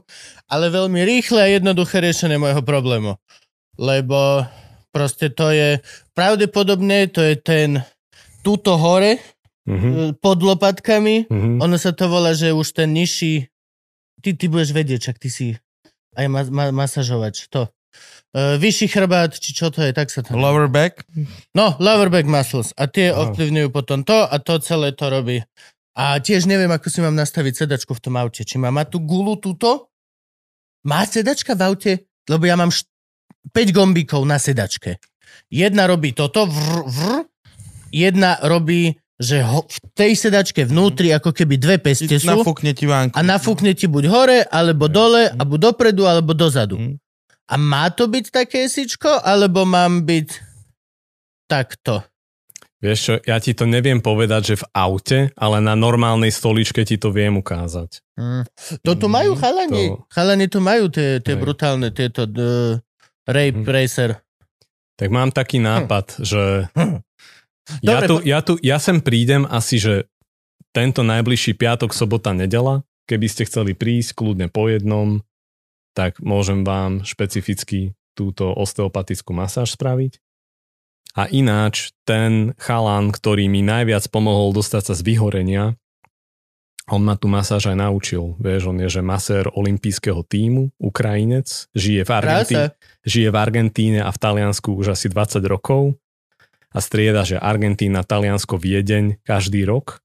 ale 0.52 0.68
veľmi 0.68 1.00
rýchle 1.08 1.40
a 1.40 1.48
jednoduché 1.56 2.04
riešenie 2.04 2.36
môjho 2.36 2.60
problému. 2.68 3.16
Lebo 3.76 4.44
proste 4.96 5.28
to 5.28 5.52
je, 5.52 5.84
pravdepodobne 6.16 7.12
to 7.12 7.20
je 7.20 7.36
ten, 7.36 7.84
túto 8.40 8.80
hore, 8.80 9.20
Mhm. 9.68 9.90
e, 9.92 10.14
pod 10.16 10.40
lopatkami, 10.40 11.28
Mhm. 11.28 11.60
ono 11.60 11.76
sa 11.76 11.92
to 11.92 12.08
volá, 12.08 12.32
že 12.32 12.56
už 12.56 12.72
ten 12.72 12.96
nižší... 12.96 13.50
Ty, 14.24 14.34
ty 14.34 14.46
budeš 14.48 14.72
vedieť, 14.72 15.12
čak 15.12 15.18
ty 15.20 15.28
si 15.28 15.58
aj 16.16 16.26
ma, 16.32 16.42
ma, 16.48 16.66
masažovač, 16.72 17.52
to. 17.52 17.68
Uh, 18.36 18.60
vyšší 18.60 18.92
chrbát, 18.92 19.32
či 19.32 19.56
čo 19.56 19.72
to 19.72 19.80
je, 19.80 19.96
tak 19.96 20.12
sa 20.12 20.20
to... 20.20 20.36
Lower 20.36 20.68
back? 20.68 21.08
No, 21.56 21.80
lower 21.80 22.12
back 22.12 22.28
muscles. 22.28 22.76
A 22.76 22.88
tie 22.88 23.08
Aha. 23.08 23.32
ovplyvňujú 23.32 23.72
potom 23.72 24.04
to 24.04 24.28
a 24.28 24.36
to 24.44 24.60
celé 24.60 24.92
to 24.92 25.08
robí. 25.08 25.40
A 25.96 26.20
tiež 26.20 26.44
neviem, 26.44 26.68
ako 26.68 26.92
si 26.92 27.00
mám 27.00 27.16
nastaviť 27.16 27.64
sedačku 27.64 27.96
v 27.96 28.04
tom 28.04 28.20
aute. 28.20 28.44
Či 28.44 28.60
má, 28.60 28.68
má 28.76 28.84
tú 28.84 29.00
gulu 29.00 29.40
túto? 29.40 29.88
Má 30.84 31.08
sedačka 31.08 31.56
v 31.56 31.62
aute? 31.64 31.92
Lebo 32.28 32.44
ja 32.44 32.60
mám 32.60 32.76
št- 32.76 32.92
5 33.48 33.72
gombíkov 33.72 34.22
na 34.22 34.36
sedačke. 34.36 34.98
Jedna 35.48 35.86
robí 35.86 36.12
toto, 36.12 36.44
vrr, 36.44 36.84
vrr. 36.84 37.20
Jedna 37.90 38.42
robí, 38.42 38.92
že 39.16 39.40
ho, 39.40 39.64
v 39.64 39.78
tej 39.94 40.12
sedačke 40.14 40.64
vnútri 40.64 41.10
ako 41.10 41.32
keby 41.32 41.56
dve 41.56 41.78
peste 41.78 42.12
sú 42.12 42.28
Nafúkne 42.34 42.72
ti 42.72 42.84
vánku. 42.84 43.16
a 43.16 43.22
nafúkne 43.22 43.72
ti 43.72 43.86
buď 43.86 44.04
hore, 44.06 44.40
alebo 44.44 44.86
dole, 44.86 45.30
a 45.30 45.42
buď 45.42 45.60
dopredu, 45.66 46.04
alebo 46.04 46.32
dozadu. 46.32 46.76
Mm. 46.76 46.96
A 47.46 47.56
má 47.56 47.88
to 47.90 48.06
byť 48.06 48.26
také 48.28 48.66
sičko, 48.66 49.22
alebo 49.22 49.64
mám 49.64 50.04
byť 50.04 50.28
takto? 51.46 52.04
Vieš 52.78 53.00
čo, 53.00 53.14
ja 53.24 53.40
ti 53.40 53.56
to 53.56 53.64
neviem 53.64 53.98
povedať, 53.98 54.42
že 54.46 54.56
v 54.60 54.66
aute, 54.70 55.20
ale 55.34 55.58
na 55.60 55.74
normálnej 55.74 56.30
stoličke 56.30 56.84
ti 56.84 56.98
to 56.98 57.10
viem 57.10 57.34
ukázať. 57.34 58.04
Mm. 58.14 58.44
To 58.84 58.92
tu 58.94 59.08
majú 59.08 59.34
Mm, 59.34 59.40
chalani. 59.40 59.84
to- 59.88 59.98
Chalani 60.12 60.46
tu 60.46 60.60
majú 60.60 60.90
tie, 60.90 61.18
tie 61.18 61.34
brutálne, 61.36 61.90
tieto 61.90 62.28
rape 63.28 63.62
Mm. 63.62 63.68
racer. 63.68 64.10
Tak 64.96 65.10
mám 65.12 65.30
taký 65.36 65.60
nápad, 65.60 66.24
že 66.24 66.72
ja, 67.84 68.00
Dobre, 68.00 68.08
tu, 68.08 68.16
ja, 68.24 68.40
tu, 68.40 68.54
ja 68.64 68.78
sem 68.80 69.02
prídem 69.04 69.44
asi, 69.50 69.82
že 69.82 70.08
tento 70.72 71.04
najbližší 71.04 71.56
piatok, 71.56 71.92
sobota, 71.92 72.32
nedela. 72.32 72.84
Keby 73.06 73.28
ste 73.30 73.48
chceli 73.48 73.78
prísť 73.78 74.18
kľudne 74.18 74.48
po 74.50 74.68
jednom, 74.72 75.22
tak 75.96 76.20
môžem 76.20 76.66
vám 76.68 77.06
špecificky 77.08 77.96
túto 78.16 78.52
osteopatickú 78.52 79.32
masáž 79.36 79.76
spraviť. 79.76 80.20
A 81.16 81.32
ináč, 81.32 81.96
ten 82.04 82.52
chalan, 82.60 83.12
ktorý 83.12 83.48
mi 83.48 83.64
najviac 83.64 84.04
pomohol 84.12 84.52
dostať 84.52 84.92
sa 84.92 84.94
z 85.00 85.02
vyhorenia, 85.08 85.80
on 86.86 87.02
ma 87.02 87.18
tu 87.18 87.26
masáž 87.26 87.74
aj 87.74 87.78
naučil. 87.82 88.38
Vieš, 88.38 88.70
on 88.70 88.78
je 88.78 88.90
že 88.90 89.02
masér 89.02 89.50
olympijského 89.50 90.22
týmu, 90.22 90.70
Ukrajinec, 90.78 91.70
žije 91.74 92.06
v 92.06 92.12
Argentíne 92.14 92.66
Krása. 92.70 93.02
žije 93.02 93.30
v 93.34 93.38
Argentíne 93.38 94.00
a 94.06 94.10
v 94.14 94.22
Taliansku 94.22 94.70
už 94.78 94.94
asi 94.94 95.10
20 95.10 95.42
rokov 95.50 95.98
a 96.76 96.80
strieda, 96.84 97.24
že 97.24 97.42
Argentína, 97.42 98.04
Taliansko, 98.06 98.60
Viedeň 98.60 99.24
každý 99.26 99.64
rok. 99.66 100.04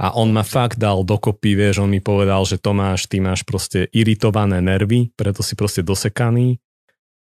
A 0.00 0.16
on 0.16 0.32
ma 0.32 0.40
fakt 0.40 0.80
dal 0.80 1.04
dokopy, 1.04 1.52
vieš, 1.52 1.84
on 1.84 1.92
mi 1.92 2.00
povedal, 2.00 2.40
že 2.48 2.56
Tomáš, 2.56 3.04
ty 3.04 3.20
máš 3.20 3.44
proste 3.44 3.84
iritované 3.92 4.64
nervy, 4.64 5.12
preto 5.12 5.44
si 5.44 5.52
proste 5.52 5.84
dosekaný. 5.84 6.56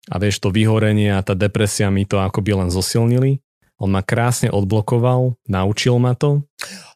A 0.08 0.16
vieš, 0.16 0.40
to 0.40 0.48
vyhorenie 0.48 1.12
a 1.12 1.20
tá 1.20 1.36
depresia 1.36 1.92
mi 1.92 2.08
to 2.08 2.24
akoby 2.24 2.56
len 2.56 2.72
zosilnili. 2.72 3.44
On 3.84 3.92
ma 3.92 4.00
krásne 4.00 4.48
odblokoval, 4.48 5.36
naučil 5.48 6.00
ma 6.00 6.16
to. 6.16 6.48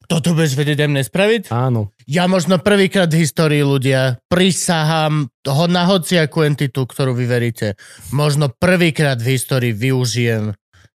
Toto 0.08 0.36
budeš 0.36 0.54
vedieť 0.54 0.84
aj 0.84 0.90
mne 0.90 1.04
spraviť? 1.04 1.42
Áno, 1.50 1.90
Ja 2.04 2.28
možno 2.28 2.60
prvýkrát 2.60 3.08
v 3.08 3.24
histórii 3.24 3.64
ľudia 3.64 4.20
prisahám 4.28 5.32
ho 5.48 5.66
na 5.72 5.88
hociakú 5.88 6.44
entitu, 6.44 6.84
ktorú 6.84 7.16
vy 7.16 7.26
veríte. 7.26 7.68
Možno 8.12 8.52
prvýkrát 8.52 9.18
v 9.18 9.40
histórii 9.40 9.72
využijem 9.72 10.52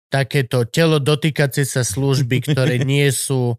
takéto 0.09 0.65
telo 0.69 1.01
dotýkacie 1.01 1.65
sa 1.65 1.85
služby, 1.85 2.53
ktoré 2.53 2.81
nie 2.85 3.09
sú 3.13 3.57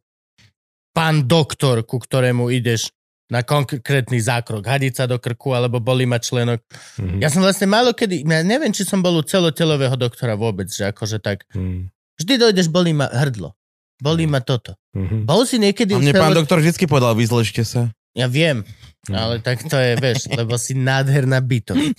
pán 0.94 1.30
doktor, 1.30 1.86
ku 1.86 1.98
ktorému 2.02 2.50
ideš 2.50 2.90
na 3.30 3.46
konkrétny 3.46 4.18
zákrok, 4.18 4.66
hadiť 4.66 4.94
sa 4.98 5.06
do 5.06 5.22
krku, 5.22 5.54
alebo 5.54 5.78
bolí 5.78 6.10
ma 6.10 6.18
členok. 6.18 6.66
Mhm. 6.98 7.22
Ja 7.22 7.30
som 7.30 7.46
vlastne 7.46 7.70
málo 7.70 7.94
kedy, 7.94 8.26
ja 8.26 8.42
neviem, 8.42 8.74
či 8.74 8.82
som 8.82 9.06
bol 9.06 9.22
u 9.22 9.24
celotelového 9.26 9.94
doktora 9.94 10.34
vôbec, 10.34 10.66
že 10.66 10.90
akože 10.90 11.22
tak, 11.22 11.46
Mhm. 11.54 11.94
vždy 12.18 12.34
dojdeš, 12.42 12.74
bolí 12.74 12.98
ma 12.98 13.06
hrdlo, 13.06 13.54
bolí 14.00 14.26
ma 14.26 14.40
toto. 14.40 14.76
Mhm. 14.96 15.28
Bol 15.30 15.44
si 15.46 15.60
niekedy 15.60 15.96
A 15.96 16.02
mne 16.02 16.16
pán 16.16 16.34
doktor 16.34 16.60
vždy 16.60 16.88
povedal, 16.90 17.14
vyzležte 17.14 17.62
sa. 17.64 17.92
Ja 18.18 18.26
viem, 18.26 18.66
Mhm. 19.08 19.16
ale 19.16 19.36
tak 19.40 19.64
to 19.64 19.78
je, 19.78 19.96
vieš, 19.96 20.28
lebo 20.34 20.58
si 20.60 20.76
nádherná 20.76 21.40
bytosť. 21.40 21.96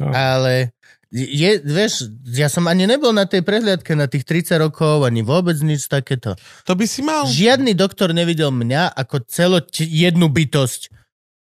No. 0.00 0.10
Ale 0.10 0.74
je, 1.12 1.60
vieš, 1.60 2.08
ja 2.32 2.48
som 2.48 2.64
ani 2.66 2.88
nebol 2.88 3.12
na 3.12 3.28
tej 3.28 3.44
prehliadke 3.44 3.92
na 3.92 4.08
tých 4.08 4.24
30 4.24 4.56
rokov, 4.56 5.04
ani 5.04 5.20
vôbec 5.20 5.54
nič 5.60 5.86
takéto. 5.86 6.34
To 6.64 6.72
by 6.72 6.88
si 6.88 7.04
mal. 7.04 7.28
Žiadny 7.28 7.76
doktor 7.76 8.16
nevidel 8.16 8.48
mňa 8.48 8.96
ako 8.96 9.20
celo 9.28 9.60
jednu 9.76 10.32
bytosť. 10.32 10.88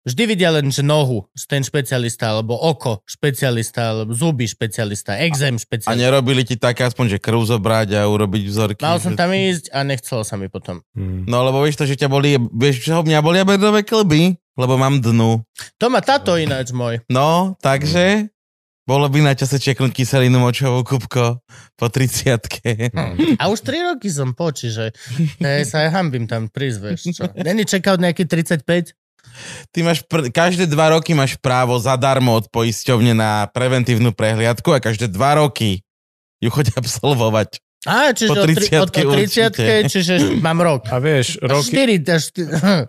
Vždy 0.04 0.22
videl 0.28 0.52
len, 0.60 0.68
že 0.68 0.84
nohu, 0.84 1.24
ten 1.48 1.64
špecialista, 1.64 2.36
alebo 2.36 2.52
oko 2.60 3.00
špecialista, 3.08 3.96
alebo 3.96 4.12
zuby 4.12 4.44
špecialista, 4.44 5.16
exém 5.16 5.56
A 5.56 5.62
špecialista. 5.64 5.96
nerobili 5.96 6.44
ti 6.44 6.60
také 6.60 6.84
aspoň, 6.84 7.16
že 7.16 7.18
krv 7.24 7.40
zobrať 7.48 7.96
a 7.96 8.04
urobiť 8.04 8.42
vzorky. 8.44 8.84
Mal 8.84 9.00
som 9.00 9.16
tam 9.16 9.32
ísť 9.32 9.72
a 9.72 9.80
nechcelo 9.80 10.20
sa 10.20 10.36
mi 10.36 10.52
potom. 10.52 10.84
Mhm. 10.92 11.24
No 11.24 11.40
lebo 11.40 11.64
vieš 11.64 11.80
to, 11.80 11.88
že 11.88 11.96
ťa 11.96 12.12
boli, 12.12 12.36
vieš 12.36 12.84
čo, 12.84 13.00
mňa 13.00 13.24
boli 13.24 13.40
aberdové 13.40 13.80
klby, 13.80 14.36
lebo 14.60 14.76
mám 14.76 15.00
dnu. 15.00 15.40
To 15.80 15.86
má 15.88 16.04
táto 16.04 16.36
ináč 16.36 16.76
môj. 16.76 17.00
No, 17.08 17.56
takže 17.64 18.28
bolo 18.84 19.08
by 19.08 19.24
na 19.24 19.32
čase 19.32 19.56
čeknúť 19.56 19.96
kyselinu 19.96 20.36
močovú 20.36 20.84
kubko 20.84 21.40
po 21.80 21.86
30 21.88 22.92
A 23.40 23.48
už 23.48 23.58
3 23.64 23.88
roky 23.88 24.12
som 24.12 24.36
po, 24.36 24.52
čiže 24.52 24.92
ja 25.40 25.64
sa 25.64 25.88
hambím 25.88 26.28
tam 26.28 26.52
prísť, 26.52 26.78
vieš 26.84 27.00
čo. 27.16 27.24
Není 27.32 27.64
čekal 27.64 27.96
nejaký 27.96 28.28
35? 28.28 28.92
Ty 29.74 29.78
máš, 29.82 30.06
pr- 30.06 30.30
každé 30.30 30.70
dva 30.70 30.94
roky 30.94 31.12
máš 31.12 31.34
právo 31.38 31.76
zadarmo 31.82 32.34
od 32.38 32.46
poisťovne 32.48 33.12
na 33.12 33.46
preventívnu 33.50 34.14
prehliadku 34.14 34.70
a 34.70 34.78
každé 34.78 35.10
dva 35.10 35.38
roky 35.38 35.82
ju 36.38 36.48
choď 36.50 36.74
absolvovať. 36.80 37.58
Á, 37.84 38.16
čiže 38.16 38.32
Po 38.32 38.40
od, 38.40 38.48
tri, 38.48 38.52
od, 38.56 38.88
30-ke 38.88 39.00
od 39.04 39.12
30 39.12 39.12
určite. 39.12 39.74
čiže 39.92 40.14
mám 40.40 40.56
rok. 40.64 40.88
A 40.88 40.96
vieš, 41.04 41.36
roky, 41.44 42.00
4, 42.00 42.16
až 42.16 42.22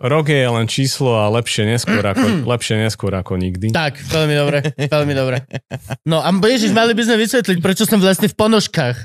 Rok 0.00 0.24
je 0.32 0.40
len 0.48 0.66
číslo 0.72 1.20
a 1.20 1.28
lepšie 1.28 1.68
neskôr 1.68 2.00
ako, 2.00 2.24
lepšie 2.56 2.80
neskôr 2.80 3.12
ako 3.12 3.36
nikdy. 3.36 3.76
Tak, 3.76 4.00
veľmi 4.08 4.34
dobre, 4.40 4.58
veľmi 4.72 5.12
dobre. 5.12 5.44
No 6.08 6.24
a 6.24 6.32
ježiš, 6.48 6.72
mali 6.72 6.96
by 6.96 7.02
sme 7.04 7.16
vysvetliť, 7.20 7.58
prečo 7.60 7.84
som 7.84 8.00
vlastne 8.00 8.24
v 8.32 8.36
ponožkách, 8.40 8.96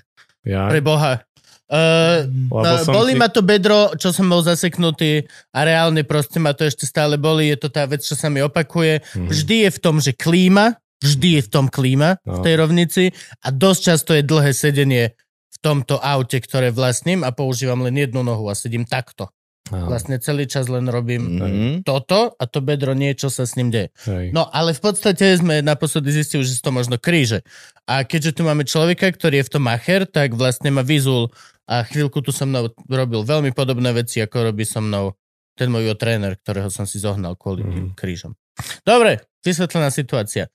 Ja, 0.47 0.71
pre 0.71 0.79
Boha. 0.79 1.27
Uh, 1.71 2.27
lebo 2.51 2.67
no, 2.67 2.83
som 2.83 2.91
boli 2.91 3.15
si- 3.15 3.19
ma 3.19 3.31
to 3.31 3.39
bedro, 3.39 3.95
čo 3.95 4.11
som 4.11 4.27
bol 4.27 4.43
zaseknutý 4.43 5.23
a 5.49 5.63
reálne 5.63 6.03
proste 6.03 6.35
ma 6.35 6.51
to 6.51 6.63
ešte 6.63 6.83
stále 6.83 7.15
boli. 7.15 7.47
Je 7.47 7.55
to 7.57 7.71
tá 7.71 7.87
vec, 7.87 8.03
čo 8.03 8.11
sa 8.11 8.27
mi 8.27 8.43
opakuje. 8.43 8.99
Mhm. 9.15 9.31
Vždy 9.31 9.55
je 9.63 9.69
v 9.71 9.79
tom, 9.79 9.95
že 9.97 10.11
klíma, 10.11 10.75
vždy 10.99 11.39
je 11.39 11.41
v 11.41 11.49
tom 11.49 11.65
klíma 11.65 12.19
v 12.21 12.37
No. 12.37 12.43
tej 12.43 12.55
rovnici 12.57 13.03
a 13.39 13.47
dosť 13.49 13.79
často 13.81 14.11
je 14.11 14.21
dlhé 14.21 14.51
sedenie 14.51 15.15
v 15.47 15.57
tomto 15.59 15.95
aute, 15.95 16.37
ktoré 16.37 16.69
vlastním 16.69 17.23
a 17.23 17.31
používam 17.31 17.79
len 17.81 17.95
jednu 17.95 18.19
nohu 18.19 18.45
a 18.45 18.53
sedím 18.53 18.83
takto. 18.83 19.31
Áno. 19.71 19.87
Vlastne 19.87 20.19
celý 20.19 20.45
čas 20.45 20.67
len 20.67 20.83
robím 20.85 21.39
Mhm. 21.39 21.87
toto 21.87 22.35
a 22.35 22.43
to 22.43 22.59
bedro 22.59 22.91
niečo 22.91 23.31
sa 23.31 23.47
s 23.47 23.55
ním 23.55 23.71
deje. 23.71 23.95
Hej. 24.03 24.35
No 24.35 24.43
ale 24.45 24.75
v 24.75 24.81
podstate 24.83 25.31
sme 25.33 25.63
naposledy 25.63 26.11
zistili, 26.11 26.43
že 26.43 26.59
sú 26.59 26.67
to 26.67 26.75
možno 26.75 26.99
kríže. 26.99 27.47
A 27.87 28.03
keďže 28.03 28.35
tu 28.35 28.41
máme 28.43 28.67
človeka, 28.67 29.07
ktorý 29.07 29.39
je 29.39 29.47
v 29.47 29.53
tom 29.53 29.63
macher, 29.63 30.03
tak 30.03 30.35
vlastne 30.35 30.67
ma 30.69 30.83
vyzul 30.83 31.31
a 31.71 31.87
chvíľku 31.87 32.19
tu 32.19 32.35
so 32.35 32.43
mnou 32.43 32.67
robil 32.91 33.23
veľmi 33.23 33.55
podobné 33.55 33.95
veci, 33.95 34.19
ako 34.19 34.51
robí 34.51 34.67
so 34.67 34.83
mnou 34.83 35.15
ten 35.55 35.71
môj 35.71 35.95
tréner, 35.95 36.35
ktorého 36.35 36.67
som 36.67 36.83
si 36.83 36.99
zohnal 36.99 37.39
kvôli 37.39 37.63
tým 37.63 37.87
Mhm. 37.91 37.95
krížom. 37.95 38.35
Dobre, 38.83 39.23
vysvetlená 39.39 39.87
situácia. 39.87 40.51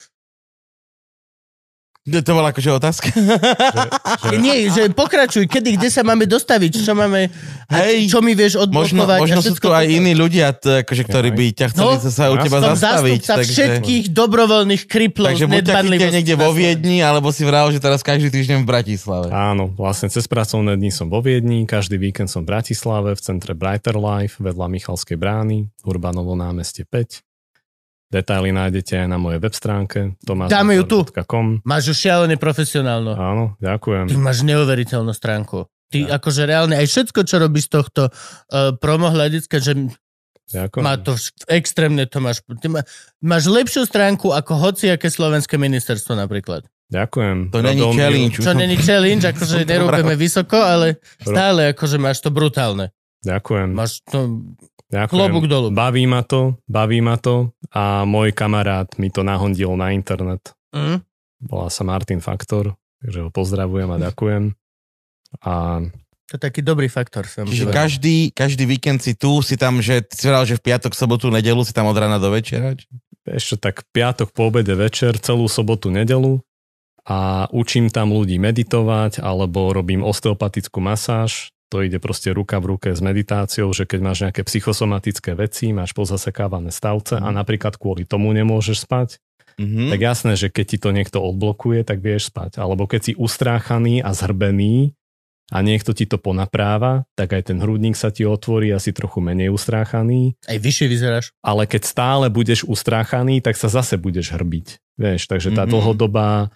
To 2.07 2.33
bola 2.33 2.51
akože 2.51 2.71
otázka. 2.73 3.11
Že... 3.11 4.39
Nie, 4.39 4.71
že 4.71 4.87
pokračuj, 4.89 5.45
kedy, 5.45 5.75
kde 5.75 5.89
sa 5.89 6.01
máme 6.01 6.23
dostaviť, 6.23 6.79
čo 6.79 6.93
máme, 6.93 7.27
Hej, 7.67 8.07
čo 8.07 8.23
mi 8.23 8.33
vieš 8.33 8.63
možno, 8.63 9.03
odblokovať. 9.03 9.19
a 9.19 9.23
možno 9.27 9.41
sú 9.41 9.51
všetko 9.51 9.67
tu 9.67 9.75
aj 9.75 9.87
iní 9.91 10.13
ľudia, 10.15 10.47
t- 10.53 10.87
akože, 10.87 11.03
ktorí 11.03 11.29
by 11.31 11.47
ťa 11.53 11.67
chceli 11.75 11.93
No, 11.93 12.07
sa 12.07 12.25
u 12.31 12.37
teba 12.39 12.59
Som 12.61 12.79
zastaviť. 12.79 13.21
zástupca 13.21 13.35
Takže, 13.37 13.51
všetkých 13.53 14.05
dobrovoľných 14.13 14.83
kriplov 14.87 15.29
takže 15.29 15.45
z 15.45 15.51
buď 15.51 15.63
ťa 15.67 16.11
niekde 16.15 16.35
vo. 16.37 16.51
Viedni, 16.53 16.97
alebo 17.01 17.29
si 17.29 17.43
vral, 17.43 17.69
že 17.69 17.83
teraz 17.83 18.01
každý 18.01 18.31
týždeň 18.31 18.63
v 18.63 18.67
Bratislave. 18.67 19.29
Áno, 19.29 19.75
vlastne 19.75 20.07
cez 20.07 20.25
pracovné 20.25 20.79
dni 20.79 20.89
som 20.89 21.11
vo 21.11 21.19
Viedni, 21.19 21.67
každý 21.67 21.99
víkend 21.99 22.31
som 22.31 22.47
v 22.47 22.55
Bratislave, 22.55 23.13
v 23.13 23.21
centre 23.21 23.51
Brighter 23.53 23.93
Life, 23.93 24.39
vedľa 24.39 24.71
Michalskej 24.71 25.19
brány, 25.19 25.67
Urbanovo 25.83 26.33
námestie 26.33 26.87
5. 26.87 27.26
Detaily 28.07 28.55
nájdete 28.55 29.03
aj 29.03 29.09
na 29.11 29.19
mojej 29.19 29.43
web 29.43 29.51
stránke 29.51 30.15
Dáme 30.23 30.79
ju 30.79 30.85
tu. 30.87 30.99
Máš 31.67 31.91
ju 31.91 31.95
šialene 32.07 32.39
profesionálno. 32.39 33.19
Áno, 33.19 33.45
ďakujem. 33.59 34.07
Ty 34.07 34.17
máš 34.23 34.47
neuveriteľnú 34.47 35.11
stránku. 35.11 35.67
Ty 35.91 36.15
akože 36.15 36.43
reálne, 36.47 36.79
aj 36.79 36.87
všetko, 36.87 37.27
čo 37.27 37.43
robíš 37.43 37.71
z 37.71 37.83
tohto 37.83 38.03
uh, 38.11 38.75
promo 38.79 39.11
hľadiska, 39.11 39.59
že 39.59 39.91
ďakujem. 40.51 40.83
má 40.83 40.99
to 40.99 41.15
extrémne, 41.51 42.07
to 42.07 42.19
máš, 42.19 42.43
ty 42.59 42.67
má, 42.71 42.83
máš 43.23 43.47
lepšiu 43.51 43.87
stránku 43.87 44.35
ako 44.35 44.55
hociaké 44.55 45.07
slovenské 45.11 45.59
ministerstvo 45.59 46.19
napríklad. 46.19 46.67
Ďakujem. 46.87 47.51
To 47.51 47.59
není 47.63 47.83
challenge. 47.83 48.39
Čo 48.39 48.55
není 48.55 48.77
challenge, 48.79 49.27
akože 49.27 49.67
nerúbeme 49.71 50.15
vysoko, 50.15 50.59
ale 50.63 51.03
stále 51.19 51.75
akože 51.75 51.99
máš 51.99 52.23
to 52.23 52.31
brutálne. 52.31 52.95
Ďakujem. 53.27 53.69
Máš 53.75 54.07
to, 54.07 54.47
Ďakujem. 54.87 55.19
klobúk 55.19 55.45
dolu. 55.51 55.75
Baví 55.75 56.07
ma 56.07 56.23
to, 56.23 56.55
baví 56.71 57.03
ma 57.03 57.19
to 57.19 57.51
a 57.75 58.07
môj 58.07 58.31
kamarát 58.31 58.87
mi 59.03 59.11
to 59.11 59.27
nahondil 59.27 59.75
na 59.75 59.91
internet. 59.91 60.55
mm, 60.71 61.03
Volá 61.47 61.69
sa 61.69 61.83
Martin 61.83 62.23
Faktor, 62.23 62.79
takže 63.03 63.27
ho 63.27 63.31
pozdravujem 63.35 63.91
a 63.91 63.99
ďakujem. 63.99 64.55
A 65.43 65.83
to 66.27 66.33
je 66.35 66.43
taký 66.43 66.59
dobrý 66.59 66.91
faktor. 66.91 67.23
Som 67.31 67.47
Čiže 67.47 67.71
každý, 67.71 68.35
každý 68.35 68.67
víkend 68.67 68.99
si 68.99 69.15
tu, 69.15 69.47
si 69.47 69.55
tam, 69.55 69.79
že 69.79 70.03
si 70.11 70.27
vral, 70.27 70.43
že 70.43 70.59
v 70.59 70.75
piatok, 70.75 70.91
sobotu, 70.91 71.31
nedelu 71.31 71.63
si 71.63 71.71
tam 71.71 71.87
od 71.87 71.95
rána 71.95 72.19
do 72.19 72.35
večera? 72.35 72.75
či? 72.75 72.91
ešte 73.27 73.59
tak 73.59 73.83
piatok 73.91 74.31
po 74.31 74.49
obede 74.49 74.79
večer, 74.79 75.19
celú 75.19 75.51
sobotu, 75.51 75.91
nedelu 75.91 76.39
a 77.07 77.51
učím 77.51 77.91
tam 77.91 78.15
ľudí 78.15 78.39
meditovať 78.39 79.19
alebo 79.19 79.75
robím 79.75 80.07
osteopatickú 80.07 80.79
masáž. 80.79 81.51
To 81.69 81.83
ide 81.83 81.99
proste 81.99 82.31
ruka 82.31 82.63
v 82.63 82.79
ruke 82.79 82.95
s 82.95 83.03
meditáciou, 83.03 83.75
že 83.75 83.91
keď 83.91 84.01
máš 84.01 84.19
nejaké 84.23 84.47
psychosomatické 84.47 85.35
veci, 85.35 85.75
máš 85.75 85.91
pozasekávané 85.93 86.71
stavce 86.71 87.19
a 87.19 87.29
napríklad 87.35 87.75
kvôli 87.75 88.07
tomu 88.07 88.31
nemôžeš 88.31 88.87
spať, 88.87 89.19
Mhm. 89.57 89.89
tak 89.89 90.01
jasné, 90.01 90.33
že 90.37 90.53
keď 90.53 90.65
ti 90.69 90.79
to 90.79 90.91
niekto 90.93 91.19
odblokuje, 91.19 91.81
tak 91.83 92.05
vieš 92.05 92.29
spať. 92.29 92.61
Alebo 92.61 92.85
keď 92.85 93.01
si 93.01 93.13
ustráchaný 93.17 94.05
a 94.05 94.13
zhrbený 94.13 94.93
a 95.49 95.65
niekto 95.65 95.97
ti 95.97 96.05
to 96.05 96.21
ponapráva, 96.21 97.09
tak 97.17 97.33
aj 97.33 97.49
ten 97.51 97.59
hrudník 97.65 97.97
sa 97.97 98.13
ti 98.13 98.29
otvorí 98.29 98.69
a 98.71 98.83
si 98.83 98.93
trochu 98.93 99.25
menej 99.25 99.49
ustráchaný. 99.49 100.37
Aj 100.45 100.59
vyššie 100.61 100.87
vyzeráš. 100.87 101.33
Ale 101.41 101.65
keď 101.65 101.83
stále 101.89 102.27
budeš 102.29 102.69
ustráchaný, 102.69 103.41
tak 103.41 103.57
sa 103.57 103.73
zase 103.73 103.97
budeš 103.97 104.37
hrbiť. 104.37 104.77
Vieš, 105.01 105.25
takže 105.25 105.51
tá 105.51 105.65
Mhm. 105.65 105.71
dlhodobá 105.73 106.53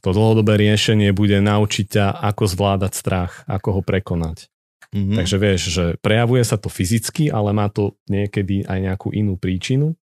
to 0.00 0.16
dlhodobé 0.16 0.56
riešenie 0.56 1.12
bude 1.12 1.38
naučiť 1.40 1.86
ťa, 1.86 2.06
ako 2.20 2.44
zvládať 2.48 2.92
strach, 2.96 3.44
ako 3.44 3.80
ho 3.80 3.82
prekonať. 3.84 4.48
Mhm. 4.90 5.14
Takže 5.22 5.36
vieš, 5.38 5.60
že 5.70 5.84
prejavuje 6.02 6.42
sa 6.42 6.58
to 6.58 6.66
fyzicky, 6.66 7.30
ale 7.30 7.54
má 7.54 7.70
to 7.70 7.94
niekedy 8.10 8.66
aj 8.66 8.78
nejakú 8.80 9.14
inú 9.14 9.38
príčinu. 9.38 9.94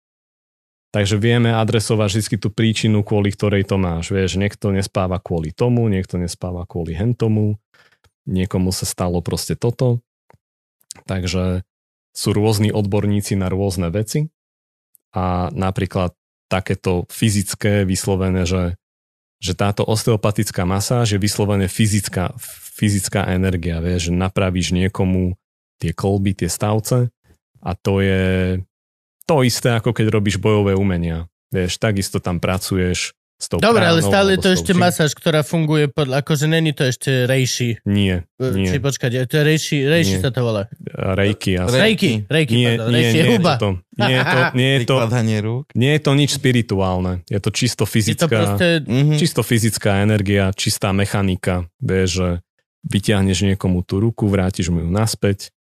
Takže 0.95 1.19
vieme 1.19 1.51
adresovať 1.51 2.09
vždy 2.15 2.35
tú 2.39 2.49
príčinu, 2.49 3.03
kvôli 3.03 3.35
ktorej 3.35 3.67
to 3.67 3.75
máš. 3.75 4.07
Vieš, 4.07 4.39
niekto 4.39 4.71
nespáva 4.71 5.19
kvôli 5.19 5.51
tomu, 5.51 5.83
niekto 5.91 6.15
nespáva 6.15 6.63
kvôli 6.63 6.95
hentomu, 6.95 7.59
niekomu 8.23 8.71
sa 8.71 8.87
stalo 8.87 9.19
proste 9.19 9.59
toto. 9.59 9.99
Takže 11.03 11.67
sú 12.15 12.29
rôzni 12.33 12.71
odborníci 12.73 13.35
na 13.37 13.51
rôzne 13.51 13.91
veci 13.91 14.31
a 15.13 15.51
napríklad 15.53 16.17
takéto 16.47 17.05
fyzické 17.11 17.83
vyslovené, 17.83 18.47
že, 18.47 18.79
že 19.37 19.53
táto 19.53 19.85
osteopatická 19.85 20.65
masáž 20.65 21.17
je 21.17 21.19
vyslovene 21.21 21.69
fyzická, 21.69 22.33
fyzická 22.77 23.29
energia, 23.33 23.81
vieš, 23.81 24.09
že 24.09 24.13
napravíš 24.13 24.73
niekomu 24.73 25.37
tie 25.77 25.93
kolby, 25.93 26.33
tie 26.33 26.49
stavce 26.49 27.13
a 27.61 27.71
to 27.73 28.01
je 28.01 28.57
to 29.27 29.43
isté, 29.43 29.75
ako 29.75 29.91
keď 29.91 30.07
robíš 30.13 30.39
bojové 30.39 30.73
umenia. 30.73 31.27
Vieš, 31.51 31.81
takisto 31.81 32.23
tam 32.23 32.39
pracuješ 32.39 33.16
s 33.37 33.45
tou 33.47 33.61
Dobre, 33.61 33.85
ale 33.85 34.01
pránou 34.01 34.09
stále 34.09 34.27
je 34.33 34.39
to 34.41 34.49
ešte 34.49 34.73
čím- 34.73 34.81
masáž, 34.81 35.13
ktorá 35.13 35.41
funguje 35.41 35.85
podľa, 35.87 36.25
akože 36.25 36.45
není 36.45 36.73
to 36.73 36.83
ešte 36.83 37.29
rejši. 37.29 37.85
Nie, 37.85 38.25
E, 38.41 38.49
nie. 38.51 38.65
Či 38.65 38.81
počkať, 38.81 39.29
to 39.29 39.37
je 39.37 39.43
rejši, 39.45 39.77
rejši 39.85 40.15
Nie. 40.17 40.21
sa 40.25 40.29
to 40.33 40.41
volá. 40.41 40.65
Rejky. 40.89 41.53
Asi. 41.55 41.69
Re- 41.69 41.81
Rejky, 41.85 42.11
rejky, 42.25 42.53
Nie, 42.55 42.67
pardon, 42.73 42.89
nie, 42.89 42.97
rejši 42.97 43.13
je 43.13 43.23
nie, 43.23 43.31
huba. 43.37 43.53
je 43.53 43.59
to, 43.61 43.69
nie, 43.77 44.09
je 44.09 44.23
to, 44.25 44.37
nie, 44.53 44.67
je 44.67 44.79
to, 44.81 44.95
rúk. 45.39 45.65
nie 45.73 45.91
je 45.93 46.01
to 46.01 46.11
nič 46.13 46.31
spirituálne. 46.33 47.13
Je 47.25 47.37
to 47.37 47.49
čisto 47.49 47.83
Je 47.83 47.85
to 47.85 47.93
fyzická, 47.93 48.25
proste, 48.27 48.67
Mhm. 48.81 49.15
čisto 49.15 49.41
fyzická 49.41 49.91
energia, 50.01 50.49
čistá 50.51 50.89
mechanika. 50.89 51.69
Vieš, 51.77 52.09
že 52.09 52.29
vyťahneš 52.83 53.37
niekomu 53.45 53.83
tú 53.83 53.99
ruku, 53.99 54.25
vrátiš 54.25 54.69
mu 54.69 54.81
ju 54.81 54.89
naspäť, 54.89 55.53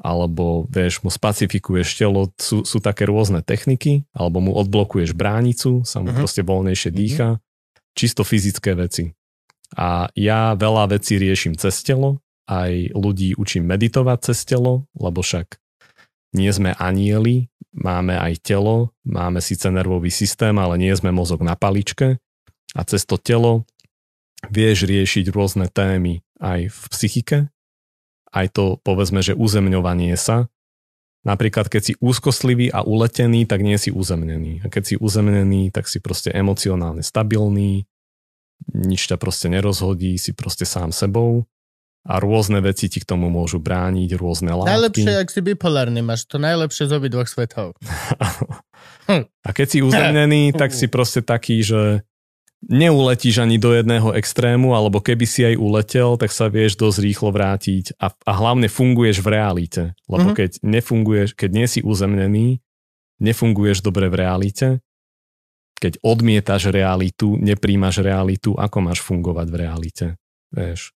alebo 0.00 0.66
vieš, 0.66 1.02
mu 1.02 1.10
spacifikuješ 1.10 1.88
telo, 1.94 2.30
sú, 2.34 2.66
sú 2.66 2.82
také 2.82 3.06
rôzne 3.06 3.46
techniky, 3.46 4.02
alebo 4.10 4.42
mu 4.42 4.52
odblokuješ 4.58 5.14
bránicu, 5.14 5.86
sa 5.86 6.02
mu 6.02 6.10
Mhm. 6.10 6.16
proste 6.18 6.42
voľnejšie 6.42 6.90
Mhm. 6.90 6.96
dýcha. 6.98 7.28
Čisto 7.94 8.26
fyzické 8.26 8.74
veci. 8.74 9.14
A 9.78 10.10
ja 10.18 10.54
veľa 10.58 10.90
vecí 10.90 11.14
riešim 11.18 11.54
cez 11.54 11.78
telo, 11.82 12.18
aj 12.50 12.90
ľudí 12.92 13.38
učím 13.38 13.64
meditovať 13.70 14.18
cez 14.30 14.42
telo, 14.44 14.86
lebo 14.98 15.22
však 15.22 15.56
nie 16.34 16.50
sme 16.50 16.74
anieli, 16.74 17.48
máme 17.70 18.18
aj 18.18 18.42
telo, 18.42 18.90
máme 19.06 19.38
síce 19.38 19.70
nervový 19.70 20.10
systém, 20.10 20.54
ale 20.58 20.78
nie 20.78 20.90
sme 20.94 21.14
mozog 21.14 21.42
na 21.46 21.54
paličke 21.54 22.18
a 22.74 22.80
cez 22.82 23.06
to 23.06 23.14
telo 23.18 23.62
vieš 24.50 24.84
riešiť 24.84 25.30
rôzne 25.30 25.70
témy 25.70 26.20
aj 26.42 26.68
v 26.68 26.80
psychike, 26.90 27.38
aj 28.34 28.46
to 28.50 28.64
povedzme, 28.82 29.22
že 29.22 29.38
uzemňovanie 29.38 30.18
sa. 30.18 30.50
Napríklad, 31.24 31.72
keď 31.72 31.82
si 31.82 31.92
úzkostlivý 32.04 32.68
a 32.68 32.84
uletený, 32.84 33.48
tak 33.48 33.64
nie 33.64 33.80
si 33.80 33.88
uzemnený. 33.88 34.60
A 34.60 34.68
keď 34.68 34.82
si 34.84 34.94
uzemnený, 35.00 35.72
tak 35.72 35.88
si 35.88 36.02
proste 36.02 36.28
emocionálne 36.28 37.00
stabilný, 37.00 37.88
nič 38.74 39.08
ťa 39.08 39.16
proste 39.16 39.48
nerozhodí, 39.48 40.20
si 40.20 40.36
proste 40.36 40.68
sám 40.68 40.92
sebou 40.92 41.48
a 42.04 42.20
rôzne 42.20 42.60
veci 42.60 42.92
ti 42.92 43.00
k 43.00 43.08
tomu 43.08 43.32
môžu 43.32 43.56
brániť, 43.56 44.20
rôzne 44.20 44.52
látky. 44.52 44.68
najlepšie, 44.76 45.12
ak 45.16 45.28
si 45.32 45.40
bipolárny, 45.40 46.04
máš 46.04 46.28
to 46.28 46.36
najlepšie 46.36 46.84
z 46.84 46.92
obidvoch 46.92 47.28
svetov. 47.28 47.72
A 49.44 49.50
keď 49.52 49.66
si 49.68 49.78
uzemnený, 49.80 50.52
tak 50.52 50.72
si 50.76 50.88
proste 50.88 51.24
taký, 51.24 51.64
že 51.64 52.04
neuletíš 52.68 53.40
ani 53.40 53.56
do 53.60 53.72
jedného 53.74 54.12
extrému, 54.16 54.72
alebo 54.72 55.00
keby 55.00 55.24
si 55.24 55.44
aj 55.44 55.56
uletel, 55.60 56.16
tak 56.16 56.32
sa 56.32 56.48
vieš 56.48 56.76
dosť 56.80 56.98
rýchlo 57.04 57.30
vrátiť 57.30 57.96
a, 58.00 58.10
a 58.12 58.32
hlavne 58.32 58.68
funguješ 58.68 59.20
v 59.20 59.28
realite. 59.32 59.82
Lebo 60.08 60.32
Mhm. 60.32 60.36
keď 60.36 60.50
nefunguješ, 60.64 61.28
keď 61.36 61.50
nie 61.52 61.66
si 61.68 61.80
uzemnený, 61.84 62.60
nefunguješ 63.20 63.84
dobre 63.84 64.10
v 64.10 64.16
realite, 64.20 64.68
keď 65.78 66.00
odmietaš 66.00 66.72
realitu, 66.72 67.36
nepríjmaš 67.36 68.00
realitu, 68.00 68.56
ako 68.56 68.78
máš 68.80 69.04
fungovať 69.04 69.46
v 69.52 69.56
realite. 69.56 70.06
Vieš. 70.54 70.94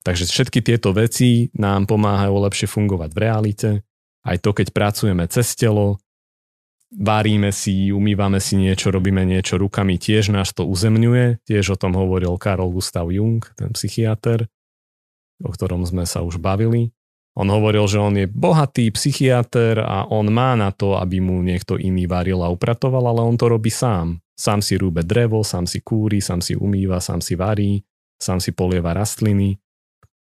Takže 0.00 0.24
všetky 0.32 0.64
tieto 0.64 0.96
veci 0.96 1.52
nám 1.52 1.84
pomáhajú 1.84 2.32
lepšie 2.48 2.64
fungovať 2.70 3.10
v 3.12 3.18
realite. 3.20 3.70
Aj 4.24 4.36
to, 4.40 4.56
keď 4.56 4.72
pracujeme 4.72 5.28
cez 5.28 5.52
telo, 5.52 6.00
varíme 6.90 7.54
si, 7.54 7.94
umývame 7.94 8.42
si 8.42 8.58
niečo, 8.58 8.90
robíme 8.90 9.22
niečo 9.22 9.56
rukami, 9.56 9.96
tiež 9.96 10.34
nás 10.34 10.50
to 10.50 10.66
uzemňuje. 10.66 11.42
Tiež 11.46 11.74
o 11.74 11.76
tom 11.78 11.94
hovoril 11.94 12.34
Karol 12.36 12.74
Gustav 12.74 13.08
Jung, 13.10 13.42
ten 13.54 13.70
psychiatr, 13.72 14.50
o 15.40 15.50
ktorom 15.50 15.86
sme 15.86 16.04
sa 16.04 16.20
už 16.26 16.42
bavili. 16.42 16.90
On 17.38 17.46
hovoril, 17.46 17.86
že 17.86 18.02
on 18.02 18.14
je 18.18 18.26
bohatý 18.26 18.90
psychiatr 18.90 19.78
a 19.80 20.10
on 20.10 20.28
má 20.34 20.58
na 20.58 20.74
to, 20.74 20.98
aby 20.98 21.22
mu 21.22 21.38
niekto 21.40 21.78
iný 21.78 22.10
varil 22.10 22.42
a 22.42 22.50
upratoval, 22.50 23.06
ale 23.06 23.22
on 23.22 23.38
to 23.38 23.46
robí 23.46 23.70
sám. 23.70 24.18
Sám 24.34 24.60
si 24.60 24.74
rúbe 24.74 25.06
drevo, 25.06 25.46
sám 25.46 25.70
si 25.70 25.78
kúri, 25.78 26.18
sám 26.18 26.42
si 26.42 26.58
umýva, 26.58 26.98
sám 26.98 27.22
si 27.22 27.38
varí, 27.38 27.80
sám 28.18 28.42
si 28.42 28.50
polieva 28.50 28.92
rastliny 28.92 29.56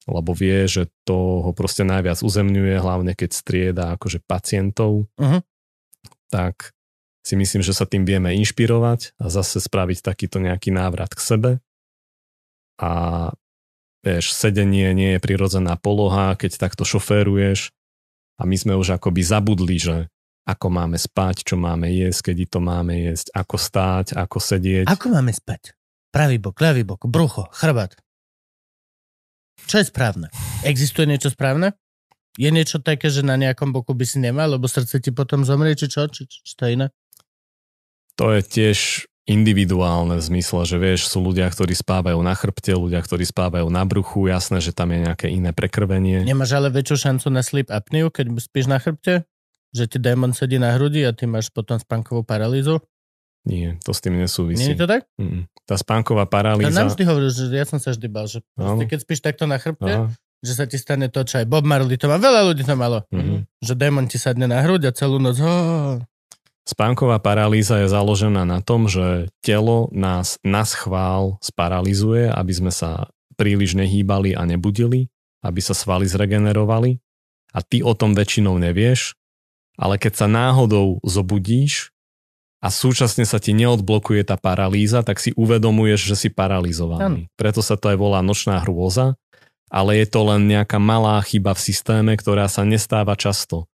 lebo 0.08 0.32
vie, 0.32 0.64
že 0.72 0.88
to 1.04 1.44
ho 1.44 1.52
proste 1.52 1.84
najviac 1.84 2.24
uzemňuje, 2.24 2.80
hlavne 2.80 3.12
keď 3.12 3.30
strieda 3.36 3.86
akože 4.00 4.24
pacientov, 4.24 5.12
Mhm. 5.20 5.44
Tak 6.28 6.76
si 7.28 7.36
myslím, 7.36 7.60
že 7.60 7.76
sa 7.76 7.84
tým 7.84 8.08
vieme 8.08 8.32
inšpirovať 8.40 9.20
a 9.20 9.28
zase 9.28 9.60
spraviť 9.60 10.00
takýto 10.00 10.40
nejaký 10.40 10.72
návrat 10.72 11.12
k 11.12 11.20
sebe. 11.20 11.52
A 12.80 12.92
vieš, 14.06 14.32
sedenie 14.32 14.96
nie 14.96 15.18
je 15.18 15.24
prirodzená 15.24 15.76
poloha, 15.76 16.40
keď 16.40 16.56
takto 16.56 16.88
šoféruješ 16.88 17.76
a 18.40 18.48
my 18.48 18.56
sme 18.56 18.74
už 18.80 18.96
akoby 18.96 19.22
zabudli, 19.26 19.76
že 19.76 20.08
ako 20.48 20.72
máme 20.72 20.96
spať, 20.96 21.44
čo 21.44 21.60
máme 21.60 21.92
jesť, 21.92 22.32
kedy 22.32 22.48
to 22.48 22.64
máme 22.64 22.96
jesť, 22.96 23.36
ako 23.36 23.56
stáť, 23.60 24.16
ako 24.16 24.38
sedieť. 24.40 24.88
Ako 24.88 25.12
máme 25.12 25.36
spať? 25.36 25.76
Pravý 26.08 26.40
bok, 26.40 26.56
ľavý 26.56 26.88
bok, 26.88 27.04
brucho, 27.12 27.52
chrbát. 27.52 28.00
Čo 29.68 29.84
je 29.84 29.92
správne? 29.92 30.32
Existuje 30.64 31.04
niečo 31.04 31.28
správne? 31.28 31.76
Je 32.38 32.50
niečo 32.54 32.78
také, 32.78 33.10
že 33.10 33.26
na 33.26 33.34
nejakom 33.34 33.74
boku 33.74 33.98
by 33.98 34.06
si 34.06 34.22
nemal, 34.22 34.54
lebo 34.54 34.70
srdce 34.70 35.02
ti 35.02 35.10
potom 35.10 35.42
zomrie, 35.42 35.74
či 35.74 35.90
čo? 35.90 36.06
Či, 36.06 36.30
či, 36.30 36.38
či 36.46 36.54
to 36.54 36.70
je 36.70 36.72
iné? 36.78 36.88
To 38.18 38.34
je 38.34 38.42
tiež 38.46 39.10
individuálne 39.28 40.16
v 40.16 40.24
zmysle, 40.24 40.64
že 40.64 40.78
vieš, 40.80 41.12
sú 41.12 41.20
ľudia, 41.20 41.52
ktorí 41.52 41.76
spávajú 41.76 42.16
na 42.24 42.32
chrbte, 42.32 42.72
ľudia, 42.72 43.04
ktorí 43.04 43.28
spávajú 43.28 43.68
na 43.68 43.84
bruchu, 43.84 44.32
jasné, 44.32 44.64
že 44.64 44.72
tam 44.72 44.96
je 44.96 45.04
nejaké 45.04 45.28
iné 45.28 45.52
prekrvenie. 45.52 46.24
Nemáš 46.24 46.56
ale 46.56 46.72
väčšiu 46.72 46.96
šancu 46.96 47.28
na 47.28 47.44
sleep 47.44 47.68
apneu, 47.68 48.08
keď 48.08 48.32
spíš 48.40 48.72
na 48.72 48.80
chrbte? 48.80 49.28
Že 49.76 49.84
ti 49.92 49.98
démon 50.00 50.32
sedí 50.32 50.56
na 50.56 50.72
hrudi 50.80 51.04
a 51.04 51.12
ty 51.12 51.28
máš 51.28 51.52
potom 51.52 51.76
spánkovú 51.76 52.24
paralýzu? 52.24 52.80
Nie, 53.44 53.76
to 53.84 53.92
s 53.92 54.00
tým 54.00 54.16
nesúvisí. 54.16 54.64
Nie 54.64 54.76
je 54.76 54.80
to 54.80 54.88
tak? 54.88 55.08
Mm. 55.20 55.48
Tá 55.68 55.76
spánková 55.76 56.24
To 56.24 56.32
paralýza... 56.32 56.72
nám 56.72 56.96
vždy 56.96 57.04
hovoril, 57.04 57.32
že 57.32 57.52
ja 57.52 57.68
som 57.68 57.80
sa 57.84 57.92
vždy 57.92 58.08
bal, 58.08 58.32
že 58.32 58.40
proste, 58.56 58.86
keď 58.88 59.00
spíš 59.04 59.20
takto 59.20 59.44
na 59.44 59.60
chrbte, 59.60 59.92
Aha, 59.92 60.08
že 60.42 60.54
sa 60.54 60.66
ti 60.70 60.78
stane 60.78 61.10
to, 61.10 61.26
čo 61.26 61.42
aj 61.42 61.50
Bob 61.50 61.66
Marley 61.66 61.98
to 61.98 62.06
má, 62.06 62.22
veľa 62.22 62.54
ľudí 62.54 62.64
to 62.64 62.76
malo. 62.78 63.04
Mhm. 63.10 63.50
Že 63.62 63.74
démon 63.74 64.06
ti 64.06 64.22
sadne 64.22 64.46
na 64.46 64.62
hruď 64.62 64.90
a 64.90 64.96
celú 64.96 65.18
noc... 65.18 65.38
Oh. 65.42 66.02
Spánková 66.68 67.24
paralýza 67.24 67.80
je 67.80 67.88
založená 67.88 68.44
na 68.44 68.60
tom, 68.60 68.92
že 68.92 69.32
telo 69.40 69.88
nás 69.96 70.36
na 70.44 70.68
schvál 70.68 71.40
sparalizuje, 71.40 72.28
aby 72.28 72.52
sme 72.52 72.76
sa 72.76 73.08
príliš 73.40 73.80
nehýbali 73.80 74.36
a 74.36 74.44
nebudili, 74.44 75.08
aby 75.48 75.64
sa 75.64 75.72
svaly 75.72 76.04
zregenerovali 76.04 77.00
a 77.56 77.64
ty 77.64 77.80
o 77.80 77.96
tom 77.96 78.12
väčšinou 78.12 78.60
nevieš, 78.60 79.16
ale 79.80 79.96
keď 79.96 80.26
sa 80.26 80.28
náhodou 80.28 81.00
zobudíš 81.08 81.96
a 82.60 82.74
súčasne 82.74 83.24
sa 83.24 83.38
ti 83.38 83.54
neodblokuje 83.54 84.26
tá 84.26 84.36
paralýza, 84.36 85.06
tak 85.06 85.22
si 85.22 85.32
uvedomuješ, 85.38 86.02
že 86.04 86.16
si 86.18 86.30
paralizovaný. 86.34 87.30
Preto 87.38 87.62
sa 87.62 87.78
to 87.78 87.94
aj 87.94 87.98
volá 88.02 88.20
nočná 88.26 88.60
hrôza, 88.66 89.16
ale 89.68 90.00
je 90.00 90.08
to 90.08 90.24
len 90.24 90.48
nejaká 90.48 90.80
malá 90.80 91.20
chyba 91.24 91.52
v 91.54 91.64
systéme, 91.64 92.12
ktorá 92.16 92.48
sa 92.48 92.64
nestáva 92.64 93.16
často. 93.20 93.68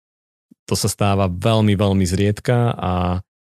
To 0.69 0.75
sa 0.77 0.87
stáva 0.87 1.27
veľmi, 1.27 1.75
veľmi 1.75 2.05
zriedka 2.07 2.71
a 2.75 2.91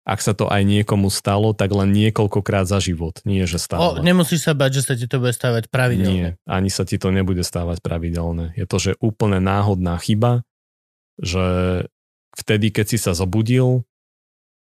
ak 0.06 0.20
sa 0.22 0.38
to 0.38 0.46
aj 0.46 0.62
niekomu 0.62 1.10
stalo, 1.10 1.58
tak 1.58 1.74
len 1.74 1.90
niekoľkokrát 1.90 2.70
za 2.70 2.78
život. 2.78 3.18
Nie, 3.26 3.50
že 3.50 3.58
O, 3.58 3.66
stále. 3.66 4.06
nemusíš 4.06 4.46
sa 4.46 4.54
bať, 4.54 4.78
že 4.78 4.82
sa 4.86 4.94
ti 4.94 5.10
to 5.10 5.18
bude 5.18 5.34
stávať 5.34 5.66
pravidelne. 5.74 6.14
Nie, 6.14 6.30
ani 6.46 6.70
sa 6.70 6.86
ti 6.86 7.02
to 7.02 7.10
nebude 7.10 7.42
stávať 7.42 7.82
pravidelne. 7.82 8.54
Je 8.54 8.70
to, 8.70 8.78
že 8.78 8.92
úplne 9.02 9.42
náhodná 9.42 9.98
chyba, 9.98 10.46
že 11.18 11.42
vtedy, 12.38 12.70
keď 12.70 12.86
si 12.86 12.98
sa 13.02 13.18
zobudil, 13.18 13.82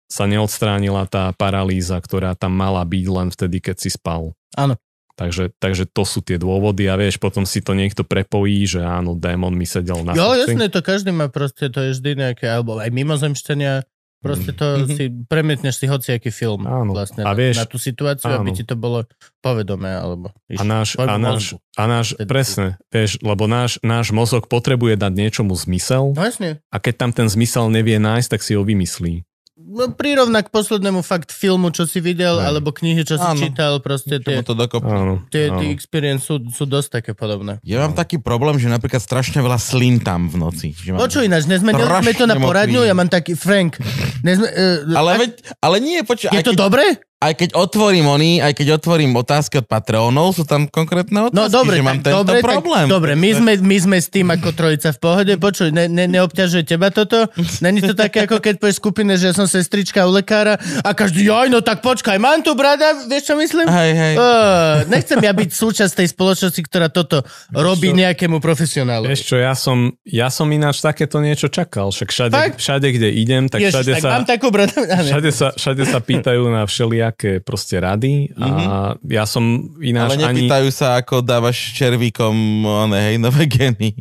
sa 0.08 0.24
neodstránila 0.30 1.12
tá 1.12 1.36
paralýza, 1.36 2.00
ktorá 2.00 2.40
tam 2.40 2.56
mala 2.56 2.86
byť 2.88 3.06
len 3.12 3.28
vtedy, 3.28 3.60
keď 3.60 3.76
si 3.84 3.90
spal. 3.92 4.32
Áno. 4.56 4.80
Takže, 5.16 5.54
takže 5.56 5.86
to 5.86 6.04
sú 6.04 6.20
tie 6.20 6.36
dôvody 6.36 6.86
a 6.86 6.96
vieš, 6.96 7.18
potom 7.18 7.44
si 7.44 7.60
to 7.60 7.72
niekto 7.72 8.02
prepojí, 8.02 8.66
že 8.66 8.82
áno, 8.82 9.14
démon 9.14 9.52
mi 9.52 9.64
sedel 9.64 10.02
na 10.02 10.12
Jo, 10.12 10.34
srdci. 10.34 10.42
jasné, 10.50 10.66
to 10.68 10.80
každý 10.80 11.12
má 11.12 11.28
proste, 11.28 11.68
to 11.68 11.80
je 11.80 11.94
vždy 11.94 12.12
nejaké, 12.16 12.46
alebo 12.48 12.78
aj 12.78 12.90
mimozemšťania, 12.90 13.86
proste 14.20 14.52
to 14.52 14.66
Mhm. 14.80 14.88
si, 14.90 15.04
premietneš 15.24 15.76
si 15.76 15.86
hociaký 15.86 16.28
film 16.28 16.64
Áno. 16.64 16.96
vlastne 16.96 17.22
A 17.22 17.32
vieš- 17.32 17.60
na 17.60 17.68
tú 17.68 17.78
situáciu, 17.78 18.32
aby 18.32 18.50
áno. 18.50 18.58
ti 18.58 18.64
to 18.64 18.74
bolo 18.74 19.06
povedomé, 19.38 19.94
alebo 19.94 20.32
A 20.50 20.64
náš, 20.64 20.96
a 20.96 21.06
náš, 21.14 21.54
mozgu. 21.54 21.58
a 21.76 21.84
náš 21.86 22.08
Tedy- 22.16 22.26
presne, 22.26 22.68
vieš, 22.90 23.12
lebo 23.20 23.46
náš, 23.46 23.78
náš 23.82 24.10
mozog 24.10 24.48
potrebuje 24.48 24.96
dať 24.96 25.14
niečomu 25.14 25.54
zmysel 25.54 26.10
No 26.10 26.24
jasne. 26.24 26.58
a 26.66 26.78
keď 26.80 26.94
tam 26.98 27.12
ten 27.12 27.28
zmysel 27.28 27.70
nevie 27.70 27.98
nájsť, 27.98 28.30
tak 28.30 28.42
si 28.42 28.56
ho 28.56 28.64
vymyslí. 28.64 29.28
No, 29.54 29.86
prirovna 29.94 30.42
k 30.42 30.50
poslednému 30.50 31.06
fakt 31.06 31.30
filmu, 31.30 31.70
čo 31.70 31.86
si 31.86 32.02
videl, 32.02 32.42
Hej. 32.42 32.46
alebo 32.50 32.74
knihy, 32.74 33.06
čo 33.06 33.22
si 33.22 33.30
Áno. 33.30 33.38
čítal, 33.38 33.78
proste 33.86 34.18
tie, 34.18 34.42
to 34.42 34.58
dokopne. 34.58 34.90
Áno, 34.90 35.14
tie, 35.30 35.46
áno. 35.46 35.62
tie 35.62 35.70
experience 35.70 36.26
sú, 36.26 36.42
sú 36.50 36.66
dosť 36.66 36.98
také 36.98 37.12
podobné. 37.14 37.62
Ja 37.62 37.86
mám 37.86 37.94
taký 37.94 38.18
problém, 38.18 38.58
že 38.58 38.66
napríklad 38.66 38.98
strašne 38.98 39.46
veľa 39.46 39.62
slín 39.62 40.02
tam 40.02 40.26
v 40.26 40.42
noci. 40.42 40.74
Že 40.74 40.98
mám... 40.98 41.06
Počuj 41.06 41.30
ináč, 41.30 41.46
dnes 41.46 41.62
sme, 41.62 41.70
to 42.18 42.26
na 42.26 42.34
poradňu, 42.42 42.82
ja 42.82 42.98
mám 42.98 43.14
taký, 43.14 43.38
Frank, 43.38 43.78
dnes 44.26 44.42
sme, 44.42 44.50
uh, 44.50 44.90
Ale, 44.98 45.10
veď, 45.22 45.32
ale 45.62 45.76
nie, 45.86 46.02
počuj, 46.02 46.34
je 46.34 46.42
aj 46.42 46.46
to 46.50 46.58
keď, 46.58 46.62
dobré? 46.66 46.86
Aj 47.24 47.34
keď 47.40 47.50
otvorím 47.56 48.06
oni, 48.12 48.44
aj 48.44 48.54
keď 48.60 48.84
otvorím 48.84 49.16
otázky 49.16 49.64
od 49.64 49.68
Patreonov, 49.68 50.36
sú 50.36 50.44
tam 50.44 50.68
konkrétne 50.68 51.32
otázky, 51.32 51.40
No 51.40 51.48
dobre, 51.48 51.80
že 51.80 51.84
mám 51.88 52.00
tak, 52.04 52.12
tento 52.12 52.28
dobre, 52.28 52.40
problém. 52.44 52.86
Tak, 52.86 52.92
dobre, 52.92 53.12
my 53.16 53.30
sme, 53.32 53.52
my 53.64 53.78
sme 53.80 53.98
s 54.04 54.08
tým 54.12 54.28
ako 54.28 54.50
trojica 54.52 54.92
v 54.92 55.00
pohode. 55.00 55.34
Počuj, 55.40 55.72
ne, 55.72 55.88
ne, 55.88 56.06
neobťažuje 56.12 56.64
teba 56.68 56.92
toto? 56.92 57.32
Není 57.64 57.80
to 57.80 57.96
také, 57.96 58.28
ako 58.28 58.44
keď 58.44 58.60
povieš 58.60 58.78
skupine, 58.84 59.16
že 59.16 59.32
ja 59.32 59.34
som 59.34 59.48
sestrička 59.48 60.04
u 60.04 60.12
lekára 60.12 60.60
a 60.84 60.90
každý, 60.92 61.32
joj, 61.32 61.48
no 61.48 61.64
tak 61.64 61.80
počkaj, 61.80 62.20
mám 62.20 62.44
tu 62.44 62.52
brada, 62.60 63.08
vieš 63.08 63.32
čo 63.32 63.36
myslím? 63.40 63.72
Hej, 63.72 63.92
hej. 63.96 64.14
Uh, 64.20 64.84
nechcem 64.92 65.20
ja 65.24 65.32
byť 65.32 65.50
súčasť 65.56 66.04
tej 66.04 66.08
spoločnosti, 66.12 66.62
ktorá 66.68 66.92
toto 66.92 67.24
robí 67.56 67.96
nejakému 67.96 68.44
profesionálu. 68.44 69.08
Vieš 69.08 69.24
čo, 69.32 69.36
ja 69.40 69.56
som, 69.56 69.96
ja 70.04 70.28
som 70.28 70.50
ináč 70.52 70.84
takéto 70.84 71.24
niečo 71.24 71.48
čakal, 71.48 71.94
však 71.94 72.10
všade, 72.12 72.40
všade 72.60 72.88
kde 72.92 73.10
idem, 73.16 73.48
tak 73.48 73.64
Ježiš, 73.64 73.80
všade, 73.80 73.92
tak 73.96 74.04
sa, 74.04 74.10
mám 74.20 74.26
takú 74.28 74.48
brada. 74.52 74.76
všade, 75.08 75.30
sa, 75.32 75.48
všade 75.56 75.84
sa 75.88 76.00
pýtajú 76.04 76.44
na 76.52 76.68
všelijaké 77.14 77.46
proste 77.46 77.78
rady 77.80 78.34
a 78.36 78.94
ja 79.06 79.26
som 79.30 79.76
ináč 79.80 80.18
Ale 80.18 80.26
ani... 80.26 80.50
nepýtajú 80.50 80.70
sa, 80.74 80.98
ako 81.00 81.22
dávaš 81.22 81.78
červíkom 81.78 82.66
one, 82.66 82.98
hej, 82.98 83.16
nové 83.22 83.46
geny. 83.46 83.94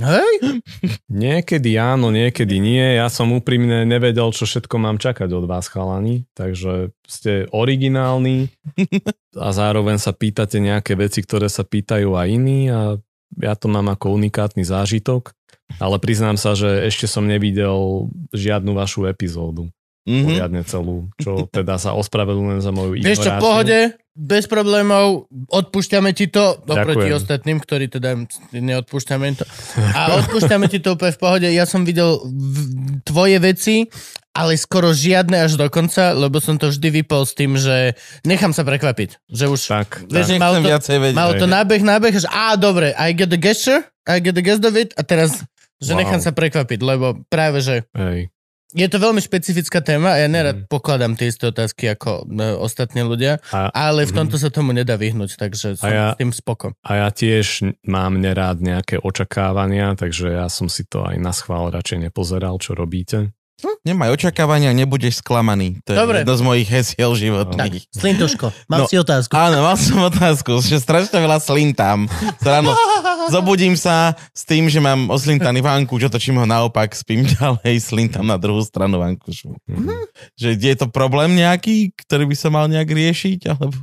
Hej? 0.00 0.32
Niekedy 1.12 1.76
áno, 1.76 2.08
niekedy 2.08 2.56
nie. 2.56 2.96
Ja 2.96 3.12
som 3.12 3.36
úprimne 3.36 3.84
nevedel, 3.84 4.32
čo 4.32 4.48
všetko 4.48 4.80
mám 4.80 4.96
čakať 4.96 5.28
od 5.28 5.44
vás, 5.44 5.68
chalani. 5.68 6.24
Takže 6.32 6.96
ste 7.04 7.44
originálni 7.52 8.48
a 9.44 9.48
zároveň 9.52 10.00
sa 10.00 10.16
pýtate 10.16 10.56
nejaké 10.56 10.96
veci, 10.96 11.20
ktoré 11.20 11.52
sa 11.52 11.68
pýtajú 11.68 12.16
aj 12.16 12.26
iní 12.32 12.72
a 12.72 12.96
ja 13.36 13.54
to 13.54 13.68
mám 13.68 13.92
ako 13.92 14.16
unikátny 14.16 14.64
zážitok. 14.64 15.36
Ale 15.78 16.00
priznám 16.02 16.34
sa, 16.34 16.56
že 16.56 16.88
ešte 16.88 17.06
som 17.06 17.28
nevidel 17.28 18.10
žiadnu 18.34 18.74
vašu 18.74 19.06
epizódu. 19.06 19.70
Mhm. 20.00 20.24
Poriadne 20.26 20.62
celú. 20.62 20.96
Čo 21.16 21.44
teda 21.52 21.76
sa 21.76 21.92
ospravedlňujem 21.92 22.60
za 22.60 22.70
moju 22.70 22.96
Vieš 22.96 23.04
čo, 23.18 23.28
v 23.28 23.28
ignoráciu. 23.30 23.42
pohode, 23.42 23.78
bez 24.12 24.44
problémov, 24.44 25.06
odpúšťame 25.46 26.10
ti 26.10 26.26
to, 26.26 26.56
oproti 26.58 27.06
Ďakujem. 27.06 27.16
ostatným, 27.16 27.58
ktorí 27.58 27.86
teda 27.86 28.10
neodpúšťame 28.50 29.26
to. 29.34 29.44
A 29.98 30.16
odpúšťame 30.18 30.66
ti 30.66 30.78
to 30.78 30.94
úplne 30.94 31.10
v 31.10 31.20
pohode. 31.20 31.46
Ja 31.46 31.64
som 31.64 31.82
videl 31.82 32.16
v- 32.18 32.68
tvoje 33.02 33.36
veci, 33.38 33.88
ale 34.30 34.54
skoro 34.54 34.90
žiadne 34.90 35.42
až 35.42 35.54
do 35.54 35.66
konca, 35.66 36.12
lebo 36.12 36.38
som 36.38 36.54
to 36.54 36.68
vždy 36.68 37.02
vypol 37.02 37.22
s 37.22 37.32
tým, 37.32 37.54
že 37.54 37.92
nechám 38.22 38.50
sa 38.50 38.62
prekvapiť. 38.62 39.20
Že 39.26 39.44
už, 39.48 39.60
Tak, 39.68 39.88
vieš, 40.06 40.32
Nechcem 40.32 40.38
malo 40.38 40.56
to, 40.56 40.68
vedieť. 40.70 41.14
malo 41.14 41.32
to 41.34 41.46
nábeh, 41.46 41.82
nábeh, 41.82 42.14
že 42.14 42.26
á, 42.26 42.54
dobre, 42.54 42.94
I 42.94 43.10
get 43.10 43.28
the 43.28 43.36
gesture, 43.36 43.82
I 44.04 44.16
get 44.18 44.32
the 44.32 44.40
guess 44.40 44.58
of 44.58 44.74
it, 44.74 44.94
a 44.94 45.02
teraz, 45.02 45.42
že 45.76 45.92
Wow. 45.92 45.98
nechám 45.98 46.20
sa 46.20 46.30
prekvapiť, 46.30 46.78
lebo 46.78 47.20
práve, 47.26 47.58
že 47.58 47.82
hej. 47.92 48.30
Je 48.72 48.86
to 48.86 48.96
veľmi 48.96 49.18
špecifická 49.18 49.80
téma 49.80 50.14
a 50.14 50.18
ja 50.18 50.26
nerad 50.26 50.56
Mm. 50.56 50.66
pokladám 50.66 51.14
tie 51.14 51.26
isté 51.26 51.46
otázky 51.46 51.88
ako 51.88 52.24
e, 52.24 52.54
ostatní 52.56 53.00
ľudia, 53.00 53.38
A, 53.48 53.68
ale 53.68 54.04
v 54.04 54.10
Mhm. 54.10 54.16
tomto 54.16 54.36
sa 54.36 54.48
tomu 54.48 54.70
nedá 54.70 54.94
vyhnúť, 54.94 55.36
takže 55.36 55.74
som 55.74 55.88
ja- 55.88 56.12
s 56.12 56.18
tým 56.18 56.30
spoko. 56.30 56.72
a 56.80 56.90
ja 56.96 57.08
tiež 57.08 57.46
mám 57.82 58.16
nerád 58.16 58.58
nejaké 58.58 58.98
očakávania, 58.98 59.94
takže 59.94 60.32
ja 60.32 60.46
som 60.46 60.66
si 60.66 60.82
to 60.82 61.02
aj 61.02 61.16
na 61.16 61.30
schvál 61.30 61.68
radšej 61.68 61.98
nepozeral, 62.02 62.56
čo 62.56 62.72
robíte. 62.72 63.30
Nemaj 63.80 64.08
očakávania, 64.12 64.70
nebudeš 64.70 65.18
sklamaný. 65.18 65.80
To 65.82 65.92
je 65.92 65.98
Dobre. 65.98 66.16
jedno 66.22 66.34
z 66.34 66.42
mojich 66.42 66.68
hesiel 66.68 67.10
Tak, 67.10 67.20
životných. 67.20 67.82
Slintuško, 67.88 68.46
mám 68.70 68.78
No. 68.80 68.86
si 68.86 68.96
otázku. 68.96 69.32
Áno, 69.32 69.60
mal 69.60 69.76
som 69.76 70.00
otázku, 70.02 70.60
že 70.60 70.76
strašne 70.76 71.16
veľa 71.16 71.38
slín 71.38 71.72
tam. 71.72 72.04
Ráno 72.38 72.76
zobudím 73.34 73.74
sa 73.74 74.12
s 74.30 74.42
tým, 74.42 74.66
že 74.66 74.78
mám 74.78 75.08
oslintaný 75.08 75.60
vanku, 75.60 75.96
čo 75.96 76.06
točím 76.06 76.36
ho 76.36 76.46
naopak, 76.46 76.92
spím 76.92 77.24
ďalej, 77.24 77.78
slintam 77.78 78.24
na 78.24 78.36
druhú 78.36 78.60
stranu 78.60 78.98
vankušu. 78.98 79.56
Mhm. 79.66 79.94
Že 80.34 80.48
je 80.56 80.76
to 80.76 80.86
problém 80.86 81.34
nejaký, 81.34 81.92
ktorý 81.96 82.28
by 82.28 82.36
sa 82.36 82.48
mal 82.48 82.66
nejak 82.66 82.86
riešiť? 82.86 83.40
Alebo... 83.48 83.76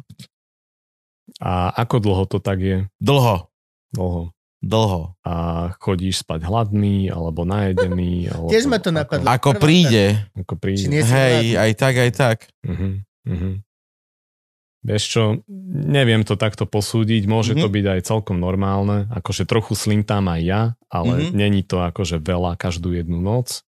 A 1.38 1.70
ako 1.76 1.96
dlho 2.00 2.24
to 2.26 2.38
tak 2.38 2.58
je? 2.58 2.78
Dlho, 2.98 3.50
Dlho. 3.88 4.32
Dlho. 4.60 5.16
A 5.22 5.34
chodíš 5.76 6.22
spať 6.22 6.44
hladný, 6.44 7.08
alebo 7.08 7.44
najedený, 7.44 8.14
alebo... 8.32 8.48
Tiež 8.48 8.66
ma 8.66 8.78
to 8.78 8.90
ako- 8.90 8.98
napadlo. 8.98 9.28
Ako 9.28 9.50
Prvá 9.52 9.62
príde. 9.62 10.06
Ako 10.36 10.54
príde. 10.56 10.86
Hej, 10.90 11.04
hladný? 11.04 11.56
aj 11.56 11.72
tak, 11.74 11.96
aj 11.96 12.12
tak. 12.12 12.38
Mhm, 12.64 12.90
mhm. 13.26 13.52
Vieš 14.80 15.04
čo, 15.10 15.24
neviem 15.68 16.24
to 16.24 16.36
takto 16.36 16.64
posúdiť, 16.64 17.26
môže 17.26 17.52
Mhm. 17.52 17.60
to 17.60 17.68
byť 17.68 17.86
aj 17.90 18.02
celkom 18.04 18.38
normálne, 18.38 19.12
akože 19.12 19.44
trochu 19.44 19.76
slintám 19.76 20.24
aj 20.30 20.42
ja, 20.42 20.62
ale 20.88 21.28
Mhm. 21.28 21.32
není 21.34 21.62
to 21.62 21.82
akože 21.82 22.18
veľa 22.18 22.56
každú 22.56 22.94
jednu 22.94 23.20
noc. 23.20 23.67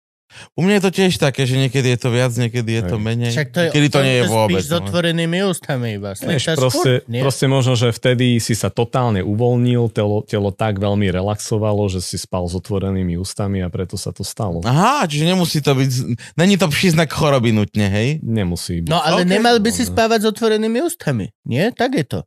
U 0.57 0.65
mňa 0.65 0.79
je 0.79 0.83
to 0.83 0.91
tiež 0.91 1.13
také, 1.21 1.47
že 1.47 1.55
niekedy 1.55 1.95
je 1.95 1.99
to 2.01 2.09
viac, 2.11 2.31
niekedy 2.35 2.81
je 2.81 2.83
to 2.89 2.97
menej. 2.99 3.31
Však 3.31 3.49
to 3.53 3.59
je, 3.61 3.67
Niekedy 3.71 3.87
to 3.87 3.99
nie 4.03 4.15
je 4.19 4.23
vôbec. 4.27 4.59
Spíš 4.59 4.67
s 4.67 4.73
no. 4.73 4.77
otvorenými 4.83 5.37
ústami 5.47 5.87
iba. 5.95 6.11
Vieš, 6.17 6.43
proste, 6.57 6.91
furt? 7.05 7.07
Nie. 7.07 7.21
proste 7.23 7.45
možno, 7.47 7.73
že 7.77 7.87
vtedy 7.93 8.41
si 8.41 8.53
sa 8.57 8.67
totálne 8.73 9.21
uvoľnil, 9.23 9.87
telo, 9.93 10.25
telo 10.25 10.49
tak 10.51 10.81
veľmi 10.81 11.07
relaxovalo, 11.13 11.87
že 11.87 12.03
si 12.03 12.17
spal 12.19 12.49
s 12.49 12.57
otvorenými 12.57 13.15
ústami 13.15 13.61
a 13.63 13.69
preto 13.71 13.95
sa 13.95 14.11
to 14.11 14.25
stalo. 14.25 14.59
Aha, 14.65 15.05
čiže 15.07 15.29
nemusí 15.29 15.61
to 15.63 15.71
byť... 15.71 15.89
Není 16.35 16.55
to 16.59 16.67
príznak 16.67 17.13
choroby 17.13 17.53
nutne, 17.55 17.87
hej? 17.87 18.19
Nemusí 18.19 18.81
byť. 18.83 18.91
No 18.91 18.99
ale 18.99 19.23
Ok. 19.23 19.29
nemal 19.29 19.55
by 19.61 19.69
si 19.71 19.85
No, 19.85 19.87
no. 19.87 19.93
spávať 19.95 20.19
s 20.25 20.27
otvorenými 20.35 20.79
ústami. 20.81 21.25
Nie? 21.45 21.69
Tak 21.71 21.95
je 21.95 22.05
to. 22.05 22.19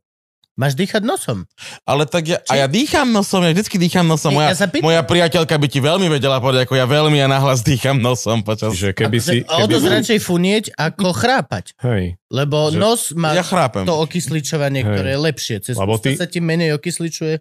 Máš 0.59 0.75
dýchať 0.75 1.01
nosom. 1.01 1.47
Ale 1.81 2.03
tak 2.03 2.27
ja, 2.27 2.43
a 2.43 2.53
ja 2.53 2.67
dýcham 2.67 3.07
nosom, 3.07 3.39
ja 3.41 3.55
vždycky 3.55 3.79
dýcham 3.79 4.03
nosom. 4.03 4.35
Ja 4.35 4.51
Moja, 4.51 4.53
pýtam- 4.59 4.83
moja 4.83 5.01
priateľka 5.01 5.55
by 5.55 5.67
ti 5.67 5.79
veľmi 5.79 6.11
vedela 6.11 6.35
povedať, 6.37 6.67
ako 6.67 6.75
ja 6.75 6.83
veľmi 6.83 7.15
a 7.17 7.31
nahlas 7.31 7.63
dýcham 7.63 7.95
nosom 7.95 8.43
počas... 8.43 8.75
Čiže 8.75 8.91
keby 8.91 9.17
si... 9.17 9.47
A 9.47 9.63
o 9.63 9.65
dosť 9.65 9.79
Keby, 9.81 9.95
radšej 9.95 10.19
funieť, 10.19 10.65
ako 10.75 11.07
chrápať. 11.09 11.79
hej, 11.79 12.19
Lebo 12.27 12.69
Že- 12.69 12.75
nos 12.75 13.01
má 13.13 13.31
Ja 13.31 13.41
chrápem. 13.41 13.87
to 13.87 13.95
okysličovanie, 13.97 14.83
Hej. 14.83 14.91
ktoré 14.91 15.09
je 15.09 15.19
lepšie. 15.23 15.55
Cez 15.63 15.73
Lebo 15.73 15.95
ty- 15.95 16.19
sa 16.19 16.27
ti 16.27 16.37
menej 16.37 16.75
okysličuje. 16.75 17.39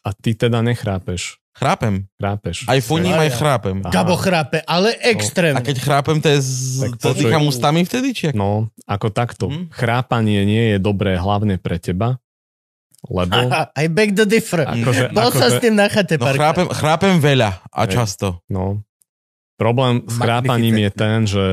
a 0.00 0.08
ty 0.12 0.30
teda 0.32 0.62
nechrápeš. 0.62 1.42
Chrápem. 1.52 2.08
Chrápeš. 2.16 2.64
Aj 2.64 2.80
funím, 2.80 3.12
Aj 3.12 3.26
aj 3.26 3.30
ja. 3.30 3.36
chrápem. 3.36 3.76
Aha. 3.82 3.92
Gabo 3.92 4.16
chrápe, 4.16 4.64
ale 4.64 4.96
extrém. 5.02 5.52
A 5.52 5.60
keď 5.60 5.76
chrápem, 5.78 6.16
to 6.16 6.30
je 6.30 6.38
z... 6.40 6.56
To 6.96 7.12
dýcham 7.12 7.44
ústami 7.44 7.82
vtedy, 7.82 8.08
či 8.14 8.22
ako? 8.30 8.36
No, 8.38 8.50
ako 8.86 9.08
takto. 9.10 9.44
Hm? 9.50 9.68
Chrápanie 9.68 10.46
nie 10.46 10.64
je 10.72 10.78
dobré 10.78 11.18
hlavne 11.18 11.58
pre 11.58 11.76
teba, 11.76 12.21
lebo... 13.02 13.34
I 13.74 13.86
beg 13.88 14.14
the 14.14 14.24
differ. 14.24 14.62
Akože, 14.62 15.10
Bol 15.10 15.30
som 15.30 15.42
s 15.42 15.58
akože, 15.58 15.60
tým 15.60 15.74
na 15.74 15.86
chate 15.90 16.14
No 16.16 16.26
chrápem, 16.28 16.66
chrápem 16.70 17.14
veľa 17.18 17.50
a 17.66 17.82
často. 17.86 18.38
no, 18.46 18.82
problém 19.56 20.06
s 20.06 20.16
chrápaním 20.16 20.76
je 20.78 20.90
ten, 20.90 21.18
že 21.24 21.44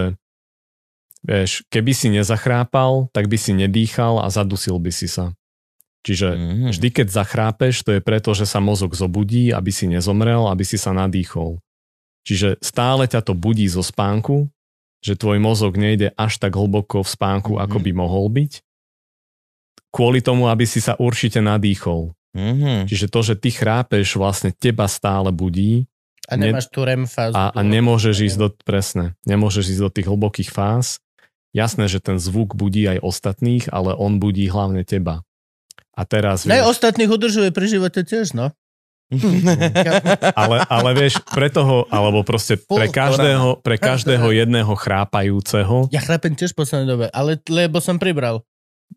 vieš, 1.21 1.65
keby 1.67 1.91
si 1.91 2.07
nezachrápal, 2.09 3.11
tak 3.11 3.27
by 3.27 3.35
si 3.35 3.51
nedýchal 3.51 4.23
a 4.23 4.29
zadusil 4.29 4.79
by 4.79 4.89
si 4.89 5.05
sa. 5.05 5.33
Čiže 5.99 6.27
Mhm. 6.31 6.69
Vždy, 6.71 6.87
keď 6.95 7.07
zachrápeš, 7.11 7.83
to 7.83 7.91
je 7.91 8.01
preto, 8.01 8.31
že 8.31 8.47
sa 8.47 8.63
mozog 8.63 8.95
zobudí, 8.95 9.51
aby 9.51 9.67
si 9.67 9.83
nezomrel, 9.85 10.47
aby 10.47 10.63
si 10.63 10.79
sa 10.79 10.95
nadýchol. 10.95 11.59
Čiže 12.23 12.55
stále 12.63 13.03
ťa 13.03 13.19
to 13.19 13.33
budí 13.35 13.67
zo 13.67 13.83
spánku, 13.83 14.47
že 14.99 15.15
tvoj 15.15 15.39
mozog 15.39 15.75
nejde 15.75 16.11
až 16.15 16.39
tak 16.39 16.55
hlboko 16.55 17.03
v 17.03 17.09
spánku, 17.09 17.51
Mhm. 17.55 17.61
ako 17.67 17.77
by 17.79 17.91
mohol 17.91 18.25
byť, 18.31 18.51
kvôli 19.89 20.21
tomu, 20.21 20.45
aby 20.47 20.65
si 20.65 20.79
sa 20.79 20.93
určite 20.97 21.41
nadýchol. 21.41 22.13
Mhm. 22.37 22.85
Čiže 22.85 23.09
to, 23.09 23.19
že 23.25 23.33
ty 23.35 23.49
chrápeš, 23.49 24.13
vlastne 24.15 24.53
teba 24.53 24.85
stále 24.85 25.33
budí 25.33 25.89
A 26.29 26.37
nemáš 26.37 26.69
tú 26.69 26.85
REM 26.85 27.09
fázu. 27.09 27.33
a, 27.33 27.49
a 27.49 27.61
nemôžeš 27.65 28.15
ísť 28.21 28.37
do, 28.37 28.47
presne, 28.61 29.17
nemôžeš 29.25 29.73
ísť 29.73 29.81
do 29.81 29.89
tých 29.89 30.07
hlbokých 30.07 30.49
fáz. 30.53 31.01
Jasné, 31.49 31.89
že 31.89 31.97
ten 31.97 32.21
zvuk 32.21 32.53
budí 32.53 32.85
aj 32.85 33.01
ostatných, 33.01 33.73
ale 33.73 33.97
on 33.97 34.21
budí 34.21 34.45
hlavne 34.45 34.85
teba. 34.85 35.25
A 35.97 36.05
teraz... 36.05 36.45
Nej, 36.45 36.61
vieš- 36.61 36.77
ostatných 36.77 37.09
udržuje 37.09 37.49
pri 37.49 37.65
živote 37.65 38.05
tiež, 38.05 38.37
no. 38.37 38.53
ale, 40.37 40.61
ale 40.69 40.89
vieš, 40.93 41.17
pre 41.33 41.49
toho, 41.49 41.89
alebo 41.89 42.21
proste 42.21 42.61
pre 42.61 42.93
každého, 42.93 43.57
pre 43.65 43.81
každého 43.81 44.29
jedného 44.29 44.69
chrápajúceho, 44.77 45.89
Ja 45.89 46.05
chrápem 46.05 46.37
tiež 46.37 46.53
v 46.53 46.61
poslednej 46.61 46.87
dobe, 46.87 47.05
ale 47.09 47.41
lebo 47.49 47.81
som 47.81 47.97
pribral. 47.97 48.45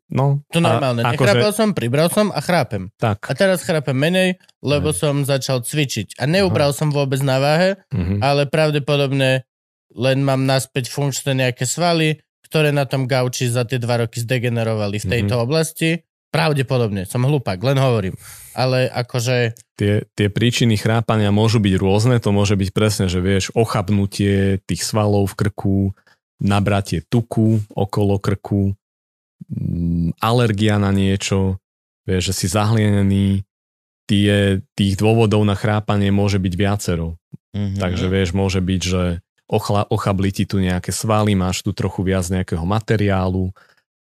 No, 0.09 0.45
To 0.53 0.59
normálne. 0.61 1.03
a, 1.03 1.12
akože, 1.12 1.53
som, 1.53 1.73
pribral 1.73 2.09
som 2.09 2.29
a 2.29 2.41
chrápem. 2.41 2.89
tak, 2.97 3.25
A 3.29 3.33
teraz 3.33 3.65
chrápem 3.65 3.97
menej, 3.97 4.37
lebo 4.61 4.93
Hej. 4.93 4.99
som 5.01 5.15
začal 5.23 5.65
cvičiť. 5.65 6.17
A 6.19 6.27
neubral 6.27 6.73
som 6.73 6.89
vôbec 6.91 7.21
na 7.21 7.39
váhe, 7.39 7.71
mhm. 7.93 8.21
ale 8.21 8.45
pravdepodobne 8.47 9.45
len 9.93 10.19
mám 10.25 10.45
naspäť 10.45 10.89
funkčné 10.89 11.37
nejaké 11.37 11.69
svaly, 11.69 12.17
ktoré 12.49 12.73
na 12.73 12.85
tom 12.85 13.05
gauči 13.05 13.49
za 13.49 13.65
tie 13.65 13.77
dva 13.77 14.05
roky 14.05 14.21
zdegenerovali 14.21 15.01
v 15.01 15.07
tejto 15.09 15.37
Mhm. 15.37 15.43
oblasti. 15.43 15.91
Pravdepodobne, 16.33 17.05
som 17.05 17.29
hlupák, 17.29 17.61
len 17.61 17.77
hovorím. 17.77 18.17
Ale 18.57 18.89
akože, 18.89 19.53
tie, 19.77 20.09
tie 20.17 20.29
príčiny 20.33 20.81
chrápania 20.81 21.29
môžu 21.29 21.61
byť 21.61 21.75
rôzne, 21.77 22.17
to 22.25 22.33
môže 22.33 22.57
byť 22.57 22.71
presne, 22.73 23.05
že 23.05 23.21
vieš, 23.21 23.53
ochabnutie 23.53 24.57
tých 24.65 24.81
svalov 24.81 25.29
v 25.29 25.37
krku, 25.37 25.77
nabratie 26.41 27.05
tuku 27.05 27.61
okolo 27.77 28.17
krku, 28.17 28.73
mm, 28.73 28.82
alergia 30.19 30.81
na 30.81 30.91
niečo, 30.91 31.61
vieš, 32.09 32.33
že 32.33 32.35
si 32.35 32.47
zahlienený, 32.49 33.45
tie, 34.11 34.61
tých 34.77 34.95
dôvodov 34.99 35.47
na 35.47 35.57
chrápanie 35.57 36.13
môže 36.13 36.37
byť 36.37 36.55
viacero. 36.57 37.17
Mhm. 37.57 37.81
Takže 37.81 38.07
vieš, 38.09 38.31
môže 38.37 38.61
byť, 38.61 38.83
že 38.83 39.03
ochla, 39.49 39.85
ochabli 39.89 40.33
ti 40.33 40.45
tu 40.49 40.61
nejaké 40.61 40.91
svaly, 40.93 41.37
máš 41.37 41.61
tu 41.61 41.77
trochu 41.77 42.05
viac 42.05 42.25
nejakého 42.29 42.65
materiálu, 42.65 43.53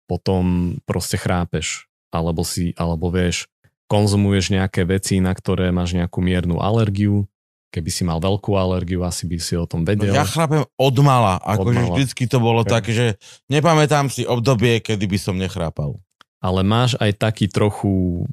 potom 0.08 0.76
proste 0.84 1.16
chrápeš. 1.16 1.88
Alebo 2.12 2.44
si, 2.44 2.76
alebo 2.76 3.08
vieš, 3.08 3.48
konzumuješ 3.88 4.52
nejaké 4.52 4.84
veci, 4.84 5.24
na 5.24 5.32
ktoré 5.32 5.72
máš 5.72 5.96
nejakú 5.96 6.20
miernu 6.20 6.60
alergiu. 6.60 7.31
Keby 7.72 7.88
si 7.88 8.04
mal 8.04 8.20
veľkú 8.20 8.52
alergiu, 8.52 9.00
asi 9.02 9.24
by 9.24 9.38
si 9.38 9.56
o 9.56 9.64
tom 9.64 9.82
No, 9.82 9.88
vedel. 9.88 10.12
ja 10.12 10.22
chrápem 10.22 10.68
od 10.70 10.96
mala. 11.00 11.40
Akože 11.40 11.88
vždycky 11.88 12.28
to 12.28 12.38
bolo 12.38 12.62
Ok. 12.62 12.70
také, 12.70 12.92
že 12.92 13.06
nepamätám 13.48 14.06
si 14.06 14.24
obdobie, 14.24 14.78
kedy 14.78 15.06
by 15.06 15.18
som 15.18 15.36
nechrápal. 15.36 15.96
Ale 16.38 16.62
máš 16.62 16.98
aj 16.98 17.16
taký 17.16 17.48
trochu 17.48 18.28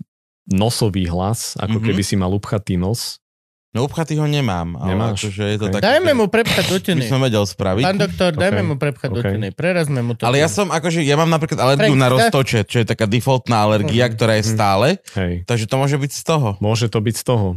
nosový 0.44 1.06
hlas, 1.06 1.54
ako 1.56 1.78
Mhm. 1.78 1.84
keby 1.84 2.02
si 2.02 2.14
mal 2.14 2.30
upchatý 2.30 2.74
nos. 2.74 3.20
No 3.68 3.84
upchatý 3.84 4.16
ho 4.16 4.24
nemám, 4.24 4.74
ale 4.74 4.96
Nemáš? 4.96 5.28
akože 5.28 5.44
je 5.44 5.56
to 5.56 5.66
Ok. 5.66 5.72
také, 5.76 5.84
dajme 5.86 6.10
že 6.10 6.16
mu 6.16 6.24
prepchať 6.26 6.64
by 6.66 6.72
dutiny. 6.72 7.04
som 7.04 7.20
vedel 7.20 7.44
spraviť. 7.44 7.84
Pán 7.84 8.00
doktor, 8.00 8.30
dajme 8.32 8.60
Ok. 8.60 8.66
mu 8.66 8.74
prepchať 8.74 9.08
Ok. 9.08 9.16
dutiny. 9.20 9.46
Prerazme 9.52 10.00
mu 10.00 10.12
to. 10.16 10.24
Ale 10.24 10.36
ja 10.36 10.48
som 10.48 10.66
akože, 10.68 11.04
ja 11.04 11.14
mám 11.14 11.28
napríklad 11.28 11.60
alergiu 11.60 11.92
Frank, 11.92 12.00
na 12.00 12.08
roztoče, 12.10 12.64
čo 12.64 12.80
je 12.80 12.86
taká 12.86 13.04
defaultná 13.04 13.60
alergia, 13.60 14.08
Mhm. 14.08 14.12
ktorá 14.16 14.34
je 14.34 14.42
Mhm. 14.42 14.50
stále, 14.50 14.88
Hej, 15.14 15.32
takže 15.44 15.68
to 15.68 15.76
môže 15.76 15.94
byť 15.94 16.10
z 16.10 16.22
toho. 16.24 16.48
môže 16.58 16.88
to 16.88 16.98
byť 16.98 17.14
z 17.14 17.22
toho. 17.22 17.48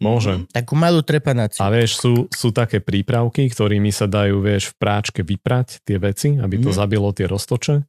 Môže. 0.00 0.32
Mhm. 0.32 0.44
Takú 0.50 0.74
malú 0.74 1.00
trepanáciu. 1.00 1.60
A 1.60 1.68
vieš, 1.68 2.00
sú, 2.00 2.12
sú 2.32 2.50
také 2.50 2.80
prípravky, 2.80 3.46
ktorými 3.46 3.92
sa 3.92 4.08
dajú, 4.08 4.40
vieš, 4.40 4.72
v 4.72 4.76
práčke 4.76 5.20
vyprať 5.20 5.84
tie 5.84 5.96
veci, 5.96 6.34
aby 6.34 6.56
to 6.58 6.72
Mhm. 6.72 6.76
zabilo 6.76 7.12
tie 7.12 7.28
roztoče. 7.28 7.84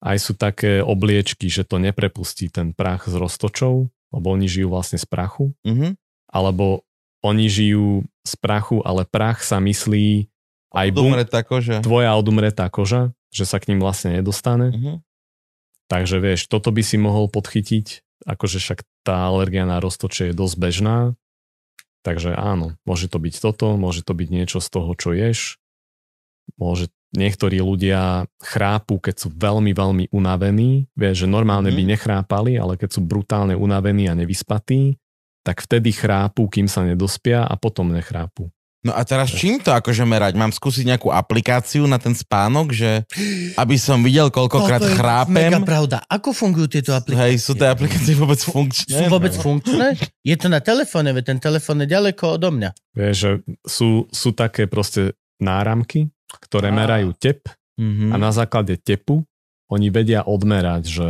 Aj 0.00 0.16
sú 0.16 0.32
také 0.32 0.80
obliečky, 0.80 1.48
že 1.48 1.64
to 1.64 1.76
neprepustí 1.76 2.48
ten 2.48 2.72
prach 2.72 3.04
z 3.04 3.16
roztočov, 3.16 3.88
lebo 4.10 4.26
oni 4.30 4.44
žijú 4.46 4.68
vlastne 4.68 4.96
z 4.96 5.04
prachu. 5.04 5.52
Mhm. 5.64 5.96
Alebo 6.28 6.84
oni 7.20 7.46
žijú 7.46 8.02
z 8.20 8.34
prachu, 8.36 8.80
ale 8.80 9.04
prach 9.04 9.40
sa 9.40 9.56
myslí 9.58 10.28
aj 10.72 10.88
bum, 10.90 11.08
Odumretá 11.08 11.40
koža. 11.40 11.80
tvoja 11.80 12.12
odumretá 12.12 12.66
koža, 12.68 13.12
že 13.30 13.44
sa 13.44 13.56
k 13.56 13.68
ním 13.68 13.80
vlastne 13.80 14.12
nedostane. 14.14 14.72
Mhm. 14.72 14.92
Takže 15.86 16.16
vieš, 16.18 16.48
toto 16.48 16.68
by 16.68 16.80
si 16.80 16.96
mohol 16.96 17.28
podchytiť, 17.28 18.00
akože 18.24 18.56
však 18.58 18.78
tá 19.02 19.24
alergia 19.24 19.64
na 19.64 19.78
roztoče 19.78 20.32
je 20.32 20.34
dosť 20.34 20.56
bežná. 20.58 20.96
Takže 22.04 22.36
áno, 22.36 22.76
môže 22.84 23.08
to 23.08 23.16
byť 23.16 23.34
toto, 23.40 23.80
môže 23.80 24.04
to 24.04 24.12
byť 24.12 24.28
niečo 24.28 24.60
z 24.60 24.68
toho, 24.68 24.92
čo 24.92 25.16
ješ. 25.16 25.56
Môže, 26.60 26.92
niektorí 27.16 27.56
ľudia 27.64 28.28
chrápu, 28.44 29.00
keď 29.00 29.24
sú 29.24 29.28
veľmi, 29.32 29.72
veľmi 29.72 30.04
unavení. 30.12 30.92
Vieš, 30.92 31.24
že 31.24 31.28
normálne 31.32 31.72
by 31.72 31.82
Mhm. 31.82 31.90
nechrápali, 31.96 32.52
ale 32.60 32.76
keď 32.76 32.90
sú 32.92 33.00
brutálne 33.00 33.56
unavení 33.56 34.12
a 34.12 34.18
nevyspatí, 34.18 35.00
tak 35.44 35.64
vtedy 35.64 35.92
chrápu, 35.96 36.44
kým 36.48 36.68
sa 36.68 36.84
nedospia 36.84 37.44
a 37.48 37.56
potom 37.56 37.88
nechrápu. 37.92 38.52
No 38.84 38.92
a 38.92 39.00
teraz 39.02 39.32
čím 39.32 39.56
to 39.64 39.72
akože 39.72 40.04
merať? 40.04 40.36
Mám 40.36 40.52
skúsiť 40.52 40.84
nejakú 40.84 41.08
aplikáciu 41.08 41.88
na 41.88 41.96
ten 41.96 42.12
spánok, 42.12 42.76
že 42.76 43.08
aby 43.56 43.80
som 43.80 44.04
videl, 44.04 44.28
koľkokrát 44.28 44.84
chrápem? 44.84 45.48
Mega 45.48 45.64
pravda. 45.64 46.04
Ako 46.04 46.36
fungujú 46.36 46.68
tieto 46.68 46.92
aplikácie? 46.92 47.32
Hej, 47.32 47.34
sú 47.40 47.56
tie 47.56 47.72
aplikácie 47.72 48.12
vôbec 48.12 48.36
funkčné? 48.44 48.92
Sú 48.92 49.04
vôbec 49.08 49.32
funkčné? 49.32 49.96
Je 50.20 50.36
to 50.36 50.52
na 50.52 50.60
telefóne, 50.60 51.16
veď 51.16 51.32
ten 51.32 51.40
telefón 51.40 51.80
je 51.80 51.88
ďaleko 51.88 52.36
odo 52.36 52.52
mňa. 52.52 52.70
Vieš, 52.92 53.16
že 53.16 53.30
sú, 53.64 54.04
sú 54.12 54.36
také 54.36 54.68
proste 54.68 55.16
náramky, 55.40 56.12
ktoré 56.44 56.68
Á. 56.68 56.76
merajú 56.76 57.16
tep 57.16 57.40
Mhm. 57.74 58.14
a 58.14 58.16
na 58.22 58.30
základe 58.30 58.78
tepu 58.78 59.26
oni 59.66 59.90
vedia 59.90 60.22
odmerať, 60.22 60.82
že 60.86 61.08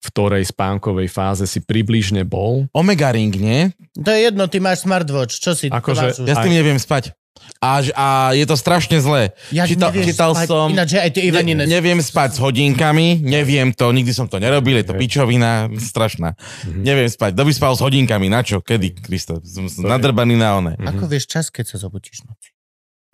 v 0.00 0.06
ktorej 0.08 0.48
spánkovej 0.48 1.12
fáze 1.12 1.44
si 1.44 1.60
približne 1.60 2.24
bol. 2.24 2.64
Omega 2.72 3.12
Ring, 3.12 3.32
nie? 3.32 3.68
To 4.00 4.08
je 4.08 4.32
jedno, 4.32 4.48
ty 4.48 4.56
máš 4.56 4.88
smartwatch, 4.88 5.36
čo 5.36 5.52
si 5.52 5.68
Akože-? 5.68 6.24
Ja 6.24 6.34
s 6.34 6.44
tým 6.44 6.56
neviem 6.56 6.80
spať. 6.80 7.12
A, 7.60 7.80
a 7.92 8.06
je 8.32 8.44
to 8.44 8.56
strašne 8.56 8.96
zlé. 9.00 9.32
Ja 9.52 9.68
čítal- 9.68 9.92
čítal 9.92 10.32
spať. 10.32 10.48
som- 10.48 10.72
Ináč, 10.72 10.96
aj 10.96 11.12
ty. 11.12 11.28
Ne, 11.28 11.68
neviem 11.68 12.00
spať 12.00 12.36
s 12.36 12.38
hodinkami, 12.40 13.20
neviem 13.20 13.72
to, 13.72 13.92
nikdy 13.92 14.12
som 14.12 14.24
to 14.24 14.40
nerobil, 14.40 14.76
je 14.76 14.86
to 14.88 14.94
pičovina, 14.96 15.68
strašná. 15.76 16.36
Mhm. 16.64 16.80
Neviem 16.80 17.08
spať, 17.08 17.36
kto 17.36 17.42
by 17.44 17.52
spal 17.52 17.72
s 17.76 17.80
hodinkami, 17.80 18.32
na 18.32 18.40
čo, 18.40 18.64
kedy, 18.64 19.04
Kristo, 19.04 19.40
som 19.44 19.68
To 19.68 19.84
je- 19.84 19.88
nadrbaný 19.88 20.36
na 20.36 20.56
one. 20.56 20.72
Ako 20.80 21.04
vieš 21.04 21.28
čas, 21.28 21.52
keď 21.52 21.76
sa 21.76 21.76
zobudíš 21.80 22.24
noci? 22.24 22.56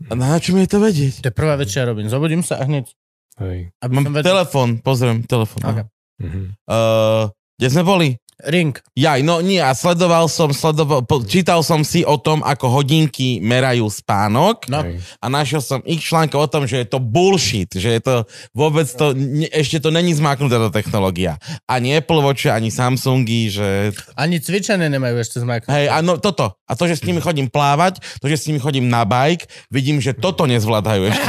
A 0.06 0.12
na 0.14 0.36
čo 0.38 0.52
mi 0.52 0.62
je 0.62 0.70
to 0.70 0.78
vedieť? 0.78 1.24
To 1.24 1.26
je 1.26 1.34
prvá 1.34 1.56
ja 1.56 1.82
robím. 1.82 2.06
Zobudím 2.06 2.44
sa 2.44 2.60
a 2.60 2.68
hneď 2.68 2.92
Hej. 3.36 3.68
Aby 3.84 3.92
Mám 3.92 4.16
vedel. 4.16 4.32
telefon, 4.32 4.68
pozriem, 4.80 5.20
telefon. 5.20 5.60
Ok. 5.60 5.78
Mhm. 6.18 6.56
Uh, 6.64 7.28
kde 7.60 7.68
sme 7.72 7.82
boli? 7.84 8.08
Ring. 8.44 8.76
Jaj, 8.92 9.24
no 9.24 9.40
nie, 9.40 9.56
a 9.56 9.72
sledoval 9.72 10.28
som, 10.28 10.52
sledoval, 10.52 11.08
po, 11.08 11.24
čítal 11.24 11.64
som 11.64 11.80
si 11.80 12.04
o 12.04 12.20
tom, 12.20 12.44
ako 12.44 12.68
hodinky 12.68 13.40
merajú 13.40 13.88
spánok 13.88 14.68
No. 14.68 14.84
A 15.18 15.26
našiel 15.26 15.64
som 15.64 15.80
ich 15.88 16.04
článkov 16.04 16.44
o 16.44 16.48
tom, 16.50 16.68
že 16.68 16.84
je 16.84 16.88
to 16.88 17.00
bullshit, 17.00 17.72
že 17.72 17.96
je 17.96 18.02
to 18.04 18.14
vôbec 18.52 18.84
to, 18.84 19.16
ne, 19.16 19.48
ešte 19.48 19.80
to 19.80 19.88
není 19.88 20.12
zmáknutá 20.12 20.58
tá 20.58 20.68
technológia. 20.68 21.40
Ani 21.64 21.96
Apple 21.96 22.20
Watch, 22.20 22.44
ani 22.46 22.68
Samsungy, 22.68 23.48
že 23.48 23.96
Ani 24.12 24.36
cvičené 24.36 24.92
nemajú 24.92 25.16
ešte 25.16 25.40
zmak. 25.40 25.64
hej, 25.72 25.88
áno, 25.88 26.20
toto. 26.20 26.60
A 26.68 26.76
to, 26.76 26.84
že 26.84 27.00
s 27.00 27.06
nimi 27.08 27.24
chodím 27.24 27.48
plávať, 27.48 28.04
to, 28.20 28.28
že 28.28 28.36
s 28.36 28.44
nimi 28.52 28.60
chodím 28.60 28.92
na 28.92 29.08
bike, 29.08 29.48
vidím, 29.72 29.96
že 29.96 30.12
toto 30.12 30.44
nezvládajú 30.44 31.08
ešte. 31.08 31.28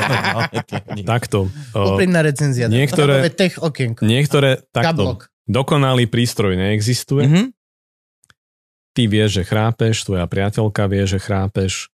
Takto. 1.08 1.48
Úprimná 1.72 2.20
recenzia. 2.20 2.68
niektoré- 2.68 3.24
tech 3.32 3.62
okienko. 3.62 4.02
Niektoré, 4.04 4.66
takto, 4.74 4.88
Kablok. 4.92 5.20
Dokonalý 5.48 6.06
prístroj 6.06 6.54
neexistuje. 6.54 7.26
Mhm. 7.26 7.44
Ty 8.94 9.04
vieš, 9.06 9.42
že 9.42 9.44
chrápeš, 9.46 10.04
tvoja 10.04 10.26
priateľka 10.26 10.90
vie, 10.90 11.06
že 11.06 11.22
chrápeš. 11.22 11.94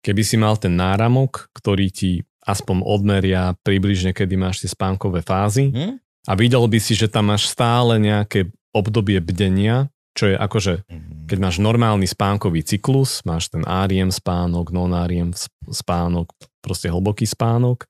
Keby 0.00 0.22
si 0.24 0.36
mal 0.40 0.56
ten 0.56 0.72
náramok, 0.72 1.52
ktorý 1.52 1.92
ti 1.92 2.24
aspoň 2.40 2.80
odmeria 2.80 3.52
približne, 3.60 4.16
kedy 4.16 4.34
máš 4.40 4.64
tie 4.64 4.70
spánkové 4.72 5.20
fázy 5.20 5.68
Mhm. 5.68 6.00
a 6.24 6.32
videl 6.32 6.64
by 6.64 6.78
si, 6.80 6.96
že 6.96 7.12
tam 7.12 7.28
máš 7.28 7.52
stále 7.52 8.00
nejaké 8.00 8.48
obdobie 8.72 9.20
bdenia, 9.20 9.92
čo 10.16 10.32
je 10.32 10.36
akože, 10.36 10.88
keď 11.28 11.38
máš 11.38 11.60
normálny 11.60 12.08
spánkový 12.08 12.64
cyklus, 12.64 13.20
máš 13.22 13.52
ten 13.52 13.62
REM 13.62 14.08
spánok, 14.08 14.72
non-REM 14.72 15.36
sp- 15.36 15.52
spánok, 15.68 16.32
proste 16.58 16.88
hlboký 16.88 17.28
spánok 17.28 17.84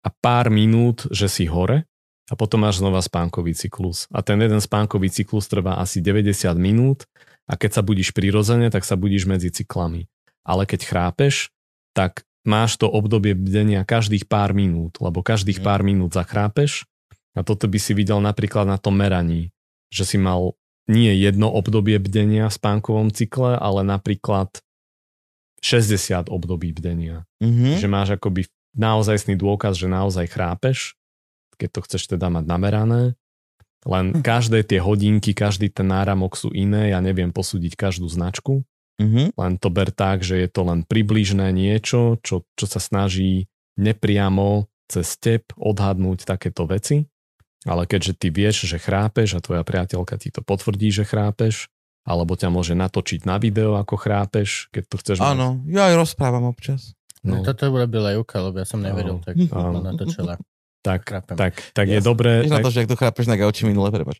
a 0.00 0.08
pár 0.14 0.48
minút, 0.48 1.10
že 1.10 1.26
si 1.26 1.50
hore 1.50 1.84
a 2.32 2.34
potom 2.34 2.64
máš 2.64 2.80
znova 2.80 3.04
spánkový 3.04 3.52
cyklus. 3.52 4.08
A 4.08 4.24
ten 4.24 4.40
jeden 4.40 4.64
spánkový 4.64 5.12
cyklus 5.12 5.44
trvá 5.52 5.76
asi 5.76 6.00
90 6.00 6.32
minút 6.56 7.04
a 7.44 7.60
keď 7.60 7.76
sa 7.76 7.82
budíš 7.84 8.16
prirodzene, 8.16 8.72
tak 8.72 8.88
sa 8.88 8.96
budíš 8.96 9.28
medzi 9.28 9.52
cyklami. 9.52 10.08
Ale 10.40 10.64
keď 10.64 10.80
chrápeš, 10.88 11.52
tak 11.92 12.24
máš 12.48 12.80
to 12.80 12.88
obdobie 12.88 13.36
bdenia 13.36 13.84
každých 13.84 14.24
pár 14.26 14.56
minút, 14.56 14.96
lebo 15.04 15.20
každých 15.20 15.60
Mhm. 15.60 15.64
pár 15.68 15.80
minút 15.84 16.16
zachrápeš 16.16 16.88
a 17.36 17.44
toto 17.44 17.68
by 17.68 17.76
si 17.76 17.92
videl 17.92 18.24
napríklad 18.24 18.64
na 18.64 18.80
tom 18.80 18.96
meraní, 18.96 19.52
že 19.92 20.08
si 20.08 20.16
mal 20.16 20.56
nie 20.88 21.12
jedno 21.14 21.52
obdobie 21.52 22.00
bdenia 22.00 22.48
v 22.50 22.56
spánkovom 22.58 23.12
cykle, 23.14 23.54
ale 23.54 23.84
napríklad 23.86 24.50
60 25.62 26.26
období 26.26 26.74
bdenia. 26.74 27.22
Mhm. 27.38 27.78
Že 27.78 27.86
máš 27.86 28.08
akoby 28.18 28.50
naozajstný 28.74 29.38
dôkaz, 29.38 29.78
že 29.78 29.86
naozaj 29.86 30.26
chrápeš, 30.32 30.96
keď 31.62 31.68
to 31.70 31.80
chceš 31.86 32.02
teda 32.10 32.26
mať 32.26 32.44
namerané. 32.44 33.14
Len 33.82 34.06
Hm. 34.12 34.22
každé 34.22 34.62
tie 34.62 34.78
hodinky, 34.78 35.30
každý 35.32 35.66
ten 35.66 35.86
náramok 35.86 36.34
sú 36.34 36.50
iné, 36.50 36.90
ja 36.90 36.98
neviem 36.98 37.30
posúdiť 37.30 37.74
každú 37.74 38.06
značku, 38.06 38.66
Mhm. 38.98 39.34
len 39.34 39.52
to 39.56 39.68
ber 39.68 39.90
tak, 39.90 40.22
že 40.22 40.36
je 40.36 40.48
to 40.48 40.62
len 40.62 40.82
približné 40.82 41.50
niečo, 41.50 42.18
čo, 42.20 42.46
čo 42.54 42.66
sa 42.66 42.78
snaží 42.78 43.46
nepriamo 43.74 44.66
cez 44.86 45.16
tep 45.16 45.50
odhadnúť 45.56 46.22
takéto 46.22 46.66
veci. 46.66 47.08
Ale 47.62 47.86
keďže 47.86 48.18
ty 48.18 48.28
vieš, 48.28 48.66
že 48.66 48.76
chrápeš 48.76 49.34
a 49.34 49.40
tvoja 49.40 49.62
priateľka 49.62 50.18
ti 50.18 50.28
to 50.28 50.42
potvrdí, 50.42 50.90
že 50.90 51.06
chrápeš, 51.06 51.70
alebo 52.02 52.34
ťa 52.34 52.50
môže 52.50 52.74
natočiť 52.74 53.22
na 53.22 53.38
video, 53.38 53.78
ako 53.78 53.94
chrápeš, 53.96 54.66
keď 54.70 54.84
to 54.84 54.96
chceš 54.98 55.16
mať. 55.18 55.26
Áno, 55.30 55.48
ja 55.66 55.86
aj 55.86 55.94
rozprávam 55.96 56.44
občas. 56.44 56.98
No. 57.22 57.38
No, 57.38 57.46
Toto 57.46 57.70
urobila 57.70 58.10
Juka, 58.12 58.42
lebo 58.42 58.58
ja 58.58 58.66
som 58.66 58.82
nevedel, 58.82 59.22
tak 59.22 59.38
Áno. 59.48 59.78
ona 59.78 59.94
natočila. 59.94 60.42
Tak, 60.82 61.00
Chrápem. 61.04 61.36
tak, 61.36 61.52
tak 61.70 61.86
je 61.86 61.94
Ja 61.94 61.98
som- 61.98 62.10
dobré... 62.10 62.42
Vieš 62.42 62.50
na 62.50 62.58
Tak, 62.58 62.64
to, 62.64 62.70
že 62.70 62.80
ak 62.80 62.88
to 62.88 62.98
chrápeš 62.98 63.26
na 63.26 63.36
gauči 63.36 63.62
minule, 63.62 63.88
prepač. 63.88 64.18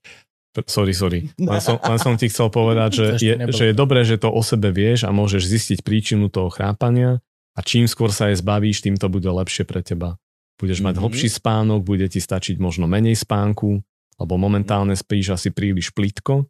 sorry, 0.65 0.93
sorry. 0.93 1.21
Len 1.43 1.59
som, 1.59 1.77
len 1.77 1.99
som 1.99 2.15
ti 2.15 2.27
chcel 2.27 2.49
povedať, 2.49 2.91
že 2.99 3.07
je, 3.19 3.35
že 3.51 3.63
je 3.69 3.75
dobré, 3.75 4.03
že 4.03 4.17
to 4.17 4.29
o 4.29 4.41
sebe 4.41 4.71
vieš 4.71 5.03
a 5.03 5.11
môžeš 5.11 5.43
zistiť 5.45 5.79
príčinu 5.81 6.27
toho 6.27 6.49
chrápania 6.49 7.19
a 7.53 7.61
čím 7.61 7.85
skôr 7.85 8.09
sa 8.09 8.29
jej 8.29 8.37
zbavíš, 8.37 8.81
tým 8.81 8.95
to 8.95 9.07
bude 9.07 9.27
lepšie 9.27 9.63
pre 9.63 9.81
teba. 9.81 10.17
Budeš 10.57 10.79
mať 10.81 10.95
Mhm. 10.95 11.03
hlbší 11.03 11.29
spánok, 11.29 11.81
bude 11.83 12.07
ti 12.07 12.19
stačiť 12.19 12.57
možno 12.57 12.87
menej 12.87 13.19
spánku, 13.19 13.83
lebo 14.17 14.35
momentálne 14.37 14.95
spíš 14.95 15.35
asi 15.35 15.49
príliš 15.49 15.91
plitko 15.91 16.47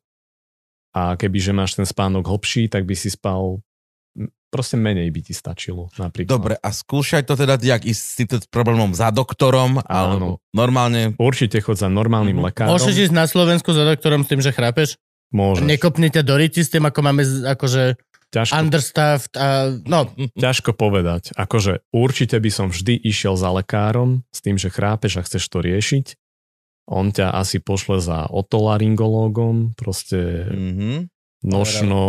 a 0.92 1.16
kebyže 1.16 1.50
máš 1.50 1.72
ten 1.74 1.84
spánok 1.84 2.26
hlbší, 2.26 2.68
tak 2.68 2.84
by 2.84 2.92
si 2.92 3.08
spal 3.08 3.64
proste 4.52 4.76
menej 4.76 5.08
by 5.08 5.20
ti 5.22 5.32
stačilo 5.32 5.88
napríklad. 5.96 6.28
Dobre, 6.28 6.54
a 6.54 6.68
skúšaj 6.68 7.24
to 7.24 7.32
teda, 7.32 7.56
jak 7.56 7.82
ísť 7.82 8.02
s 8.02 8.14
týmto 8.14 8.36
problémom 8.46 8.92
za 8.92 9.08
doktorom, 9.08 9.80
alebo 9.80 10.44
normálne... 10.52 11.16
Určite 11.16 11.58
chod 11.58 11.74
za 11.74 11.88
normálnym 11.88 12.36
Mhm. 12.36 12.44
lekárom. 12.44 12.76
Môžeš 12.76 13.08
ísť 13.08 13.14
na 13.14 13.24
Slovensku 13.24 13.72
za 13.72 13.82
doktorom 13.82 14.22
s 14.22 14.28
tým, 14.28 14.38
že 14.38 14.52
chrápeš? 14.52 15.00
Môžeš. 15.30 15.64
Nekopni 15.64 16.06
ťa 16.06 16.20
do 16.20 16.36
riti 16.36 16.60
s 16.60 16.68
tým, 16.68 16.84
ako 16.84 17.00
máme 17.00 17.24
akože 17.48 17.96
Ťažko, 18.28 18.52
understaffed 18.54 19.32
a 19.34 19.48
no, 19.82 20.08
ťažko 20.34 20.72
povedať. 20.72 21.32
Akože 21.32 21.84
určite 21.88 22.36
by 22.36 22.48
som 22.48 22.66
vždy 22.68 22.96
išiel 22.98 23.36
za 23.36 23.48
lekárom 23.48 24.24
s 24.28 24.40
tým, 24.40 24.56
že 24.56 24.68
chrápeš 24.68 25.16
a 25.16 25.24
chceš 25.24 25.48
to 25.48 25.60
riešiť. 25.60 26.16
On 26.84 27.08
ťa 27.08 27.28
asi 27.30 27.60
pošle 27.60 28.00
za 28.00 28.24
otolaryngológom, 28.26 29.72
proste 29.72 30.48
Mhm. 30.48 31.11
Nošno, 31.42 32.00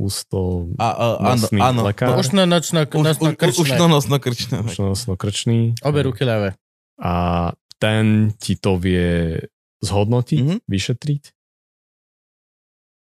ústo, 0.00 0.68
A, 0.76 0.88
a, 0.88 1.06
áno, 1.18 1.36
nosný 1.38 1.60
áno. 1.60 1.80
lekár. 1.84 2.08
No, 2.10 2.18
ušno, 2.18 2.42
nočno, 2.44 2.82
už, 2.82 3.04
nosno, 3.04 3.28
krčné. 3.32 3.76
no, 3.76 3.86
nosno 3.86 4.16
krčné. 4.16 4.54
nošno, 4.60 4.84
nosno 4.88 5.12
krčný. 5.14 5.76
Obe 5.80 6.02
ruky 6.02 6.24
ľavé. 6.24 6.56
A 6.96 7.12
ten 7.76 8.32
ti 8.34 8.56
to 8.56 8.74
vie 8.74 9.38
zhodnotiť, 9.80 10.40
Mhm. 10.40 10.56
vyšetriť. 10.64 11.22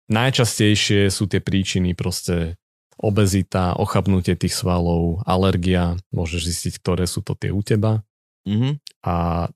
Najčastejšie 0.09 1.07
sú 1.07 1.25
tie 1.25 1.39
príčiny 1.39 1.95
proste 1.95 2.59
obezita, 2.95 3.73
ochabnutie 3.73 4.35
tých 4.35 4.53
svalov, 4.53 5.23
alergia, 5.23 5.97
môžeš 6.11 6.41
zistiť, 6.45 6.73
ktoré 6.79 7.05
sú 7.05 7.23
to 7.23 7.33
tie 7.33 7.49
u 7.49 7.61
teba 7.61 8.03
Mhm. 8.43 8.79
a 9.03 9.47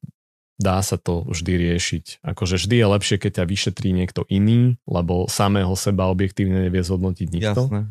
dá 0.58 0.78
sa 0.80 0.96
to 0.96 1.24
vždy 1.24 1.54
riešiť. 1.70 2.06
Akože 2.24 2.58
vždy 2.58 2.76
je 2.76 2.88
lepšie, 2.90 3.16
keď 3.18 3.32
ťa 3.34 3.46
vyšetrí 3.46 3.90
niekto 3.92 4.26
iný, 4.28 4.76
lebo 4.84 5.26
samého 5.28 5.74
seba 5.74 6.06
objektívne 6.08 6.62
nevie 6.64 6.82
zhodnotiť 6.82 7.28
nikto. 7.28 7.62
Jasné. 7.68 7.82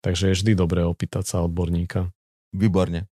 Takže 0.00 0.24
je 0.26 0.34
vždy 0.34 0.52
dobré 0.54 0.82
opýtať 0.82 1.24
sa 1.24 1.36
odborníka. 1.40 2.10
Výborne. 2.50 3.08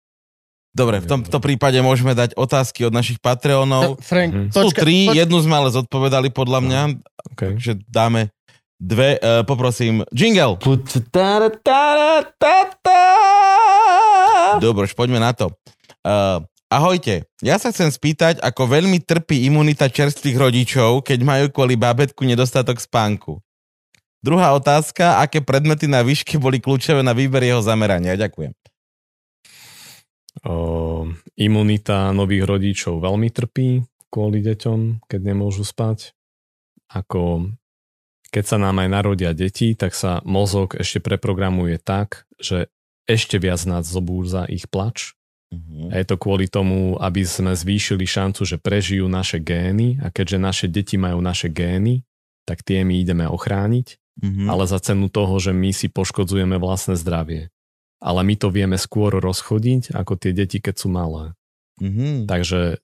Dobre, 0.70 0.98
v 0.98 1.08
tomto 1.08 1.38
prípade 1.38 1.80
môžeme 1.80 2.12
dať 2.12 2.34
otázky 2.34 2.84
od 2.84 2.92
našich 2.92 3.18
Patreonov. 3.18 3.82
No, 3.90 3.98
Frank, 3.98 4.30
Mhm. 4.30 4.46
Sú 4.50 4.70
počka, 4.70 4.80
tri, 4.80 5.06
poč- 5.06 5.16
jednu 5.16 5.38
sme 5.40 5.54
ale 5.56 5.70
zodpovedali 5.70 6.28
podľa 6.30 6.60
mňa, 6.60 6.80
Okay. 7.32 7.56
takže 7.56 7.82
dáme 7.84 8.30
dve. 8.76 9.16
Uh, 9.16 9.42
poprosím, 9.42 10.06
jingle. 10.10 10.56
Dobre, 14.60 14.86
poďme 14.88 15.18
na 15.18 15.32
to. 15.32 15.50
Uh, 16.00 16.42
ahojte, 16.70 17.26
ja 17.42 17.58
sa 17.58 17.74
chcem 17.74 17.90
spýtať, 17.90 18.38
ako 18.40 18.70
veľmi 18.70 19.02
trpí 19.02 19.44
imunita 19.50 19.90
čerstvých 19.90 20.38
rodičov, 20.38 21.02
keď 21.02 21.18
majú 21.20 21.46
kvôli 21.50 21.74
bábetku 21.74 22.22
nedostatok 22.24 22.78
spánku. 22.78 23.42
Druhá 24.22 24.52
otázka, 24.54 25.18
aké 25.20 25.42
predmety 25.42 25.90
na 25.90 26.06
výške 26.06 26.38
boli 26.38 26.62
kľúčové 26.62 27.02
na 27.02 27.16
výber 27.16 27.42
jeho 27.42 27.64
zamerania? 27.64 28.14
Ďakujem. 28.16 28.52
O, 30.46 31.08
imunita 31.36 32.14
nových 32.14 32.44
rodičov 32.46 33.02
veľmi 33.02 33.28
trpí 33.34 33.82
kvôli 34.12 34.44
deťom, 34.44 35.08
keď 35.10 35.20
nemôžu 35.24 35.66
spať. 35.66 36.14
Ako 36.90 37.50
keď 38.30 38.44
sa 38.46 38.56
nám 38.62 38.78
aj 38.78 38.88
narodia 38.88 39.34
deti, 39.34 39.74
tak 39.74 39.90
sa 39.90 40.22
mozog 40.22 40.78
ešte 40.78 41.02
preprogramuje 41.02 41.82
tak, 41.82 42.30
že 42.38 42.70
ešte 43.10 43.42
viac 43.42 43.58
nás 43.66 43.90
zobúrza 43.90 44.46
ich 44.46 44.70
plač. 44.70 45.18
Mhm. 45.50 45.90
A 45.90 45.98
je 45.98 46.06
to 46.06 46.16
kvôli 46.16 46.46
tomu, 46.46 46.94
aby 47.02 47.26
sme 47.26 47.58
zvýšili 47.58 48.06
šancu, 48.06 48.46
že 48.46 48.56
prežijú 48.56 49.10
naše 49.10 49.42
gény 49.42 49.98
a 49.98 50.14
keďže 50.14 50.38
naše 50.38 50.66
deti 50.70 50.94
majú 50.94 51.18
naše 51.18 51.50
gény, 51.50 52.06
tak 52.46 52.62
tie 52.62 52.86
my 52.86 52.94
ideme 53.02 53.26
ochrániť, 53.26 53.98
Mhm. 54.22 54.46
ale 54.46 54.64
za 54.70 54.78
cenu 54.78 55.10
toho, 55.10 55.34
že 55.42 55.50
my 55.50 55.70
si 55.74 55.90
poškodzujeme 55.90 56.58
vlastné 56.58 56.94
zdravie. 56.94 57.50
Ale 58.00 58.24
my 58.24 58.34
to 58.38 58.48
vieme 58.48 58.78
skôr 58.80 59.12
rozchodiť 59.12 59.92
ako 59.92 60.16
tie 60.16 60.32
deti, 60.32 60.56
keď 60.62 60.74
sú 60.78 60.88
malé. 60.88 61.34
Mhm. 61.80 62.30
Takže 62.30 62.78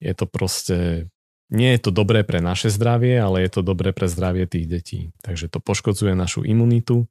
je 0.00 0.14
to 0.14 0.26
proste... 0.26 1.08
Nie 1.48 1.80
je 1.80 1.88
to 1.88 1.90
dobré 1.90 2.28
pre 2.28 2.44
naše 2.44 2.68
zdravie, 2.68 3.16
ale 3.16 3.40
je 3.40 3.50
to 3.56 3.64
dobré 3.64 3.96
pre 3.96 4.04
zdravie 4.04 4.44
tých 4.44 4.68
detí. 4.68 5.00
Takže 5.24 5.48
to 5.48 5.64
poškodzuje 5.64 6.12
našu 6.12 6.44
imunitu 6.44 7.08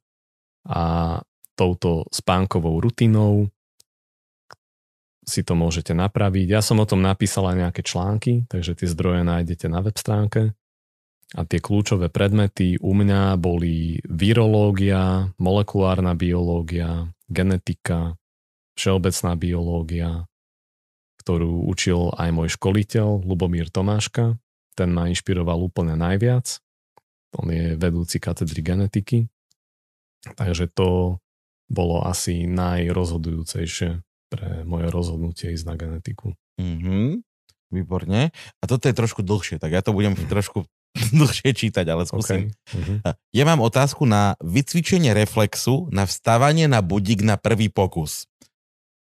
a 0.62 1.18
touto 1.58 2.06
spánkovou 2.14 2.78
rutinou 2.78 3.50
si 5.28 5.44
to 5.44 5.52
môžete 5.52 5.92
napraviť. 5.92 6.46
Ja 6.48 6.64
som 6.64 6.80
o 6.80 6.88
tom 6.88 7.04
napísal 7.04 7.52
aj 7.52 7.56
nejaké 7.68 7.82
články, 7.84 8.48
takže 8.48 8.72
tie 8.74 8.88
zdroje 8.88 9.22
nájdete 9.22 9.68
na 9.68 9.84
web 9.84 9.94
stránke. 9.94 10.56
A 11.36 11.44
tie 11.44 11.60
kľúčové 11.60 12.08
predmety 12.08 12.80
u 12.80 12.96
mňa 12.96 13.36
boli 13.36 14.00
virológia, 14.08 15.28
molekulárna 15.36 16.16
biológia, 16.16 17.12
genetika, 17.28 18.16
všeobecná 18.80 19.36
biológia, 19.36 20.10
ktorú 21.20 21.68
učil 21.68 22.16
aj 22.16 22.32
môj 22.32 22.48
školiteľ 22.56 23.28
Lubomír 23.28 23.68
Tomáška. 23.68 24.40
Ten 24.72 24.88
ma 24.96 25.12
inšpiroval 25.12 25.60
úplne 25.68 26.00
najviac. 26.00 26.64
On 27.36 27.44
je 27.52 27.76
vedúci 27.76 28.16
katedry 28.16 28.64
genetiky. 28.64 29.28
Takže 30.32 30.72
to 30.72 31.20
bolo 31.68 32.00
asi 32.08 32.48
najrozhodujúcejšie 32.48 34.07
pre 34.28 34.62
moje 34.64 34.92
rozhodnutie 34.92 35.52
ísť 35.56 35.66
na 35.66 35.74
genetiku. 35.74 36.36
Mhm. 36.60 37.24
Výborne. 37.68 38.32
A 38.32 38.64
toto 38.64 38.88
je 38.88 38.96
trošku 38.96 39.20
dlhšie, 39.20 39.60
tak 39.60 39.76
ja 39.76 39.84
to 39.84 39.92
budem 39.92 40.16
trošku 40.16 40.64
dlhšie 41.20 41.52
čítať, 41.52 41.84
ale 41.84 42.08
skúsim. 42.08 42.48
Okay. 42.48 42.78
Mhm. 42.80 42.94
Ja 43.32 43.44
mám 43.44 43.60
otázku 43.60 44.08
na 44.08 44.36
vycvičenie 44.40 45.12
reflexu 45.12 45.88
na 45.92 46.08
vstávanie 46.08 46.64
na 46.68 46.80
budík 46.80 47.20
na 47.20 47.36
prvý 47.36 47.68
pokus. 47.68 48.24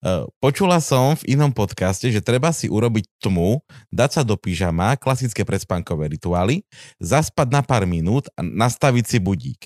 E, 0.05 0.29
Počula 0.41 0.81
som 0.85 1.17
v 1.17 1.37
inom 1.37 1.53
podcaste, 1.53 2.09
že 2.13 2.25
treba 2.25 2.53
si 2.53 2.69
urobiť 2.69 3.09
tmu, 3.25 3.65
dať 3.89 4.11
sa 4.21 4.23
do 4.25 4.37
pyžama, 4.37 5.01
klasické 5.01 5.45
predspánkové 5.49 6.13
rituály, 6.13 6.65
zaspať 7.01 7.49
na 7.53 7.61
pár 7.65 7.89
minút 7.89 8.29
a 8.37 8.45
nastaviť 8.45 9.05
si 9.05 9.19
budík. 9.21 9.61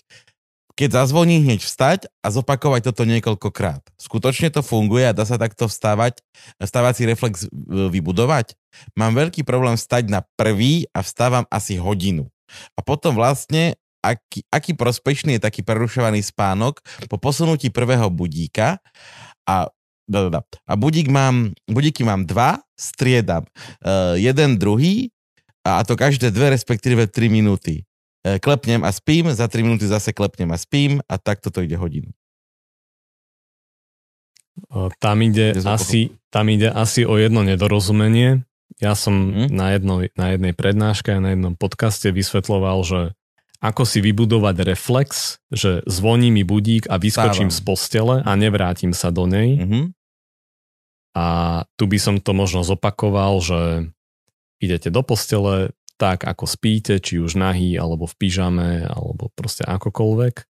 Keď 0.79 0.95
zazvoní 0.95 1.43
hneď 1.43 1.67
vstať 1.67 2.07
a 2.23 2.31
zopakovať 2.31 2.87
toto 2.87 3.03
niekoľkokrát. 3.03 3.83
Skutočne 3.99 4.55
to 4.55 4.63
funguje 4.63 5.11
a 5.11 5.17
dá 5.17 5.27
sa 5.27 5.35
takto 5.35 5.67
vstávať, 5.67 6.23
vstávací 6.63 7.03
reflex 7.03 7.51
e, 7.51 7.51
vybudovať? 7.91 8.55
Mám 8.95 9.19
veľký 9.19 9.43
problém 9.43 9.75
vstať 9.75 10.07
na 10.07 10.23
prvý 10.39 10.87
a 10.95 11.03
vstávam 11.03 11.43
asi 11.51 11.83
hodinu. 11.83 12.31
A 12.79 12.81
potom 12.87 13.19
vlastne 13.19 13.75
aký, 14.07 14.47
aký 14.55 14.79
prospešný 14.79 15.37
je 15.37 15.45
taký 15.45 15.67
prerušovaný 15.67 16.23
spánok 16.23 16.79
po 17.11 17.19
posunutí 17.19 17.75
prvého 17.75 18.07
budíka 18.07 18.79
a 19.51 19.67
da, 20.09 20.19
da, 20.25 20.41
da. 20.41 20.43
A 20.65 20.79
budík 20.79 21.11
mám, 21.11 21.53
budíky 21.69 22.07
mám 22.07 22.25
dva, 22.25 22.63
striedam. 22.79 23.45
Uh, 23.85 24.17
jeden, 24.17 24.57
druhý 24.57 25.13
a 25.69 25.85
to 25.85 26.01
každé 26.01 26.33
dve, 26.33 26.55
respektíve 26.57 27.11
tri 27.13 27.29
minúty. 27.29 27.85
Uh, 28.27 28.37
klepnem 28.39 28.83
a 28.83 28.91
spím, 28.91 29.31
za 29.31 29.47
tri 29.47 29.63
minúty 29.63 29.87
zase 29.87 30.11
klepnem 30.11 30.51
a 30.51 30.59
spím 30.59 30.99
a 31.07 31.15
takto 31.19 31.55
to 31.55 31.63
ide 31.63 31.79
hodinu. 31.79 32.11
Tam 34.99 35.23
ide, 35.23 35.55
asi, 35.63 36.11
tam 36.35 36.51
ide 36.51 36.67
asi 36.67 37.07
o 37.07 37.15
jedno 37.15 37.47
nedorozumenie. 37.47 38.43
Ja 38.83 38.99
som 38.99 39.15
Mhm. 39.31 39.55
na, 39.55 39.67
jedno, 39.75 39.95
na 40.19 40.27
jednej 40.35 40.53
prednáške 40.53 41.15
a 41.15 41.23
na 41.23 41.35
jednom 41.35 41.55
podcaste 41.55 42.11
vysvetloval, 42.11 42.83
že 42.83 43.01
ako 43.59 43.83
si 43.83 43.99
vybudovať 43.99 44.63
reflex, 44.63 45.39
že 45.51 45.83
zvoní 45.87 46.31
mi 46.31 46.47
budík 46.47 46.87
a 46.87 46.95
vyskočím 46.99 47.51
Vstávam. 47.51 47.59
z 47.59 47.67
postele 47.67 48.15
a 48.23 48.33
nevrátim 48.39 48.95
sa 48.95 49.11
do 49.11 49.27
nej. 49.27 49.59
Uh-huh. 49.59 49.85
A 51.19 51.25
tu 51.75 51.91
by 51.91 51.99
som 51.99 52.15
to 52.23 52.31
možno 52.31 52.63
zopakoval, 52.63 53.43
že 53.43 53.91
idete 54.63 54.95
do 54.95 55.03
postele 55.03 55.75
tak, 55.99 56.25
ako 56.25 56.47
spíte, 56.47 57.03
či 57.03 57.19
už 57.19 57.35
nahý, 57.35 57.75
alebo 57.75 58.07
v 58.07 58.15
pyžame, 58.17 58.87
alebo 58.87 59.35
proste 59.35 59.67
akokoľvek. 59.67 60.47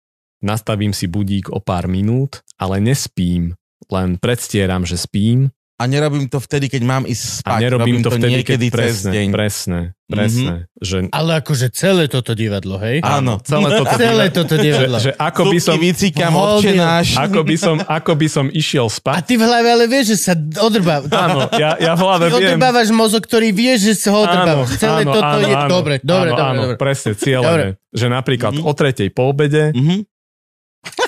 Nastavím 0.44 0.92
si 0.92 1.08
budík 1.08 1.48
o 1.48 1.62
pár 1.62 1.88
minút, 1.88 2.44
ale 2.60 2.82
nespím, 2.82 3.56
len 3.88 4.20
predstieram, 4.20 4.84
že 4.84 5.00
spím 5.00 5.54
A 5.76 5.84
nerobím 5.84 6.24
to 6.24 6.38
vtedy, 6.38 6.66
keď 6.66 6.82
mám 6.82 7.04
ísť 7.04 7.44
spať. 7.44 7.52
a 7.52 7.60
nerobím 7.60 8.00
to 8.00 8.08
vtedy, 8.08 8.32
niekedy 8.34 8.66
keď 8.66 8.72
cez 8.72 8.80
presne, 8.96 9.10
deň. 9.12 9.28
presne, 9.30 9.78
presne. 10.06 10.52
Že, 10.74 10.96
Ale 11.10 11.30
akože 11.36 11.66
celé 11.68 12.04
toto 12.06 12.32
divadlo, 12.32 12.76
hej? 12.78 13.04
Áno. 13.04 13.36
celé 13.40 13.76
toto, 13.76 13.92
Celé 13.94 14.24
toto 14.30 14.54
že, 14.54 14.62
divadlo. 14.62 14.96
že 14.98 15.12
ako 15.12 15.42
by 15.44 15.58
som, 15.58 15.76
otče 15.76 16.72
náš. 16.72 17.06
ako 17.14 17.40
by 17.42 17.56
som, 17.56 17.76
ako 17.78 18.12
by 18.14 18.26
som 18.26 18.46
išiel 18.48 18.86
A 18.86 18.94
spať. 18.94 19.20
ty 19.22 19.34
v 19.34 19.44
hlave 19.44 19.68
ale 19.68 19.84
vieš, 19.84 20.06
že 20.10 20.18
sa 20.18 20.32
odrbáva. 20.58 21.12
Áno, 21.12 21.44
ja, 21.54 21.76
ja 21.76 21.92
v 21.92 22.00
hlave 22.02 22.24
Ty 22.24 22.32
viem. 22.34 22.48
odrbávaš 22.50 22.88
mozog, 22.90 23.22
ktorý 23.22 23.48
vie, 23.50 23.76
že 23.76 23.92
sa 23.92 24.10
ho 24.10 24.20
odrbávaš. 24.22 24.68
Celé 24.76 25.00
áno, 25.02 25.12
toto 25.12 25.28
áno, 25.28 25.40
je... 25.42 25.52
áno, 25.54 25.68
Dobre, 25.70 25.94
dobre, 25.98 26.08
áno, 26.26 26.32
dobre, 26.32 26.48
áno, 26.48 26.60
dobre. 26.64 26.76
presne, 26.78 27.10
cieľene. 27.12 27.68
Že 27.90 28.06
napríklad 28.10 28.52
Mhm. 28.54 28.62
o 28.62 28.72
tretej 28.72 29.08
po 29.10 29.28
obede 29.28 29.72
Mhm. 29.72 30.08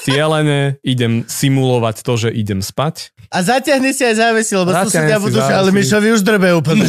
Cieľene 0.02 0.80
idem 0.82 1.24
simulovať 1.26 1.96
to, 2.02 2.12
že 2.16 2.28
idem 2.32 2.64
spať. 2.64 3.12
A 3.28 3.44
zatiahni 3.44 3.92
si 3.92 4.08
aj 4.08 4.16
závesy, 4.16 4.56
lebo 4.56 4.72
susedia 4.72 5.20
si 5.20 5.24
budú, 5.28 5.38
ale 5.44 5.68
Mišovi 5.68 6.08
už 6.16 6.24
drbe 6.24 6.48
úplne. 6.56 6.88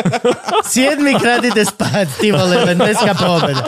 Siedmikrát 0.74 1.46
ide 1.46 1.62
spať, 1.62 2.10
ty 2.18 2.34
vole, 2.34 2.58
len 2.58 2.74
dneska 2.74 3.14
po 3.14 3.38
obede. 3.38 3.62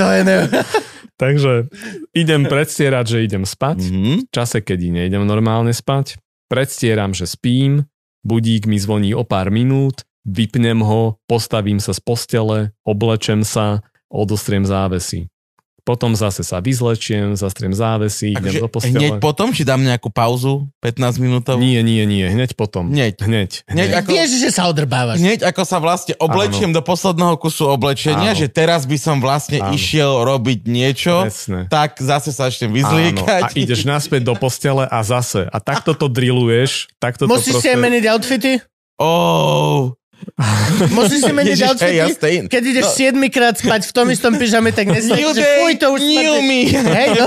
To 0.00 0.06
je 0.08 0.20
ne... 0.24 0.36
Takže 1.22 1.72
idem 2.12 2.44
predstierať, 2.44 3.04
že 3.16 3.24
idem 3.24 3.44
spať. 3.48 3.88
Mhm. 3.88 4.28
V 4.28 4.32
čase, 4.32 4.60
kedy 4.60 4.92
nejdem 4.92 5.24
normálne 5.24 5.72
spať. 5.72 6.20
Predstieram, 6.52 7.16
že 7.16 7.24
spím. 7.24 7.88
Budík 8.20 8.68
mi 8.68 8.76
zvoní 8.76 9.16
o 9.16 9.24
pár 9.24 9.48
minút. 9.48 10.04
Vypnem 10.26 10.82
ho, 10.82 11.22
postavím 11.30 11.78
sa 11.78 11.94
z 11.94 12.02
postele, 12.02 12.74
oblečem 12.82 13.46
sa, 13.46 13.86
odostriem 14.10 14.66
závesy. 14.66 15.30
Potom 15.86 16.18
zase 16.18 16.42
sa 16.42 16.58
vyzlečiem, 16.58 17.38
zastriem 17.38 17.70
závesy, 17.70 18.34
idem 18.34 18.42
Akože 18.42 18.58
do 18.58 18.66
postele. 18.66 18.98
hneď 18.98 19.12
potom, 19.22 19.54
či 19.54 19.62
dám 19.62 19.78
nejakú 19.78 20.10
pauzu, 20.10 20.66
15 20.82 21.22
minútovú? 21.22 21.62
Nie, 21.62 21.78
nie, 21.86 22.02
nie, 22.02 22.26
hneď 22.26 22.58
potom. 22.58 22.90
Hneď. 22.90 23.22
Hneď. 23.22 23.62
Hneď 23.70 23.88
ako- 24.02 24.10
Vieš, 24.10 24.30
že 24.42 24.50
sa 24.50 24.66
odrbávaš. 24.66 25.22
Hneď 25.22 25.46
ako 25.46 25.62
sa 25.62 25.78
vlastne 25.78 26.18
oblečiem 26.18 26.74
do 26.74 26.82
posledného 26.82 27.38
kusu 27.38 27.70
oblečenia, 27.70 28.34
Áno. 28.34 28.40
že 28.42 28.50
teraz 28.50 28.82
by 28.82 28.98
som 28.98 29.22
vlastne 29.22 29.62
Áno. 29.62 29.78
išiel 29.78 30.26
robiť 30.26 30.66
niečo, 30.66 31.22
Presne. 31.30 31.70
tak 31.70 32.02
zase 32.02 32.34
sa 32.34 32.50
Áno, 32.50 32.66
vyzliekať. 32.74 33.42
a 33.46 33.54
ideš 33.54 33.86
naspäť 33.86 34.26
do 34.26 34.34
postele 34.34 34.90
a 34.90 34.98
zase. 35.06 35.46
A 35.46 35.62
takto 35.62 35.94
to 35.94 36.10
drilluješ, 36.10 36.90
takto 36.98 37.30
to 37.30 37.38
Musíš 37.38 37.62
si 37.62 37.70
aj 37.70 37.78
proste... 37.78 37.84
meniť 37.86 38.04
outfity? 38.10 38.52
Oh, 38.98 39.94
Musíš 40.92 41.24
si 41.24 41.32
meniť 41.32 41.56
Ježiš, 41.56 41.68
outfity? 41.72 42.32
Keď 42.52 42.62
ideš 42.62 42.84
No. 42.86 43.24
7 43.24 43.32
krát 43.32 43.56
spať 43.56 43.88
v 43.88 43.92
tom 43.92 44.06
istom 44.12 44.32
pyžame, 44.36 44.68
tak 44.68 44.88
nesmieš, 44.88 45.32
že 45.32 45.44
fuj, 45.64 45.74
to 45.80 45.86
už 45.96 46.00
new 46.04 46.36
me. 46.44 46.68
Hej, 46.68 47.08
no, 47.16 47.26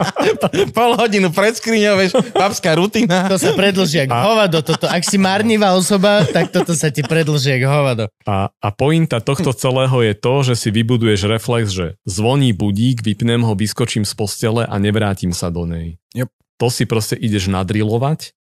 Pol 0.76 0.92
hodinu 1.00 1.32
pred 1.32 1.56
skriňou, 1.56 1.96
vieš, 1.96 2.12
babská 2.36 2.76
rutina. 2.76 3.24
to 3.28 3.40
sa 3.40 3.56
predlží 3.56 4.04
jak 4.04 4.12
hovado. 4.12 4.60
Toto. 4.60 4.84
Ak 4.84 5.02
si 5.04 5.16
marnivá 5.16 5.72
osoba, 5.72 6.28
tak 6.28 6.52
toto 6.52 6.76
sa 6.76 6.92
ti 6.92 7.00
predlží 7.00 7.56
jak 7.56 7.64
hovado. 7.64 8.12
A, 8.28 8.52
a 8.52 8.68
pointa 8.68 9.20
tohto 9.24 9.56
celého 9.56 9.96
je 10.04 10.14
to, 10.16 10.34
že 10.44 10.54
si 10.60 10.68
vybuduješ 10.68 11.24
reflex, 11.28 11.72
že 11.72 11.86
zvoní 12.04 12.52
budík, 12.52 13.00
vypnem 13.00 13.40
ho, 13.44 13.56
vyskočím 13.56 14.04
z 14.04 14.12
postele 14.12 14.62
a 14.68 14.74
nevrátim 14.76 15.32
sa 15.32 15.48
do 15.48 15.64
nej. 15.64 15.96
Yep. 16.12 16.28
To 16.60 16.66
si 16.68 16.84
proste 16.84 17.16
ideš 17.16 17.48
nadrilovať 17.48 18.32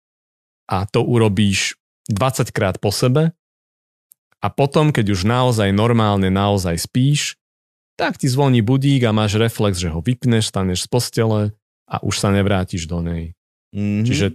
a 0.66 0.86
to 0.86 1.02
urobíš 1.02 1.78
20 2.10 2.50
krát 2.50 2.76
po 2.82 2.90
sebe 2.94 3.32
a 4.44 4.52
potom, 4.52 4.92
keď 4.92 5.16
už 5.16 5.24
naozaj 5.24 5.72
normálne, 5.72 6.28
naozaj 6.28 6.76
spíš, 6.84 7.40
tak 7.96 8.20
ti 8.20 8.28
zvoní 8.28 8.60
budík 8.60 9.08
a 9.08 9.16
máš 9.16 9.40
reflex, 9.40 9.80
že 9.80 9.88
ho 9.88 10.04
vypneš, 10.04 10.52
staneš 10.52 10.84
z 10.84 10.88
postele 10.92 11.40
a 11.88 11.96
už 12.04 12.20
sa 12.20 12.28
nevrátiš 12.28 12.84
do 12.84 13.00
nej. 13.00 13.32
Mhm. 13.72 14.04
Čiže 14.04 14.26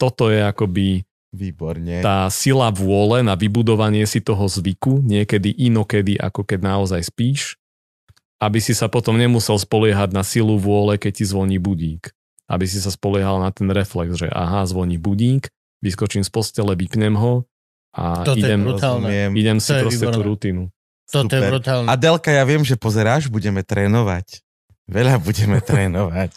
toto 0.00 0.32
je 0.32 0.40
akoby 0.40 1.04
Výborne. 1.36 2.00
tá 2.00 2.24
sila 2.32 2.72
vôle 2.72 3.20
na 3.20 3.36
vybudovanie 3.36 4.08
si 4.08 4.24
toho 4.24 4.48
zvyku, 4.48 5.04
niekedy 5.04 5.52
inokedy, 5.52 6.16
ako 6.16 6.48
keď 6.48 6.60
naozaj 6.64 7.04
spíš, 7.04 7.60
aby 8.40 8.62
si 8.62 8.72
sa 8.72 8.88
potom 8.88 9.18
nemusel 9.18 9.58
spoliehať 9.58 10.14
na 10.14 10.22
silu 10.24 10.56
vôle, 10.56 10.96
keď 10.96 11.20
ti 11.20 11.24
zvoní 11.26 11.58
budík. 11.60 12.14
Aby 12.48 12.64
si 12.64 12.80
sa 12.80 12.88
spoliehal 12.88 13.42
na 13.42 13.52
ten 13.52 13.68
reflex, 13.68 14.16
že 14.16 14.30
aha, 14.30 14.64
zvoní 14.64 14.96
budík, 14.96 15.52
vyskočím 15.84 16.24
z 16.24 16.30
postele, 16.32 16.72
vypnem 16.78 17.18
ho 17.18 17.44
a 17.90 18.22
Toto 18.22 18.36
je 18.36 18.44
idem, 18.44 18.60
brutálne. 18.60 19.06
Rozumiem. 19.06 19.30
idem 19.34 19.58
si 19.58 19.68
To 19.68 19.74
je 19.74 19.82
proste 19.82 19.98
tú 19.98 20.10
výborné. 20.10 20.26
rutinu. 20.26 20.62
Toto 21.04 21.32
je 21.32 21.42
brutálne. 21.42 21.86
Adelka, 21.86 22.28
ja 22.28 22.42
viem, 22.42 22.60
že 22.60 22.74
pozeráš, 22.74 23.26
budeme 23.26 23.60
trénovať. 23.60 24.44
Veľa 24.84 25.16
budeme 25.18 25.60
trénovať. 25.68 26.32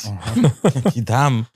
Ti 0.90 1.02
dám. 1.02 1.48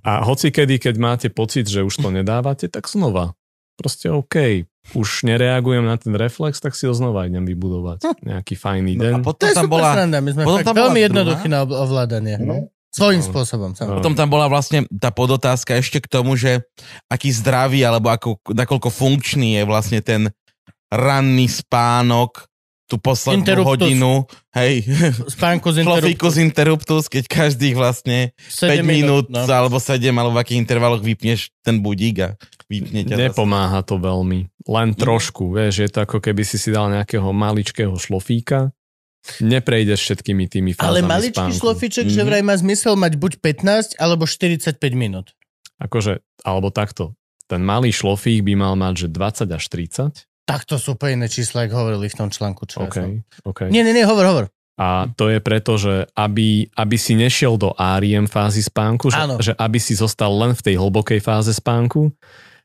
A 0.00 0.22
hoci 0.22 0.48
kedy, 0.48 0.78
keď 0.80 0.94
máte 0.96 1.28
pocit, 1.28 1.64
že 1.64 1.80
už 1.80 1.94
to 1.96 2.08
nedávate, 2.08 2.66
tak 2.66 2.86
znova. 2.86 3.34
Proste 3.72 4.06
OK, 4.08 4.66
už 4.92 5.08
nereagujem 5.24 5.82
na 5.82 5.96
ten 5.96 6.12
reflex, 6.12 6.58
tak 6.58 6.72
si 6.72 6.84
ho 6.84 6.92
znova 6.92 7.24
idem 7.24 7.42
vybudovať. 7.42 8.04
Nejaký 8.20 8.54
fajný 8.54 8.94
No 8.94 9.02
deň. 9.02 9.12
a 9.12 9.18
To 9.18 9.24
potom 9.24 9.46
je 9.48 9.54
tam 9.56 9.66
bola... 9.66 9.90
sranda, 9.92 10.18
my 10.18 10.30
sme 10.30 10.42
potom 10.42 10.56
fakt 10.56 10.66
tam 10.68 10.76
veľmi 10.76 10.92
druhá. 10.94 11.06
jednoduchí 11.08 11.46
na 11.48 11.58
ov- 11.60 11.78
ovládanie. 11.80 12.36
No. 12.38 12.54
Svojím 12.92 13.24
No. 13.24 13.28
spôsobom, 13.32 13.70
samozrejme. 13.72 13.98
Potom 14.04 14.12
tam 14.12 14.28
bola 14.28 14.52
vlastne 14.52 14.84
tá 15.00 15.08
podotázka 15.08 15.80
ešte 15.80 16.04
k 16.04 16.12
tomu, 16.12 16.36
že 16.36 16.60
aký 17.08 17.32
zdravý 17.32 17.80
alebo 17.82 18.12
ako, 18.12 18.36
nakoľko 18.52 18.92
funkčný 18.92 19.56
je 19.56 19.62
vlastne 19.64 20.04
ten 20.04 20.28
ranný 20.92 21.48
spánok, 21.48 22.44
tú 22.84 23.00
poslednú 23.00 23.40
Interruptus. 23.40 23.88
hodinu, 23.88 24.12
hej, 24.52 24.84
Spánku 25.24 25.72
z 25.72 25.80
cloficus 25.88 26.36
interruptus, 26.36 27.08
keď 27.08 27.24
každých 27.24 27.72
vlastne 27.72 28.36
5 28.36 28.84
minút, 28.84 29.32
no. 29.32 29.48
alebo 29.48 29.80
7, 29.80 29.96
alebo 30.12 30.36
v 30.36 30.44
akých 30.44 30.60
intervaloch 30.60 31.00
vypneš 31.00 31.48
ten 31.64 31.80
budík 31.80 32.16
a 32.20 32.28
vypne 32.68 33.08
ťa 33.08 33.16
zase. 33.16 33.24
Nepomáha 33.32 33.80
to 33.80 33.96
veľmi. 33.96 34.52
Len 34.68 34.88
trošku, 34.92 35.56
vieš, 35.56 35.80
je 35.80 35.88
to 35.88 36.04
ako 36.04 36.20
keby 36.20 36.44
si 36.44 36.60
si 36.60 36.68
dal 36.68 36.92
nejakého 36.92 37.32
maličkého 37.32 37.96
šlofíka. 37.96 38.68
Neprejdeš 39.38 40.00
všetkými 40.00 40.44
tými 40.46 40.70
fázami 40.72 40.86
Ale 40.88 41.00
maličký 41.00 41.38
spánku. 41.48 41.58
šlofiček, 41.58 42.06
že 42.06 42.20
Mhm. 42.20 42.26
vraj 42.26 42.42
má 42.42 42.54
zmysel 42.54 42.94
mať 42.94 43.12
buď 43.16 43.32
15 43.38 43.94
alebo 43.96 44.24
45 44.24 44.92
minút. 44.92 45.34
Akože, 45.78 46.18
alebo 46.42 46.68
takto. 46.68 47.14
Ten 47.46 47.60
malý 47.60 47.90
šlofík 47.90 48.42
by 48.42 48.54
mal 48.54 48.74
mať, 48.74 48.94
že 48.96 49.08
20 49.08 49.50
až 49.50 49.64
30. 49.68 50.26
Tak 50.42 50.64
to 50.64 50.74
sú 50.74 50.94
úplne 50.94 51.26
čísla, 51.26 51.64
ako 51.64 51.74
hovorili 51.76 52.06
v 52.06 52.16
tom 52.16 52.28
článku. 52.28 52.66
Čo 52.66 52.82
ja 52.82 52.86
OK, 52.86 52.96
som... 52.96 53.10
OK. 53.44 53.60
Nie, 53.68 53.82
nie, 53.82 53.92
nie, 53.92 54.02
hovor, 54.02 54.26
hovor. 54.26 54.44
A 54.74 55.06
to 55.06 55.28
je 55.28 55.38
preto, 55.38 55.76
že 55.76 56.08
aby, 56.12 56.66
aby 56.72 56.96
si 56.96 57.14
nešiel 57.14 57.54
do 57.54 57.70
REM 57.76 58.26
fázy 58.26 58.58
spánku, 58.58 59.12
že, 59.12 59.20
Áno. 59.20 59.36
že 59.38 59.52
aby 59.54 59.78
si 59.78 59.92
zostal 59.92 60.32
len 60.32 60.56
v 60.56 60.64
tej 60.64 60.80
hlbokej 60.80 61.20
fáze 61.20 61.52
spánku 61.52 62.10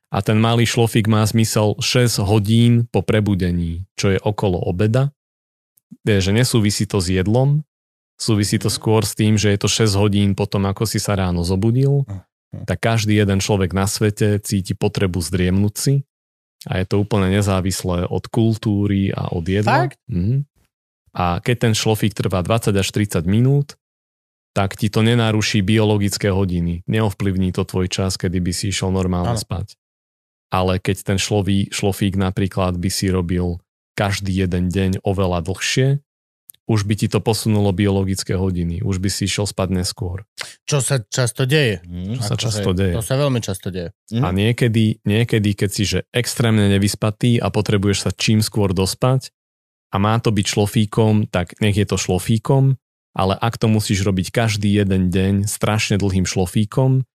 a 0.07 0.23
ten 0.23 0.39
malý 0.39 0.63
šlofík 0.63 1.05
má 1.05 1.21
zmysel 1.21 1.75
6 1.77 2.23
hodín 2.23 2.87
po 2.87 3.03
prebudení, 3.03 3.85
čo 3.93 4.09
je 4.09 4.17
okolo 4.17 4.57
obeda. 4.57 5.11
Že 6.03 6.31
nesúvisí 6.35 6.87
to 6.87 6.99
s 6.99 7.11
jedlom, 7.11 7.63
súvisí 8.19 8.59
to 8.59 8.67
skôr 8.67 9.03
s 9.03 9.13
tým, 9.15 9.35
že 9.39 9.51
je 9.53 9.59
to 9.59 9.69
6 9.69 9.93
hodín 9.95 10.29
potom, 10.33 10.65
ako 10.67 10.83
si 10.87 10.99
sa 10.99 11.15
ráno 11.15 11.43
zobudil, 11.43 12.03
tak 12.65 12.79
každý 12.79 13.19
jeden 13.19 13.43
človek 13.43 13.75
na 13.75 13.85
svete 13.85 14.39
cíti 14.39 14.73
potrebu 14.73 15.19
zdriemnúť 15.19 15.75
si 15.75 15.93
a 16.65 16.81
je 16.81 16.85
to 16.87 17.03
úplne 17.03 17.29
nezávislé 17.29 18.07
od 18.07 18.23
kultúry 18.27 19.13
a 19.13 19.29
od 19.31 19.45
jedla. 19.45 19.91
Fakt? 19.91 19.99
Mhm. 20.09 20.47
A 21.17 21.41
keď 21.41 21.55
ten 21.69 21.73
šlofík 21.73 22.13
trvá 22.13 22.45
20 22.45 22.77
až 22.77 22.87
30 22.93 23.25
minút, 23.25 23.73
tak 24.53 24.77
ti 24.77 24.89
to 24.89 25.01
nenaruší 25.01 25.65
biologické 25.65 26.29
hodiny. 26.29 26.85
Neovplyvní 26.85 27.53
to 27.53 27.65
tvoj 27.65 27.89
čas, 27.89 28.17
kedy 28.17 28.37
by 28.41 28.51
si 28.53 28.69
išiel 28.69 28.93
normálne 28.93 29.37
Áno. 29.37 29.41
spať. 29.41 29.77
Ale 30.53 30.77
keď 30.77 31.13
ten 31.13 31.17
šloví, 31.21 31.69
šlofík 31.73 32.17
napríklad 32.17 32.77
by 32.77 32.89
si 32.89 33.09
robil 33.09 33.61
každý 33.97 34.29
jeden 34.29 34.69
deň 34.69 35.01
oveľa 35.01 35.41
dlhšie, 35.41 36.05
už 36.67 36.83
by 36.83 36.99
ti 36.99 37.07
to 37.07 37.23
posunulo 37.23 37.71
biologické 37.71 38.35
hodiny. 38.35 38.83
Už 38.83 38.99
by 38.99 39.07
si 39.07 39.23
išiel 39.23 39.47
spať 39.47 39.71
neskôr. 39.71 40.27
Čo 40.67 40.83
sa 40.83 40.99
často 40.99 41.47
deje. 41.47 41.79
Mm. 41.87 42.19
Čo 42.19 42.23
sa 42.27 42.35
často 42.35 42.69
deje. 42.75 42.93
To 42.93 43.01
sa 43.01 43.15
veľmi 43.15 43.39
často 43.39 43.71
deje. 43.71 43.95
A 44.19 44.27
niekedy, 44.35 44.99
niekedy, 45.07 45.49
keď 45.55 45.69
si 45.71 45.83
že 45.87 45.99
extrémne 46.11 46.67
nevyspatý 46.67 47.39
a 47.39 47.47
potrebuješ 47.47 47.97
sa 48.03 48.11
čím 48.11 48.43
skôr 48.43 48.75
dospať 48.75 49.31
a 49.89 49.95
má 49.95 50.19
to 50.19 50.35
byť 50.35 50.45
šlofíkom, 50.45 51.31
tak 51.31 51.55
nech 51.63 51.79
je 51.79 51.87
to 51.87 51.95
šlofíkom, 51.95 52.75
ale 53.15 53.33
ak 53.39 53.55
to 53.55 53.71
musíš 53.71 54.03
robiť 54.03 54.35
každý 54.35 54.67
jeden 54.67 55.07
deň 55.07 55.47
strašne 55.47 55.95
dlhým 55.95 56.27
šlofíkom, 56.27 57.07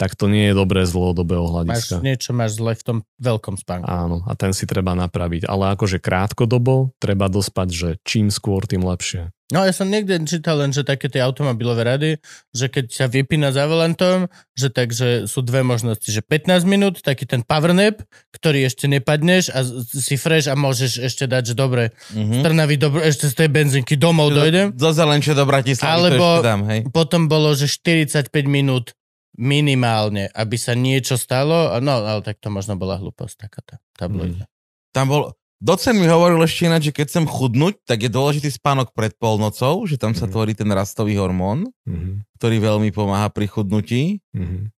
tak 0.00 0.16
to 0.16 0.26
nie 0.26 0.48
je 0.48 0.54
dobré 0.54 0.82
z 0.82 0.90
dlhodobého 0.90 1.44
Máš, 1.44 1.52
hľadiska. 1.52 1.94
niečo 2.00 2.32
máš 2.32 2.56
zle 2.56 2.72
v 2.72 2.82
tom 2.82 2.98
veľkom 3.18 3.54
spánku. 3.54 3.84
Áno, 3.84 4.24
a 4.24 4.32
ten 4.32 4.50
si 4.50 4.64
treba 4.64 4.96
napraviť. 4.96 5.44
Ale 5.44 5.76
akože 5.76 6.00
krátkodobo 6.00 6.96
treba 6.96 7.28
dospať, 7.28 7.68
že 7.68 7.88
čím 8.00 8.28
skôr, 8.28 8.64
tým 8.64 8.80
lepšie. 8.80 9.28
No 9.50 9.60
ja 9.60 9.74
som 9.74 9.84
niekde 9.84 10.14
čítal 10.24 10.56
len, 10.56 10.70
že 10.70 10.86
také 10.86 11.10
tie 11.10 11.18
automobilové 11.18 11.82
rady, 11.82 12.10
že 12.48 12.70
keď 12.70 12.84
sa 12.86 13.06
vypína 13.06 13.50
za 13.50 13.66
volantom, 13.66 14.30
že 14.54 14.70
takže 14.70 15.26
sú 15.26 15.42
dve 15.42 15.60
možnosti, 15.60 16.06
že 16.06 16.22
15 16.22 16.62
minút, 16.64 17.02
taký 17.02 17.26
ten 17.26 17.42
power 17.42 17.74
nap, 17.74 17.98
ktorý 18.30 18.62
ešte 18.62 18.86
nepadneš 18.86 19.50
a 19.50 19.66
si 19.82 20.14
fresh 20.14 20.46
a 20.46 20.54
môžeš 20.54 21.02
ešte 21.02 21.26
dať, 21.26 21.50
že 21.50 21.54
dobre, 21.56 21.90
Mhm. 22.14 22.30
z 22.30 22.38
Trnavy 22.40 22.76
dobro, 22.76 23.02
ešte 23.02 23.26
z 23.26 23.34
tej 23.36 23.48
benzinky 23.50 23.98
domov 23.98 24.30
dojdem. 24.30 24.70
Do 24.72 24.86
Zelenče, 24.88 25.34
do 25.34 25.42
Bratislavy 25.42 25.90
Alebo- 25.90 26.14
to 26.14 26.30
ešte 26.36 26.46
dám, 26.46 26.62
hej. 26.64 26.80
Potom 26.88 27.26
bolo, 27.26 27.50
že 27.52 27.66
45 27.66 28.46
minút 28.46 28.94
minimálne, 29.40 30.28
aby 30.36 30.60
sa 30.60 30.76
niečo 30.76 31.16
stalo. 31.16 31.72
No, 31.80 32.04
ale 32.04 32.20
tak 32.20 32.36
to 32.38 32.52
možno 32.52 32.76
bola 32.76 33.00
hlúposť 33.00 33.48
taká 33.48 33.60
tá 33.64 33.76
tabloidná. 33.96 34.44
Tam 34.92 35.08
bol, 35.08 35.32
docen 35.56 35.96
mi 35.96 36.04
hovoril 36.04 36.36
ešte 36.44 36.68
ináč, 36.68 36.92
že 36.92 36.96
keď 37.00 37.04
chcem 37.08 37.24
chudnúť, 37.24 37.80
tak 37.88 38.04
je 38.04 38.12
dôležitý 38.12 38.52
spánok 38.52 38.92
pred 38.92 39.16
polnocou, 39.16 39.80
že 39.88 39.96
tam 39.96 40.12
sa 40.12 40.28
Mhm. 40.28 40.32
tvorí 40.36 40.52
ten 40.52 40.68
rastový 40.68 41.16
hormón, 41.16 41.72
Mhm. 41.88 42.28
ktorý 42.36 42.56
veľmi 42.60 42.92
pomáha 42.92 43.32
pri 43.32 43.48
chudnutí, 43.48 44.20
Mhm. 44.36 44.68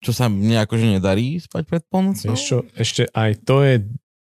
čo 0.00 0.10
sa 0.16 0.32
mne 0.32 0.64
akože 0.64 0.96
nedarí 0.96 1.36
spať 1.36 1.62
pred 1.68 1.82
polnocou. 1.84 2.32
Vieš 2.32 2.42
čo, 2.48 2.58
ešte 2.72 3.12
aj 3.12 3.44
to 3.44 3.60
je, 3.66 3.74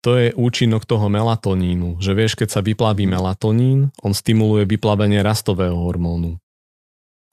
to 0.01 0.11
je 0.17 0.27
účinok 0.33 0.87
toho 0.87 1.09
melatonínu, 1.11 1.99
že 1.99 2.15
vieš, 2.15 2.39
keď 2.39 2.47
sa 2.47 2.61
vyplaví 2.63 3.05
melatonín, 3.05 3.91
on 4.01 4.13
stimuluje 4.15 4.63
vyplavenie 4.65 5.19
rastového 5.19 5.75
hormónu. 5.75 6.39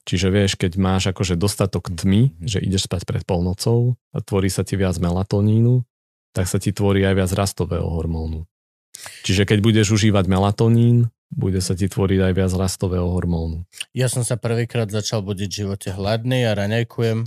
Čiže 0.03 0.27
vieš, 0.27 0.59
keď 0.59 0.75
máš 0.75 1.03
akože 1.15 1.39
dostatok 1.39 1.87
tmy, 1.95 2.35
že 2.43 2.59
ideš 2.59 2.91
spať 2.91 3.07
pred 3.07 3.23
polnocou 3.23 3.95
a 4.11 4.19
tvorí 4.19 4.51
sa 4.51 4.67
ti 4.67 4.75
viac 4.75 4.99
melatonínu, 4.99 5.87
tak 6.35 6.51
sa 6.51 6.59
ti 6.59 6.75
tvorí 6.75 7.07
aj 7.07 7.15
viac 7.15 7.31
rastového 7.31 7.87
hormónu. 7.87 8.43
Čiže 9.23 9.47
keď 9.47 9.59
budeš 9.63 9.95
užívať 9.95 10.27
melatonín, 10.27 11.07
bude 11.33 11.63
sa 11.63 11.73
ti 11.73 11.89
tvoriť 11.89 12.19
aj 12.29 12.33
viac 12.35 12.51
rastového 12.53 13.09
hormónu. 13.09 13.65
Ja 13.95 14.05
som 14.11 14.21
sa 14.21 14.37
prvýkrát 14.37 14.91
začal 14.91 15.25
budiť 15.25 15.49
v 15.49 15.59
živote 15.65 15.89
hladný 15.89 16.45
a 16.45 16.53
raňajkujem. 16.53 17.25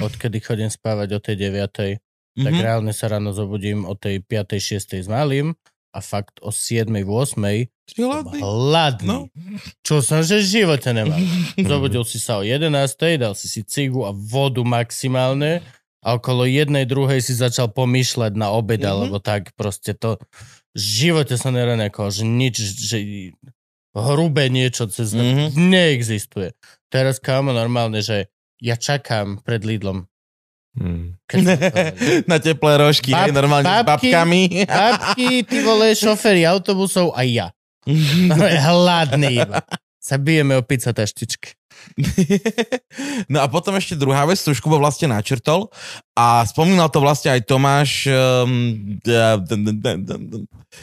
Odkedy 0.00 0.38
chodím 0.40 0.70
spávať 0.72 1.18
o 1.18 1.20
tej 1.20 1.52
9. 1.52 2.00
tak 2.34 2.50
Mhm. 2.50 2.62
reálne 2.66 2.90
sa 2.90 3.06
ráno 3.06 3.30
zobudím 3.30 3.86
o 3.86 3.94
tej 3.94 4.18
5. 4.18 4.58
6. 4.58 5.02
s 5.02 5.06
malým 5.06 5.54
a 5.94 6.02
fakt 6.02 6.42
o 6.42 6.50
7. 6.50 6.90
8. 6.90 7.70
Si 7.86 8.02
hladný? 8.02 8.40
hladný. 8.42 9.06
No. 9.06 9.18
Čo 9.86 10.02
som 10.02 10.26
že 10.26 10.42
v 10.42 10.46
živote 10.66 10.90
nemal. 10.90 11.22
Zobudil 11.70 12.02
si 12.02 12.18
sa 12.18 12.40
o 12.40 12.42
11. 12.42 12.66
dal 13.14 13.38
si 13.38 13.46
si 13.46 13.62
cigu 13.62 14.02
a 14.02 14.10
vodu 14.10 14.66
maximálne 14.66 15.62
a 16.02 16.18
okolo 16.18 16.44
jednej, 16.44 16.84
druhej 16.84 17.22
si 17.22 17.32
začal 17.32 17.70
pomýšľať 17.70 18.34
na 18.34 18.50
obed, 18.50 18.82
Mhm. 18.82 18.88
alebo 18.90 19.16
tak 19.22 19.54
proste 19.56 19.94
to 19.94 20.18
v 20.74 20.78
živote 20.80 21.38
sa 21.38 21.48
neranekol, 21.48 22.10
že 22.10 22.26
nič, 22.26 22.54
že 22.60 22.98
hrubé 23.94 24.50
niečo 24.50 24.90
cez 24.90 25.14
Mhm. 25.14 25.54
neexistuje. 25.54 26.52
Teraz 26.90 27.22
kámo 27.22 27.54
normálne, 27.54 28.02
že 28.02 28.26
ja 28.58 28.74
čakám 28.74 29.38
pred 29.44 29.62
Lidlom. 29.62 30.08
Hmm. 30.74 31.14
Na 32.30 32.38
teplé 32.38 32.72
rožky, 32.76 33.14
Bab- 33.14 33.26
hej, 33.26 33.32
normálne 33.32 33.62
s 33.62 33.86
babky- 33.86 34.10
babkami. 34.10 34.42
Babky, 34.68 35.28
ty 35.46 35.62
vole, 35.62 35.94
šoféry 35.94 36.42
autobusov 36.44 37.14
a 37.14 37.22
ja. 37.22 37.54
Hladný 38.66 39.40
iba. 39.40 39.62
Sa 39.98 40.18
bijeme 40.18 40.52
o 40.54 40.62
pizza 40.62 40.90
taštičky. 40.90 41.54
No 43.26 43.40
a 43.40 43.46
potom 43.46 43.74
ešte 43.74 43.94
druhá 43.94 44.24
vec, 44.24 44.38
to 44.38 44.50
už 44.50 44.60
Kubo 44.60 44.78
vlastne 44.78 45.10
načrtol 45.10 45.68
a 46.12 46.44
spomínal 46.44 46.88
to 46.88 46.98
vlastne 46.98 47.34
aj 47.34 47.44
Tomáš 47.44 48.08
um, 48.08 48.98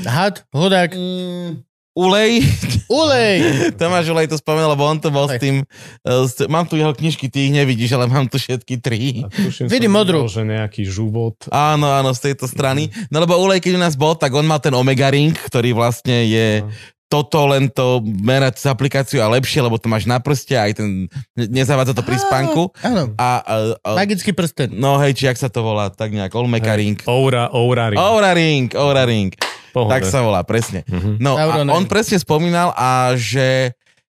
Had, 0.03 0.43
hudák, 0.51 0.91
Mm, 0.93 1.63
Ulej. 1.91 2.39
ulej! 2.87 3.35
Tomáš 3.79 4.07
Ulej 4.07 4.31
to 4.31 4.39
spomenul, 4.39 4.71
lebo 4.71 4.87
on 4.87 4.95
to 4.95 5.11
bol 5.11 5.27
s 5.27 5.35
Aj. 5.35 5.41
tým, 5.43 5.67
uh, 6.07 6.23
s, 6.23 6.39
mám 6.47 6.63
tu 6.63 6.79
jeho 6.79 6.95
knižky, 6.95 7.27
ty 7.27 7.47
ich 7.47 7.53
nevidíš, 7.53 7.91
ale 7.93 8.07
mám 8.07 8.31
tu 8.31 8.39
všetky 8.39 8.79
tri. 8.79 9.27
Vidím 9.67 9.91
modrú. 9.91 10.23
že 10.31 10.47
nejaký 10.47 10.87
žuvot. 10.87 11.51
Áno, 11.51 11.91
áno, 11.91 12.15
z 12.15 12.31
tejto 12.31 12.47
strany. 12.47 12.87
No 13.11 13.19
lebo 13.19 13.35
Ulej, 13.35 13.59
keď 13.59 13.75
u 13.75 13.81
nás 13.83 13.99
bol, 13.99 14.15
tak 14.15 14.31
on 14.31 14.47
mal 14.47 14.63
ten 14.63 14.71
Omega 14.71 15.11
Ring, 15.11 15.35
ktorý 15.35 15.75
vlastne 15.75 16.23
je 16.23 16.63
toto 17.11 17.43
len 17.43 17.67
to 17.67 17.99
merať 18.23 18.63
z 18.63 18.65
aplikáciu 18.71 19.19
a 19.19 19.27
lepšie, 19.27 19.59
lebo 19.59 19.75
to 19.75 19.91
máš 19.91 20.07
na 20.07 20.23
prste, 20.23 20.55
aj 20.55 20.79
ten, 20.79 21.11
ne- 21.35 21.49
nezavádza 21.51 21.91
to 21.91 22.07
pri 22.07 22.15
spánku. 22.15 22.71
Áno, 22.79 23.11
A, 23.19 23.43
a, 23.43 23.55
a 23.83 23.89
magický 23.99 24.31
prsten. 24.31 24.71
no 24.71 24.95
hej, 24.95 25.19
či 25.19 25.27
jak 25.27 25.35
sa 25.35 25.51
to 25.51 25.59
volá, 25.59 25.91
tak 25.91 26.15
nejak, 26.15 26.31
Olmeka 26.31 26.71
Ring. 26.71 26.95
Oura, 27.03 27.51
oura 27.51 27.91
ring. 27.91 27.99
Aura 27.99 28.31
Ring, 28.31 28.71
Aura 28.79 29.03
Ring. 29.03 29.35
Pohode. 29.71 29.91
Tak 29.91 30.03
sa 30.05 30.19
volá, 30.19 30.43
presne. 30.43 30.83
Mhm. 30.85 31.17
No 31.17 31.35
a 31.35 31.47
Aura 31.47 31.63
on 31.65 31.85
presne 31.85 32.15
spomínal, 32.15 32.71
a 32.71 33.15
že, 33.15 33.71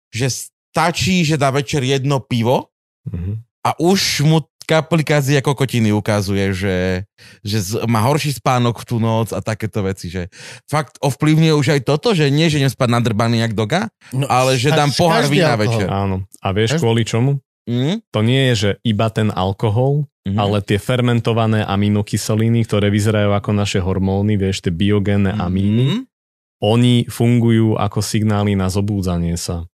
že 0.09 0.29
stačí, 0.29 1.25
že 1.25 1.35
dá 1.35 1.49
večer 1.49 1.81
jedno 1.81 2.21
pivo 2.21 2.69
Mhm. 3.09 3.41
a 3.65 3.71
už 3.77 4.01
mu 4.23 4.39
aplikácia 4.67 5.39
kokotiny 5.39 5.95
ukazuje, 5.95 6.51
že, 6.51 6.77
že 7.41 7.59
z- 7.63 7.87
má 7.87 8.03
horší 8.03 8.35
spánok 8.35 8.83
v 8.83 8.85
tú 8.85 8.97
noc 8.99 9.31
a 9.31 9.39
takéto 9.39 9.79
veci, 9.81 10.11
že 10.11 10.27
fakt 10.67 10.99
ovplyvňuje 10.99 11.55
už 11.55 11.67
aj 11.71 11.81
toto, 11.87 12.11
že 12.11 12.27
nie, 12.29 12.51
že 12.51 12.59
idem 12.59 12.69
spať 12.69 12.91
nadrbaný 12.91 13.47
jak 13.47 13.55
doga, 13.55 13.87
No, 14.11 14.27
ale 14.27 14.59
že 14.59 14.75
dám 14.75 14.91
pohár 14.91 15.31
vína 15.31 15.55
večer. 15.55 15.87
Áno. 15.87 16.27
A 16.43 16.51
vieš 16.51 16.83
kvôli 16.83 17.07
čomu? 17.07 17.39
Mm? 17.63 18.03
To 18.11 18.21
nie 18.21 18.51
je, 18.51 18.55
že 18.59 18.71
iba 18.83 19.07
ten 19.07 19.31
alkohol, 19.31 20.11
Mhm. 20.27 20.39
ale 20.43 20.59
tie 20.59 20.75
fermentované 20.83 21.63
aminokyseliny, 21.63 22.67
ktoré 22.67 22.91
vyzerajú 22.91 23.31
ako 23.31 23.51
naše 23.55 23.79
hormóny, 23.79 24.35
vieš, 24.35 24.67
tie 24.67 24.75
biogénne 24.75 25.31
amíny, 25.31 25.87
Mm? 25.87 26.01
oni 26.67 27.07
fungujú 27.07 27.79
ako 27.79 28.03
signály 28.03 28.59
na 28.59 28.67
zobúdzanie 28.67 29.39
sa. 29.39 29.71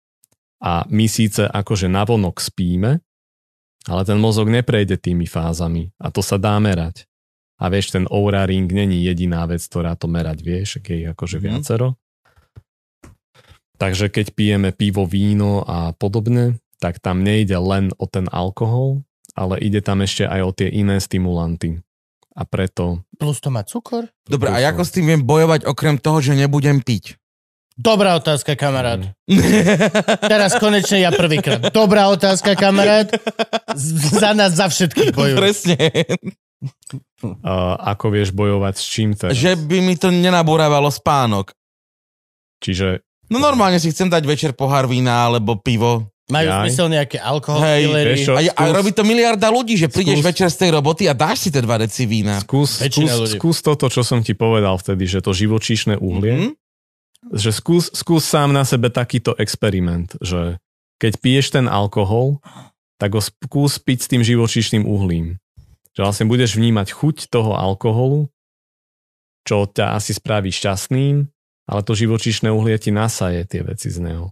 A 0.60 0.84
my 0.92 1.08
síce 1.08 1.48
akože 1.48 1.88
navonok 1.88 2.36
spíme, 2.38 3.00
ale 3.88 4.02
ten 4.04 4.20
mozog 4.20 4.46
neprejde 4.46 5.00
tými 5.00 5.24
fázami 5.26 5.90
a 5.98 6.12
to 6.12 6.20
sa 6.22 6.36
dá 6.38 6.54
merať. 6.60 7.08
A 7.58 7.70
vieš, 7.70 7.94
ten 7.94 8.04
Oura 8.10 8.42
Ring 8.44 8.66
není 8.66 9.02
jediná 9.06 9.46
vec, 9.46 9.62
ktorá 9.64 9.94
to 9.96 10.06
merať 10.10 10.38
vieš, 10.42 10.68
keď 10.84 10.96
je 10.98 11.06
akože 11.16 11.38
Mhm. 11.38 11.44
viacero. 11.48 11.88
Takže 13.78 14.06
keď 14.12 14.26
pijeme 14.38 14.70
pivo, 14.70 15.02
víno 15.08 15.64
a 15.66 15.90
podobne, 15.96 16.62
tak 16.78 16.98
tam 17.02 17.22
nejde 17.26 17.58
len 17.58 17.90
o 17.98 18.06
ten 18.06 18.30
alkohol, 18.30 19.02
ale 19.32 19.60
ide 19.60 19.80
tam 19.80 20.04
ešte 20.04 20.28
aj 20.28 20.40
o 20.44 20.50
tie 20.52 20.68
iné 20.68 21.00
stimulanty. 21.00 21.80
A 22.32 22.48
preto... 22.48 23.04
Plus 23.20 23.38
to 23.44 23.52
má 23.52 23.60
cukor? 23.60 24.08
Dobre, 24.24 24.48
a 24.48 24.56
ako 24.72 24.82
s 24.88 24.94
tým 24.96 25.04
viem 25.04 25.22
bojovať 25.22 25.68
okrem 25.68 26.00
toho, 26.00 26.24
že 26.24 26.32
nebudem 26.32 26.80
piť? 26.80 27.20
Dobrá 27.76 28.16
otázka, 28.16 28.56
kamarát. 28.56 29.12
Mm. 29.28 29.40
Teraz 30.32 30.56
konečne 30.60 31.00
ja 31.00 31.12
prvýkrát. 31.12 31.72
Dobrá 31.72 32.08
otázka, 32.12 32.52
kamarát. 32.56 33.08
Z- 33.72 34.20
za 34.20 34.32
nás, 34.36 34.56
za 34.56 34.68
všetkých 34.68 35.12
bojujú. 35.12 35.36
Presne. 35.40 35.76
uh, 37.24 37.76
ako 37.80 38.06
vieš 38.12 38.32
bojovať 38.36 38.74
s 38.76 38.84
čím 38.84 39.16
teraz. 39.16 39.36
Že 39.36 39.56
by 39.56 39.78
mi 39.80 39.96
to 39.96 40.12
nenabúravalo 40.12 40.92
spánok. 40.92 41.56
Čiže 42.60 43.04
No 43.32 43.40
normálne 43.40 43.80
si 43.80 43.88
chcem 43.88 44.12
dať 44.12 44.28
večer 44.28 44.52
pohár 44.52 44.84
vína 44.84 45.24
alebo 45.24 45.56
pivo. 45.56 46.11
Majú 46.32 46.48
Jaj. 46.48 46.58
zmysel 46.58 46.86
nejaké 46.88 47.18
alkohol, 47.18 47.60
Hej, 47.60 47.82
dealery. 47.84 48.08
vieš 48.10 48.22
čo? 48.22 48.32
A, 48.32 48.40
a 48.40 48.48
skús- 48.48 48.74
robí 48.74 48.90
to 48.90 49.02
miliarda 49.02 49.48
ľudí, 49.48 49.74
že 49.74 49.86
prídeš 49.86 50.16
skús- 50.16 50.28
večer 50.28 50.48
z 50.48 50.56
tej 50.58 50.70
roboty 50.72 51.02
a 51.04 51.12
dáš 51.12 51.36
si 51.38 51.48
tie 51.48 51.60
dva 51.60 51.76
deci 51.76 52.02
vína. 52.04 52.38
skús, 52.38 52.80
Väčšina 52.80 53.06
skús, 53.06 53.20
ľudí. 53.22 53.36
skús 53.36 53.56
toto, 53.60 53.86
čo 53.86 54.00
som 54.00 54.18
ti 54.18 54.32
povedal 54.32 54.74
vtedy, 54.74 55.04
že 55.04 55.20
to 55.20 55.30
živočíšne 55.30 55.94
uhlie, 55.96 56.34
Mhm. 56.34 56.50
že 57.30 57.50
skús, 57.50 57.92
skús 57.92 58.24
sám 58.24 58.50
na 58.50 58.62
sebe 58.62 58.88
takýto 58.88 59.36
experiment, 59.36 60.16
že 60.18 60.56
keď 60.96 61.12
piješ 61.18 61.46
ten 61.52 61.66
alkohol, 61.66 62.40
tak 62.96 63.12
ho 63.12 63.20
skús 63.20 63.76
piť 63.76 63.98
s 63.98 64.08
tým 64.08 64.22
živočíšnym 64.22 64.82
uhlím. 64.82 65.36
Že 65.92 66.00
vlastne 66.00 66.26
budeš 66.26 66.54
vnímať 66.54 66.88
chuť 66.90 67.28
toho 67.28 67.52
alkoholu, 67.52 68.30
čo 69.42 69.66
ťa 69.66 69.92
asi 69.92 70.12
spraví 70.12 70.48
šťastným, 70.48 71.26
ale 71.64 71.80
to 71.82 71.92
živočíšne 71.92 72.48
uhlie 72.48 72.74
ti 72.76 72.88
nasaje 72.88 73.42
tie 73.44 73.60
veci 73.60 73.86
z 73.86 73.98
neho. 73.98 74.30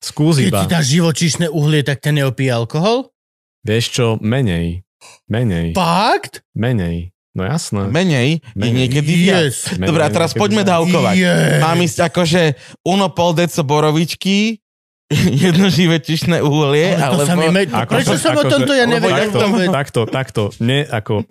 Skús 0.00 0.36
Keď 0.36 0.46
iba, 0.46 0.58
ti 0.58 0.66
dáš 0.66 0.86
živočíšne 0.90 1.46
uhlie, 1.48 1.80
tak 1.80 2.00
ten 2.00 2.14
neopíje 2.14 2.50
alkohol? 2.50 3.12
vieš 3.60 3.92
čo, 3.92 4.06
menej, 4.18 4.80
menej, 5.26 5.72
Fakt? 5.72 6.40
menej. 6.52 7.12
No 7.30 7.44
jasné. 7.44 7.86
Menej, 7.86 8.40
je 8.40 8.56
Menej. 8.56 8.74
niekedy 8.74 9.12
viac. 9.14 9.44
Yes. 9.46 9.70
menej 9.72 9.86
Dobre, 9.86 10.02
a 10.02 10.10
teraz 10.10 10.32
poďme 10.32 10.62
viac. 10.62 10.70
dávkovať. 10.72 11.14
Yes. 11.14 11.60
Mám 11.60 11.78
ísť 11.78 11.98
akože 12.02 12.42
uno 12.82 13.06
pol 13.08 13.30
deco 13.32 13.62
borovičky, 13.62 14.58
jedno 15.44 15.68
živočišné 15.68 16.40
uhlie, 16.40 16.90
Ale 16.92 17.22
to 17.22 17.28
alebo... 17.28 17.44
sa 17.44 17.52
me... 17.52 17.62
Ako- 17.62 17.92
Prečo 17.92 18.16
som 18.16 18.32
o 18.32 18.40
akože- 18.40 18.50
tomto 18.50 18.72
ja 18.72 18.84
nevedel? 18.84 19.28
takto- 19.28 19.38
vôbec? 19.44 19.68
takto, 19.68 20.00
takto, 20.06 20.42
ne, 20.58 20.82
ako, 20.82 21.22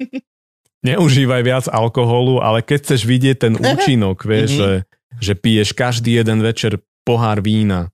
neužívaj 0.81 1.41
viac 1.41 1.65
alkoholu, 1.67 2.39
ale 2.39 2.61
keď 2.61 2.77
chceš 2.85 3.01
vidieť 3.03 3.38
ten 3.38 3.53
účinok, 3.73 4.22
vieš, 4.22 4.49
Mhm. 4.51 4.57
že, 4.57 4.72
že 5.19 5.33
piješ 5.33 5.69
každý 5.73 6.15
jeden 6.15 6.39
večer 6.39 6.77
pohár 7.03 7.39
vína, 7.39 7.89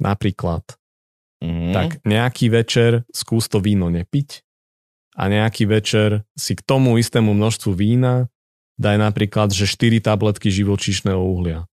napríklad, 0.00 0.64
Mhm. 1.38 1.70
tak 1.70 1.88
nejaký 2.02 2.50
večer 2.50 3.06
skús 3.14 3.46
to 3.46 3.62
víno 3.62 3.86
nepiť 3.86 4.42
a 5.14 5.30
nejaký 5.30 5.70
večer 5.70 6.26
si 6.34 6.58
k 6.58 6.62
tomu 6.66 6.98
istému 6.98 7.30
množstvu 7.30 7.70
vína 7.78 8.26
daj 8.74 8.98
napríklad, 8.98 9.54
že 9.54 9.70
4 9.70 10.02
tabletky 10.02 10.50
živočíšneho 10.50 11.18
uhlia. 11.18 11.66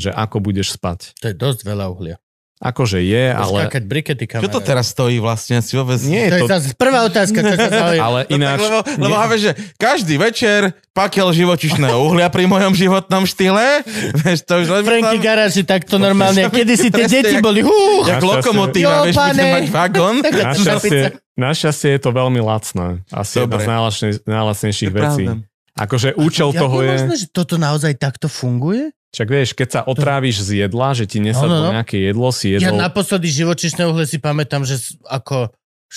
Že 0.00 0.16
ako 0.16 0.36
budeš 0.40 0.76
spať. 0.76 1.12
To 1.20 1.28
je 1.28 1.36
dosť 1.36 1.68
veľa 1.68 1.92
uhlia. 1.92 2.16
Akože 2.60 3.00
je, 3.00 3.32
ale, 3.32 3.64
Skákať 3.64 3.84
brikety, 3.84 4.24
kamarát. 4.24 4.44
Čo 4.44 4.52
to 4.52 4.60
teraz 4.60 4.92
stojí 4.92 5.16
vlastne? 5.16 5.58
Si 5.58 5.72
vôbec... 5.72 5.96
Nie 6.02 6.28
To 6.28 6.36
je 6.36 6.40
to, 6.40 6.48
zase 6.50 6.76
prvá 6.76 7.08
otázka, 7.08 7.40
čo 7.40 7.56
sa 7.56 7.88
ale 8.12 8.28
No 8.28 8.36
ináč... 8.36 8.52
tak, 8.54 8.66
lebo, 8.66 8.78
lebo 9.00 9.14
nie- 9.16 9.40
že 9.40 9.50
každý 9.74 10.14
večer 10.14 10.60
pakel 10.90 11.32
živočišného 11.32 11.96
uhlia 12.04 12.28
pri 12.28 12.44
mojom 12.44 12.76
životnom 12.76 13.24
štýle. 13.24 13.80
Vieš, 14.14 14.44
to 14.44 14.60
už 14.60 14.68
len 14.70 14.82
Franky 14.84 15.16
Garáži 15.18 15.64
takto 15.64 15.96
normálne. 15.96 16.46
Kedy 16.46 16.74
si 16.76 16.88
tie 16.88 17.08
deti 17.08 17.32
jak- 17.32 17.40
boli, 17.40 17.64
hú, 17.64 18.04
Jak 18.04 18.20
lokomotíva, 18.20 19.08
vieš, 19.08 19.16
bude 19.16 19.24
pane. 19.32 19.44
mať 19.50 19.64
vagón. 19.70 20.14
Našťastie, 20.52 21.00
našťastie 21.34 21.90
je 21.90 22.00
to 22.02 22.10
veľmi 22.10 22.38
lacné. 22.38 23.00
Asi 23.08 23.40
jedna 23.40 23.56
Dobre. 23.56 23.64
z 23.64 23.68
najlacne- 23.68 24.20
najlacnejších 24.22 24.88
To 24.88 24.92
je 24.92 25.00
vecí. 25.00 25.24
Akože 25.72 26.08
účel 26.12 26.52
Jak 26.52 26.60
toho 26.60 26.76
je 26.76 26.84
je... 26.84 26.92
možné, 26.92 27.14
že 27.16 27.26
toto 27.32 27.56
naozaj 27.56 27.96
takto 27.96 28.28
funguje? 28.28 28.92
Však 29.10 29.26
vieš, 29.26 29.48
keď 29.52 29.68
sa 29.68 29.80
otráviš 29.82 30.40
z 30.40 30.64
jedla, 30.64 30.94
že 30.94 31.04
ti 31.04 31.18
No, 31.18 31.22
no, 31.22 31.26
nesadlo 31.28 31.60
no. 31.60 31.72
nejaké 31.72 31.98
jedlo, 32.00 32.30
si 32.30 32.52
Ja 32.52 32.62
jedol... 32.64 32.78
naposledy 32.78 33.26
živočišné 33.28 33.82
uhle 33.82 34.04
si 34.04 34.16
pamätám, 34.16 34.62
že 34.62 34.78
ako 35.04 35.50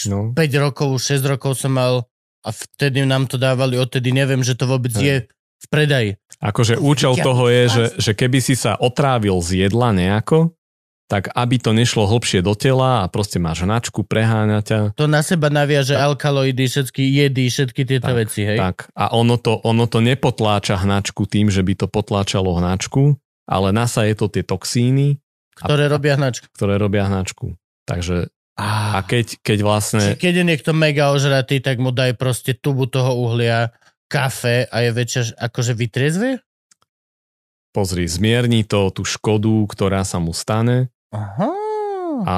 No. 0.04 0.34
5 0.34 0.42
rokov, 0.60 0.98
6 0.98 1.22
rokov 1.24 1.54
som 1.54 1.70
mal 1.72 2.10
a 2.42 2.50
vtedy 2.50 3.06
nám 3.06 3.26
to 3.26 3.38
dávali, 3.38 3.78
odtedy 3.78 4.10
neviem, 4.10 4.42
že 4.42 4.54
to 4.54 4.66
vôbec 4.66 4.90
Hej. 4.92 5.06
je 5.06 5.16
v 5.30 5.68
predaji. 5.70 6.10
Akože 6.42 6.76
účel 6.76 7.14
Ja- 7.14 7.24
toho 7.24 7.46
je, 7.48 7.64
že, 7.70 7.84
že 8.02 8.12
keby 8.12 8.42
si 8.42 8.54
sa 8.54 8.74
otrávil 8.74 9.38
z 9.40 9.64
jedla 9.64 9.94
nejako, 9.94 10.50
tak 11.12 11.30
aby 11.36 11.60
to 11.60 11.76
nešlo 11.76 12.08
hlbšie 12.10 12.42
do 12.42 12.56
tela 12.58 13.04
a 13.04 13.12
proste 13.12 13.38
máš 13.38 13.68
hnačku, 13.68 14.02
preháňa 14.08 14.60
ťa. 14.64 14.80
To 14.98 15.06
na 15.06 15.22
seba 15.22 15.52
naviaže 15.52 15.94
alkaloidy, 15.94 16.66
všetky 16.66 17.04
jedy, 17.04 17.52
všetky 17.52 17.82
tieto 17.86 18.10
Tak, 18.10 18.18
veci, 18.18 18.42
hej? 18.48 18.58
Tak. 18.58 18.90
A 18.96 19.14
ono 19.14 19.36
to, 19.38 19.60
ono 19.62 19.86
to 19.86 20.00
nepotláča 20.02 20.80
hnačku 20.82 21.28
tým, 21.28 21.52
že 21.52 21.62
by 21.62 21.74
to 21.76 21.88
potláčalo 21.92 22.56
hnačku, 22.58 23.20
ale 23.46 23.76
nasaje 23.76 24.16
to 24.16 24.32
tie 24.32 24.42
toxíny, 24.42 25.20
Ktoré 25.54 25.86
robia 25.86 26.18
hnačku. 26.18 26.50
ktoré 26.50 26.82
robia 26.82 27.06
hnačku. 27.06 27.54
Takže 27.86 28.32
a 28.58 29.02
keď, 29.02 29.42
keď 29.42 29.60
vlastne... 29.66 30.02
Čiže 30.02 30.22
keď 30.22 30.34
je 30.42 30.46
niekto 30.46 30.72
mega 30.78 31.10
ožratý, 31.10 31.58
tak 31.58 31.82
mu 31.82 31.90
daj 31.90 32.14
proste 32.18 32.54
tubu 32.54 32.86
toho 32.86 33.18
uhlia, 33.18 33.74
kafe 34.06 34.70
a 34.70 34.86
je 34.86 34.90
väčšia, 34.94 35.22
akože 35.42 35.74
vytriezve? 35.74 36.38
Pozri, 37.74 38.06
zmierni 38.06 38.62
to 38.64 38.94
tú 38.94 39.02
škodu, 39.02 39.66
ktorá 39.66 40.06
sa 40.06 40.22
mu 40.22 40.30
stane 40.30 40.94
Aha. 41.10 41.50
a 42.24 42.38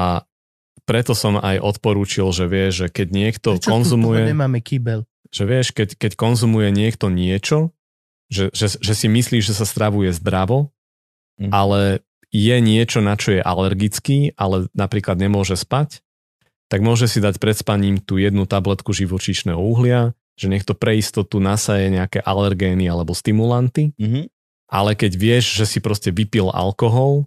preto 0.82 1.12
som 1.12 1.36
aj 1.36 1.60
odporúčil, 1.60 2.24
že 2.30 2.46
vieš, 2.46 2.72
že 2.80 2.86
keď 2.88 3.08
niekto 3.10 3.48
Prečo 3.58 3.68
konzumuje, 3.68 4.22
nemáme 4.24 4.58
kýbel? 4.58 5.04
že 5.28 5.42
vieš, 5.44 5.74
keď, 5.74 5.98
keď 5.98 6.12
konzumuje 6.14 6.70
niekto 6.70 7.10
niečo, 7.10 7.74
že, 8.26 8.48
že, 8.50 8.80
že 8.80 8.94
si 8.94 9.06
myslí, 9.06 9.38
že 9.38 9.52
sa 9.52 9.62
stravuje 9.62 10.10
zdravo, 10.10 10.72
Mhm. 11.36 11.52
ale 11.52 11.80
je 12.32 12.56
niečo, 12.58 13.04
na 13.04 13.12
čo 13.12 13.36
je 13.36 13.44
alergický, 13.44 14.32
ale 14.34 14.72
napríklad 14.72 15.20
nemôže 15.20 15.52
spať, 15.52 16.00
tak 16.66 16.80
môže 16.80 17.06
si 17.06 17.20
dať 17.20 17.36
pred 17.36 17.52
spaním 17.54 18.00
tú 18.00 18.16
jednu 18.16 18.48
tabletku 18.48 18.90
živočíšneho 18.90 19.60
uhlia, 19.60 20.16
že 20.34 20.48
nech 20.48 20.64
to 20.64 20.72
pre 20.72 20.96
istotu 20.96 21.36
nasaje 21.38 21.92
nejaké 21.92 22.24
alergény 22.24 22.88
alebo 22.88 23.12
stimulanty, 23.12 23.92
Mhm. 24.00 24.32
Ale 24.66 24.92
keď 24.92 25.12
vieš, 25.12 25.54
že 25.54 25.64
si 25.66 25.78
proste 25.78 26.10
vypil 26.10 26.48
alkohol, 26.48 27.26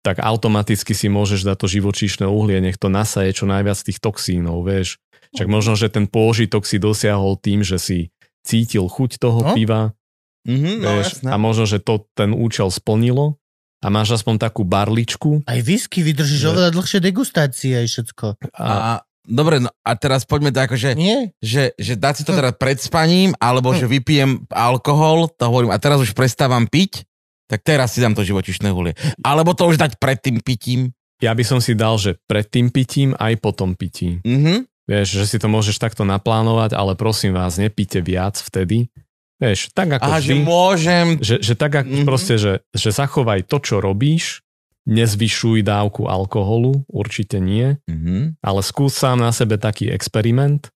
tak 0.00 0.16
automaticky 0.18 0.90
si 0.90 1.06
môžeš 1.06 1.44
dať 1.44 1.56
to 1.56 1.66
živočíšne 1.68 2.24
uhlie, 2.24 2.56
nech 2.58 2.80
to 2.80 2.88
nasaje 2.88 3.30
čo 3.30 3.44
najviac 3.44 3.76
tých 3.76 4.00
toxínov, 4.00 4.64
vieš. 4.64 4.96
Však 5.30 5.46
možno, 5.46 5.74
že 5.74 5.86
ten 5.86 6.08
pôžitok 6.08 6.64
si 6.64 6.80
dosiahol 6.80 7.36
tým, 7.36 7.60
že 7.60 7.76
si 7.76 7.98
cítil 8.40 8.88
chuť 8.88 9.20
toho 9.20 9.40
No. 9.42 9.52
piva, 9.52 9.92
Mhm, 10.40 10.72
no 10.80 10.88
vieš, 10.96 11.20
jasné. 11.20 11.28
a 11.28 11.36
možno, 11.36 11.68
že 11.68 11.78
to 11.78 12.08
ten 12.14 12.32
účel 12.32 12.72
splnilo 12.72 13.36
a 13.78 13.86
máš 13.88 14.16
aspoň 14.16 14.40
takú 14.40 14.64
barličku 14.64 15.44
Aj 15.44 15.60
whisky 15.60 16.00
vydržíš 16.00 16.40
Že- 16.40 16.50
oveľa 16.50 16.70
dlhšie 16.72 16.98
degustácie 16.98 17.72
aj 17.76 17.86
všetko. 17.86 18.26
a, 18.50 18.64
A, 18.64 18.92
dobre, 19.22 19.58
no 19.58 19.70
a 19.80 19.92
teraz 19.94 20.22
poďme 20.22 20.50
tak, 20.50 20.72
že, 20.72 20.92
Nie? 20.92 21.32
že, 21.38 21.72
že 21.74 21.94
dať 21.94 22.14
si 22.14 22.24
to 22.24 22.32
teda 22.32 22.50
pred 22.50 22.76
spaním, 22.76 23.32
alebo 23.36 23.72
že 23.72 23.84
vypijem 23.84 24.44
alkohol, 24.48 25.28
to 25.30 25.44
hovorím, 25.44 25.70
a 25.70 25.78
teraz 25.78 25.98
už 25.98 26.12
prestávam 26.12 26.64
piť, 26.64 27.04
tak 27.46 27.60
teraz 27.60 27.92
si 27.92 27.98
dám 27.98 28.12
to 28.12 28.22
živočišné 28.22 28.70
uhlie. 28.70 28.94
Alebo 29.20 29.52
to 29.52 29.66
už 29.66 29.76
dať 29.76 29.96
pred 29.96 30.16
tým 30.16 30.38
pitím. 30.38 30.94
ja 31.20 31.32
by 31.32 31.42
som 31.42 31.58
si 31.58 31.74
dal, 31.74 31.96
že 31.96 32.16
pred 32.24 32.46
tým 32.46 32.70
pitím 32.70 33.12
aj 33.14 33.36
po 33.38 33.50
tom 33.50 33.74
pití. 33.74 34.22
Mhm. 34.24 34.64
Vieš, 34.86 35.22
že 35.22 35.26
si 35.26 35.36
to 35.38 35.46
môžeš 35.46 35.78
takto 35.78 36.02
naplánovať, 36.02 36.74
ale 36.74 36.98
prosím 36.98 37.30
vás, 37.30 37.54
nepíte 37.54 38.00
viac 38.00 38.34
vtedy. 38.34 38.90
Vieš, 39.38 39.70
tak 39.70 39.86
ako 39.94 40.02
Aha, 40.04 40.18
že 40.18 40.34
vždy. 40.34 40.42
môžem... 40.42 41.06
Že, 41.22 41.36
že 41.40 41.54
tak 41.54 41.72
ako 41.72 41.86
Mhm. 41.86 41.92
mm-hmm. 41.94 42.08
proste, 42.08 42.34
že, 42.36 42.52
že 42.72 42.90
zachovaj 42.90 43.46
to, 43.46 43.56
čo 43.58 43.78
robíš, 43.78 44.42
nezvyšuj 44.88 45.60
dávku 45.60 46.08
alkoholu, 46.08 46.84
určite 46.88 47.36
nie, 47.38 47.76
Mhm. 47.86 48.40
ale 48.40 48.60
skús 48.62 48.96
sám 48.96 49.20
na 49.20 49.30
sebe 49.30 49.56
taký 49.56 49.88
experiment, 49.88 50.72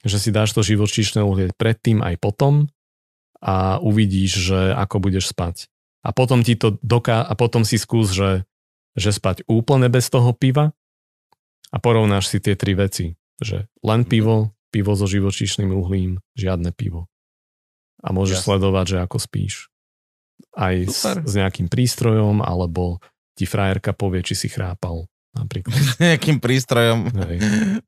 že 0.00 0.16
si 0.16 0.30
dáš 0.30 0.54
to 0.54 0.62
živočíšne 0.62 1.20
uhlie 1.20 1.50
predtým 1.52 2.00
aj 2.00 2.16
potom 2.16 2.70
a 3.40 3.76
uvidíš, 3.78 4.52
že 4.52 4.60
ako 4.72 4.96
budeš 5.00 5.32
spať. 5.32 5.68
A 6.00 6.16
potom, 6.16 6.40
ti 6.40 6.56
to 6.56 6.80
doká- 6.80 7.20
a 7.20 7.32
potom 7.36 7.64
si 7.64 7.76
skús, 7.76 8.08
že, 8.08 8.48
že 8.96 9.12
spať 9.12 9.44
úplne 9.44 9.92
bez 9.92 10.08
toho 10.08 10.32
piva 10.32 10.72
a 11.68 11.76
porovnáš 11.76 12.32
si 12.32 12.40
tie 12.40 12.56
tri 12.56 12.72
veci. 12.72 13.16
Že 13.40 13.68
len 13.84 14.04
pivo, 14.04 14.52
pivo 14.72 14.92
so 14.96 15.04
živočíšnym 15.04 15.72
uhlím, 15.72 16.20
žiadne 16.36 16.72
pivo. 16.72 17.08
A 18.00 18.12
môžeš 18.12 18.40
Jasne. 18.40 18.46
sledovať, 18.56 18.84
že 18.88 18.96
ako 19.04 19.16
spíš. 19.20 19.54
Aj 20.56 20.72
s, 20.88 21.04
s 21.04 21.32
nejakým 21.36 21.68
prístrojom, 21.68 22.40
alebo 22.40 23.00
ti 23.40 23.44
frajerka 23.44 23.90
povie, 23.90 24.20
či 24.20 24.34
si 24.34 24.46
chrápal. 24.46 25.08
Napríklad. 25.30 25.72
Nejakým 26.02 26.36
prístrojom. 26.36 27.08
Hej. 27.08 27.36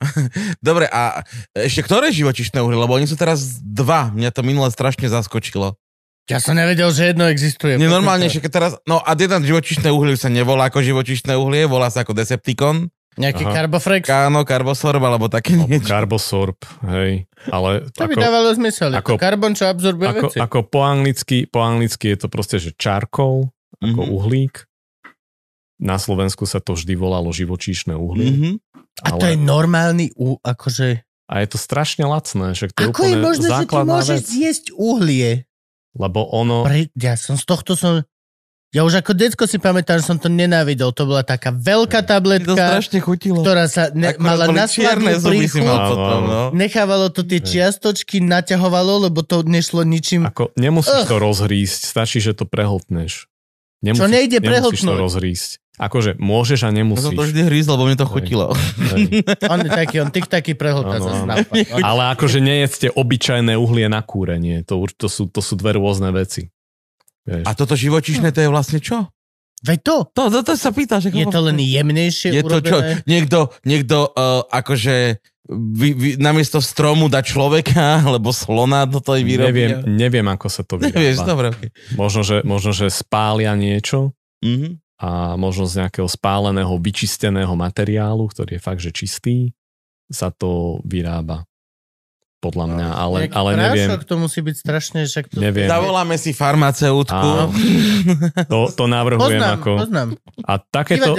Dobre, 0.63 0.87
a 0.87 1.27
ešte 1.53 1.83
ktoré 1.83 2.09
živočišné 2.09 2.57
uhlie? 2.57 2.79
Lebo 2.79 2.95
oni 2.95 3.05
sú 3.05 3.15
teraz 3.15 3.59
dva. 3.59 4.09
Mňa 4.09 4.31
to 4.31 4.41
minule 4.41 4.69
strašne 4.69 5.07
zaskočilo. 5.07 5.75
Ja 6.25 6.39
som 6.39 6.55
nevedel, 6.55 6.87
že 6.89 7.11
jedno 7.11 7.27
existuje. 7.27 7.75
Nie, 7.75 7.91
normálne, 7.91 8.31
že 8.31 8.39
keď 8.39 8.51
teraz... 8.53 8.73
No 8.85 9.03
a 9.03 9.11
jeden 9.13 9.43
živočišné 9.43 9.91
uhlie 9.91 10.15
sa 10.15 10.31
nevolá 10.31 10.71
ako 10.71 10.79
živočišné 10.81 11.35
uhlie, 11.35 11.67
volá 11.67 11.91
sa 11.91 12.07
ako 12.07 12.15
Decepticon. 12.15 12.87
Nejaký 13.13 13.43
Aha. 13.43 13.53
Carbofrex? 13.53 14.03
Káno, 14.07 14.41
Carbosorb, 14.41 15.03
alebo 15.03 15.27
také 15.27 15.53
niečo. 15.53 15.85
Carbosorb, 15.85 16.57
hej. 16.89 17.27
Ale 17.45 17.91
To 17.93 18.07
by 18.07 18.15
ako, 18.15 18.21
dávalo 18.23 18.49
zmysel. 18.55 18.89
ako- 18.95 19.19
karbon, 19.19 19.53
čo 19.53 19.67
absorbuje 19.67 20.09
ako, 20.09 20.27
veci. 20.31 20.39
ako 20.39 20.59
po, 20.65 20.81
anglicky, 20.81 21.45
po 21.45 21.61
anglicky 21.61 22.09
je 22.09 22.19
to 22.19 22.29
proste, 22.31 22.57
že 22.57 22.71
charcoal, 22.73 23.51
ako 23.77 24.01
Mhm. 24.01 24.11
uhlík. 24.15 24.55
Na 25.83 25.99
Slovensku 25.99 26.47
sa 26.47 26.63
to 26.63 26.79
vždy 26.79 26.95
volalo 26.95 27.35
živočíšne 27.35 27.99
uhlie. 27.99 28.31
Mhm. 28.31 28.53
A 29.03 29.19
to 29.19 29.27
je 29.27 29.35
normálny, 29.35 30.15
u, 30.15 30.39
akože... 30.39 31.03
A 31.27 31.35
je 31.43 31.49
to 31.49 31.59
strašne 31.59 32.05
lacné, 32.07 32.55
že 32.55 32.71
to 32.71 32.87
je 32.87 32.89
Ako 32.93 33.03
je 33.03 33.15
úplne 33.17 33.25
možné, 33.25 33.47
že 33.51 33.65
ty 33.67 33.77
môžeš 33.83 34.19
vec. 34.21 34.29
zjesť 34.29 34.65
uhlie? 34.77 35.31
Lebo 35.97 36.29
ono, 36.29 36.63
Pre, 36.63 36.93
ja 36.95 37.17
som 37.19 37.35
z 37.35 37.45
tohto 37.49 37.73
som... 37.75 38.05
Ja 38.73 38.89
už 38.89 39.05
ako 39.05 39.13
decko 39.13 39.45
si 39.45 39.61
pamätám, 39.61 40.01
že 40.01 40.09
som 40.09 40.17
to 40.17 40.33
nenávidel. 40.33 40.97
To 40.97 41.05
bola 41.05 41.21
taká 41.21 41.53
veľká 41.53 42.01
to 42.05 42.09
tabletka, 42.09 42.57
strašne 42.57 43.05
chutilo. 43.05 43.45
ktorá 43.45 43.69
sa 43.69 43.93
ne, 43.93 44.17
mala 44.17 44.49
na 44.49 44.65
Áno, 44.65 45.89
potom, 45.93 46.21
no. 46.25 46.43
Nechávalo 46.57 47.13
to 47.13 47.21
tie 47.21 47.45
čiastočky, 47.45 48.25
naťahovalo, 48.25 49.09
lebo 49.09 49.21
to 49.21 49.45
nešlo 49.45 49.85
ničím. 49.85 50.25
ako 50.25 50.57
nemusíš 50.57 51.05
Ugh. 51.05 51.09
to 51.09 51.17
rozhrísť, 51.21 51.81
stačí, 51.85 52.25
že 52.25 52.33
to 52.33 52.49
prehltneš. 52.49 53.29
Nemusíš, 53.85 54.01
Čo 54.01 54.09
nejde 54.09 54.41
nemusíš 54.41 54.49
to 54.81 54.89
prehltnúť? 54.89 55.62
Akože 55.83 56.15
môžeš 56.15 56.61
a 56.63 56.65
Ja 56.65 56.71
som 56.71 56.79
nemusíš. 56.79 57.11
to 57.11 57.25
vždy 57.25 57.41
hrízl, 57.43 57.75
lebo 57.75 57.85
mne 57.85 57.99
to 57.99 58.07
chutilo. 58.07 58.55
Hej. 58.95 59.27
On 59.51 59.59
je 59.59 59.67
taký, 59.69 59.97
on 59.99 60.09
tik 60.09 60.27
taký 60.27 60.55
prehltá 60.55 61.03
snapá. 61.03 61.51
Ale 61.83 62.03
akože 62.13 62.39
nejedzte 62.39 62.87
obyčajné 62.89 63.55
uhlie 63.55 63.87
na 63.87 63.99
kúrenie. 63.99 64.63
To, 64.65 64.79
už- 64.81 64.95
to, 64.95 65.11
sú, 65.11 65.27
to 65.27 65.39
sú 65.39 65.55
dve 65.55 65.75
rôzne 65.75 66.09
veci. 66.09 66.55
Vieš. 67.23 67.43
A 67.43 67.51
toto 67.53 67.75
živočíšne, 67.75 68.31
to 68.31 68.41
je 68.41 68.49
vlastne 68.49 68.79
čo? 68.79 69.11
Veď 69.63 69.79
to, 69.81 69.97
To, 70.09 70.23
to, 70.29 70.39
to 70.43 70.53
sa 70.55 70.71
pýta, 70.71 70.99
že 70.99 71.11
je 71.11 71.23
to 71.25 71.39
len 71.41 71.55
jemnejšie 71.57 72.31
Je 72.33 72.43
to 72.43 72.59
čo? 72.59 72.75
urobené. 72.75 73.03
Niekto, 73.05 73.39
niekto 73.63 73.97
uh, 74.09 74.43
akože 74.45 75.23
vy, 75.49 75.89
vy, 75.93 76.09
namiesto 76.17 76.59
stromu 76.59 77.07
dá 77.07 77.19
človeka, 77.21 78.03
alebo 78.03 78.31
slona 78.31 78.83
do 78.85 78.99
toho 78.99 79.19
vyrobí. 79.19 79.51
Neviem, 79.55 79.71
neviem, 79.89 80.27
ako 80.27 80.47
sa 80.47 80.63
to 80.63 80.79
Nevieš, 80.79 81.19
vyrába. 81.19 81.27
dobre. 81.27 81.47
Okay. 81.53 81.71
Možno 81.95 82.23
že, 82.23 82.43
možno, 82.43 82.71
že 82.71 82.87
spália 82.89 83.55
niečo 83.55 84.15
Mhm. 84.43 84.82
A 85.03 85.35
možno 85.35 85.67
z 85.67 85.83
nejakého 85.83 86.07
spáleného, 86.07 86.79
vyčisteného 86.79 87.51
materiálu, 87.59 88.31
ktorý 88.31 88.57
je 88.57 88.63
fakt, 88.63 88.79
že 88.79 88.95
čistý, 88.95 89.51
sa 90.07 90.31
to 90.31 90.79
vyrába. 90.87 91.43
Podľa 92.43 92.67
mňa, 92.75 92.89
ale, 92.91 93.19
Nejaký 93.27 93.37
ale 93.39 93.51
neviem, 93.55 93.89
to 94.03 94.19
musí 94.19 94.43
byť 94.43 94.57
strašne, 94.59 95.01
však 95.07 95.31
to... 95.31 95.39
Neviem. 95.39 95.71
Zavoláme 95.71 96.19
si 96.19 96.35
farmaceutku. 96.35 97.15
Áno. 97.15 97.55
to, 98.51 98.67
to 98.75 98.85
navrhujem 98.91 99.39
Poznám, 99.39 99.55
ako... 99.63 99.71
poznám. 99.79 100.09
A 100.43 100.53
takéto, 100.59 101.15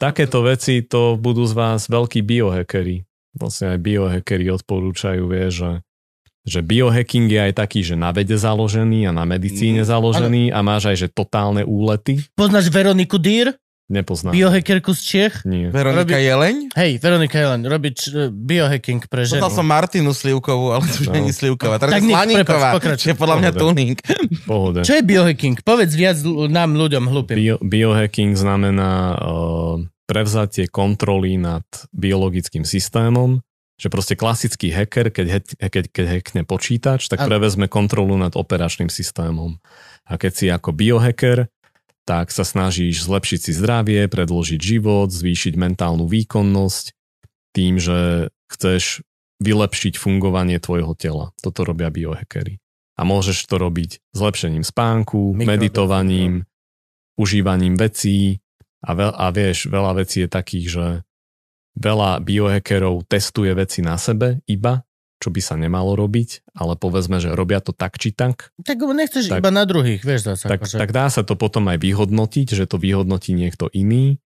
takéto 0.00 0.38
veci 0.40 0.80
to 0.80 1.20
budú 1.20 1.44
z 1.44 1.52
vás 1.52 1.84
veľkí 1.84 2.24
biohackery. 2.24 3.04
Vlastne 3.36 3.76
aj 3.76 3.78
biohackery 3.84 4.48
odporúčajú, 4.56 5.28
vie, 5.28 5.52
že, 5.52 5.84
že 6.44 6.60
biohacking 6.60 7.26
je 7.26 7.40
aj 7.42 7.52
taký, 7.54 7.80
že 7.80 7.94
na 7.94 8.08
vede 8.10 8.34
založený 8.34 9.08
a 9.08 9.12
na 9.12 9.24
medicíne 9.24 9.80
Mm, 9.80 9.88
založený 9.88 10.42
a 10.48 10.60
máš 10.60 10.86
aj, 10.86 10.96
že 10.98 11.08
totálne 11.08 11.62
úlety. 11.62 12.20
Poznáš 12.32 12.68
Veroniku 12.68 13.16
Dýr? 13.16 13.56
Nepoznám. 13.84 14.32
Biohackerku 14.32 14.92
z 14.92 15.00
Čech? 15.02 15.34
Nie. 15.44 15.68
Veronika 15.68 16.16
Robí- 16.16 16.24
Jeleň? 16.24 16.56
Hej, 16.72 16.92
Veronika 16.98 17.36
Jelen, 17.36 17.62
robí 17.62 17.92
č- 17.92 18.08
biohacking 18.26 19.04
pre 19.04 19.28
ženu. 19.28 19.36
Poznal 19.38 19.52
som 19.52 19.66
Martinu 19.66 20.08
Slivkovú, 20.10 20.72
ale 20.72 20.84
to 20.86 21.04
už 21.04 21.08
No. 21.08 21.14
není 21.14 21.28
Slivková. 21.30 21.76
Teraz 21.76 21.92
Tak 21.92 22.00
Slaníková, 22.02 22.80
je 22.96 23.12
podľa 23.12 23.36
mňa 23.36 23.50
tuning. 23.52 23.96
Pohode. 24.44 24.80
Čo 24.80 24.96
je 24.96 25.02
biohacking? 25.02 25.60
Povedz 25.60 25.92
viac 25.92 26.16
nám, 26.48 26.72
ľuďom, 26.72 27.04
hlupým. 27.06 27.36
Bio, 27.36 27.56
biohacking 27.60 28.32
znamená 28.32 28.92
uh, 29.14 29.76
prevzatie 30.04 30.64
kontroly 30.66 31.36
nad 31.36 31.64
biologickým 31.90 32.64
systémom, 32.64 33.44
že 33.74 33.90
proste 33.90 34.14
klasický 34.14 34.70
hacker, 34.70 35.10
keď, 35.10 35.26
he, 35.26 35.40
keď, 35.66 35.84
keď 35.90 36.06
hackne 36.06 36.42
počítač, 36.46 37.10
tak 37.10 37.26
prevezme 37.26 37.66
kontrolu 37.66 38.14
nad 38.14 38.38
operačným 38.38 38.86
systémom. 38.86 39.58
A 40.06 40.14
keď 40.14 40.32
si 40.32 40.46
ako 40.46 40.70
biohacker, 40.70 41.50
tak 42.04 42.30
sa 42.30 42.44
snažíš 42.44 43.08
zlepšiť 43.08 43.40
si 43.40 43.52
zdravie, 43.56 44.06
predložiť 44.06 44.60
život, 44.60 45.08
zvýšiť 45.08 45.56
mentálnu 45.56 46.04
výkonnosť 46.04 46.92
tým, 47.56 47.80
že 47.80 48.28
chceš 48.52 49.02
vylepšiť 49.42 49.98
fungovanie 49.98 50.60
tvojho 50.62 50.94
tela. 50.94 51.34
Toto 51.42 51.66
robia 51.66 51.90
biohackery. 51.90 52.60
A 52.94 53.02
môžeš 53.02 53.50
to 53.50 53.58
robiť 53.58 53.98
zlepšením 54.14 54.62
spánku, 54.62 55.34
Mikrodosing, 55.34 55.50
meditovaním, 55.50 56.34
užívaním 57.18 57.74
vecí 57.74 58.38
a, 58.86 58.94
veľ, 58.94 59.10
a 59.18 59.26
vieš, 59.34 59.66
veľa 59.66 59.92
vecí 59.98 60.22
je 60.22 60.28
takých, 60.30 60.66
že 60.70 60.86
veľa 61.74 62.22
biohackerov 62.22 63.06
testuje 63.06 63.50
veci 63.52 63.82
na 63.82 63.98
sebe 63.98 64.40
iba, 64.46 64.82
čo 65.18 65.32
by 65.32 65.40
sa 65.40 65.54
nemalo 65.56 65.96
robiť, 65.96 66.52
ale 66.54 66.76
povedzme, 66.76 67.16
že 67.18 67.32
robia 67.32 67.58
to 67.64 67.72
tak 67.72 67.96
či 67.96 68.12
tak, 68.12 68.52
Tak 68.60 68.76
nechceš 68.78 69.30
Tak- 69.30 69.40
iba 69.40 69.50
na 69.50 69.64
druhých, 69.64 70.04
vieš 70.04 70.28
zase. 70.28 70.46
tak, 70.46 70.60
akože. 70.60 70.76
tak 70.78 70.90
dá 70.92 71.06
sa 71.08 71.24
to 71.24 71.34
potom 71.34 71.66
aj 71.72 71.80
vyhodnotiť, 71.80 72.46
že 72.52 72.64
to 72.68 72.76
vyhodnotí 72.76 73.32
niekto 73.32 73.72
iný. 73.72 74.20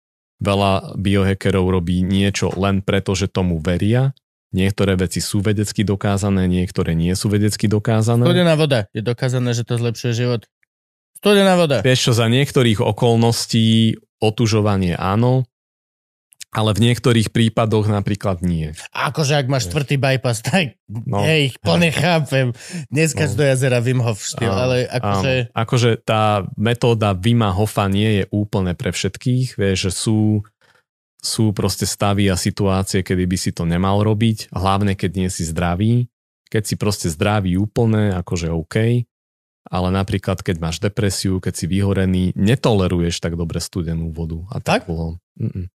Veľa 0.42 0.98
biohackerov 0.98 1.70
robí 1.70 2.02
niečo 2.02 2.50
len 2.55 2.82
preto, 2.82 3.14
že 3.14 3.31
tomu 3.31 3.58
veria. 3.62 4.12
Niektoré 4.55 4.94
veci 4.94 5.18
sú 5.18 5.42
vedecky 5.42 5.82
dokázané, 5.82 6.47
niektoré 6.47 6.94
nie 6.94 7.10
sú 7.18 7.26
vedecky 7.26 7.66
dokázané. 7.66 8.23
Studená 8.23 8.55
voda. 8.55 8.86
Je 8.94 9.02
dokázané, 9.02 9.50
že 9.50 9.66
to 9.66 9.74
zlepšuje 9.78 10.12
život. 10.14 10.47
Studená 11.18 11.58
voda. 11.58 11.82
Vieš 11.82 12.10
čo, 12.10 12.12
za 12.14 12.31
niektorých 12.31 12.78
okolností 12.78 13.98
otužovanie 14.23 14.94
áno, 14.94 15.42
ale 16.55 16.70
v 16.70 16.86
niektorých 16.86 17.34
prípadoch 17.34 17.91
napríklad 17.91 18.39
nie. 18.41 18.70
Akože 18.94 19.34
ak 19.34 19.50
máš 19.50 19.66
štvrtý 19.66 19.99
bypass, 19.99 20.39
tak 20.41 20.78
No, 20.86 21.26
hej, 21.26 21.58
plne 21.58 21.91
chápem. 21.91 22.55
Dneska 22.89 23.26
No. 23.26 23.34
do 23.34 23.42
jazera 23.42 23.83
Wim 23.83 23.99
Hof 23.99 24.23
štýl, 24.23 24.55
Áno, 24.55 24.62
ale 24.62 24.76
akože... 24.86 25.33
Áno. 25.50 25.57
Akože 25.58 25.91
tá 26.00 26.47
metóda 26.55 27.10
Vima 27.12 27.50
Hofa 27.50 27.91
nie 27.91 28.23
je 28.23 28.24
úplne 28.31 28.78
pre 28.78 28.94
všetkých, 28.94 29.58
vieš, 29.58 29.91
že 29.91 29.92
sú, 29.92 30.20
sú 31.18 31.50
proste 31.50 31.91
stavy 31.91 32.31
a 32.31 32.39
situácie, 32.39 33.02
kedy 33.02 33.24
by 33.26 33.36
si 33.36 33.50
to 33.50 33.66
nemal 33.66 34.07
robiť, 34.07 34.55
hlavne 34.55 34.94
keď 34.94 35.10
nie 35.18 35.28
si 35.34 35.42
zdravý. 35.42 36.07
Keď 36.52 36.62
si 36.62 36.74
proste 36.78 37.10
zdravý 37.10 37.58
úplne, 37.58 38.15
akože 38.15 38.47
OK, 38.55 39.02
ale 39.65 39.89
napríklad 39.91 40.39
keď 40.39 40.57
máš 40.62 40.78
depresiu, 40.78 41.42
keď 41.42 41.55
si 41.57 41.65
vyhorený, 41.66 42.31
netoleruješ 42.39 43.18
tak 43.18 43.34
dobre 43.34 43.58
studenú 43.58 44.12
vodu. 44.15 44.39
A 44.55 44.62
Tak? 44.62 44.62
tak? 44.62 44.81
Bolo. 44.86 45.18
Mm-mm. 45.34 45.66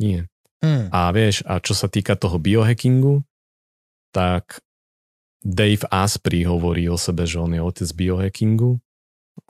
Nie. 0.00 0.28
Hm. 0.64 0.88
A 0.92 1.12
vieš, 1.12 1.44
a 1.44 1.60
čo 1.60 1.76
sa 1.76 1.86
týka 1.86 2.16
toho 2.16 2.40
biohackingu, 2.40 3.22
tak 4.12 4.64
Dave 5.44 5.84
Asprey 5.92 6.42
hovorí 6.48 6.88
o 6.88 6.96
sebe, 6.98 7.28
že 7.28 7.38
on 7.38 7.52
je 7.52 7.60
otec 7.60 7.88
biohackingu. 7.92 8.80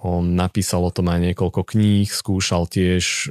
On 0.02 0.24
napísal 0.26 0.82
o 0.82 0.90
tom 0.90 1.08
aj 1.08 1.32
niekoľko 1.32 1.62
kníh, 1.62 2.10
skúšal 2.10 2.66
tiež 2.66 3.30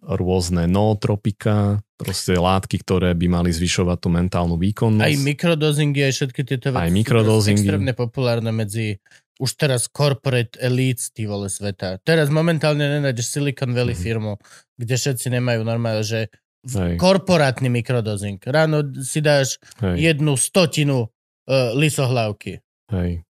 rôzne 0.00 0.64
nootropika, 0.64 1.84
proste 2.00 2.32
látky, 2.32 2.80
ktoré 2.80 3.12
by 3.12 3.26
mali 3.28 3.50
zvyšovať 3.52 3.98
tú 4.00 4.08
mentálnu 4.08 4.56
výkonnosť. 4.56 5.04
Aj 5.04 5.16
mikrodozingy, 5.20 6.00
aj 6.08 6.12
všetky 6.16 6.40
tieto 6.48 6.72
veci. 6.72 6.80
Aj 6.80 6.90
teraz 6.90 7.44
Extrémne 7.52 7.92
populárne 7.92 8.50
medzi 8.50 8.96
už 9.40 9.56
teraz 9.56 9.88
corporate 9.88 10.60
elites, 10.60 11.08
ty 11.08 11.24
vole 11.24 11.48
sveta. 11.48 11.96
Teraz 12.00 12.28
momentálne 12.28 12.84
nenájdeš 12.84 13.32
Silicon 13.32 13.72
Valley 13.72 13.96
Mhm. 13.96 14.02
firmu, 14.02 14.32
kde 14.76 14.94
všetci 14.94 15.32
nemajú 15.32 15.64
normálne, 15.64 16.04
že 16.04 16.28
Hej. 16.62 17.00
korporátny 17.00 17.72
mikrodozing. 17.72 18.36
Ráno 18.38 18.84
si 19.00 19.18
dáš 19.18 19.56
Hej, 19.80 20.12
jednu 20.12 20.36
stotinu 20.36 21.08
uh, 21.08 21.72
lisohlávky. 21.72 22.60
hej. 22.92 23.24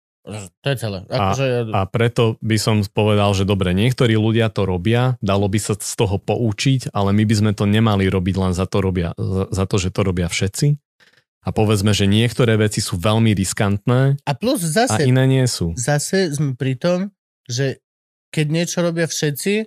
To 0.61 0.67
je 0.69 0.77
celé. 0.77 1.01
Akože, 1.09 1.73
A 1.73 1.89
preto 1.89 2.37
by 2.39 2.61
som 2.61 2.85
povedal, 2.85 3.33
že 3.33 3.49
dobre, 3.49 3.73
niektorí 3.73 4.15
ľudia 4.15 4.53
to 4.53 4.69
robia, 4.69 5.17
dalo 5.19 5.49
by 5.49 5.57
sa 5.57 5.73
z 5.75 5.97
toho 5.97 6.21
poučiť, 6.21 6.93
ale 6.93 7.17
my 7.17 7.25
by 7.25 7.35
sme 7.35 7.53
to 7.57 7.65
nemali 7.65 8.05
robiť 8.05 8.37
len 8.37 8.53
za 8.53 8.69
to, 8.69 8.79
robia, 8.79 9.17
za, 9.17 9.49
za 9.49 9.65
to 9.65 9.81
že 9.81 9.89
to 9.91 10.05
robia 10.05 10.29
všetci. 10.29 10.77
A 11.41 11.51
povedzme, 11.51 11.91
že 11.91 12.05
niektoré 12.05 12.55
veci 12.55 12.79
sú 12.79 12.97
veľmi 12.97 13.33
riskantné 13.33 14.21
a 14.21 14.33
plus 14.33 14.61
a 14.67 14.85
zase, 14.85 15.05
iné 15.05 15.25
nie 15.25 15.47
sú. 15.47 15.73
zase 15.73 16.29
sme 16.31 16.53
pri 16.53 16.77
tom, 16.77 16.99
že 17.45 17.81
keď 18.29 18.47
niečo 18.47 18.79
robia 18.81 19.05
všetci, 19.05 19.67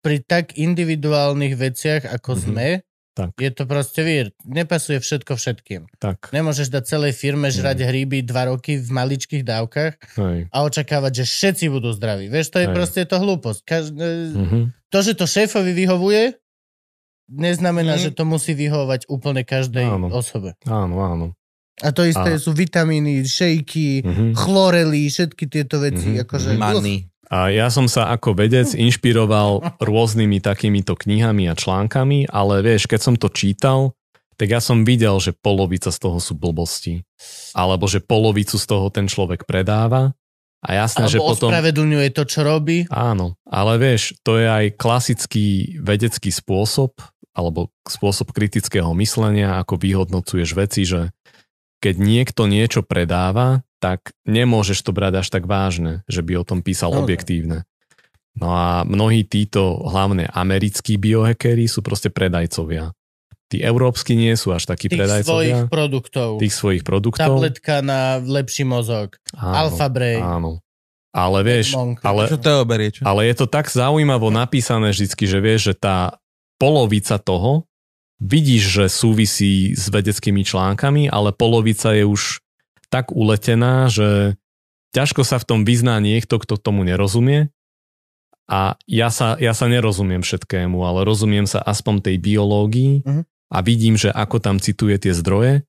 pri 0.00 0.20
tak 0.20 0.56
individuálnych 0.56 1.54
veciach, 1.54 2.04
ako 2.04 2.30
Mhm. 2.34 2.40
sme, 2.42 2.68
Tak. 3.10 3.30
je 3.36 3.50
to 3.50 3.64
proste 3.64 4.00
vír. 4.00 4.26
Nepasuje 4.42 4.98
všetko 4.98 5.32
všetkým. 5.34 5.88
Tak, 5.98 6.30
Nemôžeš 6.30 6.68
dať 6.68 6.84
celej 6.86 7.12
firme 7.12 7.48
Mhm. 7.48 7.54
žrať 7.54 7.78
hríby 7.84 8.18
dva 8.22 8.48
roky 8.48 8.76
v 8.76 8.88
maličkých 8.88 9.40
dávkach 9.42 9.94
hej. 10.16 10.38
a 10.46 10.56
očakávať, 10.62 11.12
že 11.14 11.24
všetci 11.26 11.64
budú 11.68 11.90
zdraví. 11.90 12.26
Vieš, 12.26 12.46
to 12.50 12.58
je 12.58 12.68
Hej. 12.68 12.74
proste 12.74 13.00
to 13.04 13.16
hlúposť. 13.16 13.60
Kaž... 13.62 13.84
Mhm. 13.92 14.60
To, 14.90 14.98
že 15.00 15.12
to 15.14 15.24
šéfovi 15.24 15.72
vyhovuje, 15.72 16.22
neznamená, 17.30 17.94
Mhm. 17.96 18.02
že 18.02 18.10
to 18.10 18.22
musí 18.24 18.52
vyhovovať 18.52 19.06
úplne 19.06 19.42
každej 19.42 19.86
Áno. 19.86 20.10
osobe. 20.10 20.58
Áno, 20.66 20.98
áno. 21.00 21.26
A 21.80 21.94
to 21.94 22.04
isté 22.04 22.36
A- 22.36 22.38
sú 22.38 22.52
vitamíny, 22.52 23.24
šejky, 23.24 24.04
Mhm. 24.04 24.26
chlorely, 24.36 25.08
všetky 25.08 25.48
tieto 25.48 25.80
veci. 25.80 26.18
Mhm, 26.18 26.28
Akože. 26.28 26.48
Money. 26.54 27.08
A 27.30 27.48
ja 27.48 27.70
som 27.70 27.86
sa 27.86 28.10
ako 28.10 28.34
vedec 28.34 28.74
inšpiroval 28.74 29.78
rôznymi 29.78 30.42
takýmito 30.42 30.98
knihami 30.98 31.46
a 31.46 31.54
článkami, 31.54 32.26
ale 32.26 32.58
vieš, 32.60 32.90
keď 32.90 33.00
som 33.00 33.14
to 33.14 33.30
čítal, 33.30 33.94
tak 34.34 34.50
ja 34.50 34.58
som 34.58 34.82
videl, 34.82 35.14
že 35.22 35.30
polovica 35.30 35.94
z 35.94 35.98
toho 36.00 36.18
sú 36.18 36.34
blbosti. 36.34 37.06
Alebo 37.54 37.86
že 37.86 38.02
polovicu 38.02 38.58
z 38.58 38.66
toho 38.66 38.90
ten 38.90 39.06
človek 39.06 39.46
predáva 39.46 40.10
A 40.60 40.76
jasné, 40.76 41.08
že 41.08 41.16
potom... 41.16 41.48
ospravedlňuje 41.48 42.08
to, 42.12 42.22
čo 42.28 42.44
robí. 42.44 42.84
Áno, 42.92 43.40
ale 43.48 43.80
vieš, 43.80 44.12
to 44.20 44.36
je 44.36 44.44
aj 44.44 44.76
klasický 44.76 45.80
vedecký 45.80 46.28
spôsob, 46.28 47.00
alebo 47.32 47.72
spôsob 47.88 48.36
kritického 48.36 48.92
myslenia, 49.00 49.56
ako 49.56 49.80
vyhodnocuješ 49.80 50.50
veci, 50.52 50.84
že 50.84 51.16
keď 51.80 51.94
niekto 51.96 52.44
niečo 52.44 52.84
predáva, 52.84 53.64
tak 53.80 54.12
nemôžeš 54.28 54.84
to 54.84 54.92
brať 54.92 55.24
až 55.24 55.28
tak 55.32 55.48
vážne, 55.48 56.04
že 56.04 56.20
by 56.20 56.36
o 56.36 56.44
tom 56.44 56.60
písal 56.60 56.92
no. 56.92 57.08
objektívne. 57.08 57.64
No 58.36 58.52
a 58.52 58.84
mnohí 58.84 59.24
títo 59.24 59.80
hlavne 59.88 60.28
americkí 60.28 61.00
biohackery 61.00 61.66
sú 61.66 61.80
proste 61.80 62.12
predajcovia. 62.12 62.92
Tí 63.50 63.58
európsky 63.58 64.14
nie 64.14 64.38
sú 64.38 64.54
až 64.54 64.64
takí 64.64 64.86
Tých 64.86 64.94
svojich 64.94 65.26
predajcovia 65.26 65.58
produktov. 65.66 66.38
tých 66.38 66.54
svojich 66.54 66.82
produktov. 66.86 67.26
Tabletka 67.34 67.82
na 67.82 68.16
lepší 68.16 68.62
mozog. 68.62 69.18
Áno, 69.34 69.66
Alpha 69.66 69.90
Brain. 69.90 70.22
Áno. 70.22 70.62
Ale 71.10 71.42
vieš, 71.42 71.74
ale, 72.06 72.30
Čo 72.30 72.38
to 72.38 72.62
oberie, 72.62 72.94
čo? 72.94 73.02
ale 73.02 73.26
je 73.26 73.34
to 73.34 73.50
tak 73.50 73.66
zaujímavo 73.66 74.30
napísané 74.30 74.94
vždycky, 74.94 75.26
že 75.26 75.42
vieš, 75.42 75.60
že 75.66 75.82
tá 75.82 76.22
polovica 76.54 77.18
toho 77.18 77.66
vidíš, 78.22 78.62
že 78.70 78.84
súvisí 78.86 79.74
s 79.74 79.90
vedeckými 79.90 80.46
článkami, 80.46 81.10
ale 81.10 81.34
polovica 81.34 81.90
je 81.90 82.06
už 82.06 82.38
tak 82.94 83.10
uletená, 83.10 83.90
že 83.90 84.38
ťažko 84.94 85.26
sa 85.26 85.42
v 85.42 85.48
tom 85.50 85.60
vyzná 85.66 85.98
niekto, 85.98 86.38
kto 86.38 86.54
tomu 86.54 86.86
nerozumie. 86.86 87.50
A 88.46 88.74
ja 88.86 89.10
sa, 89.10 89.34
ja 89.38 89.50
sa 89.50 89.66
nerozumiem 89.66 90.22
všetkému, 90.22 90.78
ale 90.82 91.02
rozumiem 91.02 91.46
sa 91.46 91.58
aspoň 91.58 92.06
tej 92.06 92.16
biológii 92.18 93.02
Mhm. 93.02 93.22
A 93.50 93.58
vidím, 93.60 93.98
že 93.98 94.08
ako 94.08 94.38
tam 94.38 94.56
cituje 94.56 94.96
tie 94.96 95.12
zdroje 95.12 95.66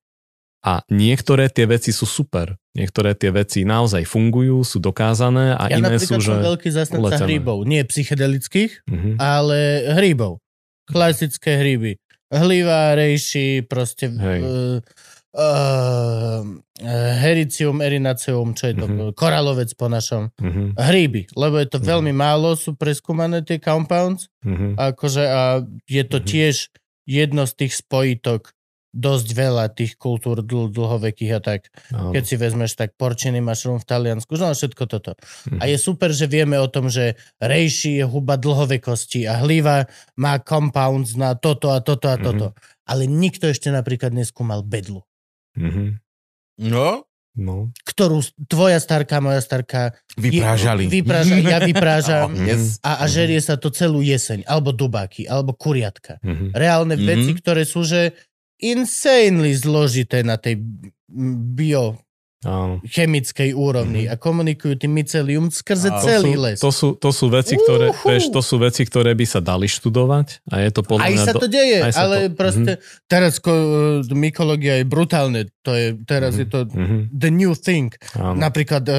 a 0.62 0.86
niektoré 0.88 1.50
tie 1.50 1.66
veci 1.66 1.90
sú 1.90 2.06
super. 2.06 2.54
Niektoré 2.72 3.12
tie 3.12 3.28
veci 3.28 3.66
naozaj 3.66 4.06
fungujú, 4.06 4.62
sú 4.62 4.78
dokázané 4.78 5.52
a 5.52 5.66
Ja 5.68 5.76
iné 5.76 5.98
sú, 5.98 6.16
že... 6.16 6.30
som 6.30 6.40
veľký 6.40 6.70
zastanca 6.70 7.18
hríbov. 7.20 7.66
Nie 7.66 7.82
psychedelických, 7.82 8.86
Mhm. 8.86 9.10
ale 9.18 9.58
hríbov. 9.92 10.38
Klasické 10.86 11.58
hríby. 11.58 11.98
Hliva, 12.32 12.94
rejši, 12.94 13.66
proste 13.66 14.08
Hej. 14.08 14.40
uh, 14.40 14.78
uh, 15.36 16.42
hericium, 17.18 17.80
erinaceum, 17.80 18.54
čo 18.54 18.70
je 18.70 18.74
to? 18.74 18.86
Mhm. 18.86 19.12
Koralovec 19.12 19.68
po 19.74 19.86
našom. 19.86 20.30
Mhm. 20.38 20.74
Hríby, 20.74 21.28
lebo 21.34 21.58
je 21.58 21.68
to 21.68 21.78
Mhm. 21.78 21.86
veľmi 21.86 22.12
málo, 22.12 22.54
sú 22.54 22.72
preskúmané 22.72 23.42
tie 23.42 23.58
compounds, 23.58 24.30
Mhm. 24.44 24.78
akože 24.78 25.24
a 25.24 25.42
je 25.86 26.02
to 26.04 26.18
Mhm. 26.18 26.26
tiež 26.26 26.56
jedno 27.04 27.44
z 27.44 27.52
tých 27.56 27.72
spojitok 27.78 28.52
dosť 28.92 29.28
veľa 29.32 29.72
tých 29.72 29.96
kultúr 29.96 30.44
dl- 30.44 30.68
dlhovekých 30.68 31.32
a 31.32 31.40
tak. 31.40 31.72
Áno. 31.90 32.12
Keď 32.12 32.24
si 32.28 32.36
vezmeš 32.36 32.76
tak 32.76 32.92
porčený 33.00 33.40
mushroom 33.40 33.80
v 33.80 33.88
Taliansku, 33.88 34.36
no 34.36 34.52
všetko 34.52 34.84
toto. 34.84 35.16
Mhm. 35.48 35.58
A 35.58 35.64
je 35.64 35.80
super, 35.80 36.12
že 36.12 36.28
vieme 36.28 36.60
o 36.60 36.68
tom, 36.68 36.92
že 36.92 37.16
rejši 37.40 37.98
je 37.98 38.04
huba 38.04 38.36
dlhovekosti 38.36 39.24
a 39.24 39.40
hliva 39.40 39.88
má 40.14 40.36
compounds 40.44 41.16
na 41.16 41.32
toto 41.32 41.72
a 41.72 41.80
toto 41.80 42.12
a 42.12 42.20
Mhm. 42.20 42.22
toto. 42.22 42.46
Ale 42.84 43.08
nikto 43.08 43.48
ešte 43.48 43.72
napríklad 43.72 44.12
neskúmal 44.12 44.60
bedlu. 44.60 45.00
Mhm. 45.56 45.96
No, 46.68 47.08
No. 47.32 47.72
Ktorú 47.88 48.20
tvoja 48.44 48.76
starka, 48.76 49.16
moja 49.24 49.40
starka 49.40 49.96
vyprážali. 50.20 50.84
Je, 50.84 51.00
vypráža, 51.00 51.34
ja 51.40 51.58
vyprážam 51.70 52.28
Oh, 52.28 52.44
yes. 52.44 52.76
a, 52.84 53.00
a 53.00 53.04
žerie 53.08 53.40
sa 53.40 53.56
to 53.56 53.72
celú 53.72 54.04
jeseň. 54.04 54.44
Alebo 54.44 54.68
dubáky, 54.70 55.24
alebo 55.24 55.56
kuriatka. 55.56 56.20
Mhm. 56.20 56.52
Reálne 56.52 56.94
Mhm. 57.00 57.04
veci, 57.08 57.30
ktoré 57.32 57.64
sú 57.64 57.88
že 57.88 58.12
insanely 58.60 59.56
zložité 59.56 60.20
na 60.22 60.36
tej 60.36 60.60
bio 61.56 61.98
Áno. 62.42 62.82
chemickej 62.84 63.50
úrovni 63.52 64.04
a 64.04 64.14
komunikujú 64.14 64.74
tým 64.76 64.92
mycelium 64.92 65.46
skrze 65.48 65.88
A 65.88 65.96
to 65.96 66.04
celý 66.04 66.32
sú, 66.32 66.40
les. 66.40 66.58
To 66.58 66.70
sú, 66.70 66.88
to 66.94 67.10
sú 67.10 67.26
veci, 67.28 67.54
ktoré, 67.54 67.88
Uhu. 67.88 68.02
vieš, 68.04 68.24
to 68.28 68.40
sú 68.40 68.58
veci, 68.58 68.82
ktoré 68.82 69.12
by 69.12 69.24
sa 69.24 69.38
dali 69.38 69.66
študovať 69.66 70.42
a 70.46 70.58
je 70.58 70.70
to 70.70 70.80
podľa 70.80 71.02
Aj 71.02 71.12
mňa... 71.12 71.24
sa 71.24 71.32
to 71.34 71.46
deje, 71.46 71.78
aj 71.80 71.92
sa 71.92 72.00
ale 72.02 72.16
to- 72.24 72.34
proste 72.34 72.72
teraz 73.04 73.38
ko, 73.38 73.52
e, 74.02 74.10
mykológia 74.10 74.74
je 74.76 74.84
brutálne. 74.84 75.40
To 75.60 75.70
je, 75.70 75.94
teraz 76.02 76.34
je 76.34 76.44
to 76.44 76.66
Mhm. 76.66 77.10
the 77.10 77.30
new 77.30 77.54
thing. 77.54 77.94
Áno. 78.12 78.34
Napríklad 78.36 78.82
e, 78.84 78.94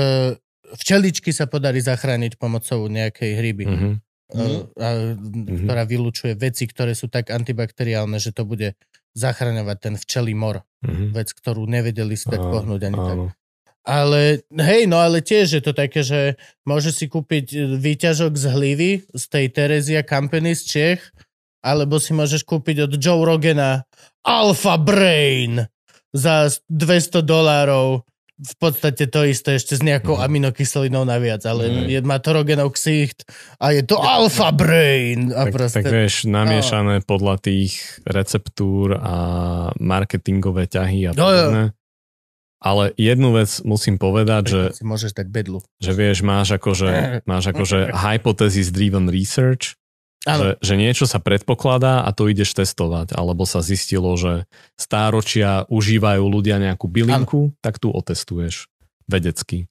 včeličky 0.74 1.30
sa 1.30 1.46
podarí 1.46 1.78
zachrániť 1.80 2.36
pomocou 2.36 2.88
nejakej 2.88 3.32
hryby, 3.36 3.66
Mhm. 3.68 3.92
A, 4.32 5.14
ktorá 5.44 5.84
vylučuje 5.84 6.34
veci, 6.40 6.66
ktoré 6.66 6.96
sú 6.96 7.12
tak 7.12 7.30
antibakteriálne, 7.30 8.18
že 8.18 8.32
to 8.32 8.48
bude 8.48 8.74
zachraňovať 9.14 9.78
ten 9.78 9.96
včelí 9.98 10.34
mor. 10.34 10.66
Mhm. 10.82 11.14
Vec, 11.14 11.30
ktorú 11.34 11.70
nevedeli 11.70 12.18
tak 12.18 12.42
Áno, 12.42 12.52
pohnúť 12.52 12.82
ani 12.90 13.00
tak. 13.00 13.16
áno. 13.18 13.26
Ale 13.84 14.48
hej, 14.48 14.88
no 14.88 15.04
ale 15.04 15.20
tiež 15.20 15.60
je 15.60 15.64
to 15.64 15.76
také, 15.76 16.08
že 16.08 16.40
môže 16.64 16.96
si 16.96 17.12
kúpiť 17.12 17.46
e, 17.52 17.58
výťažok 17.76 18.32
z 18.40 18.46
hlivy 18.48 18.92
z 19.12 19.24
tej 19.28 19.46
Terezia 19.52 20.08
Company 20.08 20.56
z 20.56 20.62
Čech, 20.64 21.02
alebo 21.60 22.00
si 22.00 22.16
môžeš 22.16 22.48
kúpiť 22.48 22.88
od 22.88 22.92
Joe 22.96 23.28
Rogana 23.28 23.84
Alpha 24.24 24.80
Brain 24.80 25.68
za 26.16 26.48
200 26.72 27.28
dolárov. 27.28 28.08
V 28.36 28.56
podstate 28.58 29.06
to 29.06 29.22
isté 29.24 29.56
ešte 29.56 29.74
s 29.74 29.82
nejakou 29.82 30.16
Mhm. 30.16 30.24
aminokyselinou 30.24 31.04
naviac, 31.04 31.42
ale 31.44 31.70
Mhm. 31.70 31.86
je, 31.88 32.00
má 32.02 32.18
to 32.18 32.30
Roganov 32.32 32.74
ksicht 32.74 33.30
a 33.58 33.70
je 33.70 33.82
to 33.82 33.96
Alpha 33.96 34.50
Brain. 34.50 35.30
A 35.30 35.46
Tak, 35.46 35.54
proste, 35.54 35.78
tak 35.80 35.88
vieš, 35.88 36.26
namiešané 36.26 37.02
podľa 37.02 37.38
tých 37.40 37.78
receptúr 38.04 38.96
a 38.96 39.16
marketingové 39.78 40.66
ťahy 40.66 41.08
a 41.08 41.12
jo. 41.12 41.16
podobne. 41.16 41.64
Ale 42.58 42.96
jednu 42.96 43.36
vec 43.36 43.60
musím 43.62 44.00
povedať, 44.00 44.44
že, 44.48 44.62
si 44.72 44.84
môžeš 44.84 45.12
dať 45.14 45.28
bedlu. 45.28 45.60
že 45.78 45.92
vieš, 45.92 46.24
máš 46.24 46.56
akože, 46.56 46.90
máš 47.28 47.52
akože 47.52 47.92
hypothesis 47.94 48.72
driven 48.72 49.12
research, 49.12 49.76
Že, 50.24 50.64
že 50.64 50.74
niečo 50.80 51.04
sa 51.04 51.20
predpokladá 51.20 52.08
a 52.08 52.10
to 52.16 52.32
ideš 52.32 52.56
testovať, 52.56 53.12
alebo 53.12 53.44
sa 53.44 53.60
zistilo, 53.60 54.16
že 54.16 54.48
stáročia 54.80 55.68
užívajú 55.68 56.24
ľudia 56.24 56.64
nejakú 56.64 56.88
bylinku, 56.88 57.52
tak 57.60 57.76
tu 57.76 57.92
otestuješ 57.92 58.72
vedecky. 59.04 59.68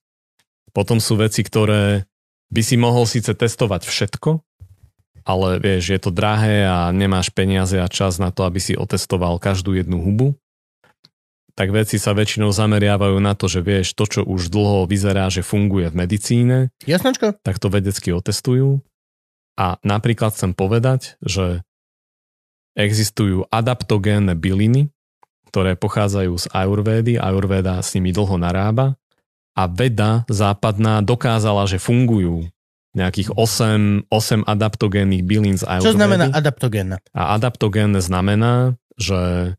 Potom 0.77 1.01
sú 1.01 1.17
veci, 1.17 1.41
ktoré 1.41 2.05
by 2.53 2.61
si 2.61 2.77
mohol 2.77 3.09
síce 3.09 3.33
testovať 3.33 3.89
všetko, 3.89 4.45
ale 5.25 5.57
vieš, 5.57 5.97
je 5.97 6.01
to 6.05 6.11
drahé 6.13 6.69
a 6.69 6.93
nemáš 6.93 7.33
peniaze 7.33 7.81
a 7.81 7.89
čas 7.89 8.21
na 8.21 8.29
to, 8.29 8.45
aby 8.45 8.61
si 8.61 8.77
otestoval 8.77 9.41
každú 9.41 9.73
jednu 9.73 10.05
hubu, 10.05 10.37
tak 11.53 11.73
veci 11.73 12.01
sa 12.01 12.17
väčšinou 12.17 12.53
zameriavajú 12.53 13.21
na 13.21 13.37
to, 13.37 13.49
že 13.49 13.61
vieš, 13.61 13.93
to, 13.93 14.05
čo 14.09 14.21
už 14.25 14.49
dlho 14.49 14.89
vyzerá, 14.89 15.29
že 15.29 15.45
funguje 15.45 15.93
v 15.93 15.97
medicíne, 15.97 16.57
jasnočko? 16.85 17.41
tak 17.45 17.61
to 17.61 17.69
vedecky 17.69 18.13
otestujú. 18.13 18.81
A 19.59 19.77
napríklad 19.85 20.33
chcem 20.33 20.57
povedať, 20.57 21.21
že 21.21 21.61
existujú 22.73 23.45
adaptogénne 23.53 24.33
byliny, 24.33 24.89
ktoré 25.53 25.77
pochádzajú 25.77 26.33
z 26.41 26.47
Ayurvédy, 26.57 27.21
Ayurveda 27.21 27.77
s 27.85 27.93
nimi 27.93 28.17
dlho 28.17 28.41
narába 28.41 28.97
a 29.53 29.69
veda 29.69 30.25
západná 30.33 31.05
dokázala, 31.05 31.69
že 31.69 31.77
fungujú 31.77 32.49
nejakých 32.97 33.37
8, 33.37 34.09
8 34.09 34.49
adaptogénnych 34.49 35.25
bylín 35.25 35.61
z 35.61 35.69
Ayurvédy. 35.69 35.89
Čo 35.93 36.01
znamená 36.01 36.25
adaptogénna? 36.33 36.97
A 37.13 37.37
adaptogénne 37.37 38.01
znamená, 38.01 38.77
že 38.97 39.53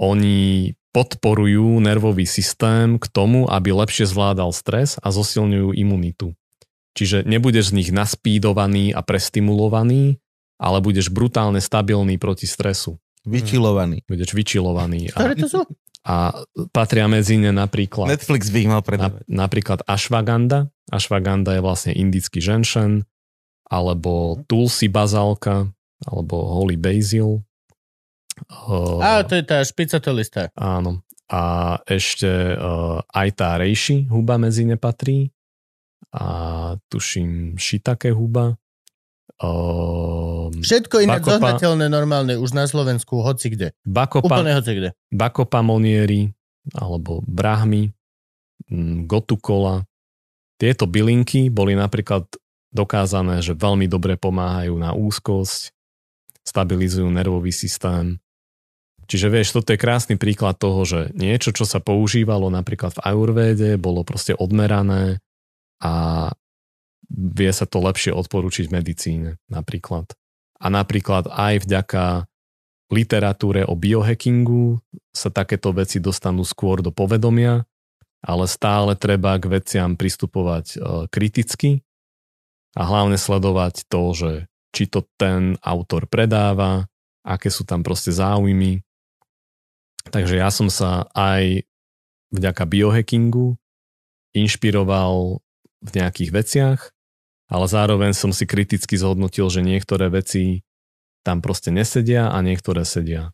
oni 0.00 0.72
podporujú 0.90 1.78
nervový 1.80 2.24
systém 2.24 2.98
k 2.98 3.06
tomu, 3.08 3.46
aby 3.46 3.70
lepšie 3.70 4.08
zvládal 4.08 4.50
stres 4.50 4.96
a 5.00 5.12
zosilňujú 5.12 5.76
imunitu. 5.76 6.32
Čiže 6.94 7.22
nebudeš 7.22 7.70
z 7.70 7.76
nich 7.76 7.90
naspídovaný 7.94 8.90
a 8.90 9.00
prestimulovaný, 9.04 10.18
ale 10.60 10.78
budeš 10.82 11.08
brutálne 11.08 11.62
stabilný 11.62 12.18
proti 12.18 12.44
stresu. 12.44 12.98
Vyčilovaný. 13.24 14.02
Budeš 14.08 14.32
vyčilovaný. 14.32 15.12
Ktoré 15.12 15.36
A, 15.36 15.40
to 15.40 15.48
sú? 15.48 15.60
a 16.00 16.32
patria 16.72 17.04
medzi 17.04 17.36
ne 17.36 17.52
napríklad, 17.52 18.08
Netflix 18.08 18.48
by 18.48 18.58
ich 18.64 18.70
mal 18.70 18.80
na, 18.80 18.86
predávať. 18.86 19.20
napríklad 19.28 19.78
ashwagandha. 19.84 20.72
Ashwagandha 20.88 21.60
je 21.60 21.62
vlastne 21.62 21.92
indický 21.92 22.40
ženšen, 22.40 23.04
alebo 23.68 24.40
tulsi 24.48 24.88
bazálka, 24.88 25.68
alebo 26.08 26.34
holy 26.56 26.80
basil. 26.80 27.44
Uh, 28.48 28.98
Á, 29.04 29.28
to 29.28 29.36
je 29.36 29.44
tá 29.44 29.60
špica 29.60 30.00
to 30.00 30.16
lista. 30.16 30.48
Áno. 30.56 31.04
A 31.30 31.76
ešte 31.86 32.26
uh, 32.56 33.04
aj 33.06 33.28
tá 33.36 33.54
rejši 33.60 34.08
huba 34.10 34.40
medzi 34.40 34.64
ne 34.66 34.80
patrí. 34.80 35.30
A 36.10 36.26
tuším 36.90 37.54
šitake 37.54 38.10
huba. 38.10 38.58
Uh, 39.40 40.52
Všetko 40.60 41.00
iné 41.00 41.16
Bakopa- 41.16 41.38
zohnateľné 41.40 41.86
normálne 41.88 42.34
už 42.36 42.52
na 42.52 42.68
Slovensku, 42.68 43.24
hoci 43.24 43.48
kde. 43.48 43.72
bakopa, 43.88 44.36
Úplne 44.36 44.52
hoci 44.52 44.72
kde. 44.76 44.88
bakopa 45.08 45.64
monieri 45.64 46.28
alebo 46.76 47.24
brahmy, 47.24 47.88
mm, 48.68 49.08
gotukola. 49.08 49.88
Tieto 50.60 50.84
bylinky 50.84 51.48
boli 51.48 51.72
napríklad 51.72 52.28
dokázané, 52.68 53.40
že 53.40 53.56
veľmi 53.56 53.88
dobre 53.88 54.20
pomáhajú 54.20 54.76
na 54.76 54.92
úzkosť, 54.92 55.72
stabilizujú 56.44 57.08
nervový 57.08 57.48
systém. 57.48 58.20
Čiže 59.08 59.26
vieš, 59.32 59.56
toto 59.56 59.72
je 59.72 59.80
krásny 59.80 60.14
príklad 60.20 60.60
toho, 60.60 60.84
že 60.84 61.10
niečo, 61.16 61.50
čo 61.50 61.64
sa 61.64 61.80
používalo 61.80 62.46
napríklad 62.52 62.92
v 62.94 63.02
Ayurvéde, 63.08 63.80
bolo 63.80 64.04
proste 64.04 64.36
odmerané 64.36 65.18
a 65.80 66.28
vie 67.10 67.50
sa 67.50 67.66
to 67.66 67.82
lepšie 67.82 68.14
odporúčiť 68.14 68.70
v 68.70 68.76
medicíne 68.80 69.30
napríklad. 69.50 70.14
A 70.60 70.68
napríklad 70.68 71.26
aj 71.26 71.66
vďaka 71.66 72.30
literatúre 72.90 73.64
o 73.64 73.74
biohackingu 73.74 74.82
sa 75.10 75.30
takéto 75.30 75.72
veci 75.74 75.98
dostanú 75.98 76.42
skôr 76.42 76.82
do 76.82 76.90
povedomia, 76.90 77.64
ale 78.20 78.44
stále 78.50 78.98
treba 78.98 79.38
k 79.40 79.48
veciam 79.48 79.96
pristupovať 79.96 80.66
e, 80.74 80.78
kriticky 81.08 81.80
a 82.76 82.82
hlavne 82.84 83.16
sledovať 83.16 83.88
to, 83.88 84.02
že 84.12 84.30
či 84.70 84.86
to 84.86 85.06
ten 85.18 85.56
autor 85.64 86.06
predáva, 86.06 86.86
aké 87.26 87.48
sú 87.50 87.66
tam 87.66 87.82
proste 87.82 88.14
záujmy. 88.14 88.82
Takže 90.10 90.38
ja 90.38 90.50
som 90.52 90.70
sa 90.70 91.10
aj 91.14 91.66
vďaka 92.30 92.62
biohackingu 92.66 93.58
inšpiroval 94.34 95.42
v 95.80 95.90
nejakých 95.92 96.30
veciach, 96.30 96.80
ale 97.48 97.66
zároveň 97.66 98.12
som 98.12 98.30
si 98.30 98.44
kriticky 98.44 98.94
zhodnotil, 98.94 99.48
že 99.48 99.60
niektoré 99.60 100.06
veci 100.08 100.62
tam 101.20 101.40
proste 101.40 101.68
nesedia 101.68 102.30
a 102.30 102.38
niektoré 102.40 102.84
sedia. 102.84 103.32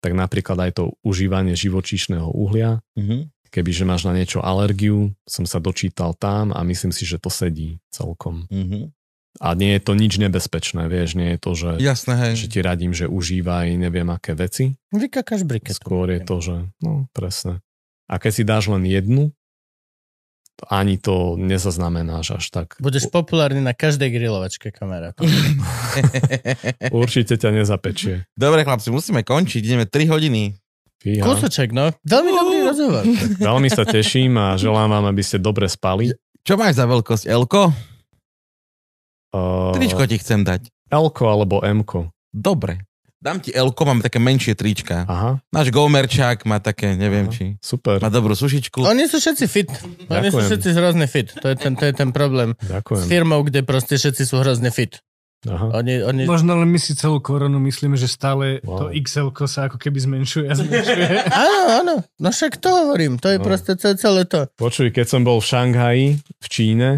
Tak 0.00 0.12
napríklad 0.12 0.56
aj 0.60 0.72
to 0.76 0.84
užívanie 1.02 1.52
živočíšneho 1.52 2.30
uhlia, 2.30 2.80
Mhm. 2.96 3.32
kebyže 3.50 3.84
máš 3.84 4.04
na 4.04 4.12
niečo 4.12 4.40
alergiu, 4.40 5.16
som 5.24 5.48
sa 5.48 5.56
dočítal 5.58 6.12
tam 6.12 6.52
a 6.52 6.60
myslím 6.62 6.92
si, 6.92 7.08
že 7.08 7.16
to 7.16 7.28
sedí 7.28 7.80
celkom. 7.88 8.44
Mhm. 8.52 8.92
A 9.36 9.52
nie 9.52 9.76
je 9.76 9.84
to 9.84 9.92
nič 9.92 10.16
nebezpečné, 10.16 10.88
vieš, 10.88 11.12
nie 11.12 11.36
je 11.36 11.38
to, 11.38 11.52
že, 11.52 11.70
Jasné, 11.76 12.14
hej. 12.16 12.32
že 12.40 12.46
ti 12.48 12.64
radím, 12.64 12.96
že 12.96 13.04
užívaj 13.04 13.76
neviem 13.76 14.08
aké 14.08 14.32
veci. 14.32 14.80
Vykakáš 14.96 15.44
briketu. 15.44 15.76
Skôr 15.76 16.08
je 16.08 16.24
to, 16.24 16.36
že 16.40 16.56
no 16.80 17.04
presne. 17.12 17.60
A 18.08 18.16
keď 18.16 18.32
si 18.32 18.42
dáš 18.48 18.72
len 18.72 18.88
jednu, 18.88 19.35
ani 20.64 20.96
to 20.96 21.36
nezaznamenáš 21.36 22.40
až 22.40 22.44
tak. 22.48 22.68
Budeš 22.80 23.12
populárny 23.12 23.60
na 23.60 23.76
každej 23.76 24.08
grilovačke 24.08 24.72
kamera. 24.72 25.12
Určite 26.92 27.36
ťa 27.36 27.52
nezapečie. 27.52 28.24
Dobre, 28.32 28.64
chlapci, 28.64 28.88
musíme 28.88 29.20
končiť. 29.20 29.60
Ideme 29.60 29.84
3 29.84 30.08
hodiny. 30.08 30.56
Fíha. 30.96 31.22
Kúsoček, 31.22 31.76
no. 31.76 31.92
Veľmi 32.08 32.30
dobrý 32.32 32.58
rozhovor. 32.64 33.04
Veľmi 33.52 33.68
sa 33.68 33.84
teším 33.84 34.40
a 34.40 34.56
želám 34.56 34.88
vám, 34.88 35.04
aby 35.12 35.20
ste 35.20 35.36
dobre 35.36 35.68
spali. 35.68 36.10
Čo 36.40 36.56
máš 36.56 36.80
za 36.80 36.88
veľkosť? 36.88 37.28
Elko? 37.28 37.74
Uh, 39.36 39.76
Tričko 39.76 40.08
ti 40.08 40.16
chcem 40.16 40.40
dať. 40.40 40.72
L-ko 40.88 41.24
alebo 41.28 41.60
M-ko. 41.60 42.08
Dobre. 42.32 42.80
Dám 43.26 43.42
ti 43.42 43.50
Elko, 43.50 43.82
máme 43.82 44.00
také 44.00 44.16
menšie 44.16 44.54
trička. 44.54 45.02
Aha, 45.02 45.42
Náš 45.50 45.74
Gomerčák 45.74 46.46
má 46.46 46.62
také, 46.62 46.94
neviem 46.94 47.26
Aha. 47.26 47.34
či. 47.34 47.44
super. 47.58 47.98
Má 47.98 48.06
dobrú 48.06 48.32
sušičku. 48.32 48.78
Oni 48.80 49.04
sú 49.04 49.18
všetci 49.18 49.44
fit. 49.46 49.66
Oni 50.06 50.30
sú 50.30 50.38
Ďakujem. 50.38 50.46
všetci 50.46 50.68
hrozne 50.72 51.06
fit. 51.06 51.34
To 51.34 51.46
je 51.48 51.56
ten, 51.56 51.74
to 51.74 51.82
je 51.82 51.92
ten 51.92 52.10
problém. 52.10 52.54
S 52.56 52.70
Ďakujem. 52.70 53.04
firmou, 53.04 53.42
kde 53.42 53.60
proste 53.60 53.98
všetci 53.98 54.22
sú 54.22 54.38
hrozne 54.38 54.70
fit. 54.70 55.02
Aha. 55.42 55.74
Oni, 55.74 56.00
oni... 56.00 56.22
Možno 56.24 56.54
len 56.54 56.66
my 56.66 56.76
si 56.76 56.94
celú 56.94 57.18
koronu 57.18 57.58
myslíme, 57.60 57.94
že 57.94 58.06
stále 58.06 58.62
Wow. 58.62 58.78
to 58.80 58.94
XL 58.96 59.30
sa 59.44 59.66
ako 59.66 59.76
keby 59.76 59.98
zmenšuje 60.00 60.46
a 60.46 60.54
zmenšuje. 60.56 61.06
Áno, 61.28 61.60
áno. 61.76 61.94
No 62.16 62.28
však 62.28 62.56
to 62.56 62.70
hovorím. 62.70 63.18
To 63.18 63.26
je 63.28 63.38
No. 63.38 63.44
proste 63.44 63.74
celé, 63.76 64.22
to. 64.24 64.46
Počuj, 64.52 64.90
keď 64.90 65.06
som 65.08 65.22
bol 65.22 65.38
v 65.38 65.46
Šanghaji, 65.46 66.06
v 66.18 66.46
Číne 66.46 66.90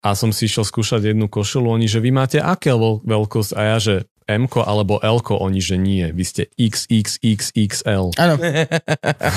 a 0.00 0.12
som 0.12 0.30
si 0.30 0.46
išiel 0.46 0.62
skúšať 0.62 1.10
jednu 1.10 1.26
košelu, 1.26 1.64
oni, 1.66 1.84
že 1.84 1.98
vy 1.98 2.10
máte 2.10 2.38
aké 2.38 2.70
veľ- 2.70 3.02
veľkosť 3.02 3.50
a 3.52 3.60
ja, 3.66 3.78
že 3.78 3.94
m 4.26 4.50
alebo 4.62 4.98
l 4.98 5.18
oni, 5.22 5.60
že 5.62 5.78
nie, 5.78 6.06
vy 6.10 6.24
ste 6.26 6.42
XXXXL. 6.58 8.14
Áno. 8.18 8.34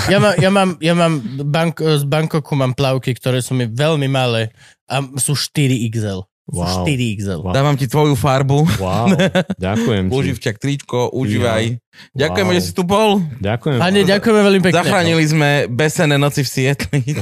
Ja, 0.10 0.18
má, 0.18 0.34
ja 0.38 0.50
mám, 0.50 0.78
ja 0.82 0.94
mám 0.98 1.22
bank, 1.46 1.82
z 1.82 2.06
Bangkoku 2.06 2.58
mám 2.58 2.74
plavky, 2.74 3.14
ktoré 3.14 3.46
sú 3.46 3.54
mi 3.54 3.70
veľmi 3.70 4.10
malé 4.10 4.50
a 4.90 5.06
sú 5.22 5.38
4XL. 5.38 6.29
Wow. 6.50 6.82
4XL. 6.86 7.40
Wow. 7.46 7.54
Dávam 7.54 7.78
ti 7.78 7.86
tvoju 7.86 8.18
farbu. 8.18 8.66
Wow, 8.82 9.14
ďakujem 9.58 10.10
ti. 10.10 10.14
Uživčak, 10.18 10.58
tričko, 10.58 11.14
užívaj. 11.14 11.78
Wow. 11.78 11.88
Ďakujeme, 12.16 12.52
že 12.58 12.62
si 12.66 12.72
tu 12.74 12.82
bol. 12.82 13.22
Ďakujem. 13.38 13.78
Pane, 13.78 14.00
ďakujeme 14.08 14.42
veľmi 14.42 14.62
pekne. 14.66 14.78
Zachránili 14.82 15.24
sme 15.30 15.50
besené 15.70 16.16
noci 16.18 16.42
v 16.42 16.50
Sietli. 16.50 17.02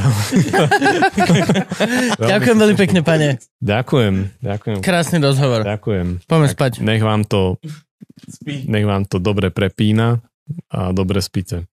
Ďakujem 2.32 2.58
veľmi 2.58 2.78
pekne, 2.78 3.00
pane. 3.04 3.42
Ďakujem, 3.60 4.16
ďakujem. 4.40 4.78
Krásny 4.80 5.18
rozhovor. 5.20 5.68
Ďakujem. 5.68 6.24
Poďme 6.24 6.48
spať. 6.48 6.72
Nech 6.80 7.04
vám 7.04 7.28
to, 7.28 7.60
nech 8.48 8.86
vám 8.88 9.04
to 9.10 9.20
dobre 9.20 9.52
prepína 9.52 10.24
a 10.72 10.96
dobre 10.96 11.20
spíte. 11.20 11.68